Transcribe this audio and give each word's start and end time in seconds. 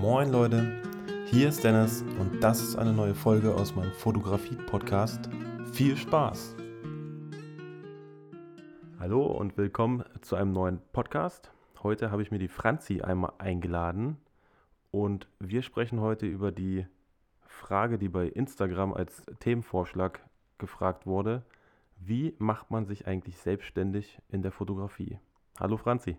Moin 0.00 0.30
Leute, 0.30 0.82
hier 1.24 1.48
ist 1.48 1.64
Dennis 1.64 2.02
und 2.20 2.40
das 2.42 2.60
ist 2.60 2.76
eine 2.76 2.92
neue 2.92 3.14
Folge 3.14 3.54
aus 3.54 3.74
meinem 3.74 3.92
Fotografie-Podcast. 3.92 5.30
Viel 5.72 5.96
Spaß! 5.96 6.54
Hallo 9.00 9.24
und 9.24 9.56
willkommen 9.56 10.04
zu 10.20 10.36
einem 10.36 10.52
neuen 10.52 10.82
Podcast. 10.92 11.50
Heute 11.82 12.10
habe 12.10 12.20
ich 12.20 12.30
mir 12.30 12.38
die 12.38 12.48
Franzi 12.48 13.00
einmal 13.00 13.32
eingeladen 13.38 14.18
und 14.90 15.28
wir 15.40 15.62
sprechen 15.62 16.02
heute 16.02 16.26
über 16.26 16.52
die 16.52 16.86
Frage, 17.46 17.96
die 17.96 18.10
bei 18.10 18.26
Instagram 18.26 18.92
als 18.92 19.24
Themenvorschlag 19.40 20.20
gefragt 20.58 21.06
wurde. 21.06 21.42
Wie 21.96 22.34
macht 22.38 22.70
man 22.70 22.84
sich 22.84 23.06
eigentlich 23.06 23.38
selbstständig 23.38 24.20
in 24.28 24.42
der 24.42 24.52
Fotografie? 24.52 25.18
Hallo 25.58 25.78
Franzi. 25.78 26.18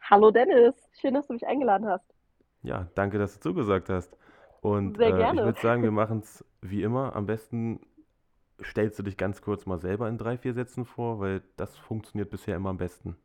Hallo 0.00 0.30
Dennis, 0.30 0.76
schön, 1.00 1.14
dass 1.14 1.26
du 1.26 1.32
mich 1.32 1.46
eingeladen 1.46 1.88
hast. 1.88 2.11
Ja, 2.62 2.88
danke, 2.94 3.18
dass 3.18 3.34
du 3.34 3.40
zugesagt 3.40 3.88
hast. 3.88 4.16
Und 4.60 4.96
Sehr 4.96 5.08
äh, 5.08 5.10
ich 5.10 5.16
gerne. 5.16 5.44
würde 5.44 5.60
sagen, 5.60 5.82
wir 5.82 5.90
machen 5.90 6.20
es 6.20 6.44
wie 6.60 6.82
immer. 6.82 7.14
Am 7.16 7.26
besten 7.26 7.80
stellst 8.62 8.98
du 8.98 9.02
dich 9.02 9.16
ganz 9.16 9.42
kurz 9.42 9.66
mal 9.66 9.78
selber 9.78 10.08
in 10.08 10.18
drei, 10.18 10.38
vier 10.38 10.54
Sätzen 10.54 10.84
vor, 10.84 11.20
weil 11.20 11.42
das 11.56 11.76
funktioniert 11.76 12.30
bisher 12.30 12.56
immer 12.56 12.70
am 12.70 12.78
besten. 12.78 13.16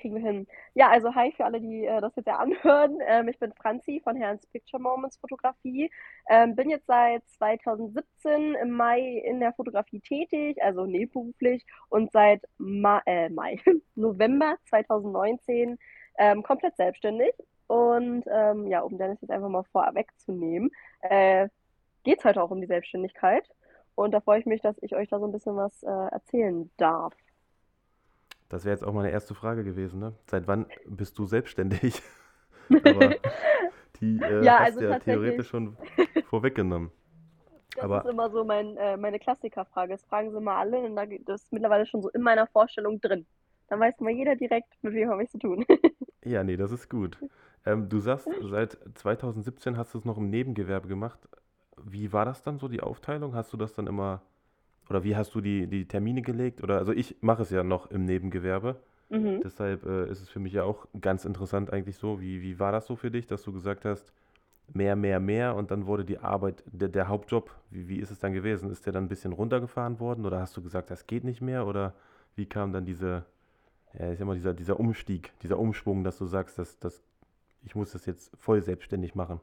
Kriegen 0.00 0.14
wir 0.14 0.22
hin. 0.22 0.46
Ja, 0.72 0.88
also 0.88 1.14
hi 1.14 1.30
für 1.32 1.44
alle, 1.44 1.60
die 1.60 1.84
äh, 1.84 2.00
das 2.00 2.16
jetzt 2.16 2.26
ja 2.26 2.38
anhören. 2.38 2.98
Ähm, 3.06 3.28
ich 3.28 3.38
bin 3.38 3.52
Franzi 3.52 4.00
von 4.02 4.16
Herrns 4.16 4.46
Picture 4.46 4.82
Moments 4.82 5.18
Fotografie. 5.18 5.90
Ähm, 6.30 6.56
bin 6.56 6.70
jetzt 6.70 6.86
seit 6.86 7.22
2017 7.28 8.54
im 8.54 8.70
Mai 8.70 9.22
in 9.26 9.40
der 9.40 9.52
Fotografie 9.52 10.00
tätig, 10.00 10.56
also 10.62 10.86
nebenberuflich 10.86 11.66
und 11.90 12.10
seit 12.12 12.42
Ma 12.56 13.02
äh, 13.04 13.28
Mai, 13.28 13.58
November 13.94 14.56
2019 14.70 15.78
ähm, 16.16 16.42
komplett 16.42 16.76
selbstständig. 16.76 17.32
Und 17.70 18.24
ähm, 18.26 18.66
ja, 18.66 18.80
um 18.80 18.98
Dennis 18.98 19.20
jetzt 19.20 19.30
einfach 19.30 19.48
mal 19.48 19.62
vorwegzunehmen, 19.70 20.72
äh, 21.02 21.48
geht 22.02 22.18
es 22.18 22.24
heute 22.24 22.42
auch 22.42 22.50
um 22.50 22.60
die 22.60 22.66
Selbstständigkeit. 22.66 23.48
Und 23.94 24.10
da 24.10 24.20
freue 24.20 24.40
ich 24.40 24.46
mich, 24.46 24.60
dass 24.60 24.76
ich 24.82 24.96
euch 24.96 25.08
da 25.08 25.20
so 25.20 25.26
ein 25.26 25.30
bisschen 25.30 25.54
was 25.54 25.84
äh, 25.84 25.88
erzählen 26.10 26.68
darf. 26.78 27.14
Das 28.48 28.64
wäre 28.64 28.74
jetzt 28.74 28.82
auch 28.84 28.92
meine 28.92 29.10
erste 29.12 29.36
Frage 29.36 29.62
gewesen, 29.62 30.00
ne? 30.00 30.14
Seit 30.26 30.48
wann 30.48 30.66
bist 30.84 31.16
du 31.18 31.26
selbstständig? 31.26 32.02
Aber 32.82 33.14
die 34.00 34.20
äh, 34.20 34.44
Ja, 34.44 34.58
hast 34.58 34.76
also 34.76 34.80
ja 34.80 34.98
theoretisch 34.98 35.48
schon 35.48 35.76
vorweggenommen. 36.24 36.90
das 37.76 37.92
ist 37.92 38.04
Aber 38.04 38.04
immer 38.06 38.30
so 38.30 38.44
mein, 38.44 38.76
äh, 38.76 38.96
meine 38.96 39.18
Klassikerfrage. 39.20 39.92
Das 39.92 40.04
fragen 40.04 40.32
sie 40.32 40.40
mal 40.40 40.58
alle 40.58 40.78
und 40.78 40.96
da 40.96 41.06
das 41.06 41.42
ist 41.44 41.52
mittlerweile 41.52 41.86
schon 41.86 42.02
so 42.02 42.08
in 42.10 42.22
meiner 42.22 42.46
Vorstellung 42.48 43.00
drin. 43.00 43.26
Dann 43.68 43.80
weiß 43.80 44.00
mal 44.00 44.10
jeder 44.10 44.34
direkt, 44.36 44.72
mit 44.82 44.94
wem 44.94 45.10
habe 45.10 45.22
ich 45.24 45.30
zu 45.30 45.38
tun. 45.38 45.64
ja, 46.24 46.44
nee, 46.44 46.56
das 46.56 46.72
ist 46.72 46.88
gut. 46.88 47.18
Ähm, 47.66 47.88
du 47.88 48.00
sagst, 48.00 48.28
seit 48.42 48.78
2017 48.94 49.76
hast 49.76 49.94
du 49.94 49.98
es 49.98 50.04
noch 50.04 50.18
im 50.18 50.30
Nebengewerbe 50.30 50.88
gemacht. 50.88 51.18
Wie 51.82 52.12
war 52.12 52.24
das 52.24 52.42
dann 52.42 52.58
so, 52.58 52.68
die 52.68 52.80
Aufteilung? 52.80 53.34
Hast 53.34 53.52
du 53.52 53.56
das 53.56 53.74
dann 53.74 53.86
immer, 53.86 54.22
oder 54.88 55.04
wie 55.04 55.16
hast 55.16 55.34
du 55.34 55.40
die, 55.40 55.66
die 55.66 55.86
Termine 55.86 56.22
gelegt? 56.22 56.62
Oder, 56.62 56.78
also 56.78 56.92
ich 56.92 57.16
mache 57.20 57.42
es 57.42 57.50
ja 57.50 57.62
noch 57.62 57.90
im 57.90 58.04
Nebengewerbe. 58.04 58.76
Mhm. 59.08 59.40
Deshalb 59.42 59.84
äh, 59.84 60.08
ist 60.10 60.22
es 60.22 60.28
für 60.28 60.40
mich 60.40 60.52
ja 60.52 60.64
auch 60.64 60.86
ganz 61.00 61.24
interessant 61.24 61.72
eigentlich 61.72 61.96
so. 61.96 62.20
Wie, 62.20 62.42
wie 62.42 62.58
war 62.58 62.72
das 62.72 62.86
so 62.86 62.96
für 62.96 63.10
dich, 63.10 63.26
dass 63.26 63.42
du 63.42 63.52
gesagt 63.52 63.84
hast, 63.84 64.12
mehr, 64.72 64.96
mehr, 64.96 65.20
mehr 65.20 65.56
und 65.56 65.70
dann 65.70 65.86
wurde 65.86 66.04
die 66.04 66.18
Arbeit, 66.18 66.62
der, 66.66 66.88
der 66.88 67.08
Hauptjob, 67.08 67.50
wie, 67.70 67.88
wie 67.88 67.96
ist 67.96 68.10
es 68.10 68.20
dann 68.20 68.32
gewesen? 68.32 68.70
Ist 68.70 68.86
der 68.86 68.92
dann 68.92 69.04
ein 69.04 69.08
bisschen 69.08 69.32
runtergefahren 69.32 69.98
worden 70.00 70.26
oder 70.26 70.40
hast 70.40 70.56
du 70.56 70.62
gesagt, 70.62 70.90
das 70.90 71.06
geht 71.06 71.24
nicht 71.24 71.40
mehr? 71.40 71.66
Oder 71.66 71.94
wie 72.36 72.46
kam 72.46 72.72
dann 72.72 72.84
diese, 72.84 73.24
ja, 73.98 74.14
sag 74.14 74.26
mal, 74.26 74.36
dieser, 74.36 74.54
dieser 74.54 74.78
Umstieg, 74.78 75.32
dieser 75.42 75.58
Umschwung, 75.58 76.04
dass 76.04 76.18
du 76.18 76.26
sagst, 76.26 76.58
dass, 76.58 76.78
dass 76.78 77.02
ich 77.62 77.74
muss 77.74 77.92
das 77.92 78.06
jetzt 78.06 78.36
voll 78.38 78.62
selbstständig 78.62 79.14
machen? 79.14 79.40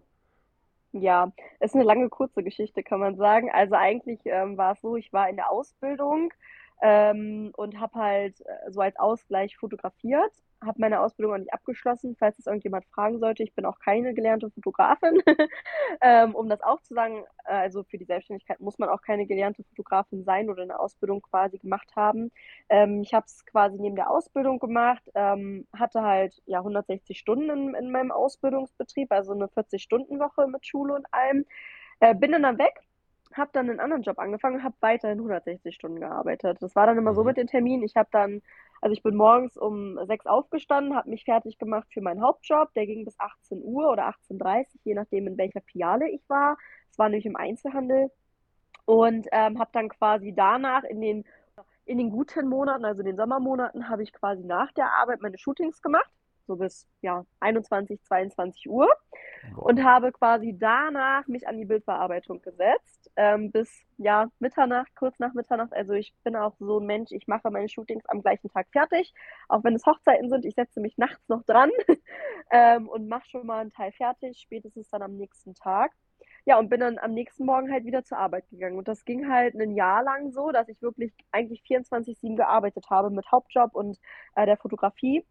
Ja, 0.94 1.32
ist 1.60 1.76
eine 1.76 1.84
lange, 1.84 2.10
kurze 2.10 2.44
Geschichte, 2.44 2.82
kann 2.82 3.00
man 3.00 3.18
sagen. 3.18 3.52
Also 3.52 3.76
eigentlich 3.76 4.22
ähm, 4.26 4.58
war 4.58 4.74
es 4.74 4.82
so, 4.82 4.96
ich 4.96 5.12
war 5.14 5.30
in 5.30 5.36
der 5.36 5.52
Ausbildung 5.52 6.34
ähm, 6.82 7.52
und 7.56 7.80
habe 7.80 8.00
halt 8.00 8.42
äh, 8.42 8.72
so 8.72 8.82
als 8.82 8.98
Ausgleich 8.98 9.58
fotografiert, 9.58 10.32
habe 10.62 10.80
meine 10.82 11.02
Ausbildung 11.02 11.34
auch 11.34 11.38
nicht 11.38 11.54
abgeschlossen, 11.54 12.16
falls 12.18 12.40
es 12.40 12.48
irgendjemand 12.48 12.86
fragen 12.86 13.20
sollte. 13.20 13.44
Ich 13.44 13.54
bin 13.54 13.66
auch 13.66 13.80
keine 13.80 14.14
gelernte 14.14 14.50
Fotografin. 14.52 15.22
Ähm, 16.02 16.36
um 16.36 16.50
das 16.50 16.62
auch 16.62 16.82
zu 16.82 16.94
sagen, 16.94 17.24
äh, 17.46 17.54
also 17.54 17.84
für 17.84 17.98
die 17.98 18.06
Selbstständigkeit 18.06 18.60
muss 18.60 18.78
man 18.78 18.90
auch 18.90 19.02
keine 19.02 19.26
gelernte 19.26 19.64
Fotografin 19.64 20.24
sein 20.24 20.50
oder 20.50 20.62
eine 20.62 20.80
Ausbildung 20.80 21.22
quasi 21.22 21.58
gemacht 21.58 21.96
haben. 21.96 22.32
Ähm, 22.70 23.02
ich 23.02 23.14
habe 23.14 23.26
es 23.26 23.46
quasi 23.46 23.78
neben 23.80 23.96
der 23.96 24.12
Ausbildung 24.12 24.60
gemacht, 24.60 25.02
ähm, 25.16 25.66
hatte 25.74 26.04
halt 26.04 26.42
ja 26.46 26.60
160 26.60 27.18
Stunden 27.18 27.50
in, 27.50 27.74
in 27.74 27.92
meinem 27.92 28.12
Ausbildungsbetrieb, 28.12 29.12
also 29.12 29.32
eine 29.34 29.46
40-Stunden-Woche 29.46 30.48
mit 30.48 30.68
Schule 30.68 30.94
und 30.94 31.06
allem. 31.12 31.46
Äh, 32.00 32.14
bin 32.14 32.32
dann, 32.32 32.44
dann 32.44 32.60
weg, 32.60 32.82
habe 33.38 33.50
dann 33.54 33.70
einen 33.70 33.80
anderen 33.80 34.04
Job 34.04 34.20
angefangen 34.20 34.58
und 34.58 34.64
habe 34.64 34.76
weiterhin 34.82 35.20
160 35.20 35.76
Stunden 35.76 36.00
gearbeitet. 36.00 36.58
Das 36.62 36.76
war 36.76 36.88
dann 36.88 36.98
immer 36.98 37.14
so 37.14 37.24
Mhm. 37.24 37.28
mit 37.28 37.38
den 37.38 37.48
Terminen. 37.48 37.84
Ich 37.84 37.96
habe 37.96 38.10
dann, 38.12 38.42
also 38.82 38.94
ich 38.94 39.04
bin 39.04 39.16
morgens 39.16 39.58
um 39.58 40.00
sechs 40.06 40.26
aufgestanden, 40.26 40.96
habe 40.96 41.10
mich 41.10 41.26
fertig 41.26 41.58
gemacht 41.58 41.88
für 41.94 42.02
meinen 42.02 42.22
Hauptjob. 42.22 42.74
Der 42.74 42.86
ging 42.86 43.06
bis 43.06 43.20
18 43.20 43.62
Uhr 43.64 43.92
oder 43.92 44.08
18.30 44.08 44.76
Uhr, 44.76 44.82
je 44.86 44.94
nachdem, 44.96 45.28
in 45.28 45.38
welcher 45.38 45.62
Filiale 45.62 46.10
ich 46.10 46.22
war. 46.30 46.58
Es 46.92 46.98
war 47.00 47.10
nämlich 47.10 47.26
im 47.26 47.36
Einzelhandel 47.36 48.12
und 48.86 49.28
ähm, 49.32 49.60
habe 49.60 49.70
dann 49.74 49.90
quasi 49.90 50.34
danach 50.36 50.84
in 50.84 51.02
den, 51.02 51.26
in 51.86 51.98
den 51.98 52.10
guten 52.12 52.48
Monaten, 52.48 52.86
also 52.86 53.02
in 53.02 53.08
den 53.08 53.18
Sommermonaten, 53.18 53.90
habe 53.90 54.04
ich 54.04 54.14
quasi 54.14 54.44
nach 54.44 54.72
der 54.74 54.92
Arbeit 54.94 55.22
meine 55.22 55.38
Shootings 55.38 55.82
gemacht, 55.82 56.10
so 56.48 56.56
bis 56.56 56.88
ja 57.02 57.26
21, 57.40 58.02
22 58.04 58.70
Uhr. 58.70 58.88
Und 59.56 59.84
habe 59.84 60.12
quasi 60.12 60.56
danach 60.58 61.28
mich 61.28 61.48
an 61.48 61.58
die 61.58 61.66
Bildbearbeitung 61.66 62.42
gesetzt, 62.42 63.12
ähm, 63.16 63.52
bis 63.52 63.70
ja 63.98 64.30
Mitternacht, 64.40 64.96
kurz 64.96 65.18
nach 65.20 65.34
Mitternacht. 65.34 65.74
Also 65.74 65.94
ich 65.94 66.14
bin 66.24 66.36
auch 66.36 66.56
so 66.60 66.80
ein 66.80 66.86
Mensch, 66.86 67.12
ich 67.12 67.28
mache 67.28 67.50
meine 67.50 67.70
Shootings 67.70 68.06
am 68.08 68.22
gleichen 68.22 68.50
Tag 68.50 68.68
fertig, 68.72 69.14
auch 69.50 69.64
wenn 69.64 69.76
es 69.76 69.86
Hochzeiten 69.86 70.30
sind. 70.30 70.46
Ich 70.46 70.56
setze 70.56 70.80
mich 70.80 70.98
nachts 70.98 71.28
noch 71.28 71.44
dran 71.44 71.72
ähm, 72.52 72.88
und 72.88 73.08
mache 73.08 73.30
schon 73.30 73.46
mal 73.46 73.60
einen 73.60 73.72
Teil 73.72 73.92
fertig, 73.92 74.40
spätestens 74.40 74.90
dann 74.90 75.02
am 75.02 75.16
nächsten 75.16 75.56
Tag. 75.56 75.92
Ja, 76.46 76.58
und 76.58 76.70
bin 76.70 76.80
dann 76.80 76.98
am 76.98 77.14
nächsten 77.14 77.46
Morgen 77.46 77.72
halt 77.72 77.84
wieder 77.84 78.06
zur 78.06 78.18
Arbeit 78.20 78.50
gegangen. 78.50 78.78
Und 78.78 78.88
das 78.88 79.04
ging 79.04 79.30
halt 79.30 79.54
ein 79.56 79.76
Jahr 79.76 80.02
lang 80.02 80.32
so, 80.32 80.52
dass 80.52 80.70
ich 80.70 80.82
wirklich 80.82 81.12
eigentlich 81.32 81.62
24/7 81.64 82.38
gearbeitet 82.38 82.86
habe 82.90 83.10
mit 83.10 83.30
Hauptjob 83.30 83.76
und 83.76 84.00
äh, 84.36 84.46
der 84.46 84.56
Fotografie. 84.56 85.26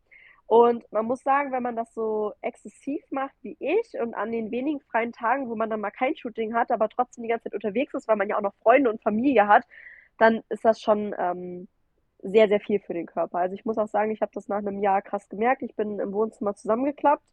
Und 0.47 0.91
man 0.93 1.07
muss 1.07 1.23
sagen, 1.23 1.51
wenn 1.51 1.63
man 1.63 1.75
das 1.75 1.93
so 1.93 2.33
exzessiv 2.41 3.03
macht 3.11 3.35
wie 3.43 3.57
ich 3.59 4.01
und 4.01 4.15
an 4.15 4.31
den 4.31 4.51
wenigen 4.53 4.81
freien 4.81 5.13
Tagen, 5.13 5.49
wo 5.49 5.57
man 5.57 5.69
dann 5.71 5.81
mal 5.81 5.91
kein 5.91 6.17
Shooting 6.17 6.55
hat, 6.55 6.71
aber 6.71 6.89
trotzdem 6.89 7.23
die 7.23 7.29
ganze 7.29 7.45
Zeit 7.45 7.55
unterwegs 7.55 7.95
ist, 7.95 8.07
weil 8.07 8.17
man 8.17 8.29
ja 8.29 8.37
auch 8.37 8.43
noch 8.43 8.55
Freunde 8.63 8.91
und 8.91 9.03
Familie 9.03 9.49
hat, 9.49 9.65
dann 10.19 10.43
ist 10.49 10.65
das 10.65 10.81
schon 10.81 11.15
ähm, 11.19 11.67
sehr, 12.23 12.47
sehr 12.49 12.61
viel 12.61 12.79
für 12.81 12.95
den 12.95 13.07
Körper. 13.07 13.39
Also 13.39 13.55
ich 13.55 13.65
muss 13.65 13.77
auch 13.77 13.89
sagen, 13.89 14.11
ich 14.13 14.21
habe 14.23 14.31
das 14.35 14.47
nach 14.49 14.59
einem 14.59 14.79
Jahr 14.79 15.03
krass 15.03 15.29
gemerkt. 15.29 15.63
Ich 15.63 15.75
bin 15.75 15.99
im 15.99 16.13
Wohnzimmer 16.13 16.55
zusammengeklappt. 16.55 17.25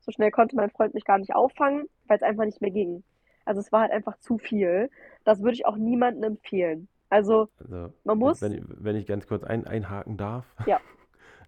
So 0.00 0.10
schnell 0.10 0.30
konnte 0.30 0.56
mein 0.56 0.70
Freund 0.70 0.94
mich 0.94 1.04
gar 1.04 1.18
nicht 1.18 1.34
auffangen, 1.34 1.86
weil 2.06 2.16
es 2.16 2.22
einfach 2.22 2.44
nicht 2.44 2.60
mehr 2.62 2.70
ging. 2.72 3.04
Also 3.44 3.60
es 3.60 3.70
war 3.70 3.82
halt 3.82 3.92
einfach 3.92 4.18
zu 4.18 4.38
viel. 4.38 4.90
Das 5.24 5.40
würde 5.40 5.52
ich 5.54 5.66
auch 5.66 5.76
niemandem 5.76 6.24
empfehlen. 6.24 6.88
Also 7.10 7.48
Also, 7.60 7.92
man 8.04 8.18
muss, 8.18 8.40
wenn, 8.40 8.52
ich- 8.52 8.62
wenn 8.66 8.96
ich 8.96 9.06
ganz 9.06 9.26
kurz 9.26 9.44
ein, 9.44 9.66
einhaken 9.66 10.16
darf. 10.16 10.46
ja, 10.66 10.80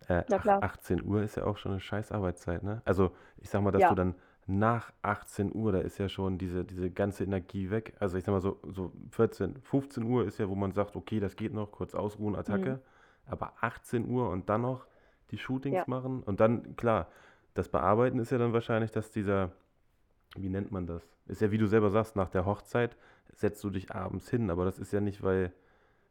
Äh, 0.08 0.24
na 0.28 0.38
ach- 0.38 0.42
klar, 0.42 0.62
18 0.62 1.02
Uhr 1.04 1.22
ist 1.22 1.36
ja 1.36 1.44
auch 1.44 1.56
schon 1.56 1.72
eine 1.72 1.80
scheiß 1.80 2.12
Arbeitszeit, 2.12 2.62
ne? 2.62 2.82
Also 2.84 3.12
ich 3.38 3.48
sag 3.50 3.62
mal, 3.62 3.70
dass 3.70 3.86
du 3.86 3.88
ja, 3.88 3.94
dann 3.94 4.14
nach 4.46 4.92
18 5.02 5.54
Uhr, 5.54 5.72
da 5.72 5.78
ist 5.80 5.98
ja 5.98 6.08
schon 6.08 6.36
diese, 6.38 6.64
diese 6.64 6.90
ganze 6.90 7.24
Energie 7.24 7.70
weg. 7.70 7.94
Also 8.00 8.18
ich 8.18 8.24
sag 8.24 8.32
mal 8.32 8.40
so, 8.42 8.58
so 8.64 8.92
14, 9.10 9.56
15 9.62 10.04
Uhr 10.04 10.26
ist 10.26 10.38
ja, 10.38 10.48
wo 10.48 10.54
man 10.54 10.72
sagt, 10.72 10.96
okay, 10.96 11.20
das 11.20 11.36
geht 11.36 11.54
noch, 11.54 11.72
kurz 11.72 11.94
ausruhen, 11.94 12.34
mhm, 12.34 12.38
Attacke. 12.40 12.80
Aber 13.26 13.54
18 13.60 14.06
Uhr 14.08 14.28
und 14.28 14.48
dann 14.50 14.62
noch 14.62 14.86
die 15.30 15.38
Shootings 15.38 15.74
ja, 15.76 15.84
machen 15.86 16.22
und 16.22 16.40
dann, 16.40 16.76
klar, 16.76 17.08
das 17.54 17.68
Bearbeiten 17.70 18.18
ist 18.18 18.30
ja 18.30 18.38
dann 18.38 18.52
wahrscheinlich, 18.52 18.90
dass 18.90 19.10
dieser, 19.10 19.52
wie 20.36 20.48
nennt 20.48 20.72
man 20.72 20.86
das? 20.86 21.02
Ist 21.26 21.40
ja, 21.40 21.50
wie 21.50 21.58
du 21.58 21.66
selber 21.66 21.90
sagst, 21.90 22.16
nach 22.16 22.28
der 22.28 22.44
Hochzeit 22.46 22.96
setzt 23.32 23.62
du 23.64 23.70
dich 23.70 23.92
abends 23.94 24.28
hin, 24.30 24.50
aber 24.50 24.64
das 24.64 24.78
ist 24.78 24.92
ja 24.92 25.00
nicht, 25.00 25.22
weil 25.22 25.52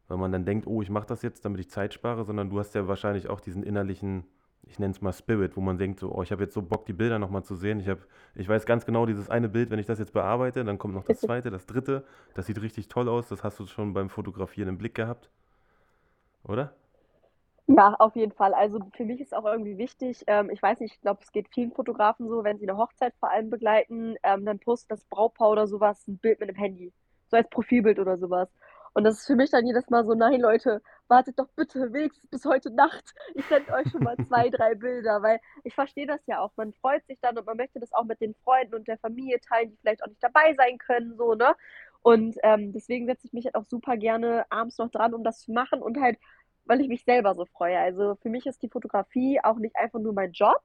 weil 0.08 0.18
man 0.18 0.32
dann 0.32 0.44
denkt, 0.44 0.66
oh, 0.66 0.82
ich 0.82 0.90
mache 0.90 1.06
das 1.06 1.22
jetzt, 1.22 1.44
damit 1.44 1.60
ich 1.60 1.70
Zeit 1.70 1.94
spare, 1.94 2.24
sondern 2.24 2.50
du 2.50 2.58
hast 2.58 2.74
ja 2.74 2.86
wahrscheinlich 2.88 3.28
auch 3.28 3.40
diesen 3.40 3.62
innerlichen, 3.62 4.24
ich 4.62 4.78
nenne 4.78 4.92
es 4.92 5.00
mal 5.00 5.12
Spirit, 5.12 5.56
wo 5.56 5.60
man 5.60 5.78
denkt, 5.78 6.00
so, 6.00 6.12
oh, 6.12 6.22
ich 6.22 6.32
habe 6.32 6.42
jetzt 6.42 6.54
so 6.54 6.62
Bock, 6.62 6.86
die 6.86 6.92
Bilder 6.92 7.18
nochmal 7.18 7.42
zu 7.44 7.54
sehen. 7.54 7.80
Ich 7.80 7.88
habe, 7.88 8.02
ich 8.34 8.48
weiß 8.48 8.66
ganz 8.66 8.86
genau, 8.86 9.06
dieses 9.06 9.30
eine 9.30 9.48
Bild, 9.48 9.70
wenn 9.70 9.78
ich 9.78 9.86
das 9.86 9.98
jetzt 9.98 10.12
bearbeite, 10.12 10.64
dann 10.64 10.78
kommt 10.78 10.94
noch 10.94 11.04
das 11.04 11.20
zweite, 11.20 11.50
das 11.50 11.66
dritte, 11.66 12.04
das 12.34 12.46
sieht 12.46 12.60
richtig 12.60 12.88
toll 12.88 13.08
aus, 13.08 13.28
das 13.28 13.44
hast 13.44 13.58
du 13.60 13.66
schon 13.66 13.94
beim 13.94 14.10
Fotografieren 14.10 14.68
im 14.68 14.78
Blick 14.78 14.94
gehabt, 14.94 15.30
oder? 16.44 16.74
Ja, 17.66 17.94
auf 17.98 18.14
jeden 18.14 18.32
Fall. 18.32 18.52
Also 18.52 18.78
für 18.94 19.04
mich 19.06 19.20
ist 19.22 19.34
auch 19.34 19.46
irgendwie 19.46 19.78
wichtig, 19.78 20.22
ähm, 20.26 20.50
ich 20.50 20.62
weiß 20.62 20.80
nicht, 20.80 20.94
ich 20.94 21.00
glaube, 21.00 21.20
es 21.22 21.32
geht 21.32 21.48
vielen 21.48 21.72
Fotografen 21.72 22.28
so, 22.28 22.44
wenn 22.44 22.58
sie 22.58 22.68
eine 22.68 22.76
Hochzeit 22.76 23.14
vor 23.18 23.30
allem 23.30 23.48
begleiten, 23.48 24.16
ähm, 24.22 24.44
dann 24.44 24.58
postet 24.58 24.90
das 24.90 25.04
Brautpaar 25.06 25.50
oder 25.50 25.66
sowas 25.66 26.06
ein 26.06 26.18
Bild 26.18 26.40
mit 26.40 26.50
dem 26.50 26.56
Handy, 26.56 26.92
so 27.30 27.38
als 27.38 27.48
Profilbild 27.48 27.98
oder 27.98 28.18
sowas. 28.18 28.50
Und 28.94 29.04
das 29.04 29.18
ist 29.18 29.26
für 29.26 29.34
mich 29.34 29.50
dann 29.50 29.66
jedes 29.66 29.90
Mal 29.90 30.04
so, 30.04 30.14
nein, 30.14 30.40
Leute, 30.40 30.80
wartet 31.08 31.38
doch 31.38 31.48
bitte 31.56 31.92
wenigstens 31.92 32.28
bis 32.30 32.44
heute 32.44 32.70
Nacht. 32.70 33.12
Ich 33.34 33.44
sende 33.46 33.72
euch 33.72 33.90
schon 33.90 34.04
mal 34.04 34.16
zwei, 34.28 34.48
drei 34.50 34.74
Bilder, 34.76 35.20
weil 35.20 35.40
ich 35.64 35.74
verstehe 35.74 36.06
das 36.06 36.20
ja 36.26 36.40
auch. 36.40 36.52
Man 36.56 36.72
freut 36.74 37.04
sich 37.06 37.18
dann 37.20 37.36
und 37.36 37.44
man 37.46 37.56
möchte 37.56 37.80
das 37.80 37.92
auch 37.92 38.04
mit 38.04 38.20
den 38.20 38.34
Freunden 38.44 38.74
und 38.76 38.88
der 38.88 38.98
Familie 38.98 39.40
teilen, 39.40 39.70
die 39.70 39.76
vielleicht 39.78 40.02
auch 40.04 40.08
nicht 40.08 40.22
dabei 40.22 40.54
sein 40.56 40.78
können, 40.78 41.16
so, 41.16 41.34
ne? 41.34 41.54
Und 42.02 42.36
ähm, 42.42 42.72
deswegen 42.72 43.06
setze 43.06 43.26
ich 43.26 43.32
mich 43.32 43.46
halt 43.46 43.54
auch 43.56 43.64
super 43.64 43.96
gerne 43.96 44.44
abends 44.50 44.78
noch 44.78 44.90
dran, 44.90 45.14
um 45.14 45.24
das 45.24 45.40
zu 45.40 45.52
machen 45.52 45.82
und 45.82 46.00
halt, 46.00 46.18
weil 46.64 46.80
ich 46.80 46.88
mich 46.88 47.04
selber 47.04 47.34
so 47.34 47.46
freue. 47.46 47.78
Also 47.78 48.16
für 48.22 48.28
mich 48.28 48.46
ist 48.46 48.62
die 48.62 48.68
Fotografie 48.68 49.40
auch 49.42 49.56
nicht 49.56 49.76
einfach 49.76 50.00
nur 50.00 50.12
mein 50.12 50.32
Job, 50.32 50.60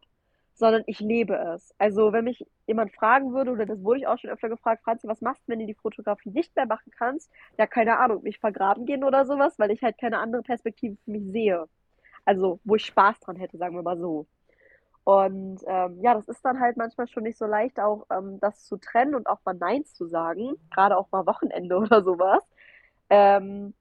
sondern 0.59 0.83
ich 0.88 1.00
lebe 1.00 1.35
es. 1.35 1.73
Also 1.77 2.11
wenn 2.11 2.25
mich 2.25 2.45
jemand 2.67 2.94
fragen 2.94 3.33
würde, 3.33 3.51
oder 3.51 3.65
das 3.65 3.81
wurde 3.81 4.01
ich 4.01 4.07
auch 4.07 4.19
schon 4.19 4.29
öfter 4.29 4.50
gefragt, 4.50 4.83
Franzi, 4.83 5.07
was 5.07 5.21
machst 5.21 5.41
du, 5.47 5.51
wenn 5.53 5.59
du 5.59 5.65
die 5.65 5.73
Fotografie 5.73 6.31
nicht 6.31 6.56
mehr 6.56 6.65
machen 6.65 6.91
kannst? 6.97 7.31
Ja, 7.57 7.65
keine 7.65 7.97
Ahnung, 7.97 8.23
mich 8.23 8.39
vergraben 8.39 8.85
gehen 8.85 9.06
oder 9.06 9.25
sowas, 9.25 9.57
weil 9.57 9.71
ich 9.71 9.81
halt 9.81 9.97
keine 9.97 10.19
andere 10.19 10.44
Perspektive 10.44 10.97
für 11.06 11.11
mich 11.11 11.23
sehe. 11.31 11.67
Also 12.25 12.59
wo 12.65 12.75
ich 12.75 12.85
Spaß 12.85 13.21
dran 13.21 13.38
hätte, 13.38 13.57
sagen 13.57 13.75
wir 13.75 13.83
mal 13.83 13.97
so. 13.97 14.27
Und 15.06 15.61
ähm, 15.65 16.01
ja, 16.01 16.13
das 16.13 16.27
ist 16.27 16.44
dann 16.44 16.59
halt 16.59 16.77
manchmal 16.77 17.07
schon 17.07 17.23
nicht 17.23 17.38
so 17.38 17.45
leicht, 17.45 17.79
auch 17.79 18.05
ähm, 18.12 18.39
das 18.41 18.65
zu 18.65 18.77
trennen 18.77 19.15
und 19.15 19.27
auch 19.27 19.39
mal 19.45 19.55
Nein 19.55 19.85
zu 19.85 20.07
sagen, 20.07 20.55
gerade 20.71 20.97
auch 20.97 21.09
mal 21.12 21.25
Wochenende 21.25 21.77
oder 21.79 22.03
sowas. 22.03 22.44
Ähm, 23.09 23.73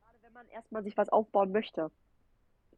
gerade 0.00 0.18
wenn 0.22 0.32
man 0.32 0.48
erstmal 0.48 0.82
sich 0.82 0.96
was 0.96 1.08
aufbauen 1.08 1.52
möchte. 1.52 1.90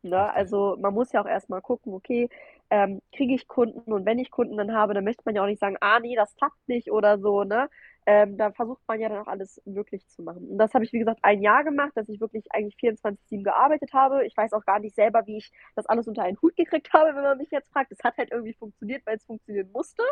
Ne? 0.02 0.32
Also 0.32 0.76
man 0.81 0.94
muss 0.94 1.12
ja 1.12 1.20
auch 1.23 1.26
erstmal 1.26 1.61
gucken, 1.61 1.93
okay, 1.93 2.29
ähm, 2.70 3.02
kriege 3.12 3.35
ich 3.35 3.49
Kunden 3.49 3.93
und 3.93 4.06
wenn 4.06 4.19
ich 4.19 4.31
Kunden 4.31 4.56
dann 4.56 4.73
habe, 4.75 4.94
dann 4.94 5.05
möchte 5.05 5.23
man 5.26 5.35
ja 5.35 5.43
auch 5.43 5.47
nicht 5.47 5.61
sagen, 5.61 5.76
ah 5.81 5.99
nee, 6.00 6.14
das 6.17 6.35
klappt 6.37 6.69
nicht 6.69 6.91
oder 6.91 7.19
so, 7.19 7.44
ne? 7.44 7.69
Ähm, 8.06 8.38
da 8.38 8.50
versucht 8.52 8.81
man 8.88 8.99
ja 9.00 9.08
dann 9.08 9.19
auch 9.19 9.26
alles 9.26 9.61
möglich 9.67 10.06
zu 10.08 10.23
machen. 10.23 10.49
Und 10.49 10.58
das 10.58 10.73
habe 10.73 10.85
ich, 10.85 10.93
wie 10.93 10.99
gesagt, 10.99 11.20
ein 11.23 11.43
Jahr 11.43 11.64
gemacht, 11.64 11.93
dass 11.94 12.08
ich 12.08 12.20
wirklich 12.20 12.47
eigentlich 12.50 12.76
24-7 12.76 13.43
gearbeitet 13.44 13.93
habe. 13.93 14.25
Ich 14.25 14.37
weiß 14.37 14.52
auch 14.55 14.64
gar 14.64 14.79
nicht 14.81 14.94
selber, 14.94 15.26
wie 15.26 15.37
ich 15.38 15.52
das 15.76 15.87
alles 15.87 16.08
unter 16.08 16.23
einen 16.23 16.41
Hut 16.41 16.56
gekriegt 16.56 16.93
habe, 16.94 17.14
wenn 17.14 17.23
man 17.23 17.38
mich 17.38 17.50
jetzt 17.50 17.70
fragt. 17.73 17.93
Es 17.93 18.02
hat 18.02 18.17
halt 18.17 18.31
irgendwie 18.31 18.55
funktioniert, 18.55 19.05
weil 19.06 19.17
es 19.17 19.25
funktionieren 19.25 19.70
musste. 19.73 20.02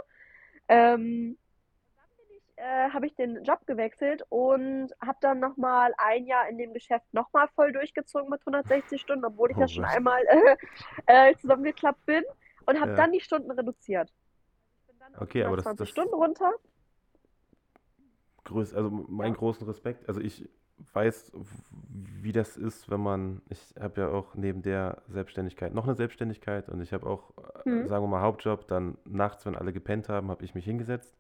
Ähm, 0.69 1.39
äh, 2.59 2.91
habe 2.91 3.07
ich 3.07 3.15
den 3.15 3.45
Job 3.45 3.67
gewechselt 3.67 4.25
und 4.31 4.91
habe 5.01 5.19
dann 5.21 5.39
nochmal 5.39 5.95
ein 5.99 6.27
Jahr 6.27 6.49
in 6.49 6.59
dem 6.59 6.73
Geschäft 6.73 7.07
nochmal 7.13 7.49
voll 7.55 7.73
durchgezogen 7.73 8.29
mit 8.29 8.41
160 8.41 9.01
Stunden, 9.01 9.25
obwohl 9.25 9.51
ich 9.51 9.57
oh, 9.57 9.61
ja 9.61 9.69
schon 9.69 9.85
einmal 9.85 10.23
äh, 11.07 11.31
äh, 11.31 11.37
zusammengeklappt 11.37 12.05
bin 12.07 12.25
und 12.67 12.81
habe 12.81 12.91
ja. 12.91 12.97
dann 12.97 13.13
die 13.13 13.21
Stunden 13.21 13.51
reduziert. 13.51 14.13
Ich 14.81 14.87
bin 14.89 14.97
dann 14.99 15.23
okay, 15.23 15.45
aber 15.45 15.57
das, 15.57 15.65
20 15.65 15.79
das 15.79 15.89
Stunden 15.91 16.15
runter. 16.15 16.53
Größ, 18.45 18.75
also 18.75 18.91
meinen 18.91 19.35
großen 19.35 19.67
Respekt. 19.67 20.09
Also 20.09 20.21
ich 20.21 20.49
weiß, 20.93 21.33
wie 22.23 22.33
das 22.33 22.57
ist, 22.57 22.91
wenn 22.91 23.01
man, 23.01 23.43
ich 23.49 23.75
habe 23.81 24.01
ja 24.01 24.09
auch 24.09 24.35
neben 24.35 24.63
der 24.63 25.03
Selbstständigkeit 25.09 25.75
noch 25.75 25.85
eine 25.85 25.95
Selbstständigkeit 25.95 26.69
und 26.69 26.81
ich 26.81 26.93
habe 26.93 27.07
auch, 27.07 27.35
hm. 27.65 27.87
sagen 27.89 28.05
wir 28.05 28.09
mal, 28.09 28.23
Hauptjob, 28.23 28.67
dann 28.69 28.97
nachts, 29.05 29.45
wenn 29.47 29.55
alle 29.55 29.73
gepennt 29.73 30.09
haben, 30.09 30.31
habe 30.31 30.45
ich 30.45 30.55
mich 30.55 30.65
hingesetzt 30.65 31.19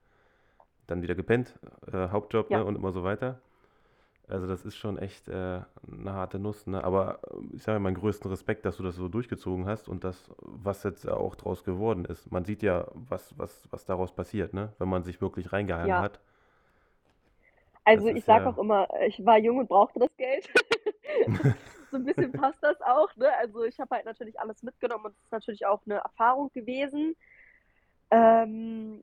dann 0.88 1.02
wieder 1.02 1.14
gepennt, 1.14 1.58
äh, 1.92 2.08
Hauptjob 2.08 2.50
ja. 2.50 2.58
ne, 2.58 2.64
und 2.64 2.76
immer 2.76 2.92
so 2.92 3.04
weiter. 3.04 3.40
Also 4.28 4.46
das 4.46 4.64
ist 4.64 4.76
schon 4.76 4.98
echt 4.98 5.28
äh, 5.28 5.32
eine 5.90 6.12
harte 6.12 6.38
Nuss. 6.38 6.66
Ne? 6.66 6.82
Aber 6.84 7.20
äh, 7.30 7.56
ich 7.56 7.62
sage 7.62 7.78
meinen 7.78 7.94
größten 7.94 8.30
Respekt, 8.30 8.64
dass 8.64 8.76
du 8.76 8.82
das 8.82 8.96
so 8.96 9.08
durchgezogen 9.08 9.66
hast 9.66 9.88
und 9.88 10.04
das, 10.04 10.30
was 10.38 10.82
jetzt 10.82 11.08
auch 11.08 11.34
draus 11.34 11.64
geworden 11.64 12.04
ist. 12.04 12.30
Man 12.30 12.44
sieht 12.44 12.62
ja, 12.62 12.86
was, 12.94 13.38
was, 13.38 13.68
was 13.70 13.84
daraus 13.86 14.12
passiert, 14.12 14.52
ne? 14.52 14.72
wenn 14.78 14.88
man 14.88 15.02
sich 15.02 15.20
wirklich 15.20 15.52
reingehangen 15.52 15.88
ja. 15.88 16.00
hat. 16.02 16.20
Also 17.84 18.08
ich 18.08 18.24
sage 18.24 18.44
ja 18.44 18.50
auch 18.50 18.58
immer, 18.58 18.86
ich 19.06 19.24
war 19.24 19.38
jung 19.38 19.58
und 19.58 19.68
brauchte 19.68 19.98
das 19.98 20.14
Geld. 20.18 20.50
so 21.90 21.96
ein 21.96 22.04
bisschen 22.04 22.32
passt 22.32 22.62
das 22.62 22.80
auch. 22.82 23.14
Ne? 23.16 23.30
Also 23.38 23.64
ich 23.64 23.80
habe 23.80 23.94
halt 23.94 24.04
natürlich 24.04 24.38
alles 24.38 24.62
mitgenommen 24.62 25.06
und 25.06 25.12
es 25.12 25.24
ist 25.24 25.32
natürlich 25.32 25.64
auch 25.64 25.80
eine 25.86 25.96
Erfahrung 25.96 26.50
gewesen. 26.52 27.16
Ähm, 28.10 29.02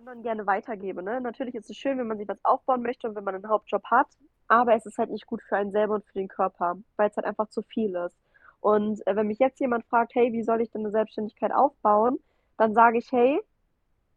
anderen 0.00 0.22
gerne 0.22 0.46
weitergebe. 0.46 1.02
Ne? 1.02 1.20
Natürlich 1.20 1.54
ist 1.54 1.68
es 1.68 1.76
schön, 1.76 1.98
wenn 1.98 2.06
man 2.06 2.16
sich 2.16 2.26
was 2.26 2.42
aufbauen 2.42 2.82
möchte 2.82 3.06
und 3.06 3.14
wenn 3.16 3.24
man 3.24 3.34
einen 3.34 3.48
Hauptjob 3.48 3.84
hat, 3.84 4.06
aber 4.48 4.74
es 4.74 4.86
ist 4.86 4.96
halt 4.96 5.10
nicht 5.10 5.26
gut 5.26 5.42
für 5.42 5.56
einen 5.56 5.72
selber 5.72 5.94
und 5.96 6.06
für 6.06 6.14
den 6.14 6.28
Körper, 6.28 6.78
weil 6.96 7.10
es 7.10 7.16
halt 7.16 7.26
einfach 7.26 7.48
zu 7.48 7.62
viel 7.62 7.94
ist. 7.94 8.16
Und 8.60 9.06
äh, 9.06 9.14
wenn 9.14 9.26
mich 9.26 9.38
jetzt 9.38 9.60
jemand 9.60 9.84
fragt, 9.84 10.14
hey, 10.14 10.32
wie 10.32 10.42
soll 10.42 10.62
ich 10.62 10.70
denn 10.70 10.82
eine 10.82 10.90
Selbstständigkeit 10.90 11.52
aufbauen, 11.52 12.18
dann 12.56 12.72
sage 12.72 12.96
ich, 12.96 13.12
hey, 13.12 13.40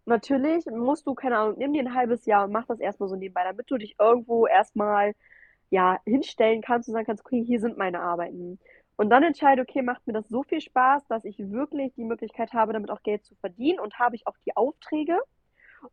natürlich 0.05 0.65
musst 0.67 1.05
du, 1.05 1.15
keine 1.15 1.37
Ahnung, 1.37 1.55
nimm 1.57 1.73
dir 1.73 1.81
ein 1.81 1.93
halbes 1.93 2.25
Jahr 2.25 2.45
und 2.45 2.53
mach 2.53 2.65
das 2.65 2.79
erstmal 2.79 3.09
so 3.09 3.17
nebenbei, 3.17 3.43
damit 3.43 3.69
du 3.69 3.77
dich 3.77 3.95
irgendwo 3.99 4.47
erstmal 4.47 5.13
ja, 5.69 5.99
hinstellen 6.05 6.61
kannst 6.61 6.87
und 6.87 6.93
sagen 6.93 7.07
kannst, 7.07 7.25
okay, 7.25 7.43
hier 7.43 7.59
sind 7.59 7.77
meine 7.77 7.99
Arbeiten. 7.99 8.57
Und 8.95 9.09
dann 9.09 9.23
entscheide, 9.23 9.63
okay, 9.63 9.81
macht 9.81 10.07
mir 10.07 10.13
das 10.13 10.29
so 10.29 10.43
viel 10.43 10.61
Spaß, 10.61 11.07
dass 11.07 11.25
ich 11.25 11.39
wirklich 11.39 11.93
die 11.95 12.05
Möglichkeit 12.05 12.53
habe, 12.53 12.71
damit 12.71 12.89
auch 12.89 13.03
Geld 13.03 13.25
zu 13.25 13.35
verdienen 13.35 13.79
und 13.81 13.99
habe 13.99 14.15
ich 14.15 14.27
auch 14.27 14.37
die 14.45 14.55
Aufträge. 14.55 15.19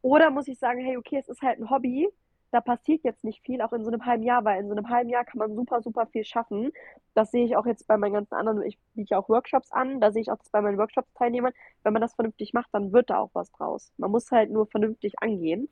Oder 0.02 0.30
muss 0.30 0.48
ich 0.48 0.58
sagen, 0.58 0.80
hey, 0.80 0.96
okay, 0.96 1.18
es 1.18 1.28
ist 1.28 1.42
halt 1.42 1.58
ein 1.58 1.70
Hobby, 1.70 2.08
da 2.50 2.60
passiert 2.60 3.04
jetzt 3.04 3.24
nicht 3.24 3.42
viel, 3.44 3.62
auch 3.62 3.72
in 3.72 3.84
so 3.84 3.90
einem 3.90 4.04
halben 4.04 4.24
Jahr, 4.24 4.44
weil 4.44 4.60
in 4.60 4.68
so 4.68 4.74
einem 4.74 4.88
halben 4.88 5.08
Jahr 5.08 5.24
kann 5.24 5.38
man 5.38 5.54
super, 5.54 5.82
super 5.82 6.06
viel 6.06 6.24
schaffen. 6.24 6.72
Das 7.14 7.30
sehe 7.30 7.44
ich 7.44 7.56
auch 7.56 7.66
jetzt 7.66 7.86
bei 7.86 7.96
meinen 7.96 8.14
ganzen 8.14 8.34
anderen, 8.34 8.62
ich 8.62 8.78
biete 8.94 9.10
ja 9.10 9.18
auch 9.18 9.28
Workshops 9.28 9.70
an, 9.70 10.00
da 10.00 10.10
sehe 10.10 10.22
ich 10.22 10.30
auch 10.30 10.38
das 10.38 10.50
bei 10.50 10.60
meinen 10.60 10.78
Workshops-Teilnehmern. 10.78 11.52
Wenn 11.82 11.92
man 11.92 12.02
das 12.02 12.14
vernünftig 12.14 12.52
macht, 12.52 12.68
dann 12.72 12.92
wird 12.92 13.10
da 13.10 13.18
auch 13.18 13.30
was 13.34 13.52
draus. 13.52 13.92
Man 13.98 14.10
muss 14.10 14.30
halt 14.30 14.50
nur 14.50 14.66
vernünftig 14.66 15.20
angehen. 15.22 15.68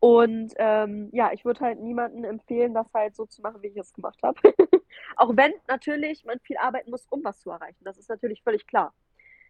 Und 0.00 0.52
ähm, 0.56 1.08
ja, 1.12 1.32
ich 1.32 1.44
würde 1.44 1.60
halt 1.60 1.80
niemandem 1.80 2.24
empfehlen, 2.24 2.74
das 2.74 2.92
halt 2.92 3.14
so 3.14 3.26
zu 3.26 3.40
machen, 3.40 3.62
wie 3.62 3.68
ich 3.68 3.76
es 3.76 3.92
gemacht 3.92 4.18
habe. 4.22 4.40
auch 5.16 5.36
wenn 5.36 5.52
natürlich 5.68 6.24
man 6.24 6.40
viel 6.40 6.56
arbeiten 6.58 6.90
muss, 6.90 7.06
um 7.08 7.22
was 7.24 7.40
zu 7.40 7.50
erreichen. 7.50 7.82
Das 7.84 7.98
ist 7.98 8.08
natürlich 8.08 8.42
völlig 8.42 8.66
klar. 8.66 8.92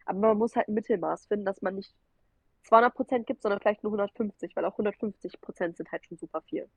Aber 0.04 0.20
man 0.20 0.38
muss 0.38 0.54
halt 0.54 0.68
ein 0.68 0.74
Mittelmaß 0.74 1.26
finden, 1.26 1.46
dass 1.46 1.62
man 1.62 1.74
nicht 1.74 1.94
200 2.66 2.94
Prozent 2.94 3.26
gibt, 3.26 3.42
sondern 3.42 3.60
vielleicht 3.60 3.82
nur 3.82 3.92
150, 3.92 4.54
weil 4.56 4.64
auch 4.64 4.72
150 4.72 5.40
Prozent 5.40 5.76
sind 5.76 5.90
halt 5.92 6.04
schon 6.04 6.16
super 6.16 6.42
viel. 6.42 6.68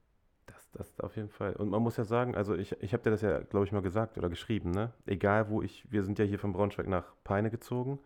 Das, 0.45 0.71
das 0.71 0.99
auf 0.99 1.15
jeden 1.15 1.29
Fall. 1.29 1.55
Und 1.55 1.69
man 1.69 1.81
muss 1.81 1.97
ja 1.97 2.03
sagen, 2.03 2.35
also 2.35 2.55
ich, 2.55 2.71
ich 2.81 2.93
habe 2.93 3.03
dir 3.03 3.11
das 3.11 3.21
ja, 3.21 3.39
glaube 3.39 3.65
ich, 3.65 3.71
mal 3.71 3.81
gesagt 3.81 4.17
oder 4.17 4.29
geschrieben, 4.29 4.71
ne? 4.71 4.93
Egal 5.05 5.49
wo 5.49 5.61
ich, 5.61 5.83
wir 5.91 6.03
sind 6.03 6.19
ja 6.19 6.25
hier 6.25 6.39
von 6.39 6.53
Braunschweig 6.53 6.87
nach 6.87 7.13
Peine 7.23 7.49
gezogen 7.49 7.99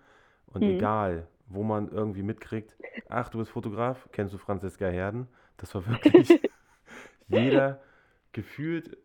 und 0.48 0.64
mhm. 0.64 0.72
egal, 0.72 1.28
wo 1.48 1.64
man 1.64 1.90
irgendwie 1.90 2.24
mitkriegt, 2.24 2.78
ach, 3.10 3.30
du 3.30 3.38
bist 3.38 3.52
Fotograf, 3.52 4.10
kennst 4.12 4.34
du 4.34 4.38
Franziska 4.38 4.88
Herden? 4.88 5.28
Das 5.58 5.76
war 5.76 5.86
wirklich 5.88 6.42
jeder 7.28 7.82
gefühlt, 8.32 8.98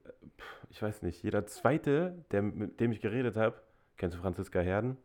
ich 0.70 0.80
weiß 0.80 1.02
nicht, 1.02 1.22
jeder 1.22 1.46
zweite, 1.46 2.24
der, 2.30 2.42
mit 2.42 2.80
dem 2.80 2.92
ich 2.92 3.00
geredet 3.00 3.36
habe, 3.36 3.60
kennst 3.96 4.16
du 4.16 4.20
Franziska 4.20 4.60
Herden? 4.60 4.96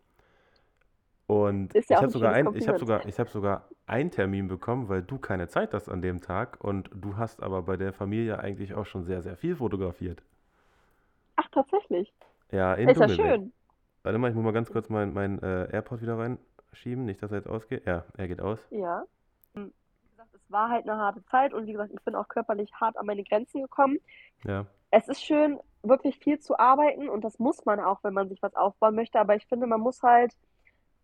Und 1.26 1.74
ja 1.74 1.82
ich 1.82 1.92
habe 1.96 2.10
sogar, 2.10 2.34
ein, 2.34 2.48
hab 2.48 2.80
sogar, 2.80 3.02
hab 3.02 3.30
sogar 3.30 3.70
einen 3.88 4.12
Termin 4.12 4.48
bekommen, 4.48 4.90
weil 4.90 5.02
du 5.02 5.18
keine 5.18 5.48
Zeit 5.48 5.74
hast 5.74 5.90
an 5.90 6.02
dem 6.02 6.22
Tag 6.22 6.64
und 6.64 6.90
du 6.94 7.18
hast 7.18 7.42
aber 7.42 7.62
bei 7.62 7.78
der 7.78 7.94
Familie 7.94 8.40
eigentlich 8.40 8.74
auch 8.74 8.86
schon 8.86 9.04
sehr, 9.04 9.22
sehr 9.22 9.38
viel 9.38 9.56
fotografiert. 9.56 10.22
Ach, 11.36 11.48
tatsächlich? 11.52 12.14
Ja, 12.52 12.74
in 12.74 12.90
Ist 12.90 13.00
ja 13.00 13.10
schön. 13.10 13.54
Warte 14.04 14.18
mal, 14.20 14.30
ich 14.30 14.36
muss 14.36 14.44
mal 14.44 14.52
ganz 14.52 14.70
kurz 14.70 14.90
meinen 14.90 15.14
mein, 15.14 15.42
äh, 15.42 15.72
AirPod 15.72 16.02
wieder 16.02 16.18
reinschieben, 16.18 17.06
nicht, 17.06 17.24
dass 17.24 17.32
er 17.32 17.38
jetzt 17.38 17.48
ausgeht. 17.48 17.86
Ja, 17.86 18.04
er 18.18 18.28
geht 18.28 18.42
aus. 18.42 18.60
Ja. 18.70 19.06
Hm. 19.56 19.74
Wie 20.02 20.10
gesagt, 20.10 20.34
es 20.34 20.52
war 20.52 20.70
halt 20.70 20.88
eine 20.88 21.00
harte 21.00 21.24
Zeit 21.26 21.54
und 21.54 21.66
wie 21.66 21.72
gesagt, 21.72 21.94
ich 21.94 22.02
bin 22.04 22.16
auch 22.16 22.28
körperlich 22.28 22.72
hart 22.74 22.98
an 22.98 23.06
meine 23.06 23.24
Grenzen 23.24 23.62
gekommen. 23.62 23.98
Ja. 24.44 24.66
Es 24.92 25.08
ist 25.08 25.24
schön, 25.24 25.60
wirklich 25.84 26.20
viel 26.20 26.40
zu 26.40 26.60
arbeiten 26.60 27.10
und 27.10 27.24
das 27.24 27.40
muss 27.40 27.66
man 27.66 27.80
auch, 27.80 28.04
wenn 28.04 28.14
man 28.14 28.30
sich 28.30 28.44
was 28.44 28.56
aufbauen 28.56 28.96
möchte, 28.96 29.20
aber 29.20 29.36
ich 29.36 29.48
finde, 29.48 29.66
man 29.66 29.80
muss 29.80 30.04
halt 30.04 30.34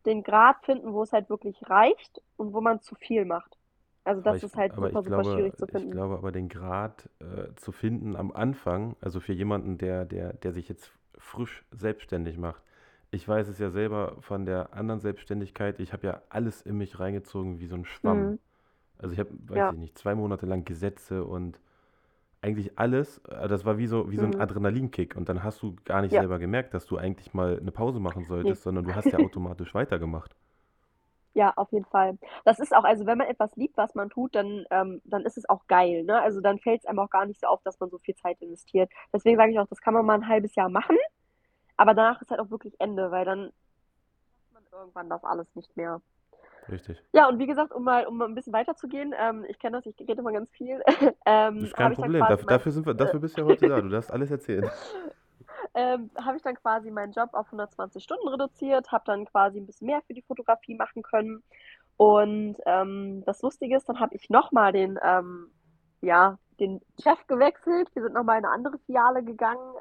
den 0.06 0.24
Grad 0.24 0.63
finden, 0.63 0.94
wo 0.94 1.03
es 1.03 1.13
halt 1.13 1.29
wirklich 1.29 1.58
reicht 1.70 2.22
und 2.38 2.53
wo 2.53 2.62
man 2.62 2.82
zu 2.82 2.96
viel 2.96 3.25
macht. 3.25 3.58
Also 4.03 4.22
das 4.22 4.38
ich, 4.38 4.44
ist 4.44 4.56
halt 4.56 4.74
super, 4.74 5.03
super 5.03 5.24
schwierig 5.24 5.56
zu 5.58 5.68
finden. 5.68 5.89
Ich 5.89 5.91
glaube 5.94 6.15
aber 6.15 6.32
den 6.32 6.50
Grad 6.50 7.10
äh, 7.20 7.53
zu 7.56 7.72
finden 7.72 8.15
am 8.15 8.32
Anfang, 8.32 8.96
also 9.01 9.20
für 9.20 9.34
jemanden, 9.34 9.77
der, 9.77 10.06
der, 10.06 10.34
der 10.34 10.51
sich 10.53 10.70
jetzt 10.70 10.91
frisch 11.18 11.63
selbstständig 11.72 12.38
macht. 12.38 12.63
Ich 13.12 13.27
weiß 13.27 13.48
es 13.48 13.60
ja 13.60 13.70
selber 13.70 14.18
von 14.22 14.46
der 14.46 14.74
anderen 14.74 15.00
Selbstständigkeit, 15.00 15.79
ich 15.79 15.94
habe 15.94 16.08
ja 16.08 16.22
alles 16.29 16.62
in 16.62 16.77
mich 16.77 17.00
reingezogen 17.00 17.60
wie 17.60 17.68
so 17.68 17.75
ein 17.75 17.86
Schwamm. 17.86 18.32
Mhm. 18.32 18.39
Also 18.98 19.13
ich 19.13 19.20
habe, 19.20 19.32
weiß 19.32 19.58
ja. 19.58 19.72
ich 19.72 19.77
nicht, 19.77 19.98
zwei 19.98 20.15
Monate 20.15 20.46
lang 20.46 20.65
Gesetze 20.65 21.24
und 21.24 21.60
eigentlich 22.41 22.77
alles, 22.77 23.19
äh, 23.29 23.48
das 23.48 23.65
war 23.65 23.77
wie 23.77 23.88
so, 23.88 24.12
wie 24.12 24.17
so 24.17 24.25
ein 24.25 24.31
mhm. 24.31 24.41
Adrenalinkick 24.41 25.15
und 25.15 25.29
dann 25.29 25.43
hast 25.43 25.62
du 25.62 25.75
gar 25.86 26.01
nicht 26.01 26.13
ja. 26.13 26.22
selber 26.22 26.39
gemerkt, 26.39 26.74
dass 26.74 26.86
du 26.86 26.98
eigentlich 26.98 27.34
mal 27.34 27.60
eine 27.60 27.72
Pause 27.72 28.00
machen 28.00 28.25
solltest, 28.25 28.62
nee. 28.62 28.63
sondern 28.63 28.86
du 28.86 28.93
hast 28.96 29.05
ja 29.05 29.19
automatisch 29.19 29.74
weitergemacht. 29.74 30.36
Ja, 31.34 31.53
auf 31.55 31.72
jeden 31.72 31.86
Fall. 31.86 32.17
Das 32.43 32.60
ist 32.60 32.75
auch, 32.75 32.84
also 32.84 33.05
wenn 33.05 33.17
man 33.17 33.27
etwas 33.27 33.55
liebt, 33.55 33.77
was 33.77 33.93
man 33.93 34.10
tut, 34.10 34.36
dann, 34.36 34.65
ähm, 34.72 35.01
dann 35.05 35.25
ist 35.25 35.38
es 35.38 35.48
auch 35.48 35.67
geil. 35.67 36.03
Ne? 36.03 36.19
Also 36.19 36.41
dann 36.41 36.60
fällt 36.60 36.81
es 36.81 36.86
einem 36.86 37.00
auch 37.00 37.10
gar 37.10 37.25
nicht 37.25 37.39
so 37.39 37.48
auf, 37.48 37.62
dass 37.63 37.79
man 37.79 37.89
so 37.89 38.00
viel 38.00 38.15
Zeit 38.15 38.41
investiert. 38.41 38.91
Deswegen 39.13 39.38
sage 39.38 39.51
ich 39.51 39.60
auch, 39.60 39.67
das 39.67 39.79
kann 39.79 39.93
man 39.93 40.05
mal 40.05 40.15
ein 40.15 40.27
halbes 40.27 40.55
Jahr 40.55 40.69
machen, 40.69 40.98
aber 41.77 41.93
danach 41.93 42.22
ist 42.22 42.31
halt 42.31 42.41
auch 42.41 42.50
wirklich 42.50 42.75
Ende, 42.79 43.12
weil 43.12 43.25
dann 43.25 43.53
hat 44.53 44.63
man 44.72 44.81
irgendwann 44.81 45.10
das 45.10 45.24
alles 45.24 45.48
nicht 45.55 45.77
mehr. 45.77 46.01
Richtig. 46.72 47.02
Ja, 47.14 47.28
und 47.28 47.40
wie 47.40 47.48
gesagt, 47.48 47.74
um 47.74 47.84
mal, 47.84 48.06
um 48.06 48.18
mal 48.18 48.28
ein 48.28 48.36
bisschen 48.36 48.54
weiterzugehen, 48.54 49.14
ähm, 49.18 49.46
ich 49.48 49.60
kenne 49.60 49.78
das, 49.78 49.86
ich 49.86 50.00
rede 50.00 50.22
immer 50.22 50.32
ganz 50.32 50.50
viel, 50.52 50.82
Das 50.86 51.14
ähm, 51.26 51.64
ist 51.64 51.74
habe 51.74 51.74
kein 51.74 51.94
Problem. 51.94 52.26
Dafür, 52.28 52.48
dafür 52.48 52.72
sind 52.72 52.86
wir, 52.86 52.94
dafür 52.94 53.20
bist 53.20 53.38
du 53.38 53.42
ja 53.42 53.48
heute 53.48 53.68
da. 53.68 53.82
Du 53.82 53.90
darfst 53.90 54.12
alles 54.12 54.32
erzählen. 54.32 54.70
ähm, 55.74 56.10
habe 56.24 56.38
ich 56.38 56.44
dann 56.44 56.56
quasi 56.56 56.92
meinen 56.92 57.14
Job 57.14 57.30
auf 57.34 57.48
120 57.48 58.04
Stunden 58.04 58.28
reduziert, 58.28 58.92
habe 58.92 59.04
dann 59.06 59.26
quasi 59.26 59.60
ein 59.60 59.66
bisschen 59.66 59.88
mehr 59.88 60.02
für 60.08 60.14
die 60.14 60.22
Fotografie 60.22 60.76
machen 60.76 61.04
können. 61.04 61.44
Und 61.98 62.56
ähm, 62.66 63.24
das 63.26 63.42
Lustige 63.42 63.76
ist, 63.76 63.90
dann 63.90 64.00
habe 64.00 64.16
ich 64.16 64.30
nochmal 64.30 64.72
den, 64.72 64.98
ähm, 65.04 65.52
ja, 66.02 66.38
den 66.60 66.82
Chef 67.02 67.26
gewechselt. 67.28 67.90
Wir 67.94 68.04
sind 68.04 68.14
nochmal 68.14 68.40
in 68.40 68.46
eine 68.46 68.54
andere 68.54 68.78
Filiale 68.80 69.24
gegangen. 69.24 69.74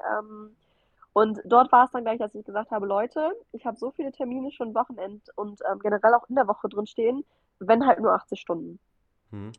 Und 1.13 1.39
dort 1.45 1.71
war 1.71 1.85
es 1.85 1.91
dann 1.91 2.03
gleich, 2.03 2.19
dass 2.19 2.35
ich 2.35 2.45
gesagt 2.45 2.71
habe, 2.71 2.85
Leute, 2.85 3.31
ich 3.51 3.65
habe 3.65 3.77
so 3.77 3.91
viele 3.91 4.11
Termine 4.11 4.51
schon 4.51 4.75
Wochenend 4.75 5.29
und 5.35 5.59
ähm, 5.69 5.79
generell 5.79 6.13
auch 6.13 6.29
in 6.29 6.35
der 6.35 6.47
Woche 6.47 6.69
drin 6.69 6.85
stehen, 6.85 7.25
wenn 7.59 7.85
halt 7.85 7.99
nur 7.99 8.13
80 8.13 8.39
Stunden. 8.39 8.79
Hm. 9.31 9.51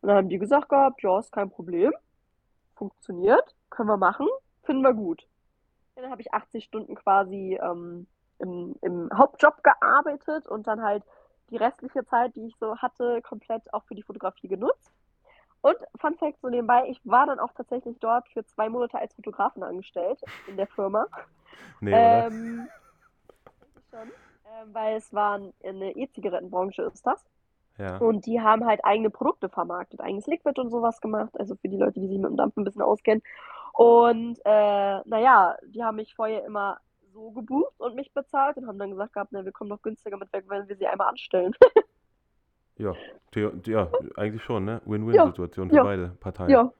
Und 0.00 0.08
dann 0.08 0.16
haben 0.16 0.28
die 0.28 0.38
gesagt 0.38 0.68
gehabt, 0.68 1.02
ja, 1.02 1.18
ist 1.18 1.32
kein 1.32 1.50
Problem, 1.50 1.92
funktioniert, 2.76 3.54
können 3.70 3.88
wir 3.88 3.96
machen, 3.96 4.28
finden 4.62 4.82
wir 4.82 4.94
gut. 4.94 5.26
Und 5.94 6.02
dann 6.02 6.12
habe 6.12 6.20
ich 6.20 6.32
80 6.32 6.64
Stunden 6.64 6.94
quasi 6.94 7.58
ähm, 7.60 8.06
im, 8.38 8.76
im 8.82 9.10
Hauptjob 9.12 9.62
gearbeitet 9.64 10.46
und 10.46 10.66
dann 10.66 10.82
halt 10.82 11.02
die 11.50 11.56
restliche 11.56 12.04
Zeit, 12.04 12.36
die 12.36 12.46
ich 12.46 12.56
so 12.56 12.76
hatte, 12.76 13.20
komplett 13.22 13.72
auch 13.72 13.84
für 13.84 13.94
die 13.94 14.02
Fotografie 14.02 14.48
genutzt. 14.48 14.92
Und 15.68 16.00
Fun 16.00 16.16
Fact 16.16 16.40
so 16.40 16.48
nebenbei, 16.48 16.88
ich 16.88 17.00
war 17.04 17.26
dann 17.26 17.38
auch 17.38 17.52
tatsächlich 17.52 17.98
dort 18.00 18.28
für 18.28 18.44
zwei 18.46 18.68
Monate 18.68 18.98
als 18.98 19.14
Fotografin 19.14 19.62
angestellt 19.62 20.20
in 20.46 20.56
der 20.56 20.66
Firma. 20.66 21.06
Nee? 21.80 21.92
Ähm, 21.94 22.68
schon, 23.90 24.08
ähm, 24.08 24.74
weil 24.74 24.96
es 24.96 25.12
war 25.12 25.40
eine 25.62 25.96
E-Zigarettenbranche 25.96 26.82
ist 26.82 27.06
das. 27.06 27.24
Ja. 27.78 27.98
Und 27.98 28.26
die 28.26 28.40
haben 28.40 28.66
halt 28.66 28.84
eigene 28.84 29.10
Produkte 29.10 29.48
vermarktet, 29.48 30.00
eigenes 30.00 30.26
Liquid 30.26 30.60
und 30.60 30.70
sowas 30.70 31.00
gemacht, 31.00 31.30
also 31.38 31.54
für 31.54 31.68
die 31.68 31.76
Leute, 31.76 32.00
die 32.00 32.08
sich 32.08 32.18
mit 32.18 32.30
dem 32.30 32.36
Dampfen 32.36 32.62
ein 32.62 32.64
bisschen 32.64 32.82
auskennen. 32.82 33.22
Und 33.72 34.40
äh, 34.44 35.00
naja, 35.04 35.56
die 35.66 35.84
haben 35.84 35.96
mich 35.96 36.14
vorher 36.14 36.44
immer 36.44 36.80
so 37.12 37.30
gebucht 37.30 37.74
und 37.78 37.94
mich 37.94 38.12
bezahlt 38.12 38.56
und 38.56 38.66
haben 38.66 38.78
dann 38.78 38.90
gesagt 38.90 39.12
gehabt, 39.12 39.30
na, 39.32 39.44
wir 39.44 39.52
kommen 39.52 39.70
noch 39.70 39.82
günstiger 39.82 40.16
mit 40.16 40.32
weg, 40.32 40.44
wenn 40.48 40.68
wir 40.68 40.76
sie 40.76 40.86
einmal 40.86 41.08
anstellen. 41.08 41.54
Ja, 42.78 42.94
ja, 43.66 43.88
eigentlich 44.16 44.42
schon, 44.42 44.64
ne? 44.64 44.80
Ja, 44.84 44.92
Win-Win-Situation 44.92 45.68
für 45.68 45.76
ja, 45.76 45.82
beide 45.82 46.08
Parteien. 46.20 46.50
ja. 46.50 46.72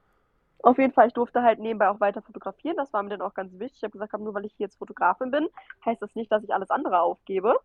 Auf 0.61 0.77
jeden 0.77 0.91
Fall, 0.91 1.07
ich 1.07 1.13
durfte 1.13 1.41
halt 1.41 1.59
nebenbei 1.59 1.89
auch 1.89 2.01
weiter 2.01 2.21
fotografieren. 2.21 2.75
Das 2.75 2.91
war 2.91 3.01
mir 3.01 3.09
dann 3.09 3.21
auch 3.21 3.33
ganz 3.33 3.53
wichtig. 3.53 3.77
Ich 3.77 3.83
habe 3.83 3.93
gesagt, 3.93 4.13
nur 4.19 4.33
weil 4.33 4.45
ich 4.45 4.53
hier 4.57 4.65
jetzt 4.65 4.77
Fotografin 4.77 5.31
bin, 5.31 5.47
heißt 5.85 6.01
das 6.01 6.13
nicht, 6.15 6.29
dass 6.31 6.43
ich 6.43 6.53
alles 6.53 6.69
andere 6.69 6.99
aufgebe. 6.99 7.55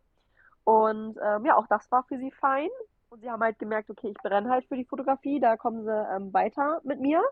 Und 0.62 1.18
ähm, 1.20 1.44
ja, 1.44 1.56
auch 1.56 1.66
das 1.66 1.90
war 1.90 2.04
für 2.04 2.18
sie 2.18 2.30
fein. 2.30 2.68
Und 3.08 3.20
sie 3.20 3.30
haben 3.30 3.42
halt 3.42 3.58
gemerkt, 3.58 3.90
okay, 3.90 4.08
ich 4.08 4.22
brenne 4.22 4.48
halt 4.48 4.66
für 4.66 4.76
die 4.76 4.84
Fotografie, 4.84 5.40
da 5.40 5.56
kommen 5.56 5.84
sie 5.84 6.06
ähm, 6.14 6.32
weiter 6.32 6.80
mit 6.84 7.00
mir 7.00 7.22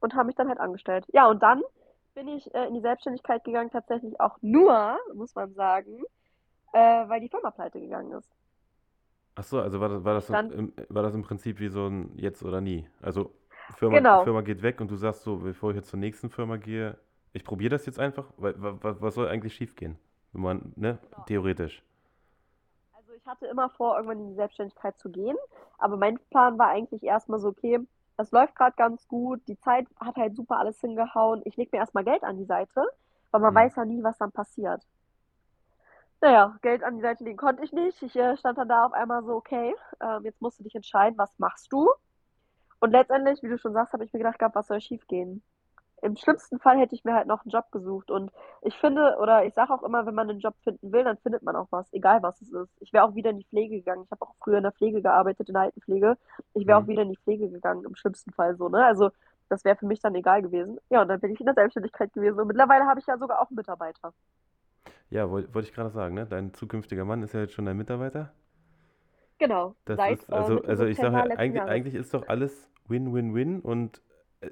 und 0.00 0.14
haben 0.14 0.26
mich 0.26 0.36
dann 0.36 0.48
halt 0.48 0.60
angestellt. 0.60 1.06
Ja, 1.12 1.28
und 1.28 1.42
dann 1.42 1.62
bin 2.14 2.28
ich 2.28 2.52
äh, 2.54 2.66
in 2.66 2.74
die 2.74 2.80
Selbstständigkeit 2.80 3.44
gegangen, 3.44 3.70
tatsächlich 3.70 4.20
auch 4.20 4.36
nur, 4.42 4.98
muss 5.14 5.34
man 5.34 5.54
sagen, 5.54 6.02
äh, 6.72 7.08
weil 7.08 7.20
die 7.20 7.28
Firma 7.28 7.50
pleite 7.50 7.80
gegangen 7.80 8.12
ist. 8.12 8.28
Ach 9.38 9.44
so, 9.44 9.60
also 9.60 9.78
war 9.80 9.88
das, 9.88 10.04
war 10.04 10.14
das, 10.14 10.30
stand, 10.30 10.52
im, 10.52 10.72
war 10.88 11.02
das 11.02 11.14
im 11.14 11.22
Prinzip 11.22 11.60
wie 11.60 11.68
so 11.68 11.86
ein 11.86 12.10
Jetzt 12.16 12.42
oder 12.42 12.60
Nie? 12.60 12.88
Also 13.00 13.32
Firma, 13.70 14.00
genau, 14.00 14.20
Firma 14.20 14.40
geht 14.42 14.62
weg 14.62 14.80
und 14.80 14.90
du 14.90 14.96
sagst 14.96 15.22
so, 15.22 15.36
bevor 15.38 15.70
ich 15.70 15.76
jetzt 15.76 15.90
zur 15.90 15.98
nächsten 16.00 16.28
Firma 16.30 16.56
gehe, 16.56 16.98
ich 17.32 17.44
probiere 17.44 17.70
das 17.70 17.86
jetzt 17.86 18.00
einfach, 18.00 18.32
weil 18.36 18.60
wa- 18.60 18.78
wa- 18.82 18.96
was 19.00 19.14
soll 19.14 19.28
eigentlich 19.28 19.54
schiefgehen? 19.54 19.96
Wenn 20.32 20.42
man, 20.42 20.72
ne, 20.76 20.98
genau. 21.00 21.26
theoretisch. 21.26 21.82
Also 22.92 23.12
ich 23.12 23.24
hatte 23.26 23.46
immer 23.46 23.70
vor, 23.70 23.96
irgendwann 23.96 24.18
in 24.20 24.28
die 24.30 24.34
Selbstständigkeit 24.34 24.98
zu 24.98 25.10
gehen, 25.10 25.36
aber 25.78 25.96
mein 25.96 26.18
Plan 26.30 26.58
war 26.58 26.68
eigentlich 26.68 27.02
erstmal 27.02 27.38
so, 27.38 27.48
okay, 27.48 27.78
das 28.16 28.30
läuft 28.32 28.56
gerade 28.56 28.74
ganz 28.76 29.06
gut, 29.08 29.40
die 29.48 29.58
Zeit 29.58 29.86
hat 30.00 30.16
halt 30.16 30.34
super 30.36 30.58
alles 30.58 30.80
hingehauen, 30.80 31.42
ich 31.44 31.56
lege 31.56 31.70
mir 31.72 31.78
erstmal 31.78 32.04
Geld 32.04 32.24
an 32.24 32.36
die 32.36 32.44
Seite, 32.44 32.82
weil 33.30 33.40
man 33.40 33.54
Hm. 33.54 33.54
weiß 33.54 33.76
ja 33.76 33.84
nie, 33.84 34.02
was 34.02 34.18
dann 34.18 34.32
passiert. 34.32 34.82
Naja, 36.20 36.56
Geld 36.62 36.82
an 36.82 36.96
die 36.96 37.02
Seite 37.02 37.24
legen 37.24 37.36
konnte 37.36 37.64
ich 37.64 37.72
nicht. 37.72 38.02
Ich 38.02 38.16
äh, 38.16 38.36
stand 38.36 38.58
dann 38.58 38.68
da 38.68 38.86
auf 38.86 38.92
einmal 38.92 39.22
so, 39.24 39.34
okay, 39.36 39.74
ähm, 40.02 40.24
jetzt 40.24 40.40
musst 40.40 40.58
du 40.58 40.64
dich 40.64 40.74
entscheiden, 40.74 41.16
was 41.18 41.38
machst 41.38 41.72
du? 41.72 41.90
Und 42.80 42.92
letztendlich, 42.92 43.42
wie 43.42 43.48
du 43.48 43.58
schon 43.58 43.72
sagst, 43.74 43.92
habe 43.94 44.04
ich 44.04 44.12
mir 44.12 44.20
gedacht 44.20 44.38
gehabt, 44.38 44.56
was 44.56 44.68
soll 44.68 44.80
schief 44.80 45.06
gehen? 45.08 45.42
Im 46.02 46.16
schlimmsten 46.16 46.60
Fall 46.60 46.78
hätte 46.78 46.94
ich 46.94 47.04
mir 47.04 47.14
halt 47.14 47.28
noch 47.28 47.42
einen 47.44 47.50
Job 47.52 47.70
gesucht. 47.72 48.10
Und 48.10 48.32
ich 48.62 48.76
finde, 48.78 49.16
oder 49.20 49.44
ich 49.46 49.54
sage 49.54 49.72
auch 49.74 49.82
immer, 49.84 50.06
wenn 50.06 50.14
man 50.14 50.30
einen 50.30 50.40
Job 50.40 50.54
finden 50.64 50.92
will, 50.92 51.04
dann 51.04 51.18
findet 51.18 51.42
man 51.42 51.56
auch 51.56 51.68
was, 51.70 51.92
egal 51.92 52.22
was 52.22 52.40
es 52.42 52.52
ist. 52.52 52.70
Ich 52.80 52.92
wäre 52.92 53.04
auch 53.04 53.14
wieder 53.16 53.30
in 53.30 53.38
die 53.38 53.46
Pflege 53.46 53.76
gegangen. 53.78 54.04
Ich 54.04 54.10
habe 54.12 54.22
auch 54.26 54.34
früher 54.42 54.58
in 54.58 54.64
der 54.64 54.72
Pflege 54.72 55.02
gearbeitet, 55.02 55.48
in 55.48 55.54
der 55.54 55.62
Altenpflege. 55.64 56.18
Ich 56.54 56.66
wäre 56.66 56.78
auch 56.78 56.86
Hm. 56.86 56.88
wieder 56.88 57.02
in 57.02 57.10
die 57.10 57.18
Pflege 57.18 57.50
gegangen, 57.50 57.84
im 57.84 57.96
schlimmsten 57.96 58.32
Fall 58.32 58.56
so, 58.56 58.68
ne? 58.68 58.84
Also, 58.86 59.10
das 59.50 59.64
wäre 59.64 59.76
für 59.76 59.86
mich 59.86 60.00
dann 60.00 60.14
egal 60.14 60.42
gewesen. 60.42 60.78
Ja, 60.90 61.02
und 61.02 61.08
dann 61.08 61.20
bin 61.20 61.32
ich 61.32 61.40
in 61.40 61.46
der 61.46 61.54
Selbstständigkeit 61.54 62.12
gewesen. 62.14 62.40
Und 62.40 62.48
mittlerweile 62.48 62.86
habe 62.86 63.00
ich 63.00 63.06
ja 63.06 63.18
sogar 63.18 63.40
auch 63.40 63.48
einen 63.50 63.56
Mitarbeiter. 63.56 64.14
Ja, 65.10 65.30
wollte 65.30 65.54
wollt 65.54 65.66
ich 65.66 65.72
gerade 65.74 65.90
sagen, 65.90 66.14
ne? 66.14 66.26
Dein 66.26 66.52
zukünftiger 66.54 67.04
Mann 67.04 67.22
ist 67.22 67.34
ja 67.34 67.40
jetzt 67.40 67.54
schon 67.54 67.64
dein 67.64 67.76
Mitarbeiter. 67.76 68.32
Genau, 69.38 69.76
Das 69.84 69.96
seit 69.96 70.18
ist, 70.20 70.28
äh, 70.28 70.32
also, 70.34 70.54
Mitte 70.54 70.68
also 70.68 70.84
ich 70.86 70.98
sage 70.98 71.16
ja, 71.16 71.24
eigentlich, 71.36 71.62
eigentlich 71.62 71.94
ist 71.94 72.12
doch 72.12 72.28
alles 72.28 72.68
Win-Win-Win 72.88 73.60
und 73.60 74.02
äh, 74.40 74.50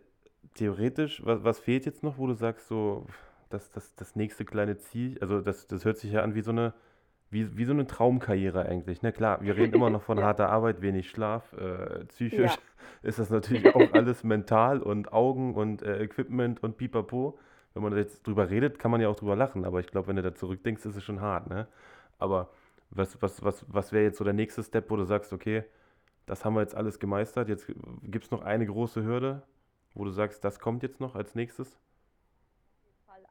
theoretisch, 0.54 1.24
was, 1.24 1.42
was 1.44 1.58
fehlt 1.58 1.86
jetzt 1.86 2.02
noch, 2.02 2.18
wo 2.18 2.26
du 2.26 2.34
sagst, 2.34 2.68
so, 2.68 3.06
das, 3.50 3.70
das, 3.72 3.94
das 3.96 4.14
nächste 4.16 4.44
kleine 4.44 4.78
Ziel, 4.78 5.18
also 5.20 5.40
das, 5.40 5.66
das 5.66 5.84
hört 5.84 5.98
sich 5.98 6.12
ja 6.12 6.22
an 6.22 6.34
wie 6.34 6.40
so 6.42 6.52
eine, 6.52 6.72
wie, 7.30 7.56
wie 7.56 7.64
so 7.64 7.72
eine 7.72 7.86
Traumkarriere 7.86 8.66
eigentlich, 8.66 9.02
ne? 9.02 9.12
Klar, 9.12 9.42
wir 9.42 9.56
reden 9.56 9.74
immer 9.74 9.90
noch 9.90 10.02
von 10.02 10.18
Ja, 10.20 10.24
harter 10.24 10.48
Arbeit, 10.50 10.80
wenig 10.82 11.10
Schlaf, 11.10 11.52
äh, 11.54 12.04
psychisch 12.06 12.54
ja, 12.54 12.58
ist 13.02 13.18
das 13.18 13.30
natürlich 13.30 13.74
auch 13.74 13.92
alles 13.92 14.22
mental 14.22 14.80
und 14.80 15.12
Augen 15.12 15.54
und 15.54 15.82
äh, 15.82 16.02
Equipment 16.02 16.62
und 16.62 16.76
Pipapo. 16.76 17.38
Wenn 17.76 17.82
man 17.82 17.94
jetzt 17.94 18.26
drüber 18.26 18.48
redet, 18.48 18.78
kann 18.78 18.90
man 18.90 19.02
ja 19.02 19.08
auch 19.10 19.16
drüber 19.16 19.36
lachen, 19.36 19.66
aber 19.66 19.80
ich 19.80 19.88
glaube, 19.88 20.08
wenn 20.08 20.16
du 20.16 20.22
da 20.22 20.34
zurückdenkst, 20.34 20.86
ist 20.86 20.96
es 20.96 21.04
schon 21.04 21.20
hart, 21.20 21.46
ne? 21.50 21.68
Aber 22.18 22.48
was, 22.88 23.20
was, 23.20 23.44
was, 23.44 23.66
was 23.68 23.92
wäre 23.92 24.02
jetzt 24.04 24.16
so 24.16 24.24
der 24.24 24.32
nächste 24.32 24.62
Step, 24.62 24.90
wo 24.90 24.96
du 24.96 25.04
sagst, 25.04 25.30
okay, 25.34 25.62
das 26.24 26.42
haben 26.42 26.54
wir 26.54 26.62
jetzt 26.62 26.74
alles 26.74 26.98
gemeistert, 26.98 27.50
jetzt 27.50 27.66
gibt 28.02 28.24
es 28.24 28.30
noch 28.30 28.40
eine 28.40 28.64
große 28.64 29.04
Hürde, 29.04 29.42
wo 29.92 30.04
du 30.04 30.10
sagst, 30.10 30.42
das 30.42 30.58
kommt 30.58 30.84
jetzt 30.84 31.00
noch 31.00 31.16
als 31.16 31.34
nächstes? 31.34 31.78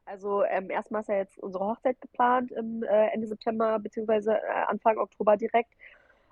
Also 0.04 0.44
ähm, 0.44 0.70
erstmal 0.70 1.00
ist 1.00 1.08
ja 1.08 1.16
jetzt 1.16 1.40
unsere 1.40 1.64
Hochzeit 1.64 2.00
geplant 2.00 2.52
im 2.52 2.84
äh, 2.84 3.08
Ende 3.08 3.26
September 3.26 3.80
beziehungsweise 3.80 4.34
äh, 4.34 4.62
Anfang 4.68 4.98
Oktober 4.98 5.36
direkt, 5.36 5.72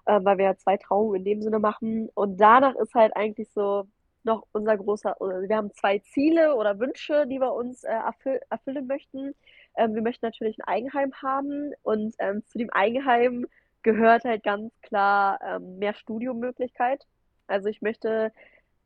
äh, 0.04 0.21
weil 0.23 0.38
wir 0.38 0.44
ja 0.44 0.56
zwei 0.56 0.76
Trauungen 0.76 1.16
in 1.16 1.25
dem 1.25 1.42
Sinne 1.42 1.59
machen. 1.59 2.09
Und 2.14 2.37
danach 2.37 2.76
ist 2.76 2.94
halt 2.94 3.16
eigentlich 3.16 3.50
so 3.50 3.88
noch 4.25 4.47
unser 4.52 4.76
großer, 4.76 5.16
wir 5.21 5.57
haben 5.57 5.73
zwei 5.73 5.99
Ziele 5.99 6.54
oder 6.57 6.78
Wünsche, 6.78 7.26
die 7.26 7.40
wir 7.40 7.52
uns 7.52 7.85
äh, 7.85 7.93
erfüll 7.93 8.40
erfüllen 8.50 8.87
möchten. 8.87 9.35
Ähm, 9.76 9.95
wir 9.95 10.02
möchten 10.02 10.26
natürlich 10.26 10.59
ein 10.59 10.69
Eigenheim 10.69 11.12
haben 11.23 11.73
und 11.83 12.14
ähm, 12.19 12.45
zu 12.47 12.59
dem 12.59 12.71
Eigenheim 12.71 13.47
gehört 13.83 14.25
halt 14.25 14.43
ganz 14.43 14.73
klar 14.81 15.38
ähm, 15.45 15.78
mehr 15.78 15.95
Studiomöglichkeit. 15.95 17.07
Also 17.47 17.69
ich 17.69 17.83
möchte 17.83 18.33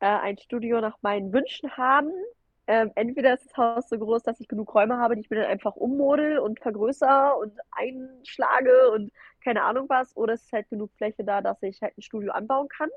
äh, 0.00 0.06
ein 0.06 0.38
Studio 0.38 0.80
nach 0.80 0.96
meinen 1.02 1.32
Wünschen 1.32 1.76
haben. 1.76 2.10
Ähm, 2.66 2.90
entweder 2.96 3.34
ist 3.34 3.46
das 3.46 3.56
Haus 3.56 3.88
so 3.88 3.98
groß, 3.98 4.22
dass 4.24 4.40
ich 4.40 4.48
genug 4.48 4.74
Räume 4.74 4.98
habe, 4.98 5.14
die 5.14 5.22
ich 5.22 5.30
mir 5.30 5.40
dann 5.40 5.50
einfach 5.50 5.76
ummodel 5.76 6.38
und 6.38 6.60
vergrößere 6.60 7.34
und 7.40 7.52
einschlage 7.70 8.90
und 8.90 9.10
keine 9.42 9.62
Ahnung 9.62 9.88
was, 9.88 10.14
oder 10.16 10.34
es 10.34 10.42
ist 10.42 10.52
halt 10.52 10.68
genug 10.68 10.92
Fläche 10.96 11.24
da, 11.24 11.40
dass 11.40 11.62
ich 11.62 11.80
halt 11.80 11.96
ein 11.96 12.02
Studio 12.02 12.32
anbauen 12.32 12.68
kann. 12.68 12.90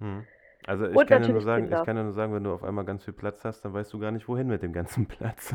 Hm. 0.00 0.26
Also 0.66 0.86
ich 0.88 1.06
kann 1.06 1.22
ja 1.22 1.28
nur 1.28 1.40
sagen, 1.42 1.64
ich 1.70 1.70
Kinder. 1.70 1.84
kann 1.84 1.96
ja 1.96 2.02
nur 2.02 2.12
sagen, 2.12 2.32
wenn 2.34 2.44
du 2.44 2.52
auf 2.52 2.64
einmal 2.64 2.84
ganz 2.84 3.04
viel 3.04 3.14
Platz 3.14 3.44
hast, 3.44 3.62
dann 3.64 3.72
weißt 3.72 3.92
du 3.92 3.98
gar 3.98 4.10
nicht, 4.10 4.28
wohin 4.28 4.48
mit 4.48 4.62
dem 4.62 4.72
ganzen 4.72 5.06
Platz. 5.08 5.54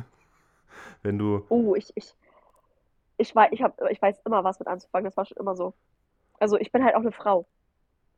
Wenn 1.04 1.18
du, 1.20 1.46
Oh, 1.50 1.76
ich, 1.76 1.92
ich, 1.96 2.16
ich 3.18 3.36
weiß, 3.36 3.50
ich 3.52 3.62
hab, 3.62 3.80
ich 3.90 4.02
weiß 4.02 4.22
immer, 4.26 4.44
was 4.44 4.60
mit 4.60 4.68
anzufangen. 4.68 5.06
Das 5.06 5.18
war 5.18 5.26
schon 5.26 5.38
immer 5.38 5.56
so. 5.56 5.74
Also 6.40 6.58
ich 6.58 6.72
bin 6.72 6.84
halt 6.84 6.96
auch 6.96 7.02
eine 7.02 7.12
Frau. 7.12 7.48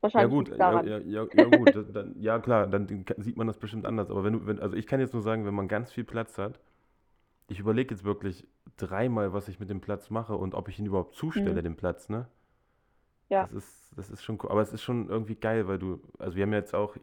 Wahrscheinlich 0.02 0.28
gut, 0.28 0.48
liegt 0.48 0.52
es 0.52 0.58
ja, 0.58 0.70
daran. 0.70 0.86
ja, 0.86 0.98
ja, 0.98 1.26
ja 1.32 1.46
gut, 1.46 1.74
dann- 1.94 2.14
ja 2.20 2.38
klar, 2.38 2.66
dann 2.66 2.86
sieht 3.18 3.36
man 3.36 3.46
das 3.46 3.58
bestimmt 3.58 3.86
anders. 3.86 4.10
Aber 4.10 4.24
wenn 4.24 4.32
du, 4.34 4.46
wenn, 4.46 4.60
also 4.60 4.76
ich 4.76 4.86
kann 4.86 5.00
jetzt 5.00 5.12
nur 5.14 5.22
sagen, 5.22 5.44
wenn 5.46 5.54
man 5.54 5.68
ganz 5.68 5.92
viel 5.92 6.04
Platz 6.04 6.38
hat, 6.38 6.60
ich 7.48 7.60
überlege 7.60 7.94
jetzt 7.94 8.04
wirklich 8.04 8.46
dreimal, 8.76 9.32
was 9.32 9.48
ich 9.48 9.60
mit 9.60 9.70
dem 9.70 9.80
Platz 9.80 10.10
mache 10.10 10.36
und 10.36 10.54
ob 10.54 10.68
ich 10.68 10.78
ihn 10.78 10.86
überhaupt 10.86 11.14
zustelle, 11.16 11.62
Mhm. 11.62 11.64
den 11.64 11.76
Platz, 11.76 12.08
ne? 12.08 12.28
Ja, 13.28 13.48
Das 13.48 13.52
ist, 13.52 13.92
das 13.96 14.10
ist 14.10 14.22
schon 14.22 14.38
cool. 14.42 14.50
Aber 14.50 14.62
es 14.62 14.72
ist 14.72 14.82
schon 14.82 15.08
irgendwie 15.08 15.36
geil, 15.36 15.66
weil 15.68 15.78
du, 15.78 16.00
also 16.18 16.36
wir 16.36 16.44
haben 16.44 16.52
jetzt 16.52 16.74
auch, 16.74 16.94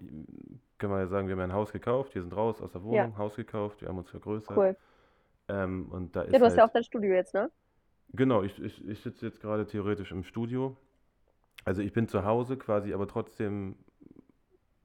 können 0.78 0.94
wir 0.94 1.00
ja 1.00 1.08
sagen, 1.08 1.28
wir 1.28 1.34
haben 1.34 1.40
ja 1.40 1.46
ein 1.46 1.54
Haus 1.54 1.72
gekauft, 1.72 2.16
wir 2.16 2.22
sind 2.22 2.36
raus 2.36 2.62
aus 2.62 2.72
der 2.72 2.84
ja, 2.90 3.10
Wohnung, 3.10 3.18
Haus 3.18 3.36
gekauft, 3.36 3.82
wir 3.82 3.90
haben 3.90 3.98
uns 4.00 4.10
vergrößert. 4.10 4.66
cool. 4.66 4.76
Ähm, 5.50 5.90
und 5.92 6.16
da 6.16 6.24
Ja, 6.32 6.40
ist 6.40 6.42
du 6.42 6.46
hast 6.46 6.58
ja 6.58 6.66
auch 6.66 6.70
halt, 6.70 6.74
dein 6.74 6.84
Studio 6.84 7.14
jetzt, 7.14 7.34
ne? 7.34 7.52
genau, 8.14 8.44
ich, 8.44 8.60
ich, 8.62 8.86
ich 8.88 9.00
sitze 9.02 9.26
jetzt 9.26 9.42
gerade 9.42 9.66
theoretisch 9.68 10.12
im 10.12 10.24
Studio. 10.24 10.78
Also 11.66 11.82
ich 11.82 11.94
bin 11.94 12.08
zu 12.10 12.26
Hause 12.26 12.58
quasi, 12.58 12.94
aber 12.94 13.08
trotzdem 13.08 13.78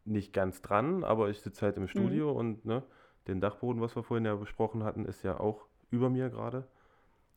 nicht 0.04 0.32
ganz 0.32 0.62
dran, 0.62 1.04
aber 1.04 1.28
ich 1.30 1.40
sitze 1.40 1.62
halt 1.66 1.76
im 1.76 1.88
Mhm. 1.94 2.20
Studio 2.20 2.30
und 2.32 2.64
ne, 2.64 2.82
den 3.26 3.40
Dachboden, 3.40 3.82
was 3.82 3.96
wir 3.96 4.02
vorhin 4.04 4.24
ja 4.24 4.34
besprochen 4.36 4.84
hatten, 4.84 5.04
ist 5.04 5.22
ja 5.22 5.38
auch 5.40 5.66
über 5.90 6.08
mir 6.10 6.30
gerade, 6.30 6.66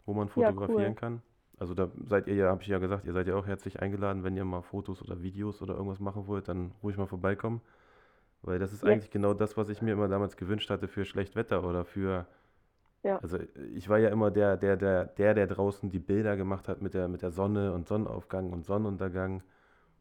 wo 0.06 0.14
man 0.14 0.30
Ja, 0.36 0.54
fotografieren 0.54 0.56
cool. 0.68 0.96
kann. 0.96 1.22
Also 1.60 1.74
da 1.74 1.92
seid 2.08 2.28
ihr 2.28 2.36
ja, 2.36 2.50
habe 2.50 2.62
ich 2.62 2.70
ja 2.70 2.80
gesagt, 2.80 3.06
ihr 3.06 3.12
seid 3.14 3.28
ja 3.28 3.36
auch 3.36 3.46
herzlich 3.46 3.82
eingeladen, 3.82 4.24
wenn 4.24 4.36
ihr 4.38 4.46
mal 4.46 4.62
Fotos 4.62 5.02
oder 5.02 5.22
Videos 5.22 5.62
oder 5.62 5.74
irgendwas 5.74 6.00
machen 6.00 6.26
wollt, 6.26 6.48
dann 6.48 6.72
ruhig 6.82 6.98
mal 6.98 7.06
vorbeikommen. 7.06 7.62
Weil 8.42 8.60
das 8.60 8.72
ist 8.72 8.84
Ja, 8.84 8.92
eigentlich 8.92 9.12
genau 9.12 9.34
das, 9.34 9.58
was 9.58 9.68
ich 9.68 9.82
mir 9.82 9.92
immer 9.92 10.08
damals 10.08 10.38
gewünscht 10.38 10.70
hatte 10.70 10.88
für 10.88 11.04
Schlechtwetter 11.04 11.64
oder 11.66 11.84
für, 11.84 12.26
ja, 13.04 13.18
also 13.18 13.38
ich 13.76 13.90
war 13.90 14.00
ja 14.00 14.10
immer 14.10 14.32
der, 14.32 14.56
der, 14.56 14.78
der, 14.78 15.06
der, 15.06 15.34
der 15.34 15.48
draußen 15.48 15.90
die 15.90 16.00
Bilder 16.00 16.38
gemacht 16.38 16.70
hat 16.70 16.82
mit 16.82 16.94
der, 16.94 17.10
mit 17.10 17.22
der 17.22 17.32
Sonne 17.32 17.74
und 17.74 17.88
Sonnenaufgang 17.88 18.54
und 18.54 18.66
Sonnenuntergang. 18.66 19.44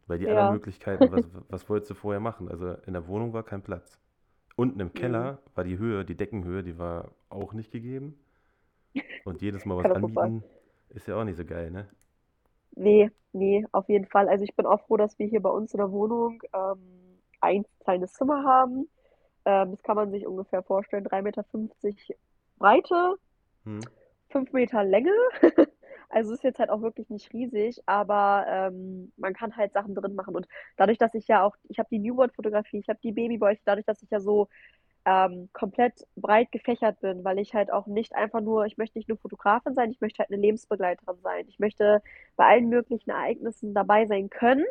Weil 0.07 0.19
die 0.19 0.29
anderen 0.29 0.47
ja, 0.47 0.53
Möglichkeiten, 0.53 1.11
was, 1.13 1.29
was 1.49 1.69
wolltest 1.69 1.91
du 1.91 1.95
vorher 1.95 2.21
machen? 2.21 2.49
Also 2.49 2.75
in 2.87 2.95
der 2.95 3.09
Wohnung 3.09 3.33
war 3.33 3.43
kein 3.43 3.63
Platz. 3.63 3.99
Unten 4.57 4.81
im 4.81 4.89
mhm. 4.89 4.95
Keller 4.95 5.39
war 5.55 5.65
die 5.65 5.79
Höhe, 5.79 6.05
die 6.05 6.17
Deckenhöhe, 6.17 6.63
die 6.63 6.79
war 6.79 7.11
auch 7.29 7.53
nicht 7.53 7.73
gegeben. 7.73 8.19
Und 9.25 9.43
jedes 9.43 9.65
Mal 9.65 9.77
was 9.77 9.87
Katastrophal. 9.87 10.43
Ist 10.91 11.07
ja 11.09 11.17
auch 11.17 11.25
nicht 11.25 11.37
so 11.37 11.45
geil, 11.45 11.71
ne? 11.71 11.89
Nee, 12.77 13.11
nee, 13.33 13.67
auf 13.73 13.89
jeden 13.89 14.07
Fall. 14.07 14.29
Also 14.29 14.45
ich 14.45 14.55
bin 14.57 14.67
auch 14.67 14.81
froh, 14.87 14.97
dass 14.97 15.19
wir 15.19 15.27
hier 15.27 15.43
bei 15.43 15.51
uns 15.51 15.73
in 15.75 15.79
der 15.79 15.91
Wohnung 15.91 16.43
ähm, 16.55 17.21
ein 17.41 17.65
kleines 17.81 18.13
Zimmer 18.15 18.45
haben. 18.45 18.89
Ähm, 19.45 19.73
das 19.73 19.83
kann 19.83 19.97
man 19.97 20.11
sich 20.11 20.27
ungefähr 20.27 20.63
vorstellen, 20.63 21.07
3,50 21.07 21.23
Meter 21.23 21.45
fünfzig 21.45 22.17
Breite, 22.59 23.17
Hm. 23.65 23.91
5 24.31 24.53
Meter 24.53 24.85
Länge. 24.85 25.13
Also 26.11 26.33
ist 26.33 26.43
jetzt 26.43 26.59
halt 26.59 26.71
auch 26.71 26.81
wirklich 26.81 27.11
nicht 27.11 27.35
riesig, 27.35 27.83
aber 27.85 28.47
ähm, 28.49 29.13
man 29.19 29.35
kann 29.35 29.57
halt 29.57 29.75
Sachen 29.75 29.95
drin 29.95 30.15
machen. 30.15 30.35
Und 30.35 30.49
dadurch, 30.79 30.97
dass 30.97 31.13
ich 31.15 31.29
ja 31.29 31.43
auch, 31.43 31.55
ich 31.69 31.79
habe 31.79 31.91
die 31.91 31.99
Newborn-Fotografie, 31.99 32.79
ich 32.79 32.89
habe 32.89 32.99
die 33.03 33.13
Babyboys, 33.13 33.59
dadurch, 33.67 33.85
dass 33.85 34.03
ich 34.03 34.11
ja 34.11 34.19
so 34.21 34.49
ähm, 35.09 35.49
komplett 35.55 36.07
breit 36.17 36.53
gefächert 36.53 37.01
bin, 37.01 37.25
weil 37.25 37.39
ich 37.39 37.55
halt 37.55 37.73
auch 37.73 37.87
nicht 37.87 38.15
einfach 38.15 38.43
nur, 38.43 38.67
ich 38.67 38.77
möchte 38.77 38.99
nicht 38.99 39.09
nur 39.09 39.17
Fotografin 39.17 39.75
sein, 39.75 39.91
ich 39.91 40.03
möchte 40.03 40.19
halt 40.19 40.31
eine 40.31 40.41
Lebensbegleiterin 40.43 41.17
sein. 41.23 41.47
Ich 41.49 41.59
möchte 41.59 42.03
bei 42.37 42.45
allen 42.45 42.69
möglichen 42.69 43.11
Ereignissen 43.11 43.73
dabei 43.73 44.05
sein 44.05 44.29
können 44.29 44.67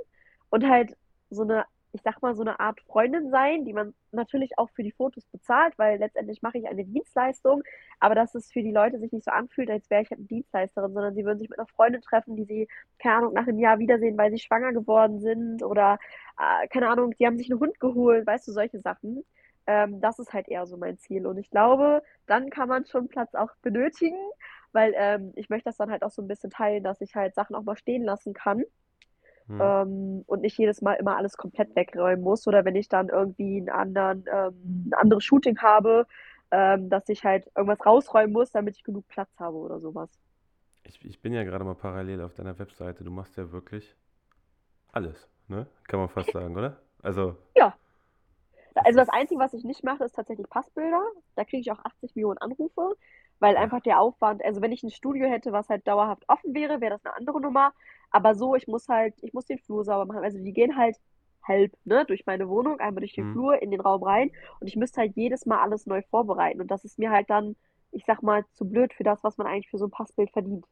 und 0.51 0.67
halt 0.69 0.95
so 1.31 1.41
eine, 1.41 1.65
ich 1.91 2.03
sag 2.03 2.21
mal, 2.21 2.35
so 2.35 2.43
eine 2.43 2.59
Art 2.59 2.79
Freundin 2.81 3.31
sein, 3.31 3.65
die 3.65 3.73
man 3.73 3.95
natürlich 4.11 4.59
auch 4.59 4.69
für 4.69 4.83
die 4.83 4.91
Fotos 4.91 5.25
bezahlt, 5.25 5.73
weil 5.77 5.97
letztendlich 5.97 6.43
mache 6.43 6.59
ich 6.59 6.67
eine 6.67 6.85
Dienstleistung, 6.85 7.63
aber 7.99 8.13
dass 8.13 8.35
es 8.35 8.51
für 8.51 8.61
die 8.61 8.71
Leute 8.71 8.99
sich 8.99 9.11
nicht 9.11 9.25
so 9.25 9.31
anfühlt, 9.31 9.71
als 9.71 9.89
wäre 9.89 10.03
ich 10.03 10.11
halt 10.11 10.19
eine 10.19 10.27
Dienstleisterin, 10.27 10.93
sondern 10.93 11.15
sie 11.15 11.25
würden 11.25 11.39
sich 11.39 11.49
mit 11.49 11.57
einer 11.57 11.67
Freundin 11.67 12.01
treffen, 12.01 12.35
die 12.35 12.43
sie, 12.43 12.67
keine 12.99 13.15
Ahnung, 13.15 13.33
nach 13.33 13.47
einem 13.47 13.57
Jahr 13.57 13.79
wiedersehen, 13.79 14.17
weil 14.19 14.29
sie 14.31 14.39
schwanger 14.39 14.71
geworden 14.71 15.19
sind 15.19 15.63
oder, 15.63 15.97
äh, 16.39 16.67
keine 16.67 16.89
Ahnung, 16.89 17.15
die 17.19 17.25
haben 17.25 17.39
sich 17.39 17.49
einen 17.49 17.59
Hund 17.59 17.79
geholt, 17.79 18.27
weißt 18.27 18.47
du, 18.47 18.51
solche 18.51 18.79
Sachen. 18.81 19.23
Ähm, 19.67 20.01
das 20.01 20.19
ist 20.19 20.33
halt 20.33 20.47
eher 20.47 20.65
so 20.65 20.77
mein 20.77 20.97
Ziel. 20.97 21.27
Und 21.27 21.37
ich 21.37 21.49
glaube, 21.49 22.03
dann 22.25 22.49
kann 22.49 22.69
man 22.69 22.85
schon 22.85 23.07
Platz 23.09 23.35
auch 23.35 23.51
benötigen, 23.61 24.17
weil 24.71 24.93
ähm, 24.95 25.33
ich 25.35 25.49
möchte 25.49 25.69
das 25.69 25.77
dann 25.77 25.91
halt 25.91 26.03
auch 26.03 26.11
so 26.11 26.21
ein 26.21 26.27
bisschen 26.27 26.49
teilen, 26.49 26.83
dass 26.83 27.01
ich 27.01 27.15
halt 27.15 27.35
Sachen 27.35 27.55
auch 27.55 27.63
mal 27.63 27.77
stehen 27.77 28.03
lassen 28.03 28.33
kann 28.33 28.63
Hm. 29.47 29.59
ähm, 29.61 30.23
und 30.27 30.41
nicht 30.41 30.57
jedes 30.57 30.81
Mal 30.81 30.93
immer 30.95 31.17
alles 31.17 31.37
komplett 31.37 31.75
wegräumen 31.75 32.23
muss. 32.23 32.47
Oder 32.47 32.65
wenn 32.65 32.75
ich 32.75 32.89
dann 32.89 33.09
irgendwie 33.09 33.57
einen 33.57 33.69
anderen, 33.69 34.25
ähm, 34.31 34.89
ein 34.89 34.93
anderes 34.93 35.23
Shooting 35.23 35.57
habe, 35.59 36.05
ähm, 36.51 36.89
dass 36.89 37.07
ich 37.09 37.23
halt 37.23 37.45
irgendwas 37.55 37.85
rausräumen 37.85 38.31
muss, 38.31 38.51
damit 38.51 38.75
ich 38.77 38.83
genug 38.83 39.07
Platz 39.07 39.29
habe 39.39 39.57
oder 39.57 39.79
sowas. 39.79 40.09
Ich, 40.83 41.03
ich 41.03 41.21
bin 41.21 41.33
ja 41.33 41.43
gerade 41.43 41.65
mal 41.65 41.75
parallel 41.75 42.21
auf 42.21 42.33
deiner 42.33 42.57
Webseite. 42.59 43.03
Du 43.03 43.11
machst 43.11 43.35
ja 43.37 43.51
wirklich 43.51 43.95
alles, 44.91 45.29
ne? 45.47 45.67
Kann 45.87 45.99
man 45.99 46.09
fast 46.09 46.31
sagen, 46.33 46.55
oder? 46.55 46.77
Also, 47.01 47.35
Ja, 47.55 47.75
also 48.83 48.99
das 48.99 49.09
Einzige, 49.09 49.39
was 49.39 49.53
ich 49.53 49.63
nicht 49.63 49.83
mache, 49.83 50.03
ist 50.03 50.15
tatsächlich 50.15 50.49
Passbilder. 50.49 51.01
Da 51.35 51.43
kriege 51.43 51.61
ich 51.61 51.71
auch 51.71 51.83
80 51.83 52.15
Millionen 52.15 52.37
Anrufe, 52.37 52.95
weil 53.39 53.57
einfach 53.57 53.81
der 53.81 53.99
Aufwand, 53.99 54.43
also 54.43 54.61
wenn 54.61 54.71
ich 54.71 54.83
ein 54.83 54.91
Studio 54.91 55.27
hätte, 55.27 55.51
was 55.51 55.69
halt 55.69 55.87
dauerhaft 55.87 56.23
offen 56.27 56.53
wäre, 56.53 56.81
wäre 56.81 56.93
das 56.93 57.05
eine 57.05 57.15
andere 57.15 57.41
Nummer. 57.41 57.73
Aber 58.11 58.35
so, 58.35 58.55
ich 58.55 58.67
muss 58.67 58.87
halt, 58.87 59.15
ich 59.21 59.33
muss 59.33 59.45
den 59.45 59.59
Flur 59.59 59.83
sauber 59.83 60.05
machen. 60.05 60.23
Also 60.23 60.39
die 60.39 60.53
gehen 60.53 60.77
halt 60.77 60.97
halb, 61.47 61.73
ne, 61.85 62.05
durch 62.05 62.25
meine 62.25 62.49
Wohnung, 62.49 62.79
einmal 62.79 63.01
durch 63.01 63.13
den 63.13 63.25
hm. 63.25 63.33
Flur 63.33 63.61
in 63.61 63.71
den 63.71 63.81
Raum 63.81 64.03
rein 64.03 64.31
und 64.59 64.67
ich 64.67 64.75
müsste 64.75 65.01
halt 65.01 65.15
jedes 65.15 65.45
Mal 65.45 65.59
alles 65.59 65.85
neu 65.85 66.01
vorbereiten. 66.09 66.61
Und 66.61 66.69
das 66.69 66.83
ist 66.83 66.99
mir 66.99 67.11
halt 67.11 67.29
dann, 67.29 67.55
ich 67.91 68.05
sag 68.05 68.21
mal, 68.21 68.45
zu 68.53 68.65
blöd 68.65 68.93
für 68.93 69.03
das, 69.03 69.23
was 69.23 69.37
man 69.37 69.47
eigentlich 69.47 69.69
für 69.69 69.77
so 69.77 69.85
ein 69.85 69.91
Passbild 69.91 70.31
verdient. 70.31 70.65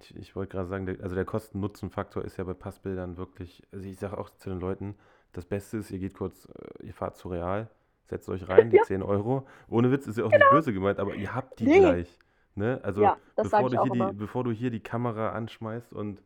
Ich, 0.00 0.16
ich 0.16 0.36
wollte 0.36 0.56
gerade 0.56 0.68
sagen, 0.68 0.86
der, 0.86 1.00
also 1.02 1.14
der 1.14 1.24
Kosten-Nutzen-Faktor 1.24 2.24
ist 2.24 2.36
ja 2.36 2.44
bei 2.44 2.54
Passbildern 2.54 3.16
wirklich, 3.16 3.62
also 3.72 3.86
ich 3.86 3.98
sage 3.98 4.18
auch 4.18 4.30
zu 4.30 4.50
den 4.50 4.60
Leuten, 4.60 4.96
das 5.32 5.44
Beste 5.44 5.78
ist, 5.78 5.90
ihr 5.90 5.98
geht 5.98 6.14
kurz, 6.14 6.46
äh, 6.80 6.86
ihr 6.86 6.94
fahrt 6.94 7.16
zu 7.16 7.28
Real, 7.28 7.68
setzt 8.04 8.28
euch 8.28 8.48
rein, 8.48 8.70
die 8.70 8.76
Ja, 8.76 8.82
10 8.82 9.02
Euro. 9.02 9.46
Ohne 9.68 9.90
Witz 9.92 10.06
ist 10.06 10.18
ja 10.18 10.24
auch 10.24 10.30
nicht 10.30 10.50
böse 10.50 10.72
gemeint, 10.72 10.98
aber 10.98 11.14
ihr 11.14 11.34
habt 11.34 11.58
die 11.60 11.66
nee. 11.66 11.78
gleich. 11.78 12.18
Ne? 12.56 12.80
Also 12.82 13.02
Ja, 13.02 13.16
bevor 13.36 13.70
du 13.70 13.82
hier 13.82 13.92
die, 13.92 14.16
bevor 14.16 14.44
du 14.44 14.50
hier 14.50 14.70
die 14.70 14.80
Kamera 14.80 15.30
anschmeißt 15.30 15.92
und 15.92 16.22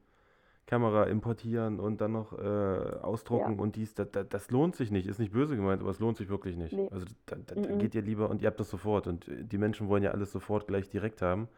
Kamera 0.67 1.05
importieren 1.05 1.79
und 1.79 2.01
dann 2.01 2.13
noch 2.13 2.33
äh, 2.39 2.43
Ja, 2.43 3.01
ausdrucken 3.03 3.59
und 3.61 3.77
dies, 3.77 3.93
das, 3.95 4.11
das, 4.13 4.27
das 4.31 4.51
lohnt 4.51 4.75
sich 4.77 4.91
nicht. 4.91 5.07
Ist 5.07 5.19
nicht 5.19 5.33
böse 5.33 5.57
gemeint, 5.57 5.83
aber 5.83 5.91
es 5.91 5.99
lohnt 6.01 6.17
sich 6.17 6.31
wirklich 6.31 6.57
nicht. 6.57 6.73
nee. 6.73 6.89
Also 6.91 7.05
da, 7.27 7.37
da, 7.37 7.55
da 7.55 7.61
Mm-mm. 7.61 7.77
geht 7.79 7.95
ihr 7.95 8.01
lieber 8.03 8.31
und 8.31 8.41
ihr 8.41 8.47
habt 8.49 8.59
das 8.61 8.71
sofort. 8.71 9.07
Und 9.07 9.29
äh, 9.29 9.45
die 9.45 9.59
Menschen 9.59 9.89
wollen 9.89 10.03
ja 10.03 10.13
alles 10.13 10.33
sofort 10.33 10.67
gleich 10.67 10.89
direkt 10.89 11.21
haben. 11.21 11.49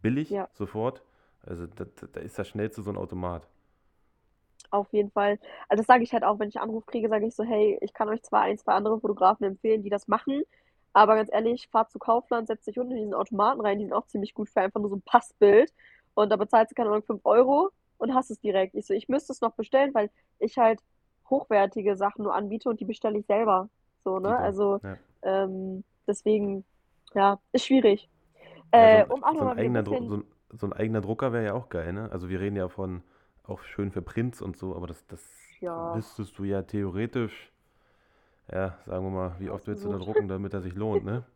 Billig, 0.00 0.30
Ja. 0.30 0.48
sofort. 0.54 1.02
Also 1.42 1.66
da, 1.66 1.84
da, 1.84 2.06
da 2.10 2.20
ist 2.20 2.38
das 2.38 2.48
schnellste 2.48 2.80
so 2.80 2.90
ein 2.90 2.96
Automat. 2.96 3.46
Auf 4.74 4.92
jeden 4.92 5.10
Fall. 5.12 5.38
Also 5.68 5.82
das 5.82 5.86
sage 5.86 6.02
ich 6.02 6.12
halt 6.12 6.24
auch, 6.24 6.38
wenn 6.40 6.48
ich 6.48 6.56
einen 6.56 6.70
Anruf 6.70 6.86
kriege, 6.86 7.08
sage 7.08 7.26
ich 7.26 7.34
so, 7.36 7.44
hey, 7.44 7.78
ich 7.80 7.94
kann 7.94 8.08
euch 8.08 8.22
zwar 8.22 8.42
ein, 8.42 8.58
zwei 8.58 8.72
andere 8.72 9.00
Fotografen 9.00 9.44
empfehlen, 9.46 9.82
die 9.84 9.90
das 9.90 10.08
machen, 10.08 10.42
aber 10.92 11.14
ganz 11.16 11.30
ehrlich, 11.32 11.68
fahrt 11.70 11.90
zu 11.92 11.98
Kaufland, 12.00 12.48
setzt 12.48 12.66
dich 12.66 12.78
unten 12.78 12.92
in 12.92 12.98
diesen 12.98 13.14
Automaten 13.14 13.60
rein, 13.60 13.78
die 13.78 13.84
sind 13.84 13.92
auch 13.94 14.06
ziemlich 14.06 14.34
gut 14.34 14.48
für 14.50 14.60
einfach 14.62 14.80
nur 14.80 14.90
so 14.90 14.96
ein 14.96 15.02
Passbild 15.02 15.72
und 16.14 16.30
da 16.30 16.36
bezahlst 16.36 16.72
du, 16.72 16.74
keine 16.74 16.90
Ahnung, 16.90 17.02
5 17.04 17.20
Euro 17.24 17.70
und 17.98 18.14
hast 18.14 18.30
es 18.30 18.40
direkt. 18.40 18.74
Ich 18.74 18.86
so, 18.86 18.94
ich 18.94 19.08
müsste 19.08 19.32
es 19.32 19.40
noch 19.40 19.52
bestellen, 19.54 19.94
weil 19.94 20.10
ich 20.40 20.58
halt 20.58 20.80
hochwertige 21.30 21.96
Sachen 21.96 22.24
nur 22.24 22.34
anbiete 22.34 22.68
und 22.68 22.80
die 22.80 22.84
bestelle 22.84 23.18
ich 23.18 23.26
selber. 23.26 23.68
So, 24.04 24.18
ne? 24.18 24.36
Also 24.38 24.80
Ja. 24.82 24.96
ähm, 25.22 25.84
deswegen, 26.06 26.64
ja, 27.14 27.40
ist 27.52 27.66
schwierig. 27.66 28.08
Ja, 28.74 28.90
so 28.90 28.98
Äh, 28.98 29.02
ein, 29.04 29.10
um 29.10 29.24
auch 29.24 29.34
so 29.36 29.48
ein 29.48 29.58
eigener 29.58 29.84
so 29.86 29.94
ein, 29.96 30.24
so 30.50 30.66
ein 30.66 30.72
eigener 30.72 31.00
Drucker 31.00 31.32
wäre 31.32 31.44
ja 31.44 31.54
auch 31.54 31.68
geil, 31.68 31.92
ne? 31.92 32.10
Also 32.12 32.28
wir 32.28 32.40
reden 32.40 32.56
ja 32.56 32.68
von 32.68 33.02
auch 33.46 33.62
schön 33.62 33.90
für 33.90 34.02
Prints 34.02 34.40
und 34.42 34.56
so, 34.56 34.74
aber 34.74 34.86
das, 34.86 35.06
das 35.06 35.22
ja, 35.60 35.94
müsstest 35.94 36.38
du 36.38 36.44
ja 36.44 36.62
theoretisch, 36.62 37.52
ja, 38.50 38.78
sagen 38.86 39.04
wir 39.04 39.10
mal, 39.10 39.36
wie 39.38 39.50
oft 39.50 39.66
willst 39.66 39.84
du 39.84 39.90
da 39.90 39.98
drucken, 39.98 40.28
damit 40.28 40.54
er 40.54 40.60
sich 40.60 40.74
lohnt, 40.74 41.04
ne? 41.04 41.24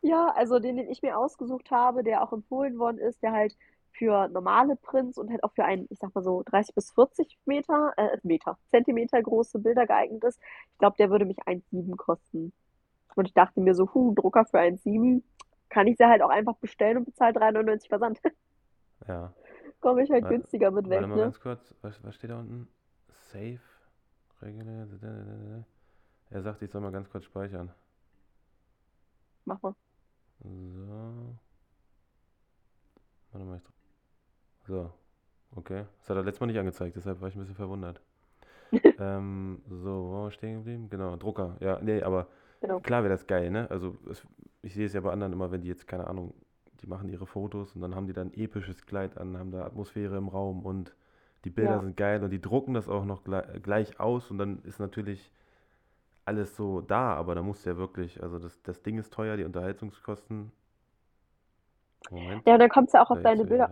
Ja, 0.00 0.32
also 0.36 0.60
den, 0.60 0.76
den 0.76 0.88
ich 0.88 1.02
mir 1.02 1.18
ausgesucht 1.18 1.72
habe, 1.72 2.04
der 2.04 2.22
auch 2.22 2.32
empfohlen 2.32 2.78
worden 2.78 2.98
ist, 2.98 3.20
der 3.20 3.32
halt 3.32 3.56
für 3.90 4.28
normale 4.28 4.76
Prints 4.76 5.18
und 5.18 5.28
halt 5.30 5.42
auch 5.42 5.52
für 5.52 5.64
ein, 5.64 5.86
ich 5.90 5.98
sag 5.98 6.14
mal 6.14 6.22
so 6.22 6.44
30 6.46 6.74
bis 6.74 6.92
40 6.92 7.36
Meter, 7.46 7.92
äh, 7.96 8.16
Meter, 8.22 8.56
Zentimeter 8.70 9.20
große 9.20 9.58
Bilder 9.58 9.86
geeignet 9.86 10.22
ist. 10.22 10.38
Ich 10.72 10.78
glaube, 10.78 10.96
der 10.98 11.10
würde 11.10 11.24
mich 11.24 11.38
1,7 11.38 11.96
kosten. 11.96 12.52
Und 13.16 13.26
ich 13.26 13.34
dachte 13.34 13.60
mir 13.60 13.74
so, 13.74 13.92
huh, 13.92 14.14
Drucker 14.14 14.44
für 14.44 14.60
1,7, 14.60 15.22
kann 15.68 15.88
ich 15.88 15.96
sie 15.96 16.06
halt 16.06 16.22
auch 16.22 16.30
einfach 16.30 16.56
bestellen 16.58 16.98
und 16.98 17.04
bezahle 17.04 17.34
3,99 17.34 17.88
Versand. 17.88 18.20
Ja. 19.06 19.32
Komme 19.80 20.04
ich 20.04 20.10
halt 20.10 20.24
Wa- 20.24 20.30
günstiger 20.30 20.70
mit 20.70 20.88
Warte 20.88 21.06
weg, 21.06 21.08
mal 21.08 21.16
ne? 21.16 21.22
ganz 21.22 21.40
kurz, 21.40 21.74
was, 21.82 22.02
was 22.04 22.14
steht 22.14 22.30
da 22.30 22.38
unten? 22.40 22.68
Save, 23.08 23.60
regulär, 24.42 24.86
er 26.30 26.42
sagt, 26.42 26.62
ich 26.62 26.70
soll 26.70 26.80
mal 26.80 26.92
ganz 26.92 27.10
kurz 27.10 27.24
speichern. 27.24 27.72
Mach 29.44 29.62
mal. 29.62 29.74
So, 30.42 31.38
warte 33.32 33.44
mal, 33.46 33.56
ich 33.56 33.62
So, 34.68 34.92
okay. 35.56 35.86
Das 36.00 36.10
hat 36.10 36.16
er 36.18 36.24
letztes 36.24 36.40
Mal 36.40 36.48
nicht 36.48 36.58
angezeigt, 36.58 36.96
deshalb 36.96 37.20
war 37.20 37.28
ich 37.28 37.36
ein 37.36 37.40
bisschen 37.40 37.56
verwundert. 37.56 38.00
Ähm, 38.98 39.62
so, 39.68 40.10
wo 40.12 40.30
stehen 40.30 40.58
geblieben? 40.58 40.90
Genau, 40.90 41.16
Drucker. 41.16 41.56
Ja, 41.60 41.80
nee, 41.82 42.02
aber 42.02 42.28
Genau. 42.60 42.80
klar 42.82 43.02
wäre 43.04 43.14
das 43.14 43.26
geil, 43.26 43.50
ne? 43.50 43.70
Also 43.70 43.98
es, 44.10 44.26
ich 44.62 44.74
sehe 44.74 44.86
es 44.86 44.94
ja 44.94 45.00
bei 45.02 45.12
anderen 45.12 45.32
immer, 45.34 45.50
wenn 45.52 45.62
die 45.62 45.68
jetzt, 45.68 45.86
keine 45.88 46.06
Ahnung, 46.08 46.34
die 46.82 46.86
machen 46.86 47.08
ihre 47.08 47.26
Fotos 47.26 47.74
und 47.74 47.80
dann 47.80 47.94
haben 47.94 48.06
die 48.06 48.12
dann 48.12 48.32
episches 48.34 48.86
Kleid 48.86 49.18
an, 49.18 49.36
haben 49.38 49.50
da 49.50 49.64
Atmosphäre 49.64 50.16
im 50.16 50.28
Raum 50.28 50.64
und 50.64 50.94
die 51.44 51.50
Bilder 51.50 51.74
Ja, 51.74 51.80
sind 51.80 51.96
geil 51.96 52.22
und 52.22 52.30
die 52.30 52.40
drucken 52.40 52.74
das 52.74 52.88
auch 52.88 53.04
noch 53.04 53.22
gleich, 53.24 54.00
aus 54.00 54.30
und 54.30 54.38
dann 54.38 54.62
ist 54.64 54.78
natürlich 54.80 55.30
alles 56.24 56.56
so 56.56 56.80
da, 56.80 57.14
aber 57.14 57.34
da 57.34 57.42
musst 57.42 57.64
du 57.64 57.70
ja 57.70 57.76
wirklich, 57.76 58.22
also 58.22 58.38
das, 58.38 58.60
das 58.62 58.82
Ding 58.82 58.98
ist 58.98 59.12
teuer, 59.12 59.36
die 59.36 59.44
Unterhaltungskosten. 59.44 60.52
Moment, 62.10 62.46
ja, 62.46 62.58
dann 62.58 62.68
kommt 62.68 62.88
es 62.88 62.92
ja 62.92 63.02
auch 63.02 63.10
auf 63.10 63.18
jetzt 63.18 63.24
deine 63.24 63.44
Bilder. 63.44 63.70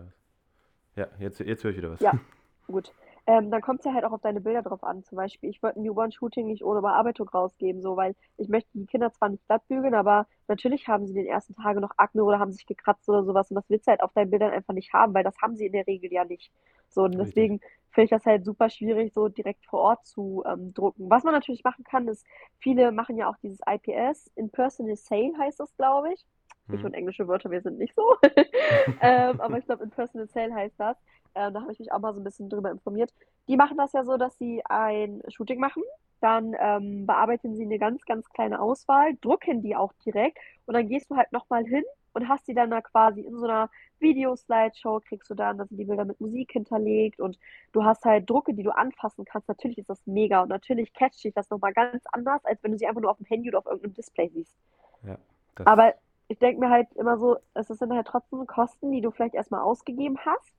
Ja, 0.95 1.07
jetzt, 1.19 1.39
jetzt 1.39 1.63
höre 1.63 1.71
ich 1.71 1.77
wieder 1.77 1.91
was. 1.91 1.99
Ja, 1.99 2.13
gut. 2.67 2.93
Ähm, 3.29 3.51
dann 3.51 3.61
kommt 3.61 3.81
es 3.81 3.85
ja 3.85 3.93
halt 3.93 4.05
auch 4.05 4.13
auf 4.13 4.21
deine 4.21 4.39
Bilder 4.39 4.61
drauf 4.61 4.83
an. 4.83 5.03
Zum 5.03 5.17
Beispiel, 5.17 5.49
ich 5.49 5.61
wollte 5.61 5.79
ein 5.79 5.83
Newborn-Shooting 5.83 6.47
nicht 6.47 6.63
ohne 6.63 6.81
Bearbeitung 6.81 7.27
rausgeben, 7.27 7.81
so, 7.81 7.97
weil 7.97 8.15
ich 8.37 8.47
möchte 8.47 8.69
die 8.73 8.85
Kinder 8.85 9.11
zwar 9.11 9.27
nicht 9.27 9.45
glatt 9.47 9.67
bügeln, 9.67 9.95
aber 9.95 10.27
natürlich 10.47 10.87
haben 10.87 11.05
sie 11.05 11.13
den 11.13 11.25
ersten 11.25 11.53
Tagen 11.53 11.81
noch 11.81 11.91
Akne 11.97 12.23
oder 12.23 12.39
haben 12.39 12.53
sich 12.53 12.65
gekratzt 12.65 13.07
oder 13.09 13.25
sowas 13.25 13.51
und 13.51 13.55
das 13.55 13.69
willst 13.69 13.85
du 13.87 13.91
halt 13.91 14.01
auf 14.01 14.13
deinen 14.13 14.29
Bildern 14.31 14.53
einfach 14.53 14.73
nicht 14.73 14.93
haben, 14.93 15.13
weil 15.13 15.25
das 15.25 15.37
haben 15.41 15.57
sie 15.57 15.65
in 15.65 15.73
der 15.73 15.85
Regel 15.87 16.11
ja 16.11 16.23
nicht. 16.23 16.51
So, 16.87 17.03
und 17.03 17.15
Richtig. 17.15 17.35
deswegen 17.35 17.59
finde 17.91 18.05
ich 18.05 18.09
das 18.11 18.25
halt 18.25 18.45
super 18.45 18.69
schwierig, 18.69 19.13
so 19.13 19.27
direkt 19.27 19.65
vor 19.65 19.81
Ort 19.81 20.05
zu 20.05 20.43
ähm, 20.47 20.73
drucken. 20.73 21.09
Was 21.09 21.23
man 21.25 21.33
natürlich 21.33 21.63
machen 21.65 21.83
kann, 21.83 22.07
ist, 22.07 22.25
viele 22.59 22.93
machen 22.93 23.17
ja 23.17 23.29
auch 23.29 23.37
dieses 23.43 23.59
IPS, 23.67 24.31
In-Personal 24.35 24.95
Sale 24.95 25.33
heißt 25.37 25.59
das, 25.59 25.75
glaube 25.75 26.13
ich. 26.13 26.25
Ich 26.69 26.79
Hm. 26.79 26.85
und 26.85 26.93
englische 26.93 27.27
Wörter, 27.27 27.49
wir 27.49 27.61
sind 27.61 27.77
nicht 27.77 27.95
so. 27.95 28.15
Ähm, 29.01 29.39
aber 29.39 29.57
ich 29.57 29.65
glaube, 29.65 29.83
In-Personal 29.83 30.27
Sale 30.27 30.53
heißt 30.53 30.79
das. 30.79 30.97
Äh, 31.37 31.51
da 31.51 31.61
habe 31.61 31.71
ich 31.71 31.79
mich 31.79 31.91
auch 31.91 31.99
mal 31.99 32.13
so 32.13 32.19
ein 32.19 32.23
bisschen 32.23 32.49
drüber 32.49 32.71
informiert. 32.71 33.13
Die 33.47 33.57
machen 33.57 33.77
das 33.77 33.93
ja 33.93 34.03
so, 34.03 34.17
dass 34.17 34.37
sie 34.37 34.61
ein 34.65 35.21
Shooting 35.29 35.59
machen, 35.59 35.83
dann 36.19 36.55
ähm, 36.59 37.05
bearbeiten 37.05 37.55
sie 37.55 37.63
eine 37.63 37.77
ganz, 37.77 38.03
ganz 38.05 38.27
kleine 38.29 38.59
Auswahl, 38.59 39.15
drucken 39.21 39.61
die 39.61 39.75
auch 39.75 39.93
direkt 40.05 40.39
und 40.65 40.73
dann 40.73 40.87
gehst 40.87 41.09
du 41.11 41.15
halt 41.15 41.31
nochmal 41.31 41.63
hin 41.63 41.83
und 42.13 42.27
hast 42.27 42.47
die 42.47 42.55
dann 42.55 42.71
da 42.71 42.81
quasi 42.81 43.21
in 43.21 43.37
so 43.37 43.45
einer 43.45 43.69
Video-Slideshow, 43.99 45.01
kriegst 45.01 45.29
du 45.29 45.35
dann, 45.35 45.59
da 45.59 45.65
sind 45.65 45.77
die 45.77 45.85
Bilder 45.85 46.05
mit 46.05 46.19
Musik 46.19 46.51
hinterlegt 46.51 47.19
und 47.19 47.37
du 47.71 47.83
hast 47.83 48.03
halt 48.05 48.27
Drucke, 48.27 48.53
die 48.53 48.63
du 48.63 48.71
anfassen 48.71 49.23
kannst. 49.25 49.47
Natürlich 49.47 49.77
ist 49.77 49.89
das 49.89 50.01
mega 50.05 50.41
und 50.41 50.49
natürlich 50.49 50.93
catcht 50.93 51.23
dich 51.23 51.33
das 51.33 51.49
nochmal 51.51 51.73
ganz 51.73 52.03
anders, 52.11 52.43
als 52.45 52.61
wenn 52.63 52.71
du 52.71 52.77
sie 52.79 52.87
einfach 52.87 53.01
nur 53.01 53.11
auf 53.11 53.17
dem 53.17 53.27
Handy 53.27 53.49
oder 53.49 53.59
auf 53.59 53.65
irgendeinem 53.67 53.93
Display 53.93 54.29
siehst. 54.29 54.55
Ja, 55.03 55.17
Aber 55.65 55.93
ich 56.27 56.39
denke 56.39 56.59
mir 56.59 56.69
halt 56.69 56.91
immer 56.95 57.17
so, 57.17 57.37
es 57.53 57.67
sind 57.67 57.93
halt 57.93 58.07
trotzdem 58.07 58.45
Kosten, 58.47 58.91
die 58.91 59.01
du 59.01 59.11
vielleicht 59.11 59.35
erstmal 59.35 59.61
ausgegeben 59.61 60.17
hast. 60.25 60.56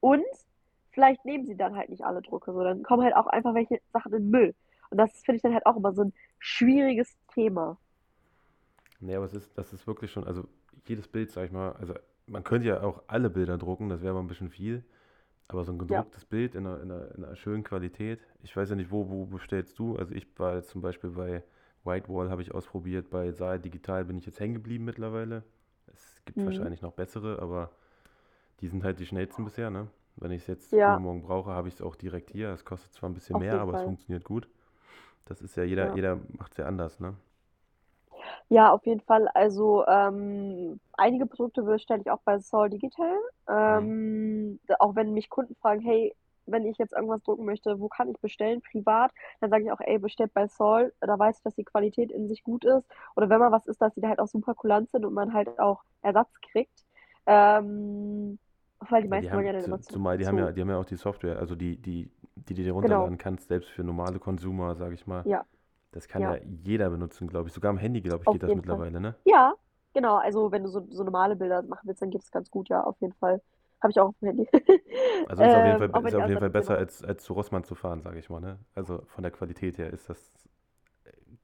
Und 0.00 0.24
vielleicht 0.92 1.24
nehmen 1.24 1.46
sie 1.46 1.56
dann 1.56 1.76
halt 1.76 1.90
nicht 1.90 2.04
alle 2.04 2.22
Drucke. 2.22 2.52
So, 2.52 2.62
dann 2.62 2.82
kommen 2.82 3.04
halt 3.04 3.16
auch 3.16 3.26
einfach 3.26 3.54
welche 3.54 3.80
Sachen 3.92 4.12
in 4.14 4.30
Müll. 4.30 4.54
Und 4.90 4.98
das 4.98 5.12
finde 5.24 5.36
ich 5.36 5.42
dann 5.42 5.54
halt 5.54 5.66
auch 5.66 5.76
immer 5.76 5.92
so 5.94 6.02
ein 6.04 6.14
schwieriges 6.38 7.16
Thema. 7.34 7.78
Nee, 9.00 9.14
aber 9.14 9.26
es 9.26 9.34
ist, 9.34 9.56
das 9.56 9.72
ist 9.72 9.86
wirklich 9.86 10.10
schon, 10.10 10.24
also 10.24 10.44
jedes 10.86 11.08
Bild, 11.08 11.30
sag 11.30 11.44
ich 11.46 11.52
mal, 11.52 11.72
also 11.72 11.94
man 12.26 12.44
könnte 12.44 12.68
ja 12.68 12.82
auch 12.82 13.02
alle 13.06 13.30
Bilder 13.30 13.56
drucken, 13.58 13.88
das 13.88 14.00
wäre 14.02 14.10
aber 14.12 14.20
ein 14.22 14.26
bisschen 14.28 14.50
viel. 14.50 14.84
Aber 15.48 15.64
so 15.64 15.72
ein 15.72 15.78
Ja. 15.88 16.06
gedrucktes 16.08 16.24
Bild 16.26 16.54
in 16.56 16.66
einer, 16.66 16.82
in, 16.82 16.92
einer, 16.92 17.14
in 17.16 17.24
einer 17.24 17.36
schönen 17.36 17.64
Qualität, 17.64 18.20
ich 18.42 18.56
weiß 18.56 18.70
ja 18.70 18.76
nicht, 18.76 18.90
wo, 18.92 19.10
wo 19.10 19.26
bestellst 19.26 19.78
du? 19.78 19.96
Also 19.96 20.14
ich 20.14 20.26
war 20.38 20.56
jetzt 20.56 20.70
zum 20.70 20.82
Beispiel 20.82 21.10
bei 21.10 21.44
Whitewall, 21.84 22.30
habe 22.30 22.42
ich 22.42 22.54
ausprobiert, 22.54 23.10
bei 23.10 23.32
Saal 23.32 23.60
Digital 23.60 24.04
bin 24.06 24.18
ich 24.18 24.26
jetzt 24.26 24.40
hängen 24.40 24.54
geblieben 24.54 24.84
mittlerweile. 24.86 25.44
Es 25.92 26.22
gibt 26.26 26.44
Mhm. 26.44 26.46
wahrscheinlich 26.46 26.82
noch 26.82 26.92
bessere, 26.94 27.40
aber 27.42 27.70
die 28.60 28.68
sind 28.68 28.84
halt 28.84 28.98
die 29.00 29.06
schnellsten 29.06 29.44
bisher, 29.44 29.70
ne? 29.70 29.88
Wenn 30.16 30.32
ich 30.32 30.42
es 30.42 30.46
jetzt 30.48 30.72
Ja. 30.72 30.96
übermorgen 30.96 31.22
brauche, 31.22 31.50
habe 31.50 31.68
ich 31.68 31.74
es 31.74 31.82
auch 31.82 31.96
direkt 31.96 32.30
hier. 32.30 32.50
Es 32.50 32.64
kostet 32.64 32.92
zwar 32.92 33.08
ein 33.08 33.14
bisschen 33.14 33.36
Auf 33.36 33.40
mehr, 33.40 33.54
aber 33.60 33.72
es 33.72 33.78
Fall. 33.78 33.84
funktioniert 33.84 34.24
gut. 34.24 34.48
Das 35.26 35.42
ist 35.42 35.56
ja 35.56 35.64
jeder, 35.64 35.88
Ja. 35.88 35.94
jeder 35.94 36.20
macht 36.38 36.52
es 36.52 36.58
ja 36.58 36.66
anders, 36.66 37.00
ne? 37.00 37.14
Ja, 38.48 38.72
auf 38.72 38.84
jeden 38.86 39.00
Fall. 39.02 39.28
Also 39.34 39.86
ähm, 39.86 40.80
einige 40.96 41.26
Produkte 41.26 41.62
bestelle 41.62 42.00
ich 42.00 42.10
auch 42.10 42.20
bei 42.24 42.38
Sol 42.38 42.70
Digital. 42.70 43.16
Mhm. 43.46 43.48
Ähm, 43.48 44.60
auch 44.78 44.94
wenn 44.96 45.12
mich 45.12 45.28
Kunden 45.30 45.54
fragen, 45.56 45.80
hey, 45.80 46.14
wenn 46.46 46.64
ich 46.66 46.78
jetzt 46.78 46.92
irgendwas 46.94 47.22
drucken 47.22 47.44
möchte, 47.44 47.78
wo 47.78 47.88
kann 47.88 48.08
ich 48.10 48.18
bestellen, 48.20 48.62
privat, 48.62 49.12
dann 49.40 49.50
sage 49.50 49.64
ich 49.64 49.72
auch, 49.72 49.80
ey, 49.80 49.98
bestellt 49.98 50.32
bei 50.32 50.46
Sol, 50.48 50.94
da 51.00 51.18
weiß 51.18 51.36
ich, 51.38 51.42
dass 51.42 51.54
die 51.54 51.64
Qualität 51.64 52.10
in 52.10 52.26
sich 52.28 52.42
gut 52.42 52.64
ist. 52.64 52.86
Oder 53.16 53.28
wenn 53.28 53.38
mal 53.38 53.52
was 53.52 53.66
ist, 53.66 53.80
dass 53.82 53.92
die 53.94 54.00
da 54.00 54.08
halt 54.08 54.18
auch 54.20 54.28
super 54.28 54.54
kulant 54.54 54.90
sind 54.90 55.04
und 55.04 55.12
man 55.14 55.34
halt 55.34 55.58
auch 55.58 55.82
Ersatz 56.02 56.30
kriegt. 56.40 56.84
Ähm, 57.26 58.38
weil 58.80 59.02
die 59.02 59.08
Ja, 59.10 59.18
die 59.18 59.30
meisten 59.30 59.34
wollen 59.36 59.46
ja 59.46 59.52
haben, 59.52 59.54
dann 59.54 59.64
zu, 59.64 59.64
immer 59.64 59.80
zu, 59.80 59.92
zumal 59.92 60.18
die 60.18 60.26
haben 60.26 60.38
ja, 60.38 60.50
zu 60.50 60.52
die 60.52 60.60
haben 60.60 60.68
ja 60.70 60.78
auch 60.78 60.84
die 60.84 60.96
Software, 60.96 61.38
also 61.38 61.54
die, 61.54 61.76
die, 61.80 62.10
die 62.36 62.54
du 62.54 62.62
dir 62.62 62.72
genau, 62.80 63.12
runterladen 63.12 63.18
kannst, 63.18 63.48
selbst 63.48 63.70
für 63.70 63.82
normale 63.84 64.18
Consumer, 64.18 64.74
sage 64.76 64.94
ich 64.94 65.06
mal. 65.06 65.24
ja, 65.24 65.44
Das 65.92 66.08
kann 66.08 66.24
ja, 66.24 66.26
ja 66.26 66.38
jeder 66.64 66.90
benutzen, 66.90 67.28
glaube 67.28 67.48
ich. 67.48 67.54
Sogar 67.54 67.70
am 67.70 67.78
Handy, 67.78 68.02
glaube 68.02 68.24
ich, 68.24 68.30
auf 68.30 68.32
geht 68.32 68.42
das 68.42 68.54
jeden 68.54 68.62
Fall. 68.64 68.82
mittlerweile, 68.82 69.00
ne? 69.00 69.16
Ja, 69.24 69.54
genau. 69.94 70.16
Also 70.16 70.50
wenn 70.52 70.62
du 70.64 70.68
so, 70.70 70.86
so 70.90 71.04
normale 71.04 71.36
Bilder 71.36 71.62
machen 71.62 71.86
willst, 71.88 72.02
dann 72.02 72.10
geht 72.10 72.22
es 72.22 72.30
ganz 72.30 72.50
gut, 72.50 72.68
ja, 72.68 72.82
auf 72.84 72.96
jeden 73.00 73.14
Fall. 73.14 73.42
Habe 73.82 73.90
ich 73.92 74.00
auch 74.00 74.08
auf 74.08 74.18
dem 74.20 74.28
Handy. 74.28 74.48
Also 75.24 75.44
ist 75.44 75.54
auf 75.54 75.64
jeden 75.64 75.76
Ähm, 75.76 75.78
Fall, 75.78 75.90
ist 76.02 76.14
auf 76.14 76.26
jeden 76.26 76.38
Fall 76.40 76.50
besser 76.50 76.76
als, 76.76 77.02
als 77.04 77.22
zu 77.24 77.32
Rossmann 77.34 77.62
zu 77.64 77.74
fahren, 77.76 78.00
sage 78.02 78.18
ich 78.18 78.30
mal, 78.30 78.40
ne? 78.40 78.58
Also 78.74 79.02
von 79.06 79.22
der 79.22 79.30
Qualität 79.32 79.78
her 79.78 79.92
ist 79.92 80.08
das 80.08 80.32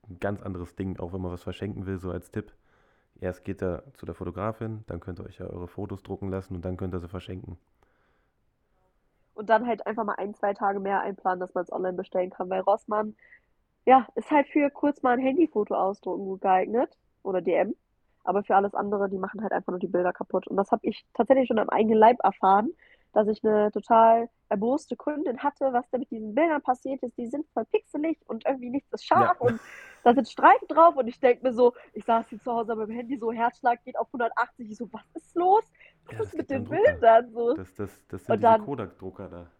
ein 0.08 0.18
ganz 0.18 0.42
anderes 0.42 0.74
Ding, 0.76 0.98
auch 0.98 1.12
wenn 1.12 1.20
man 1.20 1.32
was 1.32 1.42
verschenken 1.42 1.86
will, 1.86 1.98
so 1.98 2.10
als 2.10 2.30
Tipp. 2.30 2.52
Erst 3.20 3.44
geht 3.44 3.62
er 3.62 3.84
zu 3.94 4.06
der 4.06 4.14
Fotografin, 4.14 4.84
dann 4.86 5.00
könnt 5.00 5.20
ihr 5.20 5.26
euch 5.26 5.38
ja 5.38 5.46
eure 5.46 5.68
Fotos 5.68 6.02
drucken 6.02 6.30
lassen 6.30 6.56
und 6.56 6.64
dann 6.64 6.76
könnt 6.76 6.94
ihr 6.94 7.00
sie 7.00 7.08
verschenken. 7.08 7.58
Und 9.34 9.50
dann 9.50 9.66
halt 9.66 9.86
einfach 9.86 10.04
mal 10.04 10.14
ein, 10.14 10.34
zwei 10.34 10.54
Tage 10.54 10.80
mehr 10.80 11.00
einplanen, 11.00 11.40
dass 11.40 11.54
man 11.54 11.64
es 11.64 11.72
online 11.72 11.96
bestellen 11.96 12.30
kann, 12.30 12.50
weil 12.50 12.60
Rossmann, 12.60 13.16
ja, 13.84 14.06
ist 14.14 14.30
halt 14.30 14.46
für 14.48 14.70
kurz 14.70 15.02
mal 15.02 15.12
ein 15.12 15.20
Handyfoto 15.20 15.74
ausdrucken 15.74 16.24
gut 16.24 16.40
geeignet 16.40 16.90
oder 17.22 17.40
DM. 17.40 17.74
Aber 18.22 18.42
für 18.42 18.56
alles 18.56 18.74
andere, 18.74 19.10
die 19.10 19.18
machen 19.18 19.42
halt 19.42 19.52
einfach 19.52 19.72
nur 19.72 19.80
die 19.80 19.88
Bilder 19.88 20.12
kaputt. 20.12 20.46
Und 20.46 20.56
das 20.56 20.70
habe 20.70 20.86
ich 20.86 21.04
tatsächlich 21.12 21.48
schon 21.48 21.58
am 21.58 21.68
eigenen 21.68 21.98
Leib 21.98 22.18
erfahren, 22.22 22.70
dass 23.14 23.28
ich 23.28 23.42
eine 23.44 23.70
total 23.72 24.28
erboste 24.48 24.96
Kundin 24.96 25.42
hatte, 25.42 25.72
was 25.72 25.88
da 25.90 25.98
mit 25.98 26.10
diesen 26.10 26.34
Bildern 26.34 26.60
passiert 26.60 27.02
ist. 27.02 27.16
Die 27.16 27.26
sind 27.26 27.46
voll 27.54 27.64
pixelig 27.66 28.18
und 28.26 28.44
irgendwie 28.44 28.70
nichts 28.70 28.92
ist 28.92 29.08
Ja, 29.08 29.16
scharf 29.16 29.40
und 29.40 29.60
da 30.02 30.14
sind 30.14 30.28
Streifen 30.28 30.68
drauf. 30.68 30.96
Und 30.96 31.06
ich 31.08 31.18
denke 31.18 31.46
mir 31.46 31.54
so, 31.54 31.72
ich 31.92 32.04
saß 32.04 32.28
hier 32.28 32.40
zu 32.40 32.52
Hause 32.52 32.74
mit 32.76 32.88
dem 32.88 32.96
Handy, 32.96 33.16
so 33.16 33.32
Herzschlag 33.32 33.82
geht 33.84 33.98
auf 33.98 34.08
180. 34.08 34.70
Ich 34.70 34.76
so, 34.76 34.92
was 34.92 35.06
ist 35.14 35.34
los? 35.34 35.64
Was 36.06 36.18
ja, 36.18 36.24
ist 36.24 36.36
mit 36.36 36.50
den. 36.50 36.64
Bildern? 36.64 37.30
So. 37.32 37.54
Das, 37.54 37.74
das, 37.74 38.06
das 38.08 38.24
sind 38.24 38.34
Und 38.34 38.42
diese 38.42 38.64
Kodak-Drucker 38.64 39.28
da. 39.28 39.50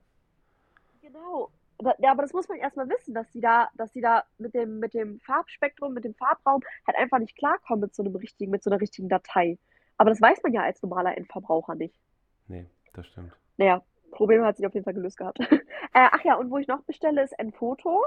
Genau. 1.00 1.50
Ja, 1.98 2.12
aber 2.12 2.22
das 2.22 2.32
muss 2.32 2.48
man 2.48 2.58
erstmal 2.58 2.88
wissen, 2.88 3.14
dass 3.14 3.30
die 3.30 3.40
da, 3.40 3.68
dass 3.74 3.92
die 3.92 4.00
da 4.00 4.24
mit 4.38 4.54
dem, 4.54 4.78
mit 4.78 4.94
dem 4.94 5.20
Farbspektrum, 5.20 5.92
mit 5.92 6.04
dem 6.04 6.14
Farbraum 6.14 6.60
halt 6.86 6.96
einfach 6.96 7.18
nicht 7.18 7.36
klarkommen 7.36 7.80
mit 7.80 7.94
so 7.94 8.02
einem 8.02 8.16
richtigen, 8.16 8.50
mit 8.50 8.62
so 8.62 8.70
einer 8.70 8.80
richtigen 8.80 9.08
Datei. 9.08 9.58
Aber 9.96 10.10
das 10.10 10.20
weiß 10.20 10.42
man 10.42 10.52
ja 10.52 10.62
als 10.62 10.82
normaler 10.82 11.16
Endverbraucher 11.16 11.74
nicht. 11.74 12.00
Nee, 12.46 12.66
das 12.92 13.06
stimmt. 13.06 13.32
Naja, 13.56 13.82
Problem 14.10 14.44
hat 14.44 14.56
sich 14.56 14.66
auf 14.66 14.74
jeden 14.74 14.84
Fall 14.84 14.94
gelöst 14.94 15.16
gehabt. 15.16 15.38
äh, 15.40 15.56
ach 15.92 16.24
ja, 16.24 16.36
und 16.36 16.50
wo 16.50 16.58
ich 16.58 16.68
noch 16.68 16.82
bestelle, 16.82 17.22
ist 17.22 17.38
ein 17.38 17.52
Foto. 17.52 18.04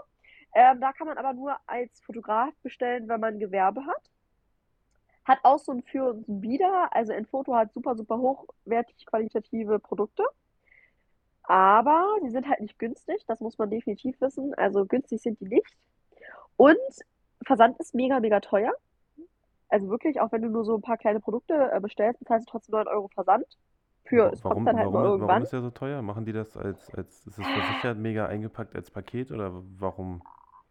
Ähm, 0.53 0.79
da 0.79 0.93
kann 0.93 1.07
man 1.07 1.17
aber 1.17 1.33
nur 1.33 1.55
als 1.67 1.99
Fotograf 2.01 2.53
bestellen, 2.63 3.07
wenn 3.07 3.19
man 3.19 3.39
Gewerbe 3.39 3.85
hat. 3.85 4.09
Hat 5.25 5.39
auch 5.43 5.59
so 5.59 5.73
ein 5.73 5.83
Für 5.83 6.09
und 6.09 6.27
ein 6.27 6.41
Wider. 6.41 6.89
Also 6.91 7.13
ein 7.13 7.25
Foto 7.25 7.55
hat 7.55 7.73
super, 7.73 7.95
super 7.95 8.17
hochwertig 8.17 9.05
qualitative 9.05 9.79
Produkte. 9.79 10.23
Aber 11.43 12.05
sie 12.21 12.29
sind 12.29 12.47
halt 12.47 12.59
nicht 12.59 12.77
günstig, 12.77 13.23
das 13.25 13.39
muss 13.39 13.57
man 13.57 13.69
definitiv 13.69 14.19
wissen. 14.19 14.53
Also 14.55 14.85
günstig 14.85 15.21
sind 15.21 15.39
die 15.39 15.47
nicht. 15.47 15.77
Und 16.57 16.77
Versand 17.45 17.79
ist 17.79 17.95
mega, 17.95 18.19
mega 18.19 18.39
teuer. 18.39 18.73
Also 19.69 19.89
wirklich, 19.89 20.19
auch 20.19 20.31
wenn 20.31 20.41
du 20.41 20.49
nur 20.49 20.65
so 20.65 20.75
ein 20.75 20.81
paar 20.81 20.97
kleine 20.97 21.19
Produkte 21.19 21.71
äh, 21.71 21.79
bestellst, 21.79 22.19
bezahlst 22.19 22.47
du 22.47 22.51
trotzdem 22.51 22.73
9 22.73 22.87
Euro 22.87 23.09
Versand. 23.09 23.45
Für, 24.07 24.31
es 24.31 24.43
Warum, 24.43 24.65
dann 24.65 24.77
halt 24.77 24.85
nur 24.85 24.93
warum, 24.93 25.21
warum 25.21 25.21
irgendwann. 25.21 25.43
ist 25.43 25.53
der 25.53 25.61
so 25.61 25.69
teuer? 25.69 26.01
Machen 26.01 26.25
die 26.25 26.31
das 26.31 26.55
als, 26.55 26.93
als, 26.95 27.27
ist 27.27 27.37
es 27.39 27.45
versichert, 27.45 27.97
mega 27.97 28.25
eingepackt 28.27 28.75
als 28.75 28.89
Paket 28.89 29.31
oder 29.31 29.51
warum? 29.79 30.21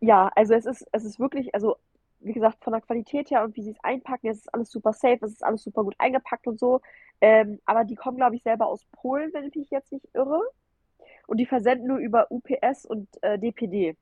Ja, 0.01 0.31
also 0.35 0.55
es 0.55 0.65
ist, 0.65 0.87
es 0.93 1.05
ist 1.05 1.21
wirklich, 1.21 1.55
also 1.55 1.77
wie 2.21 2.33
gesagt, 2.33 2.65
von 2.65 2.73
der 2.73 2.83
Qualität 2.83 3.31
her 3.31 3.45
und 3.45 3.55
wie 3.57 3.63
sie 3.63 3.71
es 3.71 3.85
einpacken, 3.85 4.29
es 4.29 4.39
ist 4.39 4.55
alles 4.55 4.71
super 4.71 4.93
safe, 4.93 5.19
es 5.21 5.33
ist 5.33 5.45
alles 5.45 5.63
super 5.63 5.85
gut 5.85 5.95
eingepackt 5.99 6.47
und 6.47 6.59
so. 6.59 6.81
Ähm, 7.21 7.61
aber 7.67 7.85
die 7.85 7.95
kommen, 7.95 8.17
glaube 8.17 8.37
ich, 8.37 8.43
selber 8.43 8.67
aus 8.67 8.85
Polen, 8.93 9.33
wenn 9.33 9.45
ich 9.45 9.55
mich 9.55 9.71
jetzt 9.71 9.93
nicht 9.93 10.09
irre. 10.15 10.41
Und 11.27 11.39
die 11.39 11.47
versenden 11.47 11.89
nur 11.89 11.99
über 11.99 12.31
UPS 12.31 12.87
und 12.87 13.09
äh, 13.23 13.39
DPD. 13.39 13.97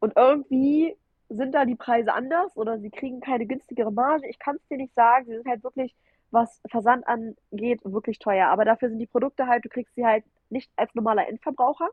Und 0.00 0.14
irgendwie 0.16 0.96
sind 1.28 1.54
da 1.54 1.64
die 1.64 1.74
Preise 1.76 2.12
anders 2.14 2.56
oder 2.56 2.78
sie 2.78 2.90
kriegen 2.90 3.20
keine 3.20 3.46
günstigere 3.46 3.92
Marge. 3.92 4.28
Ich 4.28 4.38
kann 4.38 4.56
es 4.56 4.66
dir 4.68 4.76
nicht 4.76 4.94
sagen. 4.94 5.26
Sie 5.26 5.36
sind 5.36 5.48
halt 5.48 5.62
wirklich, 5.62 5.94
was 6.30 6.60
Versand 6.70 7.06
angeht, 7.06 7.80
wirklich 7.84 8.18
teuer. 8.18 8.48
Aber 8.48 8.64
dafür 8.64 8.88
sind 8.88 8.98
die 8.98 9.06
Produkte 9.06 9.46
halt, 9.46 9.64
du 9.64 9.68
kriegst 9.68 9.94
sie 9.94 10.04
halt 10.04 10.24
nicht 10.50 10.70
als 10.76 10.94
normaler 10.94 11.28
Endverbraucher. 11.28 11.88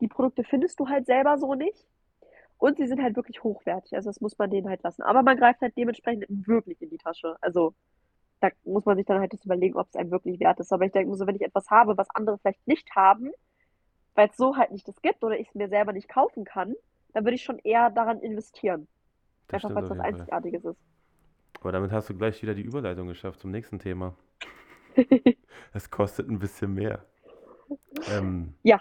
Die 0.00 0.08
Produkte 0.08 0.44
findest 0.44 0.78
du 0.80 0.88
halt 0.88 1.06
selber 1.06 1.38
so 1.38 1.54
nicht. 1.54 1.86
Und 2.58 2.78
sie 2.78 2.86
sind 2.86 3.02
halt 3.02 3.16
wirklich 3.16 3.42
hochwertig. 3.42 3.94
Also 3.94 4.08
das 4.08 4.20
muss 4.20 4.38
man 4.38 4.50
denen 4.50 4.68
halt 4.68 4.82
lassen. 4.82 5.02
Aber 5.02 5.22
man 5.22 5.36
greift 5.36 5.60
halt 5.60 5.76
dementsprechend 5.76 6.24
wirklich 6.28 6.80
in 6.80 6.90
die 6.90 6.98
Tasche. 6.98 7.36
Also 7.40 7.74
da 8.40 8.50
muss 8.64 8.84
man 8.84 8.96
sich 8.96 9.06
dann 9.06 9.20
halt 9.20 9.32
das 9.32 9.44
überlegen, 9.44 9.76
ob 9.76 9.88
es 9.88 9.96
einem 9.96 10.10
wirklich 10.10 10.40
wert 10.40 10.60
ist. 10.60 10.72
Aber 10.72 10.84
ich 10.84 10.92
denke 10.92 11.14
so, 11.16 11.26
wenn 11.26 11.36
ich 11.36 11.42
etwas 11.42 11.70
habe, 11.70 11.96
was 11.96 12.08
andere 12.14 12.38
vielleicht 12.38 12.66
nicht 12.66 12.94
haben, 12.94 13.30
weil 14.14 14.28
es 14.28 14.36
so 14.36 14.56
halt 14.56 14.72
nicht 14.72 14.88
das 14.88 15.00
gibt 15.02 15.22
oder 15.22 15.38
ich 15.38 15.48
es 15.48 15.54
mir 15.54 15.68
selber 15.68 15.92
nicht 15.92 16.08
kaufen 16.08 16.44
kann, 16.44 16.74
dann 17.12 17.24
würde 17.24 17.34
ich 17.34 17.42
schon 17.42 17.58
eher 17.58 17.90
daran 17.90 18.20
investieren. 18.20 18.88
Das 19.48 19.64
Einfach 19.64 19.74
weil 19.74 19.84
es 19.84 19.90
was. 19.90 20.00
Einzigartiges 20.00 20.64
ist. 20.64 20.80
Aber 21.60 21.72
damit 21.72 21.92
hast 21.92 22.08
du 22.10 22.14
gleich 22.16 22.40
wieder 22.42 22.54
die 22.54 22.62
Überleitung 22.62 23.08
geschafft 23.08 23.40
zum 23.40 23.50
nächsten 23.50 23.78
Thema. 23.78 24.14
Es 25.72 25.90
kostet 25.90 26.28
ein 26.28 26.38
bisschen 26.38 26.74
mehr. 26.74 27.04
Ähm, 28.08 28.54
Ja, 28.62 28.80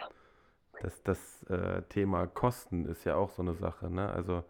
das 0.82 1.02
das 1.04 1.44
äh, 1.44 1.82
Thema 1.84 2.28
Kosten 2.28 2.86
ist 2.86 3.04
ja 3.06 3.16
auch 3.16 3.30
so 3.32 3.42
eine 3.42 3.54
Sache, 3.56 3.90
ne? 3.90 4.10
Also, 4.12 4.44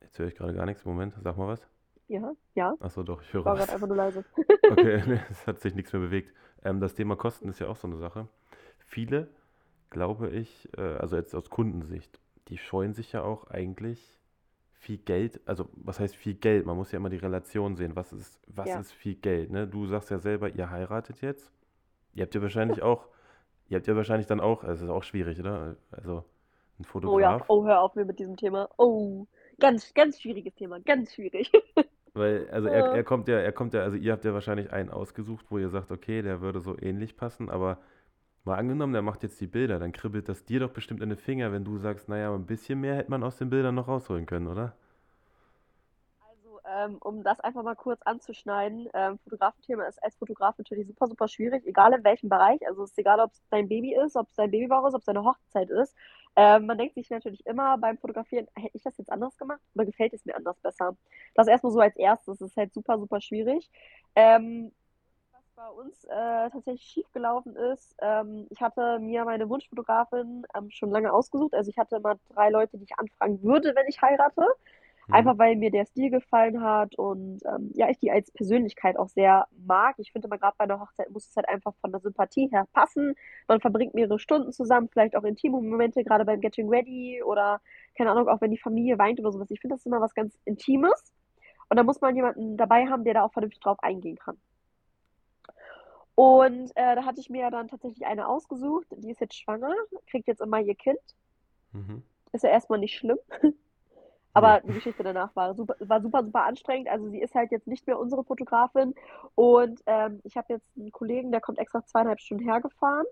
jetzt 0.00 0.18
höre 0.18 0.28
ich 0.28 0.34
gerade 0.36 0.54
gar 0.54 0.66
nichts. 0.66 0.84
Moment, 0.84 1.14
sag 1.22 1.36
mal 1.36 1.48
was. 1.48 1.66
ja, 2.08 2.32
ja. 2.54 2.74
Achso, 2.80 3.02
doch, 3.02 3.22
ich 3.22 3.28
Ich 3.28 3.34
höre 3.34 3.44
war 3.44 3.56
gerade 3.56 3.72
einfach 3.72 3.86
nur 3.86 3.96
leise. 3.96 4.24
Okay, 4.70 5.20
es 5.30 5.46
hat 5.46 5.60
sich 5.60 5.74
nichts 5.74 5.92
mehr 5.92 6.02
bewegt. 6.02 6.32
Ähm, 6.62 6.80
das 6.80 6.94
Thema 6.94 7.16
Kosten 7.16 7.48
ist 7.48 7.58
ja 7.58 7.68
auch 7.68 7.76
so 7.76 7.86
eine 7.86 7.96
Sache. 7.98 8.28
Viele, 8.78 9.28
glaube 9.90 10.30
ich, 10.30 10.68
äh, 10.76 10.80
also 10.80 11.16
jetzt 11.16 11.34
aus 11.34 11.50
Kundensicht, 11.50 12.18
die 12.48 12.58
scheuen 12.58 12.94
sich 12.94 13.12
ja 13.12 13.22
auch 13.22 13.48
eigentlich 13.48 14.20
viel 14.84 14.98
Geld, 14.98 15.40
also 15.46 15.68
was 15.74 16.00
heißt 16.00 16.16
viel 16.16 16.34
Geld? 16.34 16.66
Man 16.66 16.76
muss 16.76 16.92
ja 16.92 16.98
immer 16.98 17.10
die 17.10 17.16
Relation 17.18 17.76
sehen. 17.76 17.96
Was 17.96 18.12
ist, 18.12 18.40
was 18.48 18.68
Ja. 18.68 18.80
ist 18.80 18.92
viel 18.92 19.16
Geld? 19.16 19.50
Ne? 19.50 19.66
Du 19.68 19.86
sagst 19.86 20.10
ja 20.10 20.18
selber, 20.18 20.50
ihr 20.50 20.70
heiratet 20.70 21.20
jetzt. 21.22 21.52
Ihr 22.14 22.22
habt 22.24 22.34
ja 22.34 22.42
wahrscheinlich 22.42 22.82
auch, 22.82 23.08
ihr 23.68 23.76
habt 23.78 23.86
ja 23.88 23.96
wahrscheinlich 23.96 24.26
dann 24.28 24.40
auch, 24.40 24.64
also 24.64 24.84
ist 24.86 24.90
auch 24.90 25.04
schwierig, 25.04 25.40
oder? 25.40 25.76
Also 25.92 26.24
ein 26.80 26.86
Oh 27.04 27.18
ja, 27.18 27.38
Fotograf. 27.38 27.44
oh, 27.48 27.64
hör 27.66 27.80
auf 27.82 27.94
mir 27.96 28.04
mit 28.04 28.18
diesem 28.18 28.36
Thema. 28.36 28.68
Oh, 28.78 29.26
ganz, 29.60 29.94
ganz 29.94 30.20
schwieriges 30.20 30.54
Thema, 30.56 30.80
ganz 30.80 31.14
schwierig. 31.14 31.50
Weil, 32.14 32.48
also 32.50 32.68
er, 32.68 32.92
er 32.92 33.04
kommt 33.04 33.26
ja, 33.28 33.38
er 33.38 33.52
kommt 33.52 33.74
ja, 33.74 33.82
also 33.82 33.96
ihr 33.96 34.12
habt 34.12 34.24
ja 34.24 34.32
wahrscheinlich 34.34 34.72
einen 34.72 34.90
ausgesucht, 34.90 35.46
wo 35.50 35.58
ihr 35.58 35.68
sagt, 35.68 35.90
okay, 35.90 36.22
der 36.22 36.40
würde 36.40 36.60
so 36.60 36.76
ähnlich 36.78 37.16
passen, 37.16 37.50
aber 37.50 37.78
mal 38.44 38.56
angenommen, 38.56 38.92
der 38.92 39.02
macht 39.02 39.22
jetzt 39.22 39.40
die 39.40 39.46
Bilder, 39.46 39.78
dann 39.78 39.92
kribbelt 39.92 40.28
das 40.28 40.44
dir 40.44 40.60
doch 40.60 40.70
bestimmt 40.70 41.02
in 41.02 41.08
den 41.08 41.18
Finger, 41.18 41.52
wenn 41.52 41.64
du 41.64 41.78
sagst, 41.78 42.08
naja, 42.08 42.34
ein 42.34 42.46
bisschen 42.46 42.80
mehr 42.80 42.96
hätte 42.96 43.10
man 43.10 43.22
aus 43.22 43.38
den 43.38 43.50
Bildern 43.50 43.74
noch 43.74 43.88
rausholen 43.88 44.26
können, 44.26 44.48
oder? 44.48 44.74
Also, 46.28 46.58
ähm, 46.66 46.98
um 47.00 47.22
das 47.22 47.40
einfach 47.40 47.62
mal 47.62 47.76
kurz 47.76 48.02
anzuschneiden, 48.02 48.88
ähm, 48.92 49.18
Fotografenthema 49.18 49.84
ist 49.84 50.02
als 50.02 50.16
Fotograf 50.16 50.58
natürlich 50.58 50.86
super, 50.86 51.06
super 51.06 51.28
schwierig, 51.28 51.66
egal 51.66 51.94
in 51.94 52.04
welchem 52.04 52.28
Bereich. 52.28 52.66
Also 52.66 52.84
es 52.84 52.90
ist 52.90 52.98
egal, 52.98 53.20
ob 53.20 53.32
es 53.32 53.42
dein 53.50 53.68
Baby 53.68 53.94
ist, 53.94 54.16
ob 54.16 54.28
es 54.28 54.34
dein 54.34 54.50
Babybauch 54.50 54.86
ist, 54.88 54.94
ob 54.94 55.00
es 55.00 55.06
deine 55.06 55.24
Hochzeit 55.24 55.70
ist. 55.70 55.94
Ähm, 56.36 56.66
man 56.66 56.76
denkt 56.76 56.94
sich 56.94 57.10
natürlich 57.10 57.46
immer 57.46 57.78
beim 57.78 57.96
Fotografieren, 57.96 58.48
hätte 58.56 58.76
ich 58.76 58.82
das 58.82 58.98
jetzt 58.98 59.10
anders 59.12 59.36
gemacht 59.38 59.60
oder 59.74 59.84
gefällt 59.84 60.12
es 60.12 60.24
mir 60.24 60.36
anders 60.36 60.58
besser? 60.58 60.96
Das 61.34 61.46
erstmal 61.46 61.72
so 61.72 61.80
als 61.80 61.96
erstes, 61.96 62.38
das 62.38 62.50
ist 62.50 62.56
halt 62.56 62.74
super, 62.74 62.98
super 62.98 63.20
schwierig. 63.20 63.70
Ähm, 64.16 64.72
bei 65.56 65.68
uns 65.68 66.04
äh, 66.04 66.50
tatsächlich 66.50 66.82
schief 66.82 67.10
gelaufen 67.12 67.54
ist, 67.56 67.94
ähm, 68.00 68.46
ich 68.50 68.60
hatte 68.60 68.98
mir 68.98 69.24
meine 69.24 69.48
Wunschfotografin 69.48 70.44
ähm, 70.56 70.70
schon 70.70 70.90
lange 70.90 71.12
ausgesucht. 71.12 71.54
Also 71.54 71.70
ich 71.70 71.78
hatte 71.78 71.96
immer 71.96 72.16
drei 72.32 72.50
Leute, 72.50 72.78
die 72.78 72.84
ich 72.84 72.98
anfragen 72.98 73.42
würde, 73.42 73.74
wenn 73.74 73.86
ich 73.88 74.02
heirate. 74.02 74.42
Mhm. 75.06 75.14
Einfach 75.14 75.38
weil 75.38 75.56
mir 75.56 75.70
der 75.70 75.84
Stil 75.86 76.10
gefallen 76.10 76.62
hat 76.62 76.96
und 76.96 77.40
ähm, 77.44 77.70
ja, 77.74 77.88
ich 77.88 77.98
die 77.98 78.10
als 78.10 78.30
Persönlichkeit 78.32 78.98
auch 78.98 79.08
sehr 79.08 79.46
mag. 79.66 79.96
Ich 79.98 80.12
finde 80.12 80.28
mal 80.28 80.38
gerade 80.38 80.56
bei 80.58 80.64
einer 80.64 80.80
Hochzeit 80.80 81.10
muss 81.10 81.28
es 81.28 81.36
halt 81.36 81.48
einfach 81.48 81.74
von 81.80 81.92
der 81.92 82.00
Sympathie 82.00 82.48
her 82.50 82.66
passen. 82.72 83.14
Man 83.46 83.60
verbringt 83.60 83.94
mehrere 83.94 84.18
Stunden 84.18 84.52
zusammen, 84.52 84.88
vielleicht 84.88 85.16
auch 85.16 85.24
intime 85.24 85.60
Momente, 85.60 86.04
gerade 86.04 86.24
beim 86.24 86.40
Getting 86.40 86.68
Ready 86.68 87.22
oder 87.22 87.60
keine 87.96 88.10
Ahnung, 88.10 88.28
auch 88.28 88.40
wenn 88.40 88.50
die 88.50 88.58
Familie 88.58 88.98
weint 88.98 89.20
oder 89.20 89.30
sowas. 89.30 89.50
Ich 89.50 89.60
finde 89.60 89.74
das 89.74 89.82
ist 89.82 89.86
immer 89.86 90.00
was 90.00 90.14
ganz 90.14 90.38
Intimes. 90.44 91.12
Und 91.68 91.76
da 91.76 91.82
muss 91.82 92.00
man 92.00 92.14
jemanden 92.16 92.56
dabei 92.56 92.86
haben, 92.86 93.04
der 93.04 93.14
da 93.14 93.22
auch 93.24 93.32
vernünftig 93.32 93.60
drauf 93.60 93.78
eingehen 93.82 94.16
kann. 94.16 94.38
Und 96.14 96.70
äh, 96.76 96.94
da 96.94 97.04
hatte 97.04 97.20
ich 97.20 97.30
mir 97.30 97.42
ja 97.42 97.50
dann 97.50 97.68
tatsächlich 97.68 98.06
eine 98.06 98.28
ausgesucht, 98.28 98.86
die 98.90 99.10
ist 99.10 99.20
jetzt 99.20 99.34
schwanger, 99.34 99.74
kriegt 100.06 100.28
jetzt 100.28 100.40
immer 100.40 100.60
ihr 100.60 100.76
Kind. 100.76 100.98
Mhm. 101.72 102.02
Ist 102.32 102.44
ja 102.44 102.50
erstmal 102.50 102.78
nicht 102.78 102.96
schlimm. 102.96 103.18
Aber 104.34 104.60
die 104.60 104.72
Geschichte 104.72 105.04
danach 105.04 105.34
war 105.36 105.54
super, 105.54 105.76
war 105.78 106.00
super, 106.02 106.24
super 106.24 106.44
anstrengend. 106.44 106.88
Also 106.88 107.08
sie 107.08 107.20
ist 107.20 107.36
halt 107.36 107.52
jetzt 107.52 107.68
nicht 107.68 107.86
mehr 107.86 107.98
unsere 107.98 108.24
Fotografin. 108.24 108.94
Und 109.36 109.80
ähm, 109.86 110.20
ich 110.24 110.36
habe 110.36 110.52
jetzt 110.52 110.68
einen 110.76 110.90
Kollegen, 110.90 111.30
der 111.30 111.40
kommt 111.40 111.58
extra 111.60 111.84
zweieinhalb 111.84 112.20
Stunden 112.20 112.42
hergefahren. 112.42 113.06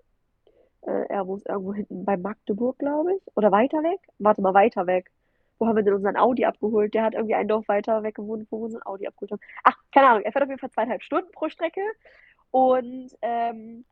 Äh, 0.81 1.07
er 1.07 1.25
wohnt 1.25 1.47
irgendwo 1.47 1.73
hinten 1.73 2.03
bei 2.03 2.17
Magdeburg, 2.17 2.77
glaube 2.77 3.15
ich. 3.15 3.21
Oder 3.35 3.53
weiter 3.53 3.81
weg? 3.83 4.01
Warte 4.19 4.41
mal, 4.41 4.53
weiter 4.53 4.85
weg. 4.85 5.11
Wo 5.59 5.65
haben 5.65 5.77
wir 5.77 5.83
denn 5.83 5.93
unseren 5.93 6.17
Audi 6.17 6.43
abgeholt? 6.43 6.93
Der 6.93 7.03
hat 7.03 7.13
irgendwie 7.13 7.35
ein 7.35 7.47
Dorf 7.47 7.69
weiter 7.69 8.03
weg 8.03 8.15
gewohnt, 8.15 8.45
wo 8.49 8.59
wir 8.59 8.65
unseren 8.65 8.83
Audi 8.83 9.07
abgeholt 9.07 9.31
haben. 9.31 9.41
Ach, 9.63 9.77
keine 9.93 10.07
Ahnung. 10.09 10.23
Er 10.23 10.33
fährt 10.33 10.43
auf 10.43 10.49
jeden 10.49 10.59
Fall 10.59 10.71
zweieinhalb 10.71 11.03
Stunden 11.03 11.31
pro 11.31 11.47
Strecke. 11.47 11.81
Und 12.53 13.11
ähm, 13.21 13.83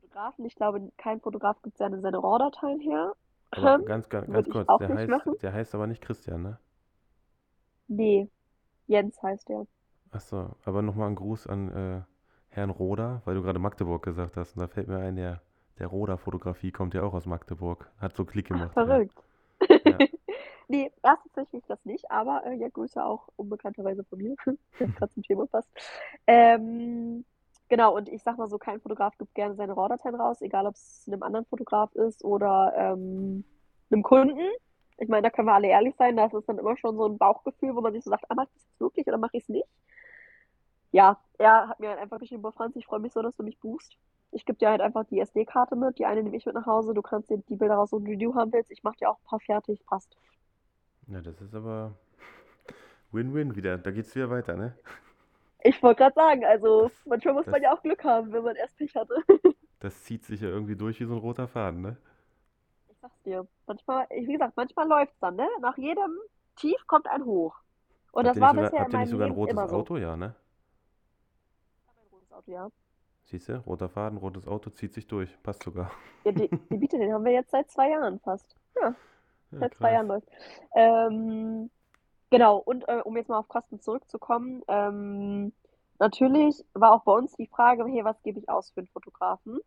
Fotografen, 0.00 0.46
ich 0.46 0.54
glaube, 0.54 0.90
kein 0.96 1.20
Fotograf 1.20 1.60
gibt 1.62 1.76
seine, 1.76 2.00
seine 2.00 2.16
RAW-Dateien 2.22 2.80
her. 2.80 3.14
Aber 3.50 3.74
Ähm, 3.74 3.84
ganz, 3.84 4.08
ganz, 4.08 4.30
ganz 4.30 4.48
kurz, 4.48 4.76
der 4.76 4.94
heißt, 4.94 5.10
machen. 5.10 5.34
der 5.42 5.52
heißt 5.52 5.74
aber 5.74 5.86
nicht 5.88 6.00
Christian, 6.02 6.42
ne? 6.42 6.58
Nee, 7.88 8.30
Jens 8.88 9.22
heißt 9.22 9.48
der. 9.48 9.66
Ach 10.10 10.20
so, 10.20 10.56
aber 10.64 10.82
nochmal 10.82 11.08
ein 11.08 11.14
Gruß 11.14 11.46
an 11.46 11.70
äh, 11.70 12.02
Herrn 12.48 12.70
Roder, 12.70 13.22
weil 13.24 13.34
du 13.36 13.42
gerade 13.42 13.58
Magdeburg 13.60 14.02
gesagt 14.02 14.36
hast. 14.36 14.56
Und 14.56 14.60
da 14.62 14.66
fällt 14.68 14.88
mir 14.88 14.98
ein, 14.98 15.14
der, 15.16 15.42
der 15.78 15.86
Roder-Fotografie 15.88 16.72
kommt 16.72 16.94
ja 16.94 17.02
auch 17.02 17.14
aus 17.14 17.26
Magdeburg. 17.26 17.88
Hat 17.98 18.14
so 18.16 18.24
Klick 18.24 18.48
Ach, 18.50 18.68
gemacht, 18.68 18.82
ja. 18.84 18.86
verrückt. 18.86 19.16
Ja, 19.20 19.25
Nee, 20.68 20.90
erst 21.02 21.22
tatsächlich 21.24 21.64
das 21.68 21.84
nicht, 21.84 22.10
aber 22.10 22.44
äh, 22.44 22.54
ja, 22.54 22.68
Grüße 22.68 23.02
auch 23.04 23.28
unbekannterweise 23.36 24.04
von 24.04 24.18
mir, 24.18 24.34
wenn 24.78 24.94
gerade 24.94 25.12
zum 25.12 25.22
Thema 25.22 25.46
passt. 25.46 25.68
Ähm, 26.26 27.24
genau, 27.68 27.94
und 27.94 28.08
ich 28.08 28.22
sag 28.22 28.36
mal 28.36 28.48
so, 28.48 28.58
kein 28.58 28.80
Fotograf 28.80 29.16
gibt 29.16 29.34
gerne 29.34 29.54
seine 29.54 29.74
RAW-Dateien 29.74 30.16
raus, 30.16 30.40
egal 30.42 30.66
ob 30.66 30.74
es 30.74 31.04
einem 31.06 31.22
anderen 31.22 31.46
Fotograf 31.46 31.94
ist 31.94 32.24
oder 32.24 32.72
ähm, 32.76 33.44
einem 33.90 34.02
Kunden. 34.02 34.40
Ich 34.98 35.08
meine, 35.08 35.22
da 35.22 35.30
können 35.30 35.46
wir 35.46 35.54
alle 35.54 35.68
ehrlich 35.68 35.94
sein, 35.96 36.16
das 36.16 36.34
ist 36.34 36.48
dann 36.48 36.58
immer 36.58 36.76
schon 36.76 36.96
so 36.96 37.06
ein 37.06 37.18
Bauchgefühl, 37.18 37.76
wo 37.76 37.80
man 37.80 37.92
sich 37.92 38.02
so 38.02 38.10
sagt, 38.10 38.24
ah, 38.28 38.34
mach 38.34 38.44
ich 38.44 38.54
das 38.54 38.64
jetzt 38.64 38.80
wirklich 38.80 39.06
oder 39.06 39.18
mache 39.18 39.36
ich 39.36 39.44
es 39.44 39.48
nicht? 39.48 39.68
Ja, 40.90 41.20
er 41.38 41.68
hat 41.68 41.78
mir 41.80 41.90
halt 41.90 42.00
einfach 42.00 42.18
geschrieben, 42.18 42.42
boah, 42.42 42.52
Franz, 42.52 42.74
ich 42.76 42.86
freue 42.86 43.00
mich 43.00 43.12
so, 43.12 43.22
dass 43.22 43.36
du 43.36 43.42
mich 43.42 43.58
buchst. 43.60 43.96
Ich 44.32 44.44
gebe 44.46 44.58
dir 44.58 44.70
halt 44.70 44.80
einfach 44.80 45.04
die 45.04 45.20
SD-Karte 45.20 45.76
mit, 45.76 45.98
die 45.98 46.06
eine 46.06 46.22
nehme 46.22 46.36
ich 46.36 46.46
mit 46.46 46.54
nach 46.54 46.66
Hause, 46.66 46.94
du 46.94 47.02
kannst 47.02 47.30
dir 47.30 47.38
die 47.38 47.56
Bilder 47.56 47.74
raussuchen, 47.76 48.06
die 48.06 48.16
du 48.16 48.34
haben 48.34 48.52
willst, 48.52 48.70
ich 48.72 48.82
mache 48.82 48.96
dir 48.96 49.10
auch 49.10 49.18
ein 49.18 49.24
paar 49.26 49.40
fertig, 49.40 49.84
passt. 49.86 50.16
Ja, 51.08 51.20
das 51.20 51.40
ist 51.40 51.54
aber 51.54 51.94
Win-Win 53.12 53.56
wieder. 53.56 53.78
Da 53.78 53.90
geht's 53.90 54.14
wieder 54.14 54.30
weiter, 54.30 54.56
ne? 54.56 54.76
Ich 55.62 55.82
wollte 55.82 55.98
gerade 56.02 56.14
sagen, 56.14 56.44
also 56.46 56.84
Das, 56.84 56.92
manchmal 57.04 57.34
muss 57.34 57.44
das, 57.44 57.52
man 57.52 57.62
ja 57.62 57.74
auch 57.74 57.82
Glück 57.82 58.04
haben, 58.04 58.32
wenn 58.32 58.42
man 58.42 58.56
erst 58.56 58.76
Pech 58.78 58.94
hatte. 58.96 59.14
das 59.80 60.04
zieht 60.04 60.24
sich 60.24 60.40
ja 60.42 60.48
irgendwie 60.48 60.76
durch 60.76 61.00
wie 61.00 61.04
so 61.06 61.14
ein 61.14 61.18
roter 61.20 61.48
Faden, 61.48 61.80
ne? 61.80 61.96
Ich 62.88 62.98
sag's 63.00 63.22
dir. 63.22 63.46
Manchmal, 63.66 64.06
wie 64.10 64.32
gesagt, 64.32 64.56
manchmal 64.56 64.88
läuft's 64.88 65.18
dann, 65.20 65.36
ne? 65.36 65.48
Nach 65.60 65.76
jedem 65.78 66.18
Tief 66.56 66.84
kommt 66.88 67.06
ein 67.06 67.24
Hoch. 67.24 67.54
Und 68.12 68.26
Habt 68.26 68.36
das 68.36 68.40
war 68.40 68.54
sogar, 68.54 68.70
bisher 68.70 68.80
habt 68.80 68.92
ihr 68.92 68.98
nicht 68.98 69.08
meinem 69.08 69.08
sogar 69.08 69.28
ein 69.28 69.32
Leben 69.32 69.34
rotes 69.34 69.52
immer 69.52 69.68
so. 69.68 69.76
Auto? 69.76 69.96
Ja, 69.96 70.16
ne? 70.16 70.34
Ich 71.80 71.88
habe 71.88 72.00
ein 72.00 72.08
rotes 72.10 72.32
Auto, 72.32 72.50
ja. 72.52 72.70
Siehst 73.24 73.48
du? 73.50 73.58
Roter 73.66 73.90
Faden, 73.90 74.16
rotes 74.18 74.46
Auto, 74.46 74.70
zieht 74.70 74.94
sich 74.94 75.06
durch. 75.06 75.36
Passt 75.42 75.62
sogar. 75.62 75.92
Ja, 76.24 76.32
die, 76.32 76.48
die 76.70 76.76
Biete, 76.76 76.98
den 76.98 77.12
haben 77.12 77.24
wir 77.24 77.32
jetzt 77.32 77.50
seit 77.50 77.70
zwei 77.70 77.90
Jahren 77.90 78.20
fast. 78.20 78.54
Ja, 78.80 78.94
Ja, 79.50 79.58
seit 79.58 79.74
zwei. 79.74 79.92
Jahren 79.92 80.08
läuft. 80.08 80.28
Ähm, 80.74 81.70
genau, 82.30 82.58
und 82.58 82.88
äh, 82.88 83.00
um 83.04 83.16
jetzt 83.16 83.28
mal 83.28 83.38
auf 83.38 83.48
Kosten 83.48 83.80
zurückzukommen, 83.80 84.62
ähm, 84.68 85.52
natürlich 85.98 86.64
war 86.74 86.92
auch 86.92 87.04
bei 87.04 87.12
uns 87.12 87.34
die 87.34 87.46
Frage, 87.46 87.84
hey, 87.86 88.04
was 88.04 88.20
gebe 88.22 88.38
ich 88.38 88.48
aus 88.48 88.70
für 88.70 88.80
einen 88.80 88.88
Fotografen? 88.88 89.60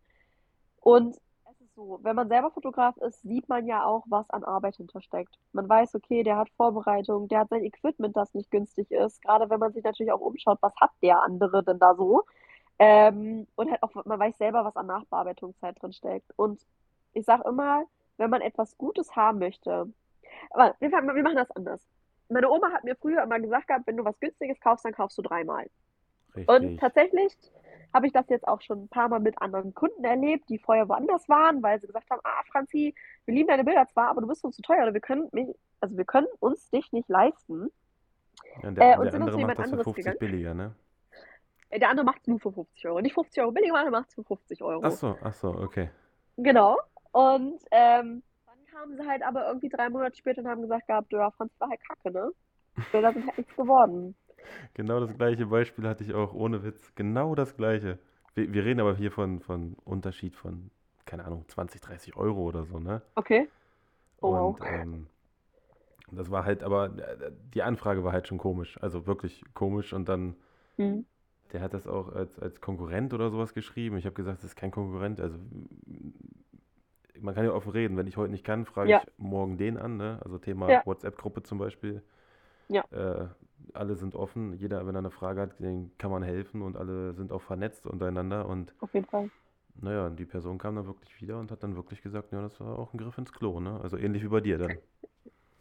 Und 0.81 1.15
es 1.51 1.61
ist 1.61 1.75
so, 1.75 1.99
wenn 2.03 2.15
man 2.15 2.29
selber 2.29 2.51
Fotograf 2.51 2.97
ist, 2.97 3.21
sieht 3.23 3.49
man 3.49 3.65
ja 3.65 3.85
auch, 3.85 4.05
was 4.07 4.29
an 4.29 4.43
Arbeit 4.43 4.77
hintersteckt. 4.77 5.35
Man 5.53 5.67
weiß, 5.67 5.95
okay, 5.95 6.23
der 6.23 6.37
hat 6.37 6.49
Vorbereitung, 6.51 7.27
der 7.27 7.39
hat 7.39 7.49
sein 7.49 7.63
Equipment, 7.63 8.15
das 8.15 8.33
nicht 8.33 8.51
günstig 8.51 8.91
ist. 8.91 9.21
Gerade 9.21 9.49
wenn 9.49 9.59
man 9.59 9.73
sich 9.73 9.83
natürlich 9.83 10.11
auch 10.11 10.21
umschaut, 10.21 10.59
was 10.61 10.73
hat 10.79 10.91
der 11.01 11.21
andere 11.23 11.63
denn 11.63 11.79
da 11.79 11.95
so? 11.95 12.23
Ähm, 12.79 13.45
und 13.55 13.69
halt 13.69 13.83
auch, 13.83 13.93
man 14.05 14.19
weiß 14.19 14.37
selber, 14.37 14.63
was 14.63 14.75
an 14.77 14.87
Nachbearbeitungszeit 14.87 15.81
drin 15.81 15.91
steckt. 15.91 16.31
Und 16.37 16.61
ich 17.13 17.25
sage 17.25 17.43
immer, 17.47 17.83
wenn 18.19 18.29
man 18.29 18.41
etwas 18.41 18.77
Gutes 18.77 19.15
haben 19.15 19.39
möchte, 19.39 19.91
aber 20.51 20.75
wir, 20.79 20.91
wir 20.91 21.23
machen 21.23 21.35
das 21.37 21.51
anders. 21.51 21.81
Meine 22.29 22.49
Oma 22.49 22.71
hat 22.71 22.83
mir 22.83 22.95
früher 22.95 23.23
immer 23.23 23.39
gesagt 23.39 23.67
gehabt, 23.67 23.87
wenn 23.87 23.97
du 23.97 24.05
was 24.05 24.19
Günstiges 24.19 24.59
kaufst, 24.59 24.85
dann 24.85 24.93
kaufst 24.93 25.17
du 25.17 25.21
dreimal. 25.23 25.65
Und 26.35 26.47
Richtig. 26.49 26.79
tatsächlich 26.79 27.35
habe 27.91 28.05
ich 28.05 28.13
das 28.13 28.29
jetzt 28.29 28.47
auch 28.47 28.61
schon 28.61 28.83
ein 28.83 28.87
paar 28.89 29.09
Mal 29.09 29.19
mit 29.19 29.41
anderen 29.41 29.73
Kunden 29.73 30.03
erlebt, 30.03 30.47
die 30.49 30.59
vorher 30.59 30.87
woanders 30.87 31.27
waren, 31.27 31.63
weil 31.63 31.79
sie 31.81 31.87
gesagt 31.87 32.07
haben, 32.11 32.21
ah, 32.23 32.43
Franzi, 32.51 32.93
wir 33.25 33.33
lieben 33.33 33.47
deine 33.47 33.63
Bilder 33.63 33.87
zwar, 33.87 34.09
aber 34.09 34.21
du 34.21 34.27
bist 34.27 34.43
uns 34.45 34.55
zu 34.55 34.61
teuer 34.61 34.83
oder 34.83 34.93
wir 34.93 35.01
können 35.01 35.27
mich, 35.31 35.47
also 35.79 35.97
wir 35.97 36.05
können 36.05 36.27
uns 36.39 36.69
dich 36.69 36.91
nicht 36.91 37.09
leisten. 37.09 37.71
Ja, 38.61 38.71
der, 38.71 38.93
Äh, 38.93 38.97
und 38.97 39.05
der 39.05 39.11
sind 39.11 39.23
uns 39.23 39.33
andere 39.33 39.39
zu 39.39 39.39
macht 39.47 39.49
das 39.49 39.55
für 39.57 39.63
anderes 39.71 39.83
50 39.85 39.95
gegangen. 40.05 40.19
billiger, 40.19 40.53
ne? 40.53 40.75
Äh, 41.71 41.79
Der 41.79 41.89
andere 41.89 42.05
macht 42.05 42.21
es 42.21 42.27
nur 42.27 42.39
für 42.39 42.51
50 42.51 42.87
Euro. 42.87 43.01
Nicht 43.01 43.13
50 43.15 43.41
Euro 43.41 43.51
billiger, 43.51 43.81
der 43.81 43.91
macht 43.91 44.09
es 44.09 44.15
für 44.15 44.23
50 44.23 44.61
Ach 44.61 44.65
Euro. 44.67 44.89
so, 44.91 45.17
ach 45.23 45.33
so, 45.33 45.49
okay. 45.49 45.89
Genau. 46.37 46.77
Und 47.11 47.59
ähm, 47.71 48.23
dann 48.45 48.65
kamen 48.71 48.97
sie 48.97 49.07
halt 49.07 49.23
aber 49.23 49.47
irgendwie 49.47 49.69
drei 49.69 49.89
Monate 49.89 50.15
später 50.17 50.41
und 50.41 50.47
haben 50.47 50.61
gesagt 50.61 50.87
gehabt, 50.87 51.11
ja, 51.11 51.31
Franz 51.31 51.51
war 51.59 51.69
halt 51.69 51.81
kacke, 51.87 52.11
ne? 52.11 52.31
Bilder 52.91 53.13
sind 53.13 53.27
halt 53.27 53.37
nichts 53.39 53.55
geworden. 53.55 54.15
Genau 54.73 54.99
das 54.99 55.15
gleiche 55.17 55.45
Beispiel 55.47 55.87
hatte 55.87 56.03
ich 56.03 56.13
auch, 56.13 56.33
ohne 56.33 56.63
Witz. 56.63 56.93
Genau 56.95 57.35
das 57.35 57.55
gleiche. 57.55 57.99
Wir, 58.35 58.53
wir 58.53 58.65
reden 58.65 58.79
aber 58.79 58.95
hier 58.95 59.11
von, 59.11 59.39
von 59.41 59.73
Unterschied 59.85 60.35
von, 60.35 60.71
keine 61.05 61.25
Ahnung, 61.25 61.45
20, 61.47 61.81
30 61.81 62.15
Euro 62.15 62.41
oder 62.41 62.65
so, 62.65 62.79
ne? 62.79 63.01
Okay. 63.17 63.47
Oh, 64.23 64.31
Und 64.31 64.59
wow. 64.59 64.85
ähm, 64.85 65.07
das 66.11 66.31
war 66.31 66.43
halt, 66.45 66.63
aber 66.63 66.97
äh, 66.97 67.31
die 67.53 67.63
Anfrage 67.63 68.03
war 68.03 68.13
halt 68.13 68.27
schon 68.27 68.37
komisch. 68.37 68.77
Also 68.81 69.05
wirklich 69.05 69.43
komisch. 69.53 69.93
Und 69.93 70.09
dann, 70.09 70.35
Hm. 70.77 71.01
der 71.51 71.61
hat 71.61 71.73
das 71.73 71.87
auch 71.87 72.09
als, 72.13 72.37
als 72.39 72.61
Konkurrent 72.61 73.13
oder 73.13 73.29
sowas 73.29 73.53
geschrieben. 73.53 73.97
Ich 73.97 74.05
habe 74.05 74.15
gesagt, 74.15 74.39
das 74.39 74.45
ist 74.51 74.55
kein 74.55 74.71
Konkurrent. 74.71 75.19
Also 75.19 75.37
man 77.21 77.35
kann 77.35 77.45
ja 77.45 77.51
offen 77.53 77.71
reden. 77.71 77.97
Wenn 77.97 78.07
ich 78.07 78.17
heute 78.17 78.31
nicht 78.31 78.45
kann, 78.45 78.65
frage 78.65 78.91
Ja, 78.91 79.03
ich 79.03 79.07
morgen 79.17 79.57
den 79.57 79.77
an, 79.77 79.97
ne? 79.97 80.19
Also 80.23 80.37
Thema 80.39 80.67
ja, 80.67 80.83
WhatsApp-Gruppe 80.85 81.43
zum 81.43 81.57
Beispiel. 81.59 82.03
ja. 82.69 82.83
Äh, 82.91 83.25
alle 83.73 83.95
sind 83.95 84.15
offen. 84.15 84.53
Jeder, 84.55 84.87
wenn 84.87 84.95
er 84.95 84.99
eine 84.99 85.11
Frage 85.11 85.41
hat, 85.41 85.59
den 85.59 85.91
kann 85.97 86.11
man 86.11 86.23
helfen 86.23 86.61
und 86.63 86.77
alle 86.77 87.13
sind 87.13 87.31
auch 87.31 87.41
vernetzt 87.43 87.87
untereinander. 87.87 88.47
Und 88.47 88.73
Auf 88.79 88.93
jeden 88.93 89.05
Fall. 89.07 89.31
naja, 89.81 90.05
und 90.05 90.19
die 90.19 90.25
Person 90.27 90.57
kam 90.59 90.75
dann 90.75 90.85
wirklich 90.85 91.19
wieder 91.21 91.39
und 91.39 91.49
hat 91.51 91.63
dann 91.63 91.75
wirklich 91.75 92.01
gesagt, 92.03 92.31
ja, 92.31 92.41
das 92.41 92.59
war 92.59 92.77
auch 92.77 92.93
ein 92.93 92.97
Griff 92.99 93.17
ins 93.17 93.31
Klo, 93.33 93.59
ne? 93.59 93.79
Also 93.81 93.97
ähnlich 93.97 94.21
wie 94.23 94.27
bei 94.27 94.41
dir 94.41 94.57
dann. 94.59 94.77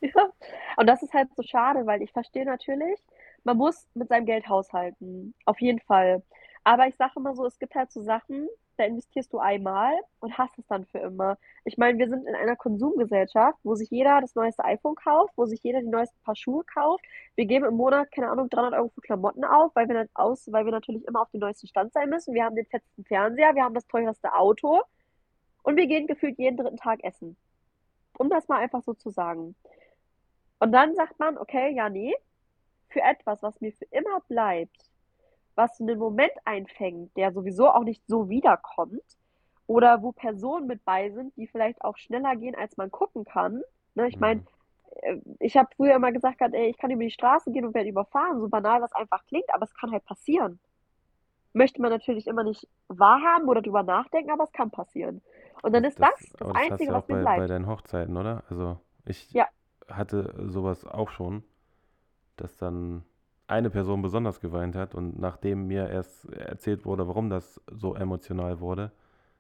Ja. 0.01 0.31
Und 0.77 0.87
das 0.87 1.03
ist 1.03 1.13
halt 1.15 1.29
so 1.37 1.43
schade, 1.43 1.87
weil 1.87 2.03
ich 2.03 2.13
verstehe 2.13 2.45
natürlich, 2.45 3.01
man 3.45 3.57
muss 3.57 3.89
mit 3.95 4.09
seinem 4.09 4.27
Geld 4.27 4.49
haushalten. 4.49 5.35
Auf 5.45 5.61
jeden 5.61 5.81
Fall. 5.81 6.23
Aber 6.65 6.87
ich 6.87 6.97
sage 6.97 7.13
immer 7.17 7.35
so, 7.35 7.47
es 7.47 7.59
gibt 7.59 7.75
halt 7.75 7.91
so 7.93 8.03
Sachen, 8.03 8.49
da 8.79 8.85
investierst 8.85 9.33
du 9.33 9.39
einmal 9.39 9.93
und 10.21 10.39
hast 10.39 10.59
es 10.59 10.67
dann 10.67 10.85
für 10.87 10.99
immer. 10.99 11.37
Ich 11.65 11.79
meine, 11.79 11.99
wir 11.99 12.09
sind 12.09 12.27
in 12.27 12.35
einer 12.35 12.57
Konsumgesellschaft, 12.57 13.59
wo 13.65 13.75
sich 13.75 13.91
jeder 13.91 14.21
das 14.21 14.35
neueste 14.35 14.65
iPhone 14.65 14.95
kauft, 14.95 15.33
wo 15.37 15.47
sich 15.47 15.63
jeder 15.63 15.81
die 15.81 15.89
neuesten 15.89 16.19
Paar 16.23 16.37
Schuhe 16.37 16.65
kauft. 16.65 17.05
Wir 17.35 17.47
geben 17.47 17.67
im 17.67 17.75
Monat, 17.75 18.11
keine 18.13 18.31
Ahnung, 18.31 18.49
300 18.49 18.75
Euro 18.75 18.89
für 18.89 19.01
Klamotten 19.01 19.45
auf, 19.45 19.75
weil 19.75 19.89
wir, 19.89 20.09
aus, 20.15 20.51
weil 20.53 20.65
wir 20.65 20.73
natürlich 20.73 21.05
immer 21.07 21.23
auf 21.23 21.31
dem 21.31 21.41
neuesten 21.41 21.67
Stand 21.67 21.93
sein 21.93 22.09
müssen. 22.09 22.35
Wir 22.35 22.45
haben 22.45 22.57
den 22.57 22.67
fetzten 22.67 23.05
Fernseher, 23.05 23.55
wir 23.55 23.65
haben 23.65 23.75
das 23.75 23.87
teuerste 23.87 24.35
Auto 24.35 24.81
und 25.63 25.77
wir 25.77 25.87
gehen 25.87 26.07
gefühlt 26.07 26.39
jeden 26.39 26.57
dritten 26.57 26.77
Tag 26.77 27.03
essen. 27.05 27.37
Um 28.19 28.31
das 28.31 28.49
mal 28.49 28.59
einfach 28.59 28.83
so 28.83 28.95
zu 28.95 29.11
sagen. 29.11 29.55
Und 30.61 30.73
dann 30.73 30.95
sagt 30.95 31.19
man, 31.19 31.39
okay, 31.39 31.71
ja, 31.75 31.89
nee, 31.89 32.15
für 32.89 33.01
etwas, 33.01 33.43
was 33.43 33.61
mir 33.61 33.73
für 33.73 33.85
immer 33.87 34.21
bleibt, 34.29 34.88
was 35.59 35.81
einen 35.81 35.99
Moment 36.01 36.33
einfängt, 36.47 37.17
der 37.19 37.33
sowieso 37.35 37.71
auch 37.71 37.85
nicht 37.85 38.03
so 38.09 38.31
wiederkommt, 38.31 39.03
oder 39.69 40.03
wo 40.03 40.13
Personen 40.13 40.67
mit 40.69 40.85
bei 40.85 41.11
sind, 41.11 41.37
die 41.37 41.49
vielleicht 41.49 41.83
auch 41.85 41.99
schneller 41.99 42.37
gehen, 42.37 42.57
als 42.57 42.79
man 42.79 42.91
gucken 42.91 43.25
kann. 43.27 43.63
Ne, 43.97 44.09
ich 44.09 44.21
meine, 44.21 44.43
äh, 45.03 45.19
ich 45.41 45.57
habe 45.57 45.69
früher 45.77 45.97
immer 45.97 46.13
gesagt, 46.13 46.41
ey, 46.43 46.69
ich 46.71 46.79
kann 46.79 46.91
über 46.93 47.05
die 47.05 47.11
Straße 47.11 47.53
gehen 47.53 47.67
und 47.67 47.75
werde 47.75 47.91
überfahren, 47.91 48.41
so 48.41 48.49
banal 48.49 48.81
das 48.81 48.93
einfach 48.95 49.27
klingt, 49.27 49.53
aber 49.55 49.65
es 49.65 49.75
kann 49.75 49.93
halt 49.93 50.05
passieren. 50.07 50.61
Möchte 51.55 51.83
man 51.83 51.91
natürlich 51.91 52.27
immer 52.27 52.45
nicht 52.45 52.69
wahrhaben 52.89 53.49
oder 53.49 53.63
drüber 53.63 53.83
nachdenken, 53.83 54.31
aber 54.31 54.45
es 54.45 54.53
kann 54.53 54.71
passieren. 54.71 55.23
Und 55.63 55.73
dann 55.75 55.85
ist 55.85 56.01
das 56.01 56.11
das, 56.11 56.33
das 56.39 56.49
Einzige, 56.55 56.93
was 56.93 57.09
mir 57.09 57.17
bei, 57.17 57.23
bleibt. 57.23 57.39
bei 57.39 57.47
deinen 57.47 57.67
Hochzeiten, 57.67 58.17
oder? 58.17 58.45
Also 58.49 58.79
ich 59.07 59.29
Ja, 59.33 59.47
hatte 59.89 60.35
sowas 60.49 60.87
auch 60.87 61.11
schon, 61.11 61.43
dass 62.37 62.57
dann 62.59 63.05
eine 63.49 63.71
Person 63.71 64.03
besonders 64.03 64.41
geweint 64.41 64.77
hat 64.77 64.95
und 64.95 65.19
nachdem 65.19 65.67
mir 65.69 65.89
erst 65.91 66.27
erzählt 66.33 66.85
wurde, 66.85 67.09
warum 67.09 67.31
das 67.31 67.61
so 67.71 67.95
emotional 67.95 68.61
wurde, 68.61 68.93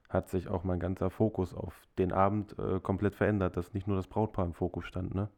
hat 0.08 0.28
sich 0.30 0.48
auch 0.48 0.64
mein 0.64 0.80
ganzer 0.80 1.10
Fokus 1.10 1.54
auf 1.54 1.86
den 1.98 2.12
Abend 2.12 2.58
äh, 2.58 2.80
komplett 2.80 3.14
verändert, 3.14 3.56
dass 3.56 3.74
nicht 3.74 3.86
nur 3.86 3.96
das 3.96 4.08
Brautpaar 4.08 4.46
im 4.46 4.54
Fokus 4.54 4.86
stand, 4.86 5.14
ne? 5.14 5.28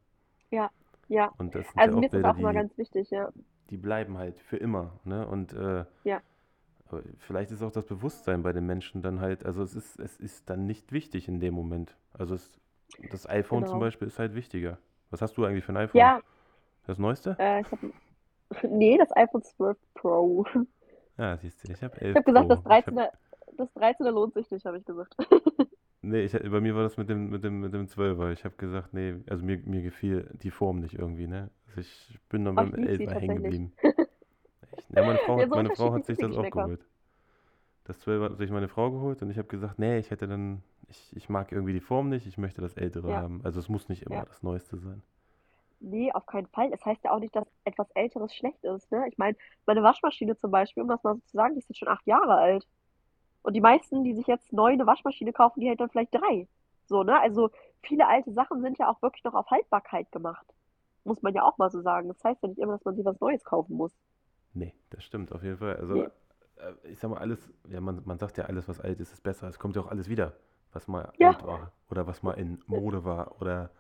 ja, 0.50 0.70
ja. 1.09 1.33
Und 1.38 1.54
das 1.54 1.72
sind 1.72 1.85
ja 1.85 1.85
Also 1.85 1.98
auch 1.98 2.00
mir 2.00 2.06
ist 2.06 2.14
das 2.14 2.24
auch 2.24 2.37
immer 2.38 2.52
die, 2.52 2.54
ganz 2.54 2.76
wichtig, 2.78 3.11
ja. 3.11 3.30
die 3.70 3.76
bleiben 3.78 4.18
halt 4.18 4.38
für 4.40 4.56
immer, 4.59 5.00
ne? 5.04 5.26
Und 5.26 5.52
äh, 5.54 5.85
Ja, 6.04 6.20
vielleicht 7.18 7.50
ist 7.52 7.62
auch 7.62 7.70
das 7.72 7.87
Bewusstsein 7.87 8.42
bei 8.42 8.52
den 8.52 8.66
Menschen 8.66 9.02
dann 9.02 9.20
halt, 9.20 9.44
also 9.44 9.62
es 9.62 9.74
ist, 9.74 9.98
es 10.00 10.16
ist 10.18 10.50
dann 10.50 10.66
nicht 10.66 10.92
wichtig 10.92 11.28
in 11.28 11.40
dem 11.40 11.54
Moment. 11.54 11.96
Also 12.12 12.35
es, 12.35 12.59
das 12.98 13.28
iPhone 13.28 13.66
zum 13.66 13.78
genau. 13.78 13.87
Beispiel 13.87 14.09
ist 14.09 14.18
halt 14.18 14.35
wichtiger. 14.35 14.78
Was 15.11 15.22
hast 15.22 15.37
du 15.37 15.44
eigentlich 15.44 15.64
für 15.64 15.72
ein 15.72 15.76
iPhone? 15.76 15.98
Ja, 16.00 16.20
Das 16.87 16.98
neueste? 16.98 17.38
äh, 17.38 17.61
ich 17.62 17.72
habe, 17.72 17.92
nee, 18.62 18.98
das 18.98 19.14
iPhone 19.16 19.42
12 19.42 19.78
Pro. 19.94 20.44
Ja, 21.16 21.36
siehst 21.36 21.62
du, 21.62 21.68
ich 21.68 21.82
habe 21.84 22.00
Ich 22.00 22.00
11 22.00 22.16
habe 22.16 22.24
gesagt, 22.24 22.50
das 22.50 22.60
Pro. 22.62 22.72
Ich 22.72 22.86
habe 22.86 22.96
13er, 22.96 23.10
das 23.56 23.68
13er 23.74 24.10
lohnt 24.10 24.34
sich 24.34 24.50
nicht, 24.50 24.64
habe 24.66 24.78
ich 24.78 24.84
gesagt. 24.84 25.14
Nee, 26.02 26.22
ich, 26.24 26.32
bei 26.32 26.60
mir 26.60 26.74
war 26.74 26.82
das 26.82 26.96
mit 26.96 27.10
dem, 27.10 27.28
mit 27.28 27.44
dem, 27.44 27.60
mit 27.60 27.74
dem 27.74 27.86
12er. 27.86 28.32
Ich 28.32 28.44
habe 28.44 28.56
gesagt, 28.56 28.94
nee, 28.94 29.16
also 29.28 29.44
mir, 29.44 29.58
mir 29.58 29.82
gefiel 29.82 30.30
die 30.42 30.50
Form 30.50 30.80
nicht 30.80 30.94
irgendwie, 30.94 31.26
ne? 31.26 31.50
Also 31.68 31.80
ich 31.80 32.18
bin 32.30 32.44
dann 32.44 32.56
beim 32.56 32.74
ich 32.74 32.76
liebe 32.76 32.96
sie 32.96 33.06
11er 33.06 33.14
hängen 33.20 33.36
geblieben. 33.36 33.72
Echt? 34.72 34.90
Ja, 34.90 35.02
meine 35.02 35.18
Frau 35.18 35.38
Ja, 35.38 35.46
hat, 35.46 35.48
so 35.48 35.54
meine 35.54 35.70
Frau 35.70 35.92
hat 35.92 36.04
sich 36.06 36.18
das 36.18 36.32
auch 36.32 36.50
geholt. 36.50 36.84
Das 37.84 38.00
12er 38.00 38.30
hat 38.30 38.38
sich 38.38 38.50
meine 38.50 38.68
Frau 38.68 38.90
geholt 38.90 39.22
und 39.22 39.30
ich 39.30 39.38
habe 39.38 39.48
gesagt, 39.48 39.78
nee, 39.78 39.98
ich 39.98 40.10
hätte 40.10 40.26
dann, 40.28 40.62
ich, 40.88 41.14
ich 41.16 41.28
mag 41.28 41.52
irgendwie 41.52 41.72
die 41.74 41.80
Form 41.80 42.08
nicht, 42.08 42.26
ich 42.26 42.38
möchte 42.38 42.60
das 42.62 42.74
Ältere 42.74 43.08
Ja, 43.08 43.14
haben. 43.14 43.40
Also 43.44 43.60
es 43.60 43.68
muss 43.68 43.88
nicht 43.88 44.02
immer 44.02 44.24
das 44.24 44.42
Neueste 44.42 44.78
sein. 44.78 45.02
Nee, 45.81 46.12
auf 46.12 46.27
keinen 46.27 46.47
Fall. 46.49 46.71
Es 46.73 46.85
heißt 46.85 47.05
ja 47.05 47.12
auch 47.12 47.21
nicht, 47.21 47.35
dass 47.35 47.47
etwas 47.64 47.90
Älteres 47.93 48.35
schlecht 48.35 48.62
ist, 48.64 48.90
ne? 48.93 49.07
Ich 49.09 49.16
meine, 49.19 49.37
meine 49.66 49.83
Waschmaschine 49.83 50.37
zum 50.37 50.51
Beispiel, 50.51 50.83
um 50.83 50.88
das 50.90 51.03
mal 51.03 51.14
so 51.14 51.21
zu 51.23 51.33
sagen, 51.37 51.55
die 51.55 51.61
ist 51.61 51.69
jetzt 51.71 51.79
schon 51.79 51.88
acht 51.88 52.07
Jahre 52.07 52.35
alt. 52.35 52.66
Und 53.43 53.55
die 53.55 53.61
meisten, 53.62 54.05
die 54.05 54.14
sich 54.14 54.27
jetzt 54.27 54.53
neu 54.53 54.73
eine 54.73 54.87
Waschmaschine 54.87 55.33
kaufen, 55.33 55.61
die 55.61 55.69
hält 55.69 55.81
dann 55.81 55.90
vielleicht 55.90 56.14
drei. 56.14 56.49
So, 56.87 57.03
ne? 57.05 57.21
Also 57.21 57.51
viele 57.83 58.07
alte 58.09 58.33
Sachen 58.33 58.62
sind 58.62 58.79
ja 58.79 58.90
auch 58.90 59.03
wirklich 59.03 59.25
noch 59.25 59.35
auf 59.35 59.51
Haltbarkeit 59.51 60.12
gemacht. 60.12 60.47
Muss 61.05 61.23
man 61.23 61.35
ja 61.35 61.45
auch 61.45 61.59
mal 61.59 61.71
so 61.71 61.81
sagen. 61.83 62.09
Das 62.09 62.23
heißt 62.25 62.43
ja 62.43 62.49
nicht 62.49 62.59
immer, 62.61 62.73
dass 62.75 62.85
man 62.85 62.97
sich 62.97 63.05
was 63.05 63.21
Neues 63.21 63.45
kaufen 63.45 63.77
muss. 63.77 63.93
Nee, 64.53 64.75
das 64.90 65.05
stimmt 65.05 65.33
auf 65.33 65.43
jeden 65.43 65.59
Fall. 65.59 65.77
Also 65.77 65.95
Nee. 65.95 66.09
äh, 66.57 66.73
ich 66.85 66.99
sag 66.99 67.11
mal, 67.11 67.19
alles, 67.19 67.53
ja, 67.69 67.81
man, 67.81 68.03
man 68.05 68.19
sagt 68.19 68.37
ja, 68.38 68.45
alles, 68.47 68.69
was 68.69 68.81
alt 68.81 69.01
ist, 69.01 69.12
ist 69.12 69.23
besser. 69.23 69.49
Es 69.49 69.59
kommt 69.59 69.77
ja 69.77 69.83
auch 69.83 69.88
alles 69.88 70.09
wieder, 70.09 70.37
was 70.73 70.88
mal 70.88 71.12
Ja, 71.19 71.31
alt 71.31 71.45
war 71.45 71.73
oder 71.90 72.07
was 72.07 72.23
mal 72.23 72.33
in 72.35 72.62
Mode 72.66 73.05
war 73.05 73.40
oder 73.40 73.71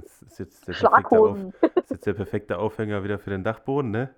das 0.00 0.22
ist 0.22 0.38
jetzt 0.38 0.68
der 0.68 0.74
perfekte 0.74 1.18
Auf, 1.18 1.38
ist 1.76 1.90
jetzt 1.90 2.06
der 2.06 2.14
perfekte 2.14 2.58
Aufhänger 2.58 3.04
wieder 3.04 3.18
für 3.18 3.30
den 3.30 3.44
Dachboden, 3.44 3.90
ne? 3.90 4.10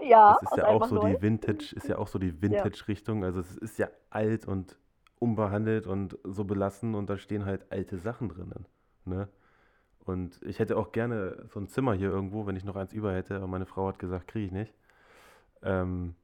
Ja, 0.00 0.32
Das 0.40 0.50
ist 0.52 0.56
ja 0.56 0.66
auch 0.66 0.84
so 0.84 0.96
neu. 0.96 1.14
die 1.14 1.22
Vintage, 1.22 1.74
ist 1.76 1.88
ja 1.88 1.98
auch 1.98 2.08
so 2.08 2.18
die 2.18 2.40
Vintage-Richtung. 2.42 3.24
Also 3.24 3.40
es 3.40 3.56
ist 3.56 3.78
ja 3.78 3.88
alt 4.10 4.46
und 4.46 4.76
unbehandelt 5.18 5.86
und 5.86 6.18
so 6.24 6.44
belassen 6.44 6.94
und 6.94 7.08
da 7.08 7.16
stehen 7.16 7.44
halt 7.44 7.70
alte 7.70 7.98
Sachen 7.98 8.28
drinnen, 8.28 8.66
ne? 9.04 9.28
Und 10.04 10.40
ich 10.42 10.58
hätte 10.58 10.76
auch 10.76 10.90
gerne 10.90 11.44
so 11.46 11.60
ein 11.60 11.68
Zimmer 11.68 11.94
hier 11.94 12.10
irgendwo, 12.10 12.44
wenn 12.46 12.56
ich 12.56 12.64
noch 12.64 12.74
eins 12.74 12.92
über 12.92 13.14
hätte, 13.14 13.36
aber 13.36 13.46
meine 13.46 13.66
Frau 13.66 13.86
hat 13.86 14.00
gesagt, 14.00 14.26
kriege 14.26 14.46
ich 14.46 14.52
nicht. 14.52 14.74
Ähm, 15.62 16.16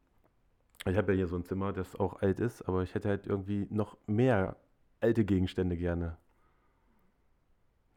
ich 0.85 0.97
habe 0.97 1.13
ja 1.13 1.17
hier 1.19 1.27
so 1.29 1.37
ein 1.37 1.45
Zimmer, 1.45 1.73
das 1.73 1.95
auch 1.95 2.21
alt 2.21 2.41
ist, 2.41 2.63
aber 2.69 2.83
ich 2.83 2.95
hätte 2.97 3.09
halt 3.09 3.27
irgendwie 3.29 3.69
noch 3.71 3.97
mehr 4.09 4.57
alte 5.01 5.25
Gegenstände 5.25 5.77
gerne. 5.77 6.17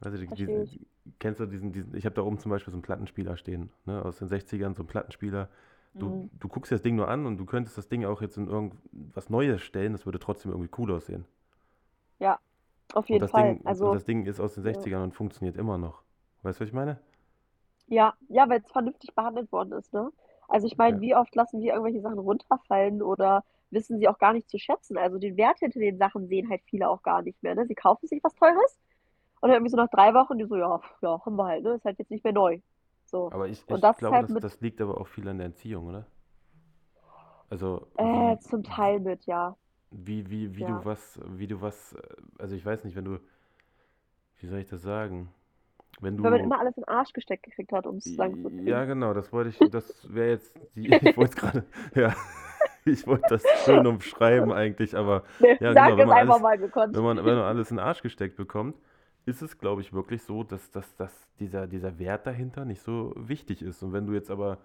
Also 0.02 0.18
die, 0.18 0.28
verstehe 0.28 0.64
diese, 0.64 0.64
ich. 0.64 0.80
kennst 1.20 1.40
du 1.40 1.46
diesen, 1.48 1.72
diesen, 1.74 1.96
ich 1.96 2.06
habe 2.06 2.16
da 2.16 2.24
oben 2.24 2.40
zum 2.40 2.52
Beispiel 2.52 2.72
so 2.72 2.78
einen 2.78 2.84
Plattenspieler 2.84 3.38
stehen, 3.38 3.72
ne, 3.86 4.04
aus 4.04 4.20
den 4.20 4.28
60ern, 4.28 4.76
so 4.76 4.84
einen 4.84 4.88
Plattenspieler. 4.90 5.50
Du, 6.00 6.14
Mhm. 6.14 6.30
du 6.34 6.48
guckst 6.48 6.72
dir 6.72 6.76
das 6.76 6.82
Ding 6.84 6.96
nur 6.96 7.08
an 7.10 7.26
und 7.28 7.38
du 7.38 7.46
könntest 7.46 7.78
das 7.78 7.90
Ding 7.90 8.06
auch 8.06 8.22
jetzt 8.22 8.38
in 8.38 8.48
irgendwas 8.48 9.30
Neues 9.30 9.62
stellen, 9.62 9.94
das 9.94 10.06
würde 10.06 10.20
trotzdem 10.20 10.52
irgendwie 10.52 10.72
cool 10.80 10.92
aussehen. 10.92 11.26
Ja, 12.20 12.40
auf 12.94 13.10
jeden 13.10 13.28
das 13.28 13.32
Fall. 13.32 13.60
Ding, 13.62 13.62
Also, 13.64 13.90
das 13.90 14.06
Ding 14.06 14.26
ist 14.26 14.40
aus 14.40 14.54
den 14.56 14.64
ja. 14.64 14.64
60ern 14.64 15.04
und 15.04 15.14
funktioniert 15.14 15.58
immer 15.58 15.78
noch. 15.78 16.04
Weißt 16.44 16.60
du, 16.60 16.64
was 16.64 16.70
ich 16.70 16.74
meine? 16.74 17.00
Ja, 17.88 18.14
ja, 18.30 18.48
weil 18.50 18.62
es 18.62 18.72
vernünftig 18.72 19.14
behandelt 19.16 19.52
worden 19.52 19.74
ist, 19.74 19.94
ne? 19.94 20.12
Also 20.48 20.68
ich 20.68 20.78
meine, 20.78 21.00
Ja. 21.00 21.02
wie 21.02 21.16
oft 21.16 21.34
lassen 21.36 21.62
wir 21.62 21.74
irgendwelche 21.74 22.02
Sachen 22.02 22.20
runterfallen 22.20 23.02
oder 23.02 23.44
wissen 23.70 24.00
sie 24.00 24.08
auch 24.08 24.18
gar 24.20 24.34
nicht 24.34 24.50
zu 24.50 24.58
schätzen? 24.60 24.98
Also 24.98 25.18
den 25.18 25.38
Wert 25.38 25.60
hinter 25.60 25.80
den 25.80 25.98
Sachen 25.98 26.28
sehen 26.28 26.50
halt 26.50 26.62
viele 26.66 26.90
auch 26.90 27.04
gar 27.04 27.22
nicht 27.22 27.42
mehr, 27.44 27.56
ne? 27.56 27.66
Sie 27.68 27.76
kaufen 27.76 28.08
sich 28.08 28.24
was 28.24 28.36
Teures 28.36 28.80
und 29.42 29.50
dann 29.50 29.54
irgendwie 29.58 29.72
so 29.72 29.78
nach 29.78 29.90
drei 29.90 30.14
Wochen, 30.14 30.38
die 30.38 30.46
so, 30.46 30.56
ja, 30.58 30.82
ja, 31.02 31.22
haben 31.26 31.36
wir 31.36 31.46
halt, 31.46 31.64
ne? 31.64 31.76
Ist 31.76 31.86
halt 31.86 32.00
jetzt 32.00 32.12
nicht 32.12 32.24
mehr 32.24 32.34
neu. 32.34 32.60
So. 33.06 33.32
Aber 33.32 33.48
ich, 33.48 33.64
Und 33.68 33.84
ich 33.84 33.84
das 33.84 33.98
glaube, 33.98 34.20
halt 34.20 34.22
das, 34.22 34.38
das 34.38 34.62
liegt 34.62 34.80
aber 34.80 35.02
auch 35.02 35.08
viel 35.08 35.28
an 35.28 35.40
der 35.40 35.48
Erziehung, 35.48 35.88
oder? 35.88 36.06
Also 37.50 37.88
äh, 37.98 38.38
wie, 38.40 38.40
zum 38.40 38.64
Teil 38.64 39.00
mit, 39.00 39.26
ja. 39.26 39.56
wie, 39.92 40.30
wie, 40.30 40.56
wie 40.56 40.66
du 40.66 40.84
Ja. 40.84 40.86
was, 40.86 41.20
wie 41.26 41.48
du 41.48 41.62
was, 41.62 41.94
äh, 41.94 42.02
also 42.40 42.56
ich 42.56 42.66
weiß 42.66 42.84
nicht, 42.84 42.96
wenn 42.96 43.06
du, 43.06 43.20
wie 44.40 44.48
soll 44.48 44.60
ich 44.60 44.70
das 44.70 44.82
sagen? 44.82 45.30
Wenn 46.02 46.18
Wenn 46.24 46.32
man 46.32 46.40
du 46.40 46.42
immer 46.42 46.58
alles 46.60 46.78
in 46.78 46.84
den 46.84 46.88
Arsch 46.90 47.14
gesteckt 47.14 47.44
gekriegt 47.44 47.72
hat, 47.74 47.86
um 47.86 47.98
es 47.98 48.16
lang 48.18 48.40
zu 48.40 48.50
Ja, 48.66 48.86
kriegen. 48.86 48.86
genau, 48.86 49.14
das 49.14 49.32
wollte 49.32 49.50
ich, 49.50 49.60
das 49.72 50.12
wäre 50.14 50.30
jetzt 50.32 50.56
die, 50.76 50.96
ich 51.02 51.16
wollte 51.18 51.32
es 51.32 51.36
gerade, 51.36 51.66
ja, 51.96 52.16
ich 52.86 53.06
wollte 53.08 53.26
das 53.28 53.52
schön 53.64 53.86
umschreiben 53.86 54.52
eigentlich, 54.52 54.96
aber 54.96 55.24
Ne, 55.40 55.60
ja, 55.60 55.74
sag 55.74 55.76
genau, 55.76 55.98
wenn 55.98 56.06
es 56.06 56.08
man 56.08 56.18
einfach 56.18 56.42
alles, 56.42 56.44
wenn 56.92 57.04
man, 57.04 57.18
wenn 57.18 57.36
man 57.36 57.40
alles 57.44 57.72
in 57.72 57.78
den 57.78 57.86
Arsch 57.86 58.02
gesteckt 58.02 58.36
bekommt, 58.38 58.76
ist 59.26 59.42
es, 59.42 59.58
glaube 59.58 59.82
ich, 59.82 59.94
wirklich 59.94 60.24
so, 60.24 60.44
dass, 60.44 60.72
dass, 60.72 60.96
dass 60.96 61.12
dieser, 61.40 61.68
dieser 61.68 62.00
Wert 62.00 62.26
dahinter 62.26 62.66
nicht 62.66 62.82
so 62.82 63.14
wichtig 63.16 63.62
ist. 63.62 63.84
Und 63.84 63.94
wenn 63.94 64.08
du 64.08 64.14
jetzt 64.14 64.32
aber, 64.32 64.60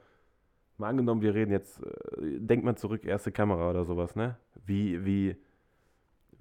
mal 0.78 0.88
angenommen, 0.88 1.22
wir 1.22 1.34
reden 1.34 1.52
jetzt, 1.52 1.82
äh, 1.82 2.38
denk 2.38 2.64
mal 2.64 2.76
zurück, 2.76 3.04
erste 3.04 3.32
Kamera 3.32 3.70
oder 3.70 3.84
sowas, 3.84 4.16
ne? 4.16 4.36
Wie, 4.64 5.04
wie, 5.04 5.36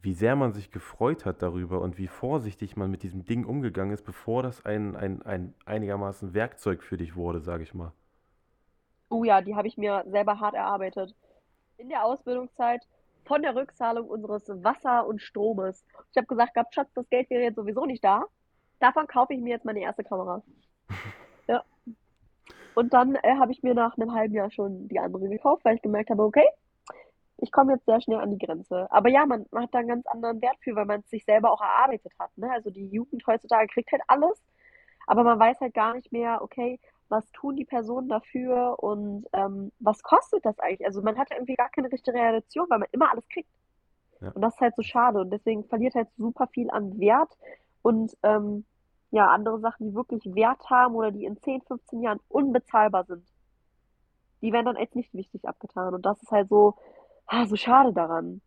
wie 0.02 0.14
sehr 0.14 0.36
man 0.36 0.54
sich 0.54 0.72
gefreut 0.72 1.26
hat 1.26 1.42
darüber 1.42 1.82
und 1.82 1.98
wie 1.98 2.08
vorsichtig 2.08 2.78
man 2.78 2.92
mit 2.92 3.04
diesem 3.04 3.26
Ding 3.26 3.46
umgegangen 3.46 3.94
ist, 3.94 4.06
bevor 4.06 4.44
das 4.44 4.66
ein, 4.66 4.96
ein, 4.96 5.22
ein 5.24 5.54
einigermaßen 5.66 6.34
Werkzeug 6.34 6.84
für 6.84 6.98
dich 6.98 7.16
wurde, 7.16 7.42
sage 7.42 7.64
ich 7.64 7.74
mal. 7.74 7.92
Oh 9.10 9.24
ja, 9.24 9.42
die 9.42 9.56
habe 9.56 9.68
ich 9.68 9.78
mir 9.78 10.04
selber 10.08 10.40
hart 10.40 10.56
erarbeitet. 10.56 11.16
In 11.78 11.90
der 11.90 12.06
Ausbildungszeit 12.06 12.88
von 13.26 13.42
der 13.42 13.56
Rückzahlung 13.56 14.08
unseres 14.08 14.48
Wasser 14.48 15.06
und 15.08 15.22
Stromes. 15.22 15.86
Ich 16.12 16.18
habe 16.18 16.28
gesagt, 16.28 16.54
gehabt, 16.54 16.74
Schatz, 16.74 16.94
das 16.94 17.10
Geld 17.10 17.30
wäre 17.30 17.44
jetzt 17.44 17.56
sowieso 17.56 17.86
nicht 17.86 18.04
da. 18.04 18.26
Davon 18.80 19.08
kaufe 19.08 19.34
ich 19.34 19.42
mir 19.42 19.50
jetzt 19.50 19.66
meine 19.66 19.82
erste 19.82 20.04
Kamera. 20.04 20.42
Ja. 21.48 21.64
Und 22.74 22.92
dann 22.92 23.14
äh, 23.18 23.36
habe 23.36 23.52
ich 23.52 23.62
mir 23.62 23.76
nach 23.76 23.96
einem 23.98 24.14
halben 24.14 24.34
Jahr 24.34 24.50
schon 24.50 24.88
die 24.88 24.98
andere 24.98 25.30
gekauft, 25.30 25.64
weil 25.64 25.76
ich 25.76 25.82
gemerkt 25.84 26.10
habe, 26.10 26.24
okay, 26.24 26.48
ich 27.38 27.52
komme 27.52 27.74
jetzt 27.74 27.86
sehr 27.86 28.02
schnell 28.02 28.20
an 28.20 28.32
die 28.32 28.44
Grenze. 28.44 28.92
Aber 28.92 29.10
ja, 29.10 29.26
man, 29.26 29.46
man 29.52 29.64
hat 29.64 29.74
da 29.74 29.80
einen 29.80 29.90
ganz 29.90 30.08
anderen 30.08 30.42
Wert 30.42 30.58
für, 30.62 30.76
weil 30.76 30.86
man 30.86 31.02
es 31.02 31.10
sich 31.10 31.24
selber 31.26 31.52
auch 31.52 31.62
erarbeitet 31.62 32.14
hat. 32.18 32.36
Ne? 32.38 32.52
Also 32.52 32.70
die 32.72 32.88
Jugend 32.88 33.26
heutzutage 33.28 33.68
kriegt 33.68 33.92
halt 33.92 34.02
alles, 34.08 34.42
aber 35.08 35.24
man 35.24 35.40
weiß 35.40 35.60
halt 35.62 35.74
gar 35.74 35.94
nicht 35.94 36.12
mehr, 36.12 36.42
okay, 36.42 36.80
was 37.10 37.30
tun 37.32 37.56
die 37.56 37.66
Personen 37.66 38.10
dafür 38.10 38.78
und 38.80 39.26
ähm, 39.34 39.72
was 39.80 40.02
kostet 40.04 40.46
das 40.46 40.60
eigentlich? 40.60 40.86
Also 40.86 41.02
man 41.02 41.18
hat 41.18 41.30
ja 41.30 41.38
irgendwie 41.38 41.56
gar 41.56 41.70
keine 41.70 41.92
richtige 41.92 42.18
Relation, 42.18 42.70
weil 42.70 42.80
man 42.80 42.88
immer 42.92 43.12
alles 43.12 43.28
kriegt. 43.30 43.50
Ja. 44.22 44.32
Und 44.32 44.42
das 44.42 44.56
ist 44.56 44.62
halt 44.62 44.76
so 44.76 44.82
schade 44.82 45.20
und 45.20 45.30
deswegen 45.30 45.66
verliert 45.66 45.96
halt 45.96 46.08
super 46.18 46.48
viel 46.48 46.70
an 46.72 47.00
Wert 47.00 47.38
und 47.82 48.16
ähm, 48.24 48.66
ja, 49.12 49.28
andere 49.28 49.60
Sachen, 49.60 49.88
die 49.88 49.96
wirklich 49.96 50.24
Wert 50.36 50.70
haben 50.70 50.96
oder 50.96 51.12
die 51.12 51.26
in 51.26 51.38
10, 51.38 51.62
15 51.62 52.02
Jahren 52.02 52.20
unbezahlbar 52.28 53.06
sind, 53.06 53.26
die 54.42 54.52
werden 54.52 54.66
dann 54.66 54.78
als 54.78 54.94
nicht 54.96 55.14
wichtig 55.14 55.48
abgetan 55.48 55.94
und 55.94 56.06
das 56.06 56.22
ist 56.22 56.32
halt 56.32 56.50
so, 56.50 56.76
ah, 57.28 57.46
so 57.46 57.56
schade 57.56 57.94
daran. 57.94 58.42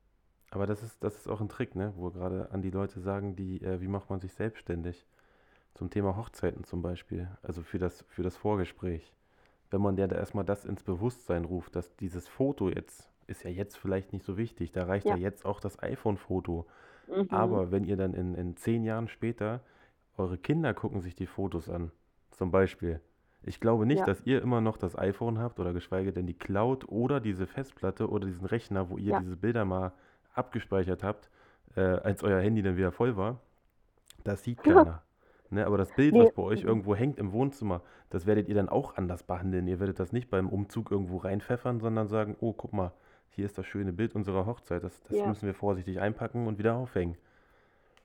Aber 0.51 0.67
das 0.67 0.83
ist, 0.83 1.03
das 1.05 1.17
ist 1.17 1.29
auch 1.29 1.41
ein 1.41 1.49
Trick, 1.49 1.75
ne? 1.75 1.93
Wo 1.97 2.11
gerade 2.11 2.51
an 2.53 2.63
die 2.63 2.71
Leute 2.71 3.01
sagen, 3.01 3.37
die, 3.37 3.63
äh, 3.63 3.81
wie 3.81 3.89
macht 3.89 4.09
man 4.09 4.21
sich 4.21 4.33
selbstständig? 4.33 5.07
Zum 5.75 5.91
Thema 5.91 6.17
Hochzeiten 6.17 6.65
zum 6.65 6.83
Beispiel, 6.83 7.29
also 7.43 7.63
für 7.63 7.79
das, 7.79 8.03
für 8.09 8.23
das 8.23 8.37
Vorgespräch. 8.37 9.13
Wenn 9.71 9.81
man 9.81 9.97
der 9.97 10.09
da 10.09 10.17
erstmal 10.17 10.45
das 10.45 10.65
ins 10.65 10.83
Bewusstsein 10.83 11.45
ruft, 11.45 11.77
dass 11.77 11.95
dieses 11.97 12.27
Foto 12.27 12.69
jetzt, 12.69 13.11
ist 13.27 13.45
ja 13.45 13.51
jetzt 13.51 13.77
vielleicht 13.77 14.13
nicht 14.13 14.25
so 14.25 14.37
wichtig, 14.37 14.73
da 14.73 14.85
reicht 14.85 15.07
ja, 15.07 15.15
Ja. 15.15 15.21
jetzt 15.21 15.45
auch 15.45 15.61
das 15.61 15.81
iPhone-Foto. 15.83 16.67
Mhm. 17.07 17.29
Aber 17.31 17.71
wenn 17.71 17.85
ihr 17.85 17.97
dann 17.97 18.15
in, 18.15 18.35
in 18.35 18.57
zehn 18.57 18.83
Jahren 18.83 19.09
später, 19.09 19.61
eure 20.17 20.39
Kinder 20.39 20.75
gucken 20.75 21.01
sich 21.01 21.15
die 21.15 21.27
Fotos 21.27 21.69
an, 21.69 21.93
zum 22.31 22.51
Beispiel. 22.51 23.01
Ich 23.43 23.61
glaube 23.61 23.87
nicht, 23.87 24.01
Ja, 24.01 24.07
dass 24.07 24.23
ihr 24.27 24.43
immer 24.43 24.61
noch 24.61 24.77
das 24.77 24.99
iPhone 24.99 25.39
habt 25.39 25.61
oder 25.61 25.73
geschweige 25.73 26.13
denn 26.13 26.27
die 26.27 26.35
Cloud 26.35 26.89
oder 26.89 27.21
diese 27.21 27.47
Festplatte 27.47 28.09
oder 28.11 28.27
diesen 28.27 28.47
Rechner, 28.47 28.91
wo 28.91 28.99
ihr 28.99 29.13
ja, 29.13 29.21
diese 29.21 29.37
Bilder 29.37 29.65
mal 29.65 29.93
abgespeichert 30.35 31.03
habt, 31.05 31.31
äh, 31.77 31.81
als 31.81 32.23
euer 32.25 32.41
Handy 32.41 32.63
dann 32.63 32.77
wieder 32.77 32.91
voll 32.91 33.17
war. 33.17 33.41
Das 34.25 34.43
sieht 34.43 34.63
keiner. 34.63 35.03
Ne, 35.51 35.65
aber 35.67 35.79
das 35.79 35.95
Bild, 35.95 36.19
was 36.19 36.29
nee, 36.29 36.33
bei 36.35 36.43
euch 36.43 36.63
irgendwo 36.65 36.95
hängt 36.95 37.19
im 37.19 37.33
Wohnzimmer, 37.33 37.83
das 38.11 38.27
werdet 38.27 38.49
ihr 38.49 38.55
dann 38.55 38.69
auch 38.69 38.97
anders 38.97 39.23
behandeln. 39.23 39.67
Ihr 39.67 39.81
werdet 39.81 39.99
das 39.99 40.13
nicht 40.13 40.29
beim 40.31 40.49
Umzug 40.51 40.91
irgendwo 40.91 41.17
reinpfeffern, 41.19 41.81
sondern 41.81 42.07
sagen, 42.09 42.37
oh, 42.41 42.53
guck 42.53 42.73
mal, 42.75 42.93
hier 43.31 43.47
ist 43.47 43.57
das 43.57 43.67
schöne 43.67 43.93
Bild 43.93 44.15
unserer 44.15 44.45
Hochzeit. 44.47 44.85
Das, 44.85 45.03
das 45.05 45.21
ja, 45.21 45.27
müssen 45.27 45.47
wir 45.47 45.55
vorsichtig 45.55 46.01
einpacken 46.01 46.47
und 46.47 46.59
wieder 46.59 46.77
aufhängen. 46.77 47.17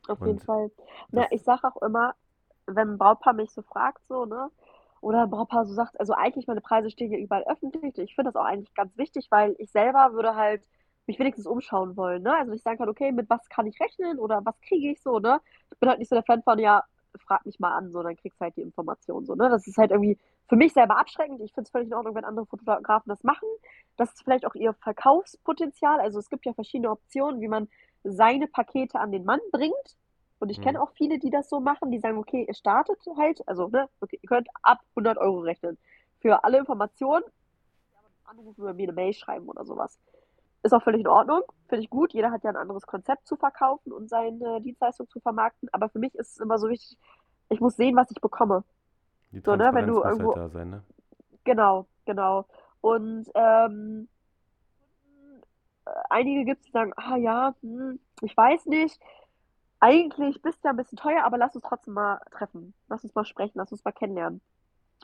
auf 0.07 0.23
jeden 0.25 0.39
Und 0.39 0.39
Fall. 0.39 0.71
Na, 1.11 1.27
ich 1.31 1.43
sage 1.43 1.63
auch 1.67 1.81
immer, 1.81 2.15
wenn 2.67 2.91
ein 2.91 2.97
Brautpaar 2.97 3.33
mich 3.33 3.51
so 3.51 3.61
fragt, 3.61 4.05
so, 4.07 4.25
ne? 4.25 4.49
Oder 5.01 5.23
ein 5.23 5.29
Brautpaar 5.29 5.65
so 5.65 5.73
sagt, 5.73 5.99
also 5.99 6.13
eigentlich 6.13 6.47
meine 6.47 6.61
Preise 6.61 6.89
stehen 6.89 7.11
ja 7.11 7.19
überall 7.19 7.43
öffentlich. 7.47 7.97
Ich 7.97 8.15
finde 8.15 8.31
das 8.31 8.41
auch 8.41 8.45
eigentlich 8.45 8.73
ganz 8.73 8.97
wichtig, 8.97 9.27
weil 9.31 9.55
ich 9.59 9.71
selber 9.71 10.13
würde 10.13 10.35
halt 10.35 10.63
mich 11.07 11.19
wenigstens 11.19 11.47
umschauen 11.47 11.97
wollen, 11.97 12.23
ne? 12.23 12.35
Also 12.37 12.53
ich 12.53 12.63
sagen 12.63 12.77
kann, 12.77 12.89
okay, 12.89 13.11
mit 13.11 13.29
was 13.29 13.49
kann 13.49 13.67
ich 13.67 13.79
rechnen 13.81 14.19
oder 14.19 14.45
was 14.45 14.59
kriege 14.61 14.91
ich 14.91 15.01
so, 15.01 15.19
ne? 15.19 15.41
Ich 15.73 15.79
bin 15.79 15.89
halt 15.89 15.99
nicht 15.99 16.09
so 16.09 16.15
der 16.15 16.23
Fan 16.23 16.43
von, 16.43 16.59
ja, 16.59 16.83
frag 17.19 17.45
mich 17.45 17.59
mal 17.59 17.73
an, 17.73 17.91
so, 17.91 18.01
dann 18.03 18.15
kriegst 18.15 18.39
du 18.39 18.43
halt 18.43 18.55
die 18.57 18.61
Information, 18.61 19.25
so, 19.25 19.35
ne? 19.35 19.49
Das 19.49 19.67
ist 19.67 19.77
halt 19.77 19.91
irgendwie 19.91 20.17
für 20.47 20.55
mich 20.55 20.73
selber 20.73 20.97
abschreckend. 20.97 21.41
Ich 21.41 21.53
finde 21.53 21.67
es 21.67 21.71
völlig 21.71 21.87
in 21.87 21.93
Ordnung, 21.93 22.15
wenn 22.15 22.25
andere 22.25 22.45
Fotografen 22.45 23.09
das 23.09 23.23
machen. 23.23 23.47
Das 23.97 24.13
ist 24.13 24.23
vielleicht 24.23 24.45
auch 24.45 24.55
ihr 24.55 24.73
Verkaufspotenzial. 24.73 25.99
Also 25.99 26.19
es 26.19 26.29
gibt 26.29 26.45
ja 26.45 26.53
verschiedene 26.53 26.91
Optionen, 26.91 27.41
wie 27.41 27.47
man 27.47 27.69
seine 28.03 28.47
Pakete 28.47 28.99
an 28.99 29.11
den 29.11 29.25
Mann 29.25 29.39
bringt. 29.51 29.97
Und 30.39 30.49
ich 30.49 30.59
kenne 30.61 30.81
auch 30.81 30.91
viele, 30.91 31.19
die 31.19 31.29
das 31.29 31.47
so 31.47 31.61
machen, 31.61 31.89
die 31.89 31.99
sagen, 31.99 32.17
okay, 32.17 32.43
ihr 32.45 32.53
startet 32.53 32.99
halt, 33.15 33.47
also, 33.47 33.69
ne, 33.69 33.87
okay, 34.01 34.19
ihr 34.21 34.27
könnt 34.27 34.49
ab 34.61 34.79
100 34.89 35.17
Euro 35.17 35.39
rechnen. 35.39 35.77
Für 36.19 36.43
alle 36.43 36.57
Informationen 36.57 37.23
anrufen 38.25 38.61
oder 38.61 38.73
mir 38.73 38.83
eine 38.83 38.93
Mail 38.93 39.13
schreiben 39.13 39.47
oder 39.47 39.63
sowas. 39.63 39.97
Ist 40.63 40.73
auch 40.73 40.83
völlig 40.83 41.01
in 41.01 41.07
Ordnung, 41.07 41.41
finde 41.67 41.83
ich 41.83 41.89
gut. 41.89 42.13
Jeder 42.13 42.31
hat 42.31 42.43
ja 42.43 42.49
ein 42.49 42.55
anderes 42.55 42.87
Konzept 42.87 43.27
zu 43.27 43.35
verkaufen 43.35 43.91
und 43.91 44.09
seine 44.09 44.61
Dienstleistung 44.61 45.09
zu 45.09 45.19
vermarkten. 45.19 45.69
Aber 45.73 45.89
für 45.89 45.99
mich 45.99 46.15
ist 46.15 46.31
es 46.31 46.39
immer 46.39 46.57
so 46.57 46.69
wichtig, 46.69 46.97
ich 47.49 47.59
muss 47.59 47.75
sehen, 47.75 47.95
was 47.97 48.09
ich 48.11 48.21
bekomme. 48.21 48.63
die 49.31 49.41
So, 49.41 49.55
ne, 49.55 49.71
wenn 49.73 49.87
du 49.87 49.95
muss 49.95 50.03
halt 50.05 50.13
irgendwo, 50.13 50.33
da 50.33 50.49
sein, 50.49 50.69
ne? 50.69 50.83
genau, 51.43 51.85
genau. 52.05 52.45
Und 52.79 53.29
ähm, 53.35 54.07
einige 56.09 56.45
gibt 56.45 56.61
es, 56.61 56.65
die 56.65 56.71
sagen, 56.71 56.93
ah 56.95 57.17
ja, 57.17 57.55
hm, 57.61 57.99
ich 58.21 58.35
weiß 58.35 58.65
nicht. 58.67 58.99
Eigentlich 59.79 60.41
bist 60.41 60.63
du 60.63 60.69
ja 60.69 60.73
ein 60.73 60.77
bisschen 60.77 60.97
teuer, 60.97 61.25
aber 61.25 61.37
lass 61.37 61.55
uns 61.55 61.65
trotzdem 61.65 61.93
mal 61.93 62.21
treffen. 62.31 62.73
Lass 62.87 63.03
uns 63.03 63.13
mal 63.15 63.25
sprechen, 63.25 63.57
lass 63.57 63.71
uns 63.71 63.83
mal 63.83 63.91
kennenlernen. 63.91 64.39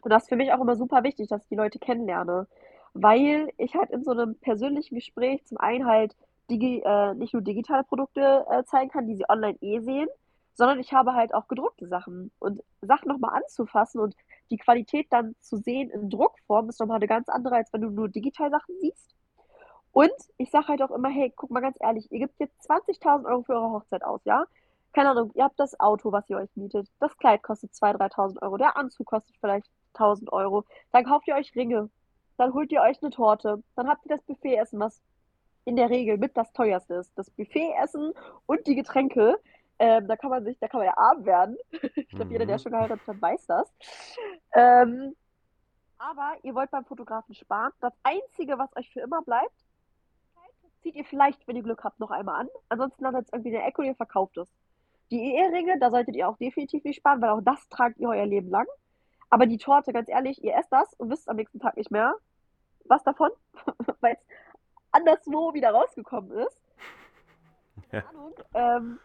Und 0.02 0.10
das 0.10 0.24
ist 0.24 0.30
für 0.30 0.38
mich 0.38 0.54
auch 0.54 0.62
immer 0.62 0.78
super 0.78 1.04
wichtig, 1.04 1.28
dass 1.28 1.44
ich 1.44 1.50
die 1.50 1.56
Leute 1.56 1.80
kennenlerne, 1.80 2.48
weil 2.94 3.50
ich 3.58 3.76
halt 3.76 3.92
in 3.92 4.04
so 4.04 4.12
einem 4.12 4.36
persönlichen 4.36 4.96
Gespräch 4.96 5.46
zum 5.46 5.58
einen 5.58 5.86
halt 5.86 6.16
digi 6.50 6.82
äh, 6.86 7.14
nicht 7.14 7.34
nur 7.34 7.44
digitale 7.44 7.84
Produkte 7.84 8.46
äh, 8.50 8.64
zeigen 8.66 8.90
kann, 8.90 9.08
die 9.08 9.16
sie 9.16 9.30
online 9.30 9.58
eh 9.62 9.80
sehen, 9.80 10.08
sondern 10.56 10.80
ich 10.80 10.94
habe 10.94 11.14
halt 11.14 11.34
auch 11.34 11.48
gedruckte 11.48 11.88
Sachen. 11.88 12.32
Und 12.40 12.62
Sachen 12.82 13.08
nochmal 13.08 13.42
anzufassen 13.42 14.02
und 14.02 14.16
die 14.52 14.58
Qualität 14.58 15.08
dann 15.10 15.36
zu 15.40 15.58
sehen 15.58 15.90
in 15.90 16.10
Druckform 16.10 16.70
ist 16.70 16.80
nochmal 16.80 16.98
eine 16.98 17.08
ganz 17.08 17.30
andere, 17.30 17.56
als 17.56 17.72
wenn 17.72 17.82
du 17.82 17.90
nur 17.90 18.10
digital 18.10 18.50
Sachen 18.50 18.76
siehst. 18.82 19.16
Und 19.92 20.12
ich 20.38 20.52
sage 20.52 20.68
halt 20.68 20.82
auch 20.82 20.92
immer, 20.92 21.10
hey, 21.10 21.32
guck 21.36 21.50
mal 21.52 21.62
ganz 21.62 21.78
ehrlich, 21.80 22.12
ihr 22.12 22.20
gebt 22.20 22.40
jetzt 22.40 22.70
20.000 22.70 23.26
Euro 23.26 23.44
für 23.44 23.54
eure 23.54 23.72
Hochzeit 23.72 24.04
aus, 24.04 24.22
ja? 24.26 24.46
Keine 24.94 25.12
Ahnung, 25.12 25.32
ihr 25.36 25.44
habt 25.44 25.60
das 25.60 25.80
Auto, 25.80 26.12
was 26.12 26.30
ihr 26.30 26.38
euch 26.38 26.50
mietet. 26.56 26.88
Das 27.00 27.18
Kleid 27.18 27.44
kostet 27.44 27.72
2.000, 27.72 28.12
3.000 28.14 28.42
Euro. 28.42 28.58
Der 28.58 28.76
Anzug 28.76 29.08
kostet 29.08 29.36
vielleicht 29.40 29.70
1.000 29.94 30.32
Euro. 30.32 30.66
Dann 30.92 31.06
kauft 31.06 31.28
ihr 31.28 31.36
euch 31.36 31.56
Ringe. 31.56 31.90
Dann 32.40 32.54
holt 32.54 32.72
ihr 32.72 32.82
euch 32.82 33.02
eine 33.04 33.12
Torte. 33.12 33.62
Dann 33.76 33.90
habt 33.90 34.06
ihr 34.06 34.16
das 34.16 34.24
Buffetessen, 34.24 34.80
was 34.80 35.02
in 35.66 35.76
der 35.76 35.90
Regel 35.90 36.18
mit 36.18 36.38
das 36.38 36.52
teuerste 36.54 36.96
ist. 36.96 37.12
Das 37.18 37.30
Buffetessen 37.30 38.14
und 38.46 38.66
die 38.66 38.76
Getränke. 38.76 39.40
Ähm, 39.78 40.08
da 40.08 40.16
kann 40.16 40.30
man 40.30 40.44
sich, 40.46 40.58
da 40.60 40.68
kann 40.70 40.80
man 40.80 40.88
ja 40.88 40.98
arm 40.98 41.26
werden. 41.26 41.58
Ich 41.96 42.16
glaube, 42.16 42.32
jeder, 42.32 42.46
der 42.46 42.56
Mhm. 42.58 42.60
schon 42.62 42.72
geheiratet 42.72 43.06
hat, 43.08 43.22
weiß 43.22 43.46
das. 43.48 43.74
Ähm, 44.54 45.16
aber 45.98 46.36
ihr 46.44 46.56
wollt 46.56 46.72
beim 46.72 46.86
Fotografen 46.86 47.36
sparen. 47.36 47.74
Das 47.82 47.94
Einzige, 48.04 48.58
was 48.58 48.74
euch 48.78 48.90
für 48.92 49.02
immer 49.02 49.22
bleibt, 49.22 49.54
zieht 50.82 50.96
ihr 50.96 51.04
vielleicht, 51.06 51.46
wenn 51.48 51.58
ihr 51.58 51.64
Glück 51.64 51.84
habt, 51.84 52.00
noch 52.00 52.12
einmal 52.12 52.40
an. 52.42 52.48
Ansonsten 52.70 53.04
landet 53.04 53.26
es 53.26 53.34
irgendwie 53.34 53.50
in 53.50 53.56
der 53.56 53.68
Ecke 53.68 53.82
und 53.82 53.88
ihr 53.88 53.96
verkauft 53.96 54.38
es. 54.38 54.48
Die 55.12 55.36
Eheringe, 55.36 55.78
da 55.80 55.92
solltet 55.92 56.16
ihr 56.16 56.30
auch 56.30 56.38
definitiv 56.38 56.84
nicht 56.86 56.98
sparen, 56.98 57.22
weil 57.22 57.32
auch 57.32 57.42
das 57.42 57.68
tragt 57.70 57.98
ihr 58.00 58.08
euer 58.10 58.26
Leben 58.26 58.50
lang. 58.50 58.68
Aber 59.30 59.46
die 59.46 59.58
Torte, 59.58 59.92
ganz 59.94 60.10
ehrlich, 60.10 60.44
ihr 60.44 60.56
esst 60.56 60.72
das 60.72 60.94
und 60.96 61.10
wisst 61.10 61.30
am 61.30 61.36
nächsten 61.36 61.60
Tag 61.60 61.78
nicht 61.78 61.92
mehr, 61.92 62.16
was 62.90 63.04
davon, 63.04 63.32
weil 64.02 64.14
es 64.14 64.20
anderswo 64.92 65.54
wieder 65.54 65.72
rausgekommen 65.72 66.32
ist. 66.32 66.60
Ja. 67.92 68.02
Keine 68.02 68.10
Ahnung. 68.10 68.34
Ähm, 68.54 69.00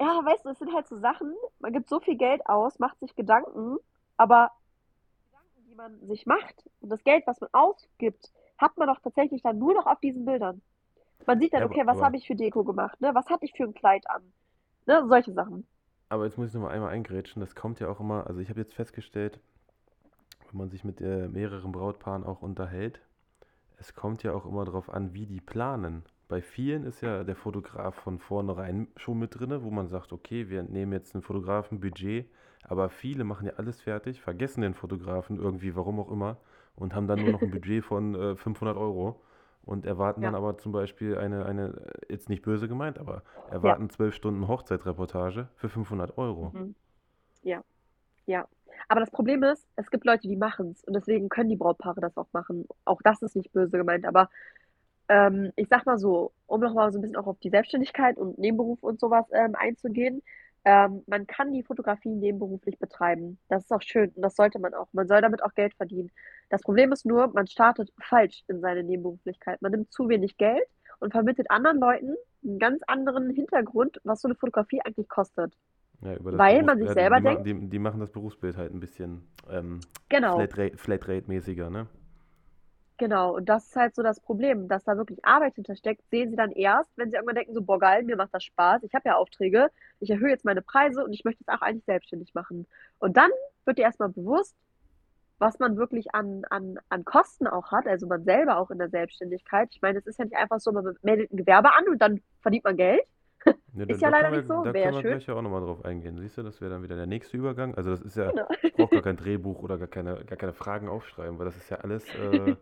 ja, 0.00 0.24
weißt 0.24 0.44
du, 0.44 0.50
es 0.50 0.58
sind 0.58 0.72
halt 0.74 0.88
so 0.88 0.96
Sachen, 0.98 1.34
man 1.60 1.72
gibt 1.72 1.88
so 1.88 2.00
viel 2.00 2.16
Geld 2.16 2.44
aus, 2.46 2.78
macht 2.78 2.98
sich 3.00 3.14
Gedanken, 3.14 3.78
aber 4.16 4.50
Gedanken, 5.30 5.68
die 5.68 5.74
man 5.74 6.06
sich 6.06 6.26
macht 6.26 6.68
und 6.80 6.90
das 6.90 7.04
Geld, 7.04 7.26
was 7.26 7.40
man 7.40 7.50
ausgibt, 7.52 8.32
hat 8.58 8.76
man 8.76 8.88
doch 8.88 9.00
tatsächlich 9.00 9.42
dann 9.42 9.58
nur 9.58 9.74
noch 9.74 9.86
auf 9.86 10.00
diesen 10.00 10.24
Bildern. 10.24 10.60
Man 11.26 11.38
sieht 11.40 11.52
dann, 11.52 11.60
Ja, 11.60 11.66
aber, 11.66 11.74
okay, 11.74 11.86
was 11.86 11.98
aber, 11.98 12.06
habe 12.06 12.16
ich 12.16 12.26
für 12.26 12.34
Deko 12.34 12.64
gemacht, 12.64 13.00
ne? 13.00 13.14
Was 13.14 13.28
hatte 13.30 13.44
ich 13.44 13.52
für 13.52 13.62
ein 13.64 13.74
Kleid 13.74 14.08
an? 14.10 14.32
Ne? 14.86 15.06
Solche 15.06 15.32
Sachen. 15.32 15.66
aber 16.08 16.24
jetzt 16.24 16.36
muss 16.36 16.48
ich 16.48 16.54
noch 16.54 16.62
mal 16.62 16.70
einmal 16.70 16.90
eingrätschen. 16.90 17.40
Das 17.40 17.54
kommt 17.54 17.78
ja 17.80 17.88
auch 17.88 18.00
immer, 18.00 18.26
also 18.26 18.40
ich 18.40 18.50
habe 18.50 18.60
jetzt 18.60 18.74
festgestellt, 18.74 19.40
wenn 20.52 20.58
man 20.58 20.70
sich 20.70 20.84
mit 20.84 21.00
äh, 21.00 21.28
mehreren 21.28 21.72
Brautpaaren 21.72 22.24
auch 22.24 22.42
unterhält, 22.42 23.00
es 23.78 23.94
kommt 23.94 24.22
ja 24.22 24.32
auch 24.32 24.46
immer 24.46 24.64
darauf 24.64 24.90
an, 24.90 25.14
wie 25.14 25.26
die 25.26 25.40
planen. 25.40 26.04
Bei 26.28 26.40
vielen 26.40 26.84
ist 26.84 27.00
ja 27.00 27.24
der 27.24 27.36
Fotograf 27.36 27.94
von 27.94 28.18
vornherein 28.18 28.88
schon 28.96 29.18
mit 29.18 29.38
drinne, 29.38 29.64
wo 29.64 29.70
man 29.70 29.88
sagt, 29.88 30.12
okay, 30.12 30.48
wir 30.48 30.62
nehmen 30.62 30.92
jetzt 30.92 31.14
ein 31.14 31.22
Fotografenbudget, 31.22 32.26
aber 32.64 32.88
viele 32.90 33.24
machen 33.24 33.46
ja 33.46 33.54
alles 33.54 33.80
fertig, 33.80 34.20
vergessen 34.20 34.62
den 34.62 34.74
Fotografen 34.74 35.38
irgendwie, 35.38 35.74
warum 35.74 35.98
auch 36.00 36.10
immer, 36.10 36.36
und 36.76 36.94
haben 36.94 37.06
dann 37.06 37.20
nur 37.20 37.32
noch 37.32 37.42
ein 37.42 37.50
Budget 37.50 37.84
von 37.84 38.14
äh, 38.14 38.36
500 38.36 38.76
Euro 38.76 39.20
und 39.64 39.84
erwarten 39.84 40.22
dann 40.22 40.32
Ja, 40.32 40.38
aber 40.38 40.58
zum 40.58 40.72
Beispiel 40.72 41.18
eine, 41.18 41.44
eine, 41.44 41.68
äh, 42.08 42.12
jetzt 42.12 42.28
nicht 42.28 42.42
böse 42.42 42.68
gemeint, 42.68 42.98
aber 42.98 43.22
ja, 43.48 43.52
erwarten 43.52 43.90
12 43.90 44.14
Stunden 44.14 44.48
Hochzeitreportage 44.48 45.48
für 45.56 45.68
500 45.68 46.18
Euro. 46.18 46.50
mhm. 46.54 46.74
ja, 47.42 47.64
ja. 48.26 48.46
Aber 48.88 49.00
das 49.00 49.10
Problem 49.10 49.42
ist, 49.42 49.66
es 49.76 49.90
gibt 49.90 50.04
Leute, 50.04 50.28
die 50.28 50.36
machen 50.36 50.70
es 50.70 50.84
und 50.84 50.94
deswegen 50.94 51.28
können 51.28 51.48
die 51.48 51.56
Brautpaare 51.56 52.00
das 52.00 52.16
auch 52.16 52.28
machen. 52.32 52.66
Auch 52.84 53.00
das 53.02 53.22
ist 53.22 53.36
nicht 53.36 53.52
böse 53.52 53.78
gemeint, 53.78 54.04
aber 54.06 54.28
ähm, 55.08 55.52
ich 55.56 55.68
sag 55.68 55.86
mal 55.86 55.98
so, 55.98 56.32
um 56.46 56.60
nochmal 56.60 56.92
so 56.92 56.98
ein 56.98 57.02
bisschen 57.02 57.16
auch 57.16 57.26
auf 57.26 57.38
die 57.40 57.50
Selbstständigkeit 57.50 58.16
und 58.16 58.38
Nebenberuf 58.38 58.82
und 58.82 59.00
sowas 59.00 59.26
ähm, 59.32 59.54
einzugehen, 59.54 60.22
ähm, 60.64 61.02
man 61.06 61.26
kann 61.26 61.52
die 61.52 61.64
Fotografie 61.64 62.14
nebenberuflich 62.14 62.78
betreiben. 62.78 63.38
Das 63.48 63.64
ist 63.64 63.72
auch 63.72 63.82
schön 63.82 64.10
und 64.10 64.22
das 64.22 64.36
sollte 64.36 64.58
man 64.58 64.74
auch. 64.74 64.88
Man 64.92 65.08
soll 65.08 65.20
damit 65.20 65.42
auch 65.42 65.54
Geld 65.54 65.74
verdienen. 65.74 66.10
Das 66.50 66.62
Problem 66.62 66.92
ist 66.92 67.04
nur, 67.04 67.28
man 67.32 67.46
startet 67.48 67.92
falsch 68.00 68.44
in 68.48 68.60
seine 68.60 68.84
Nebenberuflichkeit. 68.84 69.60
Man 69.60 69.72
nimmt 69.72 69.92
zu 69.92 70.08
wenig 70.08 70.36
Geld 70.36 70.64
und 71.00 71.12
vermittelt 71.12 71.50
anderen 71.50 71.78
Leuten 71.78 72.14
einen 72.44 72.58
ganz 72.58 72.80
anderen 72.86 73.30
Hintergrund, 73.30 74.00
was 74.04 74.20
so 74.20 74.28
eine 74.28 74.36
Fotografie 74.36 74.80
eigentlich 74.84 75.08
kostet. 75.08 75.54
Ja, 76.02 76.16
Weil 76.20 76.62
man 76.62 76.78
sich 76.78 76.88
die, 76.88 76.94
selber 76.94 77.18
die, 77.18 77.22
denkt, 77.22 77.46
die, 77.46 77.68
die 77.68 77.78
machen 77.78 78.00
das 78.00 78.10
Berufsbild 78.10 78.56
halt 78.56 78.74
ein 78.74 78.80
bisschen 78.80 79.22
ähm, 79.48 79.80
genau, 80.08 80.36
Flatrate, 80.36 80.76
Flatrate-mäßiger, 80.76 81.70
ne? 81.70 81.86
Genau, 82.98 83.36
und 83.36 83.48
das 83.48 83.66
ist 83.66 83.76
halt 83.76 83.94
so 83.94 84.02
das 84.02 84.20
Problem, 84.20 84.68
dass 84.68 84.84
da 84.84 84.96
wirklich 84.96 85.24
Arbeit 85.24 85.54
hintersteckt, 85.54 86.02
sehen 86.10 86.30
sie 86.30 86.36
dann 86.36 86.52
erst, 86.52 86.90
wenn 86.96 87.10
sie 87.10 87.16
irgendwann 87.16 87.36
denken, 87.36 87.54
so, 87.54 87.62
boah, 87.62 87.78
geil, 87.78 88.04
mir 88.04 88.16
macht 88.16 88.32
das 88.32 88.44
Spaß, 88.44 88.82
ich 88.84 88.94
habe 88.94 89.08
ja 89.08 89.16
Aufträge, 89.16 89.70
ich 89.98 90.10
erhöhe 90.10 90.30
jetzt 90.30 90.44
meine 90.44 90.62
Preise 90.62 91.04
und 91.04 91.12
ich 91.12 91.24
möchte 91.24 91.42
es 91.42 91.48
auch 91.48 91.62
eigentlich 91.62 91.84
selbstständig 91.84 92.34
machen. 92.34 92.66
Und 92.98 93.16
dann 93.16 93.30
wird 93.64 93.78
dir 93.78 93.82
erstmal 93.82 94.10
bewusst, 94.10 94.54
was 95.38 95.58
man 95.58 95.76
wirklich 95.76 96.14
an, 96.14 96.44
an, 96.50 96.78
an 96.88 97.04
Kosten 97.04 97.48
auch 97.48 97.72
hat, 97.72 97.88
also 97.88 98.06
man 98.06 98.22
selber 98.22 98.58
auch 98.58 98.70
in 98.70 98.78
der 98.78 98.90
Selbstständigkeit. 98.90 99.68
Ich 99.72 99.82
meine, 99.82 99.98
es 99.98 100.06
ist 100.06 100.20
ja 100.20 100.24
nicht 100.24 100.36
einfach 100.36 100.60
so, 100.60 100.70
man 100.70 100.96
meldet 101.02 101.32
ein 101.32 101.36
Gewerbe 101.36 101.74
an 101.74 101.88
und 101.88 101.98
dann 102.00 102.20
verdient 102.40 102.62
man 102.62 102.76
Geld. 102.76 103.02
Ja, 103.74 103.86
da, 103.86 103.94
Ist 103.94 104.02
ja 104.02 104.08
leider 104.10 104.28
können 104.28 104.36
nicht 104.36 104.48
wir, 104.48 104.54
so, 104.56 104.62
da 104.64 104.72
können 104.74 104.94
wir 104.96 105.00
schön. 105.00 105.10
gleich 105.12 105.26
ja 105.26 105.34
auch 105.34 105.42
nochmal 105.42 105.62
drauf 105.62 105.84
eingehen. 105.84 106.18
Siehst 106.18 106.36
du, 106.36 106.42
das 106.42 106.60
wäre 106.60 106.70
dann 106.72 106.82
wieder 106.82 106.96
der 106.96 107.06
nächste 107.06 107.36
Übergang. 107.38 107.74
Also 107.74 107.90
das 107.90 108.02
ist 108.02 108.16
ja, 108.16 108.30
Genau. 108.30 108.46
ich 108.62 108.74
brauche 108.74 108.92
gar 108.92 109.02
kein 109.02 109.16
Drehbuch 109.16 109.62
oder 109.62 109.78
gar 109.78 109.88
keine, 109.88 110.24
gar 110.26 110.36
keine 110.36 110.52
Fragen 110.52 110.88
aufschreiben, 110.88 111.38
weil 111.38 111.46
das 111.46 111.56
ist 111.56 111.70
ja 111.70 111.78
alles, 111.78 112.14
äh, 112.14 112.56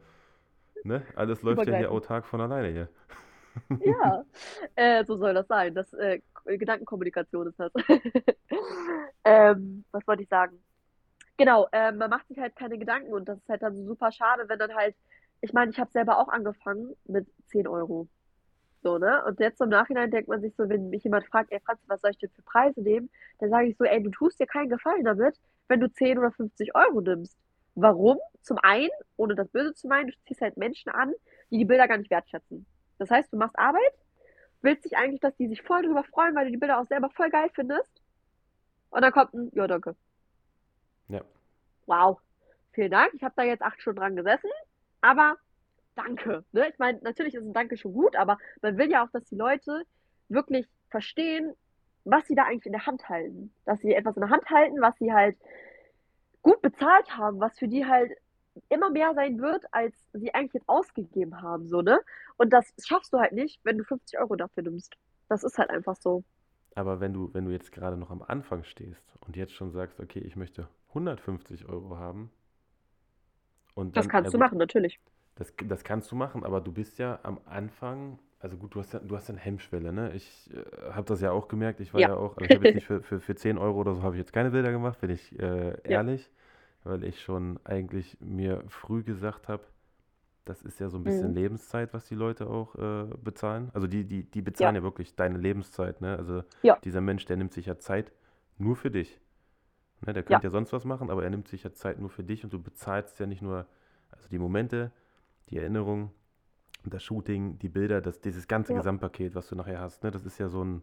ne? 0.85 1.03
Alles 1.17 1.43
läuft 1.43 1.67
ja 1.67 1.73
hier 1.75 1.93
autark 1.93 2.27
von 2.27 2.41
alleine 2.41 2.69
hier. 2.71 2.89
Ja, 3.79 4.25
äh, 4.77 5.05
so 5.05 5.17
soll 5.17 5.35
das 5.35 5.47
sein. 5.49 5.75
Das, 5.75 5.93
äh, 5.95 6.21
Gedankenkommunikation 6.47 7.49
ist 7.49 7.59
das. 7.61 7.73
Ähm, 9.25 9.85
was 9.93 10.07
wollte 10.07 10.23
ich 10.23 10.29
sagen? 10.31 10.63
Genau, 11.39 11.69
ähm, 11.73 11.99
man 11.99 12.11
macht 12.11 12.29
sich 12.29 12.39
halt 12.39 12.57
keine 12.57 12.79
Gedanken 12.79 13.13
und 13.15 13.29
das 13.29 13.39
ist 13.39 13.49
halt 13.49 13.63
dann 13.63 13.87
super 13.87 14.13
schade, 14.13 14.49
wenn 14.49 14.59
dann 14.59 14.75
halt, 14.75 14.97
ich 15.43 15.53
meine, 15.53 15.71
ich 15.73 15.81
habe 15.81 15.91
selber 15.93 16.19
auch 16.19 16.29
angefangen 16.29 16.95
mit 17.07 17.29
10 17.49 17.69
Euro. 17.69 18.09
So, 18.83 18.99
ne? 18.99 19.23
Und 19.25 19.39
jetzt 19.41 19.61
im 19.61 19.69
Nachhinein 19.69 20.11
denkt 20.11 20.29
man 20.29 20.41
sich 20.41 20.55
so, 20.57 20.69
wenn 20.69 20.89
mich 20.89 21.05
jemand 21.05 21.27
fragt, 21.27 21.53
ey 21.53 21.61
Franz, 21.61 21.81
was 21.87 22.01
soll 22.01 22.13
ich 22.13 22.19
denn 22.19 22.31
für 22.31 22.43
Preise 22.43 22.81
nehmen? 22.81 23.11
Dann 23.39 23.51
sage 23.51 23.69
ich 23.69 23.77
so, 23.77 23.85
ey, 23.85 24.03
du 24.03 24.11
tust 24.11 24.41
dir 24.41 24.47
keinen 24.47 24.71
Gefallen 24.71 25.05
damit, 25.05 25.39
wenn 25.69 25.81
du 25.81 25.93
10 25.93 26.19
oder 26.19 26.31
50 26.33 26.75
Euro 26.75 27.01
nimmst. 27.01 27.37
Warum? 27.75 28.19
Zum 28.43 28.59
einen, 28.59 28.91
ohne 29.17 29.35
das 29.35 29.49
Böse 29.49 29.75
zu 29.75 29.87
meinen, 29.87 30.09
du 30.09 30.15
ziehst 30.27 30.41
halt 30.41 30.57
Menschen 30.57 30.91
an, 30.91 31.13
die 31.51 31.59
die 31.59 31.65
Bilder 31.65 31.89
gar 31.89 31.99
nicht 31.99 32.11
wertschätzen. 32.11 32.67
Das 32.99 33.11
heißt, 33.11 33.33
du 33.33 33.37
machst 33.37 33.59
Arbeit, 33.59 33.93
willst 34.63 34.85
dich 34.85 34.97
eigentlich, 34.97 35.21
dass 35.21 35.37
die 35.37 35.49
sich 35.49 35.63
voll 35.63 35.83
drüber 35.83 36.05
freuen, 36.05 36.35
weil 36.35 36.47
du 36.47 36.53
die 36.53 36.57
Bilder 36.57 36.81
auch 36.81 36.87
selber 36.87 37.11
voll 37.11 37.31
geil 37.31 37.51
findest. 37.55 38.03
Und 38.91 39.03
dann 39.03 39.13
kommt 39.13 39.35
ein, 39.35 39.51
ja, 39.55 39.67
danke. 39.67 39.95
Ja. 41.09 41.23
Wow, 41.87 42.19
vielen 42.73 42.91
Dank. 42.91 43.13
Ich 43.15 43.23
habe 43.23 43.35
da 43.37 43.43
jetzt 43.43 43.63
acht 43.63 43.81
Stunden 43.81 44.01
dran 44.01 44.17
gesessen, 44.17 44.51
aber 45.01 45.37
danke. 45.95 46.45
Ne? 46.53 46.69
Ich 46.69 46.79
meine, 46.79 46.99
natürlich 47.03 47.35
ist 47.35 47.45
ein 47.45 47.53
Danke 47.53 47.77
schon 47.77 47.93
gut, 47.93 48.17
aber 48.17 48.39
man 48.63 48.79
will 48.79 48.91
ja 48.91 49.05
auch, 49.05 49.11
dass 49.11 49.25
die 49.25 49.37
Leute 49.37 49.85
wirklich 50.29 50.67
verstehen, 50.89 51.55
was 52.05 52.27
sie 52.27 52.35
da 52.35 52.45
eigentlich 52.45 52.67
in 52.67 52.73
der 52.73 52.87
Hand 52.87 53.09
halten. 53.09 53.53
Dass 53.65 53.81
sie 53.81 53.95
etwas 53.95 54.17
in 54.17 54.23
der 54.23 54.31
Hand 54.31 54.49
halten, 54.51 54.81
was 54.81 54.97
sie 54.99 55.13
halt 55.13 55.37
gut 56.43 56.63
bezahlt 56.63 57.17
haben, 57.17 57.41
was 57.41 57.59
für 57.59 57.69
die 57.69 57.87
halt 57.87 58.13
immer 58.69 58.91
mehr 58.91 59.15
sein 59.15 59.41
wird, 59.41 59.65
als 59.73 59.95
sie 60.13 60.35
eigentlich 60.35 60.55
jetzt 60.55 60.69
ausgegeben 60.69 61.41
haben, 61.41 61.69
so, 61.69 61.83
ne? 61.83 62.01
Und 62.37 62.53
das 62.53 62.73
schaffst 62.83 63.13
du 63.13 63.19
halt 63.19 63.33
nicht, 63.33 63.61
wenn 63.65 63.79
du 63.79 63.85
50 63.85 64.19
Euro 64.19 64.37
dafür 64.37 64.63
nimmst. 64.63 64.97
Das 65.29 65.45
ist 65.45 65.59
halt 65.59 65.71
einfach 65.71 65.97
so. 65.97 66.25
Aber 66.75 67.01
wenn 67.01 67.13
du, 67.13 67.33
wenn 67.35 67.45
du 67.45 67.51
jetzt 67.51 67.73
gerade 67.73 67.97
noch 67.97 68.11
am 68.11 68.23
Anfang 68.23 68.65
stehst 68.65 69.05
und 69.21 69.37
jetzt 69.37 69.53
schon 69.53 69.71
sagst, 69.71 70.01
okay, 70.01 70.21
ich 70.21 70.37
möchte 70.37 70.69
150 70.89 71.69
Euro 71.69 71.99
haben 71.99 72.31
und 73.75 73.97
Das 73.97 74.09
kannst 74.09 74.33
du 74.35 74.39
machen, 74.39 74.59
natürlich. 74.59 74.99
Das, 75.41 75.55
das 75.67 75.85
kannst 75.85 76.11
du 76.13 76.17
machen, 76.17 76.45
aber 76.45 76.61
du 76.61 76.71
bist 76.71 76.99
ja 76.99 77.19
am 77.23 77.41
Anfang, 77.47 78.19
also 78.41 78.59
gut, 78.59 78.75
du 78.75 78.81
hast 78.81 78.93
ja, 78.93 79.01
du 79.01 79.17
hast 79.17 79.29
ja 79.29 79.35
eine 79.35 79.41
Hemmschwelle, 79.41 79.91
ne? 79.93 80.13
Ich 80.13 80.51
äh, 80.55 80.93
habe 80.93 81.07
das 81.07 81.23
ja 81.23 81.33
auch 81.33 81.49
gemerkt, 81.49 81.81
ich 81.81 81.95
war 81.95 82.03
Ja. 82.03 82.09
ja 82.09 82.15
auch, 82.15 82.37
also 82.37 82.45
ich 82.47 82.55
habe 82.55 82.65
jetzt 82.67 82.75
nicht 82.75 82.87
für, 82.87 83.03
für, 83.03 83.21
für 83.21 83.35
10 83.35 83.57
Euro 83.59 83.79
oder 83.81 83.95
so, 83.95 84.03
habe 84.03 84.15
ich 84.17 84.19
jetzt 84.21 84.35
keine 84.35 84.51
Bilder 84.51 84.71
gemacht, 84.71 85.01
bin 85.01 85.09
ich 85.11 85.39
äh, 85.41 85.81
Ja. 85.89 85.99
ehrlich, 85.99 86.31
weil 86.85 87.05
ich 87.05 87.23
schon 87.23 87.59
eigentlich 87.65 88.19
mir 88.21 88.63
früh 88.69 89.03
gesagt 89.03 89.49
habe, 89.49 89.65
das 90.45 90.63
ist 90.63 90.81
ja 90.81 90.89
so 90.91 90.99
ein 90.99 91.05
bisschen 91.05 91.31
Mhm. 91.31 91.35
Lebenszeit, 91.35 91.95
was 91.95 92.07
die 92.07 92.15
Leute 92.17 92.49
auch 92.49 92.75
äh, 92.77 93.07
bezahlen. 93.23 93.71
Also 93.75 93.87
die, 93.87 94.05
die, 94.05 94.25
die 94.31 94.43
Ja. 94.43 94.47
bezahlen 94.47 94.75
ja 94.77 94.83
wirklich 94.83 95.17
deine 95.17 95.39
Lebenszeit, 95.39 96.01
ne? 96.03 96.17
Also 96.19 96.43
Ja. 96.63 96.79
dieser 96.85 97.01
Mensch, 97.01 97.25
der 97.27 97.37
nimmt 97.39 97.55
sich 97.55 97.67
ja 97.67 97.79
Zeit 97.79 98.13
nur 98.59 98.77
für 98.77 98.91
dich. 98.91 99.21
Ne? 100.07 100.13
Der 100.13 100.23
Ja. 100.29 100.29
könnte 100.29 100.47
ja 100.47 100.51
sonst 100.51 100.73
was 100.73 100.85
machen, 100.85 101.11
aber 101.11 101.25
er 101.25 101.31
nimmt 101.31 101.49
sich 101.49 101.63
ja 101.65 101.73
Zeit 101.73 101.99
nur 101.99 102.11
für 102.11 102.25
dich 102.25 102.45
und 102.45 102.53
du 102.53 102.63
bezahlst 102.63 103.19
ja 103.21 103.27
nicht 103.27 103.43
nur, 103.43 103.67
also 104.11 104.29
die 104.29 104.39
Momente, 104.39 104.93
die 105.51 105.59
Erinnerung, 105.59 106.11
das 106.85 107.03
Shooting, 107.05 107.59
die 107.59 107.69
Bilder, 107.69 108.01
das, 108.01 108.21
dieses 108.21 108.49
ganze 108.49 108.73
Ja. 108.73 108.79
Gesamtpaket, 108.79 109.35
was 109.35 109.49
du 109.49 109.57
nachher 109.57 109.81
hast, 109.81 110.03
ne? 110.05 110.11
Das 110.11 110.27
ist 110.27 110.39
ja 110.39 110.49
so 110.49 110.65
ein, 110.65 110.83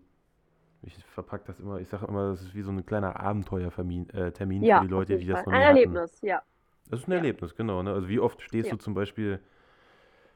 ich 0.83 0.95
verpack 1.05 1.45
das 1.45 1.59
immer, 1.59 1.79
ich 1.79 1.89
sage 1.89 2.07
immer, 2.07 2.31
das 2.31 2.41
ist 2.43 2.55
wie 2.55 2.61
so 2.63 2.71
ein 2.71 2.85
kleiner 2.85 3.19
Abenteuertermin 3.19 4.09
äh, 4.11 4.31
Termin 4.31 4.63
für 4.63 4.67
Ja, 4.67 4.81
die 4.81 4.87
Leute, 4.87 5.17
die 5.17 5.27
das 5.27 5.45
noch 5.45 5.53
Ein 5.53 5.61
nie 5.61 5.69
hatten. 5.69 5.77
Erlebnis, 5.77 6.21
ja. 6.21 6.41
Das 6.89 7.01
ist 7.01 7.07
ein 7.07 7.11
Ja. 7.11 7.17
Erlebnis, 7.17 7.55
genau. 7.55 7.83
Ne? 7.83 7.93
Also 7.93 8.09
wie 8.09 8.19
oft 8.19 8.41
stehst 8.41 8.69
Ja. 8.69 8.73
du 8.73 8.77
zum 8.77 8.93
Beispiel 8.93 9.39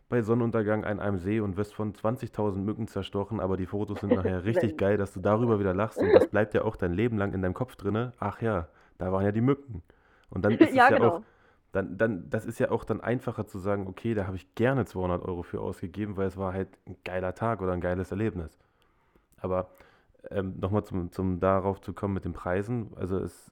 bei 0.09 0.21
Sonnenuntergang 0.21 0.83
an 0.83 0.99
einem 0.99 1.17
See 1.17 1.39
und 1.39 1.55
wirst 1.57 1.73
von 1.73 1.93
20.000 1.93 2.65
Mücken 2.65 2.87
zerstochen, 2.87 3.39
aber 3.39 3.55
die 3.55 3.65
Fotos 3.65 4.01
sind 4.01 4.13
nachher 4.13 4.43
richtig 4.45 4.77
geil, 4.77 4.97
dass 4.97 5.13
du 5.13 5.21
darüber 5.21 5.59
wieder 5.59 5.73
lachst 5.73 6.03
und 6.03 6.13
das 6.13 6.27
bleibt 6.27 6.53
ja 6.53 6.63
auch 6.63 6.75
dein 6.75 6.93
Leben 6.93 7.17
lang 7.17 7.33
in 7.33 7.41
deinem 7.41 7.53
Kopf 7.53 7.75
drinne. 7.75 8.13
Ach 8.19 8.41
ja, 8.41 8.67
da 8.97 9.11
waren 9.11 9.23
ja 9.23 9.31
die 9.31 9.41
Mücken. 9.41 9.83
Und 10.29 10.43
dann 10.43 10.57
ist 10.57 10.75
es 10.75 10.75
Ja, 10.75 10.89
ja 10.89 10.99
auch, 10.99 11.21
genau. 11.21 11.23
Dann, 11.71 11.97
dann, 11.97 12.29
das 12.29 12.45
ist 12.45 12.59
ja 12.59 12.71
auch 12.71 12.83
dann 12.83 13.01
einfacher 13.01 13.47
zu 13.47 13.59
sagen, 13.59 13.87
okay, 13.87 14.13
da 14.13 14.27
habe 14.27 14.37
ich 14.37 14.55
gerne 14.55 14.85
200 14.85 15.23
Euro 15.23 15.43
für 15.43 15.61
ausgegeben, 15.61 16.17
weil 16.17 16.27
es 16.27 16.37
war 16.37 16.53
halt 16.53 16.69
ein 16.87 16.97
geiler 17.05 17.35
Tag 17.35 17.61
oder 17.61 17.73
ein 17.73 17.81
geiles 17.81 18.11
Erlebnis. 18.11 18.57
Aber 19.37 19.69
ähm, 20.31 20.59
nochmal 20.59 20.83
zum, 20.85 21.11
zum 21.11 21.39
darauf 21.39 21.81
zu 21.81 21.93
kommen 21.93 22.13
mit 22.15 22.25
den 22.25 22.33
Preisen, 22.33 22.91
also 22.97 23.19
es, 23.19 23.51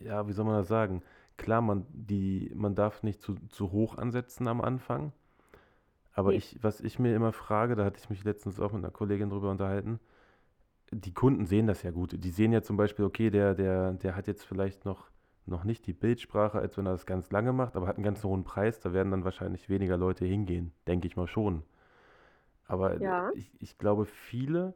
äh, 0.00 0.04
ja, 0.06 0.28
wie 0.28 0.32
soll 0.32 0.44
man 0.46 0.56
das 0.56 0.68
sagen? 0.68 1.02
Klar, 1.38 1.62
man, 1.62 1.86
die, 1.92 2.52
man 2.54 2.74
darf 2.74 3.02
nicht 3.02 3.20
zu, 3.22 3.36
zu 3.50 3.72
hoch 3.72 3.98
ansetzen 3.98 4.48
am 4.48 4.60
Anfang, 4.62 5.12
aber 6.14 6.32
Nee. 6.32 6.36
ich, 6.36 6.58
was 6.62 6.80
ich 6.80 6.98
mir 6.98 7.14
immer 7.14 7.32
frage, 7.32 7.76
da 7.76 7.84
hatte 7.84 7.98
ich 8.00 8.08
mich 8.10 8.24
letztens 8.24 8.58
auch 8.60 8.72
mit 8.72 8.82
einer 8.84 8.92
Kollegin 8.92 9.30
drüber 9.30 9.50
unterhalten, 9.50 10.00
die 10.92 11.14
Kunden 11.14 11.46
sehen 11.46 11.66
das 11.66 11.82
ja 11.82 11.90
gut. 11.92 12.24
Die 12.24 12.30
sehen 12.30 12.52
ja 12.52 12.62
zum 12.62 12.76
Beispiel, 12.76 13.04
okay, 13.04 13.30
der, 13.30 13.54
der, 13.54 13.92
der 13.94 14.16
hat 14.16 14.26
jetzt 14.28 14.44
vielleicht 14.44 14.84
noch, 14.84 15.10
noch 15.46 15.64
nicht 15.64 15.86
die 15.86 15.92
Bildsprache, 15.92 16.58
als 16.58 16.76
wenn 16.76 16.86
er 16.86 16.92
das 16.92 17.06
ganz 17.06 17.30
lange 17.30 17.52
macht, 17.52 17.76
aber 17.76 17.86
hat 17.86 17.96
einen 17.96 18.04
ganz 18.04 18.22
hohen 18.24 18.44
Preis, 18.44 18.80
da 18.80 18.92
werden 18.92 19.10
dann 19.10 19.24
wahrscheinlich 19.24 19.68
weniger 19.68 19.96
Leute 19.96 20.24
hingehen, 20.24 20.72
denke 20.86 21.06
ich 21.06 21.16
mal 21.16 21.26
schon. 21.28 21.62
Aber 22.66 23.00
Ja. 23.00 23.32
ich, 23.32 23.50
ich 23.60 23.78
glaube, 23.78 24.04
viele 24.06 24.74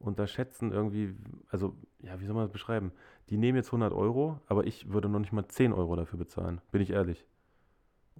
unterschätzen 0.00 0.72
irgendwie, 0.72 1.14
also, 1.50 1.74
ja, 2.00 2.20
wie 2.20 2.26
soll 2.26 2.34
man 2.34 2.44
das 2.44 2.52
beschreiben? 2.52 2.92
Die 3.30 3.36
nehmen 3.36 3.56
jetzt 3.56 3.72
100 3.72 3.92
Euro, 3.92 4.40
aber 4.46 4.66
ich 4.66 4.92
würde 4.92 5.08
noch 5.08 5.18
nicht 5.20 5.32
mal 5.32 5.46
10 5.48 5.72
Euro 5.72 5.96
dafür 5.96 6.18
bezahlen, 6.18 6.60
bin 6.70 6.80
ich 6.82 6.90
ehrlich. 6.90 7.26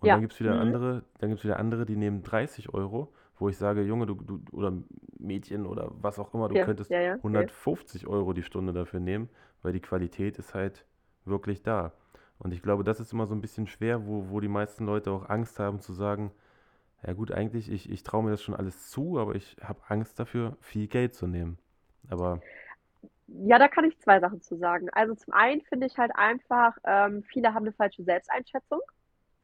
Und 0.01 0.12
dann 0.12 0.20
Ja. 0.20 0.20
gibt 0.20 0.32
es 0.34 0.40
wieder 0.40 0.55
Mhm. 0.55 0.61
andere, 0.61 1.05
dann 1.18 1.30
gibt 1.30 1.40
es 1.40 1.44
wieder 1.44 1.59
andere, 1.59 1.84
die 1.86 1.96
nehmen 1.96 2.22
30 2.22 2.72
Euro, 2.74 3.12
wo 3.38 3.49
ich 3.49 3.57
sage, 3.57 3.82
Junge, 3.82 4.07
du, 4.07 4.14
du, 4.14 4.40
oder 4.53 4.72
Mädchen 5.18 5.66
oder 5.66 5.90
was 6.01 6.18
auch 6.18 6.34
immer, 6.34 6.49
du 6.49 6.57
Ja, 6.57 6.64
könntest 6.64 6.90
ja, 6.92 7.01
ja. 7.01 7.14
safe. 7.14 7.18
150 7.22 8.07
Euro 8.07 8.32
die 8.32 8.42
Stunde 8.42 8.72
dafür 8.72 9.01
nehmen, 9.01 9.28
weil 9.62 9.72
die 9.72 9.80
Qualität 9.80 10.38
ist 10.38 10.55
halt 10.55 10.84
wirklich 11.29 11.62
da. 11.62 11.93
Und 12.39 12.53
ich 12.53 12.62
glaube, 12.62 12.85
das 12.85 13.01
ist 13.01 13.12
immer 13.12 13.26
so 13.26 13.35
ein 13.35 13.41
bisschen 13.41 13.66
schwer, 13.66 14.07
wo, 14.07 14.31
wo 14.31 14.41
die 14.41 14.49
meisten 14.49 14.87
Leute 14.87 15.11
auch 15.12 15.29
Angst 15.29 15.59
haben 15.59 15.81
zu 15.81 15.93
sagen, 15.93 16.33
ja 17.07 17.12
gut, 17.14 17.33
eigentlich, 17.33 17.70
ich, 17.70 17.91
ich 17.91 18.03
traue 18.05 18.24
mir 18.24 18.31
das 18.33 18.43
schon 18.43 18.55
alles 18.57 18.91
zu, 18.91 19.18
aber 19.18 19.35
ich 19.37 19.57
habe 19.62 19.81
Angst 19.89 20.18
dafür, 20.20 20.57
viel 20.61 20.89
Geld 20.89 21.14
zu 21.14 21.26
nehmen. 21.29 21.59
Aber 22.11 22.43
Ja, 23.26 23.59
da 23.59 23.68
kann 23.68 23.85
ich 23.85 23.99
zwei 23.99 24.20
Sachen 24.20 24.41
zu 24.41 24.57
sagen. 24.57 24.89
Also 24.93 25.14
zum 25.14 25.33
einen 25.35 25.61
finde 25.62 25.87
ich 25.87 25.99
halt 25.99 26.12
einfach, 26.14 26.76
ähm, 26.85 27.22
viele 27.24 27.53
haben 27.55 27.64
eine 27.66 27.72
falsche 27.74 28.03
Selbsteinschätzung 28.03 28.81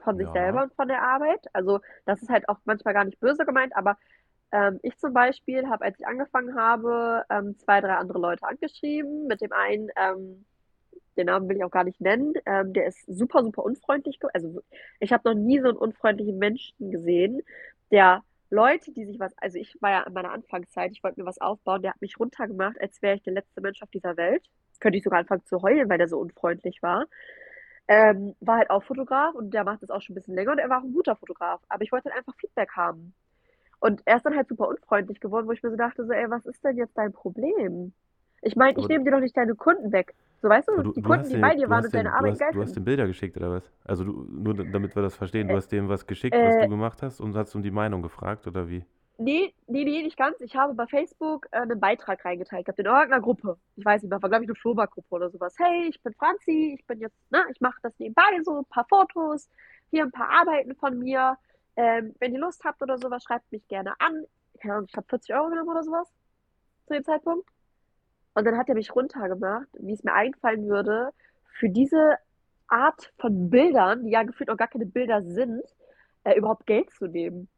von 0.00 0.16
sich 0.16 0.30
selber 0.32 0.62
ja, 0.62 0.64
und 0.64 0.74
von 0.74 0.88
der 0.88 1.02
Arbeit. 1.02 1.46
Also 1.52 1.80
das 2.06 2.22
ist 2.22 2.30
halt 2.30 2.48
auch 2.48 2.58
manchmal 2.64 2.94
gar 2.94 3.04
nicht 3.04 3.20
böse 3.20 3.44
gemeint, 3.44 3.76
aber 3.76 3.98
ähm, 4.52 4.80
ich 4.82 4.96
zum 4.98 5.12
Beispiel 5.14 5.68
habe, 5.68 5.84
als 5.84 5.98
ich 5.98 6.06
angefangen 6.06 6.56
habe, 6.56 7.24
ähm, 7.30 7.58
zwei, 7.58 7.80
drei 7.80 7.96
andere 7.96 8.18
Leute 8.20 8.44
angeschrieben. 8.46 9.26
Mit 9.26 9.40
dem 9.42 9.52
einen, 9.52 9.90
ähm, 9.96 10.46
den 11.16 11.26
Namen 11.26 11.48
will 11.48 11.56
ich 11.56 11.64
auch 11.64 11.70
gar 11.70 11.84
nicht 11.84 12.00
nennen, 12.00 12.34
ähm, 12.46 12.72
der 12.72 12.86
ist 12.86 13.04
super, 13.06 13.42
super 13.42 13.64
unfreundlich. 13.64 14.18
Also 14.32 14.62
ich 15.00 15.12
habe 15.12 15.28
noch 15.28 15.34
nie 15.34 15.60
so 15.60 15.68
einen 15.68 15.76
unfreundlichen 15.76 16.38
Menschen 16.38 16.90
gesehen, 16.90 17.42
der 17.90 18.22
Leute, 18.50 18.92
die 18.92 19.04
sich 19.04 19.18
was, 19.18 19.36
also 19.38 19.58
ich 19.58 19.76
war 19.80 19.90
ja 19.90 20.02
in 20.02 20.12
meiner 20.12 20.32
Anfangszeit, 20.32 20.92
ich 20.92 21.02
wollte 21.02 21.20
mir 21.20 21.26
was 21.26 21.40
aufbauen, 21.40 21.82
der 21.82 21.92
hat 21.92 22.00
mich 22.00 22.18
runtergemacht, 22.18 22.80
als 22.80 23.02
wäre 23.02 23.16
ich 23.16 23.22
der 23.22 23.32
letzte 23.32 23.60
Mensch 23.60 23.82
auf 23.82 23.90
dieser 23.90 24.16
Welt. 24.16 24.44
Könnte 24.80 24.98
ich 24.98 25.04
sogar 25.04 25.20
anfangen 25.20 25.44
zu 25.44 25.62
heulen, 25.62 25.88
weil 25.88 25.98
der 25.98 26.08
so 26.08 26.18
unfreundlich 26.18 26.82
war. 26.82 27.06
Ähm, 27.86 28.34
war 28.40 28.58
halt 28.58 28.70
auch 28.70 28.82
Fotograf 28.82 29.34
und 29.34 29.52
der 29.52 29.64
macht 29.64 29.82
das 29.82 29.90
auch 29.90 30.00
schon 30.00 30.14
ein 30.14 30.16
bisschen 30.16 30.34
länger 30.34 30.52
und 30.52 30.58
er 30.58 30.70
war 30.70 30.80
auch 30.80 30.84
ein 30.84 30.92
guter 30.92 31.16
Fotograf. 31.16 31.60
Aber 31.68 31.82
ich 31.82 31.92
wollte 31.92 32.08
halt 32.08 32.18
einfach 32.18 32.34
Feedback 32.38 32.70
haben. 32.72 33.14
Und 33.80 34.02
er 34.04 34.16
ist 34.16 34.24
dann 34.24 34.36
halt 34.36 34.48
super 34.48 34.68
unfreundlich 34.68 35.20
geworden, 35.20 35.46
wo 35.46 35.52
ich 35.52 35.62
mir 35.62 35.70
so 35.70 35.76
dachte, 35.76 36.06
so, 36.06 36.12
ey, 36.12 36.30
was 36.30 36.46
ist 36.46 36.64
denn 36.64 36.76
jetzt 36.76 36.96
dein 36.96 37.12
Problem? 37.12 37.92
Ich 38.40 38.56
meine, 38.56 38.78
ich 38.78 38.88
nehme 38.88 39.04
dir 39.04 39.10
doch 39.10 39.20
nicht 39.20 39.36
deine 39.36 39.54
Kunden 39.54 39.92
weg. 39.92 40.14
So, 40.44 40.50
weißt 40.50 40.68
du, 40.68 40.82
du, 40.82 40.92
die 40.92 41.00
Kunden, 41.00 41.20
hast 41.20 41.32
die 41.32 41.36
den 41.36 41.40
bei 41.40 41.54
dir 41.54 41.70
waren 41.70 41.86
und 41.86 41.94
deine 41.94 42.12
Arbeit 42.12 42.38
geil 42.38 42.52
du 42.52 42.60
hast 42.60 42.76
den 42.76 42.84
Bilder 42.84 43.06
geschickt 43.06 43.34
oder 43.38 43.50
was? 43.50 43.72
Also 43.82 44.04
du, 44.04 44.26
nur 44.30 44.52
damit 44.54 44.94
wir 44.94 45.00
das 45.00 45.16
verstehen, 45.16 45.48
du 45.48 45.54
Äh, 45.54 45.56
hast 45.56 45.68
dem 45.72 45.88
was 45.88 46.06
geschickt, 46.06 46.36
was 46.44 46.56
äh, 46.56 46.60
du 46.60 46.68
gemacht 46.68 47.00
hast 47.00 47.18
und 47.20 47.34
hast 47.34 47.54
um 47.54 47.62
die 47.62 47.70
Meinung 47.70 48.02
gefragt 48.02 48.46
oder 48.46 48.68
wie? 48.68 48.84
Nee, 49.16 49.54
nee, 49.68 49.84
nee, 49.84 50.02
nicht 50.02 50.18
ganz. 50.18 50.38
Ich 50.40 50.54
habe 50.54 50.74
bei 50.74 50.86
Facebook 50.86 51.46
äh, 51.52 51.58
einen 51.60 51.80
Beitrag 51.80 52.22
reingeteilt 52.26 52.66
gehabt 52.66 52.78
in 52.78 52.84
irgendeiner 52.84 53.22
Gruppe. 53.22 53.58
Ich 53.76 53.84
weiß 53.86 54.02
nicht 54.02 54.10
mehr, 54.10 54.20
war 54.22 54.28
glaube 54.28 54.44
ich 54.44 54.50
eine 54.50 54.56
Flohmarktgruppe 54.56 55.14
oder 55.14 55.30
sowas. 55.30 55.54
Hey, 55.58 55.88
ich 55.88 56.02
bin 56.02 56.12
Franzi, 56.14 56.76
ich 56.78 56.86
bin 56.86 57.00
jetzt, 57.00 57.16
ne, 57.30 57.42
ich 57.50 57.60
mache 57.62 57.78
das 57.82 57.98
nebenbei 57.98 58.22
so, 58.44 58.58
ein 58.58 58.64
paar 58.66 58.86
Fotos, 58.86 59.48
hier 59.90 60.02
ein 60.04 60.12
paar 60.12 60.28
Arbeiten 60.28 60.74
von 60.76 60.98
mir. 60.98 61.38
Ähm, 61.76 62.14
wenn 62.20 62.34
ihr 62.34 62.40
Lust 62.40 62.64
habt 62.64 62.82
oder 62.82 62.98
sowas, 62.98 63.22
schreibt 63.24 63.50
mich 63.50 63.66
gerne 63.68 63.94
an. 63.98 64.24
Keine 64.60 64.74
Ahnung, 64.74 64.88
ich 64.90 64.96
habe 64.96 65.06
40 65.08 65.34
Euro 65.34 65.48
genommen 65.48 65.70
oder 65.70 65.84
sowas 65.84 66.12
zu 66.86 66.94
dem 66.94 67.04
Zeitpunkt. 67.04 67.48
Und 68.34 68.44
dann 68.44 68.58
hat 68.58 68.68
er 68.68 68.74
mich 68.74 68.94
runtergemacht, 68.94 69.68
wie 69.78 69.92
es 69.92 70.02
mir 70.02 70.12
einfallen 70.12 70.68
würde, 70.68 71.10
für 71.58 71.68
diese 71.68 72.16
Art 72.66 73.12
von 73.18 73.48
Bildern, 73.50 74.04
die 74.04 74.10
ja 74.10 74.24
gefühlt 74.24 74.50
auch 74.50 74.56
gar 74.56 74.68
keine 74.68 74.86
Bilder 74.86 75.22
sind, 75.22 75.62
äh, 76.24 76.36
überhaupt 76.36 76.66
Geld 76.66 76.90
zu 76.90 77.06
nehmen. 77.06 77.48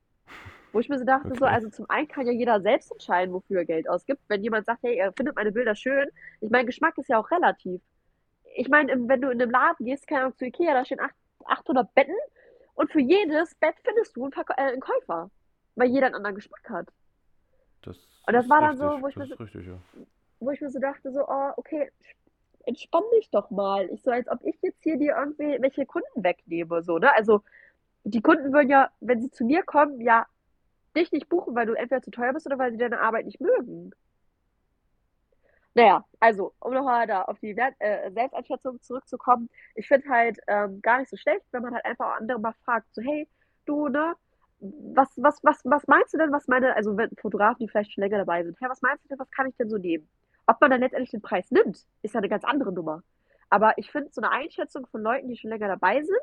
Wo 0.73 0.81
ich 0.81 0.89
mir 0.91 0.99
so 0.99 1.05
dachte, 1.05 1.29
so, 1.31 1.47
Okay. 1.47 1.55
also 1.55 1.71
zum 1.71 1.89
einen 1.89 2.09
kann 2.09 2.27
ja 2.27 2.33
jeder 2.33 2.61
selbst 2.61 2.93
entscheiden, 2.93 3.33
wofür 3.33 3.59
er 3.61 3.65
Geld 3.65 3.89
ausgibt. 3.89 4.21
Wenn 4.29 4.43
jemand 4.43 4.67
sagt, 4.67 4.83
hey, 4.83 4.97
er 4.97 5.13
findet 5.15 5.37
meine 5.37 5.53
Bilder 5.53 5.75
schön, 5.75 6.11
ich 6.41 6.51
meine, 6.51 6.67
Geschmack 6.67 6.99
ist 6.99 7.09
ja 7.09 7.19
auch 7.19 7.31
relativ. 7.31 7.81
Ich 8.57 8.69
meine, 8.69 8.93
wenn 9.09 9.21
du 9.23 9.31
in 9.31 9.41
einem 9.41 9.51
Laden 9.51 9.87
gehst, 9.87 10.07
keine 10.07 10.23
Ahnung, 10.23 10.37
zu 10.37 10.45
Ikea, 10.45 10.75
da 10.75 10.85
stehen 10.85 11.01
acht- 11.01 11.15
800 11.47 11.95
Betten 11.95 12.17
und 12.75 12.91
für 12.91 13.01
jedes 13.01 13.55
Bett 13.55 13.77
findest 13.83 14.17
du 14.17 14.25
einen, 14.25 14.33
Verkäu 14.33 14.55
äh, 14.59 14.73
einen 14.73 14.81
Käufer, 14.81 15.31
weil 15.77 15.89
jeder 15.89 16.07
einen 16.07 16.17
anderen 16.17 16.37
Geschmack 16.37 16.69
hat. 16.69 16.89
Das 17.83 17.97
Und 18.27 18.35
das 18.35 18.49
war 18.51 18.61
dann 18.61 18.77
so, 18.77 18.89
richtig. 18.89 19.03
wo 19.03 19.09
ich 19.09 19.17
mir 19.17 19.27
so, 19.27 19.35
richtig, 19.37 19.67
ja. 19.67 19.79
Wo 20.41 20.51
ich 20.51 20.61
mir 20.61 20.71
so 20.71 20.79
dachte, 20.79 21.13
so, 21.13 21.27
oh, 21.29 21.51
okay, 21.57 21.91
entspann 22.67 23.05
dich 23.17 23.31
doch 23.31 23.51
mal. 23.51 23.89
Ich 23.91 24.03
so, 24.03 24.11
als 24.11 24.29
ob 24.29 24.45
ich 24.45 24.57
jetzt 24.63 24.83
hier 24.83 24.97
dir 24.99 25.17
irgendwie 25.19 25.61
welche 25.61 25.87
Kunden 25.87 26.25
wegnehme, 26.25 26.83
so, 26.83 26.99
ne? 26.99 27.15
Also, 27.15 27.43
die 28.05 28.23
Kunden 28.23 28.53
würden 28.53 28.71
ja, 28.71 28.91
wenn 29.01 29.21
sie 29.21 29.31
zu 29.31 29.45
mir 29.45 29.63
kommen, 29.63 30.01
ja 30.01 30.27
dich 30.97 31.13
nicht 31.13 31.29
buchen, 31.29 31.55
weil 31.55 31.67
du 31.67 31.75
entweder 31.75 32.03
zu 32.03 32.11
teuer 32.11 32.33
bist 32.33 32.47
oder 32.47 32.59
weil 32.59 32.73
sie 32.73 32.79
deine 32.79 33.01
Arbeit 33.01 33.27
nicht 33.27 33.41
mögen. 33.41 33.93
Naja, 35.75 36.05
also, 36.21 36.55
um 36.61 36.73
nochmal 36.73 37.07
da 37.07 37.23
auf 37.23 37.39
die 37.41 37.55
Wert, 37.55 37.75
äh, 37.81 38.11
Selbsteinschätzung 38.11 38.81
zurückzukommen, 38.81 39.51
ich 39.75 39.87
finde 39.87 40.09
halt 40.09 40.39
ähm, 40.47 40.81
gar 40.81 40.99
nicht 40.99 41.11
so 41.11 41.19
schlecht, 41.19 41.45
wenn 41.53 41.63
man 41.63 41.75
halt 41.75 41.85
einfach 41.85 42.17
andere 42.17 42.41
mal 42.41 42.55
fragt, 42.65 42.87
so, 42.95 43.03
hey, 43.03 43.29
du, 43.67 43.89
ne, 43.89 44.15
was, 44.61 45.11
was, 45.17 45.39
was, 45.45 45.61
was 45.65 45.87
meinst 45.87 46.15
du 46.15 46.19
denn, 46.19 46.33
was 46.33 46.49
meine, 46.49 46.75
also 46.75 46.97
wenn 46.97 47.11
Fotografen, 47.21 47.59
die 47.61 47.69
vielleicht 47.69 47.93
schon 47.93 48.03
länger 48.03 48.19
dabei 48.19 48.43
sind, 48.43 48.59
hey, 48.59 48.71
was 48.71 48.81
meinst 48.81 49.05
du 49.05 49.09
denn, 49.09 49.19
was 49.19 49.31
kann 49.31 49.49
ich 49.49 49.57
denn 49.57 49.69
so 49.69 49.77
nehmen? 49.77 50.09
Ob 50.47 50.61
man 50.61 50.71
dann 50.71 50.81
letztendlich 50.81 51.11
den 51.11 51.23
Preis 51.23 51.51
nimmt, 51.51 51.87
ist 52.03 52.15
ja 52.15 52.19
eine 52.19 52.29
ganz 52.29 52.45
andere 52.45 52.73
Nummer. 52.73 53.03
Aber 53.51 53.79
ich 53.79 53.91
finde, 53.91 54.11
so 54.13 54.21
eine 54.21 54.31
Einschätzung 54.31 54.87
von 54.87 55.03
Leuten, 55.03 55.29
die 55.29 55.37
schon 55.37 55.51
länger 55.51 55.69
dabei 55.69 56.03
sind, 56.03 56.19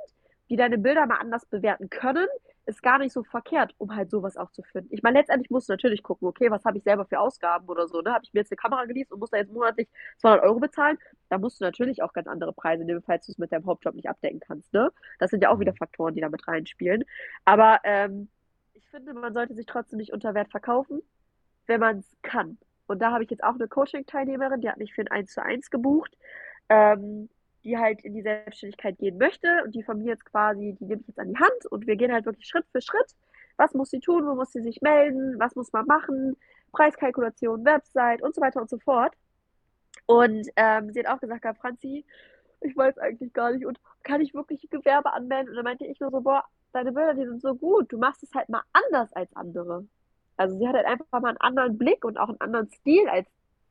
die 0.49 0.55
deine 0.55 0.77
Bilder 0.77 1.05
mal 1.07 1.17
anders 1.17 1.45
bewerten 1.45 1.89
können, 1.89 2.27
ist 2.65 2.81
gar 2.81 2.97
nicht 2.97 3.11
so 3.11 3.23
verkehrt, 3.23 3.73
um 3.77 3.95
halt 3.95 4.09
sowas 4.09 4.37
auch 4.37 4.51
zu 4.51 4.63
finden. 4.63 4.93
Ich 4.93 5.03
meine, 5.03 5.19
letztendlich 5.19 5.49
musst 5.49 5.67
du 5.67 5.73
natürlich 5.73 6.01
gucken, 6.03 6.27
okay, 6.27 6.49
was 6.49 6.63
habe 6.63 6.77
ich 6.77 6.83
selber 6.83 7.05
für 7.05 7.19
Ausgaben 7.19 7.67
oder 7.67 7.87
so, 7.87 8.01
ne? 8.01 8.13
Habe 8.13 8.23
ich 8.23 8.33
mir 8.33 8.39
jetzt 8.41 8.51
eine 8.51 8.57
Kamera 8.57 8.85
geleast 8.85 9.11
und 9.11 9.19
muss 9.19 9.31
da 9.31 9.37
jetzt 9.37 9.51
monatlich 9.51 9.89
200 10.19 10.45
Euro 10.45 10.59
bezahlen? 10.59 10.97
Da 11.29 11.37
musst 11.37 11.59
du 11.59 11.65
natürlich 11.65 12.01
auch 12.03 12.13
ganz 12.13 12.27
andere 12.27 12.53
Preise 12.53 12.85
nehmen, 12.85 13.01
falls 13.01 13.25
du 13.25 13.33
es 13.33 13.37
mit 13.37 13.51
deinem 13.51 13.65
Hauptjob 13.65 13.95
nicht 13.95 14.09
abdecken 14.09 14.39
kannst, 14.39 14.71
ne? 14.73 14.91
Das 15.19 15.31
sind 15.31 15.43
ja 15.43 15.49
auch 15.49 15.59
wieder 15.59 15.73
Mhm. 15.73 15.77
Faktoren, 15.77 16.15
die 16.15 16.21
da 16.21 16.29
mit 16.29 16.47
reinspielen. 16.47 17.03
Aber 17.45 17.79
ähm, 17.83 18.29
ich 18.73 18.87
finde, 18.89 19.13
man 19.13 19.33
sollte 19.33 19.55
sich 19.55 19.65
trotzdem 19.65 19.97
nicht 19.99 20.13
unter 20.13 20.33
Wert 20.33 20.49
verkaufen, 20.51 21.01
wenn 21.67 21.79
man 21.81 21.99
es 21.99 22.17
kann. 22.21 22.57
Und 22.87 22.99
da 22.99 23.11
habe 23.11 23.23
ich 23.23 23.29
jetzt 23.29 23.43
auch 23.43 23.55
eine 23.55 23.67
Coaching-Teilnehmerin, 23.67 24.61
die 24.61 24.69
hat 24.69 24.77
mich 24.77 24.93
für 24.93 25.01
ein 25.01 25.07
1 25.07 25.33
zu 25.33 25.43
1 25.43 25.69
gebucht, 25.69 26.17
ähm, 26.69 27.29
die 27.63 27.77
halt 27.77 28.03
in 28.03 28.13
die 28.13 28.21
Selbstständigkeit 28.21 28.97
gehen 28.97 29.17
möchte 29.17 29.63
und 29.63 29.73
die 29.73 29.83
von 29.83 29.99
mir 29.99 30.09
jetzt 30.09 30.25
quasi, 30.25 30.75
die 30.79 30.85
nehme 30.85 31.01
ich 31.01 31.07
jetzt 31.07 31.19
an 31.19 31.29
die 31.29 31.39
Hand 31.39 31.65
und 31.69 31.87
wir 31.87 31.95
gehen 31.95 32.11
halt 32.11 32.25
wirklich 32.25 32.47
Schritt 32.47 32.65
für 32.71 32.81
Schritt. 32.81 33.15
Was 33.57 33.73
muss 33.73 33.89
sie 33.89 33.99
tun? 33.99 34.25
Wo 34.25 34.35
muss 34.35 34.51
sie 34.51 34.61
sich 34.61 34.81
melden? 34.81 35.39
Was 35.39 35.55
muss 35.55 35.71
man 35.71 35.85
machen? 35.85 36.35
Preiskalkulation, 36.73 37.63
Website 37.63 38.21
und 38.21 38.35
so 38.35 38.41
weiter 38.41 38.61
und 38.61 38.69
so 38.69 38.79
fort. 38.79 39.13
Und 40.05 40.49
ähm, 40.55 40.91
sie 40.91 40.99
hat 40.99 41.07
auch 41.07 41.19
gesagt, 41.19 41.45
Franzi, 41.59 42.05
ich 42.61 42.75
weiß 42.75 42.97
eigentlich 42.97 43.33
gar 43.33 43.51
nicht 43.51 43.65
und 43.65 43.79
kann 44.03 44.21
ich 44.21 44.33
wirklich 44.33 44.69
Gewerbe 44.69 45.13
anmelden? 45.13 45.49
Und 45.49 45.55
dann 45.55 45.63
meinte 45.63 45.85
ich 45.85 45.99
nur 45.99 46.11
so, 46.11 46.21
boah, 46.21 46.43
deine 46.73 46.91
Bilder, 46.91 47.13
die 47.13 47.25
sind 47.25 47.41
so 47.41 47.55
gut, 47.55 47.91
du 47.91 47.97
machst 47.97 48.23
es 48.23 48.33
halt 48.33 48.49
mal 48.49 48.63
anders 48.73 49.13
als 49.13 49.33
andere. 49.35 49.85
Also 50.37 50.57
sie 50.57 50.67
hat 50.67 50.75
halt 50.75 50.85
einfach 50.85 51.05
mal 51.21 51.29
einen 51.29 51.37
anderen 51.37 51.77
Blick 51.77 52.05
und 52.05 52.17
auch 52.17 52.29
einen 52.29 52.41
anderen 52.41 52.69
Stil, 52.71 53.07
als 53.09 53.27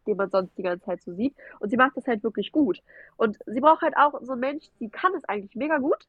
den 0.06 0.16
man 0.16 0.30
sonst 0.30 0.56
die 0.58 0.62
ganze 0.62 0.84
Zeit 0.84 1.02
so 1.02 1.14
sieht. 1.14 1.34
Und 1.60 1.70
sie 1.70 1.76
macht 1.76 1.96
das 1.96 2.06
halt 2.06 2.22
wirklich 2.24 2.52
gut. 2.52 2.82
Und 3.16 3.38
sie 3.46 3.60
braucht 3.60 3.82
halt 3.82 3.96
auch 3.96 4.14
so 4.22 4.32
einen 4.32 4.40
Mensch, 4.40 4.64
sie 4.78 4.88
kann 4.90 5.14
es 5.14 5.24
eigentlich 5.26 5.54
mega 5.54 5.78
gut, 5.78 6.06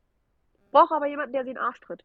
braucht 0.72 0.92
aber 0.92 1.08
jemanden, 1.08 1.34
der 1.34 1.44
sie 1.44 1.52
in 1.52 1.56
den 1.56 1.64
Arsch 1.64 1.80
tritt. 1.82 2.04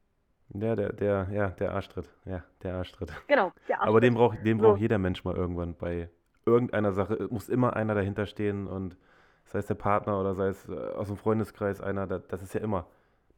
Ja, 0.54 0.76
der, 0.76 0.92
der, 0.92 1.28
ja, 1.32 1.50
der 1.50 1.72
Arschtritt. 1.74 2.08
Ja, 2.24 2.42
der 2.62 2.74
Arschtritt. 2.76 3.12
Genau, 3.26 3.52
der 3.68 3.80
Aber 3.84 4.00
den 4.00 4.14
Arschtritt. 4.14 4.14
braucht, 4.16 4.46
den 4.46 4.60
So. 4.60 4.62
braucht 4.62 4.80
jeder 4.80 4.98
Mensch 4.98 5.24
mal 5.24 5.36
irgendwann 5.36 5.74
bei 5.74 6.08
irgendeiner 6.46 6.92
Sache. 6.92 7.14
Es 7.14 7.30
muss 7.30 7.48
immer 7.48 7.76
einer 7.76 7.94
dahinter 7.94 8.26
stehen 8.26 8.66
und 8.66 8.96
sei 9.44 9.58
es 9.60 9.66
der 9.66 9.74
Partner 9.74 10.18
oder 10.20 10.34
sei 10.34 10.48
es 10.48 10.68
äh, 10.68 10.72
aus 10.74 11.08
dem 11.08 11.16
Freundeskreis 11.16 11.80
einer, 11.80 12.06
das, 12.06 12.26
das 12.28 12.42
ist 12.42 12.54
ja 12.54 12.60
immer, 12.60 12.86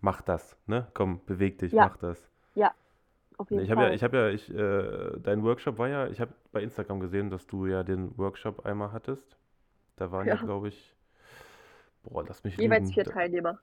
mach 0.00 0.22
das, 0.22 0.56
ne? 0.66 0.88
Komm, 0.94 1.20
beweg 1.26 1.58
dich, 1.58 1.72
Ja, 1.72 1.84
mach 1.84 1.96
das. 1.96 2.28
Auf 3.40 3.50
jeden 3.50 3.64
Ich 3.64 3.70
habe 3.70 3.82
ja, 3.84 3.90
ich 3.90 4.02
habe 4.04 4.16
ja, 4.16 4.28
ich, 4.28 4.48
äh, 4.54 5.18
dein 5.20 5.42
Workshop 5.42 5.78
war 5.78 5.88
ja, 5.88 6.06
ich 6.08 6.20
habe 6.20 6.32
bei 6.52 6.62
Instagram 6.62 7.00
gesehen, 7.00 7.30
dass 7.30 7.46
du 7.46 7.66
ja 7.66 7.82
den 7.82 8.16
Workshop 8.18 8.64
einmal 8.66 8.92
hattest. 8.92 9.36
Da 9.96 10.12
waren 10.12 10.28
ja, 10.28 10.36
Ja, 10.36 10.38
glaube 10.38 10.68
ich, 10.68 10.96
boah, 12.02 12.24
lass 12.26 12.44
mich 12.44 12.58
jeweils 12.58 12.92
lügen. 12.92 12.92
vier 12.92 13.04
Teilnehmer. 13.04 13.58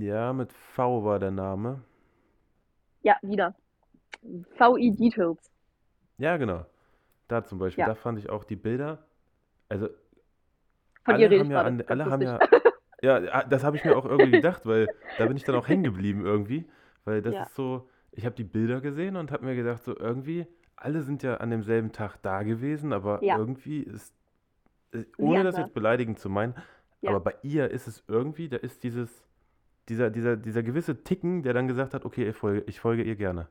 ja, 0.00 0.32
mit 0.32 0.52
V 0.52 1.04
war 1.04 1.18
der 1.18 1.30
Name. 1.32 1.82
Ja, 3.02 3.18
wieder. 3.22 3.56
VI 4.22 4.92
Details. 4.92 5.50
Ja, 6.18 6.36
genau. 6.36 6.66
Da 7.28 7.44
zum 7.44 7.58
Beispiel, 7.58 7.84
Ja, 7.84 7.86
da 7.86 7.94
fand 7.96 8.18
ich 8.18 8.30
auch 8.30 8.44
die 8.44 8.56
Bilder, 8.56 9.06
also 9.68 9.88
von 11.04 11.16
alle 11.16 11.38
haben 11.38 11.50
ja 11.50 11.62
an, 11.62 11.82
alle 11.88 12.08
haben 12.10 12.22
ja, 12.22 12.42
ja, 13.02 13.44
das 13.44 13.64
habe 13.64 13.76
ich 13.76 13.84
mir 13.84 13.96
auch 13.96 14.04
irgendwie 14.06 14.32
gedacht, 14.32 14.66
weil 14.66 14.94
da 15.16 15.26
bin 15.26 15.36
ich 15.36 15.44
dann 15.44 15.56
auch 15.56 15.68
hängen 15.68 15.84
geblieben 15.84 16.24
irgendwie, 16.26 16.68
weil 17.04 17.22
das 17.22 17.36
Ja, 17.36 17.40
ist 17.40 17.54
so, 17.54 17.88
ich 18.12 18.24
habe 18.26 18.34
die 18.36 18.44
Bilder 18.44 18.80
gesehen 18.80 19.16
und 19.16 19.32
habe 19.32 19.44
mir 19.44 19.56
gedacht, 19.56 19.82
so 19.84 19.96
irgendwie, 19.96 20.46
alle 20.76 21.02
sind 21.02 21.22
ja 21.22 21.36
an 21.38 21.50
demselben 21.50 21.92
Tag 21.92 22.18
da 22.22 22.42
gewesen, 22.42 22.92
aber 22.92 23.22
ja, 23.22 23.34
irgendwie 23.34 23.80
ist, 23.82 24.14
äh, 24.92 25.04
ohne 25.18 25.44
das 25.44 25.56
anders. 25.56 25.58
jetzt 25.58 25.74
beleidigend 25.74 26.18
zu 26.20 26.30
meinen, 26.30 26.54
Ja, 27.00 27.12
aber 27.12 27.20
bei 27.20 27.36
ihr 27.42 27.70
ist 27.70 27.88
es 27.88 28.04
irgendwie, 28.08 28.48
da 28.48 28.58
ist 28.58 28.84
dieses, 28.84 29.24
dieser, 29.88 30.10
dieser, 30.10 30.36
dieser 30.38 30.62
gewisse 30.64 31.04
Ticken, 31.04 31.42
der 31.42 31.54
dann 31.54 31.68
gesagt 31.68 31.94
hat, 31.94 32.04
okay, 32.06 32.28
ich 32.30 32.36
folge, 32.36 32.64
ich 32.68 32.80
folge 32.80 33.04
ihr 33.04 33.16
gerne. 33.16 33.48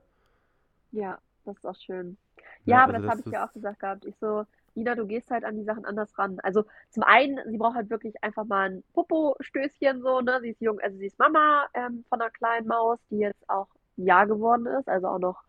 ja, 0.92 1.20
das 1.46 1.58
ist 1.58 1.66
auch 1.66 1.76
schön. 1.76 2.18
Ne? 2.66 2.76
Ja, 2.76 2.84
aber 2.84 2.94
Also 2.94 3.02
das 3.02 3.08
habe 3.08 3.22
das 3.22 3.22
ich 3.22 3.32
ja 3.32 3.48
auch 3.48 3.54
gesagt 3.54 3.80
gehabt. 3.80 4.06
Ich 4.06 4.18
so, 4.20 4.44
Nina, 4.76 4.96
du 4.96 5.08
gehst 5.08 5.32
halt 5.32 5.44
an 5.44 5.56
die 5.58 5.64
Sachen 5.64 5.86
anders 5.86 6.18
ran. 6.18 6.40
Also 6.44 6.66
zum 6.90 7.04
einen, 7.04 7.40
sie 7.50 7.58
braucht 7.58 7.76
halt 7.76 7.90
wirklich 7.90 8.22
einfach 8.24 8.46
mal 8.46 8.70
ein 8.72 8.84
Popo-Stößchen 8.94 10.02
so, 10.02 10.22
ne? 10.22 10.40
Sie 10.42 10.50
ist 10.50 10.62
jung, 10.62 10.80
also 10.80 10.98
sie 10.98 11.08
ist 11.08 11.20
Mama 11.20 11.68
ähm, 11.74 12.06
von 12.10 12.22
einer 12.22 12.30
kleinen 12.32 12.68
Maus, 12.68 13.00
die 13.10 13.18
jetzt 13.20 13.50
auch 13.50 13.68
Jahr 13.98 14.28
geworden 14.28 14.66
ist, 14.66 14.88
also 14.88 15.08
auch 15.08 15.20
noch, 15.20 15.44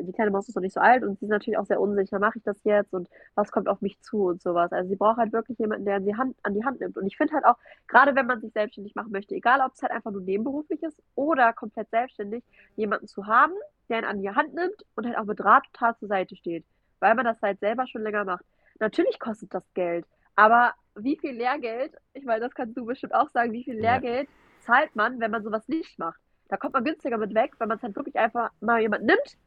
die 0.00 0.12
kleine 0.12 0.30
Maus 0.30 0.48
ist 0.48 0.54
noch 0.54 0.62
nicht 0.62 0.74
so 0.74 0.80
alt 0.80 1.02
und 1.02 1.18
sie 1.18 1.24
ist 1.24 1.30
natürlich 1.30 1.58
auch 1.58 1.66
sehr 1.66 1.80
unsicher, 1.80 2.20
mache 2.20 2.38
ich 2.38 2.44
das 2.44 2.62
jetzt 2.62 2.94
und 2.94 3.08
was 3.34 3.50
kommt 3.50 3.68
auf 3.68 3.80
mich 3.80 4.00
zu 4.00 4.26
und 4.26 4.40
sowas. 4.40 4.70
Also 4.70 4.88
sie 4.88 4.96
braucht 4.96 5.16
halt 5.18 5.32
wirklich 5.32 5.58
jemanden, 5.58 5.84
der 5.84 6.00
sie 6.00 6.16
Hand, 6.16 6.36
an 6.44 6.54
die 6.54 6.64
Hand 6.64 6.80
nimmt. 6.80 6.96
Und 6.96 7.06
ich 7.06 7.16
finde 7.16 7.34
halt 7.34 7.44
auch, 7.44 7.56
gerade 7.88 8.14
wenn 8.14 8.26
man 8.26 8.40
sich 8.40 8.52
selbstständig 8.52 8.94
machen 8.94 9.10
möchte, 9.10 9.34
egal 9.34 9.60
ob 9.60 9.74
es 9.74 9.82
halt 9.82 9.90
einfach 9.90 10.12
nur 10.12 10.20
nebenberuflich 10.20 10.82
ist 10.84 11.02
oder 11.16 11.52
komplett 11.52 11.90
selbstständig, 11.90 12.44
jemanden 12.76 13.08
zu 13.08 13.26
haben, 13.26 13.54
der 13.88 13.98
ihn 13.98 14.04
an 14.04 14.22
die 14.22 14.30
Hand 14.30 14.54
nimmt 14.54 14.84
und 14.94 15.04
halt 15.04 15.18
auch 15.18 15.24
mit 15.24 15.44
Rat 15.44 15.64
und 15.66 15.74
Tat 15.74 15.98
zur 15.98 16.08
Seite 16.08 16.36
steht, 16.36 16.64
weil 17.00 17.16
man 17.16 17.24
das 17.24 17.42
halt 17.42 17.58
selber 17.58 17.86
schon 17.88 18.02
länger 18.02 18.24
macht. 18.24 18.44
Natürlich 18.78 19.18
kostet 19.18 19.52
das 19.52 19.64
Geld, 19.74 20.06
aber 20.36 20.74
wie 20.94 21.16
viel 21.16 21.32
Lehrgeld, 21.32 21.96
ich 22.12 22.24
meine, 22.24 22.40
das 22.40 22.54
kannst 22.54 22.76
du 22.76 22.84
bestimmt 22.84 23.14
auch 23.14 23.30
sagen, 23.30 23.52
wie 23.52 23.64
viel 23.64 23.74
ja, 23.74 23.80
Lehrgeld 23.80 24.28
zahlt 24.60 24.94
man, 24.94 25.18
wenn 25.18 25.32
man 25.32 25.42
sowas 25.42 25.66
nicht 25.66 25.98
macht? 25.98 26.20
Da 26.48 26.56
kommt 26.56 26.74
man 26.74 26.84
günstiger 26.84 27.18
mit 27.18 27.34
weg, 27.34 27.54
wenn 27.58 27.68
man 27.68 27.78
es 27.78 27.82
halt 27.82 27.96
wirklich 27.96 28.16
einfach 28.16 28.50
mal 28.60 28.80
jemand 28.80 29.04
nimmt 29.04 29.38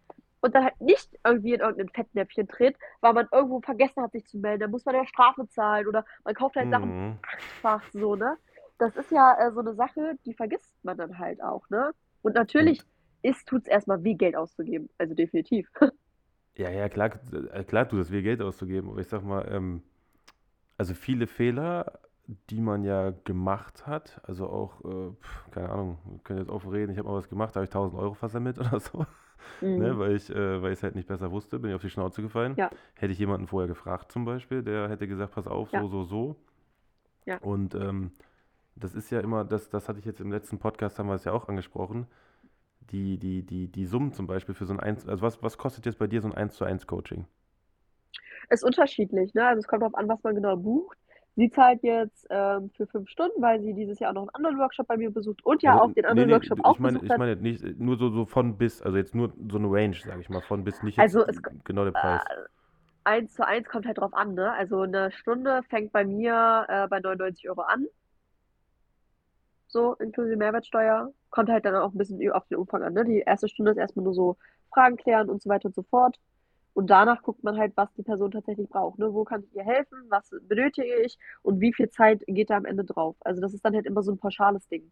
und 0.41 0.56
dann 0.56 0.64
halt 0.64 0.82
nicht 0.82 1.18
irgendwie 1.26 1.54
in 1.54 1.62
irgendein 1.62 1.89
Fettnäpfchen 1.89 2.47
tritt, 2.47 2.76
weil 3.02 3.14
man 3.14 3.28
irgendwo 3.32 3.62
vergessen 3.62 4.04
hat, 4.04 4.12
sich 4.12 4.26
zu 4.26 4.38
melden. 4.38 4.62
Dann 4.62 4.72
muss 4.72 4.86
man 4.86 4.95
ja 4.95 5.06
Strafe 5.06 5.47
zahlen 5.49 5.88
oder 5.88 6.06
man 6.24 6.34
kauft 6.34 6.56
halt 6.56 6.70
Sachen 6.72 7.08
mhm. 7.08 7.18
achtfach 7.22 7.84
so, 7.93 8.16
ne? 8.16 8.38
Das 8.78 8.95
ist 8.95 9.12
ja 9.12 9.38
äh, 9.39 9.52
so 9.52 9.60
eine 9.60 9.76
Sache, 9.76 10.18
die 10.26 10.34
vergisst 10.34 10.74
man 10.84 10.97
dann 10.97 11.20
halt 11.20 11.41
auch, 11.43 11.70
ne? 11.70 11.93
Und 12.24 12.32
Und 12.32 12.36
natürlich 12.36 12.82
ist, 13.22 13.47
tut 13.47 13.64
es 13.64 13.68
erstmal 13.68 14.04
weh, 14.04 14.14
Geld 14.14 14.36
auszugeben. 14.36 14.89
Also 14.97 15.14
definitiv. 15.14 15.70
ja, 16.56 16.70
ja, 16.70 16.89
klar, 16.89 17.12
äh, 17.52 17.64
klar 17.64 17.88
tut 17.88 17.99
es 17.99 18.12
weh, 18.12 18.22
Geld 18.22 18.41
auszugeben, 18.41 18.89
aber 18.89 18.99
ich 18.99 19.08
sag 19.08 19.24
mal, 19.24 19.47
ähm, 19.52 19.84
also 20.78 20.93
viele 20.93 21.28
Fehler, 21.28 21.99
die 22.49 22.61
man 22.61 22.84
ja 22.84 23.11
gemacht 23.11 23.88
hat, 23.88 24.21
also 24.23 24.47
auch, 24.49 24.84
äh, 24.86 25.11
keine 25.51 25.69
Ahnung, 25.69 25.97
wir 26.05 26.19
können 26.19 26.39
jetzt 26.39 26.49
offen 26.49 26.69
reden, 26.71 26.91
ich 26.91 26.97
habe 26.97 27.09
mal 27.09 27.15
was 27.15 27.29
gemacht, 27.29 27.55
da 27.55 27.59
habe 27.59 27.65
ich 27.65 27.71
1000 27.71 27.99
Euro 28.01 28.13
versammelt 28.13 28.57
oder 28.59 28.79
so, 28.79 29.05
ne, 29.75 29.93
Mhm. 29.93 29.99
weil 29.99 30.15
ich 30.15 30.29
äh, 30.29 30.61
weil 30.61 30.71
ich 30.73 30.79
es 30.79 30.84
halt 30.84 30.95
nicht 30.95 31.07
besser 31.07 31.32
wusste, 31.32 31.59
bin 31.59 31.71
ich 31.71 31.75
auf 31.75 31.82
die 31.82 31.89
Schnauze 31.89 32.21
gefallen. 32.21 32.55
Ja, 32.57 32.69
Hätte 32.95 33.13
ich 33.13 33.19
jemanden 33.19 33.47
vorher 33.47 33.67
gefragt 33.67 34.11
zum 34.11 34.25
Beispiel, 34.25 34.63
der 34.63 34.89
hätte 34.89 35.07
gesagt, 35.07 35.34
pass 35.34 35.47
auf, 35.47 35.71
ja, 35.71 35.82
so, 35.82 35.88
so, 35.88 36.03
so. 36.03 36.36
ja. 37.25 37.38
Und 37.39 37.75
ähm, 37.75 38.11
das 38.75 38.95
ist 38.95 39.09
ja 39.11 39.19
immer, 39.21 39.45
das, 39.45 39.69
das 39.69 39.89
hatte 39.89 39.99
ich 39.99 40.05
jetzt 40.05 40.21
im 40.21 40.32
letzten 40.32 40.59
Podcast, 40.59 40.99
haben 40.99 41.07
wir 41.09 41.15
es 41.15 41.25
ja 41.25 41.34
auch 41.34 41.49
angesprochen, 41.49 42.07
die, 42.91 43.17
die, 43.19 43.43
die, 43.43 43.67
die 43.69 43.86
Summen 43.86 44.13
zum 44.13 44.27
Beispiel 44.27 44.55
für 44.55 44.65
so 44.65 44.73
ein 44.73 44.79
1, 44.79 45.07
also 45.07 45.23
was, 45.23 45.43
was 45.43 45.57
kostet 45.57 45.86
jetzt 45.88 45.99
bei 45.99 46.07
dir 46.07 46.21
so 46.21 46.29
ein 46.29 46.36
1 46.36 46.55
zu 46.55 46.65
1 46.65 46.88
Coaching? 46.88 47.25
Ist 48.49 48.63
unterschiedlich, 48.63 49.34
ne? 49.34 49.47
Also 49.47 49.59
es 49.59 49.67
kommt 49.67 49.82
darauf 49.82 49.95
an, 49.95 50.07
was 50.09 50.21
man 50.23 50.36
genau 50.36 50.55
bucht. 50.57 50.97
Sie 51.36 51.49
zahlt 51.49 51.84
jetzt 51.84 52.27
ähm, 52.29 52.71
für 52.75 52.88
fünf 52.88 53.09
Stunden, 53.09 53.41
weil 53.41 53.61
sie 53.61 53.73
dieses 53.73 53.99
Jahr 53.99 54.13
noch 54.13 54.21
einen 54.21 54.29
anderen 54.32 54.59
Workshop 54.59 54.88
bei 54.88 54.97
mir 54.97 55.11
besucht 55.11 55.43
und 55.45 55.63
ja 55.63 55.77
Also, 55.77 55.79
auch 55.79 55.91
den 55.93 56.05
nee, 56.07 56.25
anderen 56.25 56.25
nee, 56.25 56.34
Workshop 56.34 56.59
ich 56.63 56.63
auch 56.63 56.79
meine, 56.79 56.99
besucht 56.99 57.05
ich 57.05 57.15
meine 57.15 57.36
nicht, 57.36 57.63
äh, 57.63 57.75
nur 57.77 57.97
so, 57.97 58.09
so 58.11 58.25
von 58.25 58.57
bis, 58.57 58.82
also 58.82 58.97
jetzt 58.97 59.13
nur 59.15 59.34
so 59.49 59.57
eine 59.57 59.67
Range, 59.71 59.95
sage 59.95 60.21
ich 60.21 60.29
mal, 60.29 60.41
von 60.41 60.63
bis, 60.63 60.82
nicht 60.82 60.97
jetzt 60.97 61.13
Also 61.13 61.25
es 61.25 61.38
genau 61.63 61.84
der 61.84 61.91
äh, 61.93 61.99
Preis. 61.99 62.23
eins 63.03 63.34
zu 63.36 63.45
eins 63.47 63.67
kommt 63.69 63.86
halt 63.88 63.97
drauf 63.99 64.13
an, 64.13 64.34
ne? 64.36 64.53
Also 64.53 64.82
eine 64.82 65.11
Stunde 65.11 65.63
fängt 65.69 65.91
bei 65.91 66.05
mir 66.05 66.65
äh, 66.69 66.88
bei 66.88 66.99
99 66.99 67.49
Euro 67.49 67.61
an, 67.61 67.88
so 69.67 69.93
inklusive 69.95 70.38
Mehrwertsteuer. 70.38 71.13
Kommt 71.29 71.49
halt 71.49 71.65
dann 71.65 71.75
auch 71.75 71.93
ein 71.93 71.97
bisschen 71.97 72.32
auf 72.32 72.45
den 72.47 72.57
Umfang 72.57 72.84
an, 72.84 72.93
ne? 72.93 73.05
Die 73.05 73.19
erste 73.19 73.47
Stunde 73.47 73.71
ist 73.71 73.77
erstmal 73.77 74.03
nur 74.03 74.13
so 74.13 74.38
Fragen 74.73 74.97
klären 74.97 75.29
und 75.29 75.41
so 75.41 75.49
weiter 75.49 75.67
und 75.67 75.75
so 75.75 75.84
fort. 75.84 76.17
Und 76.74 76.89
danach 76.89 77.22
guckt 77.24 77.43
man 77.43 77.57
halt, 77.57 77.74
was 77.76 77.93
die 77.93 78.03
Person 78.03 78.32
tatsächlich 78.32 78.69
braucht, 78.69 78.99
ne? 78.99 79.13
Wo 79.13 79.24
kann 79.26 79.43
ich 79.43 79.55
ihr 79.55 79.63
helfen? 79.63 79.97
Was 80.09 80.30
benötige 80.43 81.01
ich? 81.05 81.17
Und 81.41 81.59
wie 81.61 81.74
viel 81.74 81.89
Zeit 81.89 82.24
geht 82.28 82.49
da 82.49 82.57
am 82.57 82.65
Ende 82.65 82.86
drauf? 82.86 83.15
Also 83.22 83.41
das 83.41 83.53
ist 83.53 83.63
dann 83.65 83.76
halt 83.76 83.86
immer 83.86 84.03
so 84.03 84.11
ein 84.11 84.17
pauschales 84.19 84.67
Ding. 84.69 84.91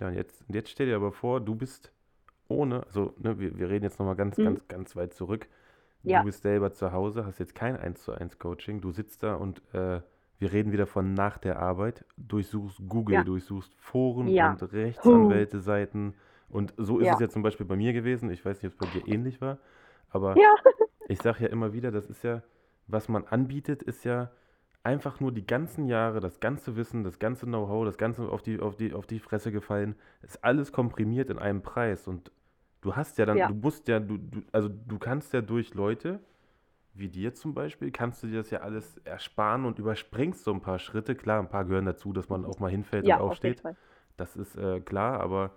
Ja, 0.00 0.08
und 0.08 0.14
jetzt, 0.14 0.44
jetzt 0.48 0.70
stell 0.70 0.86
dir 0.86 0.96
aber 0.96 1.12
vor, 1.12 1.40
du 1.40 1.54
bist 1.54 1.92
ohne, 2.48 2.84
also 2.86 3.14
ne, 3.18 3.38
wir, 3.40 3.58
wir 3.58 3.70
reden 3.70 3.84
jetzt 3.84 3.98
nochmal 3.98 4.16
ganz, 4.16 4.38
Mhm. 4.38 4.42
ganz, 4.42 4.68
ganz 4.68 4.96
weit 4.96 5.14
zurück. 5.14 5.48
Ja, 6.04 6.22
du 6.22 6.24
bist 6.24 6.42
selber 6.42 6.72
zu 6.72 6.92
Hause, 6.92 7.26
hast 7.26 7.40
jetzt 7.40 7.54
kein 7.54 7.76
eins 7.76 8.02
zu 8.04 8.12
eins 8.12 8.38
Coaching, 8.38 8.80
du 8.82 8.92
sitzt 8.92 9.22
da 9.22 9.36
und 9.36 9.62
äh, 9.74 10.02
wir 10.40 10.52
reden 10.52 10.72
wieder 10.72 10.86
von 10.88 11.14
nach 11.14 11.38
der 11.38 11.60
Arbeit, 11.60 12.04
durchsuchst 12.18 12.82
Google, 12.88 13.22
ja, 13.22 13.24
durchsuchst 13.24 13.74
Foren 13.78 14.34
ja. 14.34 14.34
und. 14.38 14.62
Rechtsanwälte-Seiten 14.72 16.14
und 16.50 16.74
so 16.78 17.00
ist 17.00 17.10
es 17.12 17.18
Ja, 17.18 17.28
zum 17.30 17.42
Beispiel 17.42 17.66
bei 17.66 17.76
mir 17.76 17.92
gewesen, 17.94 18.30
ich 18.30 18.44
weiß 18.44 18.58
nicht, 18.62 18.66
ob 18.66 18.72
es 18.74 18.78
bei 18.78 18.86
dir 18.86 19.06
ähnlich 19.08 19.40
war, 19.42 19.58
aber 20.16 20.36
ja, 20.36 20.54
ich 21.08 21.20
sage 21.22 21.44
ja 21.44 21.48
immer 21.50 21.72
wieder, 21.72 21.90
das 21.90 22.08
ist 22.10 22.24
ja, 22.24 22.42
was 22.86 23.08
man 23.08 23.24
anbietet, 23.24 23.82
ist 23.82 24.04
ja 24.04 24.30
einfach 24.82 25.20
nur 25.20 25.32
die 25.32 25.46
ganzen 25.46 25.86
Jahre, 25.86 26.20
das 26.20 26.40
ganze 26.40 26.76
Wissen, 26.76 27.04
das 27.04 27.18
ganze 27.18 27.46
Know-how, 27.46 27.84
das 27.84 27.98
ganze 27.98 28.28
auf 28.28 28.42
die, 28.42 28.60
auf 28.60 28.76
die, 28.76 28.92
auf 28.92 29.06
die 29.06 29.18
Fresse 29.18 29.50
gefallen, 29.50 29.96
ist 30.22 30.42
alles 30.44 30.72
komprimiert 30.72 31.28
in 31.28 31.38
einem 31.38 31.60
Preis. 31.62 32.06
Und 32.06 32.30
du 32.80 32.94
hast 32.94 33.18
ja 33.18 33.26
dann, 33.26 33.36
ja, 33.36 33.48
du 33.48 33.54
musst 33.54 33.88
ja, 33.88 33.98
du, 33.98 34.16
du, 34.16 34.42
also 34.52 34.68
du 34.68 34.98
kannst 34.98 35.32
ja 35.32 35.40
durch 35.40 35.74
Leute, 35.74 36.20
wie 36.94 37.08
dir 37.08 37.34
zum 37.34 37.52
Beispiel, 37.52 37.90
kannst 37.90 38.22
du 38.22 38.28
dir 38.28 38.38
das 38.38 38.50
ja 38.50 38.60
alles 38.60 38.98
ersparen 38.98 39.64
und 39.64 39.78
überspringst 39.78 40.44
so 40.44 40.52
ein 40.52 40.60
paar 40.60 40.78
Schritte. 40.78 41.14
Klar, 41.14 41.40
ein 41.40 41.48
paar 41.48 41.64
gehören 41.64 41.84
dazu, 41.84 42.12
dass 42.12 42.28
man 42.28 42.44
auch 42.44 42.58
mal 42.60 42.70
hinfällt 42.70 43.04
und 43.04 43.08
ja, 43.08 43.16
auf 43.16 43.42
jeden 43.42 43.54
aufsteht. 43.54 43.60
Fall. 43.60 43.76
Das 44.16 44.36
ist 44.36 44.56
äh, 44.56 44.80
klar, 44.80 45.20
aber 45.20 45.50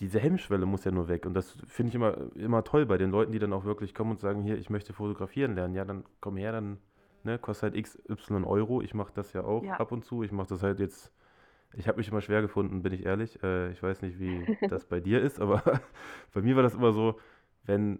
diese 0.00 0.20
Hemmschwelle 0.20 0.66
muss 0.66 0.84
ja 0.84 0.90
nur 0.90 1.08
weg. 1.08 1.26
Und 1.26 1.34
das 1.34 1.50
finde 1.66 1.88
ich 1.90 1.94
immer, 1.94 2.16
immer 2.34 2.64
toll 2.64 2.86
bei 2.86 2.98
den 2.98 3.10
Leuten, 3.10 3.32
die 3.32 3.38
dann 3.38 3.52
auch 3.52 3.64
wirklich 3.64 3.94
kommen 3.94 4.12
und 4.12 4.20
sagen, 4.20 4.42
hier, 4.42 4.56
ich 4.58 4.70
möchte 4.70 4.92
fotografieren 4.92 5.54
lernen. 5.54 5.74
Ja, 5.74 5.84
dann 5.84 6.04
komm 6.20 6.36
her, 6.36 6.52
dann 6.52 6.78
ne, 7.24 7.38
kostet 7.38 7.72
halt 7.72 7.76
x 7.76 7.98
y 8.08 8.44
Euro. 8.44 8.80
Ich 8.82 8.94
mache 8.94 9.12
das 9.14 9.32
ja 9.32 9.44
auch 9.44 9.64
Ja, 9.64 9.74
ab 9.74 9.92
und 9.92 10.04
zu. 10.04 10.22
Ich 10.22 10.32
mache 10.32 10.48
das 10.48 10.62
halt 10.62 10.78
jetzt, 10.78 11.12
ich 11.74 11.88
habe 11.88 11.98
mich 11.98 12.08
immer 12.08 12.20
schwer 12.20 12.42
gefunden, 12.42 12.82
bin 12.82 12.92
ich 12.92 13.04
ehrlich. 13.06 13.42
Äh, 13.42 13.70
ich 13.70 13.82
weiß 13.82 14.02
nicht, 14.02 14.18
wie 14.18 14.46
das 14.68 14.86
bei 14.86 15.00
dir 15.00 15.20
ist, 15.20 15.40
aber 15.40 15.62
bei 16.32 16.42
mir 16.42 16.56
war 16.56 16.62
das 16.62 16.74
immer 16.74 16.92
so, 16.92 17.18
wenn, 17.64 17.98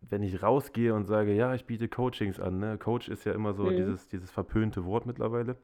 wenn 0.00 0.22
ich 0.22 0.42
rausgehe 0.42 0.94
und 0.94 1.04
sage, 1.04 1.32
ja, 1.34 1.54
ich 1.54 1.66
biete 1.66 1.88
Coachings 1.88 2.40
an. 2.40 2.58
Ne? 2.58 2.78
Coach 2.78 3.08
ist 3.08 3.24
ja 3.24 3.32
immer 3.32 3.54
so 3.54 3.64
mhm. 3.64 3.76
dieses, 3.76 4.08
dieses 4.08 4.30
verpönte 4.30 4.84
Wort 4.84 5.06
mittlerweile. 5.06 5.56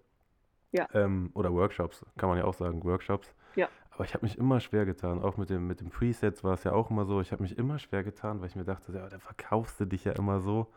Ja, 0.73 0.89
Ähm, 0.93 1.31
oder 1.35 1.53
Workshops, 1.53 2.05
kann 2.17 2.29
man 2.29 2.39
ja 2.39 2.45
auch 2.45 2.55
sagen, 2.55 2.83
Workshops. 2.83 3.33
ja, 3.55 3.69
Aber 3.95 4.05
ich 4.05 4.15
habe 4.15 4.27
mich 4.27 4.39
immer 4.39 4.61
schwer 4.61 4.87
getan. 4.87 5.23
Auch 5.23 5.37
mit 5.37 5.51
dem, 5.51 5.67
mit 5.69 5.81
dem 5.81 5.91
Presets 5.91 6.43
war 6.45 6.55
es 6.55 6.65
ja 6.65 6.73
auch 6.73 6.91
immer 6.91 7.05
so. 7.07 7.21
Ich 7.21 7.33
habe 7.33 7.43
mich 7.43 7.59
immer 7.59 7.79
schwer 7.79 8.03
getan, 8.05 8.41
weil 8.41 8.49
ich 8.49 8.57
mir 8.57 8.65
dachte, 8.65 8.93
ja, 8.93 9.09
da 9.09 9.19
verkaufst 9.19 9.81
du 9.81 9.87
dich 9.87 10.05
ja 10.05 10.13
immer 10.13 10.41
so. 10.41 10.69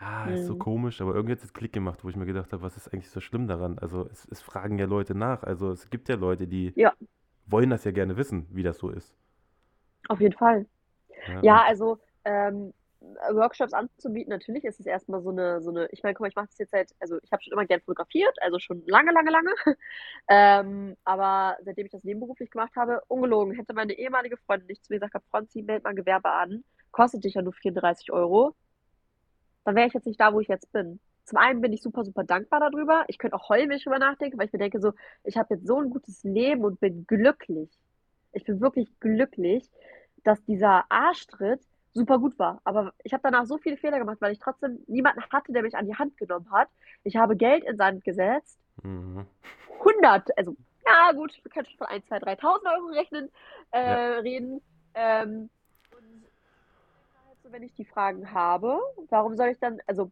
Ah, 0.00 0.30
ist 0.32 0.46
so 0.46 0.54
mhm. 0.54 0.56
komisch. 0.56 1.00
Aber 1.02 1.14
irgendwie 1.14 1.34
hat 1.34 1.44
es 1.44 1.54
Klick 1.54 1.72
gemacht, 1.74 2.04
wo 2.04 2.10
ich 2.10 2.16
mir 2.16 2.26
gedacht 2.26 2.52
habe, 2.52 2.62
was 2.62 2.76
ist 2.76 2.88
eigentlich 2.92 3.10
so 3.10 3.20
schlimm 3.20 3.48
daran? 3.48 3.78
Also 3.78 4.08
es, 4.10 4.26
es 4.30 4.42
fragen 4.42 4.78
ja 4.78 4.86
Leute 4.86 5.14
nach. 5.16 5.44
Also 5.44 5.70
es 5.72 5.90
gibt 5.90 6.08
ja 6.08 6.16
Leute, 6.16 6.48
die 6.48 6.74
Ja, 6.74 6.94
wollen 7.46 7.70
das 7.70 7.84
ja 7.84 7.92
gerne 7.92 8.16
wissen, 8.16 8.46
wie 8.50 8.62
das 8.64 8.78
so 8.78 8.90
ist. 8.90 9.14
auf 10.08 10.20
jeden 10.20 10.36
Fall. 10.36 10.66
Ja, 11.26 11.42
Ja, 11.42 11.64
also 11.64 11.98
ähm, 12.24 12.74
Workshops 13.00 13.72
anzubieten, 13.72 14.30
natürlich 14.30 14.64
ist 14.64 14.78
es 14.78 14.86
erstmal 14.86 15.22
so 15.22 15.30
eine, 15.30 15.62
so 15.62 15.70
eine, 15.70 15.86
ich 15.90 16.02
meine, 16.02 16.14
guck 16.14 16.20
mal, 16.20 16.28
ich 16.28 16.36
mache 16.36 16.48
das 16.48 16.58
jetzt 16.58 16.70
seit, 16.70 16.90
also 17.00 17.18
ich 17.22 17.32
habe 17.32 17.42
schon 17.42 17.52
immer 17.52 17.64
gern 17.64 17.80
fotografiert, 17.80 18.36
also 18.42 18.58
schon 18.58 18.82
lange, 18.86 19.12
lange, 19.12 19.30
lange. 19.30 19.54
Ähm, 20.28 20.96
aber 21.04 21.56
seitdem 21.62 21.86
ich 21.86 21.92
das 21.92 22.04
nebenberuflich 22.04 22.50
gemacht 22.50 22.76
habe, 22.76 23.02
ungelogen, 23.08 23.54
hätte 23.54 23.74
meine 23.74 23.94
ehemalige 23.94 24.36
Freundin 24.36 24.68
nicht 24.68 24.84
zu 24.84 24.92
mir 24.92 25.00
gesagt, 25.00 25.24
Franzi, 25.30 25.62
meld 25.62 25.82
mal 25.82 25.94
Gewerbe 25.94 26.30
an, 26.30 26.62
kostet 26.92 27.24
dich 27.24 27.34
ja 27.34 27.42
nur 27.42 27.52
34 27.52 28.12
Euro, 28.12 28.54
dann 29.64 29.74
wäre 29.74 29.88
ich 29.88 29.94
jetzt 29.94 30.06
nicht 30.06 30.20
da, 30.20 30.32
wo 30.32 30.40
ich 30.40 30.48
jetzt 30.48 30.70
bin. 30.72 31.00
Zum 31.24 31.38
einen 31.38 31.60
bin 31.60 31.72
ich 31.72 31.82
super, 31.82 32.04
super 32.04 32.24
dankbar 32.24 32.60
darüber. 32.60 33.04
Ich 33.08 33.18
könnte 33.18 33.36
auch 33.36 33.48
heulen, 33.48 33.70
wenn 33.70 33.76
ich 33.76 33.84
drüber 33.84 33.98
nachdenke, 33.98 34.38
weil 34.38 34.46
ich 34.46 34.52
mir 34.52 34.58
denke, 34.58 34.80
so, 34.80 34.92
ich 35.24 35.36
habe 35.36 35.54
jetzt 35.54 35.66
so 35.66 35.78
ein 35.80 35.90
gutes 35.90 36.22
Leben 36.24 36.64
und 36.64 36.80
bin 36.80 37.06
glücklich. 37.06 37.70
Ich 38.32 38.44
bin 38.44 38.60
wirklich 38.60 38.88
glücklich, 39.00 39.68
dass 40.24 40.44
dieser 40.44 40.84
Arschtritt 40.90 41.60
super 41.92 42.18
gut 42.18 42.38
war. 42.38 42.60
Aber 42.64 42.92
ich 43.02 43.12
habe 43.12 43.22
danach 43.22 43.46
so 43.46 43.58
viele 43.58 43.76
Fehler 43.76 43.98
gemacht, 43.98 44.18
weil 44.20 44.32
ich 44.32 44.38
trotzdem 44.38 44.82
niemanden 44.86 45.22
hatte, 45.30 45.52
der 45.52 45.62
mich 45.62 45.76
an 45.76 45.86
die 45.86 45.96
Hand 45.96 46.16
genommen 46.16 46.50
hat. 46.50 46.68
Ich 47.04 47.16
habe 47.16 47.36
Geld 47.36 47.64
in 47.64 47.76
Sand 47.76 48.04
gesetzt. 48.04 48.58
mhm. 48.82 49.26
hundert, 49.84 50.36
also, 50.36 50.56
ja 50.86 51.12
gut, 51.12 51.32
wir 51.42 51.50
können 51.50 51.66
schon 51.66 51.78
von 51.78 51.86
1, 51.86 52.06
2, 52.06 52.18
3.000 52.18 52.76
Euro 52.76 52.86
rechnen, 52.92 53.30
äh, 53.72 53.90
Ja, 53.90 54.18
reden. 54.20 54.60
Ähm, 54.94 55.50
und 55.92 56.24
halt 57.26 57.42
so, 57.42 57.52
wenn 57.52 57.62
ich 57.62 57.74
die 57.74 57.84
Fragen 57.84 58.32
habe, 58.32 58.78
warum 59.08 59.36
soll 59.36 59.48
ich 59.48 59.58
dann, 59.58 59.80
also 59.86 60.10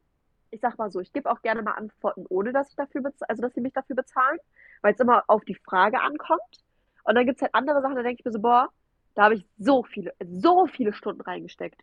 ich 0.51 0.61
sag 0.61 0.79
mal 0.79 0.91
so, 0.91 1.01
ich 1.01 1.13
gebe 1.13 1.31
auch 1.31 1.43
gerne 1.43 1.63
mal 1.63 1.73
Antworten, 1.73 2.25
ohne 2.29 2.53
dass 2.53 2.71
ich 2.71 2.77
dafür 2.77 3.03
bezahle, 3.03 3.29
also 3.29 3.43
dass 3.43 3.55
sie 3.55 3.61
mich 3.61 3.73
dafür 3.73 3.97
bezahlen, 3.97 4.39
weil 4.83 4.95
es 4.95 5.01
immer 5.01 5.25
auf 5.27 5.45
die 5.45 5.55
Frage 5.55 6.01
ankommt. 6.01 6.65
Und 7.05 7.15
dann 7.15 7.27
gibt 7.27 7.37
es 7.39 7.43
halt 7.43 7.55
andere 7.55 7.83
Sachen, 7.83 7.97
da 7.97 8.03
denke 8.03 8.21
ich 8.21 8.25
mir 8.25 8.33
so, 8.33 8.41
boah, 8.41 8.71
da 9.19 9.25
habe 9.25 9.35
ich 9.35 9.45
so 9.59 9.83
viele, 9.83 10.15
so 10.31 10.69
viele 10.69 10.93
Stunden 10.93 11.23
reingesteckt. 11.23 11.83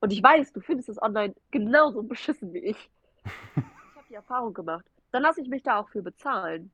Und 0.00 0.12
ich 0.12 0.22
weiß, 0.22 0.52
du 0.52 0.60
findest 0.60 0.90
es 0.90 1.00
online 1.00 1.34
genauso 1.50 2.02
beschissen 2.02 2.52
wie 2.52 2.58
ich. 2.58 2.90
Ich 3.24 3.62
habe 3.96 4.06
die 4.10 4.14
Erfahrung 4.14 4.52
gemacht. 4.52 4.84
Dann 5.12 5.22
lasse 5.22 5.40
ich 5.40 5.48
mich 5.48 5.62
da 5.62 5.80
auch 5.80 5.88
für 5.88 6.02
bezahlen. 6.02 6.70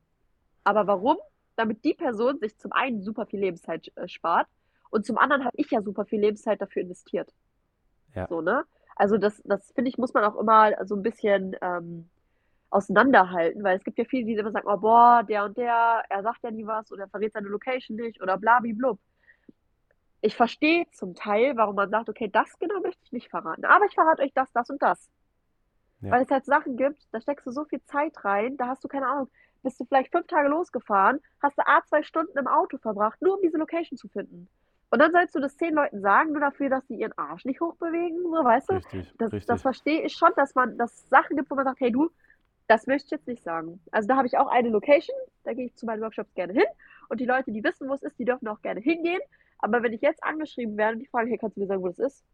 Aber 0.65 0.85
warum? 0.85 1.15
Damit 1.55 1.85
die 1.85 1.93
Person 1.93 2.39
sich 2.39 2.57
zum 2.57 2.73
einen 2.73 3.01
super 3.01 3.25
viel 3.25 3.39
Lebenszeit 3.39 3.89
äh, 3.95 4.09
spart 4.09 4.49
und 4.89 5.05
zum 5.05 5.17
anderen 5.17 5.45
habe 5.45 5.55
ich 5.55 5.71
ja 5.71 5.81
super 5.81 6.03
viel 6.03 6.19
Lebenszeit 6.19 6.59
dafür 6.59 6.81
investiert. 6.81 7.33
ja, 8.13 8.27
So, 8.27 8.41
ne? 8.41 8.65
Also 8.97 9.17
das, 9.17 9.41
das 9.45 9.71
finde 9.71 9.91
ich, 9.91 9.97
muss 9.97 10.13
man 10.13 10.25
auch 10.25 10.35
immer 10.35 10.73
so 10.85 10.97
ein 10.97 11.03
bisschen 11.03 11.55
ähm, 11.61 12.09
auseinanderhalten, 12.69 13.63
weil 13.63 13.77
es 13.77 13.85
gibt 13.85 13.97
ja 13.97 14.03
viele, 14.03 14.25
die 14.25 14.33
immer 14.33 14.51
sagen, 14.51 14.67
oh 14.67 14.75
boah, 14.75 15.23
der 15.23 15.45
und 15.45 15.55
der, 15.55 16.03
er 16.09 16.21
sagt 16.21 16.43
ja 16.43 16.51
nie 16.51 16.67
was 16.67 16.91
oder 16.91 17.03
er 17.03 17.09
verrät 17.09 17.31
seine 17.31 17.47
Location 17.47 17.95
nicht 17.95 18.21
oder 18.21 18.37
blablablub. 18.37 18.99
Ich 20.21 20.35
verstehe 20.35 20.85
zum 20.91 21.15
Teil, 21.15 21.55
warum 21.55 21.75
man 21.75 21.89
sagt, 21.89 22.09
okay, 22.09 22.27
das 22.27 22.57
genau 22.59 22.79
möchte 22.81 23.01
ich 23.03 23.11
nicht 23.11 23.29
verraten, 23.29 23.65
aber 23.65 23.85
ich 23.85 23.93
verrate 23.93 24.21
euch 24.23 24.33
das, 24.33 24.51
das 24.51 24.69
und 24.69 24.81
das. 24.81 25.09
ja, 26.01 26.11
Weil 26.11 26.23
es 26.23 26.31
halt 26.31 26.45
Sachen 26.45 26.77
gibt, 26.77 27.07
da 27.11 27.21
steckst 27.21 27.45
du 27.47 27.51
so 27.51 27.65
viel 27.65 27.81
Zeit 27.85 28.23
rein, 28.25 28.57
da 28.57 28.67
hast 28.67 28.83
du 28.83 28.87
keine 28.87 29.07
Ahnung, 29.07 29.29
bist 29.63 29.79
du 29.79 29.85
vielleicht 29.85 30.11
fünf 30.11 30.27
Tage 30.27 30.49
losgefahren, 30.49 31.19
hast 31.41 31.57
du 31.57 31.67
A 31.67 31.81
zwei 31.85 32.03
Stunden 32.03 32.37
im 32.37 32.47
Auto 32.47 32.77
verbracht, 32.77 33.21
nur 33.21 33.35
um 33.35 33.41
diese 33.41 33.57
Location 33.57 33.97
zu 33.97 34.07
finden. 34.09 34.47
Und 34.91 34.99
dann 34.99 35.11
sollst 35.11 35.35
du 35.35 35.39
das 35.39 35.55
zehn 35.55 35.73
Leuten 35.73 36.01
sagen, 36.01 36.31
nur 36.31 36.41
dafür, 36.41 36.69
dass 36.69 36.87
sie 36.87 36.95
ihren 36.95 37.15
Arsch 37.17 37.45
nicht 37.45 37.61
hochbewegen, 37.61 38.23
so, 38.23 38.43
weißt 38.43 38.69
du? 38.69 38.73
richtig, 38.73 39.13
Das, 39.17 39.31
das 39.45 39.61
verstehe 39.61 40.01
ich 40.01 40.13
schon, 40.13 40.31
dass 40.35 40.55
man, 40.55 40.77
dass 40.77 40.93
es 40.93 41.09
Sachen 41.09 41.37
gibt, 41.37 41.49
wo 41.51 41.55
man 41.55 41.65
sagt, 41.65 41.79
hey 41.79 41.91
du, 41.91 42.09
das 42.67 42.87
möchte 42.87 43.05
ich 43.05 43.11
jetzt 43.11 43.27
nicht 43.27 43.43
sagen. 43.43 43.79
Also 43.91 44.07
da 44.07 44.15
habe 44.17 44.27
ich 44.27 44.37
auch 44.37 44.47
eine 44.47 44.69
Location, 44.69 45.15
da 45.43 45.53
gehe 45.53 45.65
ich 45.67 45.75
zu 45.75 45.85
meinen 45.85 46.01
Workshops 46.01 46.33
gerne 46.33 46.53
hin. 46.53 46.65
Und 47.07 47.19
die 47.19 47.25
Leute, 47.25 47.51
die 47.51 47.63
wissen, 47.63 47.87
wo 47.89 47.93
es 47.93 48.03
ist, 48.03 48.17
die 48.19 48.25
dürfen 48.25 48.47
auch 48.47 48.61
gerne 48.61 48.79
hingehen. 48.79 49.19
Aber 49.59 49.83
wenn 49.83 49.93
ich 49.93 50.01
jetzt 50.01 50.23
angeschrieben 50.23 50.77
werde 50.77 50.93
und 50.93 50.99
die 50.99 51.07
fragen, 51.07 51.27
hey, 51.29 51.37
kannst 51.37 51.57
du 51.57 51.61
mir 51.61 51.67
sagen, 51.67 51.81
wo 51.81 51.87
das 51.87 51.99
ist? 51.99 52.25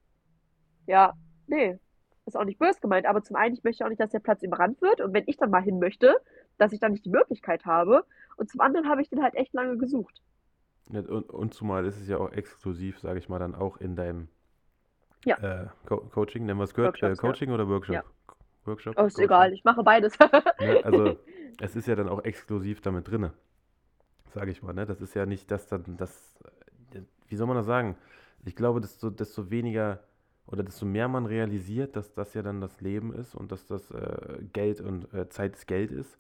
Ja, 0.88 1.14
nee, 1.48 1.78
ist 2.26 2.38
auch 2.38 2.44
nicht 2.46 2.60
böse 2.60 2.80
gemeint. 2.80 3.06
Aber 3.06 3.24
zum 3.24 3.36
einen, 3.36 3.56
ich 3.56 3.64
möchte 3.64 3.84
auch 3.86 3.90
nicht, 3.90 4.00
dass 4.02 4.12
der 4.12 4.20
Platz 4.20 4.42
überrannt 4.44 4.82
wird. 4.82 5.02
Und 5.02 5.14
wenn 5.14 5.24
ich 5.28 5.38
dann 5.38 5.50
mal 5.52 5.62
hin 5.62 5.80
möchte, 5.80 6.16
dass 6.58 6.72
ich 6.72 6.80
dann 6.80 6.92
nicht 6.92 7.06
die 7.06 7.10
Möglichkeit 7.10 7.66
habe. 7.66 8.06
Und 8.38 8.50
zum 8.50 8.62
anderen 8.62 8.88
habe 8.90 9.02
ich 9.02 9.10
den 9.10 9.22
halt 9.24 9.36
echt 9.36 9.54
lange 9.54 9.78
gesucht. 9.78 10.22
Und, 10.90 11.08
und 11.10 11.54
zumal 11.54 11.86
ist 11.86 12.00
es 12.00 12.08
ja 12.08 12.18
auch 12.18 12.32
exklusiv, 12.32 13.00
sage 13.00 13.18
ich 13.20 13.28
mal, 13.30 13.40
dann 13.40 13.56
auch 13.56 13.78
in 13.78 13.96
deinem 13.96 14.28
Ja, 15.26 15.38
äh, 15.38 15.68
Co 15.88 15.98
Coaching, 15.98 16.46
nennen 16.46 16.60
wir 16.60 16.66
es 16.66 16.74
gehört, 16.76 16.98
äh, 16.98 17.02
Workshops, 17.02 17.22
ja. 17.24 17.30
Coaching 17.30 17.52
oder 17.52 17.64
Ja. 17.64 17.70
Workshop? 17.70 18.06
Workshop, 18.66 18.96
Oh, 18.98 19.06
ist 19.06 19.14
Coaching. 19.16 19.26
egal, 19.26 19.54
ich 19.54 19.64
mache 19.64 19.84
beides. 19.84 20.18
Ne? 20.20 20.30
Also 20.84 21.18
es 21.60 21.76
ist 21.76 21.88
ja 21.88 21.96
dann 21.96 22.08
auch 22.10 22.24
exklusiv 22.24 22.82
damit 22.82 23.08
drinne, 23.10 23.34
sage 24.34 24.52
ich 24.52 24.62
mal. 24.62 24.74
Ne? 24.74 24.86
Das 24.86 25.02
ist 25.02 25.14
ja 25.16 25.26
nicht 25.26 25.50
das 25.50 25.68
dann, 25.68 25.98
das, 25.98 26.38
wie 27.28 27.36
soll 27.36 27.48
man 27.48 27.58
das 27.58 27.66
sagen? 27.66 27.98
Ich 28.46 28.56
glaube, 28.56 28.82
desto, 28.82 29.10
desto 29.10 29.50
weniger 29.50 30.04
oder 30.48 30.64
desto 30.64 30.86
mehr 30.86 31.08
man 31.08 31.26
realisiert, 31.26 31.96
dass 31.96 32.14
das 32.14 32.34
ja 32.36 32.42
dann 32.44 32.62
das 32.62 32.82
Leben 32.82 33.14
ist 33.14 33.36
und 33.36 33.52
dass 33.52 33.66
das 33.66 33.92
äh, 33.92 34.40
Geld 34.54 34.82
und 34.82 35.12
äh, 35.14 35.30
Zeit 35.30 35.56
ist 35.56 35.68
Geld 35.68 35.92
ist. 35.92 36.18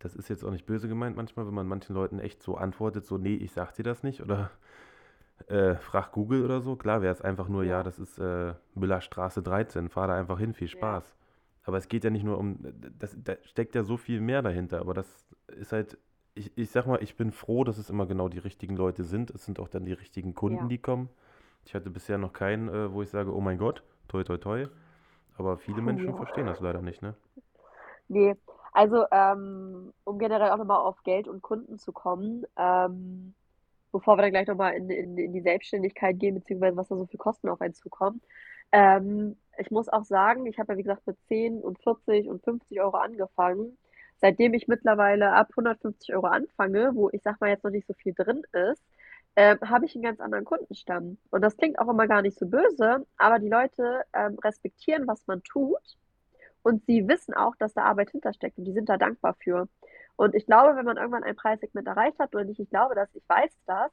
Das 0.00 0.14
ist 0.16 0.28
jetzt 0.28 0.44
auch 0.44 0.50
nicht 0.52 0.66
böse 0.66 0.88
gemeint 0.88 1.16
manchmal, 1.16 1.46
wenn 1.46 1.54
man 1.54 1.66
manchen 1.68 1.94
Leuten 1.94 2.20
echt 2.20 2.42
so 2.42 2.56
antwortet, 2.56 3.06
so, 3.06 3.18
nee, 3.18 3.34
ich 3.36 3.52
sag 3.52 3.74
dir 3.74 3.82
das 3.84 4.02
nicht 4.04 4.22
oder 4.22 4.50
äh, 5.48 5.76
frag 5.76 6.12
Google 6.12 6.44
oder 6.44 6.60
so. 6.60 6.76
Klar 6.76 7.02
wäre 7.02 7.12
es 7.12 7.22
einfach 7.22 7.48
nur, 7.48 7.64
ja, 7.64 7.82
Ja, 7.82 7.82
das 7.82 7.98
ist 7.98 8.18
äh, 8.18 8.54
Müllerstraße 8.74 9.42
13, 9.42 9.88
fahr 9.88 10.08
da 10.08 10.16
einfach 10.16 10.38
hin, 10.38 10.54
viel 10.54 10.68
ja, 10.72 11.02
Spaß. 11.02 11.16
Aber 11.64 11.78
es 11.78 11.88
geht 11.88 12.04
ja 12.04 12.10
nicht 12.10 12.24
nur 12.24 12.38
um, 12.38 12.58
das, 12.98 13.16
da 13.22 13.36
steckt 13.44 13.74
ja 13.74 13.82
so 13.84 13.96
viel 13.96 14.20
mehr 14.20 14.42
dahinter. 14.42 14.80
Aber 14.80 14.94
das 14.94 15.26
ist 15.48 15.72
halt, 15.72 15.98
ich, 16.38 16.56
ich 16.56 16.70
sag 16.70 16.86
mal, 16.86 17.02
ich 17.02 17.16
bin 17.16 17.32
froh, 17.32 17.64
dass 17.64 17.78
es 17.78 17.90
immer 17.90 18.06
genau 18.06 18.28
die 18.28 18.38
richtigen 18.38 18.76
Leute 18.76 19.04
sind. 19.04 19.30
Es 19.30 19.44
sind 19.44 19.58
auch 19.58 19.68
dann 19.68 19.84
die 19.84 19.92
richtigen 19.92 20.34
Kunden, 20.34 20.62
ja. 20.62 20.66
die 20.68 20.78
kommen. 20.78 21.08
Ich 21.64 21.74
hatte 21.74 21.90
bisher 21.90 22.18
noch 22.18 22.32
keinen, 22.32 22.68
äh, 22.68 22.92
wo 22.92 23.02
ich 23.02 23.10
sage, 23.10 23.34
oh 23.34 23.40
mein 23.40 23.58
Gott, 23.58 23.82
toi 24.08 24.24
toi 24.24 24.38
toi. 24.38 24.66
Aber 25.36 25.58
viele 25.58 25.82
Menschen 25.82 26.08
ja. 26.08 26.16
verstehen 26.16 26.46
das 26.46 26.60
leider 26.60 26.80
nicht, 26.80 27.02
ne? 27.02 27.14
Nee, 28.08 28.34
also 28.72 29.04
ähm, 29.10 29.92
um 30.04 30.18
generell 30.18 30.50
auch 30.50 30.56
nochmal 30.56 30.80
auf 30.80 31.02
Geld 31.02 31.28
und 31.28 31.42
Kunden 31.42 31.78
zu 31.78 31.92
kommen, 31.92 32.46
ähm, 32.56 33.34
bevor 33.92 34.16
wir 34.16 34.22
dann 34.22 34.30
gleich 34.30 34.46
nochmal 34.46 34.74
in, 34.74 34.88
in, 34.88 35.18
in 35.18 35.32
die 35.32 35.40
Selbstständigkeit 35.40 36.18
gehen, 36.18 36.34
beziehungsweise 36.34 36.76
was 36.76 36.88
da 36.88 36.96
so 36.96 37.06
für 37.06 37.18
Kosten 37.18 37.48
auf 37.48 37.60
einen 37.60 37.74
zukommen. 37.74 38.22
Ähm, 38.72 39.36
ich 39.58 39.70
muss 39.70 39.88
auch 39.88 40.04
sagen, 40.04 40.46
ich 40.46 40.58
habe 40.58 40.72
ja 40.72 40.78
wie 40.78 40.82
gesagt 40.82 41.06
mit 41.06 41.18
10 41.28 41.60
und 41.60 41.82
40 41.82 42.28
und 42.28 42.42
50 42.42 42.80
Euro 42.80 42.96
angefangen. 42.96 43.76
Seitdem 44.20 44.54
ich 44.54 44.68
mittlerweile 44.68 45.32
ab 45.32 45.48
150 45.50 46.14
Euro 46.14 46.26
anfange, 46.26 46.94
wo 46.94 47.10
ich 47.10 47.22
sag 47.22 47.40
mal 47.40 47.50
jetzt 47.50 47.64
noch 47.64 47.70
nicht 47.70 47.86
so 47.86 47.94
viel 47.94 48.14
drin 48.14 48.42
ist, 48.52 48.82
ähm, 49.36 49.58
habe 49.62 49.86
ich 49.86 49.94
einen 49.94 50.04
ganz 50.04 50.20
anderen 50.20 50.44
Kundenstamm. 50.44 51.18
Und 51.30 51.42
das 51.42 51.56
klingt 51.56 51.78
auch 51.78 51.88
immer 51.88 52.08
gar 52.08 52.22
nicht 52.22 52.38
so 52.38 52.46
böse, 52.46 53.06
aber 53.16 53.38
die 53.38 53.48
Leute 53.48 54.02
ähm, 54.12 54.38
respektieren, 54.42 55.06
was 55.06 55.26
man 55.26 55.42
tut 55.42 55.96
und 56.62 56.84
sie 56.86 57.08
wissen 57.08 57.34
auch, 57.34 57.56
dass 57.56 57.74
da 57.74 57.84
Arbeit 57.84 58.10
hintersteckt 58.10 58.58
und 58.58 58.64
die 58.64 58.72
sind 58.72 58.88
da 58.88 58.96
dankbar 58.96 59.34
für. 59.42 59.68
Und 60.16 60.34
ich 60.34 60.46
glaube, 60.46 60.76
wenn 60.76 60.84
man 60.84 60.96
irgendwann 60.96 61.24
ein 61.24 61.36
Preissegment 61.36 61.86
erreicht 61.86 62.18
hat, 62.18 62.34
oder 62.34 62.44
nicht, 62.44 62.60
ich 62.60 62.68
glaube 62.68 62.94
das, 62.94 63.08
ich 63.14 63.22
weiß 63.28 63.50
das, 63.66 63.92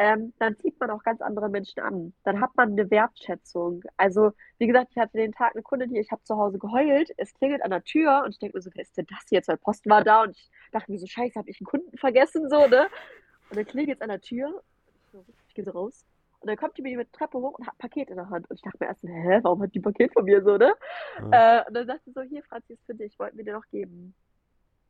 ähm, 0.00 0.32
dann 0.38 0.56
zieht 0.56 0.80
man 0.80 0.88
auch 0.90 1.02
ganz 1.02 1.20
andere 1.20 1.50
Menschen 1.50 1.80
an. 1.80 2.14
Dann 2.24 2.40
hat 2.40 2.56
man 2.56 2.72
eine 2.72 2.90
Wertschätzung. 2.90 3.82
Also, 3.98 4.32
wie 4.56 4.66
gesagt, 4.66 4.88
ich 4.92 4.96
hatte 4.96 5.18
den 5.18 5.32
Tag 5.32 5.54
eine 5.54 5.62
Kundin 5.62 5.90
hier, 5.90 6.00
ich 6.00 6.10
habe 6.10 6.24
zu 6.24 6.38
Hause 6.38 6.58
geheult, 6.58 7.10
es 7.18 7.34
klingelt 7.34 7.62
an 7.62 7.70
der 7.70 7.84
Tür 7.84 8.22
und 8.24 8.30
ich 8.30 8.38
denke 8.38 8.56
mir 8.56 8.62
so, 8.62 8.70
wer 8.72 8.82
ist 8.82 8.96
denn 8.96 9.06
das 9.10 9.30
jetzt? 9.30 9.48
Weil 9.48 9.58
Post 9.58 9.86
war 9.90 10.02
da 10.02 10.22
und 10.22 10.30
ich 10.30 10.50
dachte 10.72 10.90
mir 10.90 10.98
so, 10.98 11.06
scheiße, 11.06 11.38
habe 11.38 11.50
ich 11.50 11.60
einen 11.60 11.66
Kunden 11.66 11.98
vergessen, 11.98 12.48
so, 12.48 12.66
ne? 12.66 12.88
Und 13.50 13.58
dann 13.58 13.66
klingelt 13.66 13.98
es 13.98 14.00
an 14.00 14.08
der 14.08 14.22
Tür, 14.22 14.62
ich 15.48 15.54
gehe 15.54 15.64
so 15.64 15.72
raus 15.72 16.06
und 16.40 16.48
dann 16.48 16.56
kommt 16.56 16.78
die 16.78 16.82
mir 16.82 17.04
die 17.04 17.10
Treppe 17.12 17.38
hoch 17.38 17.58
und 17.58 17.66
hat 17.66 17.74
ein 17.74 17.78
Paket 17.78 18.08
in 18.08 18.16
der 18.16 18.30
Hand. 18.30 18.48
Und 18.48 18.56
ich 18.56 18.62
dachte 18.62 18.78
mir 18.80 18.86
erst, 18.86 19.02
hä, 19.02 19.40
warum 19.42 19.62
hat 19.62 19.74
die 19.74 19.80
ein 19.80 19.82
Paket 19.82 20.14
von 20.14 20.24
mir 20.24 20.42
so, 20.42 20.56
ne? 20.56 20.72
Ja. 21.30 21.58
Äh, 21.58 21.64
und 21.68 21.74
dann 21.74 21.86
sagt 21.86 22.04
sie 22.06 22.12
so, 22.12 22.22
hier, 22.22 22.42
Franzi, 22.44 22.72
ist 22.72 22.86
für 22.86 22.94
dich, 22.94 23.18
wollten 23.18 23.36
wir 23.36 23.44
dir 23.44 23.52
noch 23.52 23.68
geben. 23.70 24.14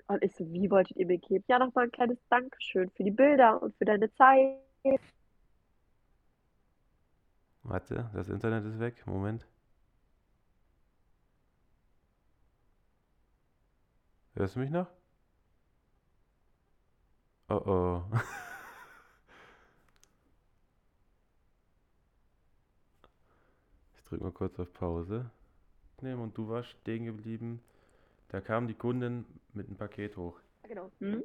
Und 0.07 0.23
ich 0.23 0.35
so, 0.37 0.45
wie 0.53 0.71
wolltet 0.71 0.97
ihr 0.97 1.07
mir 1.07 1.19
geben? 1.19 1.45
Ja, 1.49 1.59
nochmal 1.59 1.85
ein 1.85 1.91
kleines 1.91 2.19
Dankeschön 2.29 2.91
für 2.91 3.03
die 3.03 3.11
Bilder 3.11 3.61
und 3.61 3.77
für 3.77 3.85
deine 3.85 4.13
Zeit. 4.13 4.70
Warte, 7.63 8.11
das 8.15 8.29
Internet 8.29 8.65
ist 8.65 8.79
weg. 8.79 9.07
Moment. 9.07 9.47
Hörst 14.35 14.57
du 14.57 14.61
mich 14.61 14.71
noch? 14.71 14.87
Oh 17.49 17.55
oh. 17.67 18.03
ich 23.97 24.05
drück 24.05 24.23
mal 24.23 24.33
kurz 24.33 24.59
auf 24.59 24.73
Pause. 24.73 25.31
Nehmen 26.01 26.23
und 26.23 26.39
du 26.39 26.49
warst 26.49 26.71
stehen 26.71 27.05
geblieben. 27.05 27.63
Da 28.29 28.41
kam 28.41 28.69
die 28.69 28.75
Kundin 28.75 29.27
mit 29.53 29.67
einem 29.67 29.77
Paket 29.77 30.17
hoch. 30.17 30.41
Genau. 30.63 30.91
Hm? 31.01 31.25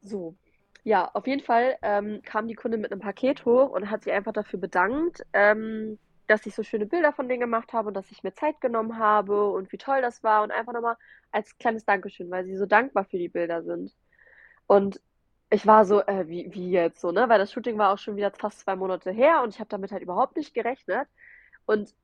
So, 0.00 0.36
ja, 0.84 1.10
auf 1.14 1.26
jeden 1.26 1.42
Fall 1.42 1.76
ähm, 1.82 2.20
kam 2.22 2.46
die 2.46 2.54
Kundin 2.54 2.80
mit 2.80 2.92
einem 2.92 3.00
Paket 3.00 3.44
hoch 3.46 3.70
und 3.70 3.90
hat 3.90 4.04
sich 4.04 4.12
einfach 4.12 4.32
dafür 4.32 4.60
bedankt, 4.60 5.24
ähm, 5.32 5.98
dass 6.26 6.46
ich 6.46 6.54
so 6.54 6.62
schöne 6.62 6.86
Bilder 6.86 7.12
von 7.12 7.28
denen 7.28 7.40
gemacht 7.40 7.72
habe 7.72 7.88
und 7.88 7.94
dass 7.94 8.10
ich 8.10 8.22
mir 8.22 8.34
Zeit 8.34 8.60
genommen 8.60 8.98
habe 8.98 9.50
und 9.50 9.72
wie 9.72 9.78
toll 9.78 10.02
das 10.02 10.22
war 10.22 10.42
und 10.42 10.50
einfach 10.52 10.72
nochmal 10.74 10.96
als 11.32 11.56
kleines 11.58 11.84
Dankeschön, 11.84 12.30
weil 12.30 12.44
sie 12.44 12.56
so 12.56 12.66
dankbar 12.66 13.04
für 13.04 13.18
die 13.18 13.28
Bilder 13.28 13.62
sind. 13.62 13.94
Und 14.66 15.00
ich 15.50 15.66
war 15.66 15.84
so, 15.86 16.02
äh, 16.02 16.28
wie, 16.28 16.52
wie 16.52 16.70
jetzt 16.70 17.00
so, 17.00 17.12
ne? 17.12 17.28
Weil 17.28 17.38
das 17.38 17.52
Shooting 17.52 17.78
war 17.78 17.92
auch 17.92 17.98
schon 17.98 18.16
wieder 18.16 18.30
fast 18.32 18.60
zwei 18.60 18.76
Monate 18.76 19.10
her 19.10 19.42
und 19.42 19.50
ich 19.54 19.60
habe 19.60 19.68
damit 19.70 19.92
halt 19.92 20.02
überhaupt 20.02 20.36
nicht 20.36 20.54
gerechnet. 20.54 21.08
Und 21.66 21.94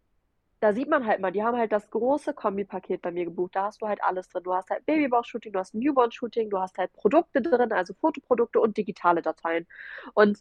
da 0.61 0.75
sieht 0.75 0.89
man 0.89 1.07
halt 1.07 1.21
mal, 1.21 1.33
die 1.33 1.43
haben 1.43 1.57
halt 1.57 1.73
das 1.73 1.91
große 1.91 2.35
Kombipaket 2.35 3.01
bei 3.01 3.11
mir 3.11 3.25
gebucht. 3.25 3.57
Da 3.57 3.65
hast 3.65 3.81
du 3.81 3.89
halt 3.89 4.03
alles 4.03 4.29
drin. 4.29 4.43
Du 4.45 4.53
hast 4.55 4.69
halt 4.69 4.85
Babybauch-Shooting, 4.87 5.53
du 5.53 5.59
hast 5.59 5.75
Newborn-Shooting, 5.75 6.51
du 6.51 6.59
hast 6.59 6.77
halt 6.77 6.93
Produkte 6.93 7.41
drin, 7.41 7.73
also 7.73 7.95
Fotoprodukte 7.95 8.61
und 8.61 8.77
digitale 8.77 9.23
Dateien. 9.23 9.67
Und 10.13 10.39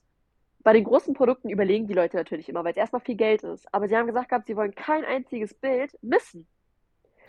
bei 0.61 0.73
den 0.73 0.83
großen 0.83 1.13
Produkten 1.13 1.49
überlegen 1.49 1.87
die 1.87 1.93
Leute 1.93 2.17
natürlich 2.17 2.49
immer, 2.49 2.65
weil 2.65 2.71
es 2.71 2.77
erstmal 2.77 3.01
viel 3.01 3.15
Geld 3.15 3.43
ist. 3.43 3.73
Aber 3.73 3.87
sie 3.87 3.95
haben 3.95 4.07
gesagt 4.07 4.29
gehabt, 4.29 4.47
sie 4.47 4.57
wollen 4.57 4.75
kein 4.75 5.05
einziges 5.05 5.53
Bild 5.53 5.97
missen. 6.01 6.47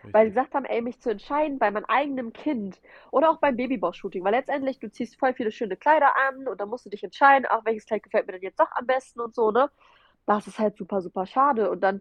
Richtig. 0.02 0.14
Weil 0.14 0.26
sie 0.26 0.30
gesagt 0.30 0.54
haben, 0.54 0.64
ey, 0.64 0.82
mich 0.82 1.00
zu 1.00 1.10
entscheiden 1.10 1.60
bei 1.60 1.70
meinem 1.70 1.84
eigenen 1.84 2.32
Kind 2.32 2.80
oder 3.12 3.30
auch 3.30 3.38
beim 3.38 3.56
Babybauch-Shooting, 3.56 4.24
weil 4.24 4.32
letztendlich 4.32 4.80
du 4.80 4.90
ziehst 4.90 5.16
voll 5.16 5.34
viele 5.34 5.52
schöne 5.52 5.76
Kleider 5.76 6.16
an 6.28 6.48
und 6.48 6.60
dann 6.60 6.68
musst 6.68 6.86
du 6.86 6.90
dich 6.90 7.04
entscheiden, 7.04 7.46
auch 7.46 7.64
welches 7.64 7.86
Kleid 7.86 8.02
gefällt 8.02 8.26
mir 8.26 8.32
denn 8.32 8.42
jetzt 8.42 8.58
doch 8.58 8.72
am 8.72 8.86
besten 8.86 9.20
und 9.20 9.34
so, 9.34 9.52
ne? 9.52 9.70
Das 10.26 10.46
ist 10.46 10.58
halt 10.58 10.76
super, 10.76 11.02
super 11.02 11.26
schade. 11.26 11.70
Und 11.70 11.82
dann 11.82 12.00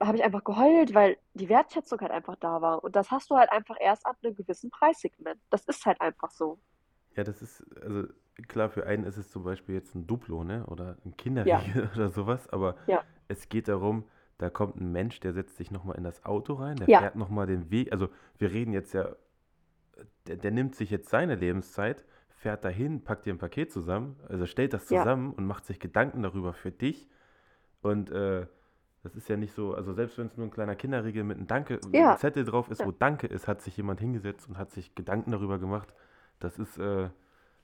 habe 0.00 0.16
ich 0.16 0.24
einfach 0.24 0.44
geheult, 0.44 0.94
weil 0.94 1.16
die 1.34 1.48
Wertschätzung 1.48 2.00
halt 2.00 2.12
einfach 2.12 2.36
da 2.36 2.60
war. 2.62 2.84
Und 2.84 2.94
das 2.94 3.10
hast 3.10 3.30
du 3.30 3.36
halt 3.36 3.50
einfach 3.50 3.76
erst 3.80 4.06
ab 4.06 4.16
einem 4.22 4.34
gewissen 4.34 4.70
Preissegment. 4.70 5.40
Das 5.50 5.64
ist 5.64 5.84
halt 5.86 6.00
einfach 6.00 6.30
so. 6.30 6.58
Ja, 7.16 7.24
das 7.24 7.42
ist, 7.42 7.64
also 7.82 8.04
klar, 8.46 8.70
für 8.70 8.86
einen 8.86 9.04
ist 9.04 9.16
es 9.16 9.30
zum 9.30 9.42
Beispiel 9.42 9.74
jetzt 9.74 9.94
ein 9.94 10.06
Duplo, 10.06 10.44
ne? 10.44 10.64
Oder 10.66 10.96
ein 11.04 11.16
Kinderriegel 11.16 11.84
ja. 11.84 11.90
oder 11.94 12.10
sowas, 12.10 12.48
aber 12.48 12.76
ja. 12.86 13.02
es 13.26 13.48
geht 13.48 13.66
darum, 13.66 14.04
da 14.38 14.50
kommt 14.50 14.76
ein 14.76 14.92
Mensch, 14.92 15.18
der 15.18 15.32
setzt 15.32 15.56
sich 15.56 15.72
nochmal 15.72 15.96
in 15.96 16.04
das 16.04 16.24
Auto 16.24 16.54
rein, 16.54 16.76
der 16.76 16.88
ja. 16.88 17.00
fährt 17.00 17.16
nochmal 17.16 17.48
den 17.48 17.70
Weg. 17.72 17.90
Also 17.90 18.08
wir 18.38 18.52
reden 18.52 18.72
jetzt 18.72 18.94
ja, 18.94 19.16
der, 20.28 20.36
der, 20.36 20.52
nimmt 20.52 20.76
sich 20.76 20.90
jetzt 20.90 21.08
seine 21.08 21.34
Lebenszeit, 21.34 22.04
fährt 22.28 22.64
dahin, 22.64 23.02
packt 23.02 23.26
dir 23.26 23.34
ein 23.34 23.38
Paket 23.38 23.72
zusammen, 23.72 24.20
also 24.28 24.46
stellt 24.46 24.72
das 24.72 24.86
zusammen 24.86 25.32
und 25.32 25.44
macht 25.44 25.66
sich 25.66 25.80
Gedanken 25.80 26.22
darüber 26.22 26.52
für 26.52 26.70
dich. 26.70 27.08
Und 27.82 28.10
äh, 28.10 28.46
das 29.02 29.14
ist 29.14 29.28
ja 29.28 29.36
nicht 29.36 29.54
so, 29.54 29.74
also 29.74 29.92
selbst 29.92 30.18
wenn 30.18 30.26
es 30.26 30.36
nur 30.36 30.46
ein 30.46 30.50
kleiner 30.50 30.74
Kinderriegel 30.74 31.22
mit 31.24 31.36
einem 31.36 31.46
Danke, 31.46 31.80
ja. 31.92 32.12
ein 32.12 32.18
Zettel 32.18 32.44
drauf 32.44 32.70
ist, 32.70 32.84
wo 32.84 32.90
Danke 32.90 33.26
ist, 33.26 33.46
hat 33.46 33.62
sich 33.62 33.76
jemand 33.76 34.00
hingesetzt 34.00 34.48
und 34.48 34.58
hat 34.58 34.70
sich 34.70 34.94
Gedanken 34.94 35.30
darüber 35.30 35.58
gemacht. 35.58 35.94
Das 36.40 36.58
ist, 36.58 36.78
äh, 36.78 37.08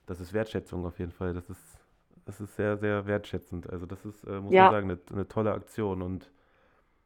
das 0.05 0.21
ist 0.21 0.33
Wertschätzung 0.33 0.85
auf 0.85 0.97
jeden 0.99 1.11
Fall. 1.11 1.33
Das 1.33 1.49
ist, 1.49 1.79
das 2.25 2.39
ist 2.39 2.55
sehr, 2.55 2.77
sehr 2.77 3.05
wertschätzend. 3.05 3.69
Also 3.69 3.85
das 3.85 4.05
ist, 4.05 4.23
äh, 4.23 4.39
muss 4.39 4.53
ja. 4.53 4.63
man 4.63 4.71
sagen, 4.71 4.91
eine, 4.91 4.99
eine, 5.11 5.27
tolle 5.27 5.53
Aktion. 5.53 6.01
Und 6.01 6.31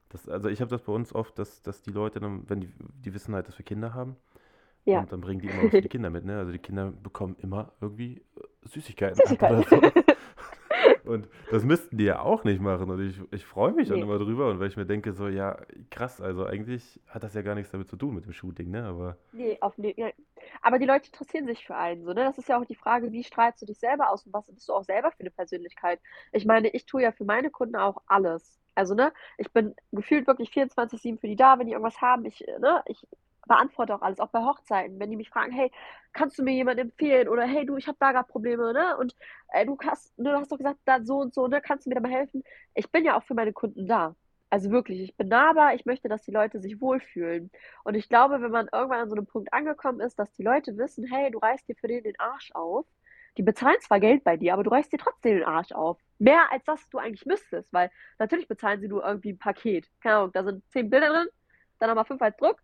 das, 0.09 0.29
also 0.29 0.47
ich 0.47 0.61
habe 0.61 0.69
das 0.69 0.83
bei 0.83 0.93
uns 0.93 1.13
oft, 1.13 1.37
dass, 1.39 1.61
dass 1.63 1.81
die 1.81 1.91
Leute 1.91 2.19
dann, 2.19 2.47
wenn 2.49 2.61
die, 2.61 2.73
die 3.03 3.13
wissen 3.13 3.33
halt, 3.33 3.47
dass 3.47 3.57
wir 3.57 3.65
Kinder 3.65 3.93
haben, 3.93 4.15
ja. 4.85 4.99
und 4.99 5.11
dann 5.11 5.21
bringen 5.21 5.41
die 5.41 5.47
immer 5.47 5.63
was 5.63 5.71
für 5.71 5.81
die 5.81 5.89
Kinder 5.89 6.09
mit, 6.09 6.25
ne? 6.25 6.37
Also 6.37 6.51
die 6.51 6.59
Kinder 6.59 6.91
bekommen 6.91 7.35
immer 7.39 7.73
irgendwie 7.81 8.17
äh, 8.35 8.67
Süßigkeiten, 8.67 9.15
Süßigkeiten. 9.15 9.57
oder 9.57 9.91
so. 9.91 10.03
Und 11.09 11.27
das 11.49 11.63
müssten 11.63 11.97
die 11.97 12.05
ja 12.05 12.21
auch 12.21 12.43
nicht 12.43 12.61
machen. 12.61 12.89
Und 12.89 13.01
ich, 13.01 13.19
ich 13.31 13.45
freue 13.45 13.73
mich 13.73 13.89
dann 13.89 13.99
immer 13.99 14.19
drüber. 14.19 14.49
Und 14.49 14.59
weil 14.59 14.67
ich 14.67 14.77
mir 14.77 14.85
denke, 14.85 15.13
so, 15.13 15.27
ja, 15.27 15.57
krass, 15.89 16.21
also 16.21 16.45
eigentlich 16.45 16.99
hat 17.07 17.23
das 17.23 17.33
ja 17.33 17.41
gar 17.41 17.55
nichts 17.55 17.71
damit 17.71 17.89
zu 17.89 17.97
tun 17.97 18.13
mit 18.13 18.25
dem 18.25 18.33
Shooting, 18.33 18.69
ne? 18.69 18.83
Aber. 18.83 19.17
Nee, 19.31 19.57
auf 19.59 19.77
nee, 19.77 19.93
ja. 19.97 20.09
Aber 20.61 20.77
die 20.77 20.85
Leute 20.85 21.07
interessieren 21.07 21.47
sich 21.47 21.65
für 21.65 21.75
einen, 21.75 22.05
so, 22.05 22.13
ne? 22.13 22.23
Das 22.25 22.37
ist 22.37 22.47
ja 22.47 22.59
auch 22.59 22.65
die 22.65 22.75
Frage, 22.75 23.11
wie 23.11 23.23
strahlst 23.23 23.61
du 23.61 23.65
dich 23.65 23.79
selber 23.79 24.11
aus 24.11 24.25
und 24.25 24.33
was 24.33 24.45
bist 24.45 24.69
du 24.69 24.73
auch 24.73 24.83
selber 24.83 25.11
für 25.11 25.21
eine 25.21 25.31
Persönlichkeit? 25.31 25.99
Ich 26.31 26.45
meine, 26.45 26.69
ich 26.69 26.85
tue 26.85 27.01
ja 27.01 27.11
für 27.11 27.25
meine 27.25 27.49
Kunden 27.49 27.75
auch 27.75 28.01
alles. 28.05 28.59
Also, 28.75 28.93
ne, 28.93 29.11
ich 29.37 29.51
bin 29.51 29.75
gefühlt 29.91 30.27
wirklich 30.27 30.51
24-7 30.51 31.19
für 31.19 31.27
die 31.27 31.35
da, 31.35 31.57
wenn 31.57 31.65
die 31.65 31.73
irgendwas 31.73 32.01
haben. 32.01 32.25
Ich, 32.25 32.45
ne, 32.59 32.83
ich 32.85 33.05
beantworte 33.49 33.93
auch 33.93 34.01
alles, 34.01 34.19
auch 34.21 34.29
bei 34.29 34.39
Hochzeiten, 34.39 34.99
wenn 34.99 35.09
die 35.11 35.17
mich 35.17 35.29
fragen, 35.29 35.51
hey, 35.51 35.71
kannst 36.13 36.39
du 36.39 36.43
mir 36.43 36.53
jemanden 36.53 36.83
empfehlen? 36.83 37.27
Oder 37.27 37.45
hey, 37.45 37.65
du, 37.65 37.75
ich 37.77 37.87
habe 37.87 37.97
da 37.99 38.13
gerade 38.13 38.27
Probleme, 38.29 38.71
ne? 38.73 38.97
Und 38.97 39.15
äh, 39.49 39.65
du, 39.65 39.77
hast, 39.85 40.13
du 40.17 40.31
hast 40.31 40.51
doch 40.51 40.57
gesagt, 40.57 40.79
da 40.85 41.03
so 41.03 41.17
und 41.19 41.33
so, 41.33 41.47
ne? 41.47 41.61
Kannst 41.61 41.85
du 41.85 41.89
mir 41.89 41.95
da 41.95 42.01
mal 42.01 42.11
helfen? 42.11 42.43
Ich 42.75 42.89
bin 42.91 43.03
ja 43.05 43.17
auch 43.17 43.23
für 43.23 43.33
meine 43.33 43.53
Kunden 43.53 43.87
da. 43.87 44.15
Also 44.49 44.71
wirklich, 44.71 45.01
ich 45.01 45.15
bin 45.17 45.27
nahbar, 45.27 45.75
ich 45.75 45.85
möchte, 45.85 46.09
dass 46.09 46.23
die 46.23 46.31
Leute 46.31 46.59
sich 46.59 46.81
wohlfühlen. 46.81 47.51
Und 47.83 47.95
ich 47.95 48.09
glaube, 48.09 48.41
wenn 48.41 48.51
man 48.51 48.69
irgendwann 48.71 49.01
an 49.01 49.09
so 49.09 49.15
einem 49.15 49.27
Punkt 49.27 49.53
angekommen 49.53 49.99
ist, 49.99 50.17
dass 50.17 50.31
die 50.33 50.43
Leute 50.43 50.77
wissen, 50.77 51.05
hey, 51.05 51.29
du 51.31 51.39
reißt 51.39 51.67
dir 51.67 51.75
für 51.75 51.87
den 51.87 52.03
den 52.03 52.19
Arsch 52.19 52.51
auf, 52.53 52.85
die 53.37 53.43
bezahlen 53.43 53.79
zwar 53.81 53.99
Geld 53.99 54.23
bei 54.23 54.37
dir, 54.37 54.53
aber 54.53 54.63
du 54.63 54.71
reißt 54.71 54.91
dir 54.91 54.97
trotzdem 54.97 55.35
den 55.37 55.45
Arsch 55.45 55.71
auf. 55.71 55.99
Mehr 56.17 56.51
als 56.51 56.63
das 56.65 56.89
du 56.89 56.97
eigentlich 56.97 57.25
müsstest, 57.25 57.71
weil 57.71 57.91
natürlich 58.17 58.47
bezahlen 58.47 58.81
sie 58.81 58.87
nur 58.87 59.05
irgendwie 59.05 59.33
ein 59.33 59.39
Paket. 59.39 59.87
Keine 60.01 60.15
Ahnung, 60.15 60.31
da 60.33 60.43
sind 60.43 60.63
zehn 60.71 60.89
Bilder 60.89 61.09
drin, 61.09 61.27
dann 61.79 61.89
nochmal 61.89 62.05
fünf 62.05 62.21
als 62.21 62.35
Druck, 62.37 62.57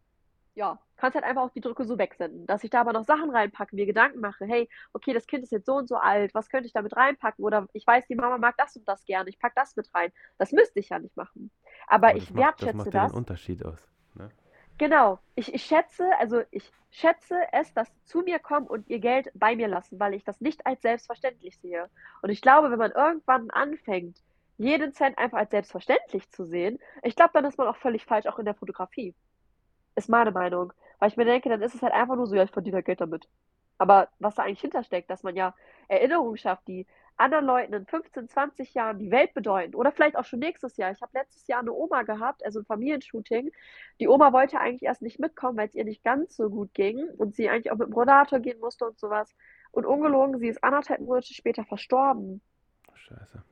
ja, 0.56 0.80
kannst 0.96 1.16
halt 1.16 1.26
einfach 1.26 1.44
auch 1.44 1.52
die 1.52 1.62
Drücke 1.62 1.84
so 1.86 1.98
wegsenden. 1.98 2.48
Dass 2.48 2.64
ich 2.64 2.70
da 2.70 2.82
aber 2.82 2.94
noch 2.94 3.04
Sachen 3.04 3.30
reinpacke, 3.30 3.76
mir 3.76 3.86
Gedanken 3.86 4.22
mache, 4.22 4.46
hey, 4.46 4.70
okay, 4.94 5.14
das 5.14 5.28
Kind 5.28 5.44
ist 5.44 5.52
jetzt 5.52 5.66
so 5.66 5.76
und 5.76 5.88
so 5.88 5.98
alt, 5.98 6.34
was 6.34 6.50
könnte 6.50 6.68
ich 6.68 6.74
damit 6.74 6.96
reinpacken? 6.96 7.44
Oder 7.44 7.68
ich 7.74 7.86
weiß, 7.86 8.08
die 8.08 8.16
Mama 8.16 8.38
mag 8.38 8.56
das 8.58 8.76
und 8.76 8.88
das 8.88 9.06
gerne, 9.06 9.30
ich 9.30 9.38
packe 9.38 9.56
das 9.56 9.76
mit 9.76 9.94
rein. 9.94 10.12
Das 10.38 10.52
müsste 10.52 10.80
ich 10.80 10.90
ja 10.90 11.00
nicht 11.00 11.16
machen. 11.16 11.52
Aber, 11.88 12.08
aber 12.08 12.18
ich 12.18 12.28
das 12.28 12.36
wertschätze 12.36 12.78
macht, 12.78 12.88
das. 12.88 12.94
Macht 12.94 13.04
das 13.04 13.12
den 13.12 13.18
Unterschied 13.18 13.66
aus. 13.66 13.88
Ne? 14.16 14.32
Genau. 14.78 15.20
Ich, 15.36 15.54
ich 15.54 15.64
schätze, 15.64 16.10
also 16.20 16.42
ich 16.52 16.72
schätze 16.90 17.38
es, 17.52 17.74
dass 17.74 17.90
sie 17.90 18.04
zu 18.06 18.20
mir 18.20 18.40
kommen 18.40 18.68
und 18.68 18.88
ihr 18.90 19.00
Geld 19.00 19.30
bei 19.34 19.56
mir 19.56 19.68
lassen, 19.68 20.00
weil 20.00 20.14
ich 20.14 20.24
das 20.24 20.40
nicht 20.40 20.66
als 20.66 20.82
selbstverständlich 20.82 21.60
sehe. 21.60 21.90
Und 22.22 22.30
ich 22.30 22.42
glaube, 22.42 22.72
wenn 22.72 22.80
man 22.80 22.92
irgendwann 22.92 23.50
anfängt, 23.50 24.22
jeden 24.58 24.94
Cent 24.94 25.18
einfach 25.18 25.40
als 25.40 25.52
selbstverständlich 25.52 26.30
zu 26.32 26.46
sehen, 26.46 26.80
ich 27.04 27.18
glaube, 27.18 27.32
dann 27.34 27.44
ist 27.44 27.58
man 27.58 27.68
auch 27.68 27.76
völlig 27.76 28.06
falsch, 28.06 28.26
auch 28.28 28.40
in 28.40 28.46
der 28.46 28.56
Fotografie. 28.56 29.14
Ist 29.96 30.10
meine 30.10 30.32
Meinung. 30.32 30.74
Weil 31.00 31.10
ich 31.10 31.18
mir 31.18 31.26
denke, 31.26 31.50
dann 31.50 31.62
ist 31.62 31.76
es 31.76 31.82
halt 31.82 31.94
einfach 31.94 32.16
nur 32.16 32.28
so, 32.28 32.36
ja, 32.36 32.44
ich 32.44 32.52
verdiene 32.52 32.76
halt 32.76 32.86
Geld 32.86 33.02
damit. 33.02 33.28
Aber 33.78 34.10
was 34.20 34.36
da 34.36 34.44
eigentlich 34.44 34.62
hintersteckt, 34.62 35.10
dass 35.10 35.24
man 35.24 35.36
ja 35.36 35.54
Erinnerungen 35.88 36.38
schafft, 36.38 36.68
die 36.68 36.86
anderen 37.18 37.46
Leuten 37.46 37.74
in 37.74 37.86
15, 37.86 38.28
20 38.28 38.74
Jahren 38.74 39.00
die 39.00 39.12
Welt 39.12 39.34
bedeuten. 39.34 39.76
Oder 39.76 39.92
vielleicht 39.92 40.18
auch 40.18 40.26
schon 40.26 40.40
nächstes 40.40 40.78
Jahr. 40.78 40.92
Ich 40.92 41.02
habe 41.02 41.18
letztes 41.18 41.48
Jahr 41.48 41.62
eine 41.62 41.72
Oma 41.72 42.04
gehabt, 42.04 42.44
also 42.46 42.60
ein 42.60 42.66
Familienshooting. 42.66 43.52
Die 44.00 44.08
Oma 44.08 44.34
wollte 44.34 44.60
eigentlich 44.60 44.84
erst 44.84 45.02
nicht 45.02 45.20
mitkommen, 45.20 45.58
weil 45.58 45.68
es 45.68 45.76
ihr 45.76 45.86
nicht 45.86 46.04
ganz 46.04 46.36
so 46.36 46.50
gut 46.50 46.74
ging 46.74 47.08
und 47.18 47.36
sie 47.36 47.50
eigentlich 47.50 47.72
auch 47.72 47.78
mit 47.78 47.88
dem 47.88 47.94
Rollator 47.94 48.40
gehen 48.40 48.60
musste 48.60 48.86
und 48.86 49.00
sowas. 49.00 49.34
Und 49.72 49.86
ungelogen, 49.86 50.40
sie 50.40 50.48
ist 50.48 50.64
anderthalb 50.64 51.02
Monate 51.02 51.34
später 51.34 51.64
verstorben. 51.64 52.42
Scheiße. 52.94 53.44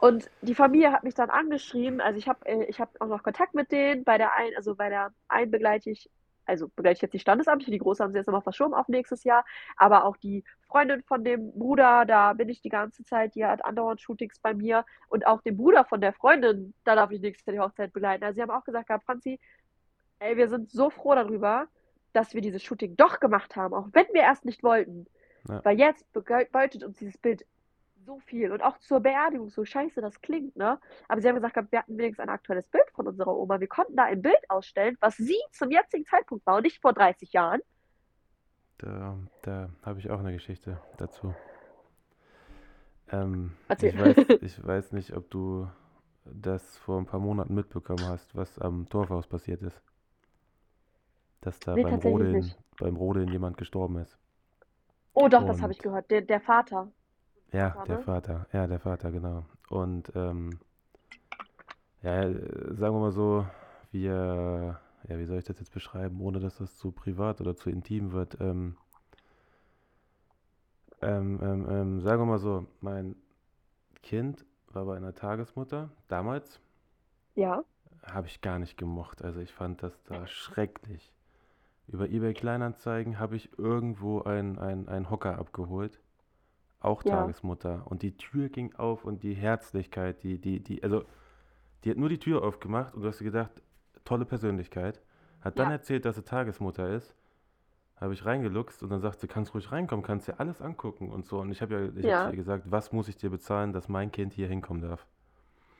Und 0.00 0.30
die 0.40 0.54
Familie 0.54 0.92
hat 0.92 1.04
mich 1.04 1.14
dann 1.14 1.30
angeschrieben, 1.30 2.00
also 2.00 2.18
ich 2.18 2.28
habe 2.28 2.46
äh, 2.46 2.64
ich 2.64 2.80
hab 2.80 3.00
auch 3.00 3.06
noch 3.06 3.22
Kontakt 3.22 3.54
mit 3.54 3.70
denen, 3.70 4.04
bei 4.04 4.16
der 4.16 4.34
einen, 4.34 4.56
also 4.56 4.74
bei 4.74 4.88
der 4.88 5.12
einen 5.28 5.50
begleite 5.50 5.90
ich 5.90 6.10
also 6.46 6.68
begleite 6.68 6.96
ich 6.96 7.02
jetzt 7.02 7.12
die 7.12 7.18
Standesamtliche, 7.20 7.70
die 7.70 7.78
Große 7.78 8.02
haben 8.02 8.10
sie 8.12 8.18
jetzt 8.18 8.26
nochmal 8.26 8.42
verschoben 8.42 8.74
auf 8.74 8.88
nächstes 8.88 9.22
Jahr, 9.24 9.44
aber 9.76 10.04
auch 10.04 10.16
die 10.16 10.42
Freundin 10.66 11.02
von 11.02 11.22
dem 11.22 11.52
Bruder, 11.52 12.04
da 12.06 12.32
bin 12.32 12.48
ich 12.48 12.60
die 12.60 12.70
ganze 12.70 13.04
Zeit, 13.04 13.36
die 13.36 13.44
hat 13.44 13.64
andauernd 13.64 14.00
Shootings 14.00 14.40
bei 14.40 14.52
mir 14.52 14.84
und 15.08 15.26
auch 15.26 15.42
den 15.42 15.56
Bruder 15.56 15.84
von 15.84 16.00
der 16.00 16.12
Freundin, 16.12 16.74
da 16.84 16.96
darf 16.96 17.12
ich 17.12 17.20
nächstes 17.20 17.46
Jahr 17.46 17.54
die 17.54 17.70
Hochzeit 17.70 17.92
begleiten. 17.92 18.24
Also 18.24 18.36
sie 18.36 18.42
haben 18.42 18.50
auch 18.50 18.64
gesagt, 18.64 18.90
Franzi, 19.04 19.38
ey, 20.18 20.36
wir 20.36 20.48
sind 20.48 20.70
so 20.70 20.90
froh 20.90 21.14
darüber, 21.14 21.68
dass 22.12 22.34
wir 22.34 22.40
dieses 22.40 22.62
Shooting 22.62 22.96
doch 22.96 23.20
gemacht 23.20 23.54
haben, 23.54 23.74
auch 23.74 23.86
wenn 23.92 24.06
wir 24.12 24.22
erst 24.22 24.44
nicht 24.44 24.62
wollten. 24.64 25.06
Ja. 25.48 25.64
Weil 25.64 25.78
jetzt 25.78 26.12
bedeutet 26.12 26.82
uns 26.82 26.98
dieses 26.98 27.16
Bild 27.16 27.46
so 28.04 28.18
viel. 28.20 28.52
Und 28.52 28.62
auch 28.62 28.78
zur 28.78 29.00
Beerdigung, 29.00 29.50
so 29.50 29.64
scheiße 29.64 30.00
das 30.00 30.20
klingt, 30.20 30.56
ne? 30.56 30.78
Aber 31.08 31.20
sie 31.20 31.28
haben 31.28 31.36
gesagt, 31.36 31.56
wir 31.70 31.78
hatten 31.78 31.96
wenigstens 31.98 32.22
ein 32.22 32.28
aktuelles 32.28 32.66
Bild 32.68 32.90
von 32.92 33.06
unserer 33.06 33.36
Oma. 33.36 33.60
Wir 33.60 33.68
konnten 33.68 33.96
da 33.96 34.04
ein 34.04 34.22
Bild 34.22 34.48
ausstellen, 34.48 34.96
was 35.00 35.16
sie 35.16 35.38
zum 35.52 35.70
jetzigen 35.70 36.04
Zeitpunkt 36.04 36.46
war 36.46 36.56
und 36.56 36.62
nicht 36.62 36.80
vor 36.80 36.92
30 36.92 37.32
Jahren. 37.32 37.60
Da, 38.78 39.18
da 39.42 39.70
habe 39.82 39.98
ich 39.98 40.10
auch 40.10 40.20
eine 40.20 40.32
Geschichte 40.32 40.80
dazu. 40.96 41.34
Ähm, 43.12 43.52
ich, 43.68 43.98
weiß, 43.98 44.16
ich 44.40 44.66
weiß 44.66 44.92
nicht, 44.92 45.14
ob 45.14 45.30
du 45.30 45.68
das 46.24 46.78
vor 46.78 46.98
ein 46.98 47.06
paar 47.06 47.20
Monaten 47.20 47.54
mitbekommen 47.54 48.06
hast, 48.06 48.34
was 48.34 48.58
am 48.58 48.86
Dorfhaus 48.88 49.26
passiert 49.26 49.62
ist. 49.62 49.82
Dass 51.40 51.58
da 51.58 51.74
nee, 51.74 51.82
beim, 51.82 51.94
Rodeln, 51.94 52.54
beim 52.78 52.96
Rodeln 52.96 53.28
jemand 53.28 53.56
gestorben 53.56 53.98
ist. 53.98 54.16
Oh 55.12 55.28
doch, 55.28 55.40
Und 55.40 55.48
das 55.48 55.62
habe 55.62 55.72
ich 55.72 55.78
gehört. 55.78 56.10
Der, 56.10 56.22
der 56.22 56.40
Vater. 56.40 56.90
Ja, 57.52 57.70
Vater, 57.70 57.86
der? 57.86 57.98
Vater. 58.00 58.46
Ja, 58.52 58.66
der 58.66 58.78
Vater, 58.78 59.10
genau. 59.10 59.44
Und 59.68 60.12
ähm, 60.14 60.58
ja, 62.02 62.22
sagen 62.32 62.94
wir 62.94 63.00
mal 63.00 63.12
so, 63.12 63.46
wir, 63.90 64.80
ja, 65.08 65.18
wie 65.18 65.24
soll 65.24 65.38
ich 65.38 65.44
das 65.44 65.58
jetzt 65.58 65.72
beschreiben, 65.72 66.20
ohne 66.20 66.38
dass 66.40 66.58
das 66.58 66.76
zu 66.76 66.92
privat 66.92 67.40
oder 67.40 67.56
zu 67.56 67.70
intim 67.70 68.12
wird? 68.12 68.40
Ähm, 68.40 68.76
ähm, 71.02 71.40
ähm, 71.42 71.66
ähm 71.68 72.00
sagen 72.00 72.22
wir 72.22 72.26
mal 72.26 72.38
so, 72.38 72.66
mein 72.80 73.16
Kind 74.02 74.46
war 74.68 74.84
bei 74.84 74.96
einer 74.96 75.14
Tagesmutter 75.14 75.90
damals. 76.08 76.60
Ja. 77.34 77.64
Habe 78.04 78.28
ich 78.28 78.40
gar 78.40 78.58
nicht 78.58 78.76
gemocht. 78.76 79.22
Also 79.22 79.40
ich 79.40 79.52
fand 79.52 79.82
das 79.82 80.02
da 80.04 80.26
schrecklich. 80.26 81.12
Über 81.88 82.08
eBay 82.08 82.34
Kleinanzeigen 82.34 83.18
habe 83.18 83.34
ich 83.34 83.58
irgendwo 83.58 84.22
einen 84.22 85.10
Hocker 85.10 85.38
abgeholt 85.38 85.99
auch 86.80 87.02
Ja. 87.02 87.10
Tagesmutter. 87.12 87.82
Und 87.86 88.02
die 88.02 88.16
Tür 88.16 88.48
ging 88.48 88.74
auf 88.76 89.04
und 89.04 89.22
die 89.22 89.34
Herzlichkeit, 89.34 90.22
die, 90.22 90.38
die, 90.38 90.60
die, 90.60 90.82
also 90.82 91.04
die 91.84 91.90
hat 91.90 91.96
nur 91.96 92.08
die 92.08 92.18
Tür 92.18 92.42
aufgemacht 92.42 92.94
und 92.94 93.02
du 93.02 93.08
hast 93.08 93.20
dir 93.20 93.24
gedacht, 93.24 93.62
tolle 94.04 94.24
Persönlichkeit. 94.24 95.00
Hat 95.40 95.58
dann 95.58 95.68
Ja. 95.68 95.74
erzählt, 95.74 96.04
dass 96.04 96.16
sie 96.16 96.22
Tagesmutter 96.24 96.88
ist. 96.90 97.14
Habe 97.96 98.14
ich 98.14 98.24
reingeluchst 98.24 98.82
und 98.82 98.88
dann 98.90 99.00
sagt 99.00 99.20
sie, 99.20 99.28
kannst 99.28 99.54
ruhig 99.54 99.70
reinkommen, 99.72 100.02
kannst 100.04 100.26
dir 100.26 100.40
alles 100.40 100.62
angucken 100.62 101.10
und 101.10 101.26
so. 101.26 101.38
Und 101.40 101.50
ich 101.50 101.60
habe 101.60 101.74
ja, 101.74 102.02
ich 102.02 102.06
habe 102.14 102.30
ihr 102.30 102.36
gesagt, 102.36 102.70
was 102.70 102.92
muss 102.92 103.08
ich 103.08 103.16
dir 103.16 103.30
bezahlen, 103.30 103.72
dass 103.74 103.88
mein 103.88 104.10
Kind 104.10 104.32
hier 104.32 104.48
hinkommen 104.48 104.82
darf. 104.82 105.06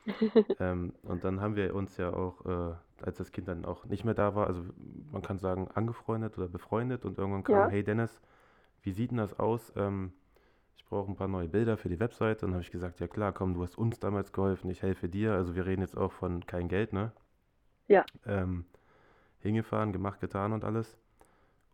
ähm, 0.59 0.93
und 1.03 1.23
dann 1.23 1.41
haben 1.41 1.55
wir 1.55 1.73
uns 1.75 1.97
ja 1.97 2.13
auch, 2.13 2.45
äh, 2.45 2.75
als 3.03 3.17
das 3.17 3.31
Kind 3.31 3.47
dann 3.47 3.65
auch 3.65 3.85
nicht 3.85 4.03
mehr 4.03 4.13
da 4.13 4.35
war, 4.35 4.47
also 4.47 4.63
man 5.11 5.21
kann 5.23 5.39
sagen, 5.39 5.67
angefreundet 5.73 6.37
oder 6.37 6.47
befreundet 6.47 7.05
und 7.05 7.17
irgendwann 7.17 7.43
kam, 7.43 7.55
Ja. 7.55 7.69
hey 7.69 7.83
Dennis, 7.83 8.21
wie 8.83 8.91
sieht 8.91 9.11
denn 9.11 9.17
das 9.17 9.39
aus? 9.39 9.71
Ähm, 9.75 10.13
ich 10.77 10.85
brauche 10.85 11.09
ein 11.09 11.15
paar 11.15 11.27
neue 11.27 11.47
Bilder 11.47 11.77
für 11.77 11.89
die 11.89 11.99
Webseite. 11.99 12.41
Dann 12.41 12.53
habe 12.53 12.63
ich 12.63 12.71
gesagt, 12.71 12.99
ja 12.99 13.07
klar, 13.07 13.31
komm, 13.31 13.53
du 13.53 13.63
hast 13.63 13.77
uns 13.77 13.99
damals 13.99 14.31
geholfen, 14.31 14.69
ich 14.69 14.81
helfe 14.81 15.09
dir. 15.09 15.33
Also 15.33 15.55
wir 15.55 15.65
reden 15.65 15.81
jetzt 15.81 15.97
auch 15.97 16.11
von 16.11 16.45
kein 16.45 16.67
Geld, 16.67 16.93
ne? 16.93 17.11
Ja. 17.87 18.05
Ähm, 18.25 18.65
hingefahren, 19.39 19.91
gemacht, 19.91 20.19
getan 20.19 20.53
und 20.53 20.63
alles. 20.63 20.97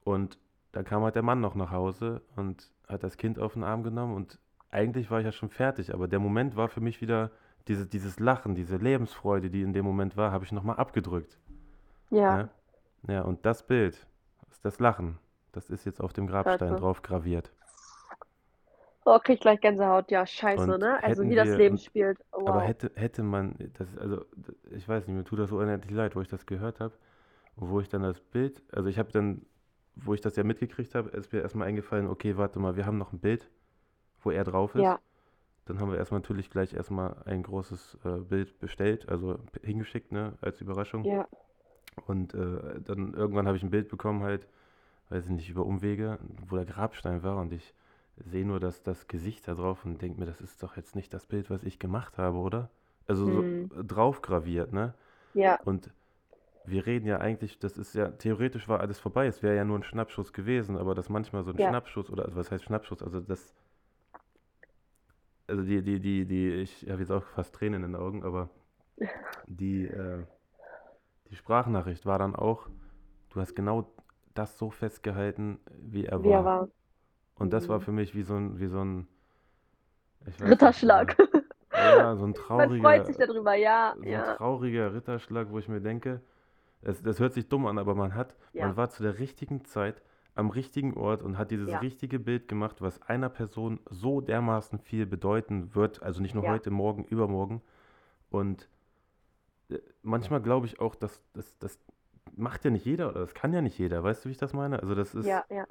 Und 0.04 0.38
dann 0.72 0.86
kam 0.86 1.04
halt 1.04 1.16
der 1.16 1.24
Mann 1.24 1.41
noch 1.41 1.56
nach 1.56 1.72
Hause 1.72 2.22
und 2.36 2.72
hat 2.88 3.04
das 3.04 3.18
Kind 3.18 3.39
auf 3.39 3.54
den 3.54 3.64
Arm 3.64 3.84
genommen 3.84 4.16
und 4.16 4.39
eigentlich 4.70 5.10
war 5.10 5.20
ich 5.20 5.26
ja 5.26 5.32
schon 5.32 5.50
fertig, 5.50 5.93
aber 5.93 6.08
der 6.08 6.20
Moment 6.20 6.56
war 6.56 6.68
für 6.68 6.82
mich 6.82 7.02
wieder 7.02 7.32
diese, 7.68 7.88
dieses 7.88 8.20
Lachen, 8.20 8.56
diese 8.56 8.78
Lebensfreude, 8.78 9.50
die 9.50 9.62
in 9.62 9.74
dem 9.74 9.86
Moment 9.86 10.18
war, 10.18 10.32
habe 10.32 10.45
ich 10.45 10.52
nochmal 10.52 10.78
abgedrückt. 10.78 11.38
Ja. 12.10 12.20
ja. 12.20 12.38
Ne? 12.38 12.50
Ja, 13.08 13.22
und 13.22 13.45
das 13.45 13.66
Bild, 13.66 14.06
das 14.64 14.80
Lachen, 14.80 15.18
das 15.52 15.70
ist 15.70 15.86
jetzt 15.86 16.02
auf 16.02 16.14
dem 16.14 16.28
Grabstein 16.28 16.76
drauf 16.76 17.02
graviert. 17.02 17.52
Oh, 19.10 19.20
krieg 19.20 19.39
gleich 19.39 19.62
Gänsehaut. 19.62 20.12
Ja, 20.12 20.26
scheiße, 20.26 20.74
Und 20.74 20.82
ne? 20.82 21.01
Also 21.01 21.24
wie 21.24 21.36
das 21.36 21.47
Leben 21.47 21.78
spielt. 21.78 22.20
Wow. 22.34 22.49
aber 22.49 22.62
hätte, 22.62 22.91
hätte 22.95 23.24
man, 23.24 23.55
das, 23.78 23.97
also 23.97 24.26
ich 24.72 24.88
weiß 24.88 25.08
nicht, 25.08 25.16
mir 25.16 25.24
tut 25.24 25.39
das 25.39 25.49
so 25.49 25.60
unendlich 25.60 25.93
leid, 25.93 26.18
wo 26.18 26.22
ich 26.22 26.28
das 26.28 26.45
gehört 26.45 26.82
habe 26.82 26.93
und 27.55 27.70
wo 27.70 27.80
ich 27.80 27.88
dann 27.88 28.03
das 28.03 28.20
Bild, 28.20 28.62
also 28.74 28.89
ich 28.89 28.99
habe 28.99 29.10
dann, 29.14 29.45
wo 29.95 30.14
ich 30.14 30.20
das 30.20 30.36
ja 30.36 30.43
mitgekriegt 30.43 30.93
habe, 30.93 31.10
ist 31.12 31.32
mir 31.32 31.39
erstmal 31.39 31.70
eingefallen, 31.70 32.08
okay, 32.08 32.36
warte 32.36 32.60
mal, 32.60 32.76
wir 32.76 32.86
haben 32.86 32.97
noch 32.97 33.14
ein 33.14 33.20
Bild, 33.20 33.49
wo 34.20 34.32
er 34.32 34.43
drauf 34.43 34.76
ist. 34.76 34.82
Ja. 34.82 34.99
Dann 35.64 35.80
haben 35.80 35.89
wir 35.89 35.97
erstmal 35.97 36.20
natürlich 36.20 36.49
gleich 36.49 36.74
erstmal 36.74 37.16
ein 37.26 37.43
großes 37.43 37.99
äh, 38.03 38.10
Bild 38.20 38.60
bestellt, 38.60 39.08
also 39.08 39.39
hingeschickt, 39.64 40.12
ne, 40.12 40.38
als 40.41 40.60
Überraschung. 40.60 41.05
Ja. 41.05 41.30
Und 42.05 42.34
äh, 42.34 42.82
dann 42.82 43.14
irgendwann 43.14 43.47
habe 43.47 43.55
ich 43.55 43.64
ein 43.64 43.72
Bild 43.72 43.88
bekommen, 43.88 44.24
halt, 44.24 44.49
weiß 45.10 45.26
ich 45.26 45.32
nicht, 45.32 45.49
über 45.49 45.66
Umwege, 45.66 46.20
wo 46.47 46.58
der 46.58 46.66
Grabstein 46.66 47.24
war 47.24 47.38
und 47.38 47.53
ich 47.53 47.74
sehe 48.26 48.45
nur 48.45 48.59
das, 48.59 48.84
das 48.84 49.07
Gesicht 49.07 49.47
da 49.47 49.53
drauf 49.53 49.86
und 49.86 50.01
denke 50.01 50.20
mir, 50.20 50.26
das 50.26 50.41
ist 50.41 50.61
doch 50.63 50.78
jetzt 50.78 50.95
nicht 50.95 51.13
das 51.13 51.26
Bild, 51.26 51.49
was 51.49 51.63
ich 51.63 51.80
gemacht 51.80 52.18
habe, 52.18 52.38
oder? 52.38 52.70
Also 53.07 53.28
hm. 53.28 53.70
so 53.74 53.84
drauf 53.84 54.22
graviert, 54.22 54.74
ne? 54.74 54.93
Ja. 55.34 55.59
Und 55.63 55.91
wir 56.65 56.86
reden 56.86 57.07
ja 57.07 57.20
eigentlich, 57.20 57.59
das 57.59 57.78
ist 57.78 57.95
ja, 57.95 58.09
theoretisch 58.09 58.68
war 58.68 58.82
alles 58.82 58.99
vorbei, 58.99 59.28
es 59.28 59.41
wäre 59.41 59.55
ja 59.55 59.63
nur 59.63 59.80
ein 59.80 59.84
Schnappschuss 59.84 60.34
gewesen, 60.34 60.78
aber 60.78 60.95
dass 60.95 61.09
manchmal 61.09 61.43
so 61.43 61.51
ein 61.51 61.57
ja. 61.57 61.70
Schnappschuss 61.70 62.09
oder, 62.09 62.28
was 62.36 62.51
heißt 62.51 62.65
Schnappschuss, 62.65 63.01
also 63.01 63.22
das, 63.22 63.53
also 65.47 65.63
die, 65.63 65.82
die, 65.82 66.01
die, 66.01 66.26
die, 66.26 66.49
ich 66.55 66.89
habe 66.89 66.99
jetzt 66.99 67.11
auch 67.11 67.24
fast 67.24 67.55
Tränen 67.55 67.84
in 67.84 67.93
den 67.93 68.01
Augen, 68.01 68.24
aber 68.24 68.49
die, 69.47 69.86
äh, 69.86 70.26
die 71.30 71.36
Sprachnachricht 71.36 72.05
war 72.05 72.20
dann 72.20 72.36
auch, 72.36 72.68
du 73.30 73.39
hast 73.39 73.55
genau 73.55 73.89
das 74.34 74.57
so 74.57 74.70
festgehalten, 74.70 75.59
wie 75.80 76.05
er 76.05 76.22
wie 76.22 76.30
war. 76.30 76.34
Er 76.34 76.45
war. 76.45 76.68
Und 77.38 77.54
das 77.54 77.70
war 77.70 77.80
mhm. 77.80 77.84
für 77.84 77.92
mich 77.92 78.16
wie 78.16 78.24
so 78.24 78.36
ein, 78.36 78.60
wie 78.60 78.68
so 78.68 78.84
ein 78.84 79.08
Ritterschlag. 80.42 81.18
Nicht, 81.20 81.46
ja, 81.72 82.16
so 82.16 82.26
ein 82.26 82.34
trauriger. 82.34 82.68
Man 82.82 82.82
freut 82.82 83.06
sich 83.06 83.18
darüber, 83.18 83.54
ja. 83.54 83.94
So 83.98 84.04
ja. 84.04 84.32
ein 84.32 84.38
trauriger 84.38 84.94
Ritterschlag, 84.94 85.52
wo 85.52 85.60
ich 85.60 85.68
mir 85.68 85.82
denke, 85.82 86.22
es, 86.82 87.02
das 87.02 87.20
hört 87.20 87.34
sich 87.34 87.48
dumm 87.48 87.66
an, 87.66 87.78
aber 87.78 87.96
man 87.96 88.14
hat, 88.14 88.36
ja. 88.54 88.68
man 88.68 88.78
war 88.78 88.90
zu 88.90 89.04
der 89.04 89.20
richtigen 89.20 89.66
Zeit 89.66 90.02
am 90.36 90.52
richtigen 90.52 90.94
Ort 90.96 91.24
und 91.24 91.38
hat 91.38 91.50
dieses 91.50 91.70
ja. 91.70 91.80
richtige 91.80 92.20
Bild 92.20 92.48
gemacht, 92.48 92.82
was 92.82 93.02
einer 93.02 93.30
Person 93.30 93.80
so 93.90 94.22
dermaßen 94.22 94.78
viel 94.78 95.08
bedeuten 95.08 95.74
wird, 95.74 96.04
also 96.04 96.22
nicht 96.22 96.36
nur 96.36 96.44
ja. 96.44 96.52
heute, 96.52 96.70
morgen, 96.70 97.06
übermorgen. 97.06 97.62
Und 98.30 98.70
äh, 99.70 99.80
manchmal 100.04 100.42
glaube 100.42 100.68
ich 100.68 100.80
auch, 100.80 100.94
dass 100.94 101.24
das, 101.34 101.58
das 101.58 101.80
macht 102.36 102.64
ja 102.66 102.72
nicht 102.72 102.86
jeder 102.86 103.10
oder 103.10 103.22
das 103.22 103.34
kann 103.34 103.52
ja 103.52 103.62
nicht 103.62 103.80
jeder, 103.80 104.04
weißt 104.04 104.24
du, 104.24 104.30
wie 104.30 104.34
ich 104.34 104.38
das 104.38 104.54
meine? 104.54 104.80
Also 104.80 104.94
das 104.94 105.16
ist, 105.16 105.26
ja, 105.26 105.44
ja. 105.50 105.66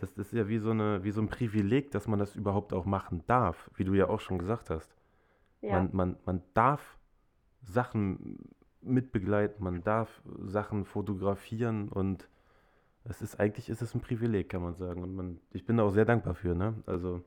Das 0.00 0.16
ist 0.16 0.32
ja 0.32 0.48
wie 0.48 0.58
so, 0.58 0.70
eine, 0.70 1.04
wie 1.04 1.10
so 1.10 1.20
ein 1.20 1.28
Privileg, 1.28 1.90
dass 1.90 2.08
man 2.08 2.18
das 2.18 2.34
überhaupt 2.34 2.72
auch 2.72 2.84
machen 2.84 3.22
darf, 3.26 3.70
wie 3.76 3.84
du 3.84 3.94
ja 3.94 4.08
auch 4.08 4.20
schon 4.20 4.38
gesagt 4.38 4.70
hast. 4.70 4.94
Ja. 5.60 5.74
Man, 5.74 5.90
man, 5.92 6.16
man 6.24 6.42
darf 6.54 6.98
Sachen 7.62 8.38
mitbegleiten, 8.80 9.62
man 9.62 9.82
darf 9.84 10.22
Sachen 10.24 10.84
fotografieren 10.86 11.88
und 11.88 12.28
es 13.04 13.22
ist 13.22 13.38
eigentlich 13.38 13.68
ist 13.68 13.82
es 13.82 13.94
ein 13.94 14.00
Privileg, 14.00 14.48
kann 14.48 14.62
man 14.62 14.74
sagen. 14.74 15.02
Und 15.02 15.14
man, 15.14 15.40
ich 15.52 15.66
bin 15.66 15.76
da 15.76 15.84
auch 15.84 15.90
sehr 15.90 16.04
dankbar 16.04 16.34
für, 16.34 16.54
ne? 16.54 16.74
Also 16.86 17.22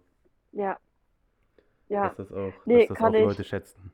ja. 0.52 0.78
Ja. 1.90 2.08
Dass 2.08 2.16
das 2.16 2.32
auch, 2.32 2.54
nee, 2.66 2.88
dass 2.88 2.98
das 2.98 3.08
auch 3.08 3.14
Leute 3.14 3.44
schätzen 3.44 3.92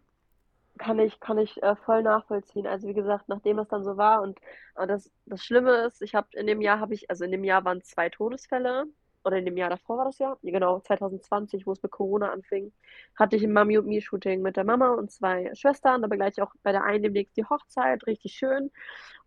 kann 0.80 0.98
ich, 1.00 1.20
kann 1.20 1.38
ich 1.38 1.62
äh, 1.62 1.76
voll 1.76 2.02
nachvollziehen. 2.04 2.66
Also 2.66 2.88
wie 2.88 2.94
gesagt, 2.94 3.30
nachdem 3.30 3.60
es 3.60 3.68
dann 3.68 3.84
so 3.84 3.98
war 3.98 4.22
und 4.24 4.40
äh, 4.76 4.88
das, 4.88 5.12
das 5.26 5.44
Schlimme 5.44 5.86
ist, 5.86 6.02
ich 6.02 6.16
habe 6.16 6.28
in 6.34 6.48
dem 6.48 6.62
Jahr 6.62 6.80
habe 6.80 6.96
ich, 6.96 7.10
also 7.10 7.26
in 7.26 7.32
dem 7.32 7.44
Jahr 7.44 7.64
waren 7.66 7.84
zwei 7.84 8.10
Todesfälle 8.10 8.86
oder 9.24 9.38
in 9.38 9.46
dem 9.46 9.58
Jahr 9.58 9.70
davor 9.70 9.98
war 9.98 10.06
das 10.06 10.18
ja, 10.20 10.38
genau, 10.42 10.80
2020, 10.80 11.68
wo 11.68 11.74
es 11.74 11.84
mit 11.84 11.92
Corona 11.92 12.32
anfing, 12.32 12.72
hatte 13.18 13.36
ich 13.36 13.44
ein 13.44 13.52
Mami 13.52 13.78
und 13.78 13.88
Me 13.88 14.02
Shooting 14.02 14.42
mit 14.42 14.56
der 14.58 14.64
Mama 14.64 14.92
und 14.94 15.12
zwei 15.12 15.54
Schwestern. 15.56 16.02
Da 16.02 16.08
begleite 16.08 16.36
ich 16.38 16.42
auch 16.42 16.54
bei 16.64 16.72
der 16.72 16.84
einen 16.84 17.04
demnächst 17.04 17.36
die 17.38 17.46
Hochzeit, 17.46 18.08
richtig 18.08 18.34
schön. 18.34 18.72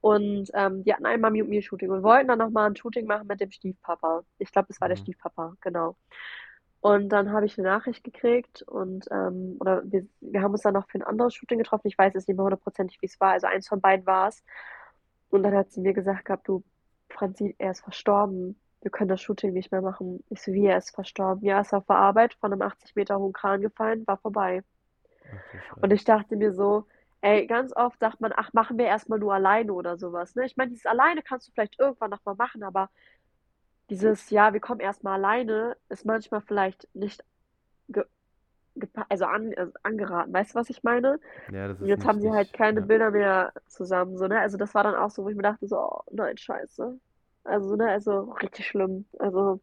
Und 0.01 0.51
ähm, 0.55 0.83
die 0.85 0.93
hatten 0.95 1.07
ein 1.07 1.21
Mami 1.21 1.43
und 1.43 1.51
Me 1.51 1.63
Shooting 1.63 1.91
und 1.91 2.03
wollten 2.03 2.29
dann 2.29 2.39
nochmal 2.39 2.71
ein 2.71 2.77
Shooting 2.77 3.07
machen 3.07 3.27
mit 3.27 3.41
dem 3.41 3.51
Stiefpapa. 3.51 4.25
Ich 4.39 4.51
glaube, 4.51 4.69
es 4.71 4.81
war 4.81 4.89
mhm. 4.89 4.95
der 4.95 4.97
Stiefpapa, 4.97 5.55
genau. 5.61 5.97
Und 6.83 7.11
dann 7.11 7.31
habe 7.33 7.47
ich 7.47 7.57
eine 7.57 7.69
Nachricht 7.69 8.03
gekriegt 8.03 8.63
und 8.63 9.07
ähm, 9.13 9.57
oder 9.61 9.83
wir, 9.85 10.05
wir 10.21 10.43
haben 10.43 10.51
uns 10.51 10.63
dann 10.63 10.75
noch 10.75 10.89
für 10.89 10.99
ein 10.99 11.05
anderes 11.05 11.33
Shooting 11.33 11.59
getroffen. 11.59 11.87
Ich 11.87 11.97
weiß 11.97 12.13
jetzt 12.13 12.27
nicht 12.27 12.37
mehr 12.37 12.43
hundertprozentig, 12.43 13.01
wie 13.01 13.07
es 13.07 13.21
war. 13.21 13.31
Also 13.31 13.47
eins 13.47 13.69
von 13.69 13.81
beiden 13.81 14.05
war 14.05 14.29
es. 14.29 14.43
Und 15.31 15.45
dann 15.45 15.55
hat 15.55 15.71
sie 15.71 15.81
mir 15.81 15.93
gesagt 15.93 16.25
gehabt, 16.25 16.49
du, 16.49 16.65
Franzi, 17.09 17.55
er 17.59 17.71
ist 17.71 17.83
verstorben. 17.83 18.59
Wir 18.81 18.91
können 18.91 19.09
das 19.09 19.21
Shooting 19.23 19.53
nicht 19.53 19.71
mehr 19.71 19.81
machen. 19.81 20.25
Ich 20.29 20.43
so, 20.43 20.53
wie, 20.53 20.67
er 20.67 20.77
ist 20.77 20.93
verstorben? 20.93 21.45
Ja, 21.45 21.59
er 21.59 21.61
ist 21.61 21.73
auf 21.73 21.87
der 21.87 21.97
Arbeit 21.97 22.35
von 22.35 22.53
einem 22.53 22.63
80 22.63 22.97
Meter 22.97 23.17
hohen 23.17 23.33
Kran 23.33 23.61
gefallen, 23.61 24.05
war 24.09 24.17
vorbei. 24.19 24.65
und 25.81 25.93
ich 25.93 26.03
dachte 26.05 26.35
mir 26.35 26.53
so, 26.53 26.87
Ey, 27.25 27.47
ganz 27.47 27.73
oft 27.77 28.01
sagt 28.01 28.21
man, 28.21 28.33
ach, 28.35 28.53
machen 28.53 28.79
wir 28.79 28.87
erstmal 28.87 29.21
nur 29.21 29.33
alleine 29.33 29.73
oder 29.73 29.97
sowas, 29.97 30.35
ne? 30.35 30.45
Ich 30.45 30.57
meine, 30.57 30.71
dieses 30.71 30.87
alleine 30.87 31.23
kannst 31.23 31.47
du 31.47 31.53
vielleicht 31.53 31.79
irgendwann 31.79 32.11
noch 32.11 32.25
mal 32.25 32.35
machen, 32.35 32.65
aber 32.65 32.91
dieses, 33.93 34.31
ja, 34.31 34.55
wir 34.55 34.61
kommen 34.61 34.81
erstmal 34.81 35.15
alleine, 35.15 35.77
ist 35.91 36.07
manchmal 36.07 36.41
vielleicht 36.43 36.89
nicht 36.95 37.25
ge 37.89 38.05
gepa 38.77 39.07
also 39.11 39.27
an 39.27 39.55
also 39.57 39.73
angeraten. 39.85 40.33
Weißt 40.35 40.55
du, 40.55 40.61
was 40.61 40.71
ich 40.71 40.83
meine? 40.85 41.21
Ja, 41.49 41.69
das 41.69 41.81
Und 41.81 41.89
ist 41.89 41.89
jetzt 41.89 42.07
haben 42.07 42.21
sie 42.21 42.33
halt 42.33 42.53
keine 42.55 42.81
ja. 42.81 42.87
Bilder 42.87 43.11
mehr 43.13 43.53
zusammen, 43.69 44.17
so, 44.19 44.27
ne? 44.29 44.41
Also 44.41 44.59
das 44.59 44.75
war 44.75 44.85
dann 44.85 44.97
auch 44.97 45.11
so, 45.11 45.25
wo 45.25 45.31
ich 45.31 45.37
mir 45.37 45.43
dachte, 45.43 45.69
so, 45.69 45.79
oh, 45.79 46.03
nein, 46.13 46.37
scheiße. 46.39 46.99
Also, 47.45 47.77
ne, 47.77 47.91
also 47.91 48.33
richtig 48.43 48.67
schlimm. 48.69 49.07
Also, 49.19 49.61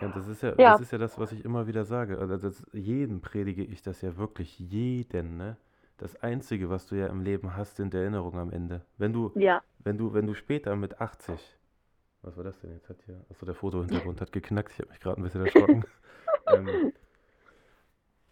Ja, 0.00 0.08
das 0.08 0.26
ist 0.28 0.42
ja, 0.42 0.52
das 0.56 0.78
ja, 0.78 0.80
ist 0.80 0.92
ja 0.92 0.98
das, 0.98 1.18
was 1.18 1.32
ich 1.32 1.44
immer 1.44 1.66
wieder 1.66 1.84
sage. 1.84 2.18
Also 2.18 2.36
das, 2.36 2.64
jedem 2.72 3.20
predige 3.20 3.62
ich 3.64 3.82
das 3.82 4.00
ja 4.02 4.16
wirklich, 4.16 4.58
jeden, 4.58 5.36
ne? 5.36 5.56
Das 5.98 6.16
Einzige, 6.22 6.70
was 6.70 6.86
du 6.86 6.94
ja 6.96 7.06
im 7.08 7.20
Leben 7.22 7.56
hast, 7.56 7.76
sind 7.76 7.92
Erinnerungen 7.94 8.38
am 8.38 8.50
Ende. 8.50 8.86
Wenn 8.96 9.12
du, 9.12 9.32
ja. 9.34 9.62
wenn 9.84 9.98
du, 9.98 10.14
wenn 10.14 10.26
du 10.26 10.34
später 10.34 10.74
mit 10.76 11.00
80, 11.00 11.58
was 12.22 12.36
war 12.36 12.44
das 12.44 12.60
denn 12.60 12.72
jetzt? 12.72 12.88
Hat 12.88 12.98
hier, 13.06 13.24
achso, 13.30 13.46
der 13.46 13.54
Fotohintergrund 13.54 14.20
hat 14.22 14.32
geknackt, 14.32 14.72
ich 14.72 14.80
habe 14.80 14.90
mich 14.90 15.00
gerade 15.00 15.20
ein 15.20 15.24
bisschen 15.24 15.42
erschrocken. 15.42 15.84
ähm, 16.46 16.80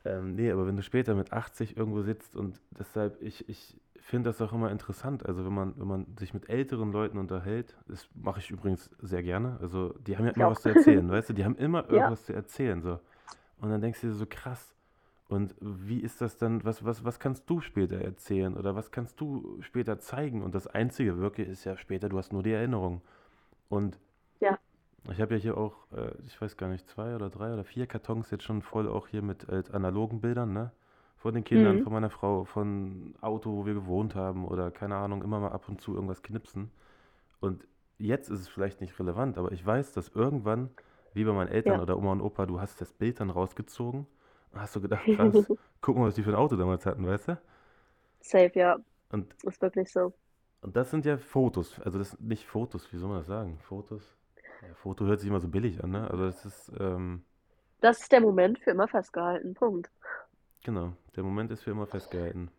ähm, 0.05 0.34
nee, 0.34 0.51
aber 0.51 0.66
wenn 0.66 0.76
du 0.76 0.82
später 0.82 1.14
mit 1.14 1.32
80 1.32 1.76
irgendwo 1.76 2.03
sitzt 2.03 2.36
und 2.36 2.61
deshalb, 2.70 3.20
ich, 3.22 3.49
ich 3.49 3.76
finde 4.01 4.30
das 4.30 4.41
auch 4.41 4.53
immer 4.53 4.70
interessant. 4.70 5.26
Also 5.26 5.45
wenn 5.45 5.53
man, 5.53 5.74
wenn 5.78 5.86
man 5.89 6.07
sich 6.18 6.32
mit 6.34 6.49
älteren 6.49 6.93
Leuten 6.93 7.18
unterhält, 7.18 7.76
das 7.89 8.09
mache 8.14 8.41
ich 8.41 8.51
übrigens 8.51 8.91
sehr 9.01 9.22
gerne. 9.22 9.59
Also 9.61 9.95
die 10.07 10.16
haben 10.16 10.24
ja 10.26 10.32
immer 10.32 10.49
was 10.49 10.62
zu 10.62 10.68
erzählen, 10.70 11.09
weißt 11.11 11.30
du, 11.30 11.34
die 11.34 11.45
haben 11.45 11.57
immer 11.57 11.89
Ja, 11.89 11.89
irgendwas 11.91 12.24
zu 12.24 12.32
erzählen, 12.32 12.80
so. 12.82 13.01
Und 13.61 13.70
dann 13.70 13.80
denkst 13.80 14.01
du 14.01 14.09
dir 14.09 14.14
so 14.14 14.26
krass. 14.28 14.74
Und 15.28 15.55
wie 15.61 16.01
ist 16.01 16.20
das 16.22 16.39
dann, 16.39 16.64
was, 16.64 16.84
was, 16.84 17.05
was 17.05 17.20
kannst 17.20 17.51
du 17.51 17.61
später 17.61 18.01
erzählen 18.01 18.57
oder 18.57 18.74
was 18.76 18.91
kannst 18.93 19.20
du 19.20 19.59
später 19.61 19.99
zeigen? 19.99 20.43
Und 20.43 20.55
das 20.55 20.66
Einzige 20.68 21.18
wirklich 21.18 21.49
ist 21.49 21.64
ja 21.64 21.76
später, 21.76 22.09
du 22.09 22.18
hast 22.18 22.32
nur 22.32 22.43
die 22.43 22.53
Erinnerung. 22.53 23.03
Und 23.71 23.99
ja. 24.41 24.59
ich 25.11 25.21
habe 25.21 25.35
ja 25.35 25.41
hier 25.41 25.57
auch, 25.57 25.75
äh, 25.93 26.12
ich 26.27 26.41
weiß 26.41 26.57
gar 26.57 26.69
nicht, 26.69 26.87
zwei 26.89 27.14
oder 27.14 27.31
drei 27.31 27.53
oder 27.53 27.64
vier 27.64 27.87
Kartons 27.87 28.31
jetzt 28.31 28.45
schon 28.45 28.62
voll 28.62 28.89
auch 28.89 29.09
hier 29.09 29.23
mit 29.23 29.49
äh, 29.49 29.62
analogen 29.73 30.21
Bildern, 30.21 30.53
ne? 30.53 30.73
Von 31.16 31.35
den 31.35 31.45
Kindern, 31.45 31.79
Mhm. 31.79 31.83
von 31.83 31.93
meiner 31.93 32.11
Frau, 32.11 32.45
von 32.45 33.14
Auto, 33.21 33.53
wo 33.53 33.66
wir 33.66 33.75
gewohnt 33.75 34.14
haben 34.14 34.47
oder 34.47 34.71
keine 34.71 34.97
Ahnung, 34.97 35.23
immer 35.23 35.41
mal 35.41 35.51
ab 35.51 35.69
und 35.69 35.81
zu 35.81 35.95
irgendwas 35.95 36.23
knipsen. 36.23 36.71
Und 37.41 37.66
jetzt 37.99 38.31
ist 38.31 38.41
es 38.41 38.49
vielleicht 38.49 38.81
nicht 38.81 38.99
relevant, 39.01 39.39
aber 39.39 39.53
ich 39.53 39.64
weiß, 39.66 39.93
dass 39.93 40.09
irgendwann, 40.11 40.71
wie 41.14 41.25
bei 41.25 41.33
meinen 41.33 41.49
Eltern 41.51 41.79
Ja. 41.79 41.83
oder 41.83 41.99
Oma 41.99 42.12
und 42.12 42.23
Opa, 42.23 42.47
du 42.47 42.61
hast 42.61 42.81
das 42.81 42.93
Bild 42.95 43.21
dann 43.21 43.31
rausgezogen 43.31 44.07
und 44.53 44.61
hast 44.61 44.75
so 44.75 44.81
gedacht, 44.81 45.11
krass, 45.11 45.51
guck 45.83 45.97
mal, 45.99 46.09
was 46.09 46.16
die 46.16 46.23
für 46.25 46.31
ein 46.31 46.37
Auto 46.37 46.57
damals 46.57 46.87
hatten, 46.87 47.07
weißt 47.07 47.29
du? 47.29 47.39
Safe, 48.21 48.53
ja. 48.55 48.79
Und, 49.12 49.35
Ist 49.43 49.61
wirklich 49.62 49.91
so. 49.93 50.14
Und 50.62 50.76
das 50.76 50.90
sind 50.90 51.04
ja 51.06 51.18
Fotos, 51.18 51.78
also 51.80 51.98
das 51.98 52.18
nicht 52.20 52.46
Fotos, 52.46 52.92
wie 52.92 52.98
soll 52.98 53.09
man 53.09 53.18
das 53.18 53.26
sagen? 53.26 53.59
Fotos? 53.61 54.16
Ja, 54.61 54.74
Foto 54.74 55.04
hört 55.06 55.20
sich 55.20 55.28
immer 55.28 55.40
so 55.40 55.48
billig 55.48 55.82
an, 55.82 55.90
ne? 55.90 56.11
Also 56.11 56.24
das 56.26 56.44
ist, 56.44 56.72
ähm, 56.80 57.24
Das 57.80 58.00
ist 58.02 58.12
der 58.12 58.20
Moment 58.20 58.61
für 58.61 58.70
immer 58.70 58.86
festgehalten. 58.86 59.54
Punkt. 59.54 59.90
genau, 60.62 60.92
der 61.16 61.24
Moment 61.24 61.50
ist 61.50 61.62
für 61.64 61.72
immer 61.72 61.86
festgehalten. 61.88 62.50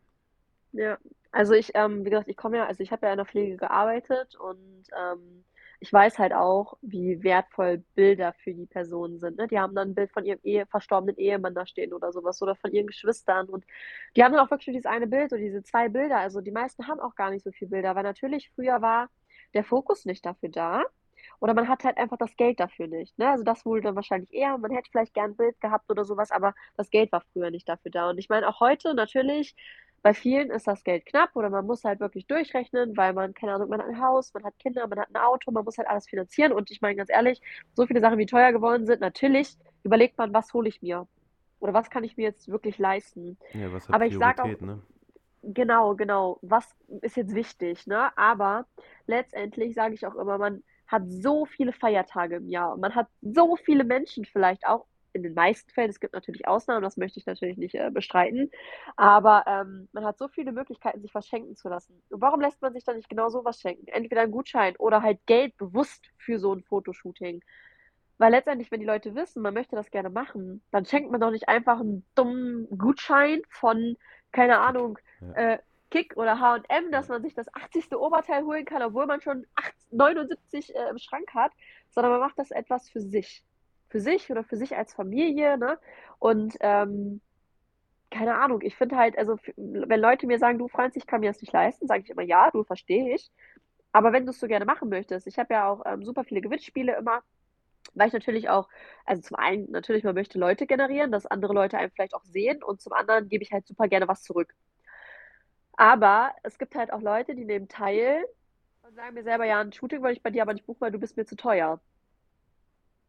Ja, 0.71 0.97
also 1.31 1.53
ich, 1.53 1.71
ähm, 1.75 2.05
wie 2.05 2.09
gesagt, 2.09 2.27
ich 2.29 2.37
komme 2.37 2.57
ja, 2.57 2.65
also 2.67 2.81
ich 2.83 2.91
habe 2.91 3.05
ja 3.05 3.11
in 3.13 3.17
der 3.17 3.25
Pflege 3.25 3.57
gearbeitet 3.57 4.35
und 4.35 4.83
ähm, 4.95 5.43
ich 5.81 5.93
weiß 5.93 6.19
halt 6.19 6.33
auch, 6.33 6.77
wie 6.81 7.23
wertvoll 7.23 7.83
Bilder 7.95 8.33
für 8.33 8.53
die 8.53 8.65
Personen 8.65 9.19
sind. 9.19 9.37
Ne? 9.37 9.47
Die 9.47 9.59
haben 9.59 9.75
dann 9.75 9.89
ein 9.89 9.95
Bild 9.95 10.11
von 10.11 10.25
ihrem 10.25 10.39
Ehe, 10.43 10.65
verstorbenen 10.65 11.17
Ehemann 11.17 11.55
da 11.55 11.65
stehen 11.65 11.93
oder 11.93 12.11
sowas 12.11 12.41
oder 12.41 12.55
von 12.55 12.71
ihren 12.73 12.87
Geschwistern 12.87 13.47
und 13.47 13.65
die 14.15 14.23
haben 14.23 14.33
dann 14.33 14.45
auch 14.45 14.51
wirklich 14.51 14.67
nur 14.67 14.73
dieses 14.73 14.85
eine 14.85 15.07
Bild 15.07 15.31
oder 15.31 15.41
diese 15.41 15.63
zwei 15.63 15.87
Bilder. 15.89 16.17
Also 16.17 16.41
die 16.41 16.51
meisten 16.51 16.87
haben 16.87 16.99
auch 16.99 17.15
gar 17.15 17.31
nicht 17.31 17.43
so 17.43 17.51
viele 17.51 17.71
Bilder, 17.71 17.95
weil 17.95 18.03
natürlich 18.03 18.51
früher 18.55 18.81
war 18.81 19.09
der 19.53 19.63
Fokus 19.63 20.05
nicht 20.05 20.25
dafür 20.25 20.49
da 20.49 20.83
oder 21.39 21.53
man 21.53 21.67
hat 21.67 21.83
halt 21.83 21.97
einfach 21.97 22.17
das 22.17 22.35
Geld 22.35 22.59
dafür 22.59 22.87
nicht. 22.87 23.17
Ne? 23.17 23.29
Also 23.29 23.43
das 23.43 23.65
wohl 23.65 23.81
dann 23.81 23.95
wahrscheinlich 23.95 24.33
eher. 24.33 24.57
Man 24.57 24.71
hätte 24.71 24.89
vielleicht 24.91 25.13
gern 25.13 25.31
ein 25.31 25.37
Bild 25.37 25.59
gehabt 25.61 25.89
oder 25.89 26.03
sowas, 26.05 26.31
aber 26.31 26.53
das 26.75 26.89
Geld 26.89 27.11
war 27.11 27.23
früher 27.33 27.51
nicht 27.51 27.67
dafür 27.69 27.91
da. 27.91 28.09
Und 28.09 28.17
ich 28.17 28.29
meine, 28.29 28.47
auch 28.47 28.59
heute 28.59 28.93
natürlich. 28.93 29.55
Bei 30.01 30.13
vielen 30.13 30.49
ist 30.49 30.67
das 30.67 30.83
Geld 30.83 31.05
knapp 31.05 31.35
oder 31.35 31.49
man 31.49 31.65
muss 31.65 31.83
halt 31.83 31.99
wirklich 31.99 32.25
durchrechnen, 32.27 32.95
weil 32.95 33.13
man, 33.13 33.33
keine 33.33 33.53
Ahnung, 33.53 33.69
man 33.69 33.81
hat 33.81 33.87
ein 33.87 34.01
Haus, 34.01 34.33
man 34.33 34.43
hat 34.43 34.57
Kinder, 34.59 34.87
man 34.87 34.99
hat 34.99 35.09
ein 35.09 35.17
Auto, 35.17 35.51
man 35.51 35.65
muss 35.65 35.77
halt 35.77 35.87
alles 35.87 36.07
finanzieren. 36.07 36.51
Und 36.53 36.71
ich 36.71 36.81
meine 36.81 36.95
ganz 36.95 37.09
ehrlich, 37.09 37.41
so 37.73 37.85
viele 37.85 37.99
Sachen, 37.99 38.17
wie 38.17 38.25
teuer 38.25 38.51
geworden 38.51 38.85
sind, 38.85 39.01
natürlich 39.01 39.57
überlegt 39.83 40.17
man, 40.17 40.33
was 40.33 40.53
hole 40.53 40.69
ich 40.69 40.81
mir? 40.81 41.07
Oder 41.59 41.73
was 41.73 41.89
kann 41.89 42.03
ich 42.03 42.15
mir 42.15 42.23
jetzt 42.23 42.47
wirklich 42.47 42.77
leisten? 42.77 43.37
Ja, 43.53 43.71
was 43.73 43.87
hat 43.87 43.95
Aber 43.95 44.05
ich 44.05 44.17
sage 44.17 44.43
auch, 44.43 44.61
ne? 44.61 44.81
genau, 45.43 45.95
genau, 45.95 46.39
was 46.41 46.75
ist 47.01 47.17
jetzt 47.17 47.35
wichtig, 47.35 47.85
ne? 47.87 48.17
Aber 48.17 48.65
letztendlich 49.07 49.73
sage 49.73 49.93
ich 49.93 50.05
auch 50.05 50.15
immer, 50.15 50.37
man 50.37 50.63
hat 50.87 51.03
so 51.07 51.45
viele 51.45 51.73
Feiertage 51.73 52.37
im 52.37 52.49
Jahr 52.49 52.73
und 52.73 52.79
man 52.79 52.95
hat 52.95 53.07
so 53.21 53.55
viele 53.57 53.83
Menschen 53.83 54.25
vielleicht 54.25 54.65
auch 54.65 54.85
in 55.13 55.23
den 55.23 55.33
meisten 55.33 55.69
Fällen, 55.71 55.89
es 55.89 55.99
gibt 55.99 56.13
natürlich 56.13 56.47
Ausnahmen, 56.47 56.83
das 56.83 56.97
möchte 56.97 57.19
ich 57.19 57.25
natürlich 57.25 57.57
nicht 57.57 57.75
äh, 57.75 57.89
bestreiten, 57.91 58.51
aber 58.95 59.43
ähm, 59.47 59.89
man 59.91 60.05
hat 60.05 60.17
so 60.17 60.27
viele 60.27 60.51
Möglichkeiten, 60.51 61.01
sich 61.01 61.13
was 61.15 61.27
schenken 61.27 61.55
zu 61.55 61.69
lassen. 61.69 62.01
Und 62.09 62.21
warum 62.21 62.41
lässt 62.41 62.61
man 62.61 62.73
sich 62.73 62.83
dann 62.83 62.97
nicht 62.97 63.09
genau 63.09 63.29
sowas 63.29 63.59
schenken? 63.59 63.87
Entweder 63.87 64.21
einen 64.21 64.31
Gutschein 64.31 64.75
oder 64.77 65.01
halt 65.01 65.19
Geld 65.25 65.57
bewusst 65.57 66.09
für 66.17 66.39
so 66.39 66.53
ein 66.53 66.63
Fotoshooting. 66.63 67.41
Weil 68.17 68.31
letztendlich, 68.31 68.69
wenn 68.69 68.81
die 68.81 68.85
Leute 68.85 69.15
wissen, 69.15 69.41
man 69.41 69.53
möchte 69.53 69.77
das 69.77 69.91
gerne 69.91 70.09
machen, 70.09 70.61
dann 70.71 70.85
schenkt 70.85 71.09
man 71.09 71.21
doch 71.21 71.31
nicht 71.31 71.47
einfach 71.47 71.79
einen 71.79 72.05
dummen 72.15 72.67
Gutschein 72.77 73.41
von, 73.49 73.95
keine. 74.33 74.59
Ahnung, 74.59 74.99
Ja, 75.21 75.53
äh, 75.53 75.59
Kick 75.89 76.15
oder 76.17 76.39
H&M, 76.39 76.91
dass 76.91 77.07
man 77.07 77.21
sich 77.21 77.33
das 77.33 77.53
80. 77.53 77.95
Oberteil 77.95 78.43
holen 78.43 78.65
kann, 78.65 78.81
obwohl 78.81 79.07
man 79.07 79.21
schon 79.21 79.45
8, 79.55 79.73
79 79.91 80.75
äh, 80.75 80.89
im 80.89 80.97
Schrank 80.97 81.33
hat, 81.33 81.51
sondern 81.89 82.11
man 82.11 82.21
macht 82.21 82.37
das 82.37 82.51
etwas 82.51 82.89
für 82.89 83.01
sich. 83.01 83.43
Für 83.89 83.99
sich 83.99 84.29
oder 84.31 84.43
für 84.43 84.57
sich 84.57 84.77
als 84.77 84.93
Familie, 84.93 85.57
ne? 85.57 85.79
Und 86.19 86.55
ähm, 86.61 87.21
keine 88.11 88.35
Ahnung, 88.39 88.61
ich 88.61 88.75
finde 88.75 88.97
halt, 88.97 89.17
also 89.17 89.37
wenn 89.55 89.99
Leute 89.99 90.27
mir 90.27 90.39
sagen, 90.39 90.57
du 90.57 90.67
Franz, 90.67 90.95
ich 90.95 91.05
kann 91.05 91.21
mir 91.21 91.29
das 91.29 91.41
nicht 91.41 91.53
leisten, 91.53 91.87
sage 91.87 92.03
ich 92.03 92.09
immer, 92.09 92.23
ja, 92.23 92.49
du 92.51 92.63
verstehe 92.63 93.13
ich. 93.15 93.31
Aber 93.91 94.13
wenn 94.13 94.25
du 94.25 94.31
es 94.31 94.39
so 94.39 94.47
gerne 94.47 94.65
machen 94.65 94.89
möchtest, 94.89 95.27
ich 95.27 95.39
habe 95.39 95.53
ja 95.53 95.69
auch 95.69 95.83
ähm, 95.85 96.03
super 96.03 96.23
viele 96.23 96.41
Gewinnspiele 96.41 96.95
immer, 96.95 97.23
weil 97.93 98.07
ich 98.07 98.13
natürlich 98.13 98.49
auch, 98.49 98.69
also 99.05 99.21
zum 99.21 99.37
einen 99.37 99.71
natürlich, 99.71 100.03
man 100.03 100.15
möchte 100.15 100.39
Leute 100.39 100.67
generieren, 100.67 101.11
dass 101.11 101.25
andere 101.25 101.53
Leute 101.53 101.77
einen 101.77 101.91
vielleicht 101.91 102.13
auch 102.15 102.23
sehen 102.23 102.63
und 102.63 102.81
zum 102.81 102.93
anderen 102.93 103.29
gebe 103.29 103.43
ich 103.43 103.51
halt 103.51 103.67
super 103.67 103.87
gerne 103.87 104.07
was 104.07 104.23
zurück. 104.23 104.53
Aber 105.73 106.31
es 106.43 106.57
gibt 106.59 106.75
halt 106.75 106.91
auch 106.91 107.01
Leute, 107.01 107.35
die 107.35 107.45
nehmen 107.45 107.67
teil 107.67 108.25
und 108.83 108.95
sagen 108.95 109.13
mir 109.13 109.23
selber, 109.23 109.45
ja, 109.45 109.59
ein 109.61 109.73
Shooting 109.73 110.01
wollte 110.01 110.17
ich 110.17 110.23
bei 110.23 110.31
dir 110.31 110.41
aber 110.43 110.53
nicht 110.53 110.65
buchen, 110.65 110.81
weil 110.81 110.91
du 110.91 110.99
bist 110.99 111.17
mir 111.17 111.25
zu 111.25 111.35
teuer. 111.35 111.79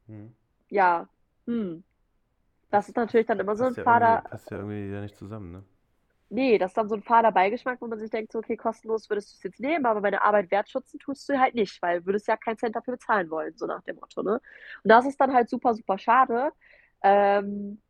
Hm. 0.06 0.34
Ja, 0.70 1.08
hm, 1.46 1.84
das 2.70 2.88
ist 2.88 2.96
natürlich 2.96 3.26
dann 3.26 3.40
immer 3.40 3.56
so 3.56 3.64
ein 3.64 3.74
passt 3.74 3.78
ja 3.78 3.84
irgendwie, 3.84 4.18
passt 4.28 4.50
ja 4.50 4.56
irgendwie 4.58 4.92
ja 4.92 5.00
nicht 5.02 5.16
zusammen, 5.16 5.52
ne? 5.52 5.64
nee, 6.30 6.58
das 6.58 6.70
ist 6.70 6.76
dann 6.76 6.88
so 6.88 6.94
ein 6.94 7.02
fader 7.02 7.32
Beigeschmack, 7.32 7.80
wo 7.80 7.86
man 7.88 7.98
sich 7.98 8.10
denkt, 8.10 8.32
so, 8.32 8.38
okay, 8.38 8.56
kostenlos 8.56 9.10
würdest 9.10 9.32
du 9.32 9.36
es 9.38 9.42
jetzt 9.42 9.60
nehmen, 9.60 9.84
aber 9.86 10.00
meine 10.00 10.22
Arbeit 10.22 10.50
wertschätzen 10.50 10.98
tust 11.00 11.28
du 11.28 11.38
halt 11.38 11.54
nicht, 11.54 11.82
weil 11.82 12.00
du 12.00 12.06
würdest 12.06 12.28
ja 12.28 12.36
keinen 12.36 12.56
Cent 12.58 12.76
dafür 12.76 12.94
bezahlen 12.94 13.30
wollen, 13.30 13.56
so 13.56 13.66
nach 13.66 13.82
dem 13.82 13.96
Motto, 13.96 14.22
ne? 14.22 14.34
Und 14.34 14.88
das 14.90 15.06
ist 15.06 15.20
dann 15.20 15.32
halt 15.34 15.50
super, 15.50 15.74
super 15.74 15.98
schade. 15.98 16.52
Ähm, 17.02 17.82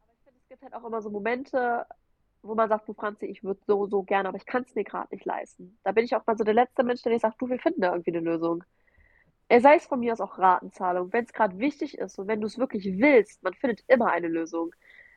aber 0.00 0.12
ich 0.14 0.22
finde, 0.24 0.40
es 0.40 0.48
gibt 0.48 0.62
halt 0.62 0.74
auch 0.74 0.84
immer 0.86 1.02
so 1.02 1.10
Momente, 1.10 1.86
wo 2.42 2.54
man 2.54 2.68
sagt, 2.68 2.88
du 2.88 2.94
Franzi, 2.94 3.26
ich 3.26 3.44
würde 3.44 3.60
so, 3.66 3.86
so 3.86 4.02
gerne, 4.02 4.28
aber 4.28 4.38
ich 4.38 4.46
kann 4.46 4.64
es 4.64 4.74
mir 4.74 4.84
gerade 4.84 5.14
nicht 5.14 5.24
leisten. 5.24 5.78
Da 5.84 5.92
bin 5.92 6.04
ich 6.04 6.14
auch 6.16 6.26
mal 6.26 6.36
so 6.38 6.44
der 6.44 6.54
letzte 6.54 6.84
Mensch, 6.84 7.02
der 7.02 7.12
dir 7.12 7.20
sagt, 7.20 7.40
du, 7.40 7.48
wir 7.48 7.58
finden 7.60 7.82
da 7.82 7.92
irgendwie 7.92 8.10
eine 8.16 8.20
Lösung. 8.20 8.64
Er 9.50 9.60
sei 9.60 9.76
es 9.76 9.86
von 9.86 10.00
mir 10.00 10.12
aus 10.14 10.20
auch 10.22 10.38
Ratenzahlung, 10.38 11.12
wenn 11.12 11.24
es 11.26 11.34
gerade 11.34 11.58
wichtig 11.58 11.98
ist 11.98 12.18
und 12.18 12.26
wenn 12.28 12.40
du 12.40 12.46
es 12.46 12.58
wirklich 12.58 12.86
willst, 12.98 13.42
man 13.42 13.54
findet 13.54 13.84
immer 13.88 14.10
eine 14.12 14.28
Lösung. 14.28 14.74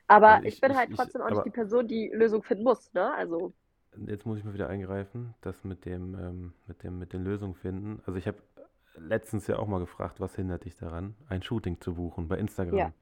Aber 0.07 0.41
Also 0.41 0.45
ich 0.45 0.60
ich, 0.60 0.61
bin 0.61 0.76
ich, 0.76 0.77
halt 0.77 0.89
ich, 0.89 0.93
trotzdem 0.93 1.22
auch 1.22 1.30
nicht 1.31 1.45
die 1.45 1.51
Person, 1.51 1.88
die 1.88 2.10
Lösung 2.14 2.43
finden 2.43 2.64
muss, 2.65 2.91
ne? 2.93 3.14
Also, 3.15 3.53
jetzt 4.07 4.26
muss 4.26 4.38
ich 4.38 4.43
mal 4.43 4.53
wieder 4.53 4.69
eingreifen, 4.69 5.34
das 5.41 5.64
mit 5.64 5.85
dem, 5.85 6.15
ähm, 6.19 6.53
mit 6.68 6.84
dem, 6.84 6.99
mit 6.99 7.14
den 7.14 7.23
Lösungen 7.23 7.55
finden. 7.55 8.01
Also 8.05 8.18
ich 8.18 8.27
habe 8.27 8.38
letztens 8.95 9.47
ja 9.47 9.57
auch 9.57 9.68
mal 9.68 9.80
gefragt, 9.80 10.19
was 10.19 10.35
hindert 10.35 10.65
dich 10.65 10.76
daran, 10.76 11.15
ein 11.27 11.41
Shooting 11.43 11.80
zu 11.81 11.95
buchen 11.95 12.27
bei 12.27 12.38
Instagram. 12.38 12.85
ja, 12.85 12.93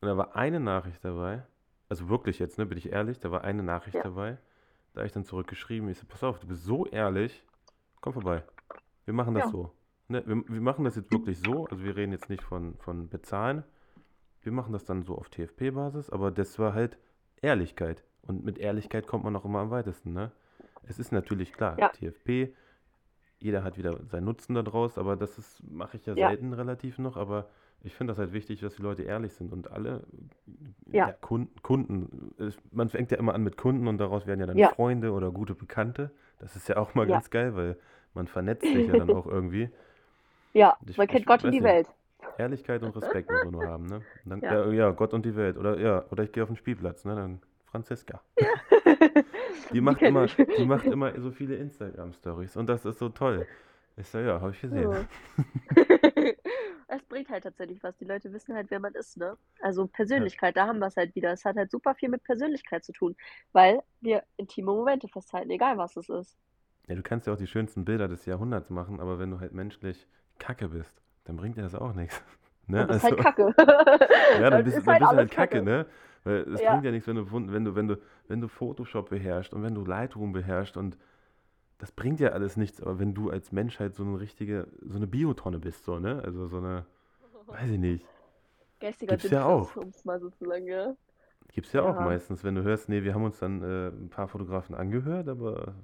Und 0.00 0.08
da 0.08 0.16
war 0.16 0.36
eine 0.36 0.60
Nachricht 0.60 1.04
dabei, 1.04 1.42
also 1.88 2.08
wirklich 2.08 2.38
jetzt, 2.38 2.58
ne, 2.58 2.66
bin 2.66 2.78
ich 2.78 2.92
ehrlich, 2.92 3.18
da 3.20 3.30
war 3.30 3.42
eine 3.44 3.62
Nachricht 3.62 3.98
ja, 3.98 4.04
dabei, 4.04 4.38
da 4.92 5.00
habe 5.00 5.06
ich 5.06 5.12
dann 5.12 5.24
zurückgeschrieben, 5.24 5.88
ich 5.88 5.98
so, 5.98 6.06
pass 6.06 6.22
auf, 6.24 6.38
du 6.40 6.46
bist 6.48 6.64
so 6.64 6.86
ehrlich, 6.86 7.44
komm 8.00 8.12
vorbei. 8.14 8.44
Wir 9.06 9.14
machen 9.14 9.34
das 9.34 9.44
ja, 9.44 9.50
so. 9.50 9.72
Ne, 10.08 10.22
wir, 10.26 10.44
wir 10.48 10.60
machen 10.60 10.84
das 10.84 10.96
jetzt 10.96 11.10
wirklich 11.12 11.38
so, 11.40 11.66
also 11.66 11.82
wir 11.82 11.96
reden 11.96 12.12
jetzt 12.12 12.28
nicht 12.28 12.42
von, 12.42 12.74
von 12.78 13.08
bezahlen, 13.08 13.64
wir 14.42 14.52
machen 14.52 14.72
das 14.72 14.84
dann 14.84 15.02
so 15.02 15.16
auf 15.16 15.30
TFP-Basis, 15.30 16.10
aber 16.10 16.30
das 16.30 16.58
war 16.58 16.74
halt 16.74 16.98
Ehrlichkeit. 17.40 18.04
Und 18.22 18.44
mit 18.44 18.58
Ehrlichkeit 18.58 19.06
kommt 19.06 19.24
man 19.24 19.34
auch 19.36 19.44
immer 19.44 19.60
am 19.60 19.70
weitesten, 19.70 20.12
ne? 20.12 20.30
Es 20.86 20.98
ist 20.98 21.12
natürlich 21.12 21.52
klar, 21.54 21.78
ja, 21.78 21.88
TFP, 21.88 22.54
jeder 23.38 23.64
hat 23.64 23.78
wieder 23.78 23.98
seinen 24.06 24.24
Nutzen 24.24 24.54
daraus, 24.54 24.98
aber 24.98 25.16
das 25.16 25.38
ist, 25.38 25.62
mache 25.70 25.96
ich 25.96 26.06
ja 26.06 26.14
ja, 26.14 26.28
selten 26.28 26.52
relativ 26.52 26.98
noch, 26.98 27.16
aber 27.16 27.48
Ich 27.82 27.94
finde 27.94 28.12
das 28.12 28.18
halt 28.18 28.32
wichtig, 28.32 28.60
dass 28.60 28.76
die 28.76 28.82
Leute 28.82 29.02
ehrlich 29.02 29.34
sind 29.34 29.52
und 29.52 29.70
alle 29.70 30.04
Ja. 30.90 31.12
Kunden, 31.12 31.54
Kunden 31.62 32.32
man 32.72 32.88
fängt 32.88 33.10
ja 33.10 33.18
immer 33.18 33.34
an 33.34 33.42
mit 33.42 33.58
Kunden 33.58 33.86
und 33.88 33.98
daraus 33.98 34.26
werden 34.26 34.40
ja 34.40 34.46
dann. 34.46 34.56
Freunde 34.70 35.12
oder 35.12 35.30
gute 35.30 35.54
Bekannte. 35.54 36.10
Das 36.38 36.56
ist 36.56 36.66
ja 36.68 36.78
auch 36.78 36.94
mal 36.94 37.06
ganz 37.06 37.28
geil, 37.30 37.54
weil 37.54 37.76
man 38.14 38.26
vernetzt 38.26 38.62
sich 38.64 38.86
ja 38.86 38.96
dann 38.96 39.10
auch 39.10 39.26
irgendwie. 39.30 39.68
Ja, 40.54 40.76
Ich, 40.88 40.96
man 40.96 41.06
kennt 41.06 41.26
Gott 41.26 41.44
und 41.44 41.50
die 41.52 41.58
nicht, 41.60 41.64
Welt. 41.64 41.88
Ehrlichkeit 42.38 42.82
und 42.82 42.96
Respekt 42.96 43.30
muss 43.30 43.44
man 43.44 43.52
nur 43.52 43.66
haben, 43.66 43.86
ne? 43.86 44.00
Dann, 44.24 44.40
Ja. 44.40 44.64
ja, 44.66 44.72
ja, 44.72 44.90
Gott 44.92 45.12
und 45.12 45.26
die 45.26 45.36
Welt. 45.36 45.58
Oder 45.58 45.78
ja, 45.78 46.04
oder 46.10 46.24
ich 46.24 46.32
gehe 46.32 46.42
auf 46.42 46.48
den 46.48 46.56
Spielplatz, 46.56 47.04
ne? 47.04 47.14
Dann 47.14 47.40
Franziska. 47.66 48.22
Die 49.72 49.80
macht 49.80 49.98
kenn 49.98 50.08
immer, 50.08 50.24
ich. 50.24 50.36
die 50.36 50.64
macht 50.66 50.84
immer 50.84 51.18
so 51.20 51.30
viele 51.30 51.56
Instagram-Stories 51.56 52.56
und 52.56 52.66
das 52.68 52.84
ist 52.84 52.98
so 52.98 53.08
toll. 53.08 53.46
Ich 53.96 54.06
so, 54.08 54.18
ja, 54.18 54.40
habe 54.40 54.50
ich 54.52 54.60
gesehen. 54.60 54.90
Ja. 54.90 55.04
Es 56.86 57.02
bringt 57.04 57.28
halt 57.30 57.42
tatsächlich 57.44 57.82
was. 57.82 57.96
Die 57.96 58.04
Leute 58.04 58.32
wissen 58.32 58.54
halt, 58.54 58.70
wer 58.70 58.78
man 58.78 58.94
ist, 58.94 59.16
ne? 59.16 59.36
Also 59.62 59.86
Persönlichkeit, 59.86 60.56
da 60.56 60.66
haben 60.66 60.78
wir 60.78 60.86
es 60.86 60.96
halt 60.96 61.14
wieder. 61.16 61.32
Es 61.32 61.44
hat 61.44 61.56
halt 61.56 61.70
super 61.70 61.94
viel 61.94 62.08
mit 62.08 62.22
Persönlichkeit 62.22 62.84
zu 62.84 62.92
tun, 62.92 63.16
weil 63.52 63.80
wir 64.00 64.22
intime 64.36 64.70
Momente 64.72 65.08
festhalten, 65.08 65.50
egal 65.50 65.76
was 65.78 65.96
es 65.96 66.08
ist. 66.08 66.36
Ja, 66.86 66.94
du 66.94 67.02
kannst 67.02 67.26
ja 67.26 67.32
auch 67.32 67.38
die 67.38 67.46
schönsten 67.46 67.84
Bilder 67.84 68.06
des 68.06 68.26
Jahrhunderts 68.26 68.70
machen, 68.70 69.00
aber 69.00 69.18
wenn 69.18 69.30
du 69.30 69.40
halt 69.40 69.52
menschlich 69.52 70.06
Kacke 70.38 70.68
bist, 70.68 71.00
dann 71.24 71.36
bringt 71.36 71.56
dir 71.56 71.62
das 71.62 71.74
auch 71.74 71.94
nichts. 71.94 72.22
Ne? 72.66 72.86
Das 72.86 72.96
ist 72.96 73.02
halt 73.04 73.18
Also, 73.18 73.22
Kacke. 73.22 73.54
ja, 74.40 74.48
dann 74.48 74.64
Das 74.64 74.64
bist, 74.64 74.78
ist 74.78 74.86
dann 74.86 74.94
halt 74.94 75.00
bist 75.00 75.12
du 75.12 75.16
halt 75.16 75.30
Kacke, 75.30 75.58
Kacke. 75.58 75.62
ne? 75.62 75.86
Weil 76.24 76.36
es 76.54 76.62
Ja. 76.62 76.70
bringt 76.70 76.84
ja 76.86 76.90
nichts, 76.92 77.06
wenn 77.06 77.16
du, 77.16 77.30
wenn 77.30 77.64
du, 77.66 77.74
wenn 77.74 77.88
du, 77.88 77.98
wenn 78.26 78.40
du 78.40 78.48
Photoshop 78.48 79.10
beherrschst 79.10 79.52
und 79.52 79.62
wenn 79.62 79.74
du 79.74 79.84
Lightroom 79.84 80.32
beherrschst 80.32 80.78
und 80.78 80.96
das 81.78 81.92
bringt 81.92 82.20
ja 82.20 82.30
alles 82.30 82.56
nichts, 82.56 82.80
aber 82.80 82.98
wenn 82.98 83.14
du 83.14 83.30
als 83.30 83.52
Mensch 83.52 83.80
halt 83.80 83.94
so 83.94 84.02
eine 84.04 84.18
richtige, 84.18 84.68
so 84.82 84.96
eine 84.96 85.06
Biotonne 85.06 85.58
bist, 85.58 85.84
so, 85.84 85.98
ne? 85.98 86.22
Also 86.24 86.46
so 86.46 86.56
eine, 86.58 86.86
weiß 87.48 87.70
ich 87.70 87.78
nicht. 87.78 88.06
Geistiger 88.80 89.12
Gibt's 89.12 89.30
ja 89.30 89.44
auch. 89.44 89.70
mal 90.04 90.20
so 90.20 90.30
zu 90.30 90.46
sagen, 90.46 90.66
ja. 90.66 90.94
Gibt's 91.52 91.72
ja 91.72 91.82
auch 91.82 91.94
Ja. 91.94 92.00
meistens, 92.00 92.42
wenn 92.44 92.54
du 92.54 92.62
hörst, 92.62 92.88
nee, 92.88 93.02
wir 93.02 93.14
haben 93.14 93.24
uns 93.24 93.38
dann 93.38 93.62
äh, 93.62 93.88
ein 93.88 94.08
paar 94.10 94.28
Fotografen 94.28 94.74
angehört, 94.74 95.28
aber 95.28 95.74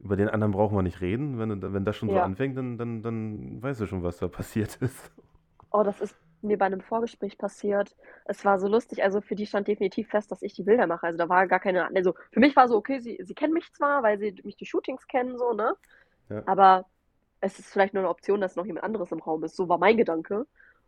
über 0.00 0.16
den 0.16 0.28
anderen 0.28 0.52
brauchen 0.52 0.76
wir 0.76 0.82
nicht 0.82 1.00
reden. 1.00 1.38
Wenn, 1.38 1.62
wenn 1.72 1.84
das 1.84 1.96
schon 1.96 2.10
so 2.10 2.18
Ja. 2.18 2.20
anfängt, 2.20 2.56
dann, 2.56 2.78
dann, 2.78 3.02
dann 3.02 3.62
weißt 3.62 3.80
du 3.80 3.86
schon, 3.86 4.02
was 4.02 4.18
da 4.18 4.28
passiert 4.28 4.76
ist. 4.82 5.12
Oh, 5.70 5.82
das 5.82 6.00
ist 6.00 6.16
mir 6.42 6.58
bei 6.58 6.66
einem 6.66 6.80
Vorgespräch 6.80 7.38
passiert. 7.38 7.96
Es 8.26 8.44
war 8.44 8.58
so 8.58 8.68
lustig. 8.68 9.02
Also 9.02 9.20
für 9.20 9.34
die 9.34 9.46
stand 9.46 9.66
definitiv 9.68 10.08
fest, 10.08 10.30
dass 10.30 10.42
ich 10.42 10.52
die 10.54 10.62
Bilder 10.62 10.86
mache. 10.86 11.06
Also 11.06 11.18
da 11.18 11.28
war 11.28 11.46
gar 11.48 11.60
keine. 11.60 11.88
Also 11.94 12.14
für 12.32 12.40
mich 12.40 12.54
war 12.56 12.68
so, 12.68 12.76
okay, 12.76 13.00
sie, 13.00 13.18
sie 13.22 13.34
kennen 13.34 13.52
mich 13.54 13.72
zwar, 13.72 14.02
weil 14.02 14.18
sie 14.18 14.40
mich 14.44 14.56
die 14.56 14.66
Shootings 14.66 15.06
kennen, 15.08 15.36
so, 15.38 15.52
ne? 15.52 15.74
Ja. 16.28 16.44
Aber 16.46 16.86
es 17.40 17.58
ist 17.58 17.70
vielleicht 17.72 17.94
nur 17.94 18.02
eine 18.02 18.10
Option, 18.10 18.40
dass 18.40 18.56
noch 18.56 18.66
jemand 18.66 18.84
anderes 18.84 19.12
im 19.12 19.20
Raum 19.20 19.44
ist. 19.44 19.56
So 19.56 19.68
war 19.68 19.78
mein 19.78 19.96
Gedanke. 19.98 20.46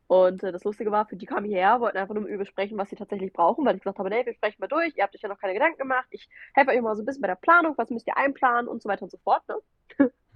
Und 0.08 0.42
äh, 0.44 0.52
das 0.52 0.64
Lustige 0.64 0.92
war, 0.92 1.06
für 1.06 1.16
die 1.16 1.26
kamen 1.26 1.46
hierher, 1.46 1.80
wollten 1.80 1.98
einfach 1.98 2.14
nur 2.14 2.22
mit 2.22 2.32
mir 2.32 2.38
besprechen, 2.38 2.78
was 2.78 2.90
sie 2.90 2.96
tatsächlich 2.96 3.32
brauchen, 3.32 3.64
weil 3.64 3.74
ich 3.74 3.82
gesagt 3.82 3.98
habe, 3.98 4.08
nee, 4.08 4.24
wir 4.24 4.34
sprechen 4.34 4.60
mal 4.60 4.68
durch, 4.68 4.96
ihr 4.96 5.02
habt 5.02 5.14
euch 5.14 5.22
ja 5.22 5.28
noch 5.28 5.40
keine 5.40 5.54
Gedanken 5.54 5.78
gemacht, 5.78 6.06
ich 6.10 6.28
helfe 6.54 6.70
euch 6.70 6.80
mal 6.80 6.94
so 6.94 7.02
ein 7.02 7.06
bisschen 7.06 7.22
bei 7.22 7.28
der 7.28 7.34
Planung, 7.34 7.74
was 7.76 7.90
müsst 7.90 8.06
ihr 8.06 8.16
einplanen 8.16 8.68
und 8.68 8.82
so 8.82 8.88
weiter 8.88 9.02
und 9.02 9.10
so 9.10 9.18
fort, 9.18 9.42
ne? 9.48 9.56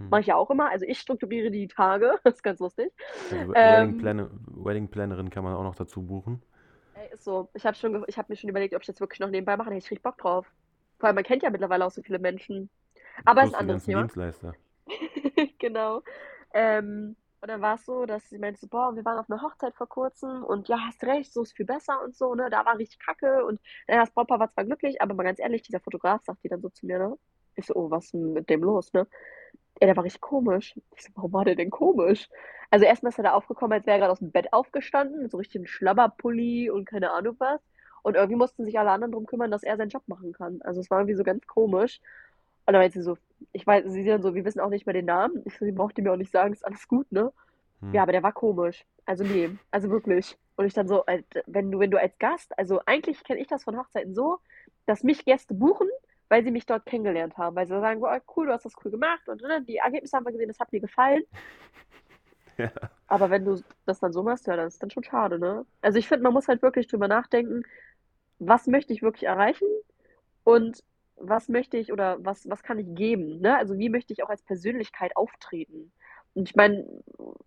Hm. 0.00 0.08
Mache 0.08 0.22
ich 0.22 0.26
ja 0.28 0.36
auch 0.36 0.50
immer. 0.50 0.70
Also 0.70 0.86
ich 0.86 0.98
strukturiere 0.98 1.50
die 1.50 1.68
Tage, 1.68 2.18
das 2.24 2.36
ist 2.36 2.42
ganz 2.42 2.58
lustig. 2.58 2.92
Also 3.30 3.52
Ähm. 3.54 4.02
Wedding, 4.46 4.88
Plannerin 4.88 5.30
kann 5.30 5.44
man 5.44 5.54
auch 5.54 5.62
noch 5.62 5.76
dazu 5.76 6.02
buchen. 6.02 6.42
Ey, 6.94 7.12
ist 7.12 7.24
so. 7.24 7.48
Ich 7.54 7.64
habe 7.64 7.76
habe 7.76 8.26
mir 8.28 8.36
schon 8.36 8.50
überlegt, 8.50 8.74
ob 8.74 8.80
ich 8.82 8.86
das 8.86 9.00
wirklich 9.00 9.20
noch 9.20 9.30
nebenbei 9.30 9.56
mache. 9.56 9.72
Ich 9.74 9.86
krieg 9.86 10.02
Bock 10.02 10.18
drauf. 10.18 10.50
Vor 10.98 11.06
allem, 11.06 11.14
man 11.14 11.24
kennt 11.24 11.42
ja 11.42 11.50
mittlerweile 11.50 11.86
auch 11.86 11.90
so 11.90 12.02
viele 12.02 12.18
Menschen. 12.18 12.68
Aber 13.24 13.42
ist 13.42 13.50
Plus 13.50 13.54
ein 13.54 13.60
anderes 13.60 13.84
Thema. 13.84 14.00
Dienstleister. 14.02 14.54
Genau. 15.58 16.02
Ähm, 16.52 17.16
und 17.40 17.48
dann 17.48 17.62
war 17.62 17.76
es 17.76 17.86
so, 17.86 18.04
dass 18.06 18.28
sie 18.28 18.38
meinte 18.38 18.66
boah, 18.66 18.94
wir 18.94 19.04
waren 19.04 19.18
auf 19.18 19.30
einer 19.30 19.42
Hochzeit 19.42 19.74
vor 19.74 19.88
kurzem 19.88 20.44
und 20.44 20.68
ja, 20.68 20.78
hast 20.86 21.02
recht, 21.04 21.32
so 21.32 21.42
ist 21.42 21.56
viel 21.56 21.66
besser 21.66 22.02
und 22.04 22.14
so, 22.14 22.34
ne? 22.34 22.50
Da 22.50 22.64
war 22.66 22.76
richtig 22.78 22.98
kacke 22.98 23.44
und 23.46 23.60
äh, 23.86 23.96
das 23.96 24.10
Brautpaar 24.10 24.40
war 24.40 24.50
zwar 24.52 24.64
glücklich, 24.64 25.00
aber 25.00 25.14
mal 25.14 25.24
ganz 25.24 25.38
ehrlich, 25.40 25.62
dieser 25.62 25.80
Fotograf 25.80 26.22
sagt 26.24 26.44
die 26.44 26.48
dann 26.48 26.60
so 26.60 26.68
zu 26.68 26.86
mir, 26.86 26.98
ne? 26.98 27.18
Ich 27.56 27.66
so, 27.66 27.74
oh, 27.74 27.90
was 27.90 28.06
ist 28.06 28.14
denn 28.14 28.32
mit 28.34 28.50
dem 28.50 28.62
los, 28.62 28.92
ne? 28.92 29.06
Ey, 29.80 29.86
der 29.86 29.96
war 29.96 30.04
richtig 30.04 30.20
komisch. 30.20 30.78
Ich 30.96 31.04
so, 31.04 31.10
warum 31.14 31.32
war 31.32 31.44
der 31.44 31.56
denn 31.56 31.70
komisch? 31.70 32.28
Also 32.70 32.84
erstmal 32.84 33.10
ist 33.10 33.18
er 33.18 33.24
da 33.24 33.32
aufgekommen, 33.32 33.72
als 33.72 33.86
wäre 33.86 33.96
er 33.96 34.00
gerade 34.00 34.12
aus 34.12 34.18
dem 34.20 34.30
Bett 34.30 34.52
aufgestanden, 34.52 35.22
mit 35.22 35.30
so 35.30 35.38
richtigen 35.38 35.66
Schlabberpulli 35.66 36.70
und 36.70 36.84
keine 36.84 37.10
Ahnung 37.12 37.36
was. 37.38 37.60
Und 38.02 38.16
irgendwie 38.16 38.36
mussten 38.36 38.64
sich 38.64 38.78
alle 38.78 38.90
anderen 38.90 39.12
drum 39.12 39.26
kümmern, 39.26 39.50
dass 39.50 39.62
er 39.62 39.76
seinen 39.76 39.90
Job 39.90 40.02
machen 40.06 40.32
kann. 40.32 40.60
Also 40.62 40.80
es 40.80 40.90
war 40.90 41.00
irgendwie 41.00 41.16
so 41.16 41.24
ganz 41.24 41.46
komisch. 41.46 42.00
Und 42.66 42.74
dann 42.74 42.82
meinte 42.82 42.98
sie 42.98 43.04
so, 43.04 43.16
ich 43.52 43.66
weiß, 43.66 43.84
sie 43.86 44.04
dann 44.04 44.22
so, 44.22 44.34
wir 44.34 44.44
wissen 44.44 44.60
auch 44.60 44.68
nicht 44.68 44.86
mehr 44.86 44.92
den 44.92 45.06
Namen. 45.06 45.42
Ich 45.44 45.58
so, 45.58 45.64
die 45.64 45.72
braucht 45.72 45.98
ihr 45.98 46.04
mir 46.04 46.12
auch 46.12 46.16
nicht 46.16 46.32
sagen, 46.32 46.52
ist 46.52 46.66
alles 46.66 46.86
gut, 46.88 47.10
ne? 47.12 47.32
Hm. 47.80 47.94
Ja, 47.94 48.02
aber 48.02 48.12
der 48.12 48.22
war 48.22 48.32
komisch. 48.32 48.84
Also 49.06 49.24
nee, 49.24 49.50
also 49.70 49.90
wirklich. 49.90 50.36
Und 50.56 50.66
ich 50.66 50.74
dann 50.74 50.88
so, 50.88 51.04
äh, 51.06 51.22
wenn 51.46 51.70
du, 51.70 51.78
wenn 51.78 51.90
du 51.90 51.98
als 51.98 52.18
Gast, 52.18 52.56
also 52.58 52.80
eigentlich 52.86 53.24
kenne 53.24 53.40
ich 53.40 53.46
das 53.46 53.64
von 53.64 53.78
Hochzeiten 53.78 54.14
so, 54.14 54.38
dass 54.86 55.02
mich 55.02 55.24
Gäste 55.24 55.54
buchen, 55.54 55.88
weil 56.28 56.44
sie 56.44 56.50
mich 56.50 56.66
dort 56.66 56.86
kennengelernt 56.86 57.36
haben, 57.38 57.56
weil 57.56 57.66
sie 57.66 57.80
sagen, 57.80 58.00
boah, 58.00 58.20
cool, 58.36 58.46
du 58.46 58.52
hast 58.52 58.64
das 58.64 58.74
cool 58.84 58.90
gemacht 58.90 59.28
und 59.28 59.42
ne, 59.42 59.62
die 59.62 59.76
Ergebnisse 59.76 60.16
haben 60.16 60.24
wir 60.24 60.32
gesehen, 60.32 60.48
das 60.48 60.60
hat 60.60 60.72
mir 60.72 60.80
gefallen. 60.80 61.22
Ja. 62.58 62.70
Aber 63.06 63.30
wenn 63.30 63.46
du 63.46 63.62
das 63.86 64.00
dann 64.00 64.12
so 64.12 64.22
machst, 64.22 64.46
ja, 64.46 64.54
das 64.54 64.74
ist 64.74 64.82
dann 64.82 64.90
schon 64.90 65.02
schade, 65.02 65.38
ne? 65.38 65.64
Also 65.80 65.98
ich 65.98 66.06
finde, 66.06 66.24
man 66.24 66.34
muss 66.34 66.46
halt 66.46 66.60
wirklich 66.60 66.88
drüber 66.88 67.08
nachdenken, 67.08 67.62
was 68.38 68.66
möchte 68.66 68.92
ich 68.92 69.00
wirklich 69.00 69.22
erreichen 69.22 69.66
und 70.44 70.82
was 71.20 71.48
möchte 71.48 71.76
ich 71.76 71.92
oder 71.92 72.18
was, 72.24 72.48
was 72.48 72.62
kann 72.62 72.78
ich 72.78 72.86
geben, 72.94 73.40
ne? 73.40 73.56
Also 73.56 73.78
wie 73.78 73.88
möchte 73.88 74.12
ich 74.12 74.22
auch 74.24 74.28
als 74.30 74.42
Persönlichkeit 74.42 75.16
auftreten? 75.16 75.92
Und 76.34 76.48
ich 76.48 76.56
meine, 76.56 76.86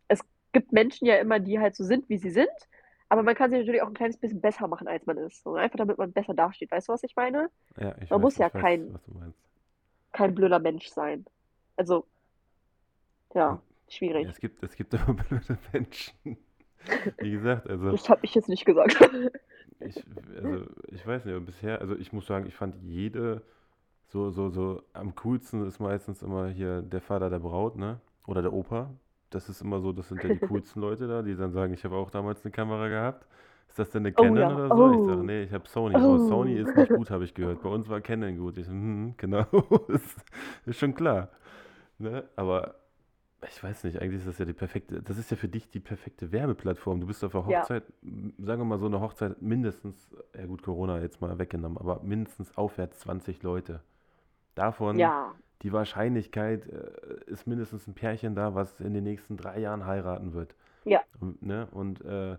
es 0.08 0.22
gibt 0.54 0.72
Menschen 0.72 1.06
ja 1.08 1.18
immer, 1.18 1.40
die 1.40 1.60
halt 1.60 1.76
so 1.76 1.84
sind, 1.84 2.10
wie 2.10 2.18
sie 2.18 2.30
sind, 2.32 2.50
aber 3.10 3.24
man 3.24 3.36
kann 3.36 3.52
sich 3.52 3.60
natürlich 3.60 3.82
auch 3.82 3.88
ein 3.88 3.94
kleines 3.94 4.18
bisschen 4.18 4.42
besser 4.42 4.68
machen, 4.68 4.88
als 4.88 5.06
man 5.06 5.18
ist. 5.18 5.44
So, 5.44 5.56
einfach 5.56 5.78
damit 5.78 5.98
man 5.98 6.14
besser 6.14 6.34
dasteht. 6.34 6.72
Weißt 6.72 6.90
du, 6.90 6.94
was 6.94 7.04
ich 7.04 7.16
meine? 7.16 7.50
Ja, 7.78 7.96
ich 8.02 8.10
Man 8.10 8.20
weiß, 8.20 8.22
muss 8.22 8.38
ja 8.38 8.54
weiß, 8.54 8.62
kein-. 8.62 9.00
Kein 10.12 10.36
blöder 10.36 10.60
Mensch 10.60 10.88
sein. 10.90 11.26
Also, 11.76 12.06
ja, 13.34 13.42
Ja, 13.42 13.62
schwierig. 13.90 14.28
es 14.30 14.40
gibt, 14.40 14.64
es 14.64 14.76
gibt 14.76 14.94
aber 14.96 15.14
blöde 15.14 15.58
Menschen. 15.72 16.38
Wie 17.20 17.32
gesagt, 17.32 17.68
also 17.70 17.92
Das 17.92 18.10
habe 18.10 18.22
ich 18.24 18.36
jetzt 18.36 18.50
nicht 18.50 18.66
gesagt. 18.66 18.98
ich, 19.80 20.04
also 20.44 20.66
ich 20.88 21.06
weiß 21.06 21.26
nicht, 21.26 21.34
aber 21.36 21.46
bisher, 21.46 21.82
also 21.82 21.96
ich 21.96 22.12
muss 22.14 22.28
sagen, 22.28 22.46
ich 22.46 22.56
fand 22.56 22.76
jede 22.84 23.44
so, 24.08 24.30
so, 24.30 24.50
so 24.50 24.82
am 24.94 25.16
coolsten 25.16 25.66
ist 25.66 25.80
meistens 25.80 26.22
immer 26.22 26.48
hier 26.50 26.82
der 26.82 27.02
Vater 27.02 27.30
der 27.30 27.40
Braut, 27.40 27.76
ne? 27.76 28.00
Oder 28.28 28.42
der 28.42 28.54
Opa. 28.54 28.92
Das 29.30 29.50
ist 29.50 29.62
immer 29.62 29.80
so, 29.82 29.92
das 29.92 30.10
sind 30.10 30.24
ja 30.24 30.30
die 30.30 30.40
coolsten 30.48 30.80
Leute 30.82 31.08
da, 31.08 31.22
die 31.22 31.36
dann 31.36 31.52
sagen, 31.52 31.74
ich 31.74 31.84
habe 31.84 31.96
auch 31.96 32.12
damals 32.12 32.44
eine 32.46 32.52
Kamera 32.52 32.88
gehabt. 32.88 33.26
Ist 33.68 33.80
das 33.80 33.90
denn 33.90 34.06
eine 34.06 34.14
Oh 34.16 34.22
Canon 34.22 34.38
ja, 34.38 34.56
oder 34.56 34.68
so? 34.76 34.92
Ich 34.92 34.98
oh. 35.00 35.06
sage, 35.06 35.24
nee, 35.24 35.44
ich 35.44 35.52
habe 35.52 35.68
Sony. 35.68 35.96
Oh, 35.96 36.18
Sony 36.20 36.62
Oh. 36.62 36.68
ist 36.68 36.76
nicht 36.78 36.90
gut, 36.94 37.10
habe 37.10 37.24
ich 37.24 37.34
gehört. 37.34 37.62
Bei 37.64 37.70
uns 37.70 37.90
war 37.90 38.02
Canon 38.02 38.38
gut. 38.38 38.58
Ich 38.58 38.68
so, 38.68 38.72
hm, 38.72 39.16
genau, 39.18 39.46
ist, 39.88 40.24
ist 40.66 40.78
schon 40.80 40.94
klar. 40.94 41.30
Ne? 41.98 42.24
Aber 42.36 42.76
ich 43.50 43.62
weiß 43.64 43.84
nicht, 43.86 44.02
eigentlich 44.02 44.20
ist 44.20 44.28
das 44.28 44.38
ja 44.38 44.46
die 44.46 44.54
perfekte, 44.54 45.02
das 45.02 45.18
ist 45.18 45.32
ja 45.32 45.38
für 45.38 45.48
dich 45.48 45.70
die 45.70 45.80
perfekte 45.80 46.32
Werbeplattform. 46.32 47.00
Du 47.02 47.08
bist 47.08 47.24
auf 47.24 47.36
einer 47.36 47.50
Ja. 47.50 47.62
Hochzeit, 47.62 47.84
m, 48.04 48.34
sagen 48.38 48.62
wir 48.62 48.66
mal 48.66 48.80
so 48.80 48.86
eine 48.86 49.02
Hochzeit, 49.02 49.42
mindestens, 49.42 50.10
ja 50.38 50.46
gut, 50.46 50.62
Corona 50.62 51.02
jetzt 51.02 51.20
mal 51.22 51.38
weggenommen, 51.40 51.78
aber 51.78 52.02
mindestens 52.04 52.56
aufwärts 52.58 53.00
20 53.00 53.44
Leute. 53.44 53.82
Davon 54.56 54.98
Ja, 54.98 55.34
die 55.62 55.72
Wahrscheinlichkeit 55.72 56.68
äh, 56.68 57.32
ist 57.32 57.48
mindestens 57.48 57.88
ein 57.88 57.94
Pärchen 57.94 58.36
da, 58.36 58.54
was 58.54 58.80
in 58.80 58.94
den 58.94 59.04
nächsten 59.04 59.38
drei 59.38 59.60
Jahren 59.60 59.86
heiraten 59.86 60.34
wird. 60.34 60.56
Ja. 60.84 61.02
Und, 61.20 61.42
ne? 61.42 61.68
Und 61.72 62.04
äh, 62.04 62.38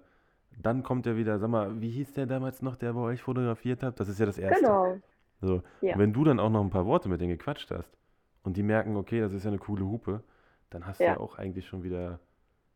dann 0.60 0.82
kommt 0.82 1.06
er 1.06 1.16
wieder, 1.16 1.38
sag 1.38 1.48
mal, 1.48 1.80
wie 1.80 1.90
hieß 1.90 2.12
der 2.12 2.26
damals 2.26 2.62
noch, 2.62 2.76
der 2.76 2.92
bei 2.92 3.00
euch 3.00 3.22
fotografiert 3.22 3.82
hat? 3.82 3.98
Das 3.98 4.08
ist 4.08 4.20
ja 4.20 4.26
das 4.26 4.38
Erste. 4.38 4.60
genau. 4.60 4.98
So. 5.40 5.62
Ja. 5.80 5.98
Wenn 5.98 6.12
du 6.12 6.24
dann 6.24 6.38
auch 6.38 6.50
noch 6.50 6.62
ein 6.62 6.70
paar 6.70 6.86
Worte 6.86 7.08
mit 7.08 7.20
denen 7.20 7.30
gequatscht 7.30 7.70
hast 7.70 7.96
und 8.44 8.56
die 8.56 8.62
merken, 8.62 8.96
okay, 8.96 9.20
das 9.20 9.32
ist 9.32 9.44
ja 9.44 9.50
eine 9.50 9.58
coole 9.58 9.84
Hupe, 9.84 10.22
dann 10.70 10.86
hast 10.86 11.00
du 11.00 11.04
Ja. 11.04 11.12
ja 11.12 11.18
auch 11.20 11.38
eigentlich 11.38 11.66
schon 11.66 11.82
wieder, 11.82 12.20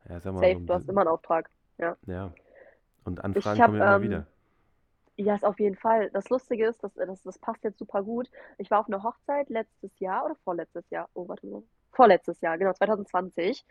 ja, 0.09 0.19
sag 0.20 0.32
mal, 0.35 0.40
Safe, 0.40 0.55
so 0.55 0.66
du 0.66 0.74
hast 0.74 0.89
immer 0.89 1.01
einen 1.02 1.09
Auftrag. 1.09 1.51
ja. 1.78 2.32
Und 3.05 3.24
Anfragen 3.24 3.59
hab, 3.60 3.66
kommen 3.66 3.78
ja 3.78 3.86
immer 3.86 3.97
ähm, 3.97 4.02
wieder. 4.02 4.27
Ja, 5.20 5.35
ist 5.35 5.45
auf 5.45 5.59
jeden 5.59 5.74
Fall. 5.74 6.11
Das 6.11 6.28
Lustige 6.31 6.69
ist, 6.69 6.82
dass, 6.85 6.95
das, 6.95 7.23
das 7.24 7.39
passt 7.40 7.65
jetzt 7.65 7.78
super 7.81 8.05
gut. 8.05 8.31
Ich 8.57 8.70
war 8.70 8.78
auf 8.78 8.86
einer 8.86 9.03
Hochzeit 9.03 9.51
letztes 9.51 9.99
Jahr 9.99 10.24
oder 10.24 10.36
vorletztes 10.36 10.89
Jahr. 10.90 11.09
Oh, 11.12 11.27
warte 11.27 11.45
mal. 11.49 11.65
Vorletztes 11.90 12.40
Jahr, 12.40 12.57
genau, 12.57 12.73
2020. 12.73 13.66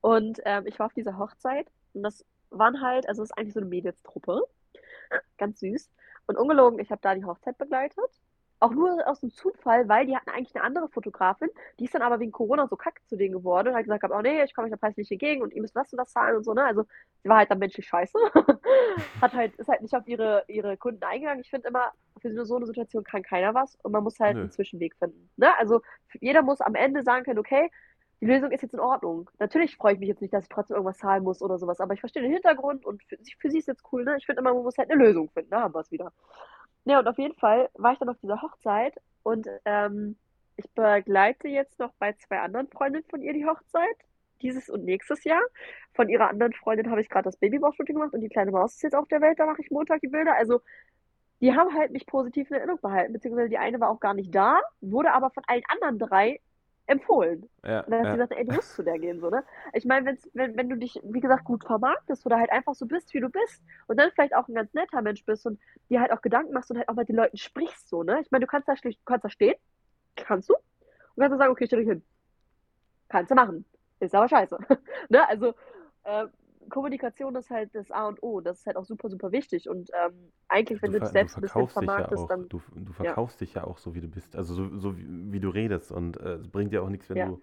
Und 0.00 0.40
ähm, 0.46 0.66
ich 0.66 0.78
war 0.78 0.86
auf 0.86 0.94
dieser 0.94 1.18
Hochzeit 1.18 1.66
und 1.92 2.02
das 2.02 2.24
waren 2.48 2.80
halt, 2.80 3.06
also 3.08 3.22
es 3.22 3.30
ist 3.30 3.36
eigentlich 3.36 3.52
so 3.52 3.60
eine 3.60 3.68
Mädelstruppe. 3.68 4.40
Ganz 5.36 5.60
süß. 5.60 5.90
Und 6.28 6.38
ungelogen, 6.38 6.78
ich 6.78 6.90
habe 6.90 7.02
da 7.02 7.14
die 7.14 7.26
Hochzeit 7.26 7.58
begleitet. 7.58 8.10
Auch 8.58 8.70
nur 8.70 9.06
aus 9.06 9.20
dem 9.20 9.30
Zufall, 9.30 9.88
weil 9.88 10.06
die 10.06 10.16
hatten 10.16 10.30
eigentlich 10.30 10.54
eine 10.54 10.64
andere 10.64 10.88
Fotografin, 10.88 11.50
die 11.78 11.84
ist 11.84 11.94
dann 11.94 12.02
aber 12.02 12.20
wegen 12.20 12.32
Corona 12.32 12.66
so 12.66 12.76
kacke 12.76 13.02
zu 13.04 13.16
denen 13.16 13.34
geworden 13.34 13.68
und 13.68 13.74
hat 13.74 13.84
gesagt, 13.84 14.04
oh 14.10 14.20
nee, 14.22 14.42
ich 14.42 14.54
komme 14.54 14.66
euch 14.66 14.72
da 14.72 14.78
preislich 14.78 15.10
entgegen 15.10 15.42
und 15.42 15.52
ihr 15.52 15.60
müsst 15.60 15.76
das 15.76 15.92
und 15.92 15.98
das 15.98 16.12
zahlen 16.12 16.36
und 16.36 16.44
so, 16.44 16.54
ne? 16.54 16.64
Also 16.64 16.84
sie 17.22 17.28
war 17.28 17.38
halt 17.38 17.50
dann 17.50 17.58
menschlich 17.58 17.86
scheiße. 17.86 18.18
Hat 19.20 19.34
halt, 19.34 19.54
ist 19.56 19.68
halt 19.68 19.82
nicht 19.82 19.94
auf 19.94 20.08
ihre, 20.08 20.44
ihre 20.48 20.76
Kunden 20.78 21.04
eingegangen. 21.04 21.40
Ich 21.40 21.50
finde 21.50 21.68
immer, 21.68 21.92
für 22.20 22.46
so 22.46 22.56
eine 22.56 22.66
Situation 22.66 23.04
kann 23.04 23.22
keiner 23.22 23.54
was 23.54 23.76
und 23.82 23.92
man 23.92 24.02
muss 24.02 24.18
halt 24.18 24.36
Nö. 24.36 24.42
einen 24.42 24.50
Zwischenweg 24.50 24.96
finden. 24.96 25.30
Ne? 25.36 25.48
Also 25.58 25.82
jeder 26.20 26.42
muss 26.42 26.60
am 26.62 26.74
Ende 26.74 27.02
sagen 27.02 27.24
können, 27.24 27.38
okay, 27.38 27.70
die 28.20 28.26
Lösung 28.26 28.50
ist 28.50 28.62
jetzt 28.62 28.72
in 28.72 28.80
Ordnung. 28.80 29.28
Natürlich 29.38 29.76
freue 29.76 29.94
ich 29.94 29.98
mich 29.98 30.08
jetzt 30.08 30.22
nicht, 30.22 30.32
dass 30.32 30.44
ich 30.44 30.48
trotzdem 30.48 30.76
irgendwas 30.76 30.98
zahlen 30.98 31.22
muss 31.22 31.42
oder 31.42 31.58
sowas, 31.58 31.80
aber 31.80 31.92
ich 31.92 32.00
verstehe 32.00 32.22
den 32.22 32.32
Hintergrund 32.32 32.86
und 32.86 33.02
für, 33.04 33.18
für 33.38 33.50
sie 33.50 33.58
ist 33.58 33.68
jetzt 33.68 33.84
cool, 33.92 34.04
ne? 34.04 34.16
Ich 34.18 34.24
finde 34.24 34.40
immer, 34.40 34.54
man 34.54 34.62
muss 34.62 34.78
halt 34.78 34.90
eine 34.90 35.02
Lösung 35.02 35.28
finden, 35.30 35.50
da 35.50 35.60
haben 35.60 35.74
wir 35.74 35.80
es 35.80 35.90
wieder. 35.90 36.12
Ja, 36.86 37.00
und 37.00 37.08
auf 37.08 37.18
jeden 37.18 37.34
Fall 37.34 37.68
war 37.74 37.92
ich 37.92 37.98
dann 37.98 38.08
auf 38.08 38.18
dieser 38.22 38.40
Hochzeit 38.40 38.94
und 39.24 39.48
ähm, 39.64 40.16
ich 40.56 40.70
begleite 40.70 41.48
jetzt 41.48 41.78
noch 41.80 41.92
bei 41.98 42.12
zwei 42.14 42.38
anderen 42.38 42.68
Freundinnen 42.68 43.04
von 43.10 43.20
ihr 43.22 43.32
die 43.32 43.44
Hochzeit. 43.44 43.96
Dieses 44.42 44.68
und 44.68 44.84
nächstes 44.84 45.24
Jahr. 45.24 45.40
Von 45.94 46.08
ihrer 46.10 46.28
anderen 46.28 46.52
Freundin 46.52 46.90
habe 46.90 47.00
ich 47.00 47.08
gerade 47.08 47.24
das 47.24 47.38
Babybauchshooting 47.38 47.94
gemacht 47.96 48.12
und 48.12 48.20
die 48.20 48.28
kleine 48.28 48.50
Maus 48.52 48.74
ist 48.74 48.82
jetzt 48.82 48.94
auf 48.94 49.08
der 49.08 49.22
Welt, 49.22 49.38
da 49.38 49.46
mache 49.46 49.62
ich 49.62 49.70
Montag 49.70 50.00
die 50.02 50.08
Bilder. 50.08 50.36
Also 50.36 50.60
die 51.40 51.54
haben 51.54 51.74
halt 51.74 51.90
mich 51.90 52.06
positiv 52.06 52.50
in 52.50 52.58
Erinnerung 52.58 52.80
behalten, 52.80 53.14
beziehungsweise 53.14 53.48
die 53.48 53.58
eine 53.58 53.80
war 53.80 53.90
auch 53.90 54.00
gar 54.00 54.14
nicht 54.14 54.34
da, 54.34 54.60
wurde 54.80 55.12
aber 55.12 55.30
von 55.30 55.42
allen 55.46 55.64
anderen 55.68 55.98
drei 55.98 56.40
empfohlen. 56.86 57.48
Ja, 57.64 57.80
Und 57.80 57.90
dann 57.90 58.00
hat 58.00 58.06
ja. 58.06 58.12
sie 58.12 58.18
gesagt, 58.18 58.32
ey, 58.36 58.44
du 58.46 58.54
musst 58.54 58.74
zu 58.74 58.82
der 58.82 58.98
gehen, 58.98 59.20
so, 59.20 59.28
ne? 59.30 59.44
Ich 59.72 59.84
meine, 59.84 60.16
wenn, 60.34 60.56
wenn 60.56 60.68
du 60.68 60.76
dich, 60.76 61.00
wie 61.02 61.20
gesagt, 61.20 61.44
gut 61.44 61.64
vermarktest 61.64 62.24
oder 62.26 62.38
halt 62.38 62.50
einfach 62.50 62.74
so 62.74 62.86
bist, 62.86 63.12
wie 63.14 63.20
du 63.20 63.28
bist 63.28 63.62
und 63.86 63.98
dann 63.98 64.10
vielleicht 64.12 64.34
auch 64.34 64.48
ein 64.48 64.54
ganz 64.54 64.72
netter 64.74 65.02
Mensch 65.02 65.24
bist 65.24 65.46
und 65.46 65.58
dir 65.90 66.00
halt 66.00 66.12
auch 66.12 66.22
Gedanken 66.22 66.52
machst 66.52 66.70
und 66.70 66.78
halt 66.78 66.88
auch 66.88 66.94
mit 66.94 67.08
den 67.08 67.16
Leuten 67.16 67.36
sprichst, 67.36 67.88
so, 67.88 68.02
ne? 68.02 68.20
Ich 68.20 68.30
meine, 68.30 68.44
du 68.44 68.50
kannst 68.50 68.68
da 68.68 68.76
schlicht, 68.76 69.00
kannst 69.04 69.24
da 69.24 69.30
stehen, 69.30 69.56
kannst 70.14 70.48
du, 70.48 70.54
und 70.54 71.22
kannst 71.22 71.34
du 71.34 71.38
sagen, 71.38 71.52
okay, 71.52 71.66
stell 71.66 71.80
dich 71.80 71.88
hin. 71.88 72.02
Kannst 73.08 73.30
du 73.30 73.34
machen. 73.34 73.64
Ist 74.00 74.14
aber 74.14 74.28
scheiße. 74.28 74.58
ne? 75.08 75.28
Also, 75.28 75.54
äh, 76.04 76.26
Kommunikation 76.70 77.34
ist 77.36 77.50
halt 77.50 77.74
das 77.74 77.90
A 77.90 78.08
und 78.08 78.22
O. 78.22 78.40
Das 78.40 78.58
ist 78.60 78.66
halt 78.66 78.76
auch 78.76 78.84
super, 78.84 79.08
super 79.10 79.32
wichtig. 79.32 79.68
Und 79.68 79.90
ähm, 79.94 80.32
eigentlich, 80.48 80.82
wenn 80.82 80.90
Du, 80.90 80.92
du 80.92 81.00
dich 81.00 81.10
ver 81.10 81.14
du 81.14 81.26
selbst 81.26 81.36
ein 81.36 81.40
bisschen 81.40 81.68
ja 81.96 82.12
vermarktest, 82.12 82.12
auch. 82.12 82.30
dann, 82.30 82.48
Du, 82.48 82.62
du 82.74 82.92
ja, 83.00 83.16
verkaufst 83.16 83.40
dich 83.40 83.54
ja 83.54 83.64
auch 83.64 83.78
so, 83.78 83.94
wie 83.94 84.00
du 84.00 84.08
bist. 84.08 84.36
Also 84.36 84.54
so, 84.54 84.76
so 84.78 84.96
wie, 84.96 85.32
wie 85.32 85.40
du 85.40 85.48
redest. 85.48 85.90
Und 85.90 86.16
äh, 86.18 86.34
es 86.36 86.48
bringt 86.48 86.72
ja 86.72 86.80
auch 86.80 86.88
nichts, 86.88 87.08
wenn 87.10 87.18
ja, 87.18 87.24
du, 87.24 87.40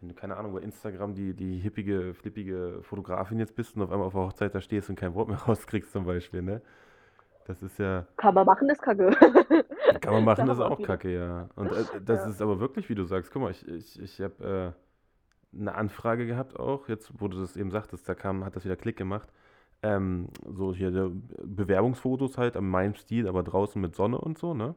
wenn 0.00 0.10
du, 0.10 0.14
keine 0.16 0.36
Ahnung, 0.36 0.54
bei 0.54 0.60
Instagram 0.62 1.14
die, 1.14 1.34
die 1.34 1.58
hippige, 1.58 2.14
flippige 2.14 2.80
Fotografin 2.82 3.38
jetzt 3.40 3.56
bist 3.56 3.76
und 3.76 3.82
auf 3.82 3.92
einmal 3.92 4.08
auf 4.08 4.14
der 4.14 4.22
Hochzeit 4.22 4.54
da 4.54 4.60
stehst 4.62 4.90
und 4.90 4.96
kein 4.96 5.14
Wort 5.14 5.28
mehr 5.28 5.38
rauskriegst 5.48 5.92
zum 5.92 6.06
Beispiel, 6.06 6.42
ne? 6.42 6.62
Das 7.46 7.62
ist 7.62 7.78
ja, 7.78 8.06
kann 8.16 8.34
man 8.34 8.46
machen, 8.46 8.68
ist 8.70 8.82
kacke. 8.82 9.10
kann 10.00 10.12
man 10.12 10.24
machen, 10.24 10.48
ist 10.48 10.60
auch 10.60 10.80
wieder. 10.80 10.82
kacke, 10.82 11.12
ja. 11.14 11.48
Und 11.56 11.72
äh, 11.72 11.86
das 12.04 12.24
Ja. 12.24 12.26
ist 12.26 12.42
aber 12.42 12.60
wirklich, 12.60 12.88
wie 12.88 12.94
du 12.94 13.04
sagst, 13.04 13.32
guck 13.32 13.42
mal, 13.42 13.50
ich, 13.50 13.66
ich, 13.68 14.00
ich 14.00 14.20
habe 14.20 14.74
äh, 14.76 14.85
eine 15.58 15.74
Anfrage 15.74 16.26
gehabt 16.26 16.58
auch, 16.58 16.88
jetzt 16.88 17.12
wo 17.20 17.28
du 17.28 17.38
das 17.40 17.56
eben 17.56 17.70
sagtest, 17.70 18.08
da 18.08 18.14
kam, 18.14 18.44
hat 18.44 18.56
das 18.56 18.64
wieder 18.64 18.76
Klick 18.76 18.96
gemacht. 18.96 19.28
Ähm, 19.82 20.28
so 20.46 20.74
hier 20.74 20.90
der 20.90 21.10
Bewerbungsfotos 21.44 22.38
halt 22.38 22.56
an 22.56 22.66
meinem 22.66 22.94
Stil, 22.94 23.28
aber 23.28 23.42
draußen 23.42 23.80
mit 23.80 23.94
Sonne 23.94 24.18
und 24.18 24.38
so, 24.38 24.54
ne? 24.54 24.74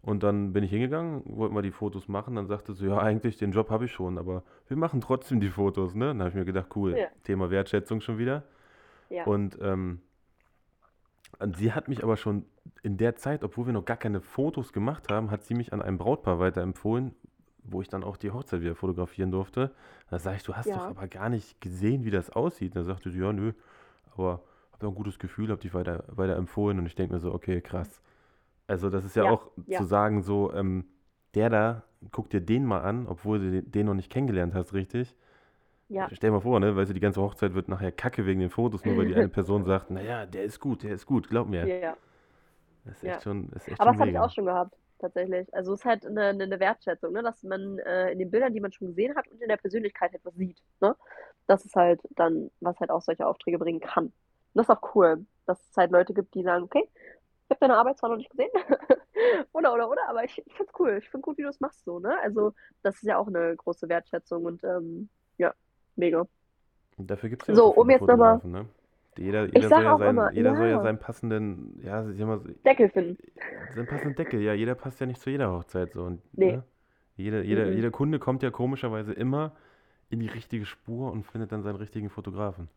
Und 0.00 0.22
dann 0.22 0.52
bin 0.52 0.62
ich 0.64 0.70
hingegangen, 0.70 1.22
wollten 1.26 1.54
wir 1.54 1.62
die 1.62 1.72
Fotos 1.72 2.08
machen, 2.08 2.36
dann 2.36 2.46
sagte 2.46 2.72
sie, 2.72 2.86
ja, 2.86 2.98
eigentlich 2.98 3.36
den 3.36 3.50
Job 3.52 3.68
habe 3.70 3.86
ich 3.86 3.92
schon, 3.92 4.16
aber 4.16 4.44
wir 4.68 4.76
machen 4.76 5.00
trotzdem 5.00 5.40
die 5.40 5.50
Fotos, 5.50 5.94
ne? 5.94 6.06
Dann 6.06 6.20
habe 6.20 6.30
ich 6.30 6.34
mir 6.36 6.44
gedacht, 6.44 6.68
cool, 6.76 6.96
Ja, 6.96 7.08
Thema 7.24 7.50
Wertschätzung 7.50 8.00
schon 8.00 8.18
wieder. 8.18 8.44
ja, 9.10 9.24
Und 9.24 9.58
ähm, 9.60 10.00
und 11.38 11.56
sie 11.56 11.72
hat 11.72 11.88
mich 11.88 12.02
aber 12.02 12.16
schon 12.16 12.44
in 12.82 12.96
der 12.96 13.16
Zeit, 13.16 13.44
obwohl 13.44 13.66
wir 13.66 13.72
noch 13.72 13.84
gar 13.84 13.96
keine 13.96 14.20
Fotos 14.20 14.72
gemacht 14.72 15.10
haben, 15.10 15.30
hat 15.30 15.44
sie 15.44 15.54
mich 15.54 15.72
an 15.72 15.82
ein 15.82 15.98
Brautpaar 15.98 16.38
weiterempfohlen, 16.40 17.14
wo 17.70 17.80
ich 17.82 17.88
dann 17.88 18.04
auch 18.04 18.16
die 18.16 18.30
Hochzeit 18.30 18.60
wieder 18.60 18.74
fotografieren 18.74 19.30
durfte. 19.30 19.72
Da 20.10 20.18
sage 20.18 20.36
ich, 20.36 20.42
du 20.42 20.54
hast 20.54 20.66
doch 20.74 20.76
ja, 20.76 20.88
aber 20.88 21.08
gar 21.08 21.28
nicht 21.28 21.60
gesehen, 21.60 22.04
wie 22.04 22.10
das 22.10 22.30
aussieht. 22.30 22.76
Da 22.76 22.84
sagte 22.84 23.10
sie, 23.10 23.20
ja, 23.20 23.32
nö, 23.32 23.52
aber 24.14 24.42
habe 24.72 24.86
ein 24.88 24.94
gutes 24.94 25.18
Gefühl, 25.18 25.50
habe 25.50 25.60
dich 25.60 25.74
weiter, 25.74 26.04
weiter 26.08 26.36
empfohlen 26.36 26.78
und 26.78 26.86
ich 26.86 26.94
denke 26.94 27.14
mir 27.14 27.20
so, 27.20 27.32
okay, 27.34 27.60
krass. 27.60 28.00
Also 28.66 28.90
das 28.90 29.04
ist 29.04 29.16
ja 29.16 29.24
ja, 29.24 29.30
auch 29.30 29.50
zu 29.56 29.62
ja, 29.66 29.84
sagen 29.84 30.22
so, 30.22 30.52
ähm, 30.52 30.86
der 31.34 31.50
da, 31.50 31.82
guck 32.12 32.30
dir 32.30 32.40
den 32.40 32.64
mal 32.64 32.80
an, 32.80 33.06
obwohl 33.06 33.38
du 33.38 33.62
den 33.62 33.86
noch 33.86 33.94
nicht 33.94 34.10
kennengelernt 34.10 34.54
hast, 34.54 34.74
richtig? 34.74 35.16
ja. 35.88 36.08
Stell 36.12 36.30
dir 36.30 36.34
mal 36.34 36.40
vor, 36.40 36.60
ne, 36.60 36.76
weißt 36.76 36.90
du, 36.90 36.94
die 36.94 37.00
ganze 37.00 37.20
Hochzeit 37.20 37.54
wird 37.54 37.68
nachher 37.68 37.92
kacke 37.92 38.26
wegen 38.26 38.40
den 38.40 38.50
Fotos, 38.50 38.84
nur 38.84 38.96
weil 38.96 39.06
die 39.06 39.14
eine 39.14 39.28
Person 39.28 39.64
sagt, 39.64 39.90
naja, 39.90 40.26
der 40.26 40.44
ist 40.44 40.60
gut, 40.60 40.82
der 40.82 40.92
ist 40.94 41.06
gut, 41.06 41.28
glaub 41.28 41.48
mir. 41.48 41.66
Ja, 41.66 41.96
Das 42.84 42.96
ist 42.96 43.04
echt 43.04 43.22
schon, 43.22 43.48
ist 43.50 43.68
echt 43.68 43.80
Aber 43.80 43.90
schon 43.90 43.92
das 43.94 44.00
habe 44.00 44.10
ich 44.10 44.18
auch 44.18 44.30
schon 44.30 44.44
gehabt, 44.44 44.76
tatsächlich. 44.98 45.52
Also 45.54 45.72
es 45.72 45.80
ist 45.80 45.84
halt 45.84 46.06
eine, 46.06 46.28
eine, 46.28 46.60
Wertschätzung, 46.60 47.12
ne? 47.12 47.22
Dass 47.22 47.42
man 47.42 47.78
äh, 47.80 48.12
in 48.12 48.18
den 48.18 48.30
Bildern, 48.30 48.52
die 48.52 48.60
man 48.60 48.72
schon 48.72 48.88
gesehen 48.88 49.16
hat 49.16 49.28
und 49.28 49.40
in 49.40 49.48
der 49.48 49.56
Persönlichkeit 49.56 50.14
etwas 50.14 50.34
sieht, 50.34 50.62
ne? 50.80 50.94
Das 51.46 51.64
ist 51.64 51.74
halt 51.76 52.00
dann, 52.10 52.50
was 52.60 52.78
halt 52.80 52.90
auch 52.90 53.02
solche 53.02 53.26
Aufträge 53.26 53.58
bringen 53.58 53.80
kann. 53.80 54.06
Und 54.06 54.12
das 54.54 54.68
ist 54.68 54.70
auch 54.70 54.94
cool, 54.94 55.24
dass 55.46 55.60
es 55.60 55.76
halt 55.76 55.90
Leute 55.90 56.14
gibt, 56.14 56.34
die 56.34 56.42
sagen, 56.42 56.64
okay, 56.64 56.88
ich 57.48 57.50
habe 57.50 57.60
deine 57.60 57.76
Arbeit 57.76 57.98
zwar 57.98 58.10
noch 58.10 58.18
nicht 58.18 58.30
gesehen, 58.30 58.50
oder, 59.52 59.72
oder, 59.72 59.88
oder, 59.88 60.08
aber 60.08 60.24
ich, 60.24 60.42
ich 60.46 60.54
finde 60.54 60.70
es 60.72 60.80
cool. 60.80 60.98
Ich 60.98 61.08
finde 61.08 61.22
gut, 61.22 61.38
wie 61.38 61.42
du 61.42 61.48
es 61.48 61.60
machst, 61.60 61.84
so, 61.84 61.98
ne? 61.98 62.18
Also 62.22 62.52
das 62.82 62.96
ist 62.96 63.04
ja 63.04 63.18
auch 63.18 63.28
eine 63.28 63.56
große 63.56 63.88
Wertschätzung 63.88 64.44
und 64.44 64.62
ähm, 64.64 65.08
ja, 65.38 65.54
mega. 65.96 66.26
Und 66.96 67.10
dafür 67.10 67.30
gibt 67.30 67.42
es 67.42 67.48
ja 67.48 67.54
auch 67.54 67.56
So, 67.56 67.74
so 67.74 67.80
um 67.80 67.90
jetzt 67.90 68.06
nochmal, 68.06 68.40
ne? 68.44 68.66
Jeder, 69.18 69.46
jeder 69.46 69.68
soll 69.68 69.82
ja 69.82 69.98
seinen, 69.98 70.10
immer, 70.10 70.32
jeder 70.32 70.56
soll 70.56 70.66
ja 70.66 70.76
ja, 70.76 70.82
seinen 70.82 70.98
passenden, 70.98 71.80
ja, 71.82 72.02
mal, 72.26 72.40
Deckel 72.64 72.88
finden. 72.88 73.18
seinen 73.74 73.86
passenden 73.86 74.16
Deckel, 74.16 74.40
ja, 74.40 74.54
jeder 74.54 74.74
passt 74.74 75.00
ja 75.00 75.06
nicht 75.06 75.20
zu 75.20 75.30
jeder 75.30 75.52
Hochzeit 75.52 75.92
so. 75.92 76.02
Und, 76.04 76.22
Nee, 76.32 76.52
ne? 76.52 76.64
Jeder, 77.16 77.42
jeder, 77.42 77.66
mhm. 77.66 77.72
jeder 77.72 77.90
Kunde 77.90 78.18
kommt 78.20 78.42
ja 78.42 78.50
komischerweise 78.50 79.12
immer 79.12 79.52
in 80.08 80.20
die 80.20 80.28
richtige 80.28 80.64
Spur 80.64 81.12
und 81.12 81.24
findet 81.24 81.52
dann 81.52 81.62
seinen 81.62 81.76
richtigen 81.76 82.10
Fotografen. 82.10 82.68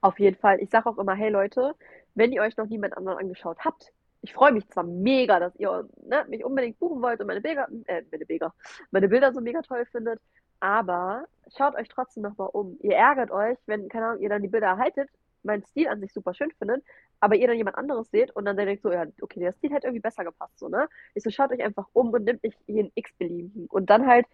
Auf 0.00 0.18
jeden 0.20 0.36
Fall. 0.36 0.60
Ich 0.60 0.70
sage 0.70 0.88
auch 0.88 0.98
immer, 0.98 1.14
hey 1.14 1.30
Leute, 1.30 1.74
wenn 2.14 2.32
ihr 2.32 2.42
euch 2.42 2.56
noch 2.56 2.68
niemand 2.68 2.96
anderen 2.96 3.18
angeschaut 3.18 3.58
habt, 3.64 3.92
ich 4.22 4.32
freue 4.32 4.52
mich 4.52 4.68
zwar 4.68 4.84
mega, 4.84 5.40
dass 5.40 5.54
ihr 5.56 5.88
ne, 6.04 6.24
mich 6.28 6.44
unbedingt 6.44 6.78
buchen 6.78 7.02
wollt 7.02 7.20
und 7.20 7.26
meine 7.26 7.40
Bilder, 7.40 7.68
äh, 7.86 8.02
meine 8.10 8.26
Bilder, 8.26 8.54
meine 8.92 9.08
Bilder 9.08 9.32
so 9.32 9.40
mega 9.40 9.60
toll 9.62 9.84
findet, 9.86 10.20
aber 10.60 11.26
schaut 11.56 11.74
euch 11.74 11.88
trotzdem 11.88 12.22
nochmal 12.22 12.50
um. 12.52 12.78
Ihr 12.80 12.96
ärgert 12.96 13.30
euch, 13.30 13.58
wenn, 13.66 13.88
keine 13.88 14.06
Ahnung, 14.06 14.22
ihr 14.22 14.28
dann 14.28 14.42
die 14.42 14.48
Bilder 14.48 14.68
erhaltet, 14.68 15.08
meinen 15.42 15.64
Stil 15.64 15.88
an 15.88 16.00
sich 16.00 16.12
super 16.12 16.34
schön 16.34 16.50
findet, 16.58 16.82
aber 17.20 17.36
ihr 17.36 17.46
dann 17.46 17.56
jemand 17.56 17.78
anderes 17.78 18.10
seht 18.10 18.34
und 18.34 18.44
dann 18.44 18.56
denkt 18.56 18.82
so, 18.82 18.90
ja, 18.90 19.06
okay, 19.20 19.40
der 19.40 19.52
Stil 19.52 19.70
hätte 19.72 19.86
irgendwie 19.86 20.02
besser 20.02 20.24
gepasst, 20.24 20.58
so, 20.58 20.68
ne? 20.68 20.88
Ich 21.14 21.22
so, 21.22 21.30
schaut 21.30 21.52
euch 21.52 21.62
einfach 21.62 21.86
um 21.92 22.10
und 22.10 22.24
nehmt 22.24 22.42
nicht 22.42 22.58
jeden 22.66 22.90
x-beliebigen 22.94 23.66
und 23.68 23.88
dann 23.90 24.06
halt 24.06 24.26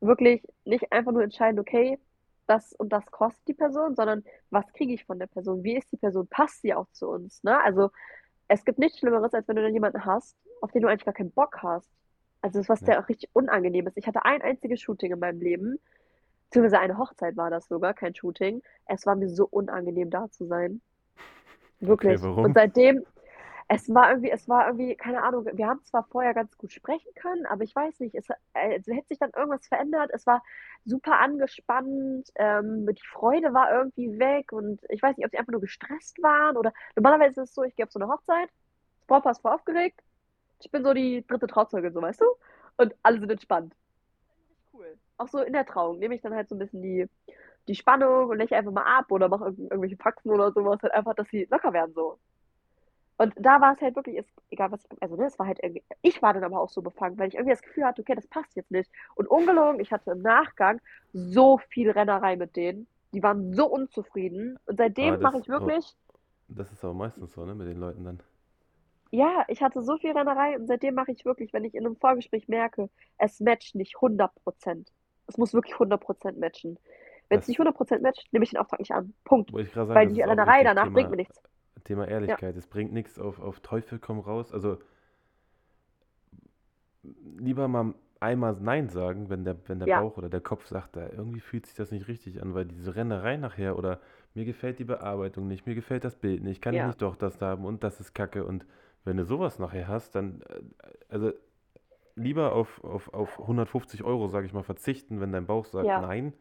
wirklich 0.00 0.42
nicht 0.64 0.90
einfach 0.92 1.12
nur 1.12 1.22
entscheiden, 1.22 1.60
okay, 1.60 1.98
das 2.46 2.72
und 2.74 2.90
das 2.92 3.10
kostet 3.10 3.48
die 3.48 3.54
Person, 3.54 3.94
sondern 3.94 4.24
was 4.50 4.70
kriege 4.72 4.92
ich 4.92 5.04
von 5.04 5.18
der 5.18 5.26
Person? 5.26 5.62
Wie 5.64 5.76
ist 5.76 5.90
die 5.92 5.96
Person? 5.96 6.26
Passt 6.28 6.60
sie 6.62 6.74
auch 6.74 6.86
zu 6.92 7.08
uns? 7.08 7.42
Ne? 7.42 7.58
Also 7.62 7.90
es 8.48 8.64
gibt 8.64 8.78
nichts 8.78 8.98
Schlimmeres, 8.98 9.32
als 9.32 9.48
wenn 9.48 9.56
du 9.56 9.62
dann 9.62 9.72
jemanden 9.72 10.04
hast, 10.04 10.36
auf 10.60 10.70
den 10.70 10.82
du 10.82 10.88
eigentlich 10.88 11.04
gar 11.04 11.14
keinen 11.14 11.32
Bock 11.32 11.62
hast. 11.62 11.90
Also 12.44 12.60
das, 12.60 12.68
was 12.68 12.80
Ja. 12.80 12.86
der 12.88 13.00
auch 13.00 13.08
richtig 13.08 13.30
unangenehm 13.32 13.86
ist. 13.86 13.96
Ich 13.96 14.06
hatte 14.06 14.24
ein 14.26 14.42
einziges 14.42 14.80
Shooting 14.82 15.12
in 15.12 15.18
meinem 15.18 15.40
Leben, 15.40 15.78
beziehungsweise 16.48 16.80
eine 16.80 16.98
Hochzeit 16.98 17.36
war 17.36 17.50
das 17.50 17.68
sogar, 17.68 17.94
kein 17.94 18.14
Shooting. 18.14 18.62
Es 18.86 19.06
war 19.06 19.16
mir 19.16 19.30
so 19.30 19.46
unangenehm, 19.50 20.10
da 20.10 20.30
zu 20.30 20.46
sein. 20.46 20.82
Okay, 21.88 21.88
Wirklich. 21.88 22.20
Und 22.40 22.54
warum? 22.54 22.54
seitdem, 22.54 23.04
es 23.68 23.88
war 23.94 24.10
irgendwie, 24.10 24.30
es 24.30 24.48
war 24.48 24.66
irgendwie, 24.68 24.96
keine 24.96 25.22
Ahnung, 25.22 25.46
wir 25.52 25.66
haben 25.68 25.82
zwar 25.84 26.04
vorher 26.04 26.34
ganz 26.34 26.56
gut 26.58 26.72
sprechen 26.72 27.10
können, 27.16 27.46
aber 27.46 27.64
ich 27.64 27.74
weiß 27.76 28.00
nicht, 28.00 28.14
es 28.16 28.28
es 28.54 28.86
hätte 28.88 29.08
sich 29.08 29.18
dann 29.18 29.30
irgendwas 29.36 29.66
verändert. 29.68 30.10
Es 30.14 30.26
war 30.26 30.42
super 30.84 31.20
angespannt, 31.20 32.30
ähm, 32.36 32.86
die 32.86 33.06
Freude 33.06 33.54
war 33.54 33.72
irgendwie 33.72 34.18
weg 34.18 34.52
und 34.52 34.80
ich 34.90 35.02
weiß 35.02 35.16
nicht, 35.16 35.26
ob 35.26 35.32
sie 35.32 35.38
einfach 35.38 35.52
nur 35.52 35.62
gestresst 35.62 36.22
waren 36.22 36.56
oder 36.58 36.72
normalerweise 36.96 37.42
ist 37.42 37.50
es 37.50 37.54
so, 37.54 37.64
ich 37.64 37.76
gehe 37.76 37.86
auf 37.86 37.92
so 37.92 38.00
eine 38.00 38.08
Hochzeit, 38.12 38.50
das 39.00 39.06
Brautpaar 39.08 39.32
ist 39.32 39.42
voll 39.42 39.52
aufgeregt, 39.52 40.00
ich 40.64 40.70
bin 40.70 40.82
so 40.82 40.94
die 40.94 41.24
dritte 41.26 41.46
Trauzeugin, 41.46 41.92
so 41.92 42.02
weißt 42.02 42.20
du, 42.20 42.26
und 42.78 42.94
alle 43.02 43.20
sind 43.20 43.30
entspannt. 43.30 43.74
Cool. 44.72 44.96
Auch 45.18 45.28
so 45.28 45.38
in 45.38 45.52
der 45.52 45.66
Trauung 45.66 45.98
nehme 45.98 46.14
ich 46.14 46.22
dann 46.22 46.34
halt 46.34 46.48
so 46.48 46.54
ein 46.54 46.58
bisschen 46.58 46.82
die, 46.82 47.08
die 47.68 47.74
Spannung 47.74 48.30
und 48.30 48.38
lächle 48.38 48.56
einfach 48.56 48.72
mal 48.72 48.98
ab 48.98 49.10
oder 49.10 49.28
mache 49.28 49.44
irgendw 49.44 49.62
irgendwelche 49.64 49.96
Faxen 49.96 50.30
oder 50.30 50.52
sowas, 50.52 50.82
halt 50.82 50.94
einfach, 50.94 51.14
dass 51.14 51.28
sie 51.28 51.46
locker 51.50 51.72
werden 51.72 51.94
so. 51.94 52.18
Und 53.16 53.32
da 53.36 53.60
war 53.60 53.74
es 53.74 53.80
halt 53.80 53.94
wirklich, 53.94 54.16
ist, 54.16 54.28
egal 54.50 54.72
was 54.72 54.84
ich, 54.90 55.00
also 55.00 55.14
ne, 55.14 55.26
es 55.26 55.38
war 55.38 55.46
halt 55.46 55.60
irgendwie, 55.62 55.84
ich 56.02 56.20
war 56.20 56.34
dann 56.34 56.42
aber 56.42 56.60
auch 56.60 56.68
so 56.68 56.82
befangen, 56.82 57.16
weil 57.16 57.28
ich 57.28 57.34
irgendwie 57.34 57.52
das 57.52 57.62
Gefühl 57.62 57.84
hatte, 57.84 58.02
okay, 58.02 58.16
das 58.16 58.26
passt 58.26 58.56
jetzt 58.56 58.72
nicht. 58.72 58.90
Und 59.14 59.28
ungelogen, 59.28 59.78
ich 59.78 59.92
hatte 59.92 60.10
im 60.10 60.22
Nachgang 60.22 60.80
so 61.12 61.58
viel 61.68 61.90
Rennerei 61.90 62.34
mit 62.34 62.56
denen. 62.56 62.88
Die 63.12 63.22
waren 63.22 63.54
so 63.54 63.66
unzufrieden. 63.66 64.58
Und 64.66 64.80
Aber 64.80 64.88
seitdem 64.88 65.20
mache 65.20 65.38
ich 65.38 65.48
aber 65.48 65.66
wirklich, 65.66 65.94
das 66.48 66.72
ist 66.72 66.84
aber 66.84 66.94
meistens 66.94 67.32
so, 67.32 67.44
ne, 67.44 67.54
mit 67.54 67.68
den 67.68 67.78
Leuten 67.78 68.04
dann. 68.04 68.20
Ja, 69.14 69.44
ich 69.46 69.62
hatte 69.62 69.80
so 69.80 69.96
viel 69.96 70.10
Rennerei 70.10 70.56
und 70.58 70.66
seitdem 70.66 70.94
mache 70.94 71.12
ich 71.12 71.24
wirklich, 71.24 71.52
wenn 71.52 71.64
ich 71.64 71.74
in 71.74 71.86
einem 71.86 71.96
Vorgespräch 71.96 72.48
merke, 72.48 72.90
es 73.16 73.38
matcht 73.38 73.76
nicht 73.76 73.94
100%. 73.96 74.28
Es 75.28 75.38
muss 75.38 75.54
wirklich 75.54 75.74
100% 75.76 76.38
matchen. 76.38 76.78
Wenn 77.28 77.38
es 77.38 77.46
nicht 77.46 77.60
100% 77.60 78.02
matcht, 78.02 78.32
nehme 78.32 78.42
ich 78.42 78.50
den 78.50 78.58
Auftrag 78.58 78.80
nicht 78.80 78.90
an. 78.90 79.14
Punkt. 79.24 79.52
wollte 79.52 79.68
ich 79.68 79.72
gerade 79.72 79.86
sagen, 79.86 80.00
Weil 80.00 80.08
die 80.08 80.20
Rennerei 80.20 80.64
danach 80.64 80.90
bringt 80.92 81.10
mir 81.10 81.16
Thema, 81.16 81.16
nichts. 81.16 81.42
Thema 81.84 82.04
Ja, 82.04 82.10
Ehrlichkeit. 82.10 82.56
Es 82.56 82.66
bringt 82.66 82.92
nichts 82.92 83.18
auf, 83.20 83.40
auf 83.40 83.60
Teufel 83.60 84.00
komm 84.00 84.18
raus. 84.18 84.52
Also 84.52 84.78
lieber 87.38 87.68
mal 87.68 87.94
einmal 88.18 88.56
Nein 88.60 88.88
sagen, 88.88 89.30
wenn 89.30 89.44
der, 89.44 89.56
wenn 89.68 89.78
der 89.78 89.88
ja, 89.88 90.00
Bauch 90.00 90.16
oder 90.16 90.28
der 90.28 90.40
Kopf 90.40 90.66
sagt, 90.66 90.96
da 90.96 91.08
irgendwie 91.08 91.40
fühlt 91.40 91.66
sich 91.66 91.76
das 91.76 91.92
nicht 91.92 92.08
richtig 92.08 92.42
an, 92.42 92.54
weil 92.54 92.64
diese 92.64 92.96
Rennerei 92.96 93.36
nachher 93.36 93.78
oder 93.78 94.00
mir 94.34 94.44
gefällt 94.44 94.80
die 94.80 94.84
Bearbeitung 94.84 95.46
nicht, 95.46 95.66
mir 95.66 95.76
gefällt 95.76 96.04
das 96.04 96.16
Bild 96.16 96.42
nicht, 96.42 96.60
kann 96.60 96.74
ich 96.74 96.78
ja, 96.78 96.86
nicht 96.88 97.00
doch 97.00 97.14
das 97.14 97.40
haben 97.40 97.64
und 97.64 97.84
das 97.84 98.00
ist 98.00 98.14
Kacke 98.14 98.44
und 98.44 98.66
wenn 99.04 99.16
du 99.16 99.24
sowas 99.24 99.58
nachher 99.58 99.88
hast, 99.88 100.14
dann, 100.14 100.42
äh, 100.42 100.62
also 101.08 101.32
lieber 102.16 102.54
auf, 102.54 102.82
auf, 102.84 103.12
auf 103.14 103.40
150 103.40 104.04
Euro, 104.04 104.28
sage 104.28 104.46
ich 104.46 104.52
mal, 104.52 104.64
verzichten, 104.64 105.20
wenn 105.20 105.32
dein 105.32 105.46
Bauch 105.46 105.66
sagt 105.66 105.86
Ja, 105.86 105.98
nein, 105.98 106.34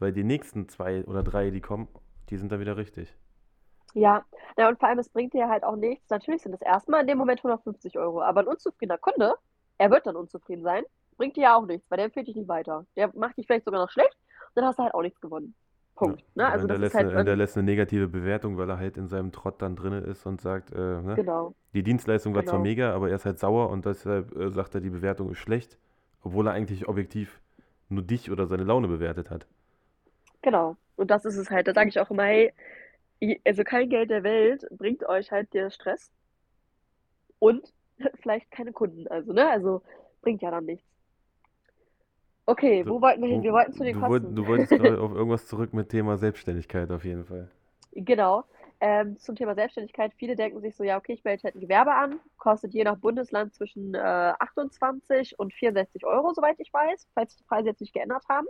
weil 0.00 0.12
die 0.12 0.24
nächsten 0.24 0.68
zwei 0.68 1.04
oder 1.06 1.22
drei, 1.24 1.50
die 1.50 1.60
kommen, 1.62 1.88
die 2.30 2.38
sind 2.38 2.52
dann 2.52 2.60
wieder 2.60 2.76
richtig. 2.76 3.14
ja. 3.94 4.24
Ja, 4.56 4.68
und 4.68 4.78
vor 4.78 4.88
allem, 4.88 4.98
es 4.98 5.08
bringt 5.08 5.32
dir 5.34 5.48
halt 5.48 5.64
auch 5.64 5.76
nichts. 5.76 6.08
Natürlich 6.10 6.42
sind 6.42 6.52
es 6.54 6.60
erstmal 6.60 7.02
in 7.02 7.06
dem 7.06 7.18
Moment 7.18 7.40
150 7.40 7.98
Euro, 7.98 8.22
aber 8.22 8.40
ein 8.40 8.48
unzufriedener 8.48 8.98
Kunde, 8.98 9.34
er 9.78 9.90
wird 9.90 10.06
dann 10.06 10.16
unzufrieden 10.16 10.62
sein, 10.62 10.84
bringt 11.16 11.36
dir 11.36 11.42
ja 11.44 11.56
auch 11.56 11.66
nichts, 11.66 11.90
weil 11.90 11.96
der 11.96 12.06
empfiehlt 12.06 12.28
dich 12.28 12.36
nicht 12.36 12.48
weiter. 12.48 12.86
Der 12.96 13.10
macht 13.16 13.36
dich 13.36 13.46
vielleicht 13.46 13.64
sogar 13.64 13.80
noch 13.80 13.90
schlecht 13.90 14.14
und 14.48 14.56
dann 14.56 14.66
hast 14.66 14.78
du 14.78 14.82
halt 14.82 14.94
auch 14.94 15.02
nichts 15.02 15.20
gewonnen. 15.20 15.54
Ja. 16.02 16.16
Punkt. 16.16 16.24
Ne? 16.34 16.46
Oder 16.46 16.52
Also 16.52 16.66
das 16.66 16.82
ist 16.82 16.92
hinterlässt, 16.92 16.94
halt, 16.94 17.10
hinterlässt 17.12 17.56
eine 17.56 17.64
negative 17.64 18.08
Bewertung, 18.08 18.56
weil 18.58 18.70
er 18.70 18.78
halt 18.78 18.96
in 18.96 19.08
seinem 19.08 19.32
Trott 19.32 19.62
dann 19.62 19.76
drin 19.76 19.92
ist 19.92 20.26
und 20.26 20.40
sagt, 20.40 20.72
äh, 20.72 20.76
ne? 21.02 21.20
genau, 21.20 21.54
Die 21.74 21.82
Dienstleistung 21.82 22.34
war 22.34 22.44
zwar 22.46 22.58
genau, 22.58 22.60
mega, 22.60 22.94
aber 22.94 23.10
er 23.10 23.16
ist 23.16 23.24
halt 23.26 23.38
sauer 23.38 23.70
und 23.70 23.86
deshalb 23.86 24.34
äh, 24.36 24.50
sagt 24.50 24.74
er, 24.74 24.80
die 24.80 24.90
Bewertung 24.90 25.30
ist 25.30 25.38
schlecht, 25.38 25.78
obwohl 26.22 26.46
er 26.48 26.52
eigentlich 26.54 26.88
objektiv 26.88 27.40
nur 27.88 28.02
dich 28.02 28.30
oder 28.30 28.46
seine 28.46 28.64
Laune 28.64 28.88
bewertet 28.88 29.30
hat. 29.30 29.46
genau. 30.42 30.76
Und 30.96 31.10
das 31.10 31.24
ist 31.24 31.36
es 31.36 31.50
halt. 31.50 31.66
Da 31.66 31.72
sage 31.74 31.88
ich 31.88 31.98
auch 32.00 32.10
immer, 32.10 32.24
hey, 32.24 32.52
also 33.46 33.64
kein 33.64 33.88
Geld 33.90 34.10
der 34.10 34.22
Welt 34.24 34.66
bringt 34.70 35.04
euch 35.08 35.30
halt 35.32 35.52
der 35.54 35.70
Stress 35.70 36.12
und 37.38 37.72
vielleicht 38.22 38.50
keine 38.50 38.72
Kunden. 38.72 39.06
Also, 39.08 39.32
ne? 39.32 39.48
Also 39.50 39.82
bringt 40.22 40.42
ja 40.42 40.50
dann 40.50 40.66
nichts. 40.66 40.86
Okay, 42.50 42.84
wo 42.84 43.00
wollten 43.00 43.22
wir 43.22 43.28
hin? 43.28 43.44
Wir 43.44 43.52
wo, 43.52 43.58
wollten 43.58 43.72
zu 43.72 43.84
den 43.84 43.94
du, 43.94 44.00
Kosten. 44.00 44.34
du 44.34 44.44
wolltest 44.44 44.70
gerade 44.70 45.00
auf 45.00 45.12
irgendwas 45.12 45.46
zurück 45.46 45.72
mit 45.72 45.88
Thema 45.88 46.16
Selbstständigkeit 46.16 46.90
auf 46.90 47.04
jeden 47.04 47.24
Fall. 47.24 47.48
Genau. 47.92 48.42
Ähm, 48.80 49.16
zum 49.20 49.36
Thema 49.36 49.54
Selbstständigkeit. 49.54 50.12
Viele 50.16 50.34
denken 50.34 50.60
sich 50.60 50.74
so, 50.74 50.82
ja, 50.82 50.96
okay, 50.96 51.12
ich 51.12 51.22
melde 51.22 51.44
halt 51.44 51.54
ein 51.54 51.60
Gewerbe 51.60 51.94
an. 51.94 52.18
Kostet 52.38 52.74
je 52.74 52.82
nach 52.82 52.96
Bundesland 52.96 53.54
zwischen 53.54 53.94
äh, 53.94 53.98
28 54.00 55.38
und 55.38 55.54
64 55.54 56.04
Euro, 56.04 56.32
soweit 56.32 56.58
ich 56.58 56.72
weiß, 56.72 57.06
falls 57.14 57.36
die 57.36 57.44
Preise 57.44 57.68
jetzt 57.68 57.82
nicht 57.82 57.94
geändert 57.94 58.24
haben. 58.28 58.48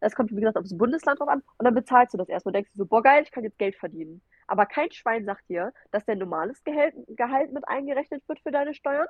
Das 0.00 0.14
kommt, 0.14 0.30
wie 0.30 0.40
gesagt, 0.40 0.56
aufs 0.56 0.76
Bundesland 0.76 1.20
drauf 1.20 1.28
an. 1.28 1.42
Und 1.58 1.64
dann 1.64 1.74
bezahlst 1.74 2.14
du 2.14 2.18
das 2.18 2.28
erstmal. 2.28 2.52
Denkst 2.52 2.70
du 2.72 2.78
so, 2.78 2.86
boah, 2.86 3.02
geil, 3.02 3.22
ich 3.22 3.30
kann 3.30 3.44
jetzt 3.44 3.58
Geld 3.58 3.76
verdienen. 3.76 4.20
Aber 4.46 4.66
kein 4.66 4.90
Schwein 4.92 5.24
sagt 5.24 5.48
dir, 5.48 5.72
dass 5.90 6.04
dein 6.04 6.18
normales 6.18 6.62
Gehalt, 6.64 6.94
Gehalt 7.08 7.52
mit 7.52 7.68
eingerechnet 7.68 8.26
wird 8.28 8.40
für 8.40 8.50
deine 8.50 8.74
Steuern. 8.74 9.08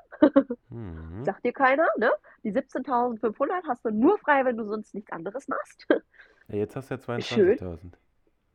Mhm. 0.71 1.25
Sagt 1.25 1.45
dir 1.45 1.53
keiner, 1.53 1.87
ne? 1.97 2.11
Die 2.43 2.53
17.500 2.53 3.67
hast 3.67 3.85
du 3.85 3.91
nur 3.91 4.19
frei, 4.19 4.45
wenn 4.45 4.57
du 4.57 4.65
sonst 4.65 4.95
nichts 4.95 5.13
anderes 5.13 5.49
machst. 5.49 5.87
Ja, 6.49 6.57
jetzt 6.57 6.77
hast 6.77 6.91
du 6.91 6.95
ja 6.95 7.21
Schön. 7.21 7.59
22.000. 7.59 7.93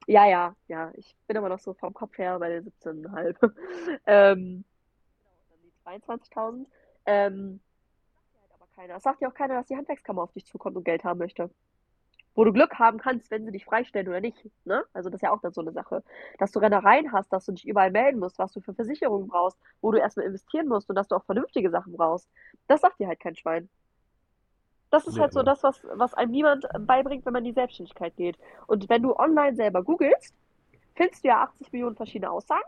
Ja, 0.07 0.25
ja, 0.25 0.55
ja. 0.67 0.91
Ich 0.95 1.15
bin 1.27 1.37
aber 1.37 1.49
noch 1.49 1.59
so 1.59 1.73
vom 1.73 1.93
Kopf 1.93 2.17
her 2.17 2.39
bei 2.39 2.49
den 2.49 2.65
17,5. 2.65 3.51
Ähm, 4.05 4.65
dann 5.85 5.97
die 5.97 6.01
22.000. 6.01 6.65
Ähm, 7.05 7.59
sagt 8.13 8.33
dir 8.33 8.39
halt 8.41 8.51
aber 8.53 8.67
keiner. 8.75 8.95
Es 8.95 9.03
sagt 9.03 9.21
dir 9.21 9.27
auch 9.27 9.33
keiner, 9.33 9.55
dass 9.55 9.67
die 9.67 9.75
Handwerkskammer 9.75 10.23
auf 10.23 10.31
dich 10.33 10.45
zukommt 10.45 10.75
und 10.75 10.83
Geld 10.83 11.03
haben 11.03 11.19
möchte. 11.19 11.49
Wo 12.35 12.43
du 12.43 12.53
Glück 12.53 12.79
haben 12.79 12.97
kannst, 12.97 13.29
wenn 13.31 13.45
sie 13.45 13.51
dich 13.51 13.65
freistellen 13.65 14.07
oder 14.07 14.21
nicht. 14.21 14.37
Ne? 14.65 14.83
Also 14.93 15.09
das 15.09 15.19
ist 15.19 15.21
ja 15.21 15.31
auch 15.31 15.41
dann 15.41 15.53
so 15.53 15.61
eine 15.61 15.71
Sache. 15.71 16.03
Dass 16.39 16.51
du 16.51 16.59
Rennereien 16.59 17.11
hast, 17.11 17.31
dass 17.31 17.45
du 17.45 17.51
dich 17.51 17.67
überall 17.67 17.91
melden 17.91 18.19
musst, 18.19 18.39
was 18.39 18.51
du 18.53 18.61
für 18.61 18.73
Versicherungen 18.73 19.27
brauchst, 19.27 19.57
wo 19.81 19.91
du 19.91 19.99
erstmal 19.99 20.25
investieren 20.25 20.67
musst 20.67 20.89
und 20.89 20.95
dass 20.95 21.07
du 21.07 21.15
auch 21.15 21.23
vernünftige 21.25 21.69
Sachen 21.69 21.93
brauchst. 21.93 22.27
Das 22.67 22.81
sagt 22.81 22.99
dir 22.99 23.07
halt 23.07 23.19
kein 23.19 23.35
Schwein. 23.35 23.69
Das 24.89 25.07
ist 25.07 25.15
Nee, 25.15 25.21
halt 25.21 25.33
so 25.33 25.41
das, 25.41 25.63
was, 25.63 25.81
was 25.93 26.13
einem 26.13 26.31
niemand 26.31 26.67
beibringt, 26.81 27.25
wenn 27.25 27.33
man 27.33 27.43
in 27.43 27.51
die 27.51 27.59
Selbstständigkeit 27.59 28.15
geht. 28.15 28.37
Und 28.67 28.89
wenn 28.89 29.01
du 29.01 29.15
online 29.15 29.55
selber 29.55 29.83
googelst, 29.83 30.35
findest 30.95 31.23
du 31.23 31.29
ja 31.29 31.41
80 31.43 31.71
Millionen 31.71 31.95
verschiedene 31.95 32.29
Aussagen 32.29 32.61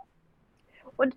und 0.98 1.16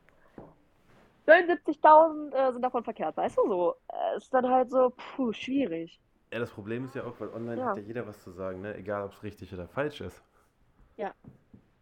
79.000 1.27 2.33
äh, 2.33 2.53
sind 2.53 2.63
davon 2.63 2.85
verkehrt, 2.85 3.17
weißt 3.17 3.37
du 3.39 3.49
so. 3.49 3.75
Äh, 3.89 4.17
ist 4.17 4.33
dann 4.33 4.49
halt 4.49 4.71
so, 4.71 4.93
puh, 5.17 5.33
schwierig. 5.33 6.01
Ja, 6.33 6.39
das 6.39 6.51
Problem 6.51 6.85
ist 6.85 6.95
ja 6.95 7.05
auch, 7.05 7.21
weil 7.21 7.29
online 7.31 7.63
hat 7.63 7.75
Ja, 7.75 7.77
ja 7.77 7.83
jeder 7.83 8.07
was 8.07 8.23
zu 8.23 8.31
sagen, 8.33 8.61
ne? 8.63 8.75
Egal, 8.77 9.05
ob 9.05 9.13
es 9.13 9.23
richtig 9.23 9.53
oder 9.53 9.69
falsch 9.69 10.01
ist. 10.01 10.23
ja, 10.97 11.15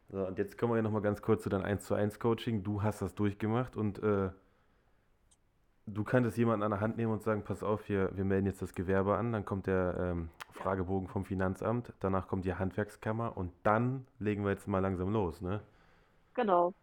So, 0.08 0.26
und 0.26 0.38
jetzt 0.38 0.56
kommen 0.58 0.72
wir 0.72 0.76
ja 0.78 0.82
nochmal 0.82 1.02
ganz 1.02 1.22
kurz 1.22 1.42
zu 1.44 1.48
deinem 1.48 1.64
1 1.64 1.84
zu 1.84 1.94
1 1.94 2.18
Coaching. 2.18 2.62
Du 2.64 2.82
hast 2.82 3.02
das 3.02 3.14
durchgemacht 3.14 3.76
und 3.76 4.02
äh, 4.02 4.30
du 5.86 6.04
könntest 6.04 6.36
jemanden 6.36 6.62
an 6.64 6.70
der 6.70 6.80
Hand 6.80 6.96
nehmen 6.96 7.12
und 7.12 7.22
sagen, 7.22 7.42
pass 7.44 7.62
auf, 7.64 7.88
wir, 7.88 8.16
wir 8.16 8.24
melden 8.24 8.46
jetzt 8.46 8.62
das 8.62 8.74
Gewerbe 8.74 9.16
an, 9.16 9.32
dann 9.32 9.44
kommt 9.44 9.66
der 9.66 9.96
ähm, 9.98 10.28
Fragebogen 10.52 11.08
vom 11.08 11.24
Finanzamt, 11.24 11.92
danach 12.00 12.28
kommt 12.28 12.44
die 12.44 12.54
Handwerkskammer 12.54 13.36
und 13.36 13.52
dann 13.64 14.06
legen 14.18 14.44
wir 14.44 14.50
jetzt 14.50 14.68
mal 14.68 14.78
langsam 14.80 15.12
los, 15.12 15.40
ne? 15.40 15.60
genau. 16.34 16.74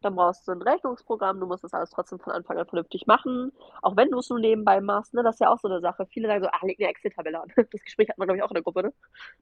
Dann 0.00 0.14
brauchst 0.14 0.46
du 0.46 0.52
ein 0.52 0.62
Rechnungsprogramm, 0.62 1.40
du 1.40 1.46
musst 1.46 1.64
das 1.64 1.74
alles 1.74 1.90
trotzdem 1.90 2.20
von 2.20 2.32
Anfang 2.32 2.56
an 2.58 2.66
vernünftig 2.66 3.06
machen, 3.06 3.52
auch 3.82 3.96
wenn 3.96 4.10
du 4.10 4.18
es 4.18 4.28
nur 4.30 4.38
nebenbei 4.38 4.80
machst, 4.80 5.12
ne? 5.14 5.22
Das 5.24 5.36
ist 5.36 5.40
ja 5.40 5.50
auch 5.50 5.58
so 5.58 5.68
eine 5.68 5.80
Sache. 5.80 6.06
Viele 6.06 6.28
sagen 6.28 6.42
so, 6.44 6.48
ah, 6.50 6.64
leg 6.66 6.78
eine 6.80 6.88
Excel-Tabelle 6.90 7.40
an. 7.42 7.48
Das 7.72 7.82
Gespräch 7.82 8.08
hatten 8.08 8.20
wir, 8.20 8.26
glaube 8.26 8.38
ich, 8.38 8.42
auch 8.44 8.50
in 8.50 8.54
der 8.54 8.62
Gruppe, 8.62 8.82
ne? 8.82 8.94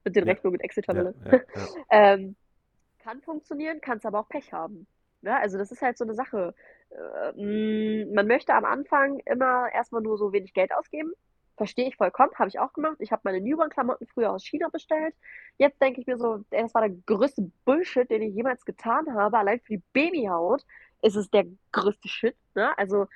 Mit 0.03 0.15
den 0.15 0.23
Ja, 0.23 0.25
Rechnungen 0.25 0.53
mit 0.53 0.61
Excel-Tabelle. 0.63 1.15
ja, 1.25 1.41
ja. 1.55 1.69
Ähm, 1.91 2.35
kann 2.99 3.21
funktionieren, 3.21 3.81
kannst 3.81 4.05
aber 4.05 4.19
auch 4.19 4.29
Pech 4.29 4.53
haben. 4.53 4.87
Ne? 5.21 5.35
Also 5.37 5.57
das 5.57 5.71
ist 5.71 5.81
halt 5.81 5.97
so 5.97 6.03
eine 6.03 6.13
Sache. 6.15 6.53
Äh, 6.89 7.31
mh, 7.35 8.13
man 8.13 8.27
möchte 8.27 8.53
am 8.53 8.65
Anfang 8.65 9.19
immer 9.25 9.69
erstmal 9.73 10.01
nur 10.01 10.17
so 10.17 10.33
wenig 10.33 10.53
Geld 10.53 10.73
ausgeben. 10.73 11.13
Verstehe 11.57 11.87
ich 11.87 11.95
vollkommen, 11.97 12.31
habe 12.35 12.49
ich 12.49 12.59
auch 12.59 12.71
gemacht. 12.73 12.97
Ich 12.99 13.11
habe 13.11 13.23
meine 13.25 13.41
Newborn-Klamotten 13.41 14.05
früher 14.07 14.31
aus 14.31 14.45
China 14.45 14.69
bestellt. 14.69 15.15
Jetzt 15.57 15.81
denke 15.81 15.99
ich 15.99 16.07
mir 16.07 16.17
so, 16.17 16.45
das 16.51 16.73
war 16.75 16.87
der 16.87 16.95
größte 17.05 17.51
Bullshit, 17.65 18.09
den 18.09 18.21
ich 18.21 18.35
jemals 18.35 18.63
getan 18.63 19.13
habe. 19.15 19.37
Allein 19.39 19.59
für 19.59 19.73
die 19.73 19.83
Babyhaut 19.91 20.63
ist 21.01 21.15
es 21.15 21.29
der 21.31 21.45
größte 21.71 22.07
Shit. 22.07 22.35
Ne? 22.53 22.77
Also 22.77 23.07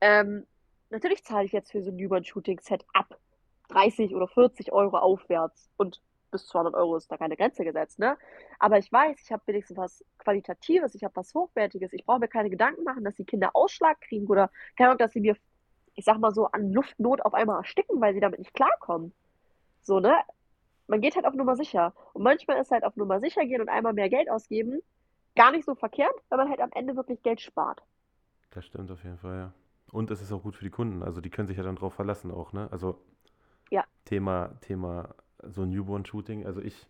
ähm, 0.00 0.46
natürlich 0.90 1.22
zahle 1.22 1.44
ich 1.44 1.52
jetzt 1.52 1.70
für 1.70 1.82
so 1.82 1.90
ein 1.90 1.96
Newborn-Shooting-Set 1.96 2.84
ab 2.94 3.18
30 3.68 4.14
oder 4.14 4.26
40 4.26 4.72
Euro 4.72 4.98
aufwärts 4.98 5.70
und 5.76 6.00
bis 6.32 6.46
200 6.46 6.74
Euro 6.74 6.96
ist 6.96 7.12
da 7.12 7.16
keine 7.16 7.36
Grenze 7.36 7.62
gesetzt, 7.62 7.98
ne? 7.98 8.16
Aber 8.58 8.78
ich 8.78 8.90
weiß, 8.90 9.20
ich 9.22 9.30
habe 9.30 9.42
wenigstens 9.46 9.76
was 9.76 10.04
Qualitatives, 10.18 10.94
ich 10.94 11.04
habe 11.04 11.14
was 11.14 11.34
Hochwertiges. 11.34 11.92
Ich 11.92 12.04
brauche 12.04 12.20
mir 12.20 12.28
keine 12.28 12.50
Gedanken 12.50 12.84
machen, 12.84 13.04
dass 13.04 13.14
die 13.14 13.24
Kinder 13.24 13.50
Ausschlag 13.54 14.00
kriegen 14.00 14.26
oder 14.26 14.50
keine 14.76 14.90
Ahnung, 14.90 14.98
dass 14.98 15.12
sie 15.12 15.20
mir, 15.20 15.36
ich 15.94 16.04
sag 16.04 16.18
mal 16.18 16.32
so, 16.32 16.46
an 16.46 16.72
Luftnot 16.72 17.22
auf 17.22 17.34
einmal 17.34 17.58
ersticken, 17.58 18.00
weil 18.00 18.14
sie 18.14 18.20
damit 18.20 18.38
nicht 18.38 18.54
klarkommen. 18.54 19.12
So, 19.82 20.00
ne? 20.00 20.14
Man 20.86 21.00
geht 21.00 21.16
halt 21.16 21.26
auf 21.26 21.34
Nummer 21.34 21.56
sicher. 21.56 21.94
Und 22.12 22.22
manchmal 22.22 22.60
ist 22.60 22.70
halt 22.70 22.84
auf 22.84 22.96
Nummer 22.96 23.20
sicher 23.20 23.44
gehen 23.44 23.60
und 23.60 23.68
einmal 23.68 23.92
mehr 23.92 24.08
Geld 24.08 24.30
ausgeben 24.30 24.80
gar 25.34 25.52
nicht 25.52 25.64
so 25.64 25.74
verkehrt, 25.74 26.14
weil 26.28 26.38
man 26.38 26.48
halt 26.48 26.60
am 26.60 26.70
Ende 26.72 26.96
wirklich 26.96 27.22
Geld 27.22 27.40
spart. 27.40 27.82
Das 28.50 28.64
stimmt 28.64 28.90
auf 28.90 29.02
jeden 29.04 29.18
Fall, 29.18 29.36
ja. 29.36 29.52
Und 29.90 30.10
es 30.10 30.22
ist 30.22 30.32
auch 30.32 30.42
gut 30.42 30.56
für 30.56 30.64
die 30.64 30.70
Kunden, 30.70 31.02
also 31.02 31.20
die 31.20 31.30
können 31.30 31.48
sich 31.48 31.56
ja 31.56 31.62
dann 31.62 31.76
drauf 31.76 31.94
verlassen 31.94 32.30
auch, 32.30 32.52
ne? 32.52 32.68
Also 32.70 32.98
Ja, 33.70 33.84
Thema, 34.04 34.58
Thema 34.60 35.14
so 35.42 35.64
Newborn-Shooting, 35.64 36.46
also 36.46 36.60
ich 36.60 36.86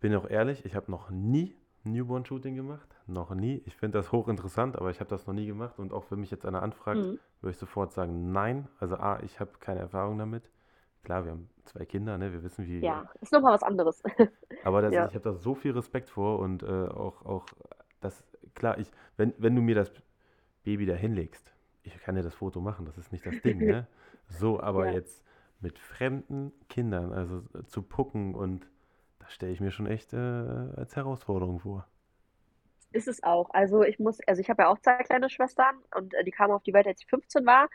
bin 0.00 0.14
auch 0.14 0.28
ehrlich, 0.28 0.64
ich 0.64 0.74
habe 0.74 0.90
noch 0.90 1.10
nie 1.10 1.56
Newborn-Shooting 1.92 2.54
gemacht, 2.54 2.88
noch 3.06 3.34
nie. 3.34 3.62
Ich 3.66 3.76
finde 3.76 3.98
das 3.98 4.12
hochinteressant, 4.12 4.76
aber 4.76 4.90
ich 4.90 5.00
habe 5.00 5.10
das 5.10 5.26
noch 5.26 5.34
nie 5.34 5.46
gemacht 5.46 5.78
und 5.78 5.92
auch 5.92 6.10
wenn 6.10 6.20
mich 6.20 6.30
jetzt 6.30 6.46
einer 6.46 6.62
anfragt, 6.62 6.98
mhm. 6.98 7.18
würde 7.40 7.50
ich 7.50 7.58
sofort 7.58 7.92
sagen, 7.92 8.32
nein. 8.32 8.68
Also 8.78 8.96
A, 8.96 9.20
ich 9.22 9.40
habe 9.40 9.52
keine 9.60 9.80
Erfahrung 9.80 10.18
damit. 10.18 10.50
Klar, 11.04 11.24
wir 11.24 11.32
haben 11.32 11.48
zwei 11.64 11.84
Kinder, 11.84 12.18
ne? 12.18 12.32
Wir 12.32 12.42
wissen, 12.42 12.66
wie, 12.66 12.80
Ja, 12.80 13.08
ist 13.20 13.32
nochmal 13.32 13.54
was 13.54 13.62
anderes. 13.62 14.02
aber 14.64 14.82
das, 14.82 14.92
Ja, 14.92 15.06
ich 15.06 15.14
habe 15.14 15.24
da 15.24 15.34
so 15.34 15.54
viel 15.54 15.72
Respekt 15.72 16.10
vor 16.10 16.38
und 16.38 16.62
äh, 16.62 16.66
auch, 16.66 17.24
auch 17.24 17.46
das, 18.00 18.24
klar, 18.54 18.78
ich, 18.78 18.90
wenn, 19.16 19.32
wenn 19.38 19.54
du 19.54 19.62
mir 19.62 19.74
das 19.74 19.92
Baby 20.64 20.86
da 20.86 20.94
hinlegst, 20.94 21.52
ich 21.82 21.98
kann 22.00 22.14
dir 22.14 22.22
das 22.22 22.34
Foto 22.34 22.60
machen, 22.60 22.84
das 22.84 22.98
ist 22.98 23.12
nicht 23.12 23.24
das 23.24 23.40
Ding, 23.40 23.58
ne? 23.58 23.86
So, 24.30 24.60
aber 24.60 24.88
ja. 24.88 24.92
jetzt 24.92 25.24
mit 25.60 25.78
fremden 25.78 26.52
Kindern, 26.68 27.12
also 27.12 27.42
äh, 27.54 27.64
zu 27.64 27.80
pucken 27.80 28.34
und 28.34 28.68
stelle 29.30 29.52
ich 29.52 29.60
mir 29.60 29.70
schon 29.70 29.86
echt 29.86 30.12
äh, 30.12 30.16
als 30.16 30.96
Herausforderung 30.96 31.60
vor. 31.60 31.86
Ist 32.92 33.08
es 33.08 33.22
auch. 33.22 33.50
Also 33.50 33.82
ich 33.82 33.98
muss, 33.98 34.18
also 34.26 34.40
ich 34.40 34.48
habe 34.48 34.62
ja 34.62 34.68
auch 34.68 34.78
zwei 34.78 35.02
kleine 35.02 35.28
Schwestern 35.28 35.76
und 35.94 36.14
äh, 36.14 36.24
die 36.24 36.30
kamen 36.30 36.52
auf 36.52 36.62
die 36.62 36.72
Welt, 36.72 36.86
als 36.86 37.00
ich 37.00 37.06
15 37.06 37.44
war. 37.44 37.68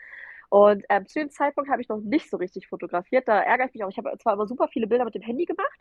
Und 0.48 0.84
ähm, 0.88 1.06
zu 1.06 1.18
dem 1.18 1.30
Zeitpunkt 1.30 1.70
habe 1.70 1.82
ich 1.82 1.88
noch 1.88 2.00
nicht 2.00 2.30
so 2.30 2.36
richtig 2.36 2.68
fotografiert. 2.68 3.28
Da 3.28 3.40
ärgere 3.40 3.66
ich 3.66 3.74
mich 3.74 3.84
auch. 3.84 3.90
Ich 3.90 3.98
habe 3.98 4.16
zwar 4.18 4.34
immer 4.34 4.46
super 4.46 4.68
viele 4.68 4.86
Bilder 4.86 5.04
mit 5.04 5.14
dem 5.14 5.22
Handy 5.22 5.44
gemacht, 5.44 5.80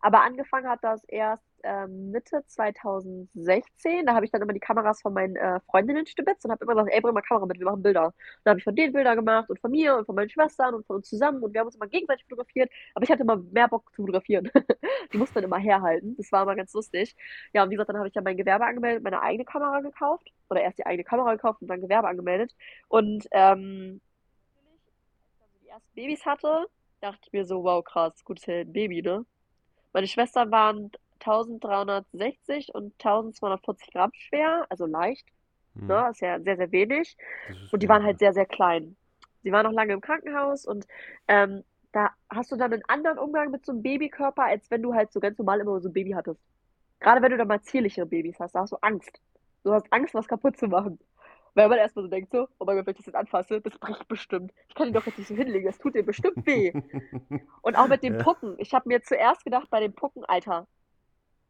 aber 0.00 0.22
angefangen 0.22 0.68
hat 0.68 0.82
das 0.82 1.04
erst 1.04 1.44
ähm, 1.62 2.10
Mitte 2.10 2.42
2016. 2.46 4.06
Da 4.06 4.14
habe 4.14 4.24
ich 4.24 4.30
dann 4.30 4.42
immer 4.42 4.52
die 4.52 4.60
Kameras 4.60 5.02
von 5.02 5.12
meinen 5.12 5.36
äh, 5.36 5.60
Freundinnen 5.60 6.06
stibitzt 6.06 6.44
und 6.44 6.50
habe 6.50 6.64
immer 6.64 6.74
gesagt, 6.74 6.92
ey, 6.92 7.00
bring 7.00 7.14
mal 7.14 7.22
Kamera 7.22 7.46
mit, 7.46 7.58
wir 7.58 7.66
machen 7.66 7.82
Bilder. 7.82 8.06
Und 8.06 8.14
dann 8.44 8.52
habe 8.52 8.58
ich 8.58 8.64
von 8.64 8.76
denen 8.76 8.92
Bilder 8.92 9.16
gemacht 9.16 9.50
und 9.50 9.60
von 9.60 9.70
mir 9.70 9.96
und 9.96 10.06
von 10.06 10.14
meinen 10.14 10.30
Schwestern 10.30 10.74
und 10.74 10.86
von 10.86 10.96
uns 10.96 11.08
zusammen 11.08 11.42
und 11.42 11.52
wir 11.52 11.60
haben 11.60 11.66
uns 11.66 11.76
immer 11.76 11.86
gegenseitig 11.86 12.24
fotografiert. 12.24 12.70
Aber 12.94 13.04
ich 13.04 13.10
hatte 13.10 13.22
immer 13.22 13.36
mehr 13.36 13.68
Bock 13.68 13.92
zu 13.94 14.02
fotografieren. 14.02 14.50
Die 15.12 15.18
mussten 15.18 15.34
dann 15.34 15.44
immer 15.44 15.58
herhalten. 15.58 16.16
Das 16.16 16.30
war 16.32 16.42
immer 16.42 16.56
ganz 16.56 16.72
lustig. 16.72 17.16
Ja, 17.52 17.62
und 17.62 17.70
wie 17.70 17.74
gesagt, 17.74 17.88
dann 17.88 17.98
habe 17.98 18.08
ich 18.08 18.14
dann 18.14 18.24
mein 18.24 18.36
Gewerbe 18.36 18.64
angemeldet, 18.64 19.02
meine 19.02 19.20
eigene 19.22 19.44
Kamera 19.44 19.80
gekauft. 19.80 20.30
Oder 20.50 20.62
erst 20.62 20.78
die 20.78 20.86
eigene 20.86 21.04
Kamera 21.04 21.34
gekauft 21.34 21.62
und 21.62 21.68
dann 21.68 21.80
Gewerbe 21.80 22.08
angemeldet. 22.08 22.54
Und 22.88 23.28
ähm, 23.32 24.00
als 25.40 25.50
ich 25.62 25.68
ersten 25.70 25.94
Babys 25.94 26.26
hatte, 26.26 26.66
dachte 27.00 27.20
ich 27.26 27.32
mir 27.32 27.44
so, 27.44 27.62
wow, 27.64 27.84
krass, 27.84 28.24
gut, 28.24 28.38
ist 28.38 28.46
ja 28.46 28.60
ein 28.60 28.72
Baby, 28.72 29.02
ne? 29.02 29.24
Meine 29.92 30.06
Schwestern 30.06 30.50
waren 30.50 30.90
1360 31.20 32.74
und 32.74 32.92
1240 32.94 33.92
Gramm 33.92 34.10
schwer, 34.14 34.66
also 34.70 34.86
leicht, 34.86 35.26
Hm, 35.74 35.86
ne? 35.86 36.08
Ist 36.10 36.20
ja 36.20 36.40
sehr, 36.40 36.56
sehr 36.56 36.72
wenig. 36.72 37.16
Und 37.72 37.82
die 37.82 37.88
waren 37.88 38.04
halt 38.04 38.18
sehr, 38.18 38.32
sehr 38.32 38.46
klein. 38.46 38.96
Sie 39.42 39.52
war 39.52 39.62
noch 39.62 39.72
lange 39.72 39.92
im 39.94 40.00
Krankenhaus 40.00 40.64
und 40.66 40.86
ähm, 41.28 41.64
da 41.92 42.10
hast 42.28 42.52
du 42.52 42.56
dann 42.56 42.72
einen 42.72 42.84
anderen 42.88 43.18
Umgang 43.18 43.50
mit 43.50 43.64
so 43.64 43.72
einem 43.72 43.82
Babykörper, 43.82 44.44
als 44.44 44.70
wenn 44.70 44.82
du 44.82 44.94
halt 44.94 45.12
so 45.12 45.20
ganz 45.20 45.38
normal 45.38 45.60
immer 45.60 45.80
so 45.80 45.88
ein 45.88 45.92
Baby 45.92 46.12
hattest. 46.12 46.40
Gerade 47.00 47.22
wenn 47.22 47.30
du 47.30 47.38
dann 47.38 47.48
mal 47.48 47.62
zierlichere 47.62 48.06
Babys 48.06 48.38
hast, 48.40 48.54
da 48.54 48.60
hast 48.60 48.72
du 48.72 48.76
Angst. 48.82 49.20
Du 49.64 49.72
hast 49.72 49.92
Angst, 49.92 50.14
was 50.14 50.28
kaputt 50.28 50.56
zu 50.56 50.66
machen. 50.68 50.98
Weil 51.54 51.68
man 51.68 51.78
erstmal 51.78 52.04
so 52.04 52.08
denkt, 52.10 52.30
so, 52.32 52.48
oh 52.58 52.64
mein 52.64 52.76
Gott, 52.76 52.86
wenn 52.86 52.92
ich 52.92 52.98
das 52.98 53.06
jetzt 53.06 53.14
anfasse, 53.16 53.60
das 53.60 53.78
bricht 53.78 54.06
bestimmt. 54.08 54.52
Ich 54.68 54.74
kann 54.74 54.88
ihn 54.88 54.94
doch 54.94 55.06
jetzt 55.06 55.18
nicht 55.18 55.28
so 55.28 55.34
hinlegen, 55.34 55.66
das 55.66 55.78
tut 55.78 55.94
dir 55.94 56.04
bestimmt 56.04 56.46
weh. 56.46 56.72
Und 57.62 57.76
auch 57.76 57.88
mit 57.88 58.02
den 58.02 58.14
Ja. 58.14 58.22
Pucken. 58.22 58.54
Ich 58.58 58.74
habe 58.74 58.88
mir 58.88 59.02
zuerst 59.02 59.44
gedacht, 59.44 59.68
bei 59.70 59.80
den 59.80 59.94
Pucken, 59.94 60.24
Alter, 60.24 60.68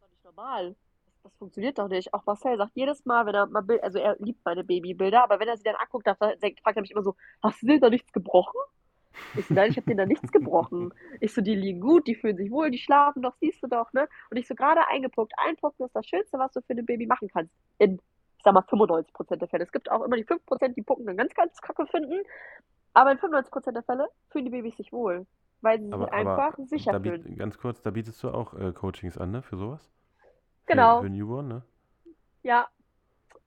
das 0.01 0.09
ist 0.09 0.09
doch 0.09 0.09
nicht 0.09 0.18
normal. 0.29 0.77
Das, 1.23 1.35
funktioniert 1.37 1.79
doch 1.79 1.89
nicht. 1.89 2.15
Auch 2.15 2.25
Marcel 2.27 2.57
sagt 2.57 2.73
jedes 2.75 3.05
Mal, 3.05 3.27
wenn 3.27 3.35
er 3.35 3.47
mal 3.47 3.61
Bild, 3.61 3.83
also 3.83 3.99
er 3.99 4.17
liebt 4.19 4.45
meine 4.45 4.65
Babybilder, 4.65 5.23
aber 5.23 5.41
wenn 5.41 5.49
er 5.49 5.57
sie 5.57 5.63
dann 5.63 5.75
anguckt, 5.75 6.07
dann 6.07 6.17
fragt 6.17 6.77
er 6.77 6.81
mich 6.81 6.91
immer 6.91 7.03
so, 7.03 7.17
hast 7.43 7.63
du 7.63 7.67
denen 7.67 7.81
da 7.81 7.91
nichts 7.91 8.13
gebrochen? 8.13 8.59
Ich 9.37 9.47
so, 9.47 9.55
nein, 9.55 9.71
ich 9.71 9.77
habe 9.77 9.87
denen 9.87 9.99
da 9.99 10.07
nichts 10.07 10.31
gebrochen. 10.31 10.95
Ich 11.21 11.35
so, 11.35 11.41
die 11.41 11.55
liegen 11.55 11.81
gut, 11.81 12.07
die 12.07 12.15
fühlen 12.15 12.37
sich 12.37 12.51
wohl, 12.51 12.71
die 12.71 12.79
schlafen 12.79 13.23
doch, 13.23 13.35
siehst 13.41 13.63
du 13.63 13.67
doch, 13.67 13.93
ne? 13.93 14.09
Und 14.31 14.37
ich 14.37 14.47
so, 14.47 14.55
gerade 14.55 14.87
eingepuckt. 14.87 15.33
Einpucken 15.37 15.85
ist 15.85 15.95
das 15.95 16.07
Schönste, 16.07 16.39
was 16.39 16.53
du 16.53 16.61
für 16.63 16.73
ein 16.73 16.87
Baby 16.87 17.07
machen 17.07 17.29
kannst. 17.29 17.53
In, 17.79 18.01
ich 18.37 18.45
sag 18.45 18.55
mal, 18.55 18.63
95% 18.63 19.37
der 19.37 19.49
Fälle. 19.49 19.65
Es 19.65 19.73
gibt 19.73 19.91
auch 19.91 20.03
immer 20.03 20.17
die 20.17 20.25
5%, 20.25 20.69
die 20.69 20.83
Pucken 20.83 21.05
dann 21.05 21.17
ganz, 21.17 21.35
ganz 21.35 21.61
kacke 21.61 21.87
finden. 21.87 22.23
Aber 22.95 23.13
in 23.13 23.19
95% 23.19 23.73
der 23.73 23.83
Fälle 23.83 24.09
fühlen 24.31 24.45
die 24.45 24.51
Babys 24.51 24.77
sich 24.77 24.93
wohl. 24.93 25.27
Weil 25.61 25.81
sie 25.81 25.89
sich 25.89 26.13
einfach 26.13 26.57
sicher 26.67 27.01
fühlen. 27.01 27.37
ganz 27.37 27.59
kurz, 27.59 27.83
da 27.83 27.91
bietest 27.91 28.23
du 28.23 28.31
auch 28.31 28.55
äh, 28.55 28.73
Coachings 28.73 29.19
an, 29.19 29.33
ne? 29.33 29.43
Für 29.43 29.57
sowas? 29.57 29.91
Für, 30.70 30.74
Genau. 30.74 31.03
für 31.03 31.11
Newborn, 31.11 31.49
ne? 31.49 31.62
Ja, 32.43 32.69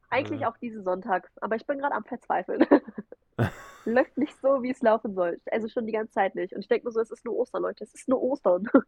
eigentlich 0.10 0.42
Äh, 0.42 0.46
auch 0.46 0.58
diesen 0.58 0.84
Sonntag. 0.84 1.32
Aber 1.42 1.56
ich 1.56 1.66
bin 1.68 1.80
gerade 1.80 1.96
am 1.96 2.06
Verzweifeln. 2.06 2.66
Läuft 3.86 4.18
nicht 4.18 4.40
so, 4.42 4.62
wie 4.64 4.72
es 4.72 4.82
laufen 4.82 5.16
soll. 5.16 5.40
Also 5.52 5.68
schon 5.68 5.86
die 5.88 5.92
ganze 5.94 6.14
Zeit 6.14 6.36
nicht. 6.36 6.54
Und 6.54 6.62
ich 6.62 6.68
denke 6.68 6.86
mir 6.88 6.92
so, 6.92 7.00
es 7.02 7.12
ist 7.12 7.26
nur 7.26 7.36
Ostern, 7.36 7.64
Leute. 7.64 7.84
Es 7.84 7.94
ist 7.94 8.08
nur 8.10 8.22
Ostern. 8.22 8.68
ja, 8.74 8.82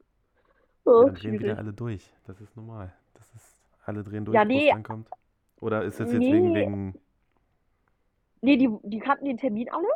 Oh, 0.86 1.06
dann 1.06 1.16
drehen 1.16 1.40
wieder 1.40 1.56
schwierig. 1.56 1.58
alle 1.58 1.74
durch. 1.74 2.14
Das 2.26 2.40
ist 2.42 2.56
normal. 2.56 2.94
Das 3.14 3.34
ist, 3.36 3.62
alle 3.86 4.04
drehen 4.04 4.26
Ja, 4.32 4.46
durch, 4.46 4.46
nee, 4.46 4.68
Ostern 4.68 4.84
kommt. 4.84 5.10
Oder 5.62 5.84
ist 5.84 6.00
das 6.00 6.12
jetzt 6.12 6.30
wegen, 6.32 6.52
nee. 6.52 6.54
wegen, 6.54 7.00
Nee, 8.42 8.58
die, 8.58 8.70
die 8.84 9.00
kannten 9.00 9.26
den 9.26 9.38
Termin 9.38 9.70
alle. 9.72 9.88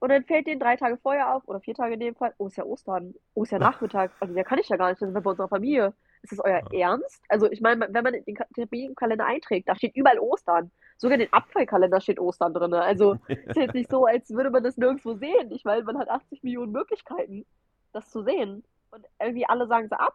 Und 0.00 0.08
dann 0.10 0.24
fällt 0.24 0.46
denen 0.48 0.60
drei 0.60 0.76
Tage 0.76 0.96
vorher 0.98 1.34
auf, 1.34 1.46
oder 1.46 1.60
vier 1.60 1.74
Tage 1.74 1.94
in 1.94 2.00
dem 2.00 2.16
Fall, 2.16 2.34
oh, 2.38 2.48
ist 2.48 2.56
ja 2.56 2.64
Ostern, 2.64 3.14
oh, 3.34 3.44
ist 3.44 3.52
ja 3.52 3.58
Nachmittag. 3.60 4.12
Also, 4.20 4.34
der 4.34 4.44
kann 4.44 4.58
ich 4.58 4.68
ja 4.68 4.76
gar 4.76 4.88
nicht, 4.90 5.00
das 5.00 5.06
sind 5.08 5.14
wir 5.14 5.20
bei 5.22 5.30
unserer 5.30 5.48
Familie. 5.48 5.94
Ist 6.22 6.32
das 6.32 6.38
euer 6.40 6.62
Ja. 6.72 6.90
Ernst? 6.90 7.22
Also, 7.28 7.50
ich 7.50 7.60
meine, 7.60 7.88
wenn 7.90 8.04
man 8.04 8.12
den 8.12 8.34
Ka- 8.34 8.46
Termin 8.54 8.90
im 8.90 8.94
Kalender 8.94 9.26
einträgt, 9.26 9.68
da 9.68 9.74
steht 9.74 9.96
überall 9.96 10.18
Ostern. 10.18 10.70
Sogar 10.96 11.14
in 11.14 11.20
den 11.20 11.32
Abfallkalender 11.32 12.00
steht 12.00 12.20
Ostern 12.20 12.54
drin. 12.54 12.72
Also, 12.74 13.14
ist 13.28 13.56
jetzt 13.56 13.74
nicht 13.74 13.90
so, 13.90 14.06
als 14.06 14.30
würde 14.30 14.50
man 14.50 14.62
das 14.62 14.76
nirgendwo 14.76 15.14
sehen. 15.14 15.50
Ich 15.50 15.64
meine, 15.64 15.82
man 15.82 15.98
hat 15.98 16.08
80 16.08 16.42
Millionen 16.44 16.72
Möglichkeiten, 16.72 17.44
das 17.92 18.10
zu 18.10 18.22
sehen. 18.22 18.62
Und 18.92 19.04
irgendwie 19.20 19.46
alle 19.46 19.66
sagen 19.66 19.88
sie 19.88 19.98
ab. 19.98 20.14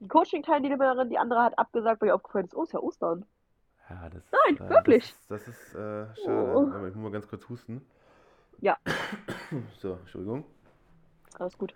Die 0.00 0.08
Coaching-Teilnehmerin, 0.08 1.10
die 1.10 1.18
andere 1.18 1.42
hat 1.42 1.58
abgesagt, 1.58 2.00
weil 2.02 2.08
ihr 2.08 2.14
aufgefallen 2.14 2.46
ist, 2.46 2.54
oh, 2.54 2.62
ist 2.64 2.72
ja 2.72 2.80
Ostern. 2.80 3.24
Ja, 3.88 4.08
das, 4.08 4.22
Nein, 4.30 4.54
äh, 4.54 4.58
das 4.58 4.70
wirklich. 4.70 5.04
ist, 5.04 5.30
das 5.30 5.48
ist 5.48 5.74
äh, 5.74 6.06
schade. 6.24 6.54
Oh. 6.56 6.70
Aber 6.74 6.88
ich 6.88 6.94
muss 6.94 7.02
mal 7.04 7.10
ganz 7.12 7.28
kurz 7.28 7.48
husten. 7.48 7.84
Ja. 8.60 8.76
So, 9.78 9.94
Entschuldigung. 9.94 10.44
Alles 11.38 11.56
gut. 11.56 11.74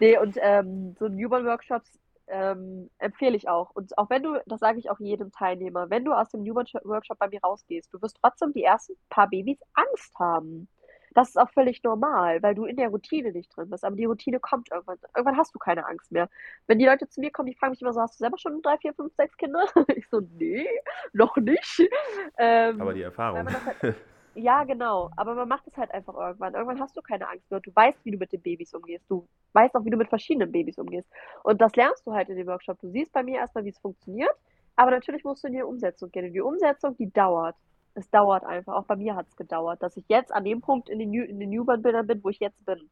Nee, 0.00 0.18
und 0.18 0.36
ähm, 0.40 0.94
so 0.98 1.08
Newborn-Workshops 1.08 1.98
ähm, 2.28 2.90
empfehle 2.98 3.36
ich 3.36 3.48
auch. 3.48 3.70
Und 3.70 3.96
auch 3.98 4.10
wenn 4.10 4.22
du, 4.22 4.42
das 4.46 4.60
sage 4.60 4.78
ich 4.78 4.90
auch 4.90 4.98
jedem 4.98 5.32
Teilnehmer, 5.32 5.90
wenn 5.90 6.04
du 6.04 6.12
aus 6.12 6.30
dem 6.30 6.42
Newborn-Workshop 6.42 7.18
bei 7.18 7.28
mir 7.28 7.40
rausgehst, 7.42 7.92
du 7.92 8.02
wirst 8.02 8.18
trotzdem 8.20 8.52
die 8.52 8.64
ersten 8.64 8.94
paar 9.08 9.28
Babys 9.28 9.60
Angst 9.74 10.14
haben. 10.18 10.68
Das 11.14 11.30
ist 11.30 11.38
auch 11.38 11.48
völlig 11.48 11.82
normal, 11.82 12.42
weil 12.42 12.54
du 12.54 12.66
in 12.66 12.76
der 12.76 12.90
Routine 12.90 13.32
nicht 13.32 13.56
drin 13.56 13.70
bist. 13.70 13.84
Aber 13.84 13.96
die 13.96 14.04
Routine 14.04 14.38
kommt 14.38 14.70
irgendwann. 14.70 14.98
Irgendwann 15.16 15.38
hast 15.38 15.54
du 15.54 15.58
keine 15.58 15.86
Angst 15.86 16.12
mehr. 16.12 16.28
Wenn 16.66 16.78
die 16.78 16.84
Leute 16.84 17.08
zu 17.08 17.20
mir 17.20 17.30
kommen, 17.30 17.46
die 17.46 17.54
fragen 17.54 17.70
mich 17.70 17.80
immer 17.80 17.94
so, 17.94 18.02
hast 18.02 18.16
du 18.16 18.18
selber 18.18 18.36
schon 18.36 18.60
drei, 18.60 18.76
vier, 18.76 18.92
fünf, 18.92 19.14
sechs 19.14 19.36
Kinder? 19.36 19.64
Ich 19.96 20.06
so, 20.10 20.20
nee, 20.20 20.68
noch 21.14 21.36
nicht. 21.36 21.88
Ähm, 22.36 22.82
Aber 22.82 22.92
die 22.92 23.00
Erfahrung. 23.00 23.46
halt 23.48 23.96
ja, 24.36 24.64
genau. 24.64 25.10
Aber 25.16 25.34
man 25.34 25.48
macht 25.48 25.66
es 25.66 25.76
halt 25.76 25.90
einfach 25.92 26.14
irgendwann. 26.14 26.54
Irgendwann 26.54 26.80
hast 26.80 26.96
du 26.96 27.02
keine 27.02 27.28
Angst 27.28 27.50
mehr. 27.50 27.60
Du 27.60 27.74
weißt, 27.74 28.04
wie 28.04 28.10
du 28.10 28.18
mit 28.18 28.32
den 28.32 28.42
Babys 28.42 28.74
umgehst. 28.74 29.04
Du 29.08 29.26
weißt 29.54 29.74
auch, 29.74 29.84
wie 29.84 29.90
du 29.90 29.96
mit 29.96 30.08
verschiedenen 30.08 30.52
Babys 30.52 30.78
umgehst. 30.78 31.08
Und 31.42 31.60
das 31.60 31.74
lernst 31.74 32.06
du 32.06 32.12
halt 32.12 32.28
in 32.28 32.36
dem 32.36 32.46
Workshop. 32.46 32.78
Du 32.80 32.90
siehst 32.90 33.12
bei 33.12 33.22
mir 33.22 33.38
erstmal, 33.38 33.64
wie 33.64 33.70
es 33.70 33.78
funktioniert. 33.78 34.34
Aber 34.76 34.90
natürlich 34.90 35.24
musst 35.24 35.42
du 35.42 35.48
in 35.48 35.54
die 35.54 35.62
Umsetzung 35.62 36.10
gehen. 36.10 36.26
Und 36.26 36.32
die 36.34 36.40
Umsetzung, 36.40 36.96
die 36.98 37.10
dauert. 37.10 37.56
Es 37.94 38.10
dauert 38.10 38.44
einfach. 38.44 38.74
Auch 38.74 38.84
bei 38.84 38.96
mir 38.96 39.16
hat 39.16 39.26
es 39.26 39.36
gedauert, 39.36 39.82
dass 39.82 39.96
ich 39.96 40.04
jetzt 40.08 40.32
an 40.32 40.44
dem 40.44 40.60
Punkt 40.60 40.90
in 40.90 40.98
den, 40.98 41.10
New 41.10 41.24
in 41.24 41.40
den 41.40 41.50
Newborn-Bildern 41.50 42.06
bin, 42.06 42.22
wo 42.22 42.28
ich 42.28 42.40
jetzt 42.40 42.64
bin. 42.66 42.90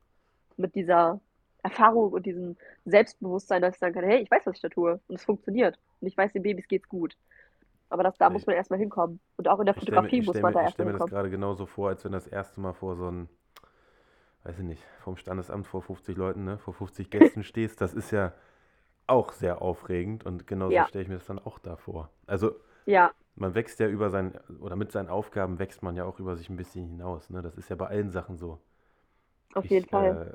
Mit 0.56 0.74
dieser 0.74 1.20
Erfahrung 1.62 2.12
und 2.12 2.24
diesem 2.24 2.56
Selbstbewusstsein, 2.84 3.60
dass 3.60 3.74
ich 3.74 3.80
sagen 3.80 3.94
kann, 3.94 4.04
hey, 4.04 4.22
ich 4.22 4.30
weiß, 4.30 4.46
was 4.46 4.56
ich 4.56 4.62
da 4.62 4.68
tue. 4.70 5.00
Und 5.08 5.16
es 5.16 5.24
funktioniert. 5.24 5.78
Und 6.00 6.08
ich 6.08 6.16
weiß, 6.16 6.32
den 6.32 6.42
Babys 6.42 6.68
geht's 6.68 6.88
gut. 6.88 7.16
Aber 7.88 8.02
das, 8.02 8.16
da 8.18 8.30
muss 8.30 8.44
Ich, 8.44 8.46
man 8.46 8.56
erstmal 8.56 8.78
hinkommen. 8.78 9.20
Und 9.36 9.48
auch 9.48 9.60
in 9.60 9.66
der 9.66 9.74
ich 9.74 9.82
stelle 9.84 10.00
mir, 10.00 10.10
Fotografie 10.10 10.20
ich 10.20 10.22
muss 10.22 10.40
man 10.42 10.52
mir, 10.52 10.54
da 10.54 10.62
ich 10.62 10.70
stell 10.70 10.84
erstmal 10.84 10.86
mir 10.86 10.92
das 10.92 11.06
hinkommen. 11.06 11.08
gerade 11.08 11.30
genauso 11.30 11.66
vor, 11.66 11.88
als 11.90 12.04
wenn 12.04 12.10
das 12.12 12.26
erste 12.26 12.60
Mal 12.60 12.72
vor 12.72 12.96
so 12.96 13.06
einem, 13.06 13.28
weiß 14.44 14.58
ich 14.58 14.64
nicht, 14.64 14.82
vom 15.00 15.16
Standesamt 15.16 15.66
vor 15.66 15.82
50 15.82 16.16
Leuten, 16.16 16.44
ne, 16.44 16.58
vor 16.58 16.74
50 16.74 17.10
Gästen 17.10 17.42
stehst. 17.44 17.80
Das 17.80 17.94
ist 17.94 18.10
ja 18.10 18.32
auch 19.08 19.32
sehr 19.32 19.62
aufregend 19.62 20.26
und 20.26 20.46
genauso 20.46 20.82
Ja, 20.82 20.86
stelle 20.86 21.04
ich 21.04 21.08
mir 21.08 21.16
das 21.16 21.26
dann 21.26 21.38
auch 21.40 21.58
da 21.60 21.76
vor. 21.76 22.10
Also 22.26 22.56
ja, 22.86 23.14
man 23.36 23.54
wächst 23.54 23.80
ja 23.80 23.88
über 23.88 24.10
sein, 24.10 24.34
oder 24.60 24.76
mit 24.76 24.92
seinen 24.92 25.08
Aufgaben 25.10 25.58
wächst 25.60 25.82
man 25.82 25.96
ja 25.96 26.04
auch 26.04 26.20
über 26.20 26.36
sich 26.36 26.50
ein 26.50 26.56
bisschen 26.56 26.86
hinaus. 26.88 27.30
Ne? 27.30 27.42
Das 27.42 27.56
ist 27.56 27.70
ja 27.70 27.76
bei 27.76 27.88
allen 27.88 28.10
Sachen 28.10 28.38
so. 28.38 28.60
auf 29.54 29.68
jeden 29.70 29.86
Ich, 29.86 29.88
Fall. 29.88 30.20
äh, 30.20 30.32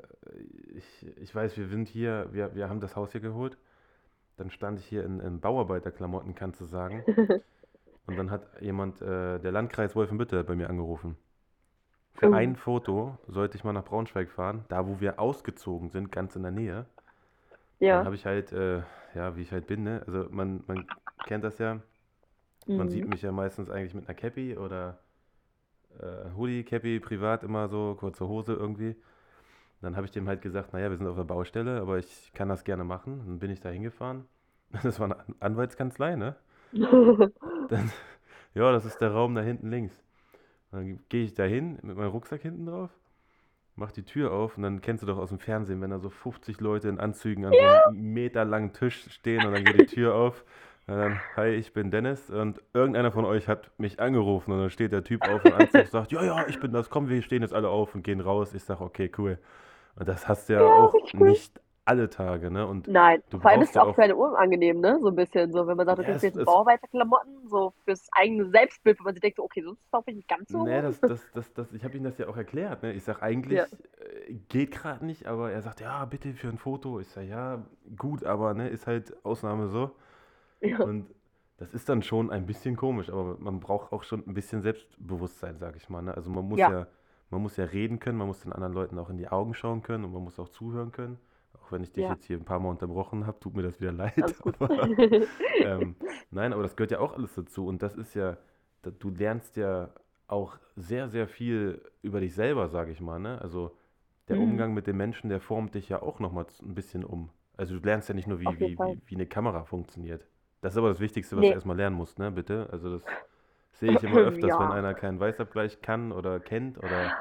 ich, 0.76 1.06
ich 1.18 1.34
weiß, 1.34 1.56
wir 1.56 1.68
sind 1.68 1.88
hier, 1.88 2.28
wir, 2.32 2.54
wir 2.54 2.68
haben 2.68 2.80
das 2.80 2.96
Haus 2.96 3.12
hier 3.12 3.20
geholt. 3.20 3.58
Dann 4.40 4.50
stand 4.50 4.80
ich 4.80 4.86
hier 4.86 5.04
in, 5.04 5.20
in 5.20 5.40
Bauarbeiterklamotten, 5.40 6.34
kannst 6.34 6.60
du 6.62 6.66
sagen. 6.66 7.06
Und 8.06 8.16
dann 8.16 8.30
hat 8.30 8.60
jemand, 8.60 9.00
äh, 9.02 9.38
der 9.38 9.52
Landkreis 9.52 9.96
Wolfenbüttel 9.96 10.44
bei 10.44 10.54
mir 10.56 10.68
angerufen. 10.70 11.16
Für 12.14 12.32
Oh, 12.32 12.32
ein 12.32 12.56
Foto 12.56 13.18
sollte 13.28 13.56
ich 13.58 13.64
mal 13.64 13.72
nach 13.72 13.84
Braunschweig 13.84 14.30
fahren, 14.30 14.64
da 14.68 14.86
wo 14.86 15.00
wir 15.00 15.18
ausgezogen 15.20 15.90
sind, 15.90 16.12
ganz 16.12 16.36
in 16.36 16.42
der 16.42 16.52
Nähe. 16.52 16.86
Dann 17.88 18.04
ja. 18.04 18.04
habe 18.04 18.14
ich 18.14 18.26
halt, 18.26 18.52
äh, 18.52 18.82
ja, 19.14 19.36
wie 19.36 19.42
ich 19.42 19.52
halt 19.52 19.66
bin, 19.66 19.82
ne? 19.82 20.02
Also 20.06 20.28
man, 20.30 20.62
man 20.66 20.86
kennt 21.24 21.44
das 21.44 21.58
ja. 21.58 21.80
Man 22.74 22.88
sieht 22.90 23.06
Mhm. 23.06 23.08
mich 23.08 23.22
ja 23.22 23.32
meistens 23.32 23.70
eigentlich 23.70 23.94
mit 23.94 24.08
einer 24.08 24.14
Cappy 24.16 24.56
oder 24.56 25.00
äh, 26.00 26.30
Hoodie, 26.36 26.64
Cappy, 26.64 27.00
privat 27.00 27.42
immer 27.44 27.68
so, 27.68 27.96
kurze 27.98 28.28
Hose 28.28 28.54
irgendwie. 28.54 28.96
Dann 29.82 29.96
habe 29.96 30.06
ich 30.06 30.12
dem 30.12 30.28
halt 30.28 30.42
gesagt, 30.42 30.72
naja, 30.72 30.90
wir 30.90 30.96
sind 30.98 31.06
auf 31.06 31.16
der 31.16 31.24
Baustelle, 31.24 31.80
aber 31.80 31.98
ich 31.98 32.32
kann 32.34 32.48
das 32.48 32.64
gerne 32.64 32.84
machen. 32.84 33.22
Dann 33.26 33.38
bin 33.38 33.50
ich 33.50 33.60
da 33.60 33.70
hingefahren. 33.70 34.26
Das 34.84 35.00
war 35.00 35.06
eine 35.06 35.18
An- 35.18 35.34
Anwaltskanzlei, 35.40 36.16
ne? 36.16 36.36
Dann, 37.68 37.90
ja, 38.54 38.72
das 38.72 38.84
ist 38.84 39.00
der 39.00 39.12
Raum 39.12 39.34
da 39.34 39.42
hinten 39.42 39.70
links. 39.70 40.02
Dann 40.72 41.00
gehe 41.08 41.24
ich 41.24 41.34
da 41.34 41.44
hin 41.44 41.78
mit 41.82 41.96
meinem 41.96 42.10
Rucksack 42.10 42.42
hinten 42.42 42.66
drauf, 42.66 42.90
mach 43.76 43.92
die 43.92 44.04
Tür 44.04 44.32
auf 44.32 44.56
und 44.56 44.64
dann 44.64 44.80
kennst 44.82 45.02
du 45.02 45.08
doch 45.08 45.18
aus 45.18 45.30
dem 45.30 45.38
Fernsehen, 45.40 45.80
wenn 45.82 45.90
da 45.90 45.98
so 46.00 46.10
50 46.10 46.60
Leute 46.60 46.88
in 46.88 47.00
Anzügen 47.00 47.46
an 47.46 47.56
so 47.56 47.64
einem 47.66 47.80
meterlangen 47.86 48.72
Tisch 48.72 49.10
stehen 49.12 49.46
und 49.46 49.52
dann 49.52 49.64
geht 49.64 49.76
die 49.76 49.86
Tür 49.86 50.14
auf. 50.16 50.44
Und 50.86 50.96
dann, 50.98 51.22
hi, 51.36 51.48
ich 51.50 51.72
bin 51.74 51.90
Dennis 51.92 52.30
und 52.30 52.62
irgendeiner 52.74 53.12
von 53.12 53.24
euch 53.26 53.48
hat 53.48 53.72
mich 53.78 54.00
angerufen 54.00 54.52
und 54.52 54.60
dann 54.60 54.70
steht 54.70 54.92
der 54.92 55.04
Typ 55.04 55.24
auf 55.26 55.44
im 55.44 55.52
Anzug 55.52 55.84
und 55.86 55.90
sagt, 55.92 56.12
ja, 56.12 56.24
ja, 56.24 56.46
ich 56.48 56.60
bin 56.60 56.72
das, 56.72 56.90
komm, 56.90 57.08
wir 57.08 57.22
stehen 57.22 57.42
jetzt 57.42 57.54
alle 57.54 57.68
auf 57.70 57.94
und 57.94 58.02
gehen 58.04 58.20
raus. 58.20 58.54
Ich 58.54 58.64
sag, 58.64 58.80
okay, 58.80 59.10
cool. 59.18 59.38
Und 60.00 60.08
das 60.08 60.28
hast 60.28 60.50
du 60.50 60.54
ja 60.54 60.64
Ja, 60.64 60.66
auch 60.68 61.12
nicht 61.14 61.62
alle 61.86 62.10
Tage, 62.10 62.50
ne? 62.50 62.66
Und 62.66 62.90
Nein, 62.92 63.22
du 63.30 63.40
vor 63.40 63.50
allem 63.50 63.62
ist 63.62 63.70
es 63.70 63.76
auch 63.76 63.88
auch, 63.88 63.94
für 63.94 64.02
eine 64.02 64.16
unangenehm, 64.16 64.80
ne? 64.80 64.98
So 65.00 65.08
ein 65.08 65.16
bisschen, 65.16 65.52
so 65.52 65.66
wenn 65.66 65.76
man 65.76 65.86
sagt, 65.86 65.98
du 66.00 66.02
ja, 66.02 66.04
kriegst 66.04 66.22
jetzt 66.24 66.42
Bauarbeiterklamotten, 66.44 67.48
so 67.48 67.72
fürs 67.84 68.08
eigene 68.12 68.50
Selbstbild, 68.50 68.98
wo 69.00 69.04
man 69.04 69.14
sich 69.14 69.20
denkt, 69.20 69.36
so, 69.36 69.44
okay, 69.44 69.62
sonst 69.62 69.80
laufe 69.92 70.10
ich 70.10 70.16
nicht 70.16 70.28
ganz 70.28 70.50
so 70.50 70.64
Nee, 70.64 70.82
das, 70.82 71.02
das, 71.04 71.30
das, 71.32 71.52
das, 71.54 71.72
ich 71.72 71.84
habe 71.84 71.96
ihm 71.96 72.02
das 72.02 72.18
ja 72.18 72.26
auch 72.28 72.36
erklärt. 72.36 72.82
Ne? 72.82 72.92
Ich 72.92 73.04
sage, 73.04 73.22
eigentlich 73.22 73.60
Ja, 73.60 73.66
äh, 74.28 74.34
geht 74.48 74.72
gerade 74.72 75.06
nicht, 75.06 75.26
aber 75.26 75.52
er 75.52 75.62
sagt, 75.62 75.80
ja, 75.80 76.04
bitte 76.06 76.34
für 76.34 76.48
ein 76.48 76.58
Foto. 76.58 76.98
Ich 76.98 77.08
sage, 77.08 77.28
ja, 77.28 77.64
gut, 77.96 78.24
aber 78.24 78.54
ne, 78.54 78.68
ist 78.68 78.86
halt 78.88 79.14
Ausnahme 79.24 79.68
so. 79.68 79.92
ja, 80.60 80.78
Und 80.78 81.10
das 81.58 81.74
ist 81.74 81.88
dann 81.88 82.02
schon 82.02 82.30
ein 82.30 82.46
bisschen 82.46 82.76
komisch, 82.76 83.10
aber 83.10 83.38
man 83.38 83.60
braucht 83.60 83.92
auch 83.92 84.04
schon 84.04 84.26
ein 84.26 84.34
bisschen 84.34 84.62
Selbstbewusstsein, 84.62 85.58
sage 85.58 85.78
ich 85.78 85.88
mal. 85.90 86.02
Ne? 86.02 86.14
Also 86.16 86.30
man 86.30 86.44
muss 86.46 86.66
ja, 86.66 86.66
ja, 86.66 86.86
man 87.30 87.42
muss 87.42 87.56
ja 87.56 87.64
reden 87.64 87.98
können, 88.00 88.18
man 88.18 88.26
muss 88.28 88.40
den 88.40 88.52
anderen 88.52 88.72
Leuten 88.74 88.98
auch 88.98 89.10
in 89.10 89.18
die 89.18 89.28
Augen 89.28 89.54
schauen 89.54 89.82
können 89.82 90.04
und 90.04 90.12
man 90.12 90.24
muss 90.24 90.38
auch 90.38 90.48
zuhören 90.48 90.92
können. 90.92 91.18
Auch 91.54 91.72
wenn 91.72 91.82
ich 91.82 91.92
dich 91.92 92.08
ja, 92.08 92.08
jetzt 92.08 92.24
hier 92.24 92.36
ein 92.38 92.44
paar 92.44 92.60
Mal 92.60 92.70
unterbrochen 92.70 93.26
habe, 93.26 93.38
tut 93.40 93.54
mir 93.56 93.62
das 93.62 93.80
wieder 93.80 93.92
leid. 93.92 94.36
Aber 94.60 94.90
ähm, 95.60 95.96
nein, 96.30 96.52
aber 96.52 96.62
das 96.62 96.76
gehört 96.76 96.90
ja 96.92 97.00
auch 97.00 97.12
alles 97.12 97.34
dazu. 97.34 97.66
Und 97.66 97.82
das 97.82 97.94
ist 97.96 98.14
ja, 98.14 98.36
du 98.82 99.10
lernst 99.10 99.56
ja 99.56 99.90
auch 100.26 100.58
sehr, 100.76 101.08
sehr 101.08 101.28
viel 101.28 101.82
über 102.02 102.20
dich 102.20 102.34
selber, 102.34 102.68
sage 102.68 102.92
ich 102.92 103.00
mal. 103.00 103.18
Ne? 103.18 103.40
Also 103.40 103.76
der 104.28 104.38
Mhm, 104.38 104.40
Umgang 104.40 104.74
mit 104.74 104.86
den 104.86 104.96
Menschen, 104.96 105.28
der 105.28 105.40
formt 105.40 105.74
dich 105.74 105.88
ja 105.88 106.02
auch 106.02 106.20
nochmal 106.20 106.46
ein 106.62 106.74
bisschen 106.74 107.04
um. 107.04 107.30
Also 107.56 107.78
du 107.78 107.84
lernst 107.84 108.08
ja 108.08 108.14
nicht 108.14 108.28
nur, 108.28 108.40
wie, 108.40 108.60
wie, 108.60 108.82
wie, 108.82 109.00
wie 109.06 109.14
eine 109.16 109.26
Kamera 109.26 109.64
funktioniert. 109.64 110.26
Das 110.62 110.74
ist 110.74 110.78
aber 110.78 110.88
das 110.88 111.00
Wichtigste, 111.00 111.36
was 111.36 111.48
du 111.48 111.52
Nee, 111.52 111.54
erstmal 111.54 111.76
lernen 111.76 111.96
musst, 111.96 112.18
ne, 112.18 112.30
bitte. 112.30 112.68
Also 112.72 112.92
das 112.92 113.06
sehe 113.80 113.92
ich 113.94 114.02
immer 114.04 114.20
öfters, 114.20 114.58
wenn 114.58 114.70
ja. 114.70 114.70
einer 114.70 114.94
keinen 114.94 115.20
Weißabgleich 115.20 115.82
kann 115.82 116.12
oder 116.12 116.40
kennt 116.40 116.78
oder 116.78 117.14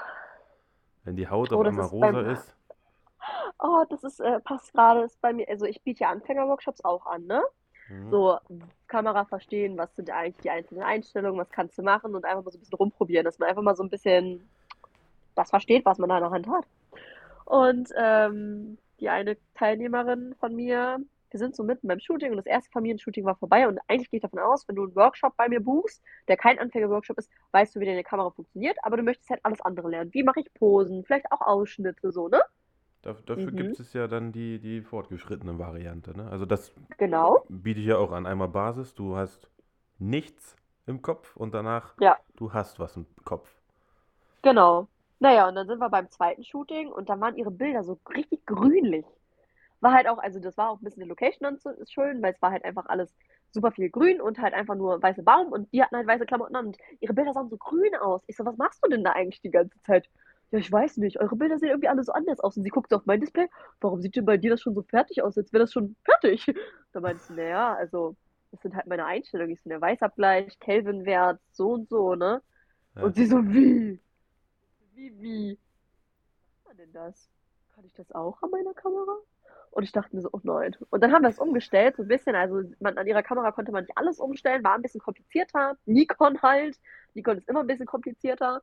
Wenn 1.04 1.16
die 1.18 1.28
Haut 1.30 1.52
Oh, 1.52 1.62
auf 1.62 1.64
einmal 1.64 1.86
ist 1.86 2.00
beim, 2.00 2.20
rosa 2.20 2.22
ist. 2.22 2.56
oh, 3.60 3.84
das 3.90 4.04
ist, 4.04 4.20
äh, 4.20 4.40
passt 4.42 4.74
gerade, 4.74 5.02
ist 5.02 5.20
bei 5.22 5.34
mir, 5.34 5.48
also 5.50 5.66
ich 5.66 5.82
biete 5.84 6.02
ja 6.02 6.10
Anfängerworkshops 6.12 6.84
auch 6.84 7.06
an, 7.06 7.26
ne? 7.26 7.44
Mhm. 7.88 8.10
So, 8.10 8.40
Kamera 8.88 9.26
verstehen, 9.26 9.78
was 9.78 9.96
sind 9.96 10.12
eigentlich 10.12 10.38
die 10.44 10.50
einzelnen 10.50 10.84
Einstellungen, 10.84 11.40
was 11.40 11.52
kannst 11.52 11.78
du 11.78 11.84
machen 11.84 12.16
und 12.16 12.26
einfach 12.26 12.44
mal 12.44 12.52
so 12.52 12.58
ein 12.58 12.62
bisschen 12.62 12.78
rumprobieren, 12.78 13.26
dass 13.26 13.40
man 13.40 13.50
einfach 13.50 13.62
mal 13.64 13.76
so 13.76 13.84
ein 13.84 13.90
bisschen 13.90 14.50
das 15.36 15.50
versteht, 15.52 15.86
was 15.86 15.98
man 16.00 16.10
da 16.10 16.18
in 16.18 16.24
der 16.24 16.32
Hand 16.32 16.48
hat. 16.50 16.66
Und 17.46 17.90
ähm, 17.98 18.78
die 19.00 19.10
eine 19.10 19.38
Teilnehmerin 19.56 20.36
von 20.40 20.56
mir, 20.56 21.00
wir 21.32 21.40
sind 21.40 21.56
so 21.56 21.64
mitten 21.64 21.88
beim 21.88 22.00
Shooting 22.00 22.32
und 22.32 22.38
das 22.38 22.46
erste 22.46 22.72
Familienshooting 22.72 23.26
war 23.26 23.36
vorbei 23.38 23.68
und 23.68 23.80
eigentlich 23.88 24.10
gehe 24.12 24.18
ich 24.18 24.22
davon 24.22 24.40
aus, 24.40 24.68
wenn 24.68 24.76
du 24.76 24.84
einen 24.84 24.96
Workshop 24.96 25.36
bei 25.38 25.50
mir 25.50 25.60
buchst, 25.62 26.02
der 26.28 26.38
kein 26.38 26.60
Anfängerworkshop 26.60 27.18
ist, 27.18 27.30
weißt 27.52 27.76
du, 27.76 27.80
wie 27.80 27.86
deine 27.86 28.04
Kamera 28.04 28.32
funktioniert, 28.32 28.78
aber 28.84 28.98
du 28.98 29.04
möchtest 29.04 29.30
halt 29.30 29.42
alles 29.44 29.62
andere 29.62 29.90
lernen. 29.90 30.14
Wie 30.14 30.24
mache 30.24 30.40
ich 30.42 30.54
Posen, 30.54 31.04
vielleicht 31.06 31.32
auch 31.32 31.42
Ausschnitte, 31.42 32.12
so, 32.12 32.28
ne? 32.30 32.42
Daf- 33.04 33.22
Dafür 33.26 33.52
Mhm, 33.52 33.54
gibt 33.54 33.80
es 33.82 33.92
ja 33.94 34.08
dann 34.08 34.32
die, 34.32 34.58
die 34.60 34.82
fortgeschrittene 34.82 35.58
Variante. 35.60 36.16
Ne? 36.16 36.30
Also 36.30 36.46
das 36.46 36.72
genau. 36.98 37.48
biete 37.50 37.80
ich 37.82 37.88
ja 37.88 37.98
auch 37.98 38.12
an. 38.12 38.26
Einmal 38.28 38.50
Basis, 38.50 38.96
du 38.96 39.16
hast 39.18 39.50
nichts 40.00 40.56
im 40.88 41.02
Kopf 41.02 41.36
und 41.38 41.54
danach 41.54 41.96
Ja, 41.98 42.20
du 42.38 42.54
hast 42.54 42.80
was 42.80 42.96
im 42.98 43.06
Kopf. 43.26 43.50
genau. 44.42 44.88
Naja, 45.20 45.48
und 45.50 45.56
dann 45.56 45.68
sind 45.68 45.80
wir 45.80 45.90
beim 45.90 46.10
zweiten 46.12 46.44
Shooting 46.44 46.92
und 46.92 47.10
dann 47.10 47.20
waren 47.22 47.36
ihre 47.38 47.52
Bilder 47.52 47.84
so 47.84 48.00
richtig 48.14 48.46
grünlich. 48.46 49.06
War 49.82 49.94
halt 49.94 50.08
auch, 50.08 50.18
also 50.18 50.40
das 50.40 50.58
war 50.58 50.70
auch 50.70 50.80
ein 50.80 50.84
bisschen 50.84 51.04
die 51.04 51.10
Location 51.10 51.58
dann 51.64 51.88
schön, 51.88 52.22
weil 52.22 52.34
es 52.34 52.42
war 52.42 52.52
halt 52.52 52.66
einfach 52.66 52.86
alles 52.88 53.14
super 53.52 53.72
viel 53.72 53.90
grün 53.90 54.22
und 54.22 54.40
halt 54.40 54.54
einfach 54.54 54.76
nur 54.76 55.02
weiße 55.02 55.24
Baum 55.24 55.52
und 55.52 55.72
die 55.74 55.82
hatten 55.82 55.96
halt 55.96 56.08
weiße 56.08 56.26
Klamotten 56.26 56.56
an 56.56 56.68
und 56.68 56.78
ihre 57.00 57.14
Bilder 57.14 57.34
sahen 57.34 57.50
so 57.50 57.58
grün 57.58 57.96
aus. 57.96 58.22
Ich 58.28 58.36
so, 58.36 58.46
was 58.46 58.58
machst 58.58 58.84
du 58.84 58.90
denn 58.90 59.04
da 59.04 59.12
eigentlich 59.14 59.42
die 59.42 59.52
ganze 59.52 59.82
Zeit? 59.84 60.10
Ja, 60.52 60.58
ich 60.60 60.72
weiß 60.72 60.98
nicht, 60.98 61.20
eure 61.20 61.36
Bilder 61.36 61.60
sehen 61.60 61.70
irgendwie 61.70 61.90
alle 61.90 62.04
so 62.04 62.12
anders 62.12 62.40
aus. 62.40 62.58
Und 62.58 62.64
sie 62.64 62.70
guckt 62.70 62.90
so 62.90 62.96
auf 62.98 63.06
mein 63.06 63.20
Display, 63.20 63.48
warum 63.82 64.02
sieht 64.02 64.16
denn 64.16 64.26
bei 64.26 64.38
dir 64.38 64.50
das 64.52 64.62
schon 64.62 64.74
so 64.74 64.82
fertig 64.82 65.22
aus, 65.22 65.38
als 65.38 65.54
wäre 65.54 65.64
das 65.64 65.74
schon 65.74 65.96
fertig? 66.04 66.46
Da 66.92 67.00
meinte 67.00 67.22
sie, 67.22 67.34
naja, 67.34 67.76
also, 67.76 68.16
das 68.52 68.62
sind 68.62 68.76
halt 68.76 68.88
meine 68.88 69.06
Einstellungen. 69.06 69.54
Ich 69.54 69.62
so, 69.62 69.70
der 69.70 69.80
Weißabgleich, 69.80 70.60
Kelvinwert, 70.60 71.40
so 71.52 71.70
und 71.74 71.88
so, 71.88 72.16
ne? 72.16 72.42
Ja. 72.96 73.04
Und 73.04 73.16
sie 73.16 73.28
so, 73.28 73.48
wie? 73.48 74.00
Wie, 74.96 75.22
wie? 75.22 75.60
Was 76.56 76.66
war 76.66 76.74
denn 76.74 76.92
das? 76.94 77.30
Kann 77.76 77.86
ich 77.86 77.94
das 77.94 78.12
auch 78.12 78.42
an 78.42 78.50
meiner 78.50 78.74
Kamera? 78.74 79.18
Und 79.72 79.84
ich 79.84 79.92
dachte 79.92 80.16
mir 80.16 80.22
so, 80.22 80.30
oh 80.32 80.40
nein. 80.44 80.76
Und 80.90 81.02
dann 81.04 81.12
haben 81.14 81.22
wir 81.24 81.30
es 81.30 81.40
umgestellt, 81.40 81.96
so 81.96 82.04
ein 82.04 82.08
bisschen. 82.08 82.36
Also 82.36 82.64
man, 82.80 82.98
an 82.98 83.08
ihrer 83.08 83.24
Kamera 83.24 83.52
konnte 83.52 83.72
man 83.72 83.84
nicht 83.84 83.98
alles 83.98 84.20
umstellen, 84.20 84.64
war 84.64 84.76
ein 84.76 84.82
bisschen 84.82 85.02
komplizierter. 85.02 85.78
Nikon 85.86 86.42
halt. 86.42 86.78
Nikon 87.14 87.38
ist 87.38 87.48
immer 87.50 87.62
ein 87.62 87.68
bisschen 87.68 87.86
komplizierter. 87.86 88.62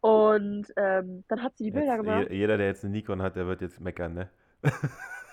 Und 0.00 0.66
ähm, 0.76 1.24
dann 1.28 1.42
hat 1.42 1.56
sie 1.56 1.64
die 1.64 1.70
Bilder 1.70 1.94
Jetzt, 1.96 2.04
gemacht. 2.04 2.30
je- 2.30 2.36
jeder, 2.36 2.56
der 2.58 2.66
jetzt 2.66 2.84
eine 2.84 2.92
Nikon 2.92 3.22
hat, 3.22 3.36
der 3.36 3.46
wird 3.46 3.60
jetzt 3.62 3.80
meckern, 3.80 4.14
ne? 4.14 4.28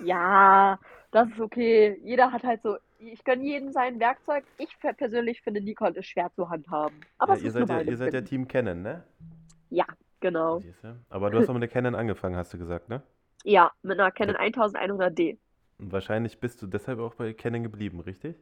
Ja, 0.02 0.80
das 1.12 1.28
ist 1.30 1.42
okay. 1.42 2.00
Jeder 2.04 2.32
hat 2.32 2.44
halt 2.44 2.62
so, 2.62 2.78
ich 3.00 3.24
gönne 3.26 3.44
jedem 3.44 3.72
sein 3.74 4.00
Werkzeug. 4.00 4.46
Ich 4.58 4.80
per- 4.80 4.94
persönlich 4.94 5.42
finde, 5.42 5.60
Nikon 5.62 5.96
ist 5.96 6.06
schwer 6.08 6.32
zu 6.36 6.50
handhaben. 6.50 6.96
Aber 7.18 7.36
Ja, 7.36 7.44
ihr 7.44 7.52
seid 7.52 7.70
ja, 7.70 7.82
ihr 7.82 7.98
seid 7.98 8.14
ja. 8.14 8.22
Team 8.22 8.48
Canon, 8.48 8.82
ne? 8.82 9.04
Ja, 9.70 9.86
genau. 10.22 10.62
Aber 11.10 11.30
du 11.30 11.40
hast 11.40 11.50
auch 11.50 11.54
mit 11.54 11.64
der 11.64 11.70
Canon 11.70 11.96
angefangen, 11.96 12.36
hast 12.38 12.54
du 12.54 12.58
gesagt, 12.58 12.88
ne? 12.88 13.02
Ja, 13.44 13.72
mit 13.82 14.00
einer. 14.00 14.12
Canon 14.12 14.36
1100D. 14.36 15.38
Und 15.80 15.92
wahrscheinlich 15.92 16.40
bist 16.40 16.62
du 16.62 16.68
deshalb 16.68 17.00
auch 17.00 17.16
bei 17.16 17.34
Canon 17.34 17.64
geblieben, 17.64 18.02
richtig? 18.02 18.36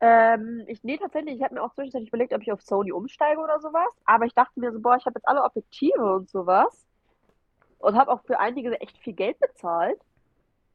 Ähm, 0.00 0.64
ich, 0.66 0.82
nee, 0.82 0.96
tatsächlich, 0.96 1.36
ich 1.36 1.42
habe 1.42 1.54
mir 1.54 1.62
auch 1.62 1.74
zwischenzeitlich 1.74 2.08
überlegt, 2.08 2.32
ob 2.32 2.42
ich 2.42 2.50
auf 2.50 2.62
Sony 2.62 2.90
umsteige 2.90 3.40
oder 3.40 3.60
sowas. 3.60 3.94
Aber 4.06 4.24
ich 4.24 4.34
dachte 4.34 4.58
mir 4.58 4.72
so, 4.72 4.80
boah, 4.80 4.96
ich 4.96 5.04
habe 5.06 5.18
jetzt 5.18 5.28
alle 5.28 5.44
Objektive 5.44 6.14
und 6.14 6.28
sowas. 6.28 6.86
Und 7.78 7.96
habe 7.96 8.10
auch 8.10 8.22
für 8.24 8.40
einige 8.40 8.78
echt 8.80 8.98
viel 8.98 9.12
Geld 9.12 9.38
bezahlt. 9.38 10.00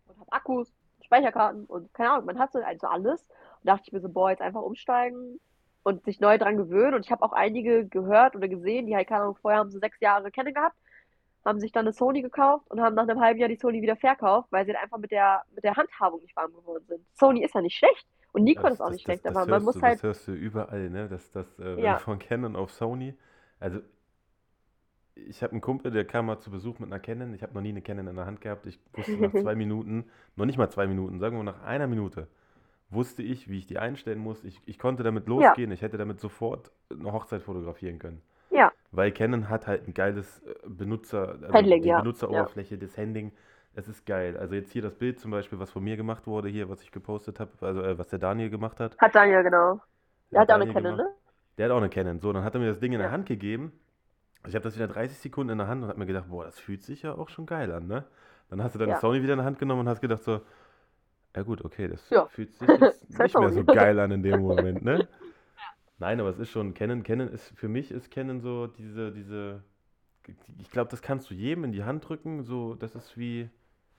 Und 0.07 0.19
habe 0.19 0.31
Akkus, 0.31 0.71
Speicherkarten 1.03 1.65
und 1.65 1.93
keine 1.93 2.11
Ahnung, 2.11 2.25
man 2.25 2.39
hat 2.39 2.51
so 2.51 2.59
also 2.59 2.87
alles. 2.87 3.21
Und 3.21 3.65
dachte 3.65 3.83
ich 3.87 3.93
mir 3.93 3.99
so, 3.99 4.09
boah, 4.09 4.29
jetzt 4.29 4.41
einfach 4.41 4.61
umsteigen 4.61 5.39
und 5.83 6.03
sich 6.03 6.19
neu 6.19 6.37
dran 6.37 6.57
gewöhnen. 6.57 6.93
Und 6.95 7.05
ich 7.05 7.11
habe 7.11 7.23
auch 7.23 7.33
einige 7.33 7.87
gehört 7.87 8.35
oder 8.35 8.47
gesehen, 8.47 8.85
die 8.85 8.95
halt, 8.95 9.07
keine 9.07 9.21
Ahnung, 9.23 9.37
vorher 9.41 9.59
haben 9.59 9.71
sie 9.71 9.79
sechs 9.79 9.99
Jahre 9.99 10.31
Canon 10.31 10.53
gehabt, 10.53 10.75
haben 11.45 11.59
sich 11.59 11.71
dann 11.71 11.85
eine 11.85 11.93
Sony 11.93 12.21
gekauft 12.21 12.69
und 12.69 12.81
haben 12.81 12.95
nach 12.95 13.07
einem 13.07 13.21
halben 13.21 13.39
Jahr 13.39 13.49
die 13.49 13.55
Sony 13.55 13.81
wieder 13.81 13.95
verkauft, 13.95 14.51
weil 14.51 14.65
sie 14.65 14.73
halt 14.73 14.83
einfach 14.83 14.97
mit 14.97 15.11
der, 15.11 15.43
mit 15.53 15.63
der 15.63 15.75
Handhabung 15.75 16.21
nicht 16.21 16.35
warm 16.35 16.53
geworden 16.53 16.83
sind. 16.87 17.05
Sony 17.13 17.43
ist 17.43 17.53
ja 17.53 17.61
nicht 17.61 17.77
schlecht 17.77 18.07
und 18.33 18.43
Nikon 18.43 18.63
Das, 18.63 18.73
ist 18.73 18.81
auch 18.81 18.89
nicht 18.89 19.01
das, 19.01 19.03
schlecht, 19.03 19.25
das 19.25 19.35
aber 19.35 19.49
man 19.49 19.63
muss 19.63 19.75
du, 19.75 19.81
halt, 19.81 19.95
das 19.95 20.03
hörst 20.03 20.27
du 20.27 20.33
überall, 20.33 20.89
ne? 20.89 21.07
Das, 21.07 21.31
das, 21.31 21.57
äh, 21.59 21.81
ja, 21.81 21.99
von 21.99 22.19
Canon 22.19 22.55
auf 22.55 22.71
Sony. 22.71 23.15
Also, 23.59 23.79
ich 25.15 25.41
habe 25.43 25.51
einen 25.51 25.61
Kumpel, 25.61 25.91
der 25.91 26.03
kam 26.03 26.25
mal 26.25 26.39
zu 26.39 26.51
Besuch 26.51 26.79
mit 26.79 26.91
einer 26.91 26.99
Canon. 26.99 27.33
Ich 27.33 27.43
habe 27.43 27.53
noch 27.53 27.61
nie 27.61 27.69
eine 27.69 27.81
Canon 27.81 28.07
in 28.07 28.15
der 28.15 28.25
Hand 28.25 28.41
gehabt. 28.41 28.65
Ich 28.65 28.79
wusste 28.93 29.17
nach 29.17 29.31
zwei 29.41 29.55
Minuten, 29.55 30.09
noch 30.35 30.45
nicht 30.45 30.57
mal 30.57 30.69
zwei 30.69 30.87
Minuten, 30.87 31.19
sagen 31.19 31.37
wir 31.37 31.43
nach 31.43 31.63
einer 31.63 31.87
Minute, 31.87 32.27
wusste 32.89 33.23
ich, 33.23 33.49
wie 33.49 33.59
ich 33.59 33.67
die 33.67 33.77
einstellen 33.77 34.19
muss. 34.19 34.43
Ich, 34.43 34.59
ich 34.65 34.79
konnte 34.79 35.03
damit 35.03 35.27
ja, 35.27 35.29
losgehen. 35.29 35.71
Ich 35.71 35.81
hätte 35.81 35.97
damit 35.97 36.19
sofort 36.19 36.71
eine 36.91 37.13
Hochzeit 37.13 37.41
fotografieren 37.41 37.99
können. 37.99 38.21
Ja, 38.95 38.97
Weil 38.97 39.11
Canon 39.11 39.49
hat 39.49 39.67
halt 39.67 39.87
ein 39.87 39.93
geiles 39.93 40.41
äh, 40.43 40.55
Benutzer, 40.67 41.37
also 41.43 41.65
Handling, 41.65 41.83
die 41.83 41.89
ja, 41.89 42.07
ja. 42.29 42.49
Benutzeroberfläche, 42.49 42.77
das 42.77 42.97
Handling, 42.97 43.31
es 43.73 43.87
ist 43.87 44.05
geil. 44.05 44.37
Also 44.37 44.55
jetzt 44.55 44.71
hier 44.71 44.81
das 44.81 44.95
Bild 44.95 45.19
zum 45.19 45.31
Beispiel, 45.31 45.59
was 45.59 45.71
von 45.71 45.83
mir 45.83 45.97
gemacht 45.97 46.27
wurde, 46.27 46.49
hier, 46.49 46.69
was 46.69 46.81
ich 46.83 46.91
gepostet 46.91 47.39
habe, 47.39 47.51
also 47.65 47.81
äh, 47.83 47.97
was 47.97 48.07
der 48.09 48.19
Daniel 48.19 48.49
gemacht 48.49 48.79
hat. 48.79 48.97
Hat 48.97 49.15
Daniel, 49.15 49.43
genau. 49.43 49.81
Der 50.31 50.39
Der 50.39 50.41
hat 50.41 50.49
hat 50.49 50.49
ja 50.49 50.55
auch 50.55 50.59
eine 50.61 50.67
Canon, 50.67 50.95
gemacht. 50.95 50.97
ne? 50.97 51.15
Der 51.57 51.65
hat 51.65 51.71
auch 51.71 51.77
eine 51.77 51.89
Canon. 51.89 52.19
So, 52.19 52.31
dann 52.33 52.43
hat 52.43 52.53
er 52.55 52.59
mir 52.59 52.67
das 52.69 52.79
Ding 52.79 52.93
in 52.93 52.99
der 52.99 53.07
Ja. 53.07 53.11
Hand 53.11 53.25
gegeben. 53.25 53.71
Ich 54.47 54.55
habe 54.55 54.63
das 54.63 54.75
wieder 54.75 54.87
30 54.87 55.19
Sekunden 55.19 55.51
in 55.51 55.59
der 55.59 55.67
Hand 55.67 55.83
und 55.83 55.89
habe 55.89 55.99
mir 55.99 56.05
gedacht, 56.07 56.29
boah, 56.29 56.45
das 56.45 56.59
fühlt 56.59 56.83
sich 56.83 57.03
ja 57.03 57.15
auch 57.15 57.29
schon 57.29 57.45
geil 57.45 57.71
an, 57.71 57.87
ne? 57.87 58.05
Dann 58.49 58.63
hast 58.63 58.75
du 58.75 58.79
deine 58.79 58.91
Ja. 58.91 58.99
Sony 58.99 59.23
wieder 59.23 59.33
in 59.33 59.39
der 59.39 59.45
Hand 59.45 59.59
genommen 59.59 59.81
und 59.81 59.89
hast 59.89 60.01
gedacht 60.01 60.23
so, 60.23 60.41
ja 61.35 61.43
gut, 61.43 61.63
okay, 61.65 61.87
das 61.87 62.01
Ja. 62.09 62.27
fühlt 62.27 62.53
sich 62.55 62.75
jetzt 62.77 63.09
nicht 63.09 63.39
mehr 63.39 63.51
so 63.51 63.65
geil 63.65 63.99
an 63.99 64.11
in 64.11 64.23
dem 64.23 64.41
Moment, 64.41 64.83
ne? 64.83 65.07
Nein, 65.97 66.19
aber 66.19 66.29
es 66.29 66.39
ist 66.39 66.49
schon, 66.49 66.73
Canon, 66.73 67.03
Canon 67.03 67.29
ist, 67.29 67.49
für 67.55 67.69
mich 67.69 67.91
ist 67.91 68.11
Canon 68.11 68.41
so 68.41 68.67
diese, 68.67 69.11
diese, 69.11 69.63
ich 70.59 70.69
glaube, 70.71 70.89
das 70.91 71.01
kannst 71.01 71.29
du 71.29 71.33
jedem 71.33 71.63
in 71.63 71.71
die 71.71 71.83
Hand 71.83 72.07
drücken, 72.07 72.43
so, 72.43 72.75
das 72.75 72.95
ist 72.95 73.17
wie, 73.17 73.49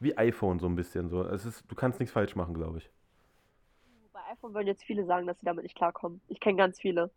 wie 0.01 0.17
iPhone 0.19 0.59
so 0.59 0.67
ein 0.67 0.77
bisschen, 0.77 1.09
so. 1.09 1.23
Es 1.25 1.47
ist, 1.47 1.65
du 1.71 1.75
kannst 1.75 2.01
nichts 2.01 2.13
falsch 2.13 2.37
machen, 2.37 2.55
glaube 2.55 2.79
ich. 2.79 2.91
Bei 4.13 4.21
iPhone 4.33 4.55
würden 4.55 4.67
jetzt 4.67 4.85
viele 4.85 5.05
sagen, 5.07 5.27
dass 5.27 5.39
sie 5.39 5.47
damit 5.47 5.63
nicht 5.63 5.77
klarkommen. 5.77 6.21
Ich 6.29 6.41
kenne 6.41 6.57
ganz 6.57 6.81
viele. 6.81 7.11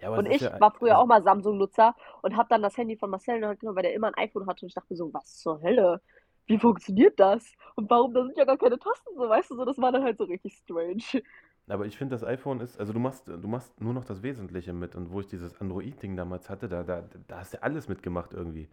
Ja, 0.00 0.10
Und 0.10 0.26
ich 0.26 0.42
ja, 0.42 0.60
war 0.60 0.72
früher 0.72 0.92
also, 0.92 1.02
auch 1.02 1.06
mal 1.06 1.22
Samsung-Nutzer 1.22 1.94
und 2.22 2.36
habe 2.36 2.48
dann 2.48 2.62
das 2.62 2.76
Handy 2.76 2.96
von 2.96 3.10
Marcel 3.10 3.36
in 3.36 3.40
der 3.40 3.50
Hand 3.50 3.60
genommen, 3.60 3.76
weil 3.76 3.82
der 3.82 3.94
immer 3.94 4.08
ein 4.08 4.14
iPhone 4.14 4.46
hatte. 4.46 4.64
Und 4.64 4.68
ich 4.68 4.74
dachte 4.74 4.92
mir 4.92 4.96
so, 4.96 5.12
was 5.12 5.38
zur 5.38 5.60
Hölle? 5.62 6.00
Wie 6.46 6.58
funktioniert 6.58 7.18
das? 7.18 7.52
Und 7.74 7.90
warum? 7.90 8.14
Da 8.14 8.24
sind 8.24 8.36
ja 8.38 8.44
gar 8.44 8.56
keine 8.58 8.78
Tasten, 8.78 9.10
so 9.16 9.28
weißt 9.28 9.50
du, 9.50 9.56
so, 9.56 9.64
das 9.64 9.78
war 9.78 9.92
dann 9.92 10.04
halt 10.04 10.18
so 10.18 10.24
richtig 10.24 10.54
strange. 10.54 11.22
Aber 11.68 11.86
ich 11.86 11.96
finde, 11.98 12.14
das 12.14 12.24
iPhone 12.24 12.60
ist, 12.60 12.80
also 12.80 12.92
du 12.92 12.98
machst, 12.98 13.28
du 13.28 13.48
machst 13.48 13.80
nur 13.80 13.92
noch 13.92 14.04
das 14.04 14.22
Wesentliche 14.22 14.72
mit. 14.72 14.94
Und 14.94 15.10
wo 15.10 15.20
ich 15.20 15.26
dieses 15.26 15.60
Android-Ding 15.60 16.16
damals 16.16 16.48
hatte, 16.48 16.68
da, 16.68 16.82
da, 16.82 17.04
da 17.26 17.38
hast 17.38 17.54
du 17.54 17.62
alles 17.62 17.88
mitgemacht 17.88 18.32
irgendwie. 18.32 18.68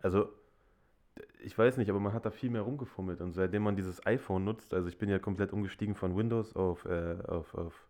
Also, 0.00 0.28
ich 1.44 1.56
weiß 1.56 1.76
nicht, 1.76 1.90
aber 1.90 2.00
man 2.00 2.12
hat 2.12 2.24
da 2.24 2.30
viel 2.30 2.50
mehr 2.50 2.62
rumgefummelt. 2.62 3.20
Und 3.20 3.32
seitdem 3.32 3.62
man 3.62 3.76
dieses 3.76 4.04
iPhone 4.06 4.44
nutzt, 4.44 4.72
also 4.72 4.88
ich 4.88 4.98
bin 4.98 5.08
ja 5.08 5.18
komplett 5.18 5.52
umgestiegen 5.52 5.94
von 5.94 6.16
Windows 6.16 6.56
auf, 6.56 6.84
äh, 6.86 7.16
auf, 7.26 7.54
auf, 7.54 7.88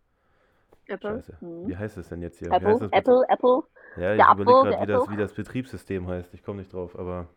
Apple? 0.87 1.11
Scheiße. 1.11 1.37
Mhm. 1.39 1.67
Wie 1.67 1.77
heißt 1.77 1.97
es 1.97 2.09
denn 2.09 2.21
jetzt 2.21 2.39
hier? 2.39 2.49
Wie 2.49 2.53
heißt 2.53 2.65
Apple, 2.65 2.89
das? 2.89 2.91
Apple, 2.91 3.25
Apple. 3.29 3.63
Ja, 3.95 4.15
ich 4.15 4.21
überlege 4.21 4.41
Apple, 4.41 4.45
gerade, 4.45 4.81
wie 4.81 4.85
das, 4.87 5.01
Apple. 5.03 5.13
wie 5.13 5.17
das 5.19 5.33
Betriebssystem 5.33 6.07
heißt. 6.07 6.33
Ich 6.33 6.43
komme 6.43 6.59
nicht 6.59 6.73
drauf, 6.73 6.97
aber 6.97 7.27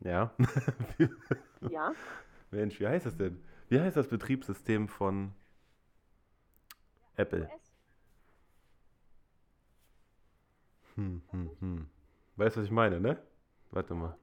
ja. 0.00 0.32
Ja. 1.70 1.92
Mensch, 2.50 2.80
wie 2.80 2.86
heißt 2.86 3.06
es 3.06 3.16
denn? 3.16 3.42
Wie 3.70 3.80
heißt 3.80 3.96
das 3.96 4.08
Betriebssystem 4.08 4.88
von 4.88 5.32
Apple? 7.16 7.48
Hm, 10.96 11.22
hm, 11.30 11.50
hm. 11.60 11.90
Weißt 12.36 12.56
du, 12.56 12.60
was 12.60 12.66
ich 12.66 12.72
meine, 12.72 13.00
ne? 13.00 13.16
Warte 13.70 13.94
mal. 13.94 14.16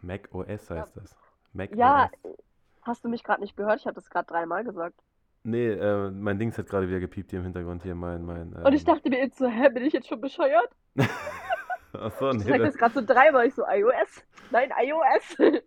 Mac 0.00 0.28
OS 0.34 0.68
Ja, 0.68 0.76
heißt 0.76 0.96
das. 0.96 1.16
Mac 1.52 1.70
ja, 1.76 2.10
OS. 2.22 2.34
hast 2.82 3.04
du 3.04 3.08
mich 3.10 3.22
gerade 3.24 3.42
nicht 3.42 3.56
gehört? 3.56 3.78
Ich 3.80 3.86
habe 3.86 3.94
das 3.94 4.08
gerade 4.08 4.26
dreimal 4.26 4.64
gesagt. 4.64 4.98
Nee, 5.44 5.68
äh, 5.72 6.10
mein 6.10 6.38
Dings 6.38 6.56
hat 6.56 6.68
gerade 6.68 6.88
wieder 6.88 7.00
gepiept 7.00 7.30
hier 7.30 7.40
im 7.40 7.44
Hintergrund. 7.44 7.82
Hier 7.82 7.94
mein, 7.94 8.24
mein, 8.24 8.54
Und 8.54 8.72
ich 8.72 8.82
ähm. 8.82 8.86
dachte 8.86 9.10
mir 9.10 9.18
jetzt 9.18 9.36
so, 9.38 9.48
hä, 9.48 9.68
bin 9.68 9.84
ich 9.84 9.92
jetzt 9.92 10.08
schon 10.08 10.20
bescheuert? 10.20 10.70
Achso, 11.92 12.30
Ich 12.30 12.44
nee, 12.44 12.50
sag 12.50 12.58
das, 12.58 12.74
gerade 12.76 12.94
so 12.94 13.04
dreimal. 13.04 13.46
Ich 13.46 13.54
so, 13.54 13.64
iOS? 13.66 14.24
Nein, 14.50 14.70
iOS. 14.82 15.38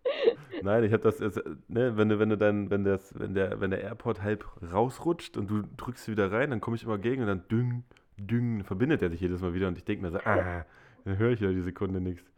nein, 0.62 0.84
ich 0.84 0.92
habe 0.92 1.02
das, 1.02 1.20
jetzt, 1.20 1.40
ne, 1.68 1.96
wenn 1.96 2.08
du, 2.08 2.18
wenn 2.18 2.30
du 2.30 2.36
dann, 2.36 2.70
wenn 2.70 2.84
das, 2.84 3.18
wenn 3.18 3.34
der, 3.34 3.60
wenn 3.60 3.70
der 3.70 3.82
AirPod 3.82 4.22
halb 4.22 4.44
rausrutscht 4.72 5.36
und 5.36 5.48
du 5.48 5.62
drückst 5.76 6.04
sie 6.04 6.12
wieder 6.12 6.32
rein, 6.32 6.50
dann 6.50 6.60
komme 6.60 6.76
ich 6.76 6.84
immer 6.84 6.98
gegen 6.98 7.22
und 7.22 7.28
dann 7.28 7.48
düng, 7.48 7.84
düng, 8.16 8.64
verbindet 8.64 9.02
er 9.02 9.10
sich 9.10 9.20
jedes 9.20 9.40
Mal 9.40 9.54
wieder 9.54 9.68
und 9.68 9.78
ich 9.78 9.84
denke 9.84 10.02
mir 10.02 10.10
so, 10.10 10.18
ah, 10.18 10.64
dann 11.04 11.18
höre 11.18 11.30
ich 11.30 11.40
ja 11.40 11.50
die 11.50 11.62
Sekunde 11.62 12.00
nichts. 12.00 12.30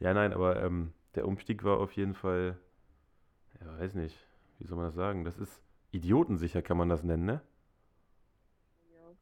Ja, 0.00 0.14
nein, 0.14 0.32
aber 0.32 0.62
ähm, 0.62 0.92
der 1.14 1.26
Umstieg 1.26 1.64
war 1.64 1.78
auf 1.78 1.92
jeden 1.92 2.14
Fall, 2.14 2.56
ja, 3.60 3.78
weiß 3.78 3.94
nicht, 3.94 4.16
wie 4.58 4.66
soll 4.66 4.76
man 4.76 4.86
das 4.86 4.94
sagen? 4.94 5.24
Das 5.24 5.38
ist 5.38 5.60
idiotensicher, 5.90 6.62
kann 6.62 6.76
man 6.76 6.88
das 6.88 7.02
nennen, 7.02 7.24
ne? 7.24 7.40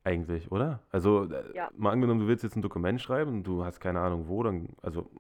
Eigentlich, 0.06 0.50
oder? 0.52 0.80
Also, 0.90 1.24
äh, 1.24 1.54
Ja. 1.54 1.70
mal 1.76 1.90
angenommen, 1.92 2.20
du 2.20 2.26
willst 2.28 2.44
jetzt 2.44 2.56
ein 2.56 2.62
Dokument 2.62 3.00
schreiben 3.00 3.32
und 3.32 3.42
du 3.44 3.64
hast 3.64 3.80
keine 3.80 4.00
Ahnung 4.00 4.28
wo, 4.28 4.42
dann, 4.42 4.68
also, 4.82 5.10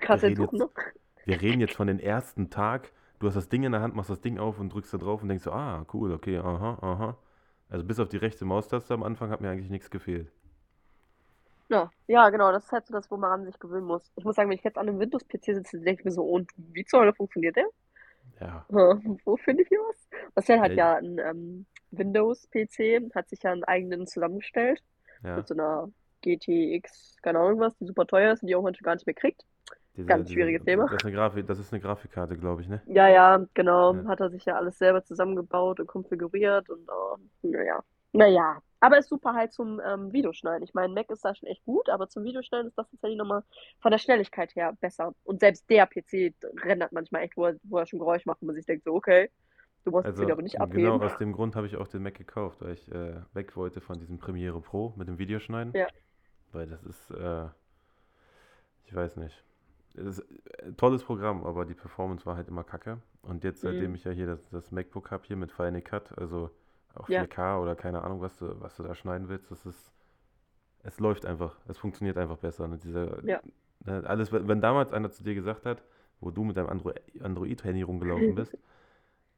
Kannst 0.00 0.22
wir 0.22 0.30
jetzt 0.30 0.40
reden 0.40 0.58
suchen, 0.58 0.72
jetzt, 0.84 1.26
wir 1.26 1.40
reden 1.40 1.60
jetzt 1.60 1.74
von 1.74 1.86
den 1.86 1.98
ersten 1.98 2.50
Tag, 2.50 2.92
du 3.18 3.26
hast 3.26 3.34
das 3.34 3.48
Ding 3.48 3.62
in 3.64 3.72
der 3.72 3.80
Hand, 3.80 3.94
machst 3.96 4.10
das 4.10 4.20
Ding 4.20 4.38
auf 4.38 4.58
und 4.60 4.72
drückst 4.72 4.94
da 4.94 4.98
drauf 4.98 5.22
und 5.22 5.28
denkst 5.28 5.44
so, 5.44 5.52
ah, 5.52 5.84
cool, 5.92 6.12
okay, 6.12 6.38
aha, 6.38 6.78
aha. 6.82 7.16
Also 7.68 7.84
bis 7.84 7.98
auf 7.98 8.08
die 8.08 8.16
rechte 8.18 8.44
Maustaste 8.44 8.92
am 8.94 9.02
Anfang 9.02 9.30
hat 9.30 9.40
mir 9.40 9.50
eigentlich 9.50 9.70
nichts 9.70 9.90
gefehlt. 9.90 10.30
Ja, 11.68 11.88
ja, 12.08 12.28
genau, 12.30 12.50
das 12.50 12.64
ist 12.64 12.72
halt 12.72 12.86
so 12.86 12.92
das, 12.92 13.10
wo 13.10 13.16
man 13.16 13.44
sich 13.44 13.58
gewöhnen 13.60 13.86
muss. 13.86 14.10
Ich 14.16 14.24
muss 14.24 14.34
sagen, 14.34 14.50
wenn 14.50 14.58
ich 14.58 14.64
jetzt 14.64 14.76
an 14.76 14.88
einem 14.88 14.98
Windows-PC 14.98 15.44
sitze, 15.54 15.78
denke 15.80 16.00
ich 16.00 16.04
mir 16.04 16.10
so, 16.10 16.24
und 16.24 16.50
wie 16.56 16.84
zur 16.84 17.00
Hölle 17.00 17.14
funktioniert 17.14 17.56
der? 17.56 17.66
Ja, 18.40 18.64
Wo 19.24 19.36
finde 19.36 19.62
ich 19.62 19.68
hier 19.68 19.78
was? 19.78 20.08
Marcel 20.34 20.60
hat 20.60 20.70
ja, 20.72 20.76
ja 20.76 20.96
einen 20.96 21.18
ähm, 21.18 21.66
Windows-PC, 21.92 23.14
hat 23.14 23.28
sich 23.28 23.42
ja 23.42 23.52
einen 23.52 23.64
eigenen 23.64 24.06
zusammengestellt 24.06 24.82
mit 25.22 25.30
ja. 25.30 25.46
so 25.46 25.54
einer 25.54 25.90
GTX, 26.22 27.16
keine 27.22 27.38
Ahnung 27.38 27.60
was, 27.60 27.76
die 27.78 27.86
super 27.86 28.06
teuer 28.06 28.32
ist 28.32 28.42
und 28.42 28.48
die 28.48 28.56
auch 28.56 28.62
manchmal 28.62 28.84
gar 28.86 28.94
nicht 28.94 29.06
mehr 29.06 29.14
kriegt. 29.14 29.44
Diese, 29.96 30.06
Ganz 30.06 30.28
diese, 30.28 30.34
schwieriges 30.34 30.64
Thema. 30.64 30.84
das 30.84 30.94
ist 30.94 31.04
eine 31.04 31.14
Grafik, 31.14 31.46
das 31.46 31.58
ist 31.58 31.72
eine 31.72 31.82
Grafikkarte, 31.82 32.36
glaube 32.36 32.62
ich, 32.62 32.68
ne? 32.68 32.80
Ja, 32.86 33.08
ja, 33.08 33.44
genau. 33.54 33.94
Ja. 33.94 34.04
Hat 34.06 34.20
er 34.20 34.30
sich 34.30 34.44
ja 34.44 34.56
alles 34.56 34.78
selber 34.78 35.02
zusammengebaut 35.02 35.80
und 35.80 35.86
konfiguriert 35.86 36.70
und 36.70 36.88
oh, 36.88 37.16
naja. 37.42 37.82
Naja. 38.12 38.62
Aber 38.82 38.96
ist 38.96 39.10
super 39.10 39.34
halt 39.34 39.52
zum 39.52 39.78
ähm, 39.86 40.10
Videoschneiden. 40.12 40.62
Ich 40.62 40.72
meine, 40.72 40.94
Mac 40.94 41.10
ist 41.10 41.24
da 41.24 41.34
schon 41.34 41.48
echt 41.48 41.62
gut, 41.66 41.90
aber 41.90 42.08
zum 42.08 42.24
Videoschneiden 42.24 42.68
ist 42.68 42.78
das 42.78 42.88
tatsächlich 42.90 43.18
nochmal 43.18 43.42
von 43.80 43.90
der 43.90 43.98
Schnelligkeit 43.98 44.54
her 44.56 44.72
besser. 44.80 45.14
Und 45.24 45.40
selbst 45.40 45.68
der 45.68 45.86
PC 45.86 46.32
rendert 46.64 46.92
manchmal 46.92 47.22
echt, 47.22 47.36
wo 47.36 47.46
er, 47.46 47.56
wo 47.64 47.76
er 47.76 47.86
schon 47.86 47.98
Geräusch 47.98 48.24
macht, 48.24 48.40
wo 48.40 48.46
man 48.46 48.54
sich 48.54 48.64
denkt, 48.64 48.84
so, 48.84 48.94
okay, 48.94 49.30
du 49.84 49.90
musst 49.90 50.06
Also 50.06 50.22
wieder 50.22 50.32
aber 50.32 50.42
nicht 50.42 50.54
genau 50.56 50.64
abheben. 50.94 51.02
aus 51.02 51.18
dem 51.18 51.32
Grund 51.32 51.56
habe 51.56 51.66
ich 51.66 51.76
auch 51.76 51.88
den 51.88 52.02
Mac 52.02 52.14
gekauft, 52.14 52.60
weil 52.60 52.72
ich 52.72 52.90
äh, 52.92 53.20
weg 53.34 53.56
wollte 53.56 53.80
von 53.80 53.98
diesem 53.98 54.18
Premiere 54.18 54.60
Pro 54.60 54.92
mit 54.96 55.08
dem 55.08 55.18
Videoschneiden. 55.18 55.72
Ja. 55.74 55.86
Weil 56.52 56.66
das 56.66 56.82
ist, 56.84 57.10
äh, 57.12 57.46
ich 58.84 58.94
weiß 58.94 59.16
nicht. 59.16 59.44
Es 59.94 60.18
ist 60.18 60.24
ein 60.62 60.76
tolles 60.76 61.02
Programm, 61.02 61.44
aber 61.44 61.64
die 61.64 61.74
Performance 61.74 62.24
war 62.26 62.36
halt 62.36 62.48
immer 62.48 62.64
kacke. 62.64 62.98
Und 63.22 63.44
jetzt, 63.44 63.60
seitdem 63.60 63.90
Mhm. 63.90 63.94
ich 63.96 64.04
ja 64.04 64.12
hier 64.12 64.26
das, 64.26 64.48
das 64.50 64.70
MacBook 64.70 65.10
habe, 65.10 65.24
hier 65.26 65.36
mit 65.36 65.52
Final 65.52 65.82
Cut, 65.82 66.16
also 66.18 66.50
auch 66.94 67.08
Ja. 67.08 67.22
4K 67.22 67.60
oder 67.60 67.74
keine 67.76 68.02
Ahnung, 68.02 68.20
was 68.20 68.36
du, 68.38 68.60
was 68.60 68.76
du 68.76 68.82
da 68.82 68.94
schneiden 68.94 69.28
willst, 69.28 69.50
das 69.50 69.66
ist, 69.66 69.92
es 70.82 70.98
läuft 71.00 71.26
einfach, 71.26 71.56
es 71.68 71.76
funktioniert 71.78 72.16
einfach 72.18 72.38
besser. 72.38 72.66
Ne? 72.68 72.78
Dieser, 72.78 73.22
Ja. 73.24 73.40
ne, 73.84 74.02
alles, 74.06 74.32
wenn 74.32 74.60
damals 74.60 74.92
einer 74.92 75.10
zu 75.10 75.22
dir 75.22 75.34
gesagt 75.34 75.66
hat, 75.66 75.82
wo 76.20 76.30
du 76.30 76.44
mit 76.44 76.56
deinem 76.56 76.68
Andro 76.68 76.92
Android-Handy 77.20 77.82
rumgelaufen 77.82 78.34
bist, 78.34 78.56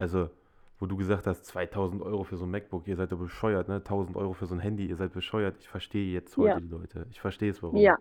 also 0.02 0.30
wo 0.78 0.86
du 0.86 0.96
gesagt 0.96 1.28
hast, 1.28 1.44
2000 1.46 2.02
Euro 2.02 2.24
für 2.24 2.36
so 2.36 2.44
ein 2.44 2.50
MacBook, 2.50 2.88
ihr 2.88 2.96
seid 2.96 3.12
doch 3.12 3.18
bescheuert, 3.18 3.68
ne? 3.68 3.76
1000 3.76 4.16
Euro 4.16 4.32
für 4.32 4.46
so 4.46 4.54
ein 4.56 4.58
Handy, 4.58 4.86
ihr 4.86 4.96
seid 4.96 5.12
bescheuert. 5.12 5.56
Ich 5.60 5.68
verstehe 5.68 6.12
jetzt 6.12 6.36
heute 6.36 6.48
Ja. 6.48 6.60
die 6.60 6.66
Leute. 6.66 7.06
Ich 7.10 7.20
verstehe 7.20 7.50
es, 7.50 7.62
warum. 7.62 7.76
Ja, 7.76 7.96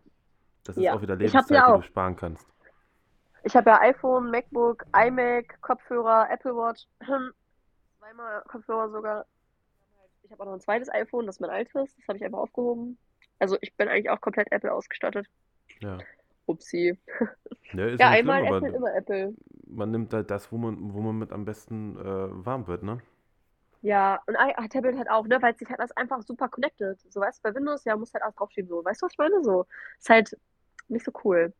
Das 0.63 0.77
ist 0.77 0.83
ja. 0.83 0.93
auch 0.95 1.01
wieder 1.03 1.15
Lebenszeit, 1.15 1.49
ja 1.51 1.65
die 1.67 1.71
du 1.73 1.77
auch. 1.77 1.83
sparen 1.83 2.15
kannst. 2.15 2.47
Ich 3.43 3.55
habe 3.55 3.69
ja 3.69 3.81
iPhone, 3.81 4.31
MacBook, 4.31 4.83
iMac, 4.95 5.61
Kopfhörer, 5.61 6.27
Apple 6.31 6.55
Watch, 6.55 6.87
zweimal 7.99 8.41
Kopfhörer 8.47 8.89
sogar. 8.89 9.25
Ich 10.23 10.31
habe 10.31 10.41
auch 10.41 10.47
noch 10.47 10.53
ein 10.53 10.59
zweites 10.61 10.89
iPhone, 10.91 11.27
das 11.27 11.35
ist 11.35 11.39
mein 11.41 11.49
altes, 11.51 11.95
das 11.95 12.07
habe 12.07 12.17
ich 12.17 12.25
einfach 12.25 12.39
aufgehoben. 12.39 12.97
Also 13.37 13.57
ich 13.61 13.75
bin 13.75 13.89
eigentlich 13.89 14.09
auch 14.09 14.21
komplett 14.21 14.51
Apple 14.51 14.73
ausgestattet. 14.73 15.27
Ja. 15.81 15.99
Upsi. 16.47 16.97
Ja, 17.73 17.85
ist 17.87 18.01
Ja, 18.01 18.09
ja 18.09 18.15
schlimm, 18.17 18.39
einmal 18.39 18.41
aber 18.41 18.61
Apple, 18.61 18.73
immer 18.73 18.93
Apple. 18.95 19.35
man 19.67 19.91
nimmt 19.91 20.13
halt 20.13 20.31
das, 20.31 20.51
wo 20.51 20.57
man, 20.57 20.93
wo 20.93 21.01
man 21.01 21.17
mit 21.19 21.31
am 21.33 21.45
besten 21.45 21.97
äh, 21.97 22.45
warm 22.45 22.67
wird, 22.67 22.83
ne? 22.83 23.01
Ja, 23.81 24.21
und 24.27 24.35
I- 24.35 24.53
ah, 24.57 24.67
Tablet 24.67 24.95
halt 24.97 25.09
auch, 25.09 25.25
ne, 25.27 25.41
weil 25.41 25.57
sich 25.57 25.67
halt 25.69 25.79
das 25.79 25.91
einfach 25.97 26.21
super 26.21 26.49
connected. 26.49 26.99
So, 27.11 27.19
weißt 27.19 27.39
du, 27.39 27.43
bei 27.49 27.55
Windows, 27.55 27.83
ja, 27.85 27.95
musst 27.97 28.13
halt 28.13 28.23
alles 28.23 28.35
draufschieben, 28.35 28.69
so. 28.69 28.83
Weißt 28.85 29.01
du, 29.01 29.05
was 29.05 29.13
ich 29.13 29.17
meine? 29.17 29.43
So. 29.43 29.65
Ist 29.99 30.09
halt 30.09 30.37
nicht 30.87 31.05
so 31.05 31.11
cool. 31.23 31.53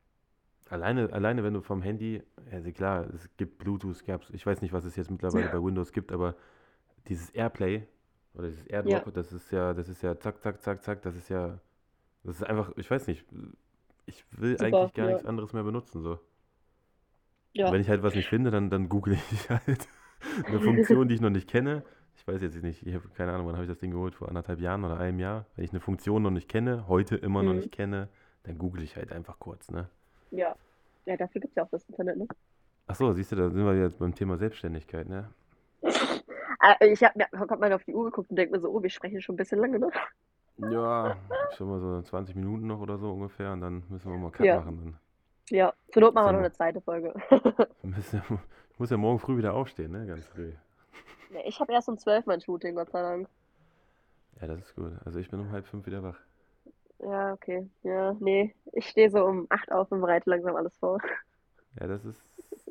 Alleine, 0.69 1.11
alleine 1.11 1.43
wenn 1.43 1.53
du 1.53 1.61
vom 1.61 1.81
Handy, 1.81 2.23
also 2.49 2.71
klar, 2.71 3.09
es 3.13 3.29
gibt 3.35 3.57
Bluetooth, 3.57 4.05
gab's, 4.05 4.29
ich 4.31 4.45
weiß 4.45 4.61
nicht, 4.61 4.71
was 4.71 4.85
es 4.85 4.95
jetzt 4.95 5.11
mittlerweile 5.11 5.49
bei 5.49 5.61
Windows 5.61 5.91
gibt, 5.91 6.11
aber 6.13 6.35
dieses 7.07 7.29
Airplay 7.31 7.87
oder 8.35 8.49
dieses 8.49 8.67
Ja, 8.83 9.05
AirDrop, 9.05 9.13
das 9.13 9.33
ist 9.33 9.51
ja, 9.51 9.73
das 9.73 9.89
ist 9.89 10.03
ja 10.03 10.19
zack, 10.19 10.41
zack, 10.41 10.61
zack, 10.61 10.83
zack, 10.83 11.01
das 11.03 11.15
ist 11.15 11.29
ja, 11.29 11.59
das 12.23 12.37
ist 12.37 12.43
einfach, 12.43 12.71
ich 12.77 12.89
weiß 12.91 13.07
nicht, 13.07 13.25
ich 14.11 14.25
will 14.39 14.57
super, 14.57 14.65
eigentlich 14.65 14.93
gar 14.93 15.05
ja. 15.07 15.11
nichts 15.13 15.25
anderes 15.25 15.53
mehr 15.53 15.63
benutzen, 15.63 16.01
so. 16.01 16.19
Ja. 17.53 17.71
wenn 17.71 17.81
ich 17.81 17.89
halt 17.89 18.01
was 18.01 18.15
nicht 18.15 18.29
finde, 18.29 18.49
dann, 18.51 18.69
dann 18.69 18.87
google 18.87 19.13
ich 19.31 19.49
halt 19.49 19.87
eine 20.45 20.59
Funktion, 20.61 21.07
die 21.07 21.15
ich 21.15 21.21
noch 21.21 21.29
nicht 21.29 21.49
kenne. 21.49 21.83
Ich 22.15 22.27
weiß 22.27 22.41
jetzt 22.41 22.61
nicht, 22.61 22.85
ich 22.85 22.93
habe 22.93 23.07
keine 23.09 23.33
Ahnung, 23.33 23.47
wann 23.47 23.55
habe 23.55 23.65
ich 23.65 23.69
das 23.69 23.79
Ding 23.79 23.91
geholt, 23.91 24.15
vor 24.15 24.27
anderthalb 24.29 24.59
Jahren 24.59 24.83
oder 24.85 24.99
einem 24.99 25.19
Jahr. 25.19 25.45
Wenn 25.55 25.65
ich 25.65 25.71
eine 25.71 25.79
Funktion 25.79 26.23
noch 26.23 26.29
nicht 26.31 26.47
kenne, 26.49 26.87
heute 26.87 27.15
immer 27.15 27.41
noch 27.43 27.51
Mhm. 27.53 27.59
nicht 27.59 27.71
kenne, 27.71 28.09
dann 28.43 28.57
google 28.57 28.83
ich 28.83 28.95
halt 28.95 29.11
einfach 29.11 29.39
kurz, 29.39 29.69
ne? 29.71 29.89
Ja. 30.29 30.55
Ja, 31.05 31.17
dafür 31.17 31.41
gibt 31.41 31.51
es 31.51 31.55
ja 31.55 31.63
auch 31.63 31.69
das 31.69 31.83
Internet, 31.89 32.17
ne? 32.17 32.27
Ach 32.87 32.95
so, 32.95 33.11
siehst 33.13 33.31
du, 33.31 33.35
da 33.35 33.49
sind 33.49 33.65
wir 33.65 33.75
jetzt 33.75 33.99
beim 33.99 34.13
Thema 34.13 34.37
Selbstständigkeit, 34.37 35.09
ne? 35.09 35.29
Äh, 35.81 35.89
Ich 36.93 37.03
habe 37.03 37.17
mir 37.17 37.27
hab 37.39 37.59
mal 37.59 37.73
auf 37.73 37.83
die 37.83 37.93
Uhr 37.95 38.05
geguckt 38.05 38.29
und 38.29 38.35
denke 38.35 38.53
mir 38.55 38.61
so, 38.61 38.69
oh, 38.69 38.81
wir 38.83 38.89
sprechen 38.89 39.21
schon 39.21 39.33
ein 39.33 39.37
bisschen 39.37 39.59
lange, 39.59 39.79
ne? 39.79 39.89
Ja, 40.69 41.15
schon 41.57 41.69
mal 41.69 41.79
so 41.79 42.01
20 42.01 42.35
Minuten 42.35 42.67
noch 42.67 42.79
oder 42.79 42.97
so 42.97 43.11
ungefähr 43.11 43.53
und 43.53 43.61
dann 43.61 43.83
müssen 43.89 44.11
wir 44.11 44.17
mal 44.17 44.31
Cut 44.31 44.45
Ja. 44.45 44.57
machen. 44.57 44.77
Dann 44.77 44.99
Ja. 45.49 45.73
Zur 45.91 46.01
Not 46.01 46.13
machen 46.13 46.27
wir 46.27 46.31
noch 46.33 46.39
eine 46.39 46.51
zweite 46.51 46.81
Folge. 46.81 47.13
ja, 48.11 48.23
ich 48.71 48.79
muss 48.79 48.89
ja 48.89 48.97
morgen 48.97 49.19
früh 49.19 49.37
wieder 49.37 49.53
aufstehen, 49.53 49.91
ne? 49.91 50.05
Ganz 50.05 50.25
früh. 50.27 50.53
Nee, 51.31 51.43
ich 51.45 51.59
habe 51.59 51.71
erst 51.73 51.89
um 51.89 51.97
12 51.97 52.25
mein 52.25 52.41
Shooting, 52.41 52.75
Gott 52.75 52.91
sei 52.91 53.01
Dank. 53.01 53.27
Ja, 54.39 54.47
das 54.47 54.59
ist 54.59 54.75
gut. 54.75 54.91
Also 55.05 55.19
ich 55.19 55.29
bin 55.29 55.39
um 55.39 55.51
halb 55.51 55.65
fünf 55.65 55.85
wieder 55.85 56.03
wach. 56.03 56.17
Ja, 56.99 57.33
okay. 57.33 57.69
Ja, 57.83 58.13
nee. 58.19 58.53
Ich 58.73 58.87
stehe 58.89 59.09
so 59.09 59.25
um 59.25 59.47
8 59.49 59.71
auf 59.71 59.91
und 59.91 60.01
bereite 60.01 60.29
langsam 60.29 60.55
alles 60.55 60.75
vor. 60.77 60.99
Ja, 61.79 61.87
das 61.87 62.05
ist 62.05 62.21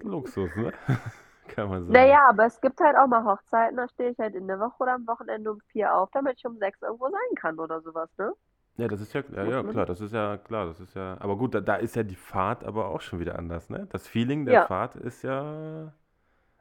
Luxus, 0.03 0.55
ne? 0.57 0.73
Kann 1.55 1.69
man 1.69 1.87
sagen. 1.87 1.93
Naja, 1.93 2.27
aber 2.29 2.47
es 2.47 2.61
gibt 2.61 2.81
halt 2.81 2.97
auch 2.97 3.07
mal 3.07 3.25
Hochzeiten, 3.25 3.77
da 3.77 3.89
stehe 3.89 4.11
ich 4.11 4.19
halt 4.19 4.35
in 4.35 4.47
der 4.47 4.59
Woche 4.61 4.77
oder 4.83 4.95
am 4.95 5.07
Wochenende 5.07 5.53
um 5.53 5.61
4 5.73 5.95
auf, 5.95 6.11
damit 6.13 6.39
ich 6.39 6.47
um 6.47 6.57
6 6.59 6.81
irgendwo 6.83 7.11
sein 7.11 7.35
kann 7.37 7.59
oder 7.59 7.81
sowas, 7.83 8.09
ne? 8.19 8.33
Ja, 8.77 8.89
das 8.89 9.01
ist 9.01 9.13
ja, 9.13 9.23
ja, 9.35 9.45
ja, 9.45 9.63
klar, 9.63 9.85
das 9.85 10.01
ist 10.01 10.13
ja, 10.13 10.39
klar, 10.39 10.67
das 10.67 10.81
ist 10.81 10.95
ja, 10.95 11.17
aber 11.21 11.37
gut, 11.37 11.55
da, 11.55 11.61
da 11.61 11.77
ist 11.77 11.97
ja 11.97 12.03
die 12.03 12.15
Fahrt 12.17 12.65
aber 12.65 12.89
auch 12.89 13.01
schon 13.03 13.19
wieder 13.21 13.39
anders, 13.39 13.69
ne? 13.69 13.87
Das 13.91 14.09
Feeling 14.09 14.47
der 14.47 14.55
Ja. 14.55 14.67
Fahrt 14.67 14.97
ist 14.97 15.23
ja, 15.23 15.93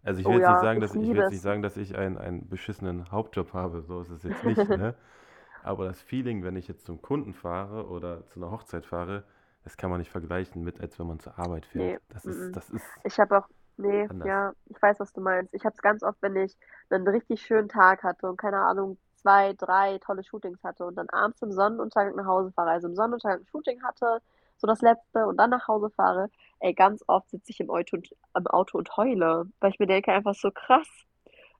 also 0.04 0.22
ich 0.22 0.28
Oh 0.28 0.30
will 0.30 0.38
jetzt 0.38 0.50
nicht 0.50 0.60
ja, 0.60 0.62
sagen, 0.62 0.82
ich 0.82 0.82
dass, 0.82 0.96
ich 0.96 1.12
will 1.12 1.18
liebe 1.18 1.20
jetzt 1.20 1.32
nicht 1.32 1.42
sagen, 1.42 1.62
dass 1.64 1.78
ich 1.78 1.98
einen, 1.98 2.18
einen 2.18 2.50
beschissenen 2.50 3.12
Hauptjob 3.12 3.54
habe, 3.54 3.82
so 3.84 4.02
ist 4.02 4.10
es 4.12 4.24
jetzt 4.24 4.44
nicht, 4.46 4.74
ne? 4.74 4.96
Aber 5.64 5.86
das 5.86 6.02
Feeling, 6.02 6.44
wenn 6.44 6.56
ich 6.58 6.68
jetzt 6.68 6.86
zum 6.86 7.02
Kunden 7.02 7.34
fahre 7.34 7.88
oder 7.90 8.26
zu 8.28 8.40
einer 8.42 8.52
Hochzeit 8.52 8.86
fahre, 8.86 9.24
das 9.64 9.78
kann 9.78 9.90
man 9.92 10.00
nicht 10.00 10.12
vergleichen 10.12 10.64
mit, 10.64 10.82
als 10.82 11.00
wenn 11.00 11.08
man 11.08 11.20
zur 11.20 11.40
Arbeit 11.40 11.66
fährt. 11.66 11.94
Nee, 11.94 12.00
Das 12.10 12.26
mm, 12.26 12.30
ist, 12.30 12.52
mm. 12.52 12.54
das 12.54 12.70
ist 12.70 13.00
Ich 13.04 13.20
habe 13.20 13.40
auch, 13.40 13.48
nee, 13.80 14.08
anders. 14.10 14.28
ja, 14.28 14.54
ich 14.66 14.82
weiß, 14.82 15.00
was 15.00 15.14
du 15.14 15.22
meinst. 15.22 15.54
Ich 15.54 15.66
habe 15.66 15.74
es 15.76 15.82
ganz 15.82 16.04
oft, 16.04 16.22
wenn 16.22 16.36
ich 16.36 16.56
einen 16.90 17.08
richtig 17.08 17.42
schönen 17.42 17.70
Tag 17.70 18.04
hatte 18.04 18.28
und 18.28 18.38
keine 18.38 18.60
Ahnung, 18.60 18.98
zwei, 19.16 19.54
drei 19.54 19.98
tolle 20.00 20.24
Shootings 20.24 20.64
hatte 20.64 20.86
und 20.86 20.96
dann 20.96 21.10
abends 21.10 21.42
im 21.42 21.52
Sonnenuntergang 21.52 22.16
nach 22.16 22.26
Hause 22.26 22.52
fahre, 22.52 22.72
also 22.72 22.88
im 22.88 22.96
Sonnenuntergang 22.96 23.42
ein 23.42 23.48
Shooting 23.48 23.84
hatte, 23.84 24.22
so 24.58 24.68
das 24.68 24.82
letzte 24.82 25.26
und 25.26 25.38
dann 25.38 25.50
nach 25.50 25.68
Hause 25.68 25.90
fahre, 25.90 26.30
ey, 26.60 26.74
ganz 26.74 27.04
oft 27.08 27.30
sitze 27.30 27.52
ich 27.52 27.60
im 27.60 27.70
Auto 27.70 27.98
und, 27.98 28.16
im 28.36 28.48
Auto 28.48 28.78
und 28.78 28.96
heule, 28.98 29.48
weil 29.60 29.72
ich 29.72 29.80
mir 29.80 29.88
denke 29.88 30.12
einfach 30.12 30.36
so 30.36 30.52
krass, 30.52 30.88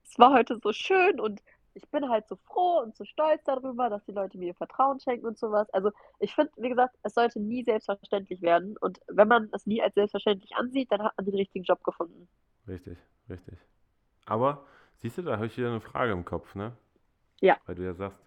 es 0.04 0.18
war 0.18 0.32
heute 0.32 0.58
so 0.62 0.72
schön 0.72 1.20
und 1.20 1.40
ich 1.82 1.90
bin 1.90 2.08
halt 2.08 2.28
so 2.28 2.36
froh 2.36 2.80
und 2.82 2.96
so 2.96 3.04
stolz 3.04 3.42
darüber, 3.44 3.88
dass 3.88 4.04
die 4.04 4.12
Leute 4.12 4.38
mir 4.38 4.54
Vertrauen 4.54 5.00
schenken 5.00 5.26
und 5.26 5.38
sowas. 5.38 5.68
Also 5.70 5.90
ich 6.18 6.34
finde, 6.34 6.52
wie 6.56 6.68
gesagt, 6.68 6.96
es 7.02 7.14
sollte 7.14 7.40
nie 7.40 7.64
selbstverständlich 7.64 8.42
werden. 8.42 8.76
Und 8.78 9.00
wenn 9.08 9.28
man 9.28 9.48
es 9.52 9.66
nie 9.66 9.82
als 9.82 9.94
selbstverständlich 9.94 10.54
ansieht, 10.56 10.90
dann 10.92 11.02
hat 11.02 11.16
man 11.16 11.24
den 11.26 11.34
richtigen 11.34 11.64
Job 11.64 11.82
gefunden. 11.82 12.28
Richtig, 12.68 12.98
richtig. 13.28 13.58
Aber, 14.26 14.64
siehst 14.96 15.18
du, 15.18 15.22
da 15.22 15.36
habe 15.36 15.46
ich 15.46 15.56
wieder 15.56 15.68
eine 15.70 15.80
Frage 15.80 16.12
im 16.12 16.24
Kopf, 16.24 16.54
ne? 16.54 16.72
Ja, 17.40 17.56
Weil 17.66 17.74
du 17.76 17.84
ja 17.84 17.94
sagst, 17.94 18.22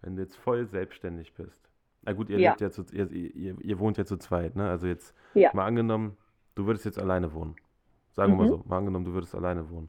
wenn 0.00 0.16
du 0.16 0.22
jetzt 0.22 0.36
voll 0.36 0.66
selbstständig 0.66 1.34
bist. 1.34 1.70
Na 2.02 2.12
gut, 2.12 2.28
ihr 2.30 2.38
ja, 2.38 2.50
lebt 2.50 2.60
ja 2.60 2.70
zu, 2.70 2.84
ihr, 2.92 3.10
ihr, 3.10 3.60
ihr 3.60 3.78
wohnt 3.78 3.96
ja 3.98 4.04
zu 4.04 4.16
zweit, 4.16 4.56
ne? 4.56 4.68
Also 4.68 4.86
jetzt 4.86 5.14
ja. 5.34 5.50
mal 5.54 5.66
angenommen, 5.66 6.16
du 6.54 6.66
würdest 6.66 6.84
jetzt 6.84 6.98
alleine 6.98 7.32
wohnen. 7.32 7.56
Sagen 8.12 8.32
wir 8.32 8.36
mal 8.36 8.44
Mhm. 8.44 8.48
so, 8.48 8.62
mal 8.66 8.78
angenommen, 8.78 9.04
du 9.04 9.12
würdest 9.12 9.34
alleine 9.34 9.68
wohnen. 9.70 9.88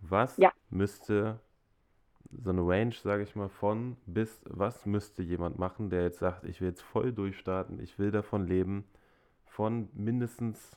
Was 0.00 0.36
Ja. 0.36 0.52
müsste 0.70 1.40
so 2.30 2.50
eine 2.50 2.62
Range, 2.62 2.94
sage 2.94 3.22
ich 3.22 3.34
mal, 3.36 3.48
von 3.48 3.96
bis, 4.06 4.42
was 4.48 4.86
müsste 4.86 5.22
jemand 5.22 5.58
machen, 5.58 5.90
der 5.90 6.02
jetzt 6.04 6.18
sagt, 6.20 6.44
ich 6.44 6.60
will 6.60 6.68
jetzt 6.68 6.82
voll 6.82 7.12
durchstarten, 7.12 7.80
ich 7.80 7.98
will 7.98 8.10
davon 8.10 8.46
leben, 8.46 8.84
von 9.46 9.88
mindestens, 9.94 10.76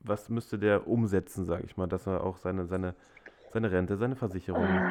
was 0.00 0.28
müsste 0.28 0.58
der 0.58 0.88
umsetzen, 0.88 1.44
sage 1.44 1.64
ich 1.66 1.76
mal, 1.76 1.86
dass 1.88 2.06
er 2.06 2.24
auch 2.24 2.36
seine, 2.38 2.66
seine, 2.66 2.94
seine 3.50 3.70
Rente, 3.70 3.96
seine 3.96 4.16
Versicherung, 4.16 4.84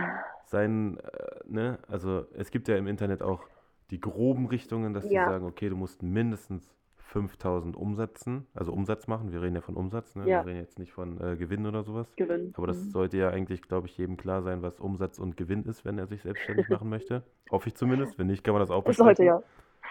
sein, 0.46 0.98
äh, 1.00 1.40
ne, 1.46 1.80
also 1.88 2.26
es 2.34 2.52
gibt 2.52 2.68
ja 2.68 2.78
im 2.78 2.88
Internet 2.88 3.22
auch 3.24 3.50
die 3.92 4.00
groben 4.00 4.48
Richtungen, 4.48 4.94
dass 4.94 5.10
die 5.10 5.16
Ja, 5.16 5.26
sagen, 5.26 5.46
okay, 5.46 5.70
du 5.70 5.76
musst 5.76 6.04
mindestens 6.04 6.74
5000 7.12 7.76
umsetzen, 7.76 8.48
also 8.54 8.72
Umsatz 8.72 9.08
machen. 9.08 9.32
Wir 9.34 9.42
reden 9.42 9.56
ja 9.56 9.62
von 9.62 9.76
Umsatz, 9.76 10.16
ne? 10.16 10.28
Ja. 10.28 10.46
Wir 10.46 10.52
reden 10.52 10.60
jetzt 10.60 10.80
nicht 10.80 10.94
von 10.94 11.20
äh, 11.20 11.36
Gewinn 11.36 11.66
oder 11.68 11.84
sowas. 11.84 12.08
Gewinn. 12.16 12.54
Aber 12.56 12.68
das 12.68 12.78
Mhm. 12.86 12.90
sollte 12.92 13.18
ja 13.18 13.30
eigentlich, 13.30 13.62
glaube 13.62 13.88
ich, 13.88 13.98
jedem 13.98 14.16
klar 14.18 14.42
sein, 14.44 14.62
was 14.62 14.80
Umsatz 14.80 15.20
und 15.20 15.36
Gewinn 15.36 15.64
ist, 15.64 15.84
wenn 15.84 15.98
er 15.98 16.08
sich 16.08 16.22
selbstständig 16.22 16.70
machen 16.70 16.90
möchte. 16.90 17.24
Hoffe 17.52 17.68
ich 17.68 17.76
zumindest. 17.76 18.18
Wenn 18.18 18.28
nicht, 18.28 18.44
kann 18.44 18.54
man 18.54 18.62
das 18.62 18.72
auch 18.72 18.86
Es 18.88 18.96
sollte 18.98 19.24
besprechen. 19.24 19.26
ja. 19.26 19.42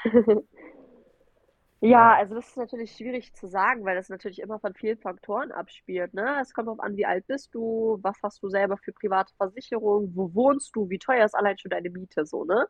Ja, 1.82 2.14
also 2.16 2.34
das 2.34 2.48
ist 2.48 2.56
natürlich 2.58 2.92
schwierig 2.92 3.32
zu 3.34 3.46
sagen, 3.48 3.86
weil 3.86 3.96
das 3.96 4.10
natürlich 4.10 4.40
immer 4.40 4.60
von 4.60 4.74
vielen 4.74 4.98
Faktoren 4.98 5.50
abspielt, 5.50 6.12
ne? 6.12 6.38
Es 6.42 6.52
kommt 6.52 6.66
darauf 6.68 6.80
an, 6.80 6.94
wie 6.96 7.06
alt 7.06 7.26
bist 7.26 7.54
du, 7.54 7.98
was 8.02 8.18
hast 8.22 8.42
du 8.42 8.50
selber 8.50 8.76
für 8.76 8.92
private 8.92 9.32
Versicherung, 9.36 10.12
wo 10.14 10.34
wohnst 10.34 10.76
du, 10.76 10.90
wie 10.90 10.98
teuer 10.98 11.24
ist 11.24 11.34
allein 11.34 11.56
schon 11.58 11.70
deine 11.70 11.88
Miete, 11.88 12.26
so, 12.26 12.44
ne? 12.44 12.66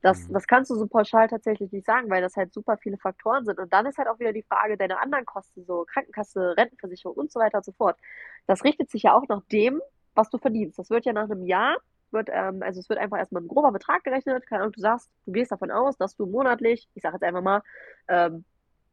Das, 0.00 0.28
Mhm. 0.28 0.32
das 0.32 0.46
kannst 0.46 0.70
du 0.70 0.76
so 0.76 0.86
pauschal 0.86 1.28
tatsächlich 1.28 1.72
nicht 1.72 1.84
sagen, 1.84 2.08
weil 2.08 2.22
das 2.22 2.36
halt 2.36 2.54
super 2.54 2.78
viele 2.78 2.96
Faktoren 2.96 3.44
sind. 3.44 3.58
Und 3.58 3.70
dann 3.74 3.84
ist 3.84 3.98
halt 3.98 4.08
auch 4.08 4.18
wieder 4.18 4.32
die 4.32 4.42
Frage 4.44 4.78
deiner 4.78 5.00
anderen 5.02 5.26
Kosten, 5.26 5.64
so 5.66 5.84
Krankenkasse, 5.92 6.54
Rentenversicherung 6.56 7.16
und 7.16 7.30
so 7.32 7.40
weiter 7.40 7.58
und 7.58 7.64
so 7.66 7.72
fort. 7.72 7.98
Das 8.46 8.64
richtet 8.64 8.90
sich 8.90 9.02
ja 9.04 9.14
auch 9.14 9.28
nach 9.28 9.42
dem, 9.52 9.80
was 10.14 10.30
du 10.30 10.38
verdienst. 10.38 10.78
Das 10.78 10.90
wird 10.90 11.04
ja 11.04 11.12
nach 11.12 11.24
einem 11.30 11.44
Jahr, 11.44 11.76
wird, 12.10 12.28
ähm, 12.32 12.62
also 12.62 12.80
es 12.80 12.88
wird 12.88 12.98
einfach 12.98 13.18
erstmal 13.18 13.42
ein 13.42 13.48
grober 13.48 13.72
Betrag 13.72 14.04
gerechnet. 14.04 14.46
Keine 14.46 14.62
Ahnung, 14.62 14.72
du 14.72 14.80
sagst, 14.80 15.10
du 15.26 15.32
gehst 15.32 15.52
davon 15.52 15.70
aus, 15.70 15.96
dass 15.98 16.16
du 16.16 16.26
monatlich, 16.26 16.88
ich 16.94 17.02
sage 17.02 17.16
jetzt 17.16 17.24
einfach 17.24 17.42
mal, 17.42 17.62
ähm, 18.08 18.44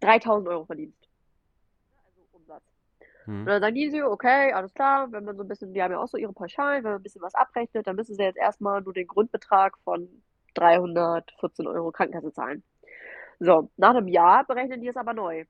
3000 0.02 0.49
Euro 0.49 0.65
verdienst. 0.65 1.10
Also 2.06 2.22
Umsatz. 2.34 2.64
Und 3.28 3.44
Mhm. 3.44 3.45
dann 3.45 3.61
sagen 3.61 3.76
die 3.76 3.90
so, 3.90 4.06
okay, 4.07 4.52
alles 4.53 4.73
klar, 4.73 5.11
wenn 5.11 5.26
man 5.26 5.38
so 5.38 5.44
ein 5.44 5.48
bisschen, 5.48 5.73
die 5.73 5.82
haben 5.82 5.91
ja 5.94 5.99
auch 5.99 6.07
so 6.07 6.18
ihre 6.18 6.34
Pauschalen, 6.34 6.84
wenn 6.84 6.91
man 6.91 6.99
ein 7.02 7.03
bisschen 7.03 7.22
was 7.22 7.36
abrechnet, 7.36 7.88
dann 7.88 7.95
müssen 7.95 8.15
sie 8.15 8.23
jetzt 8.23 8.38
erstmal 8.38 8.82
nur 8.82 8.94
den 8.94 9.07
Grundbetrag 9.07 9.78
von 9.84 10.23
314 10.56 11.68
Euro 11.68 11.91
Krankenkasse 11.91 12.34
zahlen. 12.34 12.64
So, 13.40 13.72
nach 13.78 13.91
einem 13.91 14.07
Jahr 14.07 14.45
berechnen 14.45 14.82
die 14.82 14.88
es 14.88 14.98
aber 14.98 15.14
neu. 15.14 15.41
Ich 15.41 15.48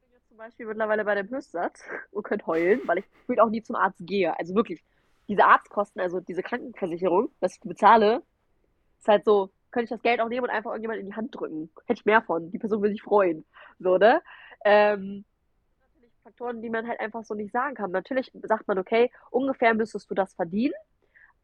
bin 0.00 0.10
jetzt 0.12 0.28
zum 0.28 0.36
Beispiel 0.36 0.66
mittlerweile 0.66 1.04
bei 1.04 1.14
dem 1.14 1.28
Höchstsatz 1.30 1.82
und 2.12 2.24
könnt 2.24 2.46
heulen, 2.46 2.80
weil 2.86 2.98
ich 2.98 3.10
gefühlt 3.12 3.40
auch 3.40 3.50
nie 3.50 3.62
zum 3.62 3.76
Arzt 3.76 4.00
gehe. 4.00 4.36
Also 4.38 4.54
wirklich, 4.54 4.84
diese 5.28 5.44
Arztkosten, 5.44 6.00
also 6.00 6.20
diese 6.20 6.42
Krankenversicherung, 6.42 7.30
was 7.40 7.54
ich 7.54 7.60
bezahle, 7.60 8.22
ist 9.00 9.08
halt 9.08 9.24
so, 9.24 9.52
könnte 9.72 9.84
ich 9.84 9.90
das 9.90 10.02
Geld 10.02 10.20
auch 10.20 10.28
nehmen 10.28 10.44
und 10.44 10.50
einfach 10.50 10.70
irgendjemand 10.70 11.00
in 11.00 11.06
die 11.06 11.14
Hand 11.14 11.34
drücken. 11.34 11.70
Hätte 11.86 12.00
ich 12.00 12.06
mehr 12.06 12.22
von. 12.22 12.50
Die 12.50 12.58
Person 12.58 12.82
will 12.82 12.90
sich 12.90 13.02
freuen. 13.02 13.44
So, 13.80 13.98
ne? 13.98 14.22
Ähm, 14.64 15.24
natürlich 16.12 16.22
Faktoren, 16.22 16.62
die 16.62 16.70
man 16.70 16.86
halt 16.86 17.00
einfach 17.00 17.24
so 17.24 17.34
nicht 17.34 17.52
sagen 17.52 17.74
kann. 17.74 17.90
Natürlich 17.90 18.30
sagt 18.42 18.68
man, 18.68 18.78
okay, 18.78 19.10
ungefähr 19.30 19.74
müsstest 19.74 20.10
du 20.10 20.14
das 20.14 20.34
verdienen, 20.34 20.74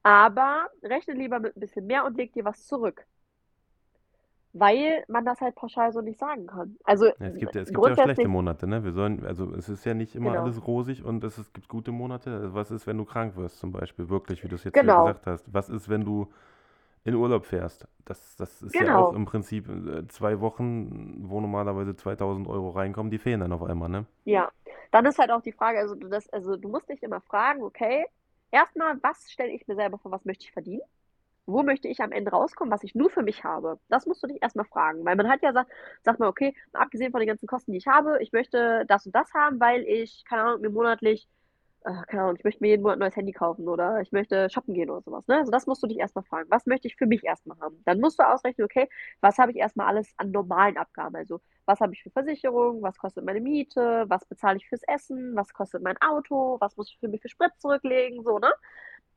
aber 0.02 0.68
rechne 0.82 1.14
lieber 1.14 1.40
mit 1.40 1.56
ein 1.56 1.60
bisschen 1.60 1.86
mehr 1.86 2.04
und 2.04 2.16
leg 2.16 2.32
dir 2.32 2.44
was 2.44 2.66
zurück. 2.66 3.04
Weil 4.54 5.04
man 5.08 5.24
das 5.24 5.40
halt 5.40 5.54
pauschal 5.54 5.92
so 5.92 6.00
nicht 6.00 6.18
sagen 6.18 6.46
kann. 6.46 6.76
Also 6.82 7.06
Ja, 7.06 7.14
es 7.18 7.36
gibt 7.36 7.54
ja, 7.54 7.62
es 7.62 7.68
gibt 7.68 7.86
ja 7.86 7.92
auch 7.92 8.02
schlechte 8.02 8.28
Monate, 8.28 8.66
ne? 8.66 8.82
Wir 8.82 8.92
sollen, 8.92 9.24
also 9.26 9.54
es 9.54 9.68
ist 9.68 9.84
ja 9.84 9.94
nicht 9.94 10.16
immer 10.16 10.30
genau, 10.30 10.42
alles 10.42 10.66
rosig 10.66 11.04
und 11.04 11.22
es, 11.22 11.38
ist, 11.38 11.52
gibt 11.52 11.68
gute 11.68 11.92
Monate. 11.92 12.32
Also 12.32 12.54
was 12.54 12.70
ist, 12.70 12.86
wenn 12.86 12.96
du 12.96 13.04
krank 13.04 13.36
wirst, 13.36 13.58
zum 13.58 13.72
Beispiel, 13.72 14.08
wirklich, 14.08 14.42
wie 14.42 14.48
du 14.48 14.54
es 14.54 14.64
jetzt 14.64 14.74
genau, 14.74 15.04
gesagt 15.04 15.26
hast? 15.26 15.52
Was 15.52 15.68
ist, 15.68 15.88
wenn 15.88 16.04
du 16.04 16.32
in 17.08 17.14
Urlaub 17.14 17.46
fährst? 17.46 17.88
Das, 18.04 18.36
das 18.36 18.62
ist 18.62 18.74
ja 18.74 18.82
auch 18.82 19.08
genau. 19.08 19.12
im 19.14 19.24
Prinzip 19.24 19.68
äh, 19.68 20.06
zwei 20.08 20.40
Wochen, 20.40 21.28
wo 21.28 21.40
normalerweise 21.40 21.96
2000 21.96 22.46
Euro 22.46 22.70
reinkommen, 22.70 23.10
die 23.10 23.18
fehlen 23.18 23.40
dann 23.40 23.52
auf 23.52 23.62
einmal, 23.62 23.88
ne? 23.88 24.06
Ja, 24.24 24.50
dann 24.90 25.06
ist 25.06 25.18
halt 25.18 25.30
auch 25.30 25.42
die 25.42 25.52
Frage, 25.52 25.78
also 25.78 25.94
du, 25.94 26.08
das, 26.08 26.28
also 26.30 26.56
du 26.56 26.68
musst 26.68 26.88
dich 26.88 27.02
immer 27.02 27.20
fragen, 27.20 27.62
okay, 27.62 28.06
erstmal, 28.50 28.98
was 29.02 29.30
stelle 29.30 29.52
ich 29.52 29.66
mir 29.66 29.74
selber 29.74 29.98
vor, 29.98 30.10
was 30.10 30.24
möchte 30.24 30.44
ich 30.44 30.52
verdienen? 30.52 30.82
Wo 31.46 31.62
möchte 31.62 31.88
ich 31.88 32.00
am 32.00 32.12
Ende 32.12 32.30
rauskommen, 32.30 32.70
was 32.70 32.84
ich 32.84 32.94
nur 32.94 33.08
für 33.08 33.22
mich 33.22 33.42
habe? 33.42 33.78
Das 33.88 34.04
musst 34.06 34.22
du 34.22 34.26
dich 34.26 34.42
erstmal 34.42 34.66
fragen, 34.66 35.04
weil 35.04 35.16
man 35.16 35.28
hat 35.28 35.42
ja 35.42 35.52
sagt, 35.52 35.70
sagt 36.02 36.20
man, 36.20 36.28
okay, 36.28 36.54
mal 36.72 36.82
abgesehen 36.82 37.10
von 37.10 37.20
den 37.20 37.28
ganzen 37.28 37.46
Kosten, 37.46 37.72
die 37.72 37.78
ich 37.78 37.86
habe, 37.86 38.22
ich 38.22 38.32
möchte 38.32 38.84
das 38.86 39.06
und 39.06 39.14
das 39.14 39.32
haben, 39.32 39.58
weil 39.58 39.82
ich, 39.82 40.24
keine 40.28 40.42
Ahnung, 40.42 40.60
mir 40.60 40.70
monatlich, 40.70 41.26
keine 42.08 42.22
Ahnung, 42.24 42.36
ich 42.36 42.44
möchte 42.44 42.62
mir 42.62 42.68
jeden 42.68 42.82
Monat 42.82 42.96
ein 42.96 43.00
neues 43.00 43.16
Handy 43.16 43.32
kaufen 43.32 43.68
oder 43.68 44.00
ich 44.00 44.12
möchte 44.12 44.50
shoppen 44.50 44.74
gehen 44.74 44.90
oder 44.90 45.02
sowas, 45.02 45.26
ne? 45.26 45.36
Also 45.38 45.50
das 45.50 45.66
musst 45.66 45.82
du 45.82 45.86
dich 45.86 45.98
erstmal 45.98 46.24
fragen. 46.24 46.50
Was 46.50 46.66
möchte 46.66 46.88
ich 46.88 46.96
für 46.96 47.06
mich 47.06 47.24
erstmal 47.24 47.58
haben? 47.60 47.82
Dann 47.84 48.00
musst 48.00 48.18
du 48.18 48.24
ausrechnen, 48.26 48.64
okay, 48.64 48.88
was 49.20 49.38
habe 49.38 49.52
ich 49.52 49.58
erstmal 49.58 49.86
alles 49.88 50.12
an 50.16 50.30
normalen 50.30 50.76
Abgaben? 50.76 51.16
Also 51.16 51.40
was 51.66 51.80
habe 51.80 51.92
ich 51.94 52.02
für 52.02 52.10
Versicherung, 52.10 52.82
was 52.82 52.98
kostet 52.98 53.24
meine 53.24 53.40
Miete, 53.40 54.04
was 54.08 54.24
bezahle 54.26 54.56
ich 54.58 54.68
fürs 54.68 54.82
Essen, 54.86 55.34
was 55.36 55.52
kostet 55.52 55.82
mein 55.82 55.96
Auto, 56.00 56.56
was 56.60 56.76
muss 56.76 56.90
ich 56.90 56.98
für 57.00 57.08
mich 57.08 57.22
für 57.22 57.28
Sprit 57.28 57.52
zurücklegen, 57.58 58.22
so, 58.22 58.38
ne? 58.38 58.50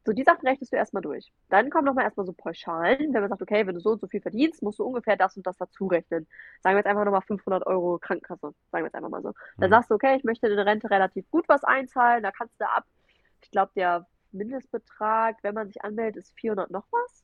So, 0.05 0.13
die 0.13 0.23
Sachen 0.23 0.47
rechnest 0.47 0.71
du 0.73 0.77
erstmal 0.77 1.03
durch. 1.03 1.31
Dann 1.49 1.69
kommen 1.69 1.85
nochmal 1.85 2.05
erstmal 2.05 2.25
so 2.25 2.33
Pauschalen, 2.33 3.13
wenn 3.13 3.21
man 3.21 3.29
sagt, 3.29 3.41
okay, 3.41 3.67
wenn 3.67 3.75
du 3.75 3.81
so 3.81 3.91
und 3.91 4.01
so 4.01 4.07
viel 4.07 4.21
verdienst, 4.21 4.63
musst 4.63 4.79
du 4.79 4.83
ungefähr 4.83 5.15
das 5.15 5.37
und 5.37 5.45
das 5.45 5.57
dazu 5.57 5.85
rechnen. 5.87 6.27
Sagen 6.63 6.75
wir 6.75 6.79
jetzt 6.79 6.87
einfach 6.87 7.05
nochmal 7.05 7.21
500 7.21 7.67
Euro 7.67 7.99
Krankenkasse, 7.99 8.41
sagen 8.71 8.83
wir 8.83 8.85
jetzt 8.85 8.95
einfach 8.95 9.09
mal 9.09 9.21
so. 9.21 9.33
Dann 9.59 9.69
Mhm. 9.69 9.71
sagst 9.71 9.91
du, 9.91 9.95
okay, 9.95 10.15
ich 10.17 10.23
möchte 10.23 10.47
in 10.47 10.55
der 10.55 10.65
Rente 10.65 10.89
relativ 10.89 11.29
gut 11.29 11.47
was 11.49 11.63
einzahlen, 11.63 12.23
da 12.23 12.31
kannst 12.31 12.59
du 12.59 12.67
ab, 12.67 12.85
ich 13.43 13.51
glaube, 13.51 13.71
der 13.75 14.07
Mindestbetrag, 14.31 15.37
wenn 15.43 15.53
man 15.55 15.67
sich 15.67 15.83
anmeldet, 15.83 16.17
ist 16.23 16.33
400 16.39 16.71
noch 16.71 16.87
was. 16.91 17.23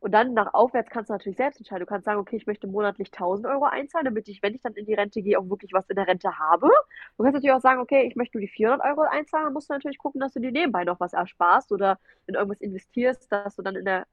Und 0.00 0.12
dann 0.12 0.32
nach 0.32 0.54
aufwärts 0.54 0.88
kannst 0.90 1.10
du 1.10 1.12
natürlich 1.12 1.36
selbst 1.36 1.58
entscheiden. 1.58 1.84
Du 1.84 1.86
kannst 1.86 2.06
sagen, 2.06 2.18
okay, 2.18 2.36
ich 2.36 2.46
möchte 2.46 2.66
monatlich 2.66 3.12
1000 3.12 3.46
Euro 3.46 3.64
einzahlen, 3.66 4.06
damit 4.06 4.28
ich, 4.28 4.42
wenn 4.42 4.54
ich 4.54 4.62
dann 4.62 4.72
in 4.72 4.86
die 4.86 4.94
Rente 4.94 5.20
gehe, 5.20 5.38
auch 5.38 5.48
wirklich 5.50 5.74
was 5.74 5.88
in 5.90 5.96
der 5.96 6.06
Rente 6.06 6.38
habe. 6.38 6.68
Du 7.16 7.22
kannst 7.22 7.34
natürlich 7.34 7.52
auch 7.52 7.60
sagen, 7.60 7.80
okay, 7.80 8.06
ich 8.06 8.16
möchte 8.16 8.38
nur 8.38 8.40
die 8.40 8.48
400 8.48 8.82
Euro 8.86 9.02
einzahlen, 9.02 9.44
dann 9.44 9.52
musst 9.52 9.68
du 9.68 9.74
natürlich 9.74 9.98
gucken, 9.98 10.20
dass 10.20 10.32
du 10.32 10.40
dir 10.40 10.52
nebenbei 10.52 10.84
noch 10.84 11.00
was 11.00 11.12
ersparst 11.12 11.70
oder 11.70 11.98
in 12.26 12.34
irgendwas 12.34 12.62
investierst, 12.62 13.30
dass 13.30 13.56
du 13.56 13.62
dann 13.62 13.76
in 13.76 13.84
der, 13.84 14.06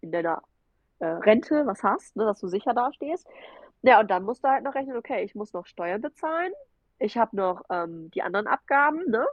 in 0.00 0.10
deiner 0.10 0.42
äh, 0.98 1.06
Rente 1.06 1.64
was 1.66 1.84
hast, 1.84 2.16
ne, 2.16 2.24
dass 2.24 2.40
du 2.40 2.48
sicher 2.48 2.74
dastehst. 2.74 3.28
Ja, 3.82 4.00
und 4.00 4.10
dann 4.10 4.24
musst 4.24 4.42
du 4.42 4.48
halt 4.48 4.64
noch 4.64 4.74
rechnen, 4.74 4.96
okay, 4.96 5.22
ich 5.22 5.36
muss 5.36 5.52
noch 5.52 5.66
Steuern 5.66 6.00
bezahlen, 6.00 6.52
ich 6.98 7.16
habe 7.16 7.36
noch 7.36 7.62
ähm, 7.70 8.10
die 8.10 8.22
anderen 8.22 8.48
Abgaben, 8.48 9.08
ne? 9.08 9.24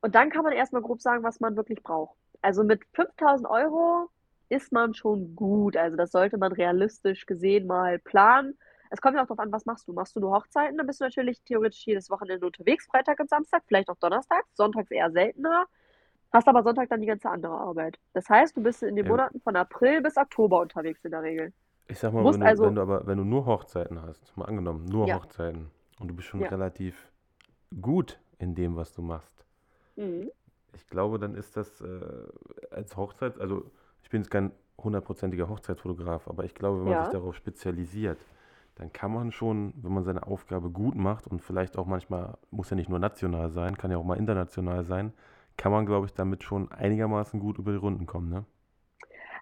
Und 0.00 0.14
dann 0.14 0.30
kann 0.30 0.44
man 0.44 0.52
erstmal 0.52 0.82
grob 0.82 1.00
sagen, 1.00 1.22
was 1.22 1.40
man 1.40 1.56
wirklich 1.56 1.82
braucht. 1.82 2.16
Also 2.40 2.64
mit 2.64 2.84
5000 2.94 3.48
Euro 3.48 4.08
ist 4.48 4.72
man 4.72 4.94
schon 4.94 5.34
gut. 5.36 5.76
Also 5.76 5.96
das 5.96 6.10
sollte 6.12 6.38
man 6.38 6.52
realistisch 6.52 7.26
gesehen 7.26 7.66
mal 7.66 7.98
planen. 7.98 8.58
Es 8.90 9.00
kommt 9.00 9.16
ja 9.16 9.22
auch 9.22 9.26
darauf 9.26 9.40
an, 9.40 9.52
was 9.52 9.66
machst 9.66 9.86
du? 9.88 9.92
Machst 9.92 10.16
du 10.16 10.20
nur 10.20 10.32
Hochzeiten? 10.34 10.78
Dann 10.78 10.86
bist 10.86 11.00
du 11.00 11.04
natürlich 11.04 11.42
theoretisch 11.44 11.84
jedes 11.86 12.08
Wochenende 12.10 12.46
unterwegs, 12.46 12.86
Freitag 12.86 13.20
und 13.20 13.28
Samstag, 13.28 13.62
vielleicht 13.66 13.88
auch 13.90 13.96
Donnerstags, 13.98 14.48
sonntags 14.56 14.90
eher 14.90 15.10
seltener. 15.10 15.66
Hast 16.32 16.48
aber 16.48 16.62
Sonntag 16.62 16.88
dann 16.90 17.00
die 17.00 17.06
ganze 17.06 17.28
andere 17.30 17.54
Arbeit. 17.58 17.98
Das 18.14 18.28
heißt, 18.28 18.56
du 18.56 18.62
bist 18.62 18.82
in 18.82 18.96
den 18.96 19.06
Ja, 19.06 19.08
Monaten 19.08 19.40
von 19.40 19.56
April 19.56 20.02
bis 20.02 20.16
Oktober 20.16 20.60
unterwegs 20.60 21.04
in 21.04 21.10
der 21.12 21.22
Regel. 21.22 21.52
ich 21.88 21.98
sag 21.98 22.12
mal, 22.12 22.28
wenn 22.28 22.40
du, 22.40 22.62
wenn 22.62 22.74
also, 22.74 22.76
du 22.76 22.82
aber, 22.82 23.06
wenn 23.06 23.18
du 23.18 23.24
nur 23.24 23.44
Hochzeiten 23.46 24.00
hast, 24.02 24.36
mal 24.36 24.44
angenommen, 24.46 24.84
nur 24.86 25.10
ja, 25.10 25.20
Hochzeiten 25.20 25.70
und 25.98 26.08
du 26.08 26.14
bist 26.14 26.28
schon 26.28 26.42
ja. 26.42 26.46
relativ 26.46 27.10
gut 27.80 28.20
in 28.38 28.54
dem, 28.56 28.76
was 28.76 28.92
du 28.94 29.02
machst, 29.02 29.44
Mhm. 29.96 30.28
ich 30.74 30.86
glaube, 30.88 31.18
dann 31.18 31.34
ist 31.34 31.56
das 31.56 31.80
äh, 31.80 32.00
als 32.70 32.96
Hochzeit, 32.96 33.38
also 33.40 33.70
ich 34.02 34.10
bin 34.10 34.22
jetzt 34.22 34.30
kein 34.30 34.52
hundertprozentiger 34.82 35.48
Hochzeitsfotograf, 35.48 36.28
aber 36.28 36.44
ich 36.44 36.54
glaube, 36.54 36.80
wenn 36.80 36.86
man 36.88 36.98
sich 36.98 37.08
Ja. 37.08 37.10
darauf 37.10 37.34
spezialisiert, 37.36 38.18
dann 38.76 38.92
kann 38.92 39.12
man 39.12 39.32
schon, 39.32 39.72
wenn 39.76 39.92
man 39.92 40.04
seine 40.04 40.26
Aufgabe 40.26 40.70
gut 40.70 40.94
macht 40.94 41.26
und 41.26 41.42
vielleicht 41.42 41.76
auch 41.78 41.86
manchmal, 41.86 42.38
muss 42.50 42.70
ja 42.70 42.76
nicht 42.76 42.88
nur 42.88 42.98
national 43.00 43.50
sein, 43.50 43.76
kann 43.76 43.90
ja 43.90 43.98
auch 43.98 44.04
mal 44.04 44.18
international 44.18 44.84
sein, 44.84 45.12
kann 45.56 45.72
man, 45.72 45.86
glaube 45.86 46.06
ich, 46.06 46.14
damit 46.14 46.44
schon 46.44 46.70
einigermaßen 46.72 47.40
gut 47.40 47.58
über 47.58 47.72
die 47.72 47.78
Runden 47.78 48.06
kommen, 48.06 48.30
ne? 48.30 48.44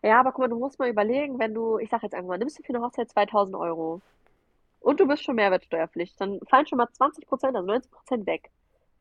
Ja, 0.02 0.20
aber 0.20 0.32
guck 0.32 0.40
mal, 0.40 0.48
du 0.48 0.58
musst 0.58 0.78
mal 0.78 0.88
überlegen, 0.88 1.38
wenn 1.38 1.54
du, 1.54 1.78
ich 1.78 1.90
sag 1.90 2.02
jetzt 2.02 2.14
einfach 2.14 2.28
mal, 2.28 2.38
nimmst 2.38 2.58
du 2.58 2.62
für 2.62 2.70
eine 2.74 2.82
Hochzeit 2.82 3.10
2000 3.10 3.56
Euro 3.56 4.02
und 4.80 5.00
du 5.00 5.08
bist 5.08 5.24
schon 5.24 5.36
Mehrwertsteuerpflicht, 5.36 6.20
dann 6.20 6.40
fallen 6.48 6.66
schon 6.66 6.78
mal 6.78 6.90
20 6.92 7.26
Prozent, 7.26 7.56
also 7.56 7.66
90 7.66 7.92
Prozent 7.92 8.26
weg. 8.26 8.50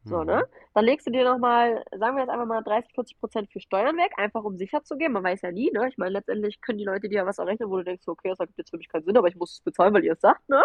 So, 0.05 0.23
ne? 0.23 0.37
Mhm. 0.37 0.55
Dann 0.75 0.85
legst 0.85 1.07
du 1.07 1.11
dir 1.11 1.23
nochmal, 1.23 1.83
sagen 1.97 2.15
wir 2.15 2.21
jetzt 2.23 2.29
einfach 2.29 2.45
mal 2.45 2.61
30, 2.61 2.93
40 2.93 3.19
Prozent 3.19 3.51
für 3.51 3.59
Steuern 3.59 3.97
weg, 3.97 4.11
einfach 4.17 4.43
um 4.43 4.55
sicher 4.55 4.83
zu 4.83 4.97
gehen. 4.97 5.11
Man 5.11 5.23
weiß 5.23 5.41
ja 5.41 5.51
nie, 5.51 5.71
ne? 5.71 5.87
Ich 5.89 5.97
meine, 5.97 6.11
letztendlich 6.11 6.61
können 6.61 6.77
die 6.77 6.85
Leute 6.85 7.09
dir 7.09 7.17
ja 7.17 7.25
was 7.25 7.39
errechnen, 7.39 7.69
wo 7.69 7.77
du 7.77 7.83
denkst, 7.83 8.07
okay, 8.07 8.29
das 8.29 8.39
ergibt 8.39 8.59
jetzt 8.59 8.69
für 8.69 8.77
mich 8.77 8.87
keinen 8.87 9.03
Sinn, 9.03 9.17
aber 9.17 9.27
ich 9.27 9.35
muss 9.35 9.53
es 9.53 9.61
bezahlen, 9.61 9.93
weil 9.95 10.03
ihr 10.03 10.13
es 10.13 10.21
sagt, 10.21 10.47
ne? 10.47 10.63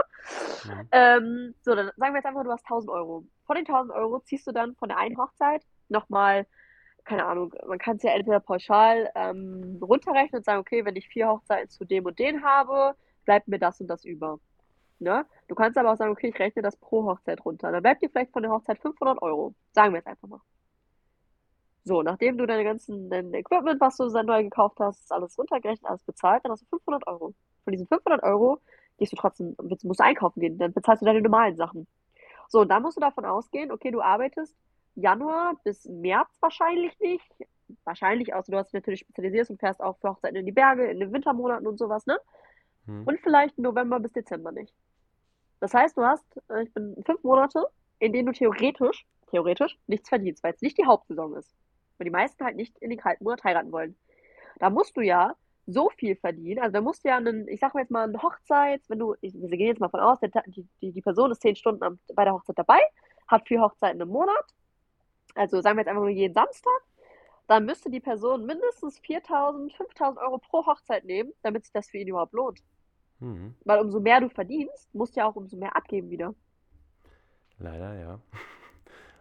Mhm. 0.65 0.89
Ähm, 0.93 1.55
so, 1.63 1.75
dann 1.75 1.91
sagen 1.97 2.13
wir 2.13 2.19
jetzt 2.19 2.27
einfach, 2.27 2.45
du 2.45 2.53
hast 2.53 2.65
1000 2.65 2.93
Euro. 2.93 3.25
Von 3.47 3.57
den 3.57 3.67
1000 3.67 3.95
Euro 3.95 4.21
ziehst 4.21 4.47
du 4.47 4.53
dann 4.53 4.75
von 4.77 4.91
der 4.91 4.99
einen 4.99 5.17
Hochzeit 5.17 5.65
nochmal, 5.89 6.47
keine 7.05 7.25
Ahnung, 7.25 7.55
man 7.67 7.79
kann 7.79 7.97
es 7.97 8.03
ja 8.03 8.11
entweder 8.11 8.41
pauschal 8.41 9.11
ähm, 9.15 9.79
runterrechnen 9.81 10.41
und 10.41 10.45
sagen, 10.45 10.61
okay, 10.61 10.85
wenn 10.85 10.97
ich 10.97 11.09
vier 11.09 11.29
Hochzeiten 11.29 11.71
zu 11.71 11.87
dem 11.87 12.05
und 12.05 12.19
den 12.19 12.45
habe, 12.45 12.95
bleibt 13.25 13.49
mir 13.49 13.59
das 13.59 13.81
und 13.81 13.87
das 13.87 14.05
über. 14.05 14.39
Ne? 15.01 15.25
Du 15.49 15.55
kannst 15.55 15.79
aber 15.79 15.93
auch 15.93 15.97
sagen, 15.97 16.13
okay, 16.13 16.29
ich 16.29 16.39
rechne 16.39 16.63
das 16.63 16.77
pro 16.77 17.05
Hochzeit 17.05 17.45
runter. 17.45 17.73
Dann 17.73 17.83
bleibt 17.83 18.03
dir 18.03 18.11
vielleicht 18.11 18.33
von 18.33 18.43
der 18.43 18.53
Hochzeit 18.53 18.79
500 18.79 19.21
Euro. 19.23 19.55
Sagen 19.73 19.93
wir 19.93 19.99
jetzt 19.99 20.07
einfach 20.07 20.29
mal. 20.29 20.41
So, 21.85 22.03
nachdem 22.03 22.37
du 22.37 22.47
deine 22.47 22.65
ganzen, 22.65 23.09
dein 23.09 23.33
Equipment, 23.33 23.81
was 23.81 23.97
du 23.97 24.09
dann 24.11 24.27
neu 24.27 24.43
gekauft 24.43 24.79
hast, 24.79 25.11
alles 25.11 25.39
runtergerechnet, 25.39 25.89
alles 25.89 26.05
bezahlt, 26.05 26.45
dann 26.45 26.53
hast 26.53 26.63
du 26.63 26.67
500 26.67 27.07
Euro. 27.07 27.35
Von 27.65 27.73
diesen 27.73 27.87
500 27.87 28.23
Euro 28.23 28.61
gehst 28.99 29.13
du 29.13 29.17
trotzdem, 29.17 29.57
musst 29.59 30.01
du 30.01 30.05
einkaufen 30.05 30.41
gehen, 30.41 30.59
dann 30.59 30.75
bezahlst 30.75 31.01
du 31.01 31.07
deine 31.07 31.23
normalen 31.23 31.57
Sachen. 31.57 31.87
So, 32.49 32.61
und 32.61 32.69
dann 32.69 32.83
musst 32.83 32.99
du 32.99 33.01
davon 33.01 33.25
ausgehen, 33.25 33.73
okay, 33.73 33.91
du 33.91 34.03
arbeitest 34.03 34.55
Januar 34.95 35.55
bis 35.65 35.87
März 35.87 36.37
wahrscheinlich 36.41 36.99
nicht. 37.01 37.33
Wahrscheinlich, 37.85 38.35
außer 38.35 38.53
du 38.53 38.59
hast 38.59 38.69
dich 38.69 38.75
natürlich 38.75 39.01
spezialisiert 39.01 39.49
und 39.49 39.61
fährst 39.61 39.81
auch 39.81 39.97
für 39.99 40.11
Hochzeiten 40.11 40.37
in 40.37 40.45
die 40.45 40.53
Berge, 40.53 40.87
in 40.87 41.01
den 41.01 41.13
Wintermonaten 41.13 41.67
und 41.67 41.79
sowas, 41.79 42.05
ne? 42.07 42.19
Mhm. 42.87 43.05
Und 43.05 43.21
vielleicht 43.21 43.57
November 43.59 44.01
bis 44.01 44.13
Dezember 44.13 44.53
nicht. 44.53 44.75
Das 45.61 45.75
heißt, 45.75 45.97
du 45.97 46.03
hast, 46.03 46.25
äh, 46.49 46.65
ich 46.65 46.73
bin 46.75 46.97
fünf 47.05 47.23
Monate, 47.23 47.67
in 47.99 48.13
denen 48.13 48.27
du 48.27 48.33
theoretisch, 48.33 49.07
theoretisch 49.31 49.79
nichts 49.87 50.09
verdienst, 50.09 50.43
weil 50.43 50.55
es 50.55 50.63
nicht 50.63 50.79
die 50.79 50.87
Hauptsaison 50.87 51.37
ist. 51.37 51.55
Weil 51.99 52.07
die 52.07 52.11
meisten 52.11 52.45
halt 52.45 52.57
nicht 52.57 52.77
in 52.79 52.91
den 52.91 52.99
kalten 52.99 53.25
Monat 53.25 53.45
heiraten 53.45 53.71
wollen. 53.73 53.97
Da 54.59 54.71
musst 54.71 54.97
du 54.97 55.03
ja 55.03 55.37
so 55.67 55.91
viel 55.91 56.17
verdienen. 56.17 56.61
Also 56.61 56.73
da 56.73 56.81
musst 56.81 57.05
du 57.05 57.09
ja 57.09 57.17
einen, 57.17 57.47
ich 57.49 57.61
sag 57.61 57.75
mal 57.75 57.81
jetzt 57.81 57.91
mal, 57.91 58.09
eine 58.09 58.21
Hochzeit, 58.23 58.83
wenn 58.89 58.99
du, 58.99 59.15
wir 59.21 59.57
gehen 59.57 59.69
jetzt 59.69 59.81
mal 59.81 59.89
von 59.89 60.01
aus, 60.01 60.19
der, 60.21 60.31
die, 60.47 60.67
die, 60.81 60.93
die 60.93 61.03
Person 61.03 61.31
ist 61.31 61.43
zehn 61.43 61.57
Stunden 61.57 61.83
am, 61.83 61.99
bei 62.15 62.25
der 62.25 62.33
Hochzeit 62.33 62.59
dabei, 62.59 62.81
hat 63.29 63.47
vier 63.47 63.61
Hochzeiten 63.61 64.01
im 64.01 64.09
Monat, 64.09 64.45
also 65.35 65.61
sagen 65.61 65.77
wir 65.77 65.83
jetzt 65.83 65.89
einfach 65.89 66.03
nur 66.03 66.11
jeden 66.11 66.35
Samstag, 66.35 66.81
dann 67.47 67.65
müsste 67.65 67.91
die 67.91 68.01
Person 68.01 68.47
mindestens 68.47 69.01
4.000, 69.01 69.77
5.000 69.77 70.19
Euro 70.19 70.39
pro 70.39 70.67
Hochzeit 70.67 71.05
nehmen, 71.05 71.33
damit 71.43 71.65
sich 71.65 71.73
das 71.73 71.89
für 71.89 71.99
ihn 71.99 72.09
überhaupt 72.09 72.33
lohnt. 72.33 72.61
Mhm. 73.21 73.55
Weil 73.65 73.81
umso 73.81 74.01
mehr 74.01 74.21
du 74.21 74.29
verdienst, 74.29 74.93
musst 74.95 75.15
du 75.15 75.21
ja 75.21 75.27
auch 75.27 75.37
umso 75.37 75.57
mehr 75.57 75.77
abgeben 75.77 76.11
wieder. 76.11 76.35
Leider, 77.59 77.95
ja. 77.95 78.19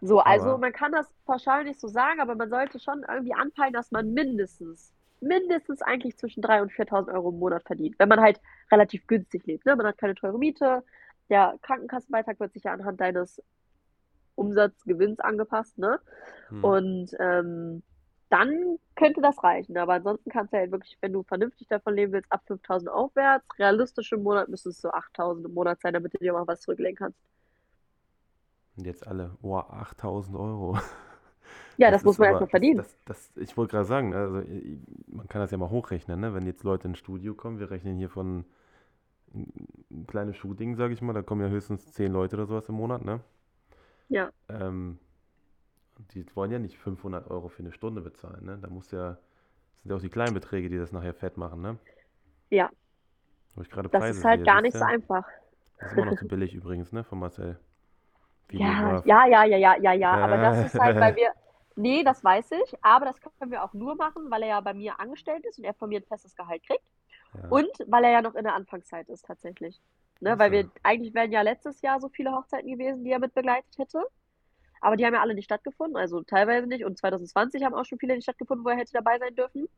So, 0.02 0.18
also 0.20 0.48
Aber 0.48 0.58
man 0.58 0.72
kann 0.72 0.92
das 0.92 1.12
pauschal 1.26 1.64
nicht 1.64 1.78
so 1.78 1.86
sagen, 1.86 2.20
aber 2.20 2.34
man 2.34 2.48
sollte 2.48 2.80
schon 2.80 3.04
irgendwie 3.06 3.34
anpeilen, 3.34 3.74
dass 3.74 3.90
man 3.90 4.14
mindestens, 4.14 4.94
mindestens 5.20 5.82
eigentlich 5.82 6.16
zwischen 6.16 6.42
3.000 6.42 6.62
und 6.62 6.72
4.000 6.72 7.12
Euro 7.12 7.28
im 7.28 7.38
Monat 7.38 7.64
verdient, 7.64 7.98
wenn 7.98 8.08
man 8.08 8.18
halt 8.18 8.40
relativ 8.72 9.06
günstig 9.06 9.44
lebt. 9.44 9.66
Ne? 9.66 9.76
Man 9.76 9.86
hat 9.86 9.98
keine 9.98 10.14
teure 10.14 10.38
Miete, 10.38 10.82
der 11.28 11.58
Krankenkassenbeitrag 11.60 12.40
wird 12.40 12.54
sich 12.54 12.64
ja 12.64 12.72
anhand 12.72 12.98
deines 12.98 13.42
Umsatzgewinns 14.36 15.20
angepasst, 15.20 15.76
ne? 15.76 16.00
hm. 16.48 16.64
Und 16.64 17.10
ähm, 17.18 17.82
dann 18.30 18.78
könnte 18.96 19.20
das 19.20 19.42
reichen. 19.44 19.76
Aber 19.78 19.94
ansonsten 19.94 20.30
kannst 20.30 20.52
du 20.54 20.58
halt 20.58 20.72
wirklich, 20.72 20.96
wenn 21.00 21.12
du 21.12 21.22
vernünftig 21.24 21.68
davon 21.68 21.94
leben 21.96 22.12
willst, 22.12 22.32
ab 22.32 22.42
5.000 22.46 22.90
aufwärts. 22.90 23.46
Realistisch 23.58 24.12
im 24.12 24.22
Monat 24.22 24.48
müsste 24.48 24.70
es 24.70 24.80
so 24.80 24.90
8.000 24.92 25.46
im 25.46 25.54
Monat 25.54 25.80
sein, 25.82 25.94
damit 25.94 26.14
du 26.14 26.18
dir 26.18 26.32
mal 26.32 26.46
was 26.46 26.62
zurücklegen 26.62 26.96
kannst. 26.96 27.18
Und 28.76 28.86
jetzt 28.86 29.06
alle, 29.06 29.36
oh, 29.42 29.56
8000 29.58 30.36
Euro. 30.36 30.78
Ja, 31.76 31.90
Das 31.90 32.04
das 32.04 32.04
muss 32.04 32.18
man 32.18 32.28
aber, 32.28 32.28
erstmal 32.28 32.48
verdienen. 32.48 32.86
das, 32.86 32.96
das, 33.06 33.32
ich 33.36 33.56
wollte 33.56 33.72
gerade 33.72 33.86
sagen, 33.86 34.14
also 34.14 34.42
man 35.08 35.28
kann 35.28 35.40
das 35.40 35.50
ja 35.50 35.58
mal 35.58 35.70
hochrechnen, 35.70 36.20
ne? 36.20 36.34
Wenn 36.34 36.46
jetzt 36.46 36.64
Leute 36.64 36.88
ins 36.88 36.98
Studio 36.98 37.34
kommen, 37.34 37.58
wir 37.58 37.70
rechnen 37.70 37.96
hier 37.98 38.10
von 38.10 38.44
ein 39.34 39.46
ein 39.90 40.06
kleines 40.06 40.36
Shooting, 40.36 40.76
sage 40.76 40.94
ich 40.94 41.02
mal, 41.02 41.12
da 41.14 41.22
kommen 41.22 41.42
ja 41.42 41.48
höchstens 41.48 41.92
10 41.92 42.12
Leute 42.12 42.36
oder 42.36 42.46
sowas 42.46 42.68
im 42.68 42.76
Monat, 42.76 43.04
ne? 43.04 43.20
Ja, 44.08 44.32
Ähm, 44.48 44.98
die 46.14 46.24
wollen 46.36 46.50
ja 46.50 46.58
nicht 46.58 46.78
500 46.78 47.30
Euro 47.30 47.48
für 47.48 47.60
eine 47.60 47.72
Stunde 47.72 48.00
bezahlen, 48.00 48.44
ne? 48.44 48.58
Da 48.60 48.68
muss 48.68 48.90
ja, 48.90 49.12
das 49.12 49.82
sind 49.82 49.90
ja 49.90 49.96
auch 49.96 50.00
die 50.00 50.10
kleinen 50.10 50.34
Beträge, 50.34 50.68
die 50.68 50.78
das 50.78 50.92
nachher 50.92 51.14
fett 51.14 51.36
machen, 51.36 51.62
ne? 51.62 51.78
ja. 52.50 52.70
Wo 53.54 53.62
ich 53.62 53.70
gerade 53.70 53.88
Das 53.88 54.00
Preise 54.00 54.18
ist 54.20 54.24
halt 54.24 54.40
sehe, 54.40 54.46
gar 54.46 54.60
nicht 54.62 54.76
so 54.76 54.84
einfach. 54.84 55.26
Das 55.78 55.92
ist 55.92 55.96
immer 55.96 56.06
noch 56.06 56.18
zu 56.18 56.28
billig 56.28 56.54
übrigens, 56.54 56.92
ne? 56.92 57.04
Von 57.04 57.18
Marcel. 57.18 57.58
Ja, 58.52 59.00
ja, 59.04 59.26
ja, 59.26 59.44
ja, 59.44 59.56
ja, 59.56 59.76
ja, 59.76 59.92
ja. 59.92 60.12
Aber 60.12 60.36
das 60.36 60.66
ist 60.66 60.80
halt, 60.80 60.98
weil 60.98 61.14
wir. 61.16 61.32
Nee, 61.76 62.02
das 62.02 62.24
weiß 62.24 62.50
ich. 62.52 62.74
Aber 62.82 63.06
das 63.06 63.20
können 63.20 63.52
wir 63.52 63.62
auch 63.62 63.72
nur 63.74 63.94
machen, 63.94 64.28
weil 64.30 64.42
er 64.42 64.48
ja 64.48 64.60
bei 64.60 64.74
mir 64.74 64.98
angestellt 64.98 65.46
ist 65.46 65.58
und 65.58 65.64
er 65.64 65.74
von 65.74 65.88
mir 65.88 66.00
ein 66.00 66.04
festes 66.04 66.34
Gehalt 66.34 66.62
kriegt. 66.66 66.82
ja, 67.34 67.48
Und 67.48 67.70
weil 67.86 68.04
er 68.04 68.10
ja 68.10 68.22
noch 68.22 68.34
in 68.34 68.42
der 68.44 68.54
Anfangszeit 68.54 69.08
ist, 69.08 69.24
tatsächlich. 69.24 69.80
Ne, 70.20 70.38
weil 70.38 70.50
wir, 70.52 70.70
eigentlich 70.82 71.14
wären 71.14 71.32
ja 71.32 71.42
letztes 71.42 71.80
Jahr 71.80 72.00
so 72.00 72.08
viele 72.08 72.32
Hochzeiten 72.32 72.68
gewesen, 72.70 73.04
die 73.04 73.12
er 73.12 73.20
mit 73.20 73.34
begleitet 73.34 73.78
hätte. 73.78 74.04
Aber 74.80 74.96
die 74.96 75.04
haben 75.04 75.14
ja 75.14 75.20
alle 75.20 75.34
nicht 75.34 75.44
stattgefunden, 75.44 75.96
also 75.96 76.22
teilweise 76.22 76.66
nicht. 76.66 76.84
Und 76.84 76.98
2020 76.98 77.64
haben 77.64 77.74
auch 77.74 77.84
schon 77.84 77.98
viele 77.98 78.14
nicht 78.14 78.24
stattgefunden, 78.24 78.64
wo 78.64 78.70
er 78.70 78.76
hätte 78.76 78.92
dabei 78.92 79.18
sein 79.18 79.34
dürfen. 79.34 79.68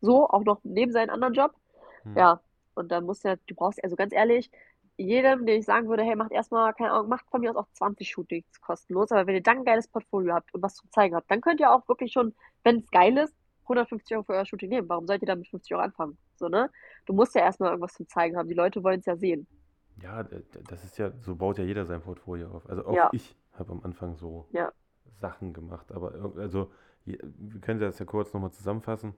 So, 0.00 0.28
auch 0.28 0.44
noch 0.44 0.60
neben 0.64 0.92
seinem 0.92 1.10
anderen 1.10 1.34
Job. 1.34 1.54
Hm. 2.02 2.16
Ja, 2.16 2.40
und 2.74 2.90
dann 2.90 3.04
musst 3.04 3.24
du 3.24 3.28
ja, 3.28 3.36
du 3.46 3.54
brauchst, 3.54 3.82
also 3.82 3.96
ganz 3.96 4.12
ehrlich, 4.12 4.50
jedem, 4.96 5.46
den 5.46 5.60
ich 5.60 5.64
sagen 5.64 5.88
würde, 5.88 6.02
hey, 6.02 6.16
macht 6.16 6.32
erstmal, 6.32 6.74
keine 6.74 6.92
Ahnung, 6.92 7.08
macht 7.08 7.28
von 7.30 7.40
mir 7.40 7.50
aus 7.50 7.56
auch 7.56 7.68
20 7.72 8.10
Shootings 8.10 8.60
kostenlos, 8.60 9.10
aber 9.10 9.26
wenn 9.26 9.34
ihr 9.34 9.42
dann 9.42 9.58
ein 9.58 9.64
geiles 9.64 9.88
Portfolio 9.88 10.34
habt 10.34 10.52
und 10.54 10.62
was 10.62 10.74
zu 10.74 10.88
zeigen 10.90 11.14
habt, 11.14 11.30
dann 11.30 11.40
könnt 11.40 11.60
ihr 11.60 11.70
auch 11.70 11.86
wirklich 11.88 12.12
schon, 12.12 12.34
wenn 12.62 12.78
es 12.78 12.90
geil 12.90 13.16
ist, 13.16 13.34
150 13.62 14.16
Euro 14.16 14.24
für 14.24 14.32
euer 14.32 14.44
Shooting 14.44 14.68
nehmen. 14.68 14.88
Warum 14.88 15.06
sollt 15.06 15.22
ihr 15.22 15.26
dann 15.26 15.38
mit 15.38 15.48
50 15.48 15.72
Euro 15.74 15.82
anfangen? 15.82 16.18
So, 16.36 16.48
ne? 16.48 16.70
Du 17.06 17.12
musst 17.12 17.34
ja 17.34 17.42
erstmal 17.42 17.70
irgendwas 17.70 17.94
zu 17.94 18.04
zeigen 18.06 18.36
haben. 18.36 18.48
Die 18.48 18.54
Leute 18.54 18.82
wollen 18.82 19.00
es 19.00 19.06
ja 19.06 19.16
sehen. 19.16 19.46
Ja, 20.02 20.24
das 20.68 20.84
ist 20.84 20.98
ja, 20.98 21.12
so 21.20 21.36
baut 21.36 21.58
ja 21.58 21.64
jeder 21.64 21.84
sein 21.86 22.00
Portfolio 22.00 22.48
auf. 22.48 22.68
Also 22.68 22.84
auch 22.86 22.94
Ja, 22.94 23.10
ich 23.12 23.36
habe 23.54 23.72
am 23.72 23.80
Anfang 23.82 24.16
so 24.16 24.46
ja, 24.52 24.72
Sachen 25.20 25.52
gemacht, 25.52 25.92
aber 25.92 26.14
also 26.36 26.70
wir 27.04 27.18
können 27.60 27.80
das 27.80 27.98
ja 27.98 28.04
kurz 28.04 28.32
nochmal 28.32 28.52
zusammenfassen. 28.52 29.14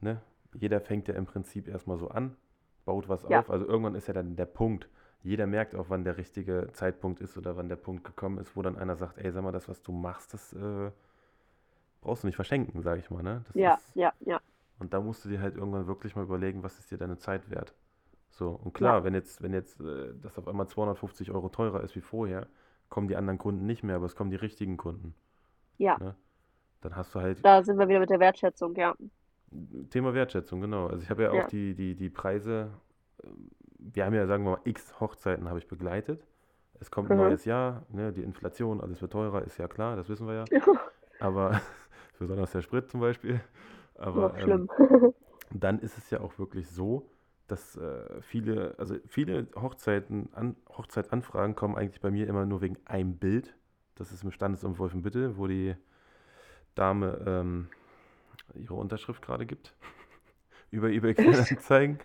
Ne? 0.00 0.20
Jeder 0.54 0.80
fängt 0.80 1.08
ja 1.08 1.14
im 1.14 1.26
Prinzip 1.26 1.68
erstmal 1.68 1.98
so 1.98 2.08
an, 2.08 2.36
baut 2.84 3.08
was 3.08 3.26
ja, 3.28 3.40
auf. 3.40 3.50
Also 3.50 3.66
irgendwann 3.66 3.94
ist 3.94 4.08
ja 4.08 4.14
dann 4.14 4.36
der 4.36 4.46
Punkt. 4.46 4.88
Jeder 5.22 5.46
merkt 5.46 5.74
auch, 5.74 5.86
wann 5.88 6.04
der 6.04 6.16
richtige 6.16 6.70
Zeitpunkt 6.72 7.20
ist 7.20 7.36
oder 7.36 7.56
wann 7.56 7.68
der 7.68 7.76
Punkt 7.76 8.04
gekommen 8.04 8.38
ist, 8.38 8.56
wo 8.56 8.62
dann 8.62 8.76
einer 8.76 8.96
sagt, 8.96 9.18
ey, 9.18 9.30
sag 9.30 9.44
mal, 9.44 9.52
das, 9.52 9.68
was 9.68 9.82
du 9.82 9.92
machst, 9.92 10.34
das 10.34 10.52
äh, 10.54 10.90
brauchst 12.00 12.22
du 12.22 12.26
nicht 12.26 12.36
verschenken, 12.36 12.80
sage 12.82 13.00
ich 13.00 13.10
mal. 13.10 13.22
Ne? 13.22 13.42
Das 13.46 13.54
ja, 13.54 13.74
ist, 13.74 13.94
ja, 13.94 14.12
ja, 14.20 14.40
und 14.82 14.92
da 14.92 15.00
musst 15.00 15.24
du 15.24 15.28
dir 15.28 15.40
halt 15.40 15.54
irgendwann 15.54 15.86
wirklich 15.86 16.16
mal 16.16 16.24
überlegen, 16.24 16.64
was 16.64 16.76
ist 16.80 16.90
dir 16.90 16.98
deine 16.98 17.16
Zeit 17.16 17.48
wert. 17.50 17.72
So, 18.30 18.48
und 18.48 18.74
ja, 18.74 18.78
klar, 18.78 19.04
wenn 19.04 19.14
jetzt, 19.14 19.40
wenn 19.40 19.52
jetzt 19.52 19.80
äh, 19.80 20.12
das 20.20 20.36
auf 20.38 20.48
einmal 20.48 20.66
250 20.66 21.30
Euro 21.30 21.50
teurer 21.50 21.82
ist 21.82 21.94
wie 21.94 22.00
vorher, 22.00 22.48
kommen 22.92 23.08
die 23.08 23.16
anderen 23.16 23.38
Kunden 23.38 23.64
nicht 23.64 23.82
mehr, 23.82 23.96
aber 23.96 24.04
es 24.04 24.14
kommen 24.14 24.30
die 24.30 24.36
richtigen 24.36 24.76
Kunden. 24.76 25.14
ja. 25.78 25.96
Ne? 25.98 26.14
Dann 26.82 26.94
hast 26.96 27.14
du 27.14 27.20
halt 27.20 27.44
Da 27.44 27.62
sind 27.62 27.78
wir 27.78 27.88
wieder 27.88 28.00
mit 28.00 28.10
der 28.10 28.20
Wertschätzung, 28.20 28.74
ja. 28.74 28.94
Thema 29.90 30.12
Wertschätzung, 30.14 30.60
genau. 30.60 30.88
Also 30.88 31.02
ich 31.02 31.10
habe 31.10 31.22
ja 31.22 31.30
auch 31.30 31.34
Ja, 31.34 31.46
die, 31.46 31.74
die, 31.74 31.94
die 31.94 32.10
Preise, 32.10 32.70
ähm, 33.24 33.50
wir 33.78 34.04
haben 34.04 34.14
ja, 34.14 34.26
sagen 34.26 34.44
wir 34.44 34.52
mal, 34.52 34.60
x 34.64 35.00
Hochzeiten 35.00 35.48
habe 35.48 35.58
ich 35.58 35.68
begleitet. 35.68 36.26
Es 36.80 36.90
kommt 36.90 37.10
ein 37.10 37.16
mhm. 37.16 37.24
neues 37.24 37.44
Jahr, 37.46 37.86
ne, 37.88 38.12
die 38.12 38.22
Inflation, 38.22 38.80
alles 38.80 39.00
wird 39.00 39.12
teurer, 39.12 39.42
ist 39.42 39.56
ja 39.58 39.68
klar, 39.68 39.96
das 39.96 40.08
wissen 40.08 40.26
wir 40.26 40.34
ja. 40.34 40.44
Aber 41.20 41.60
besonders 42.18 42.52
der 42.52 42.60
Sprit 42.60 42.90
zum 42.90 43.00
Beispiel. 43.00 43.40
Aber 43.94 44.34
ähm, 44.36 44.40
schlimm. 44.40 45.14
dann 45.50 45.78
ist 45.78 45.96
es 45.96 46.10
ja 46.10 46.20
auch 46.20 46.38
wirklich 46.38 46.68
so, 46.68 47.08
dass 47.48 47.76
äh, 47.76 48.22
viele, 48.22 48.74
also 48.78 48.96
viele 49.06 49.46
Hochzeiten, 49.54 50.28
an, 50.32 50.56
Hochzeitanfragen 50.68 51.54
kommen 51.54 51.76
eigentlich 51.76 52.00
bei 52.00 52.10
mir 52.10 52.26
immer 52.28 52.46
nur 52.46 52.60
wegen 52.60 52.76
einem 52.84 53.16
Bild. 53.16 53.54
Das 53.96 54.12
ist 54.12 54.24
im 54.24 54.30
Standesamt 54.30 54.78
Wolfenbüttel, 54.78 55.36
wo 55.36 55.46
die 55.46 55.74
Dame 56.74 57.22
ähm, 57.26 57.68
ihre 58.54 58.74
Unterschrift 58.74 59.22
gerade 59.22 59.46
gibt. 59.46 59.74
über 60.70 60.88
eBay 60.88 61.14
Kleinanzeigen. 61.14 61.98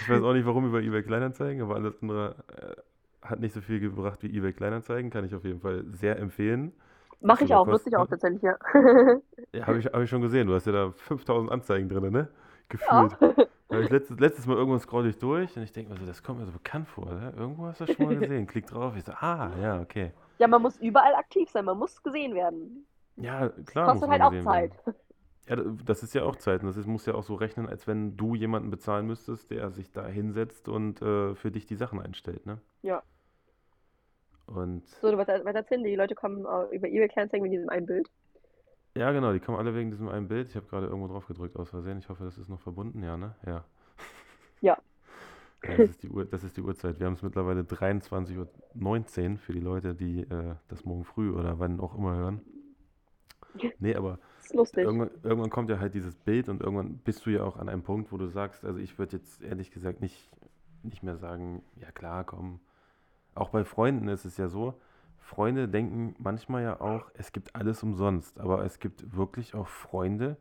Ich 0.00 0.08
weiß 0.08 0.22
auch 0.22 0.32
nicht 0.32 0.46
warum 0.46 0.66
über 0.66 0.80
eBay 0.80 1.02
Kleinanzeigen, 1.02 1.62
aber 1.62 1.74
alles 1.74 2.00
andere 2.00 2.36
äh, 2.56 3.26
hat 3.26 3.40
nicht 3.40 3.54
so 3.54 3.60
viel 3.60 3.80
gebracht 3.80 4.22
wie 4.22 4.34
eBay 4.36 4.52
Kleinanzeigen. 4.52 5.10
Kann 5.10 5.24
ich 5.24 5.34
auf 5.34 5.44
jeden 5.44 5.60
Fall 5.60 5.84
sehr 5.92 6.18
empfehlen. 6.18 6.72
Mache 7.20 7.44
ich 7.44 7.54
auch, 7.54 7.66
nutze 7.66 7.88
ich 7.88 7.96
auch 7.96 8.06
tatsächlich, 8.06 8.42
ja. 8.42 8.56
Ja, 9.52 9.66
habe 9.66 9.78
ich, 9.78 9.86
hab 9.86 10.00
ich 10.02 10.10
schon 10.10 10.20
gesehen. 10.20 10.46
Du 10.46 10.54
hast 10.54 10.66
ja 10.66 10.72
da 10.72 10.92
5000 10.92 11.50
Anzeigen 11.50 11.88
drin, 11.88 12.12
ne? 12.12 12.28
Ja. 12.28 12.28
Gefühlt. 12.68 13.20
Hab 13.20 13.48
ich 13.80 13.90
letztes, 13.90 14.18
letztes 14.18 14.46
Mal 14.46 14.56
irgendwann 14.56 14.80
scroll 14.80 15.06
ich 15.06 15.18
durch 15.18 15.56
und 15.56 15.62
ich 15.62 15.72
denke 15.72 15.92
mir 15.92 15.98
so, 15.98 16.06
das 16.06 16.22
kommt 16.22 16.40
mir 16.40 16.46
so 16.46 16.52
bekannt 16.52 16.88
vor. 16.88 17.12
Ne? 17.12 17.32
Irgendwo 17.36 17.66
hast 17.66 17.80
du 17.80 17.84
das 17.86 17.96
schon 17.96 18.06
mal 18.06 18.16
gesehen. 18.18 18.46
Klick 18.46 18.66
drauf. 18.66 18.94
Ich 18.96 19.04
so, 19.04 19.12
ah, 19.12 19.50
ja, 19.60 19.80
okay. 19.80 20.12
Ja, 20.38 20.48
man 20.48 20.62
muss 20.62 20.76
überall 20.78 21.14
aktiv 21.14 21.48
sein, 21.50 21.64
man 21.64 21.78
muss 21.78 22.02
gesehen 22.02 22.34
werden. 22.34 22.86
Ja, 23.16 23.48
klar 23.66 23.92
kostet 23.92 24.08
halt 24.10 24.22
auch 24.22 24.42
Zeit. 24.42 24.72
werden. 24.86 24.96
Ja, 25.46 25.56
das 25.84 26.02
ist 26.02 26.14
ja 26.14 26.22
auch 26.22 26.36
Zeit. 26.36 26.62
Und 26.62 26.68
das 26.68 26.76
ist, 26.76 26.86
muss 26.86 27.06
ja 27.06 27.14
auch 27.14 27.22
so 27.22 27.34
rechnen, 27.34 27.68
als 27.68 27.86
wenn 27.86 28.16
du 28.16 28.34
jemanden 28.34 28.70
bezahlen 28.70 29.06
müsstest, 29.06 29.50
der 29.50 29.70
sich 29.70 29.92
da 29.92 30.06
hinsetzt 30.06 30.68
und 30.68 31.02
äh, 31.02 31.34
für 31.34 31.50
dich 31.50 31.66
die 31.66 31.76
Sachen 31.76 32.00
einstellt, 32.00 32.46
ne? 32.46 32.58
Ja. 32.82 33.02
Und 34.46 34.86
So, 34.86 35.16
was, 35.16 35.28
was 35.28 35.54
erzählen 35.54 35.84
die? 35.84 35.96
Leute 35.96 36.14
kommen 36.14 36.44
äh, 36.44 36.74
über 36.74 36.88
eBay 36.88 37.08
Kleinanzeigen 37.08 37.42
mit 37.42 37.52
diesem 37.52 37.68
einen 37.68 37.86
Bild. 37.86 38.10
Ja, 38.96 39.12
genau, 39.12 39.32
die 39.32 39.40
kommen 39.40 39.58
alle 39.58 39.74
wegen 39.74 39.90
diesem 39.90 40.08
einen 40.08 40.28
Bild. 40.28 40.48
Ich 40.48 40.56
habe 40.56 40.66
gerade 40.66 40.86
irgendwo 40.86 41.08
drauf 41.08 41.26
gedrückt 41.26 41.56
aus 41.56 41.70
Versehen. 41.70 41.98
Ich 41.98 42.08
hoffe, 42.08 42.24
das 42.24 42.38
ist 42.38 42.48
noch 42.48 42.60
verbunden. 42.60 43.02
Ja, 43.02 43.16
ne? 43.16 43.34
Ja. 43.46 43.64
Ja. 44.60 44.78
Ja, 45.66 45.78
das 45.78 45.90
ist 45.90 46.02
die 46.02 46.10
Uhr, 46.10 46.26
das 46.26 46.44
ist 46.44 46.58
die 46.58 46.60
Uhrzeit. 46.60 47.00
Wir 47.00 47.06
haben 47.06 47.14
es 47.14 47.22
mittlerweile 47.22 47.62
23.19 47.62 49.30
Uhr 49.30 49.38
für 49.38 49.52
die 49.54 49.60
Leute, 49.60 49.94
die 49.94 50.20
äh, 50.20 50.56
das 50.68 50.84
morgen 50.84 51.04
früh 51.04 51.30
oder 51.30 51.58
wann 51.58 51.80
auch 51.80 51.96
immer 51.96 52.14
hören. 52.14 52.42
Nee, 53.78 53.94
aber 53.94 54.18
irgendwann, 54.52 55.10
irgendwann 55.22 55.48
kommt 55.48 55.70
ja 55.70 55.78
halt 55.78 55.94
dieses 55.94 56.16
Bild 56.16 56.48
und 56.48 56.60
irgendwann 56.60 56.98
bist 56.98 57.24
du 57.24 57.30
ja 57.30 57.44
auch 57.44 57.56
an 57.56 57.68
einem 57.68 57.82
Punkt, 57.82 58.12
wo 58.12 58.16
du 58.16 58.26
sagst, 58.26 58.64
also 58.64 58.78
ich 58.78 58.98
würde 58.98 59.16
jetzt 59.16 59.42
ehrlich 59.42 59.70
gesagt 59.70 60.00
nicht, 60.00 60.28
nicht 60.82 61.02
mehr 61.02 61.16
sagen, 61.16 61.62
ja 61.76 61.90
klar, 61.92 62.24
komm. 62.24 62.60
Auch 63.34 63.50
bei 63.50 63.64
Freunden 63.64 64.08
ist 64.08 64.24
es 64.24 64.36
ja 64.36 64.48
so, 64.48 64.74
Freunde 65.24 65.68
denken 65.68 66.14
manchmal 66.18 66.62
ja 66.62 66.80
auch, 66.80 67.10
es 67.14 67.32
gibt 67.32 67.56
alles 67.56 67.82
umsonst, 67.82 68.38
aber 68.38 68.64
es 68.64 68.78
gibt 68.78 69.16
wirklich 69.16 69.54
auch 69.54 69.66
Freunde, 69.66 70.36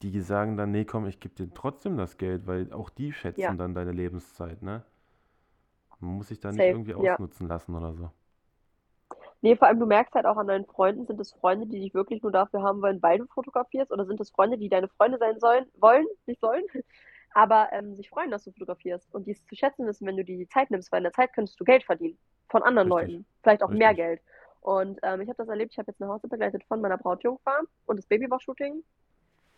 die 0.00 0.22
sagen 0.22 0.56
dann, 0.56 0.70
nee, 0.70 0.86
komm, 0.86 1.04
ich 1.06 1.20
gebe 1.20 1.34
dir 1.34 1.52
trotzdem 1.52 1.98
das 1.98 2.16
Geld, 2.16 2.46
weil 2.46 2.72
auch 2.72 2.88
die 2.88 3.12
Ja, 3.36 3.52
schätzen 3.52 3.58
dann 3.58 3.74
deine 3.74 3.92
Lebenszeit, 3.92 4.62
ne? 4.62 4.84
Man 6.00 6.14
muss 6.16 6.28
sich 6.28 6.40
da 6.40 6.52
nicht 6.52 6.68
irgendwie 6.68 6.94
Ja. 6.96 7.18
ausnutzen 7.18 7.48
lassen 7.48 7.74
oder 7.74 7.92
so. 7.92 8.10
Nee, 9.42 9.56
vor 9.56 9.68
allem, 9.68 9.78
du 9.80 9.86
merkst 9.86 10.14
halt 10.14 10.26
auch 10.26 10.36
an 10.36 10.46
deinen 10.48 10.66
Freunden, 10.66 11.06
sind 11.06 11.20
es 11.20 11.32
Freunde, 11.32 11.66
die 11.66 11.80
dich 11.80 11.94
wirklich 11.94 12.22
nur 12.22 12.32
dafür 12.32 12.62
haben 12.62 12.82
wollen, 12.82 13.02
weil 13.02 13.18
du 13.18 13.26
fotografierst, 13.26 13.90
oder 13.92 14.06
sind 14.06 14.20
es 14.20 14.30
Freunde, 14.30 14.58
die 14.58 14.68
deine 14.68 14.88
Freunde 14.88 15.18
sein 15.18 15.38
sollen, 15.40 15.66
wollen, 15.78 16.06
nicht 16.26 16.40
sollen, 16.40 16.64
aber 17.34 17.68
ähm, 17.72 17.94
sich 17.96 18.08
freuen, 18.08 18.30
dass 18.30 18.44
du 18.44 18.52
fotografierst 18.52 19.12
und 19.14 19.26
dies 19.26 19.44
zu 19.46 19.54
schätzen 19.56 19.86
wissen, 19.86 20.06
wenn 20.06 20.16
du 20.16 20.24
dir 20.24 20.38
die 20.38 20.48
Zeit 20.48 20.70
nimmst, 20.70 20.90
weil 20.92 20.98
in 21.00 21.04
der 21.04 21.12
Zeit 21.12 21.32
könntest 21.34 21.60
du 21.60 21.64
Geld 21.64 21.84
verdienen 21.84 22.18
von 22.48 22.62
anderen 22.62 22.92
Richtig. 22.92 23.12
Leuten, 23.12 23.26
vielleicht 23.42 23.62
auch 23.62 23.70
mehr 23.70 23.90
Richtig. 23.90 24.04
Geld. 24.04 24.20
Und 24.60 24.98
ähm, 25.02 25.20
ich 25.20 25.28
habe 25.28 25.36
das 25.36 25.48
erlebt, 25.48 25.72
ich 25.72 25.78
habe 25.78 25.90
jetzt 25.90 26.02
eine 26.02 26.10
Hochzeit 26.10 26.30
begleitet 26.30 26.64
von 26.64 26.80
meiner 26.80 26.98
Brautjungfer 26.98 27.60
und 27.86 27.98
das 27.98 28.06
Babybauch-Shooting. 28.06 28.82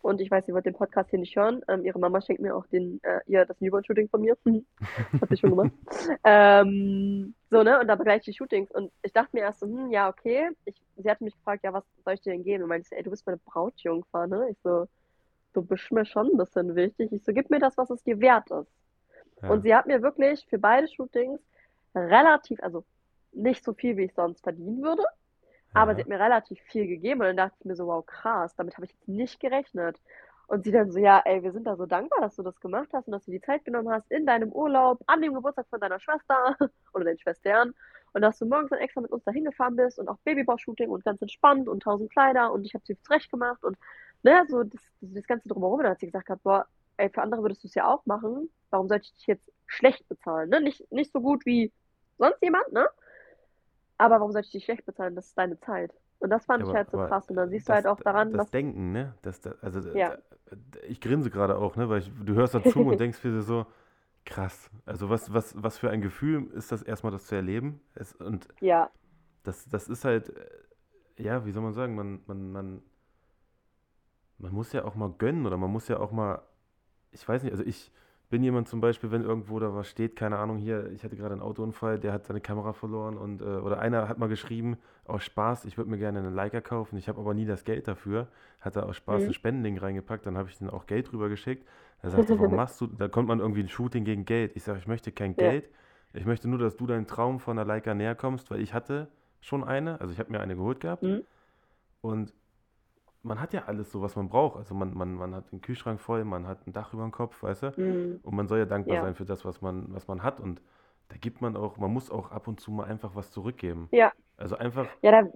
Und 0.01 0.21
ich 0.21 0.31
weiß, 0.31 0.45
sie 0.45 0.53
wird 0.53 0.65
den 0.65 0.75
Podcast 0.75 1.09
hier 1.09 1.19
nicht 1.19 1.35
hören. 1.35 1.61
Ähm, 1.67 1.83
ihre 1.83 1.99
Mama 1.99 2.21
schenkt 2.21 2.41
mir 2.41 2.55
auch 2.55 2.65
den, 2.67 3.01
äh, 3.03 3.19
ihr 3.25 3.45
das 3.45 3.59
Newborn-Shooting 3.59 4.07
von 4.07 4.21
mir. 4.21 4.37
Hat 5.21 5.29
sie 5.29 5.37
schon 5.37 5.49
gemacht. 5.49 5.71
ähm, 6.23 7.33
so, 7.49 7.63
ne? 7.63 7.79
Und 7.79 7.87
da 7.87 7.95
begleite 7.95 8.19
ich 8.19 8.25
die 8.25 8.37
Shootings. 8.37 8.71
Und 8.71 8.91
ich 9.01 9.11
dachte 9.11 9.29
mir 9.33 9.41
erst 9.41 9.59
so, 9.59 9.65
hm, 9.65 9.91
ja, 9.91 10.07
okay. 10.07 10.51
Ich, 10.65 10.75
sie 10.95 11.09
hatte 11.09 11.23
mich 11.23 11.35
gefragt, 11.35 11.63
ja, 11.63 11.73
was 11.73 11.83
soll 12.05 12.13
ich 12.13 12.21
dir 12.21 12.31
denn 12.31 12.43
geben? 12.43 12.63
Und 12.63 12.69
meinte, 12.69 12.95
ey, 12.95 13.03
du 13.03 13.09
bist 13.09 13.25
meine 13.25 13.39
Brautjungfer, 13.45 14.27
ne? 14.27 14.47
Ich 14.51 14.57
so, 14.63 14.87
du 15.53 15.61
bist 15.61 15.91
mir 15.91 16.05
schon 16.05 16.27
ein 16.27 16.37
bisschen 16.37 16.75
wichtig. 16.75 17.11
Ich 17.11 17.23
so, 17.25 17.33
gib 17.33 17.49
mir 17.49 17.59
das, 17.59 17.77
was 17.77 17.89
es 17.89 18.01
dir 18.03 18.21
wert 18.21 18.49
ist. 18.51 18.71
Ja. 19.41 19.49
Und 19.49 19.63
sie 19.63 19.75
hat 19.75 19.85
mir 19.85 20.01
wirklich 20.01 20.45
für 20.49 20.59
beide 20.59 20.87
Shootings 20.87 21.41
relativ, 21.95 22.61
also 22.63 22.85
nicht 23.31 23.63
so 23.63 23.73
viel, 23.73 23.97
wie 23.97 24.05
ich 24.05 24.13
sonst 24.13 24.41
verdienen 24.43 24.81
würde, 24.81 25.03
aber 25.73 25.91
Ja. 25.91 25.95
sie 25.95 26.01
hat 26.01 26.07
mir 26.09 26.19
relativ 26.19 26.59
viel 26.63 26.87
gegeben 26.87 27.21
und 27.21 27.27
dann 27.27 27.37
dachte 27.37 27.55
ich 27.59 27.65
mir 27.65 27.75
so, 27.75 27.87
wow, 27.87 28.05
krass, 28.05 28.55
damit 28.55 28.75
habe 28.75 28.85
ich 28.85 28.91
jetzt 28.91 29.07
nicht 29.07 29.39
gerechnet. 29.39 30.01
Und 30.47 30.63
sie 30.63 30.71
dann 30.71 30.91
so, 30.91 30.97
ja, 30.99 31.21
ey, 31.25 31.43
wir 31.43 31.51
sind 31.51 31.65
da 31.67 31.75
so 31.75 31.85
dankbar, 31.85 32.21
dass 32.21 32.35
du 32.35 32.41
das 32.43 32.59
gemacht 32.59 32.89
hast 32.93 33.05
und 33.07 33.11
dass 33.13 33.25
du 33.25 33.31
die 33.31 33.41
Zeit 33.41 33.65
genommen 33.65 33.89
hast 33.91 34.09
in 34.11 34.25
deinem 34.25 34.51
Urlaub, 34.51 34.99
an 35.05 35.21
dem 35.21 35.35
Geburtstag 35.35 35.67
von 35.69 35.79
deiner 35.79 35.99
Schwester 35.99 36.57
oder 36.93 37.05
deinen 37.05 37.19
Schwestern 37.19 37.73
und 38.13 38.21
dass 38.23 38.39
du 38.39 38.45
morgens 38.47 38.71
dann 38.71 38.79
extra 38.79 39.01
mit 39.01 39.11
uns 39.11 39.23
dahin 39.23 39.45
gefahren 39.45 39.75
bist 39.75 39.99
und 39.99 40.07
auch 40.09 40.17
Babybauch-Shooting 40.25 40.89
und 40.89 41.03
ganz 41.05 41.21
entspannt 41.21 41.69
und 41.69 41.83
tausend 41.83 42.11
Kleider 42.11 42.51
und 42.51 42.65
ich 42.65 42.73
habe 42.73 42.83
sie 42.85 42.99
zurecht 42.99 43.29
gemacht 43.31 43.63
und 43.63 43.77
ne, 44.23 44.43
so 44.49 44.63
das, 44.63 44.81
das, 45.01 45.13
das 45.13 45.27
Ganze 45.27 45.47
drumherum. 45.49 45.77
Und 45.79 45.83
dann 45.83 45.91
hat 45.91 45.99
sie 45.99 46.07
gesagt, 46.07 46.25
gehabt, 46.27 46.43
boah, 46.43 46.67
ey, 46.97 47.09
für 47.09 47.21
andere 47.21 47.43
würdest 47.43 47.63
du 47.63 47.67
es 47.67 47.75
ja 47.75 47.87
auch 47.87 48.05
machen, 48.07 48.49
warum 48.71 48.87
sollte 48.87 49.05
ich 49.05 49.13
dich 49.15 49.27
jetzt 49.27 49.51
schlecht 49.67 50.07
bezahlen, 50.09 50.49
ne? 50.49 50.61
Nicht, 50.61 50.91
nicht 50.91 51.11
so 51.11 51.21
gut 51.21 51.45
wie 51.45 51.71
sonst 52.19 52.41
jemand, 52.43 52.71
ne? 52.73 52.87
Aber 53.97 54.15
warum 54.19 54.31
sollte 54.31 54.47
ich 54.47 54.51
dich 54.53 54.65
schlecht 54.65 54.85
bezahlen? 54.85 55.15
Das 55.15 55.27
ist 55.27 55.37
deine 55.37 55.59
Zeit. 55.59 55.91
Und 56.19 56.29
das 56.31 56.45
fand 56.45 56.63
Ja, 56.63 56.69
ich 56.69 56.73
halt 56.73 56.91
so 56.91 56.97
krass. 56.97 57.29
Und 57.29 57.35
dann 57.35 57.49
siehst 57.49 57.67
du 57.69 57.73
das, 57.73 57.75
halt 57.75 57.87
auch 57.87 58.01
daran, 58.01 58.33
das 58.33 58.41
dass, 58.41 58.51
Denken, 58.51 58.91
ne? 58.91 59.13
Das, 59.21 59.41
das, 59.41 59.61
also, 59.63 59.81
ja, 59.97 60.17
ich 60.87 61.01
grinse 61.01 61.29
gerade 61.29 61.57
auch, 61.57 61.75
ne? 61.75 61.89
Weil 61.89 61.99
ich, 61.99 62.11
du 62.23 62.33
hörst 62.35 62.53
dazu 62.55 62.79
und 62.81 62.97
denkst 62.99 63.21
dir 63.21 63.41
so, 63.41 63.65
krass. 64.25 64.69
Also 64.85 65.09
was, 65.09 65.33
was, 65.33 65.55
was 65.61 65.77
für 65.79 65.89
ein 65.91 66.01
Gefühl 66.01 66.47
ist 66.53 66.71
das 66.71 66.83
erstmal, 66.83 67.11
das 67.11 67.27
zu 67.27 67.35
erleben? 67.35 67.81
Es, 67.95 68.13
und 68.15 68.47
ja, 68.61 68.91
das, 69.43 69.67
das 69.69 69.87
ist 69.89 70.05
halt, 70.05 70.29
äh, 70.29 71.23
ja, 71.23 71.45
wie 71.45 71.51
soll 71.51 71.63
man 71.63 71.73
sagen, 71.73 71.95
man, 71.95 72.21
man, 72.27 72.51
man, 72.51 72.83
man 74.37 74.53
muss 74.53 74.71
ja 74.73 74.85
auch 74.85 74.95
mal 74.95 75.11
gönnen 75.17 75.45
oder 75.45 75.57
man 75.57 75.71
muss 75.71 75.87
ja 75.87 75.99
auch 75.99 76.11
mal, 76.11 76.41
ich 77.11 77.27
weiß 77.27 77.43
nicht, 77.43 77.51
also 77.53 77.63
ich 77.65 77.91
bin 78.29 78.43
jemand 78.43 78.67
zum 78.67 78.79
Beispiel, 78.79 79.09
wenn 79.11 79.23
irgendwo 79.23 79.59
da 79.59 79.73
was 79.73 79.89
steht, 79.89 80.15
keine 80.15 80.37
Ahnung, 80.37 80.57
hier, 80.57 80.91
ich 80.91 81.03
hatte 81.03 81.15
gerade 81.15 81.33
einen 81.33 81.41
Autounfall, 81.41 81.99
der 81.99 82.13
hat 82.13 82.25
seine 82.25 82.41
Kamera 82.41 82.73
verloren 82.73 83.17
und, 83.17 83.41
äh, 83.41 83.45
oder 83.45 83.79
einer 83.79 84.07
hat 84.07 84.19
mal 84.19 84.29
geschrieben, 84.29 84.77
aus 85.05 85.23
Spaß, 85.23 85.65
ich 85.65 85.77
würde 85.77 85.89
mir 85.89 85.97
gerne 85.97 86.19
einen 86.19 86.35
Leica 86.35 86.61
kaufen, 86.61 86.97
ich 86.97 87.09
habe 87.09 87.19
aber 87.19 87.33
nie 87.33 87.45
das 87.45 87.63
Geld 87.63 87.87
dafür, 87.87 88.27
hat 88.61 88.75
er 88.75 88.85
aus 88.85 88.97
Spaß 88.97 89.23
ein 89.23 89.29
mhm. 89.29 89.33
Spendending 89.33 89.77
reingepackt, 89.79 90.27
dann 90.27 90.37
habe 90.37 90.49
ich 90.49 90.59
den 90.59 90.69
auch 90.69 90.85
Geld 90.85 91.11
rüber 91.11 91.27
geschickt. 91.29 91.67
Er 92.03 92.11
sagte, 92.11 92.37
warum 92.37 92.55
machst 92.55 92.79
du, 92.79 92.87
da 92.87 93.07
kommt 93.07 93.27
man 93.27 93.39
irgendwie 93.39 93.61
ein 93.61 93.69
Shooting 93.69 94.05
gegen 94.05 94.25
Geld. 94.25 94.55
Ich 94.55 94.63
sage, 94.63 94.77
ich 94.77 94.87
möchte 94.87 95.11
kein 95.11 95.31
Ja, 95.31 95.49
Geld, 95.49 95.69
ich 96.13 96.25
möchte 96.25 96.47
nur, 96.47 96.59
dass 96.59 96.77
du 96.77 96.85
deinem 96.85 97.07
Traum 97.07 97.39
von 97.39 97.57
einer 97.57 97.65
Leica 97.65 97.95
näher 97.95 98.13
kommst, 98.13 98.51
weil 98.51 98.61
ich 98.61 98.75
hatte 98.75 99.07
schon 99.41 99.63
eine, 99.63 99.99
also 100.01 100.13
ich 100.13 100.19
habe 100.19 100.31
mir 100.31 100.39
eine 100.39 100.55
geholt 100.55 100.79
gehabt 100.79 101.01
mhm. 101.01 101.23
und 102.01 102.33
man 103.23 103.39
hat 103.41 103.53
ja 103.53 103.65
alles 103.65 103.91
so, 103.91 104.01
was 104.01 104.15
man 104.15 104.29
braucht. 104.29 104.57
Also 104.57 104.73
man, 104.75 104.93
man, 104.95 105.13
man 105.15 105.35
hat 105.35 105.51
den 105.51 105.61
Kühlschrank 105.61 105.99
voll, 105.99 106.23
man 106.23 106.47
hat 106.47 106.65
ein 106.67 106.73
Dach 106.73 106.93
über 106.93 107.03
dem 107.03 107.11
Kopf, 107.11 107.41
weißt 107.43 107.63
du? 107.63 107.73
Mhm. 107.77 108.19
Und 108.23 108.35
man 108.35 108.47
soll 108.47 108.59
ja 108.59 108.65
dankbar 108.65 108.97
Ja, 108.97 109.01
sein 109.01 109.15
für 109.15 109.25
das, 109.25 109.45
was 109.45 109.61
man, 109.61 109.93
was 109.93 110.07
man 110.07 110.23
hat. 110.23 110.39
Und 110.39 110.61
da 111.09 111.17
gibt 111.17 111.41
man 111.41 111.55
auch, 111.57 111.77
man 111.77 111.91
muss 111.91 112.09
auch 112.11 112.31
ab 112.31 112.47
und 112.47 112.59
zu 112.59 112.71
mal 112.71 112.85
einfach 112.85 113.15
was 113.15 113.31
zurückgeben. 113.31 113.89
ja, 113.91 114.11
Also 114.37 114.57
einfach 114.57 114.87
ja, 115.01 115.11
da, 115.23 115.29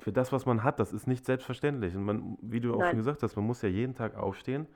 für 0.00 0.12
das, 0.12 0.32
was 0.32 0.46
man 0.46 0.64
hat, 0.64 0.80
das 0.80 0.92
ist 0.92 1.06
nicht 1.06 1.24
selbstverständlich. 1.24 1.94
Und 1.94 2.04
man, 2.04 2.38
wie 2.42 2.60
du 2.60 2.74
auch 2.74 2.84
schon 2.86 2.96
nein, 2.96 2.96
gesagt 2.96 3.22
hast, 3.22 3.36
man 3.36 3.46
muss 3.46 3.62
ja 3.62 3.68
jeden 3.68 3.94
Tag 3.94 4.16
aufstehen 4.16 4.66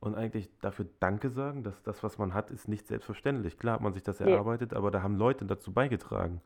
und 0.00 0.14
eigentlich 0.14 0.50
dafür 0.60 0.86
Danke 1.00 1.30
sagen, 1.30 1.64
dass 1.64 1.82
das, 1.82 2.02
was 2.02 2.18
man 2.18 2.34
hat, 2.34 2.50
ist 2.50 2.68
nicht 2.68 2.86
selbstverständlich. 2.86 3.58
Klar 3.58 3.74
hat 3.74 3.80
man 3.80 3.92
sich 3.92 4.02
das 4.02 4.20
nee. 4.20 4.30
erarbeitet, 4.30 4.74
aber 4.74 4.90
da 4.90 5.02
haben 5.02 5.16
Leute 5.16 5.46
dazu 5.46 5.72
beigetragen. 5.72 6.40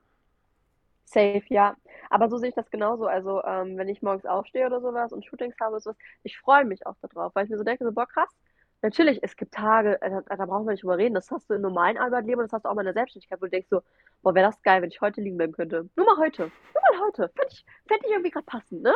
Safe, 1.10 1.42
ja. 1.48 1.76
Aber 2.10 2.28
so 2.28 2.36
sehe 2.36 2.50
ich 2.50 2.54
das 2.54 2.70
genauso. 2.70 3.06
Also, 3.06 3.42
ähm, 3.44 3.78
wenn 3.78 3.88
ich 3.88 4.02
morgens 4.02 4.26
aufstehe 4.26 4.66
oder 4.66 4.80
sowas 4.80 5.12
und 5.12 5.24
Shootings 5.24 5.56
habe 5.60 5.80
sowas, 5.80 5.96
ich 6.22 6.38
freue 6.38 6.64
mich 6.64 6.86
auch 6.86 6.96
darauf, 7.00 7.34
weil 7.34 7.44
ich 7.44 7.50
mir 7.50 7.58
so 7.58 7.64
denke, 7.64 7.84
so, 7.84 7.92
boah, 7.92 8.06
krass. 8.06 8.28
Natürlich, 8.82 9.18
es 9.22 9.34
gibt 9.36 9.54
Tage, 9.54 10.00
äh, 10.02 10.10
da, 10.10 10.36
da 10.36 10.46
brauchen 10.46 10.66
wir 10.66 10.72
nicht 10.72 10.82
drüber 10.84 10.98
reden. 10.98 11.14
Das 11.14 11.30
hast 11.30 11.48
du 11.50 11.54
im 11.54 11.62
normalen 11.62 11.98
Arbeitsleben 11.98 12.40
und 12.40 12.46
das 12.46 12.52
hast 12.52 12.64
du 12.64 12.68
auch 12.68 12.74
mal 12.74 12.82
in 12.82 12.86
der 12.86 12.94
Selbstständigkeit, 12.94 13.40
wo 13.40 13.46
du 13.46 13.50
denkst 13.50 13.68
so, 13.70 13.82
boah, 14.22 14.34
wäre 14.34 14.46
das 14.46 14.62
geil, 14.62 14.82
wenn 14.82 14.90
ich 14.90 15.00
heute 15.00 15.20
liegen 15.20 15.36
bleiben 15.36 15.52
könnte. 15.52 15.88
Nur 15.96 16.06
mal 16.06 16.16
heute. 16.18 16.42
Nur 16.74 16.98
mal 16.98 17.06
heute. 17.06 17.28
Fände 17.34 17.52
ich, 17.52 17.64
fänd 17.88 18.04
ich 18.04 18.10
irgendwie 18.10 18.30
gerade 18.30 18.46
passend, 18.46 18.82
ne? 18.82 18.94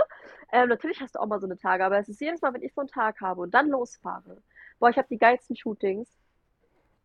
Ähm, 0.53 0.69
natürlich 0.69 1.01
hast 1.01 1.15
du 1.17 1.19
auch 1.19 1.27
mal 1.27 1.41
so 1.41 1.47
eine 1.47 1.57
Tage, 1.57 1.85
aber 1.85 1.99
es 1.99 2.09
ist 2.09 2.21
jedes 2.21 2.43
Mal, 2.43 2.53
wenn 2.55 2.63
ich 2.63 2.75
so 2.75 2.83
einen 2.83 2.89
Tag 2.91 3.21
habe 3.21 3.41
und 3.41 3.55
dann 3.55 3.69
losfahre, 3.69 4.37
boah, 4.79 4.91
ich 4.91 4.99
habe 4.99 5.09
die 5.09 5.19
geilsten 5.19 5.57
Shootings. 5.57 6.09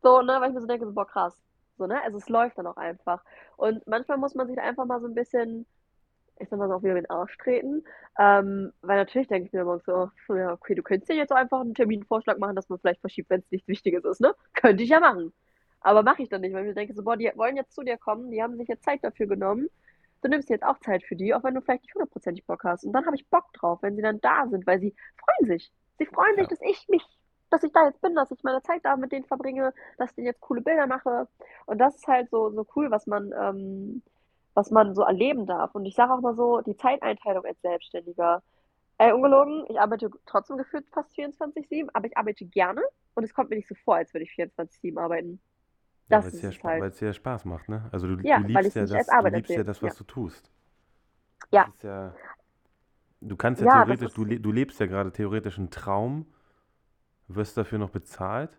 So, 0.03 0.21
ne, 0.21 0.37
weil 0.39 0.49
ich 0.49 0.55
mir 0.55 0.61
so 0.61 0.67
denke, 0.67 0.85
so, 0.85 0.93
boah, 0.93 1.07
krass. 1.07 1.46
So, 1.77 1.87
ne? 1.87 2.01
Also 2.03 2.17
es 2.17 2.29
läuft 2.29 2.57
dann 2.57 2.67
auch 2.67 2.77
einfach. 2.77 3.23
Und 3.57 3.85
manchmal 3.87 4.17
muss 4.17 4.35
man 4.35 4.47
sich 4.47 4.55
da 4.55 4.63
einfach 4.63 4.85
mal 4.85 4.99
so 5.01 5.07
ein 5.07 5.13
bisschen, 5.15 5.65
ich 6.39 6.49
sag 6.49 6.59
mal 6.59 6.67
so, 6.67 6.75
auch 6.75 6.83
wieder 6.83 6.91
in 6.97 7.03
den 7.03 7.09
Arsch 7.09 7.37
treten. 7.37 7.83
Ähm, 8.19 8.73
weil 8.81 8.97
natürlich 8.97 9.27
denke 9.27 9.47
ich 9.47 9.53
mir 9.53 9.63
morgens 9.65 9.85
so, 9.85 10.09
oh, 10.29 10.35
ja, 10.35 10.53
okay, 10.53 10.75
du 10.75 10.83
könntest 10.83 11.09
ja 11.09 11.15
jetzt 11.15 11.31
einfach 11.31 11.61
einen 11.61 11.73
Terminvorschlag 11.75 12.39
machen, 12.39 12.55
dass 12.55 12.69
man 12.69 12.79
vielleicht 12.79 13.01
verschiebt, 13.01 13.29
wenn 13.29 13.41
es 13.41 13.51
nichts 13.51 13.67
Wichtiges 13.67 14.05
ist, 14.05 14.21
ne? 14.21 14.35
Könnte 14.53 14.83
ich 14.83 14.89
ja 14.89 14.99
machen. 14.99 15.33
Aber 15.81 16.03
mache 16.03 16.23
ich 16.23 16.29
dann 16.29 16.41
nicht, 16.41 16.53
weil 16.53 16.63
ich 16.63 16.69
mir 16.69 16.73
denke, 16.75 16.93
so, 16.95 17.03
boah, 17.03 17.17
die 17.17 17.31
wollen 17.35 17.55
jetzt 17.55 17.73
zu 17.73 17.83
dir 17.83 17.97
kommen, 17.97 18.31
die 18.31 18.41
haben 18.43 18.57
sich 18.57 18.67
jetzt 18.67 18.83
Zeit 18.85 19.03
dafür 19.03 19.27
genommen. 19.27 19.69
Du 20.21 20.29
nimmst 20.29 20.49
jetzt 20.49 20.63
auch 20.65 20.79
Zeit 20.79 21.03
für 21.03 21.15
die, 21.15 21.33
auch 21.33 21.43
wenn 21.43 21.53
du 21.55 21.61
vielleicht 21.61 21.83
nicht 21.83 21.93
hundertprozentig 21.95 22.45
Bock 22.45 22.63
hast. 22.63 22.83
Und 22.83 22.93
dann 22.93 23.05
habe 23.05 23.15
ich 23.15 23.29
Bock 23.29 23.53
drauf, 23.53 23.81
wenn 23.83 23.95
sie 23.95 24.01
dann 24.01 24.19
da 24.21 24.47
sind, 24.47 24.65
weil 24.67 24.79
sie 24.79 24.95
freuen 25.17 25.47
sich. 25.47 25.71
Sie 25.99 26.05
freuen 26.07 26.35
sich, 26.35 26.47
Ja. 26.49 26.49
dass 26.49 26.61
ich 26.61 26.87
mich, 26.89 27.03
dass 27.49 27.63
ich 27.63 27.71
da 27.71 27.85
jetzt 27.85 28.01
bin, 28.01 28.15
dass 28.15 28.31
ich 28.31 28.43
meine 28.43 28.61
Zeit 28.63 28.83
da 28.85 28.95
mit 28.95 29.11
denen 29.11 29.25
verbringe, 29.25 29.73
dass 29.97 30.09
ich 30.11 30.15
denen 30.15 30.27
jetzt 30.27 30.41
coole 30.41 30.61
Bilder 30.61 30.87
mache. 30.87 31.27
Und 31.65 31.79
das 31.79 31.95
ist 31.95 32.07
halt 32.07 32.29
so, 32.29 32.51
so 32.51 32.65
cool, 32.75 32.91
was 32.91 33.07
man, 33.07 33.31
ähm, 33.39 34.03
was 34.53 34.71
man 34.71 34.95
so 34.95 35.03
erleben 35.03 35.45
darf. 35.45 35.75
Und 35.75 35.85
ich 35.85 35.95
sage 35.95 36.13
auch 36.13 36.21
mal 36.21 36.35
so, 36.35 36.61
die 36.61 36.75
Zeiteinteilung 36.77 37.45
als 37.45 37.61
Selbstständiger. 37.61 38.43
Ey, 38.99 39.11
ungelogen, 39.13 39.65
ich 39.69 39.79
arbeite 39.79 40.09
trotzdem 40.25 40.57
gefühlt 40.57 40.87
fast 40.91 41.13
24-7, 41.15 41.89
aber 41.93 42.07
ich 42.07 42.17
arbeite 42.17 42.45
gerne 42.45 42.81
und 43.15 43.23
es 43.23 43.33
kommt 43.33 43.49
mir 43.51 43.57
nicht 43.57 43.67
so 43.69 43.75
vor, 43.75 43.95
als 43.97 44.13
würde 44.13 44.23
ich 44.25 44.31
24-7 44.31 44.97
arbeiten. 44.99 45.39
Ja, 46.09 46.17
Das 46.17 46.23
weil 46.23 46.29
es 46.29 46.35
ist 46.35 46.41
ja, 46.43 46.49
es 46.49 46.63
halt. 46.63 46.81
weil's 46.81 46.97
dir 46.97 47.07
ja 47.07 47.13
Spaß 47.13 47.45
macht, 47.45 47.69
ne? 47.69 47.89
Also 47.91 48.07
du, 48.07 48.15
Ja, 48.23 48.37
du 48.37 48.43
weil 48.53 48.63
liebst 48.63 48.75
ja 48.75 48.85
das, 48.85 49.07
du 49.07 49.27
liebst 49.27 49.55
ja 49.55 49.63
das, 49.63 49.81
Ja. 49.81 49.87
was 49.89 49.97
du 49.97 50.03
tust. 50.03 50.51
Ja, 51.51 51.67
ja, 51.83 52.13
du 53.21 53.35
kannst 53.35 53.61
ja 53.61 53.67
ja, 53.67 53.73
theoretisch, 53.85 54.13
du, 54.13 54.25
du 54.25 54.51
lebst 54.51 54.79
ja 54.79 54.85
gerade 54.85 55.11
theoretisch 55.11 55.57
einen 55.57 55.69
Traum, 55.69 56.25
wirst 57.27 57.57
dafür 57.57 57.79
noch 57.79 57.89
bezahlt 57.89 58.57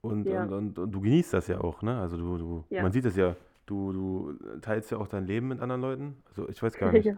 und, 0.00 0.26
ja, 0.26 0.44
und, 0.44 0.52
und, 0.52 0.78
und 0.78 0.92
du 0.92 1.00
genießt 1.00 1.34
das 1.34 1.48
ja 1.48 1.60
auch, 1.60 1.82
ne? 1.82 2.00
Also 2.00 2.16
du, 2.16 2.38
du, 2.38 2.64
ja. 2.70 2.82
man 2.82 2.92
sieht 2.92 3.04
es 3.04 3.16
ja, 3.16 3.34
du, 3.66 3.92
du 3.92 4.58
teilst 4.60 4.90
ja 4.90 4.98
auch 4.98 5.08
dein 5.08 5.26
Leben 5.26 5.48
mit 5.48 5.60
anderen 5.60 5.80
Leuten. 5.80 6.22
Also 6.28 6.48
ich 6.48 6.62
weiß 6.62 6.74
gar 6.74 6.92
nicht. 6.92 7.10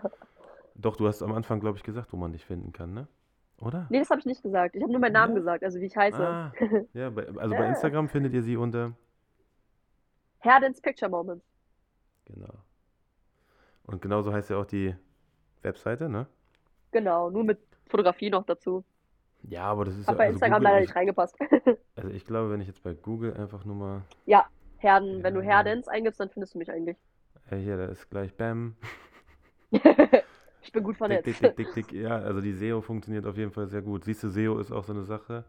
Doch, 0.74 0.96
du 0.96 1.06
hast 1.06 1.22
am 1.22 1.32
Anfang, 1.32 1.60
glaube 1.60 1.76
ich, 1.76 1.84
gesagt, 1.84 2.12
wo 2.12 2.16
man 2.16 2.32
dich 2.32 2.44
finden 2.44 2.72
kann, 2.72 2.94
ne? 2.94 3.06
Oder? 3.58 3.86
Nee, 3.90 3.98
das 3.98 4.08
habe 4.08 4.20
ich 4.20 4.26
nicht 4.26 4.42
gesagt. 4.42 4.74
Ich 4.74 4.82
habe 4.82 4.90
nur 4.90 5.00
meinen 5.00 5.12
Namen 5.12 5.34
gesagt, 5.34 5.62
also 5.62 5.78
wie 5.80 5.84
ich 5.84 5.96
heiße. 5.96 6.26
Ah, 6.26 6.52
ja, 6.94 7.10
bei, 7.10 7.28
also 7.36 7.54
bei. 7.54 7.68
Instagram 7.68 8.08
findet 8.08 8.32
ihr 8.32 8.42
sie 8.42 8.56
unter, 8.56 8.94
Herdens 10.40 10.80
Picture 10.80 11.10
Moments. 11.10 11.44
genau. 12.24 12.54
Und 13.84 14.00
genauso 14.00 14.32
heißt 14.32 14.50
ja 14.50 14.56
auch 14.56 14.66
die 14.66 14.94
Webseite, 15.62 16.08
ne? 16.08 16.26
Genau, 16.92 17.28
nur 17.28 17.44
mit 17.44 17.58
Fotografie 17.86 18.30
noch 18.30 18.44
dazu. 18.46 18.84
Ja, 19.42 19.64
aber 19.64 19.84
das 19.84 19.96
ist 19.96 20.08
Hat 20.08 20.16
ja, 20.16 20.18
bei 20.18 20.26
also 20.26 20.38
Instagram 20.38 20.62
Google, 20.62 20.62
leider 20.62 20.80
ich, 20.80 20.80
nicht 20.80 20.94
reingepasst. 20.96 21.36
also 21.96 22.08
ich 22.10 22.24
glaube, 22.24 22.50
wenn 22.50 22.60
ich 22.60 22.66
jetzt 22.66 22.82
bei 22.82 22.94
Google 22.94 23.34
einfach 23.34 23.64
nur 23.64 23.76
mal, 23.76 24.04
Ja, 24.24 24.46
Herden, 24.78 25.22
wenn 25.22 25.34
du 25.34 25.42
ja, 25.42 25.42
Herdens 25.42 25.86
eingibst, 25.86 26.20
dann 26.20 26.30
findest 26.30 26.54
du 26.54 26.58
mich 26.58 26.70
eigentlich. 26.70 26.96
hier, 27.50 27.76
da 27.76 27.86
ist 27.86 28.08
gleich 28.10 28.34
Bam, 28.36 28.76
Ich 30.62 30.72
bin 30.72 30.82
gut 30.84 30.96
dick, 31.08 31.22
dick, 31.24 31.38
vernetzt. 31.38 31.40
dick, 31.40 31.56
dick, 31.56 31.72
dick, 31.74 31.92
ja, 31.92 32.18
also 32.18 32.40
die 32.40 32.52
SEO 32.52 32.80
funktioniert 32.80 33.26
auf 33.26 33.36
jeden 33.36 33.50
Fall 33.52 33.66
sehr 33.68 33.82
gut. 33.82 34.04
Siehst 34.04 34.22
du, 34.22 34.28
SEO 34.28 34.58
ist 34.58 34.70
auch 34.72 34.84
so 34.84 34.92
eine 34.92 35.02
Sache, 35.04 35.44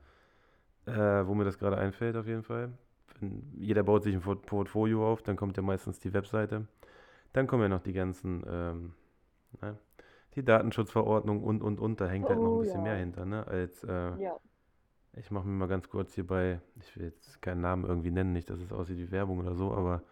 äh, 0.88 0.93
wo 1.27 1.35
mir 1.35 1.45
das 1.45 1.59
gerade 1.59 1.77
einfällt 1.77 2.18
auf 2.18 2.27
jeden 2.27 2.43
Fall. 2.43 2.73
Wenn, 3.19 3.43
jeder 3.57 3.84
baut 3.84 4.03
sich 4.03 4.15
ein 4.15 4.22
Port- 4.22 4.45
Portfolio 4.45 5.11
auf, 5.11 5.23
dann 5.23 5.38
kommt 5.38 5.57
ja 5.57 5.63
meistens 5.63 5.99
die 5.99 6.13
Webseite. 6.13 6.68
Dann 7.34 7.47
kommen 7.47 7.63
ja 7.63 7.69
noch 7.69 7.81
die 7.84 7.93
ganzen, 7.93 8.43
ähm, 8.49 8.93
ne, 9.61 9.77
die 10.35 10.43
Datenschutzverordnung 10.43 11.43
und, 11.43 11.61
und, 11.61 11.79
und, 11.79 11.99
da 12.01 12.07
hängt 12.07 12.29
halt 12.29 12.41
noch 12.41 12.51
ein 12.51 12.57
Oh 12.57 12.59
bisschen 12.59 12.83
mehr 12.83 12.93
ja. 12.93 12.99
hinter, 12.99 13.25
ne, 13.25 13.45
als, 13.47 13.83
äh, 13.83 14.17
Ja. 14.17 14.37
ich 15.13 15.31
mache 15.31 15.45
mir 15.47 15.53
mal 15.53 15.67
ganz 15.67 15.89
kurz 15.89 16.13
hier 16.13 16.25
bei, 16.25 16.61
ich 16.79 16.95
will 16.95 17.05
jetzt 17.05 17.41
keinen 17.41 17.61
Namen 17.61 17.85
irgendwie 17.85 18.11
nennen, 18.11 18.33
nicht, 18.33 18.49
dass 18.49 18.59
es 18.61 18.71
aussieht 18.71 18.97
wie 18.97 19.11
Werbung 19.11 19.39
oder 19.39 19.55
so, 19.55 19.73
aber 19.73 20.03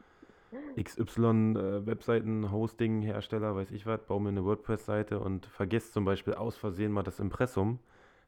XY 0.81 1.55
äh, 1.57 1.85
Webseiten, 1.85 2.51
Hosting, 2.51 3.01
Hersteller, 3.01 3.55
weiß 3.55 3.71
ich 3.71 3.85
was, 3.85 4.03
baue 4.05 4.21
mir 4.21 4.29
eine 4.29 4.43
WordPress-Seite 4.43 5.19
und 5.19 5.45
vergesst 5.45 5.93
zum 5.93 6.05
Beispiel 6.05 6.33
aus 6.33 6.57
Versehen 6.57 6.91
mal 6.91 7.03
das 7.03 7.19
Impressum. 7.19 7.79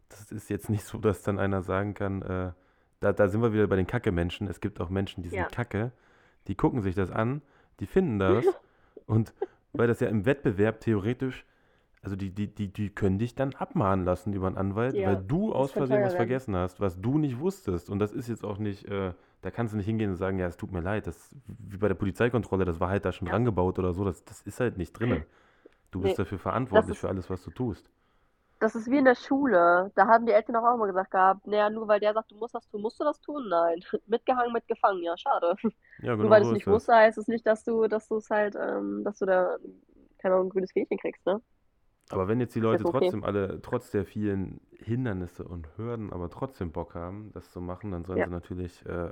Das 0.09 0.31
ist 0.31 0.49
jetzt 0.49 0.69
nicht 0.69 0.83
so, 0.83 0.97
dass 0.97 1.21
dann 1.23 1.39
einer 1.39 1.61
sagen 1.61 1.93
kann, 1.93 2.21
äh, 2.21 2.51
da, 2.99 3.13
da 3.13 3.27
sind 3.29 3.41
wir 3.41 3.53
wieder 3.53 3.67
bei 3.67 3.75
den 3.77 3.87
Kacke-Menschen. 3.87 4.47
Es 4.47 4.59
gibt 4.59 4.79
auch 4.81 4.89
Menschen, 4.89 5.23
die 5.23 5.29
sind 5.29 5.39
Ja. 5.39 5.47
kacke, 5.49 5.91
die 6.47 6.55
gucken 6.55 6.81
sich 6.81 6.95
das 6.95 7.11
an, 7.11 7.41
die 7.79 7.85
finden 7.87 8.19
das 8.19 8.45
und 9.07 9.33
weil 9.73 9.87
das 9.87 9.99
ja 10.01 10.07
im 10.09 10.25
Wettbewerb 10.25 10.81
theoretisch, 10.81 11.45
also 12.03 12.15
die, 12.15 12.31
die, 12.31 12.47
die, 12.53 12.67
die 12.73 12.89
können 12.89 13.19
dich 13.19 13.35
dann 13.35 13.53
abmahnen 13.55 14.05
lassen 14.05 14.33
über 14.33 14.47
einen 14.47 14.57
Anwalt, 14.57 14.97
Ja, 14.97 15.05
weil 15.05 15.17
du 15.17 15.53
aus 15.53 15.71
Versehen 15.73 16.01
was 16.03 16.15
vergessen 16.15 16.55
hast, 16.55 16.79
was 16.79 16.99
du 17.01 17.17
nicht 17.19 17.39
wusstest. 17.39 17.89
Und 17.89 17.99
das 17.99 18.11
ist 18.11 18.27
jetzt 18.27 18.43
auch 18.43 18.57
nicht, 18.57 18.85
äh, 18.87 19.13
da 19.41 19.51
kannst 19.51 19.73
du 19.73 19.77
nicht 19.77 19.85
hingehen 19.85 20.11
und 20.11 20.15
sagen, 20.17 20.39
ja, 20.39 20.47
es 20.47 20.57
tut 20.57 20.71
mir 20.71 20.81
leid, 20.81 21.07
das, 21.07 21.35
wie 21.47 21.77
bei 21.77 21.87
der 21.87 21.95
Polizeikontrolle, 21.95 22.65
das 22.65 22.79
war 22.79 22.89
halt 22.89 23.05
da 23.05 23.11
schon 23.11 23.27
Ja. 23.27 23.33
rangebaut 23.33 23.77
oder 23.79 23.93
so, 23.93 24.03
das, 24.05 24.23
das 24.25 24.41
ist 24.41 24.59
halt 24.59 24.77
nicht 24.77 24.93
drin. 24.93 25.25
Du 25.91 26.01
bist 26.01 26.17
Nee, 26.17 26.19
dafür 26.19 26.39
verantwortlich 26.39 26.97
ist- 26.97 26.99
für 26.99 27.09
alles, 27.09 27.29
was 27.29 27.43
du 27.43 27.51
tust. 27.51 27.89
Das 28.59 28.75
ist 28.75 28.89
wie 28.91 28.97
in 28.97 29.05
der 29.05 29.15
Schule. 29.15 29.91
Da 29.95 30.05
haben 30.07 30.25
die 30.27 30.33
Eltern 30.33 30.55
auch 30.55 30.75
immer 30.75 30.85
gesagt 30.87 31.11
gehabt, 31.11 31.47
naja, 31.47 31.69
nur 31.69 31.87
weil 31.87 31.99
der 31.99 32.13
sagt, 32.13 32.29
du 32.31 32.35
musst 32.37 32.53
das 32.53 32.67
tun, 32.69 32.81
musst 32.81 32.99
du 32.99 33.03
das 33.03 33.19
tun? 33.21 33.47
Nein. 33.49 33.79
Mitgehangen, 34.05 34.53
mitgefangen, 34.53 35.01
ja, 35.03 35.17
schade. 35.17 35.55
Ja, 35.99 36.15
genau 36.15 36.21
Nur 36.21 36.29
weil 36.29 36.41
du 36.41 36.45
so 36.45 36.51
es 36.51 36.51
ist 36.51 36.53
nicht 36.53 36.67
wusstest, 36.67 36.95
heißt 36.95 37.17
es 37.17 37.27
nicht, 37.27 37.45
dass 37.47 37.63
du, 37.63 37.87
dass 37.87 38.07
du 38.07 38.17
es 38.17 38.29
halt, 38.29 38.55
ähm, 38.55 39.03
dass 39.03 39.17
du 39.19 39.25
da, 39.25 39.57
keine 40.19 40.35
Ahnung, 40.35 40.47
ein 40.47 40.49
grünes 40.51 40.71
Fähnchen 40.71 40.97
kriegst, 40.99 41.25
ne? 41.25 41.41
Aber 42.13 42.27
wenn 42.27 42.39
jetzt 42.39 42.55
die 42.55 42.59
Leute 42.59 42.85
okay. 42.85 42.99
trotzdem 42.99 43.23
alle, 43.23 43.61
trotz 43.61 43.91
der 43.91 44.05
vielen 44.05 44.59
Hindernisse 44.77 45.43
und 45.43 45.67
Hürden, 45.77 46.11
aber 46.11 46.29
trotzdem 46.29 46.71
Bock 46.71 46.95
haben, 46.95 47.31
das 47.33 47.51
zu 47.51 47.61
machen, 47.61 47.91
dann 47.91 48.03
sollen 48.05 48.19
Ja. 48.19 48.25
sie 48.25 48.31
natürlich 48.31 48.85
äh, 48.85 49.09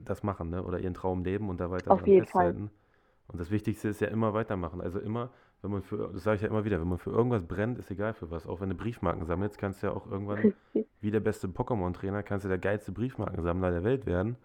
das 0.00 0.22
machen, 0.22 0.50
ne? 0.50 0.62
Oder 0.64 0.78
ihren 0.80 0.94
Traum 0.94 1.24
leben 1.24 1.48
und 1.48 1.60
da 1.60 1.70
weiter 1.70 1.90
Auf 1.90 2.06
jeden 2.06 2.26
Fall. 2.26 2.46
festhalten. 2.46 2.70
Und 3.28 3.40
das 3.40 3.50
Wichtigste 3.50 3.88
ist 3.88 4.00
ja 4.00 4.08
immer 4.08 4.34
weitermachen. 4.34 4.80
Also 4.80 4.98
immer, 5.00 5.30
wenn 5.62 5.70
man 5.70 5.82
für, 5.82 6.10
das 6.12 6.24
sage 6.24 6.36
ich 6.36 6.42
ja 6.42 6.48
immer 6.48 6.64
wieder, 6.64 6.80
wenn 6.80 6.88
man 6.88 6.98
für 6.98 7.10
irgendwas 7.10 7.42
brennt, 7.46 7.78
ist 7.78 7.90
egal 7.90 8.14
für 8.14 8.30
was. 8.30 8.46
Auch 8.46 8.60
wenn 8.60 8.68
du 8.68 8.74
Briefmarken 8.74 9.24
sammelst, 9.24 9.58
kannst 9.58 9.82
du 9.82 9.88
ja 9.88 9.92
auch 9.92 10.06
irgendwann, 10.10 10.54
wie 11.00 11.10
der 11.10 11.20
beste 11.20 11.48
Pokémon-Trainer, 11.48 12.22
kannst 12.22 12.44
du 12.44 12.48
der 12.48 12.58
geilste 12.58 12.92
Briefmarkensammler 12.92 13.70
der 13.70 13.84
Welt 13.84 14.06
werden. 14.06 14.36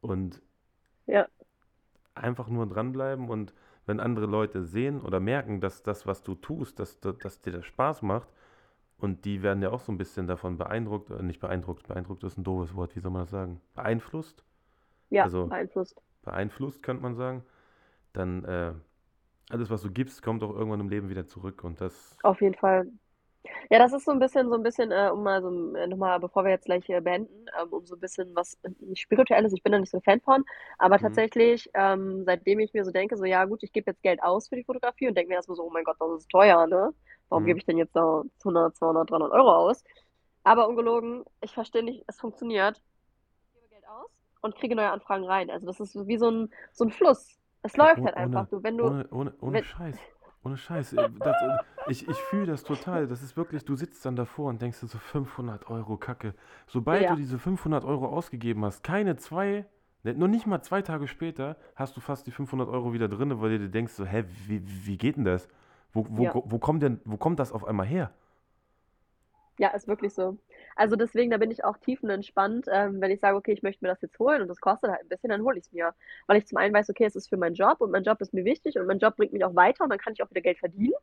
Und 0.00 0.42
Ja. 1.06 1.26
einfach 2.14 2.48
nur 2.48 2.66
dranbleiben 2.66 3.28
und 3.28 3.54
wenn 3.90 3.98
andere 3.98 4.26
Leute 4.26 4.62
sehen 4.62 5.00
oder 5.00 5.18
merken, 5.18 5.60
dass 5.60 5.82
das, 5.82 6.06
was 6.06 6.22
du 6.22 6.36
tust, 6.36 6.78
dass, 6.78 7.00
dass, 7.00 7.40
dir 7.40 7.50
das 7.50 7.66
Spaß 7.66 8.02
macht 8.02 8.28
und 8.98 9.24
die 9.24 9.42
werden 9.42 9.62
ja 9.64 9.70
auch 9.70 9.80
so 9.80 9.90
ein 9.90 9.98
bisschen 9.98 10.28
davon 10.28 10.56
beeindruckt, 10.56 11.10
äh, 11.10 11.20
nicht 11.24 11.40
beeindruckt, 11.40 11.88
beeindruckt 11.88 12.22
ist 12.22 12.38
ein 12.38 12.44
doofes 12.44 12.76
Wort, 12.76 12.94
wie 12.94 13.00
soll 13.00 13.10
man 13.10 13.22
das 13.22 13.30
sagen? 13.30 13.60
Beeinflusst? 13.74 14.44
Ja, 15.10 15.24
Also- 15.24 15.48
beeinflusst. 15.48 16.00
Beeinflusst, 16.22 16.82
könnte 16.84 17.02
man 17.02 17.14
sagen. 17.16 17.42
Dann 18.12 18.44
äh, 18.44 18.74
alles, 19.48 19.70
was 19.70 19.82
du 19.82 19.90
gibst, 19.90 20.22
kommt 20.22 20.44
auch 20.44 20.54
irgendwann 20.54 20.80
im 20.80 20.88
Leben 20.88 21.08
wieder 21.08 21.26
zurück 21.26 21.64
und 21.64 21.80
das, 21.80 22.16
Auf 22.22 22.40
jeden 22.40 22.54
Fall. 22.54 22.86
Ja, 23.70 23.78
das 23.78 23.92
ist 23.92 24.04
so 24.04 24.10
ein 24.12 24.18
bisschen, 24.18 24.48
so 24.48 24.54
ein 24.56 24.62
bisschen, 24.62 24.90
äh, 24.92 25.10
um 25.12 25.22
mal 25.22 25.42
so 25.42 25.48
äh, 25.76 25.86
nochmal, 25.86 26.18
bevor 26.20 26.44
wir 26.44 26.50
jetzt 26.52 26.64
gleich 26.66 26.88
äh, 26.88 27.00
beenden, 27.00 27.46
ähm, 27.60 27.68
um 27.72 27.84
so 27.86 27.94
ein 27.96 28.00
bisschen 28.00 28.34
was 28.34 28.58
äh, 28.62 28.70
Spirituelles, 28.96 29.52
ich 29.52 29.62
bin 29.62 29.72
da 29.72 29.78
nicht 29.78 29.90
so 29.90 29.98
ein 29.98 30.02
Fan 30.02 30.20
von, 30.20 30.44
aber 30.78 30.96
Mhm. 30.96 31.02
tatsächlich, 31.02 31.70
ähm, 31.74 32.24
seitdem 32.24 32.58
ich 32.60 32.72
mir 32.72 32.84
so 32.84 32.90
denke, 32.90 33.16
so 33.16 33.24
ja 33.24 33.44
gut, 33.44 33.62
ich 33.62 33.72
gebe 33.72 33.90
jetzt 33.90 34.02
Geld 34.02 34.22
aus 34.22 34.48
für 34.48 34.56
die 34.56 34.64
Fotografie 34.64 35.08
und 35.08 35.14
denke 35.16 35.28
mir 35.28 35.34
erstmal 35.36 35.56
so, 35.56 35.64
oh 35.64 35.70
mein 35.70 35.84
Gott, 35.84 35.96
das 36.00 36.20
ist 36.22 36.28
teuer, 36.30 36.66
ne? 36.66 36.92
Warum 37.28 37.42
Mhm. 37.44 37.46
gebe 37.46 37.58
ich 37.58 37.64
denn 37.66 37.78
jetzt 37.78 37.94
da 37.94 38.22
100, 38.44 38.76
200, 38.76 39.10
300 39.10 39.32
Euro 39.32 39.50
aus? 39.54 39.84
Aber 40.42 40.68
ungelogen, 40.68 41.24
ich 41.40 41.52
verstehe 41.52 41.82
nicht, 41.84 42.02
es 42.06 42.18
funktioniert. 42.18 42.82
Ich 43.46 43.54
gebe 43.54 43.68
Geld 43.68 43.84
aus 43.88 44.10
und 44.40 44.56
kriege 44.56 44.74
neue 44.74 44.90
Anfragen 44.90 45.24
rein. 45.24 45.50
Also 45.50 45.66
das 45.66 45.78
ist 45.80 45.94
wie 46.08 46.16
so 46.18 46.30
ein, 46.30 46.52
so 46.72 46.84
ein 46.84 46.90
Fluss. 46.90 47.36
Es 47.62 47.76
Ja, 47.76 47.84
läuft 47.84 48.00
oh- 48.00 48.04
halt 48.06 48.16
einfach. 48.16 48.48
Du, 48.48 48.62
wenn 48.62 48.78
du, 48.78 48.86
ohne, 48.86 49.06
ohne, 49.10 49.34
ohne 49.40 49.52
wenn- 49.58 49.64
Scheiß. 49.64 49.98
Ohne 50.44 50.56
Scheiß. 50.56 50.94
äh, 50.94 51.08
Das, 51.18 51.36
äh, 51.42 51.56
ich 51.90 52.08
ich 52.08 52.16
fühle 52.16 52.46
das 52.46 52.64
total. 52.64 53.06
Das 53.06 53.22
ist 53.22 53.36
wirklich, 53.36 53.64
du 53.64 53.74
sitzt 53.74 54.04
dann 54.06 54.16
davor 54.16 54.48
und 54.48 54.62
denkst 54.62 54.80
dir 54.80 54.86
so 54.86 54.98
500 54.98 55.68
Euro 55.70 55.96
Kacke. 55.96 56.34
Sobald 56.66 57.02
Ja. 57.02 57.10
du 57.10 57.16
diese 57.16 57.38
500 57.38 57.84
Euro 57.84 58.06
ausgegeben 58.08 58.64
hast, 58.64 58.82
keine 58.82 59.16
zwei, 59.16 59.66
ne, 60.02 60.14
noch 60.14 60.28
nicht 60.28 60.46
mal 60.46 60.62
zwei 60.62 60.82
Tage 60.82 61.08
später, 61.08 61.56
hast 61.76 61.96
du 61.96 62.00
fast 62.00 62.26
die 62.26 62.30
500 62.30 62.68
Euro 62.68 62.92
wieder 62.92 63.08
drin, 63.08 63.40
weil 63.40 63.50
du 63.50 63.58
dir 63.60 63.68
denkst 63.68 63.92
so, 63.92 64.04
hä, 64.04 64.24
wie, 64.46 64.62
wie 64.86 64.96
geht 64.96 65.16
denn 65.16 65.24
das? 65.24 65.48
Wo, 65.92 66.06
wo, 66.08 66.22
Ja. 66.24 66.32
wo, 66.34 66.58
kommt 66.58 66.82
denn, 66.82 67.00
wo 67.04 67.16
kommt 67.16 67.38
das 67.40 67.52
auf 67.52 67.64
einmal 67.64 67.86
her? 67.86 68.12
Ja, 69.60 69.68
ist 69.74 69.86
wirklich 69.86 70.14
so. 70.14 70.38
Also 70.74 70.96
deswegen, 70.96 71.30
da 71.30 71.36
bin 71.36 71.50
ich 71.50 71.64
auch 71.64 71.76
tiefenentspannt, 71.76 72.64
ähm, 72.72 72.98
wenn 73.02 73.10
ich 73.10 73.20
sage, 73.20 73.36
okay, 73.36 73.52
ich 73.52 73.62
möchte 73.62 73.84
mir 73.84 73.90
das 73.90 74.00
jetzt 74.00 74.18
holen 74.18 74.40
und 74.40 74.48
das 74.48 74.58
kostet 74.58 74.90
halt 74.90 75.02
ein 75.02 75.08
bisschen, 75.08 75.28
dann 75.28 75.42
hole 75.42 75.58
ich 75.58 75.66
es 75.66 75.72
mir. 75.72 75.92
Weil 76.26 76.38
ich 76.38 76.46
zum 76.46 76.56
einen 76.56 76.72
weiß, 76.72 76.88
okay, 76.88 77.04
es 77.04 77.14
ist 77.14 77.28
für 77.28 77.36
meinen 77.36 77.54
Job 77.54 77.82
und 77.82 77.90
mein 77.90 78.02
Job 78.02 78.22
ist 78.22 78.32
mir 78.32 78.46
wichtig 78.46 78.78
und 78.78 78.86
mein 78.86 78.98
Job 78.98 79.16
bringt 79.16 79.34
mich 79.34 79.44
auch 79.44 79.54
weiter 79.54 79.84
und 79.84 79.90
dann 79.90 79.98
kann 79.98 80.14
ich 80.14 80.22
auch 80.22 80.30
wieder 80.30 80.40
Geld 80.40 80.58
verdienen. 80.58 80.94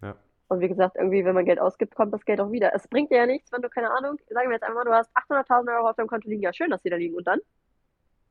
Ja. 0.00 0.16
Und 0.48 0.60
wie 0.60 0.68
gesagt, 0.68 0.96
irgendwie, 0.96 1.22
wenn 1.26 1.34
man 1.34 1.44
Geld 1.44 1.60
ausgibt, 1.60 1.94
kommt 1.94 2.14
das 2.14 2.24
Geld 2.24 2.40
auch 2.40 2.50
wieder. 2.50 2.74
Es 2.74 2.88
bringt 2.88 3.10
dir 3.10 3.18
ja 3.18 3.26
nichts, 3.26 3.52
wenn 3.52 3.60
du, 3.60 3.68
keine 3.68 3.90
Ahnung, 3.90 4.18
sagen 4.30 4.48
wir 4.48 4.54
jetzt 4.54 4.62
einfach 4.62 4.76
mal, 4.76 4.84
du 4.84 4.92
hast 4.94 5.10
800.000 5.14 5.68
Euro 5.76 5.90
auf 5.90 5.96
deinem 5.96 6.06
Konto 6.08 6.30
liegen. 6.30 6.40
Ja, 6.40 6.54
schön, 6.54 6.70
dass 6.70 6.80
die 6.80 6.88
da 6.88 6.96
liegen. 6.96 7.14
Und 7.14 7.26
dann? 7.26 7.40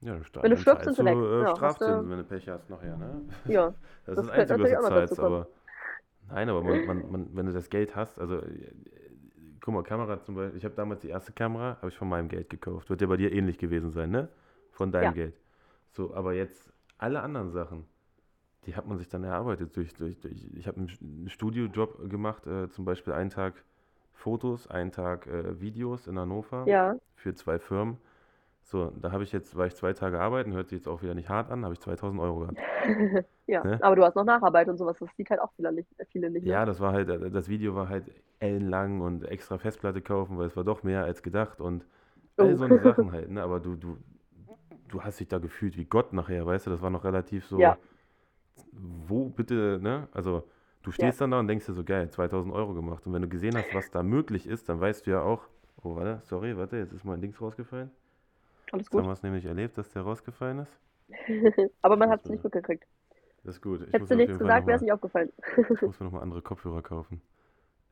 Ja, 0.01 0.23
sta- 0.23 0.41
Wenn 0.41 0.49
du 0.49 0.57
stirbst, 0.57 0.85
sind 0.85 0.95
sie 0.95 1.03
du, 1.03 1.07
weg. 1.07 1.15
äh, 1.17 1.41
Ja, 1.43 1.55
Strafzinsen, 1.55 2.03
du- 2.05 2.09
wenn 2.09 2.17
du 2.17 2.23
Pech 2.23 2.49
hast 2.49 2.67
nachher, 2.71 2.97
ne? 2.97 3.21
Ja, 3.47 3.75
Das, 4.07 4.15
Das 4.15 4.17
ist 4.25 4.29
das 4.31 4.39
Einzige, 4.39 4.63
was 4.63 4.69
du 4.71 4.87
zahlst, 4.89 5.19
aber 5.19 5.47
nein, 6.31 6.49
aber 6.49 6.63
man, 6.63 6.85
man, 6.87 7.11
man, 7.11 7.35
wenn 7.35 7.45
du 7.45 7.53
das 7.53 7.69
Geld 7.69 7.95
hast, 7.95 8.17
also 8.19 8.41
guck 9.67 9.73
mal, 9.73 9.83
Kamera 9.83 10.21
zum 10.23 10.35
Beispiel, 10.35 10.57
ich 10.57 10.63
habe 10.63 10.75
damals 10.75 11.01
die 11.01 11.09
erste 11.09 11.33
Kamera, 11.33 11.75
habe 11.81 11.89
ich 11.89 11.97
von 11.97 12.07
meinem 12.07 12.29
Geld 12.29 12.49
gekauft. 12.49 12.89
Wird 12.89 13.01
ja 13.01 13.07
bei 13.07 13.17
dir 13.17 13.33
ähnlich 13.33 13.57
gewesen 13.57 13.91
sein, 13.91 14.11
ne? 14.11 14.29
Von 14.71 14.93
deinem 14.93 15.07
Ja. 15.07 15.11
Geld. 15.11 15.33
So, 15.91 16.13
aber 16.13 16.33
jetzt 16.33 16.71
alle 16.97 17.21
anderen 17.21 17.51
Sachen, 17.51 17.85
die 18.65 18.77
hat 18.77 18.87
man 18.87 18.97
sich 18.97 19.09
dann 19.09 19.25
erarbeitet 19.25 19.75
durch, 19.75 19.93
durch, 19.93 20.17
durch 20.21 20.47
ich 20.55 20.67
habe 20.69 20.77
einen 20.77 20.87
St- 20.87 21.01
einen 21.01 21.29
Studiojob 21.29 22.09
gemacht, 22.09 22.47
äh, 22.47 22.69
zum 22.69 22.85
Beispiel 22.85 23.11
einen 23.11 23.29
Tag 23.29 23.65
Fotos, 24.13 24.67
einen 24.67 24.93
Tag 24.93 25.27
äh, 25.27 25.59
Videos 25.59 26.07
in 26.07 26.17
Hannover 26.17 26.65
ja, 26.65 26.95
für 27.15 27.35
zwei 27.35 27.59
Firmen. 27.59 27.97
So, 28.69 28.91
da 29.01 29.13
habe 29.13 29.23
ich 29.23 29.31
jetzt, 29.31 29.55
war 29.55 29.65
ich 29.65 29.75
zwei 29.75 29.93
Tage 29.93 30.19
arbeiten, 30.19 30.51
hört 30.51 30.67
sich 30.67 30.79
jetzt 30.79 30.89
auch 30.89 31.01
wieder 31.01 31.13
nicht 31.13 31.29
hart 31.29 31.49
an, 31.49 31.63
habe 31.63 31.73
ich 31.73 31.79
2000 31.79 32.19
Euro 32.21 32.39
gehabt. 32.39 32.57
ja. 33.47 33.63
Ne? 33.63 33.79
Aber 33.81 33.95
du 33.95 34.03
hast 34.03 34.15
noch 34.15 34.25
Nacharbeit 34.25 34.67
und 34.67 34.77
sowas. 34.77 34.97
Das 34.99 35.09
sieht 35.15 35.29
halt 35.29 35.39
auch 35.39 35.51
viele 35.55 35.71
nicht. 35.71 35.87
Viele 36.11 36.29
nicht 36.29 36.45
ne? 36.45 36.51
Ja, 36.51 36.65
das 36.65 36.81
war 36.81 36.91
halt, 36.91 37.07
das 37.33 37.47
Video 37.47 37.75
war 37.75 37.87
halt 37.87 38.11
ellenlang 38.39 38.99
und 38.99 39.23
extra 39.23 39.57
Festplatte 39.57 40.01
kaufen, 40.01 40.37
weil 40.37 40.47
es 40.47 40.57
war 40.57 40.65
doch 40.65 40.83
mehr 40.83 41.05
als 41.05 41.23
gedacht 41.23 41.61
und 41.61 41.85
all 42.35 42.53
Oh. 42.53 42.57
so 42.57 42.65
eine 42.65 42.79
Sachen 42.83 43.11
halt, 43.13 43.31
ne? 43.31 43.41
Aber 43.41 43.61
du, 43.61 43.75
du, 43.77 43.97
du 44.89 45.01
hast 45.01 45.21
dich 45.21 45.29
da 45.29 45.37
gefühlt 45.39 45.77
wie 45.77 45.85
Gott 45.85 46.11
nachher, 46.11 46.45
weißt 46.45 46.67
du, 46.67 46.71
das 46.71 46.81
war 46.81 46.89
noch 46.89 47.05
relativ 47.05 47.45
so, 47.47 47.59
Ja. 47.59 47.77
wo 48.73 49.29
bitte, 49.29 49.79
ne? 49.81 50.07
Also 50.11 50.43
du 50.83 50.91
stehst 50.91 51.21
dann 51.21 51.31
da 51.31 51.39
und 51.39 51.47
denkst 51.47 51.65
dir 51.65 51.73
so, 51.73 51.83
geil, 51.83 52.09
2000 52.09 52.53
Euro 52.53 52.73
gemacht 52.73 53.05
und 53.07 53.13
wenn 53.13 53.21
du 53.21 53.27
gesehen 53.29 53.57
hast, 53.57 53.73
was 53.73 53.91
da 53.91 54.03
möglich 54.03 54.47
ist, 54.47 54.69
dann 54.69 54.79
weißt 54.79 55.05
du 55.07 55.11
ja 55.11 55.21
auch, 55.21 55.47
oh, 55.83 55.95
warte, 55.95 56.21
sorry, 56.25 56.57
warte, 56.57 56.77
jetzt 56.77 56.93
ist 56.93 57.05
mein 57.05 57.21
Dings 57.21 57.41
rausgefallen. 57.41 57.91
Alles 58.71 58.85
Jetzt 58.87 58.93
haben 58.93 58.99
gut. 59.01 59.07
wir 59.09 59.13
es 59.13 59.23
nämlich 59.23 59.45
erlebt, 59.45 59.77
dass 59.77 59.91
der 59.91 60.01
rausgefallen 60.03 60.59
ist. 60.59 60.79
Aber 61.81 61.95
man 61.95 62.09
hat 62.09 62.21
es 62.23 62.29
nicht 62.29 62.43
mitgekriegt. 62.43 62.85
Das 63.43 63.55
ist 63.55 63.61
gut. 63.61 63.81
Ich 63.87 63.93
Hättest 63.93 64.11
du 64.11 64.15
nichts 64.15 64.37
gesagt, 64.37 64.67
wäre 64.67 64.75
es 64.75 64.81
nicht 64.81 64.91
aufgefallen. 64.91 65.31
Ich 65.57 65.81
muss 65.81 65.99
mir 65.99 66.05
nochmal 66.05 66.21
andere 66.23 66.41
Kopfhörer 66.41 66.81
kaufen. 66.81 67.21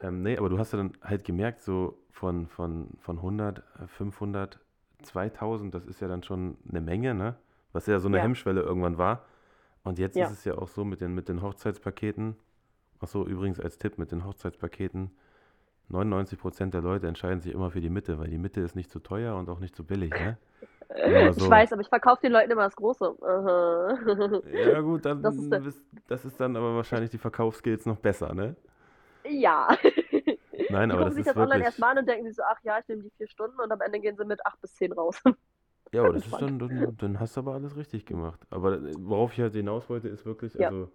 Ähm, 0.02 0.22
nee, 0.22 0.38
aber 0.38 0.50
du 0.50 0.60
hast 0.60 0.74
ja 0.74 0.78
dann 0.78 0.92
halt 1.02 1.24
gemerkt, 1.24 1.62
so 1.62 1.98
von, 2.12 2.48
von, 2.48 2.90
von 3.00 3.18
100, 3.18 3.60
äh, 3.60 3.88
500, 3.88 4.60
2000, 5.04 5.74
das 5.74 5.86
ist 5.86 6.02
ja 6.02 6.10
dann 6.10 6.24
schon 6.24 6.58
eine 6.70 6.82
Menge, 6.82 7.14
ne? 7.14 7.38
Was 7.72 7.86
ja 7.86 8.00
so 8.00 8.10
eine 8.10 8.18
Ja. 8.18 8.24
Hemmschwelle 8.24 8.62
irgendwann 8.62 8.98
war. 8.98 9.26
Und 9.84 9.98
jetzt 10.00 10.18
Ja. 10.18 10.26
ist 10.26 10.32
es 10.34 10.44
ja 10.46 10.58
auch 10.58 10.68
so 10.68 10.84
mit 10.84 11.00
den, 11.00 11.14
mit 11.16 11.30
den 11.30 11.42
Hochzeitspaketen. 11.42 12.36
Achso, 13.00 13.26
übrigens 13.26 13.60
als 13.60 13.78
Tipp 13.78 13.98
mit 13.98 14.12
den 14.12 14.26
Hochzeitspaketen. 14.26 15.12
99% 15.90 16.74
der 16.74 16.82
Leute 16.82 17.08
entscheiden 17.08 17.42
sich 17.42 17.54
immer 17.54 17.72
für 17.72 17.82
die 17.82 17.90
Mitte, 17.90 18.18
weil 18.20 18.30
die 18.30 18.38
Mitte 18.38 18.62
ist 18.62 18.76
nicht 18.76 18.90
zu 18.92 19.00
teuer 19.00 19.36
und 19.36 19.50
auch 19.50 19.60
nicht 19.60 19.76
zu 19.76 19.84
billig, 19.86 20.18
ne? 20.18 20.38
Ich 21.36 21.36
so. 21.36 21.50
weiß, 21.50 21.74
aber 21.74 21.82
ich 21.82 21.90
verkaufe 21.90 22.22
den 22.22 22.32
Leuten 22.32 22.52
immer 22.52 22.64
das 22.64 22.76
Große. 22.76 23.06
Aha. 23.22 24.42
Ja 24.54 24.82
gut, 24.82 25.06
dann 25.06 25.22
Das 25.24 25.36
ist 25.38 25.50
bist- 25.64 25.84
das 26.08 26.26
ist 26.26 26.40
dann 26.40 26.56
aber 26.56 26.76
wahrscheinlich 26.76 27.10
die 27.10 27.18
Verkaufsskills 27.18 27.86
noch 27.86 27.98
besser, 28.00 28.34
ne? 28.34 28.56
Ja. 29.24 29.68
Nein, 30.70 30.92
Die 30.92 30.96
aber 30.96 31.06
das 31.06 31.16
sich 31.16 31.26
ist 31.26 31.28
das 31.28 31.38
online 31.38 31.64
wirklich. 31.64 31.66
erstmal 31.66 31.92
an 31.92 32.00
und 32.00 32.08
denken 32.10 32.26
sich 32.28 32.36
so, 32.36 32.44
ach 32.48 32.60
ja, 32.64 32.80
ich 32.80 32.88
nehme 32.88 33.04
die 33.04 33.12
vier 33.18 33.28
Stunden 33.28 33.60
und 33.60 33.72
am 33.72 33.82
Ende 33.82 34.00
gehen 34.00 34.16
sie 34.18 34.26
mit 34.26 34.46
acht 34.46 34.60
bis 34.62 34.76
zehn 34.76 34.92
raus. 34.94 35.22
Ja, 35.92 36.02
aber 36.02 36.14
das 36.14 36.28
ist 36.28 36.42
dann, 36.42 36.60
dann, 36.60 36.98
dann 36.98 37.20
hast 37.20 37.38
du 37.38 37.42
aber 37.42 37.54
alles 37.54 37.76
richtig 37.78 38.06
gemacht. 38.06 38.42
Aber 38.50 38.74
äh, 38.82 38.94
worauf 38.98 39.34
ich 39.34 39.40
halt 39.40 39.54
hinaus 39.54 39.90
wollte, 39.90 40.10
ist 40.10 40.26
wirklich, 40.26 40.60
Ja. 40.60 40.68
also, 40.70 40.92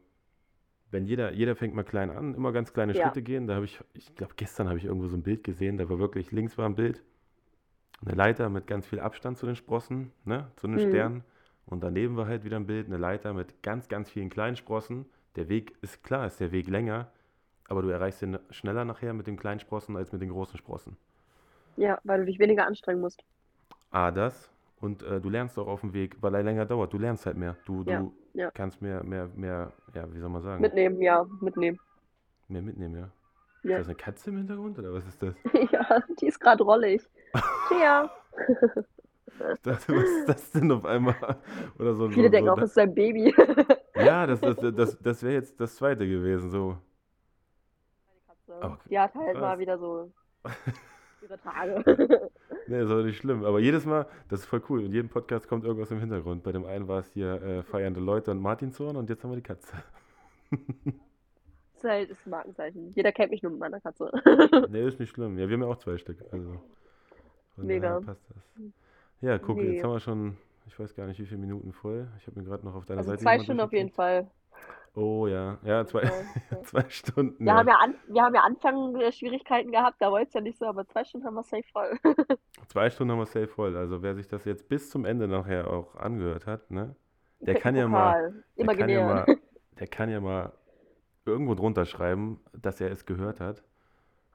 wenn 0.91 1.05
jeder, 1.07 1.33
jeder 1.33 1.55
fängt 1.57 1.75
mal 1.75 1.85
klein 1.85 2.11
an, 2.11 2.35
immer 2.35 2.53
ganz 2.53 2.73
kleine 2.73 2.93
Ja. 2.95 3.05
Schritte 3.05 3.23
gehen. 3.23 3.47
Da 3.47 3.55
habe 3.55 3.65
ich, 3.65 3.81
ich 3.95 4.15
glaube, 4.15 4.35
gestern 4.37 4.69
habe 4.69 4.79
ich 4.79 4.85
irgendwo 4.85 5.07
so 5.09 5.17
ein 5.17 5.23
Bild 5.23 5.45
gesehen, 5.45 5.79
da 5.79 5.89
war 5.89 5.99
wirklich, 5.99 6.33
links 6.33 6.59
war 6.59 6.67
ein 6.67 6.75
Bild, 6.75 7.03
eine 8.05 8.15
Leiter 8.15 8.49
mit 8.49 8.67
ganz 8.67 8.87
viel 8.87 9.01
Abstand 9.01 9.39
zu 9.39 9.47
den 9.47 9.57
Sprossen, 9.57 10.13
ne, 10.25 10.51
zu 10.57 10.67
den 10.67 10.77
Mhm. 10.77 10.89
Sternen. 10.89 11.25
Und 11.67 11.83
daneben 11.85 12.17
war 12.17 12.27
halt 12.27 12.45
wieder 12.45 12.57
ein 12.57 12.67
Bild, 12.67 12.87
eine 12.87 12.97
Leiter 12.97 13.33
mit 13.35 13.63
ganz, 13.63 13.89
ganz 13.89 14.11
vielen 14.11 14.31
kleinen 14.31 14.57
Sprossen. 14.57 15.07
Der 15.37 15.49
Weg 15.49 15.77
ist 15.83 16.03
klar, 16.03 16.27
ist 16.27 16.41
der 16.41 16.51
Weg 16.51 16.67
länger, 16.69 17.13
aber 17.69 17.83
du 17.83 17.89
erreichst 17.91 18.23
den 18.23 18.39
schneller 18.51 18.85
nachher 18.85 19.13
mit 19.15 19.27
den 19.29 19.37
kleinen 19.37 19.61
Sprossen 19.61 19.97
als 19.97 20.13
mit 20.13 20.21
den 20.23 20.31
großen 20.31 20.59
Sprossen. 20.59 20.97
Ja, 21.77 21.99
weil 22.05 22.21
du 22.21 22.27
dich 22.27 22.39
weniger 22.39 22.67
anstrengen 22.67 23.01
musst. 23.01 23.23
A, 23.91 24.11
das. 24.11 24.51
Und 24.81 25.03
äh, 25.03 25.21
du 25.21 25.29
lernst 25.29 25.59
auch 25.59 25.67
auf 25.67 25.83
dem 25.83 25.93
Weg, 25.93 26.17
weil 26.21 26.35
er 26.35 26.43
länger 26.43 26.65
dauert. 26.67 26.93
Du 26.93 26.99
lernst 26.99 27.27
halt 27.27 27.37
mehr. 27.37 27.57
Du, 27.67 27.83
Ja, 27.85 28.01
du 28.01 28.13
ja. 28.35 28.51
kannst 28.51 28.81
mehr, 28.81 29.05
mehr, 29.05 29.29
mehr, 29.35 29.73
ja, 29.95 30.13
wie 30.13 30.19
soll 30.19 30.31
man 30.31 30.41
sagen? 30.43 30.61
Mitnehmen, 30.63 31.01
ja, 31.03 31.27
mitnehmen. 31.41 31.79
Mehr 32.49 32.63
mitnehmen, 32.63 32.97
ja. 32.97 33.11
Ja. 33.63 33.77
Ist 33.77 33.81
das 33.81 33.89
eine 33.89 33.95
Katze 33.97 34.31
im 34.31 34.39
Hintergrund 34.39 34.79
oder 34.79 34.93
was 34.95 35.07
ist 35.07 35.23
das? 35.23 35.35
Ja, 35.73 36.01
die 36.21 36.27
ist 36.29 36.41
gerade 36.41 36.63
rollig. 36.65 37.03
Tja. 37.69 38.11
Ich 39.55 39.63
dachte, 39.63 39.97
was 39.97 40.05
ist 40.05 40.29
das 40.29 40.51
denn 40.51 40.71
auf 40.71 40.85
einmal? 40.85 41.15
Oder 41.79 41.95
so, 41.95 42.11
Viele 42.11 42.27
so, 42.27 42.31
denken 42.31 42.47
so, 42.49 42.53
auch, 42.53 42.57
da- 42.57 42.63
es 42.63 42.71
ist 42.71 42.75
sein 42.75 42.95
Baby. 42.95 43.35
Ja, 43.95 44.27
das, 44.27 44.41
das, 44.41 44.57
das, 44.75 44.99
das 45.01 45.23
wäre 45.23 45.33
jetzt 45.35 45.59
das 45.59 45.77
zweite 45.77 46.07
gewesen. 46.07 46.51
So. 46.51 46.77
Okay, 48.47 48.77
Die 48.91 48.99
hat 48.99 49.15
halt 49.15 49.33
krass. 49.33 49.41
mal 49.41 49.59
wieder 49.59 49.79
so 49.79 50.13
ihre 51.23 51.39
Tage. 51.39 52.31
Nee, 52.67 52.83
ist 52.85 52.91
aber 52.91 53.03
nicht 53.03 53.17
schlimm. 53.17 53.43
Aber 53.45 53.59
jedes 53.59 53.85
Mal, 53.85 54.07
das 54.29 54.41
ist 54.41 54.47
voll 54.47 54.63
cool. 54.69 54.85
In 54.85 54.93
jedem 54.93 55.09
Podcast 55.09 55.49
kommt 55.49 55.65
irgendwas 55.65 55.91
im 55.91 55.99
Hintergrund. 55.99 56.45
Bei 56.45 56.53
dem 56.53 56.65
einen 56.67 56.87
war 56.87 57.01
es 57.01 57.11
hier 57.13 57.43
äh, 57.43 57.63
feiernde 57.65 57.99
Leute 57.99 58.31
und 58.31 58.39
Martinshorn 58.39 58.95
und 58.97 59.11
jetzt 59.11 59.25
haben 59.25 59.31
wir 59.31 59.37
die 59.37 59.43
Katze. 59.43 59.73
Das 60.53 60.61
ist 61.79 61.85
halt 61.85 62.11
das 62.13 62.27
Markenzeichen. 62.27 62.93
Jeder 62.95 63.11
kennt 63.11 63.33
mich 63.33 63.43
nur 63.43 63.51
mit 63.51 63.59
meiner 63.61 63.81
Katze. 63.81 64.13
Nee, 64.71 64.87
ist 64.87 65.01
nicht 65.01 65.11
schlimm. 65.11 65.37
Ja, 65.37 65.49
wir 65.49 65.55
haben 65.55 65.63
ja 65.63 65.69
auch 65.69 65.79
zwei 65.79 65.99
Stück. 65.99 66.19
Also 66.31 66.61
von 67.57 67.67
Mega. 67.67 67.99
passt 68.01 68.23
das. 68.29 68.45
Ja, 69.21 69.39
guck, 69.39 69.57
Nee. 69.57 69.73
jetzt 69.73 69.83
haben 69.83 69.93
wir 69.93 70.01
schon, 70.01 70.37
ich 70.69 70.79
weiß 70.79 70.95
gar 70.95 71.09
nicht, 71.09 71.19
wie 71.19 71.27
viele 71.27 71.41
Minuten 71.41 71.73
voll. 71.73 72.07
Ich 72.19 72.27
habe 72.29 72.39
mir 72.39 72.47
gerade 72.47 72.65
noch 72.65 72.77
auf 72.77 72.85
deiner 72.87 72.99
Also 72.99 73.11
Seite 73.11 73.23
zwei 73.23 73.41
Stunden 73.41 73.63
auf 73.63 73.73
jeden. 73.73 73.91
Fall. 73.91 74.31
Oh 74.95 75.27
ja, 75.29 75.59
ja, 75.63 75.87
zwei, 75.87 76.03
Ja, 76.03 76.11
ja. 76.51 76.63
zwei 76.65 76.85
Stunden. 76.89 77.39
Wir 77.39 77.47
ja. 77.47 77.59
haben 77.59 77.69
ja, 77.69 77.77
an, 77.77 77.95
wir 78.09 78.23
haben 78.23 78.35
ja 78.35 78.41
Anfang 78.43 78.97
äh, 78.97 79.13
Schwierigkeiten 79.13 79.71
gehabt, 79.71 79.97
da 80.01 80.11
wollte 80.11 80.29
es 80.29 80.35
ja 80.35 80.41
nicht 80.41 80.59
so, 80.59 80.67
aber 80.67 80.87
zwei 80.89 81.05
Stunden 81.05 81.27
haben 81.27 81.35
wir 81.35 81.43
safe 81.43 81.65
voll. 81.73 81.99
Zwei 82.69 82.91
Stunden 82.91 83.13
haben 83.13 83.19
wir 83.19 83.27
safe 83.27 83.49
voll. 83.49 83.77
Also 83.77 84.03
wer 84.03 84.15
sich 84.15 84.29
das 84.29 84.45
jetzt 84.45 84.69
bis 84.69 84.91
zum 84.91 85.05
Ende 85.05 85.27
nachher 85.29 85.71
auch 85.71 85.97
angehört 85.97 86.47
hat, 86.47 86.71
ne? 86.71 86.95
Der 87.41 87.55
kann 87.55 87.75
ja 87.75 87.89
mal, 87.89 88.13
Pokal. 88.13 88.45
der 88.57 88.67
kann 88.77 88.89
ja 88.89 89.01
Imaginär. 89.01 89.27
mal, 89.27 89.39
der 89.79 89.87
kann 89.87 90.11
ja 90.11 90.21
mal 90.21 90.53
irgendwo 91.25 91.55
drunter 91.55 91.87
schreiben, 91.87 92.41
dass 92.53 92.81
er 92.81 92.91
es 92.91 93.07
gehört 93.07 93.41
hat. 93.41 93.63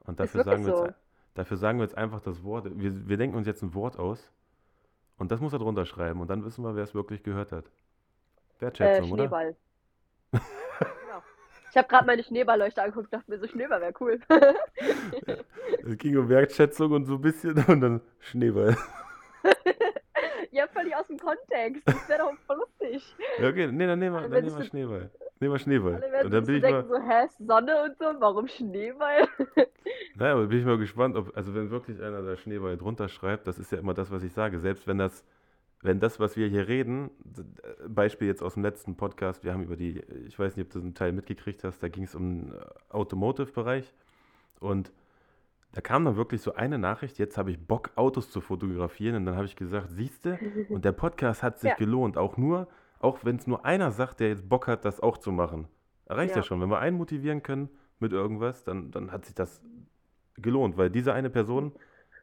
Und 0.04 0.20
dafür 0.20 0.42
sagen 0.42 0.66
wir 0.66 0.76
so. 0.76 0.84
jetzt, 0.86 0.98
dafür 1.34 1.56
sagen 1.56 1.78
wir 1.78 1.84
jetzt 1.84 1.96
einfach 1.96 2.20
das 2.20 2.42
Wort. 2.42 2.68
Wir, 2.74 3.08
wir 3.08 3.16
denken 3.16 3.36
uns 3.36 3.46
jetzt 3.46 3.62
ein 3.62 3.74
Wort 3.74 3.98
aus 3.98 4.32
und 5.18 5.30
das 5.30 5.40
muss 5.40 5.52
er 5.52 5.58
drunter 5.58 5.86
schreiben 5.86 6.20
und 6.20 6.28
dann 6.28 6.44
wissen 6.44 6.64
wir, 6.64 6.74
wer 6.74 6.82
es 6.82 6.94
wirklich 6.94 7.22
gehört 7.22 7.52
hat. 7.52 7.66
Äh, 7.66 8.62
Wertschätzung, 8.62 9.12
oder? 9.12 9.24
Schneeball. 9.24 9.56
Genau. 10.32 11.22
Ich 11.70 11.76
habe 11.76 11.88
gerade 11.88 12.06
meine 12.06 12.22
Schneeballleuchte 12.22 12.82
angeguckt 12.82 13.06
und 13.06 13.14
dachte 13.14 13.30
mir 13.30 13.38
so, 13.38 13.46
Schneeball 13.46 13.80
wäre 13.80 13.94
cool. 14.00 14.20
Es 15.84 15.98
ging 15.98 16.16
um 16.16 16.28
Wertschätzung 16.28 16.92
und 16.92 17.04
so 17.06 17.14
ein 17.14 17.20
bisschen 17.20 17.64
und 17.68 17.80
dann 17.80 18.00
Schneeball. 18.18 18.76
ja, 20.50 20.66
völlig 20.68 20.96
aus 20.96 21.06
dem 21.06 21.18
Kontext. 21.18 21.82
Das 21.86 22.08
wäre 22.08 22.20
doch 22.20 22.32
voll 22.46 22.56
lustig. 22.58 23.14
Ja, 23.38 23.48
okay, 23.48 23.66
nee, 23.68 23.86
dann 23.86 23.98
nehmen 23.98 24.16
wir, 24.16 24.22
dann 24.22 24.30
werden 24.32 24.46
nehmen 24.46 24.58
wir 24.58 24.64
Schneeball. 24.64 25.10
Nehmen 25.38 25.54
wir 25.54 25.58
Schneeball. 25.58 26.02
Alle 26.02 26.24
Und 26.24 26.32
dann 26.32 26.46
bin 26.46 26.60
so 26.60 26.66
ich 26.66 26.72
mal, 26.72 26.82
denken, 26.82 26.88
so, 26.88 26.98
hä, 26.98 27.28
Sonne 27.46 27.82
und 27.84 27.98
so, 27.98 28.20
warum 28.20 28.48
Schneeball? 28.48 29.28
naja, 30.16 30.32
aber 30.32 30.46
bin 30.46 30.60
ich 30.60 30.64
mal 30.64 30.78
gespannt, 30.78 31.14
ob, 31.16 31.36
also 31.36 31.54
wenn 31.54 31.70
wirklich 31.70 32.00
einer 32.02 32.22
da 32.22 32.36
Schneeball 32.36 32.76
drunter 32.78 33.08
schreibt, 33.08 33.46
das 33.46 33.58
ist 33.58 33.70
ja 33.70 33.78
immer 33.78 33.94
das, 33.94 34.10
was 34.10 34.22
ich 34.22 34.32
sage, 34.32 34.58
selbst 34.58 34.86
wenn 34.86 34.98
das, 34.98 35.24
wenn 35.82 36.00
das, 36.00 36.18
was 36.18 36.36
wir 36.36 36.48
hier 36.48 36.68
reden, 36.68 37.10
Beispiel 37.88 38.28
jetzt 38.28 38.42
aus 38.42 38.54
dem 38.54 38.62
letzten 38.62 38.96
Podcast, 38.96 39.44
wir 39.44 39.52
haben 39.52 39.62
über 39.62 39.76
die, 39.76 40.00
ich 40.26 40.38
weiß 40.38 40.56
nicht, 40.56 40.66
ob 40.66 40.72
du 40.72 40.80
einen 40.80 40.94
Teil 40.94 41.12
mitgekriegt 41.12 41.64
hast, 41.64 41.82
da 41.82 41.88
ging 41.88 42.04
es 42.04 42.14
um 42.14 42.22
den 42.48 42.52
äh, 42.52 42.60
Automotive-Bereich 42.90 43.92
und 44.60 44.92
da 45.72 45.80
kam 45.82 46.04
dann 46.06 46.16
wirklich 46.16 46.40
so 46.40 46.54
eine 46.54 46.78
Nachricht, 46.78 47.18
jetzt 47.18 47.36
habe 47.36 47.50
ich 47.50 47.58
Bock, 47.58 47.90
Autos 47.96 48.30
zu 48.30 48.40
fotografieren 48.40 49.16
und 49.16 49.26
dann 49.26 49.36
habe 49.36 49.44
ich 49.44 49.56
gesagt, 49.56 49.90
siehste, 49.90 50.38
und 50.70 50.84
der 50.84 50.92
Podcast 50.92 51.42
hat 51.42 51.58
sich 51.58 51.70
Ja. 51.70 51.76
gelohnt, 51.76 52.16
auch 52.16 52.36
nur, 52.36 52.68
auch 52.98 53.24
wenn 53.24 53.36
es 53.36 53.46
nur 53.46 53.64
einer 53.66 53.90
sagt, 53.90 54.20
der 54.20 54.28
jetzt 54.28 54.48
Bock 54.48 54.66
hat, 54.68 54.84
das 54.86 55.00
auch 55.00 55.18
zu 55.18 55.30
machen. 55.32 55.68
Reicht 56.08 56.30
ja, 56.30 56.38
Ja. 56.38 56.42
schon. 56.42 56.60
Wenn 56.60 56.70
wir 56.70 56.78
einen 56.78 56.96
motivieren 56.96 57.42
können 57.42 57.68
mit 57.98 58.12
irgendwas, 58.12 58.64
dann, 58.64 58.90
dann 58.90 59.12
hat 59.12 59.26
sich 59.26 59.34
das 59.34 59.60
gelohnt, 60.36 60.76
weil 60.78 60.88
diese 60.90 61.12
eine 61.12 61.28
Person 61.30 61.72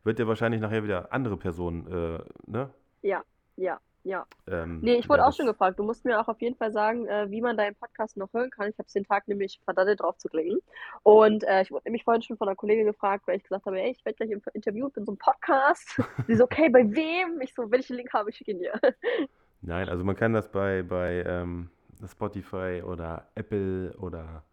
wird 0.04 0.20
ja 0.20 0.28
wahrscheinlich 0.28 0.60
nachher 0.62 0.84
wieder 0.84 1.14
andere 1.14 1.38
Personen, 1.38 1.88
äh, 1.88 2.20
ne? 2.48 2.70
Ja, 3.02 3.24
ja, 3.56 3.80
ja. 4.04 4.26
Ähm, 4.48 4.80
Nee, 4.82 4.96
ich 4.96 5.08
wurde 5.10 5.20
ja, 5.22 5.28
auch 5.28 5.34
schon 5.34 5.46
gefragt. 5.46 5.80
Du 5.80 5.84
musst 5.84 6.04
mir 6.06 6.20
auch 6.20 6.28
auf 6.28 6.42
jeden 6.42 6.56
Fall 6.56 6.72
sagen, 6.72 7.08
äh, 7.08 7.30
wie 7.32 7.42
man 7.42 7.56
deinen 7.58 7.76
Podcast 7.76 8.18
noch 8.18 8.32
hören 8.34 8.50
kann. 8.50 8.70
Ich 8.70 8.78
habe 8.78 8.88
es 8.88 8.94
den 8.94 9.06
Tag 9.06 9.28
nämlich 9.28 9.60
verdattelt 9.64 10.02
drauf 10.02 10.18
zu 10.18 10.28
klicken. 10.30 10.60
Und 11.04 11.44
äh, 11.46 11.62
ich 11.62 11.72
wurde 11.72 11.84
nämlich 11.86 12.04
vorhin 12.04 12.22
schon 12.22 12.38
von 12.38 12.48
einer 12.48 12.56
Kollegin 12.56 12.86
gefragt, 12.86 13.28
weil 13.28 13.38
ich 13.38 13.44
gesagt 13.44 13.66
habe, 13.66 13.80
ey, 13.80 13.92
ich 13.92 14.04
werde 14.06 14.18
gleich 14.18 14.32
im- 14.32 14.42
interviewt, 14.54 14.94
bin 14.94 15.06
so 15.06 15.14
ein 15.14 15.18
Podcast. 15.18 16.02
Sie 16.28 16.36
so, 16.36 16.44
okay, 16.46 16.70
bei 16.70 16.84
wem? 16.94 17.40
Ich 17.42 17.54
so, 17.54 17.70
wenn 17.72 17.80
ich 17.80 17.88
den 17.88 17.98
Link 17.98 18.12
habe, 18.14 18.30
ich 18.30 18.38
schicke 18.38 18.52
ihn 18.52 18.60
dir. 18.60 18.74
Nein, 19.62 19.88
also 19.88 20.04
man 20.04 20.16
kann 20.18 20.34
das 20.34 20.52
bei, 20.52 20.84
bei 20.84 21.24
ähm, 21.26 21.70
Spotify 22.06 22.82
oder 22.86 23.28
Apple 23.36 23.96
oder 23.98 24.44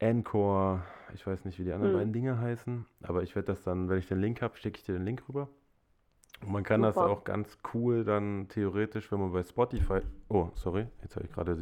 Anchor, 0.00 0.82
ich 1.14 1.26
weiß 1.26 1.44
nicht, 1.44 1.58
wie 1.58 1.64
die 1.64 1.72
anderen 1.72 1.92
Hm. 1.92 1.98
beiden 1.98 2.12
Dinge 2.12 2.38
heißen, 2.38 2.86
aber 3.02 3.22
ich 3.22 3.34
werde 3.34 3.46
das 3.46 3.62
dann, 3.62 3.88
wenn 3.88 3.98
ich 3.98 4.08
den 4.08 4.20
Link 4.20 4.42
habe, 4.42 4.56
schicke 4.56 4.78
ich 4.78 4.84
dir 4.84 4.94
den 4.94 5.04
Link 5.04 5.22
rüber. 5.28 5.48
Und 6.40 6.50
man 6.52 6.64
kann 6.64 6.82
das 6.82 6.96
Super. 6.96 7.08
auch 7.10 7.24
ganz 7.24 7.58
cool 7.72 8.04
dann 8.04 8.48
theoretisch, 8.48 9.12
wenn 9.12 9.20
man 9.20 9.32
bei 9.32 9.42
Spotify, 9.44 10.00
oh, 10.28 10.48
sorry, 10.54 10.86
jetzt 11.02 11.14
habe 11.14 11.26
ich 11.26 11.32
gerade 11.32 11.56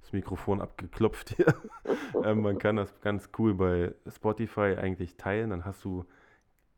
das 0.00 0.12
Mikrofon 0.12 0.60
abgeklopft 0.60 1.30
hier. 1.36 1.46
ähm, 2.24 2.42
man 2.42 2.58
kann 2.58 2.76
das 2.76 3.00
ganz 3.00 3.30
cool 3.38 3.54
bei 3.54 3.94
Spotify 4.06 4.76
eigentlich 4.78 5.16
teilen, 5.16 5.50
dann 5.50 5.64
hast 5.64 5.82
du, 5.84 6.04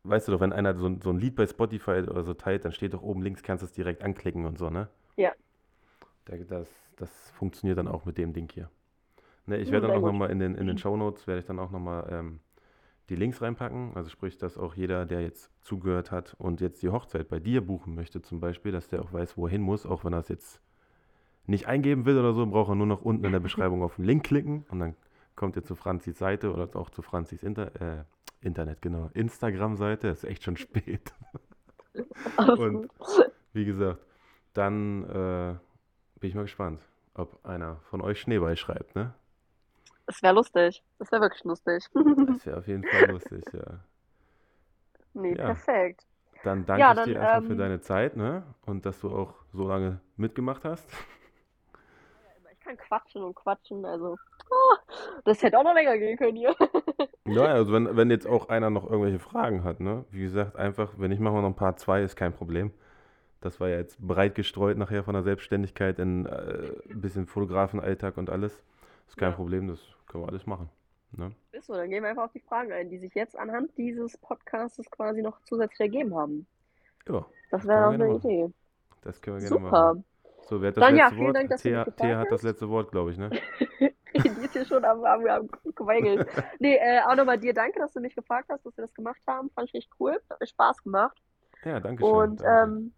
weißt 0.05 0.29
du 0.29 0.33
doch, 0.33 0.41
wenn 0.41 0.53
einer 0.53 0.75
so, 0.77 0.87
ein- 0.87 1.01
so 1.01 1.11
ein 1.11 1.19
Lied 1.19 1.35
bei 1.35 1.47
Spotify 1.47 2.03
oder 2.09 2.23
so 2.23 2.35
teilt, 2.35 2.65
dann 2.65 2.73
steht 2.73 2.95
doch 2.95 3.03
oben 3.03 3.23
links, 3.23 3.43
kannst 3.43 3.62
du 3.62 3.67
es 3.67 3.73
direkt 3.73 4.03
anklicken 4.05 4.47
und 4.47 4.57
so, 4.59 4.71
ne? 4.71 4.89
Ja. 5.17 5.33
Da- 6.27 6.37
Das, 6.37 6.69
das 6.97 7.31
funktioniert 7.33 7.79
dann 7.79 7.89
auch 7.89 8.05
mit 8.05 8.17
dem 8.17 8.33
Ding 8.33 8.49
hier. 8.53 8.71
Ne, 9.47 9.57
ich 9.57 9.67
Ja, 9.69 9.73
werde 9.73 9.89
dann 9.89 9.97
auch 9.97 10.07
nochmal 10.07 10.31
in 10.31 10.39
den, 10.39 10.55
in 10.55 10.67
den 10.69 10.79
Shownotes, 10.79 11.27
werde 11.27 11.41
ich 11.41 11.47
dann 11.47 11.59
auch 11.59 11.71
nochmal 11.73 12.07
ähm, 12.12 12.41
die 13.11 13.16
Links 13.16 13.43
reinpacken. 13.43 13.93
Also 13.95 14.09
sprich, 14.09 14.39
dass 14.39 14.57
auch 14.57 14.74
jeder, 14.74 15.05
der 15.05 15.20
jetzt 15.20 15.51
zugehört 15.61 16.11
hat 16.11 16.35
und 16.39 16.61
jetzt 16.61 16.82
die 16.82 16.89
Hochzeit 16.89 17.28
bei 17.28 17.41
dir 17.41 17.61
buchen 17.61 17.95
möchte 17.95 18.23
zum 18.23 18.41
Beispiel, 18.41 18.73
dass 18.73 18.89
der 18.89 19.03
auch 19.03 19.12
weiß, 19.12 19.37
wo 19.37 19.47
er 19.47 19.51
hin 19.51 19.62
muss, 19.62 19.85
auch 19.85 20.05
wenn 20.05 20.15
er 20.15 20.20
es 20.20 20.28
jetzt 20.28 20.62
nicht 21.47 21.66
eingeben 21.66 22.07
will 22.07 22.19
oder 22.19 22.32
so, 22.32 22.47
braucht 22.47 22.70
er 22.70 22.77
nur 22.77 22.87
noch 22.87 23.03
unten 23.03 23.24
in 23.24 23.32
der 23.32 23.41
Beschreibung 23.41 23.82
auf 23.82 23.97
den 23.97 24.05
Link 24.05 24.24
klicken 24.24 24.65
und 24.70 24.78
dann 24.78 24.95
kommt 25.35 25.57
ihr 25.57 25.65
zu 25.65 25.74
Franzis 25.74 26.19
Seite 26.19 26.53
oder 26.53 26.69
auch 26.77 26.91
zu 26.91 27.03
Franzis 27.03 27.43
Inter 27.43 27.74
äh, 27.81 28.05
Internet, 28.43 28.81
genau, 28.81 29.11
Instagram-Seite. 29.12 30.09
ist 30.09 30.24
echt 30.24 30.45
schon 30.45 30.57
spät. 30.57 31.12
Und-. 32.57 32.89
Wie 33.53 33.65
gesagt, 33.65 34.01
dann 34.55 35.05
äh, 35.05 35.55
bin 36.20 36.31
ich 36.31 36.35
mal 36.35 36.43
gespannt, 36.43 36.81
ob 37.15 37.45
einer 37.45 37.77
von 37.82 38.01
euch 38.01 38.20
Schneeball 38.20 38.57
schreibt, 38.57 38.95
ne? 38.95 39.15
Das 40.11 40.24
wäre 40.24 40.35
lustig. 40.35 40.82
Das 40.99 41.12
wäre 41.12 41.23
wirklich 41.23 41.45
lustig. 41.45 41.85
Das 41.95 42.45
wäre 42.45 42.59
auf 42.59 42.66
jeden 42.66 42.82
Fall 42.82 43.11
lustig, 43.12 43.45
ja. 43.53 43.78
Nee, 45.12 45.37
Ja. 45.37 45.45
perfekt. 45.47 46.05
Dann 46.43 46.66
danke 46.66 46.81
Ja, 46.81 46.93
ich 46.95 46.99
dir 47.03 47.15
dann, 47.15 47.23
erstmal 47.23 47.43
für 47.43 47.53
ähm, 47.53 47.59
deine 47.59 47.81
Zeit, 47.81 48.16
ne? 48.16 48.43
Und 48.66 48.87
dass 48.87 49.01
du 49.01 49.11
auch 49.11 49.35
so 49.53 49.69
lange 49.69 50.01
mitgemacht 50.16 50.65
hast. 50.65 50.89
Ich 52.53 52.59
kann 52.61 52.77
quatschen 52.77 53.23
und 53.23 53.37
quatschen, 53.37 53.85
also. 53.85 54.16
Oh, 54.51 54.77
das 55.24 55.41
hätte 55.45 55.57
auch 55.59 55.62
noch 55.62 55.74
länger 55.74 55.97
gehen 55.97 56.19
können 56.19 56.37
hier. 56.37 56.57
Ja, 57.27 57.45
also 57.45 57.73
wenn, 57.73 57.97
wenn 57.97 58.11
jetzt 58.11 58.27
auch 58.27 58.49
einer 58.49 58.70
noch 58.70 58.91
irgendwelche 58.91 59.20
Fragen 59.20 59.62
hat, 59.62 59.78
ne? 59.78 60.05
Wie 60.11 60.23
gesagt, 60.23 60.57
einfach, 60.57 60.95
wenn 60.97 61.11
nicht, 61.11 61.20
machen 61.20 61.37
wir 61.37 61.43
noch 61.43 61.51
ein 61.51 61.55
paar 61.55 61.77
zwei, 61.77 62.03
ist 62.03 62.16
kein 62.16 62.32
Problem. 62.32 62.73
Das 63.41 63.61
war 63.61 63.69
ja 63.69 63.77
jetzt 63.77 63.99
breit 64.01 64.35
gestreut 64.35 64.77
nachher 64.78 65.05
von 65.05 65.15
der 65.15 65.23
Selbstständigkeit 65.23 65.99
in 66.01 66.27
äh, 66.27 66.73
ein 66.91 67.01
bisschen 67.01 67.27
Fotografenalltag 67.27 68.16
und 68.16 68.31
alles. 68.31 68.62
Ist 69.11 69.16
kein 69.16 69.31
Ja. 69.31 69.37
Problem, 69.37 69.66
das 69.69 69.81
können 70.07 70.23
wir 70.24 70.28
alles 70.28 70.47
machen. 70.47 70.70
Ne? 71.12 71.32
Ist 71.51 71.66
so, 71.66 71.74
dann 71.74 71.91
gehen 71.91 72.05
wir 72.05 72.11
einfach 72.11 72.24
auf 72.27 72.32
die 72.32 72.39
Fragen 72.41 72.70
ein, 72.73 72.89
die 72.89 72.99
sich 72.99 73.12
jetzt 73.15 73.37
anhand 73.37 73.77
dieses 73.77 74.16
Podcasts 74.19 74.89
quasi 74.93 75.20
noch 75.20 75.41
zusätzlich 75.43 75.81
ergeben 75.81 76.15
haben. 76.15 76.47
Ja, 77.09 77.27
Das 77.51 77.62
Das 77.62 77.66
wäre 77.66 77.89
auch 77.89 77.93
eine 77.93 78.15
Idee. 78.15 78.53
das 79.03 79.20
können 79.20 79.41
wir 79.41 79.49
gerne 79.49 79.65
Super. 79.65 79.85
machen. 79.85 80.05
So, 80.49 80.62
wer 80.62 80.69
hat 80.69 80.77
das 80.77 80.82
Dann 80.82 80.97
ja, 80.97 81.05
letzte 81.07 81.15
vielen 81.16 81.27
Wort? 81.27 81.37
Dank, 81.37 81.51
dass 81.51 81.62
Thea, 81.62 81.85
Thea 81.85 82.19
hat 82.19 82.31
das 82.31 82.43
letzte 82.43 82.69
Wort, 82.69 82.93
glaube 82.93 83.11
ich, 83.11 83.19
ne? 83.19 83.31
Die 84.15 84.28
ist 84.28 84.53
hier 84.53 84.65
schon 84.65 84.85
am, 84.85 85.05
am, 85.05 85.27
am 85.27 85.49
Geweigelt. 85.74 86.28
Nee, 86.61 86.77
äh, 86.77 87.01
auch 87.07 87.16
nochmal 87.16 87.39
dir 87.39 87.53
danke, 87.55 87.81
dass 87.81 87.93
du 87.93 88.01
mich 88.01 88.15
gefragt 88.15 88.49
hast, 88.49 88.65
dass 88.65 88.77
wir 88.77 88.82
das 88.82 88.95
gemacht 88.95 89.20
haben. 89.27 89.51
Fand 89.51 89.69
ich 89.69 89.74
richtig 89.74 89.91
cool. 89.99 90.20
Hat 90.31 90.41
mir 90.41 90.47
Spaß 90.47 90.82
gemacht. 90.85 91.16
Ja, 91.65 91.81
danke 91.81 92.05
schön. 92.05 92.12
Und 92.12 92.41
danke. 92.41 92.73
ähm, 92.73 92.93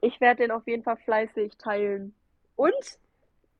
ich 0.00 0.20
werde 0.22 0.42
den 0.44 0.50
auf 0.50 0.66
jeden 0.66 0.82
Fall 0.82 0.96
fleißig 0.96 1.56
teilen. 1.58 2.14
Und 2.56 2.98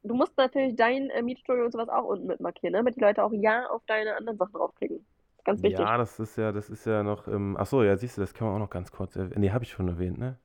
du 0.02 0.14
musst 0.14 0.36
natürlich 0.36 0.76
dein 0.76 1.10
äh, 1.10 1.22
Mietstudio 1.22 1.64
und 1.64 1.72
sowas 1.72 1.88
auch 1.88 2.04
unten 2.04 2.26
mit 2.26 2.40
markieren, 2.40 2.72
ne? 2.72 2.78
damit 2.78 2.96
die 2.96 3.00
Leute 3.00 3.22
auch 3.22 3.32
ja 3.32 3.68
auf 3.70 3.82
deine 3.86 4.16
anderen 4.16 4.38
Sachen 4.38 4.52
draufklicken. 4.52 5.04
Ganz 5.44 5.62
wichtig. 5.62 5.80
Ja, 5.80 5.96
das 5.96 6.20
ist 6.20 6.36
ja, 6.36 6.52
das 6.52 6.70
ist 6.70 6.84
ja 6.86 7.02
noch, 7.02 7.26
ähm, 7.26 7.56
ach 7.58 7.66
so, 7.66 7.82
ja, 7.82 7.96
siehst 7.96 8.16
du, 8.16 8.20
das 8.20 8.32
kann 8.32 8.46
man 8.46 8.56
auch 8.56 8.60
noch 8.60 8.70
ganz 8.70 8.92
kurz 8.92 9.16
erwähnen. 9.16 9.40
Nee, 9.40 9.50
habe 9.50 9.64
ich 9.64 9.70
schon 9.70 9.88
erwähnt, 9.88 10.18
ne? 10.18 10.38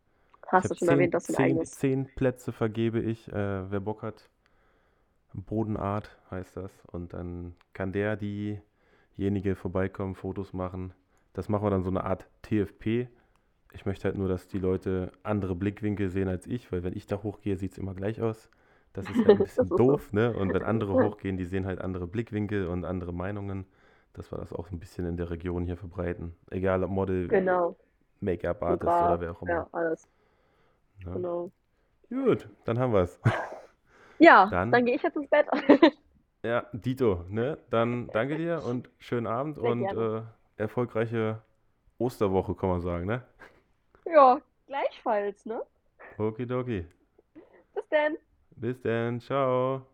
Ich 0.46 0.52
Hast 0.52 0.66
du 0.66 0.70
hab 0.72 0.78
schon 0.78 0.88
zehn, 0.88 0.98
erwähnt, 0.98 1.14
dass 1.14 1.28
du 1.28 1.36
ein 1.38 1.44
eigenes. 1.44 1.72
zehn 1.72 2.10
Plätze 2.16 2.52
vergebe 2.52 3.00
ich, 3.00 3.28
äh, 3.32 3.72
wer 3.72 3.80
Bock 3.80 4.02
hat. 4.02 4.30
Bodenart 5.34 6.18
heißt 6.32 6.58
das. 6.58 6.72
Und 6.88 7.14
dann 7.14 7.56
kann 7.74 7.92
der, 7.92 8.16
diejenige 8.16 9.56
vorbeikommen, 9.56 10.16
Fotos 10.16 10.54
machen. 10.54 10.94
Das 11.34 11.50
machen 11.50 11.66
wir 11.66 11.70
dann 11.70 11.84
so 11.84 11.90
eine 11.90 12.04
Art 12.04 12.28
TFP. 12.42 13.08
Ich 13.74 13.86
möchte 13.86 14.06
halt 14.06 14.18
nur, 14.18 14.30
dass 14.30 14.48
die 14.48 14.58
Leute 14.58 15.12
andere 15.22 15.54
Blickwinkel 15.54 16.10
sehen 16.10 16.28
als 16.30 16.48
ich, 16.48 16.72
weil 16.72 16.84
wenn 16.84 16.96
ich 16.96 17.06
da 17.06 17.22
hochgehe, 17.22 17.58
sieht 17.58 17.74
es 17.74 17.78
immer 17.78 17.94
gleich 17.94 18.22
aus. 18.22 18.50
Das 18.98 19.08
ist 19.08 19.18
ja 19.24 19.30
ein 19.30 19.38
bisschen 19.44 19.70
doof, 19.70 20.12
ne? 20.12 20.34
Und 20.34 20.54
wenn 20.54 20.64
andere 20.64 20.94
hochgehen, 20.94 21.38
die 21.38 21.46
sehen 21.46 21.68
halt 21.68 21.80
andere 21.80 22.08
Blickwinkel 22.08 22.66
und 22.68 22.84
andere 22.84 23.14
Meinungen, 23.14 23.66
dass 24.14 24.32
wir 24.32 24.40
das 24.40 24.52
auch 24.52 24.72
ein 24.72 24.80
bisschen 24.80 25.06
in 25.06 25.18
der 25.18 25.30
Region 25.30 25.66
hier 25.66 25.78
verbreiten. 25.78 26.36
Egal 26.50 26.84
ob 26.84 26.90
Model, 26.90 27.28
Genau. 27.28 27.76
Make-up-Artist 28.22 28.88
oder 28.88 29.22
wer 29.22 29.32
auch 29.32 29.42
immer. 29.44 29.52
Ja, 29.52 29.68
alles. 29.72 30.08
Ja. 31.06 31.14
Genau. 31.14 31.52
Gut, 32.10 32.50
dann 32.66 32.80
haben 32.80 32.92
wir 32.94 33.02
es. 33.02 33.20
Ja, 34.20 34.48
Dann- 34.48 34.72
dann 34.72 34.84
gehe 34.86 34.96
ich 34.96 35.04
jetzt 35.04 35.16
ins 35.16 35.30
Bett. 35.30 35.46
Ja, 36.44 36.66
Dito, 36.72 37.24
ne? 37.30 37.58
Dann 37.70 38.08
danke 38.08 38.38
dir 38.38 38.64
und 38.64 38.90
schönen 39.00 39.28
Abend 39.28 39.58
Sehr 39.58 39.64
und 39.66 39.82
äh, 39.84 40.22
erfolgreiche 40.56 41.42
Osterwoche, 42.00 42.56
kann 42.56 42.70
man 42.70 42.82
sagen, 42.82 43.06
ne? 43.06 43.22
Ja, 44.06 44.40
gleichfalls, 44.66 45.46
ne? 45.46 45.62
Okidoki. 46.18 46.86
Bis 47.76 47.88
dann. 47.90 48.18
Bis 48.58 48.82
dann, 48.82 49.22
ciao. 49.22 49.88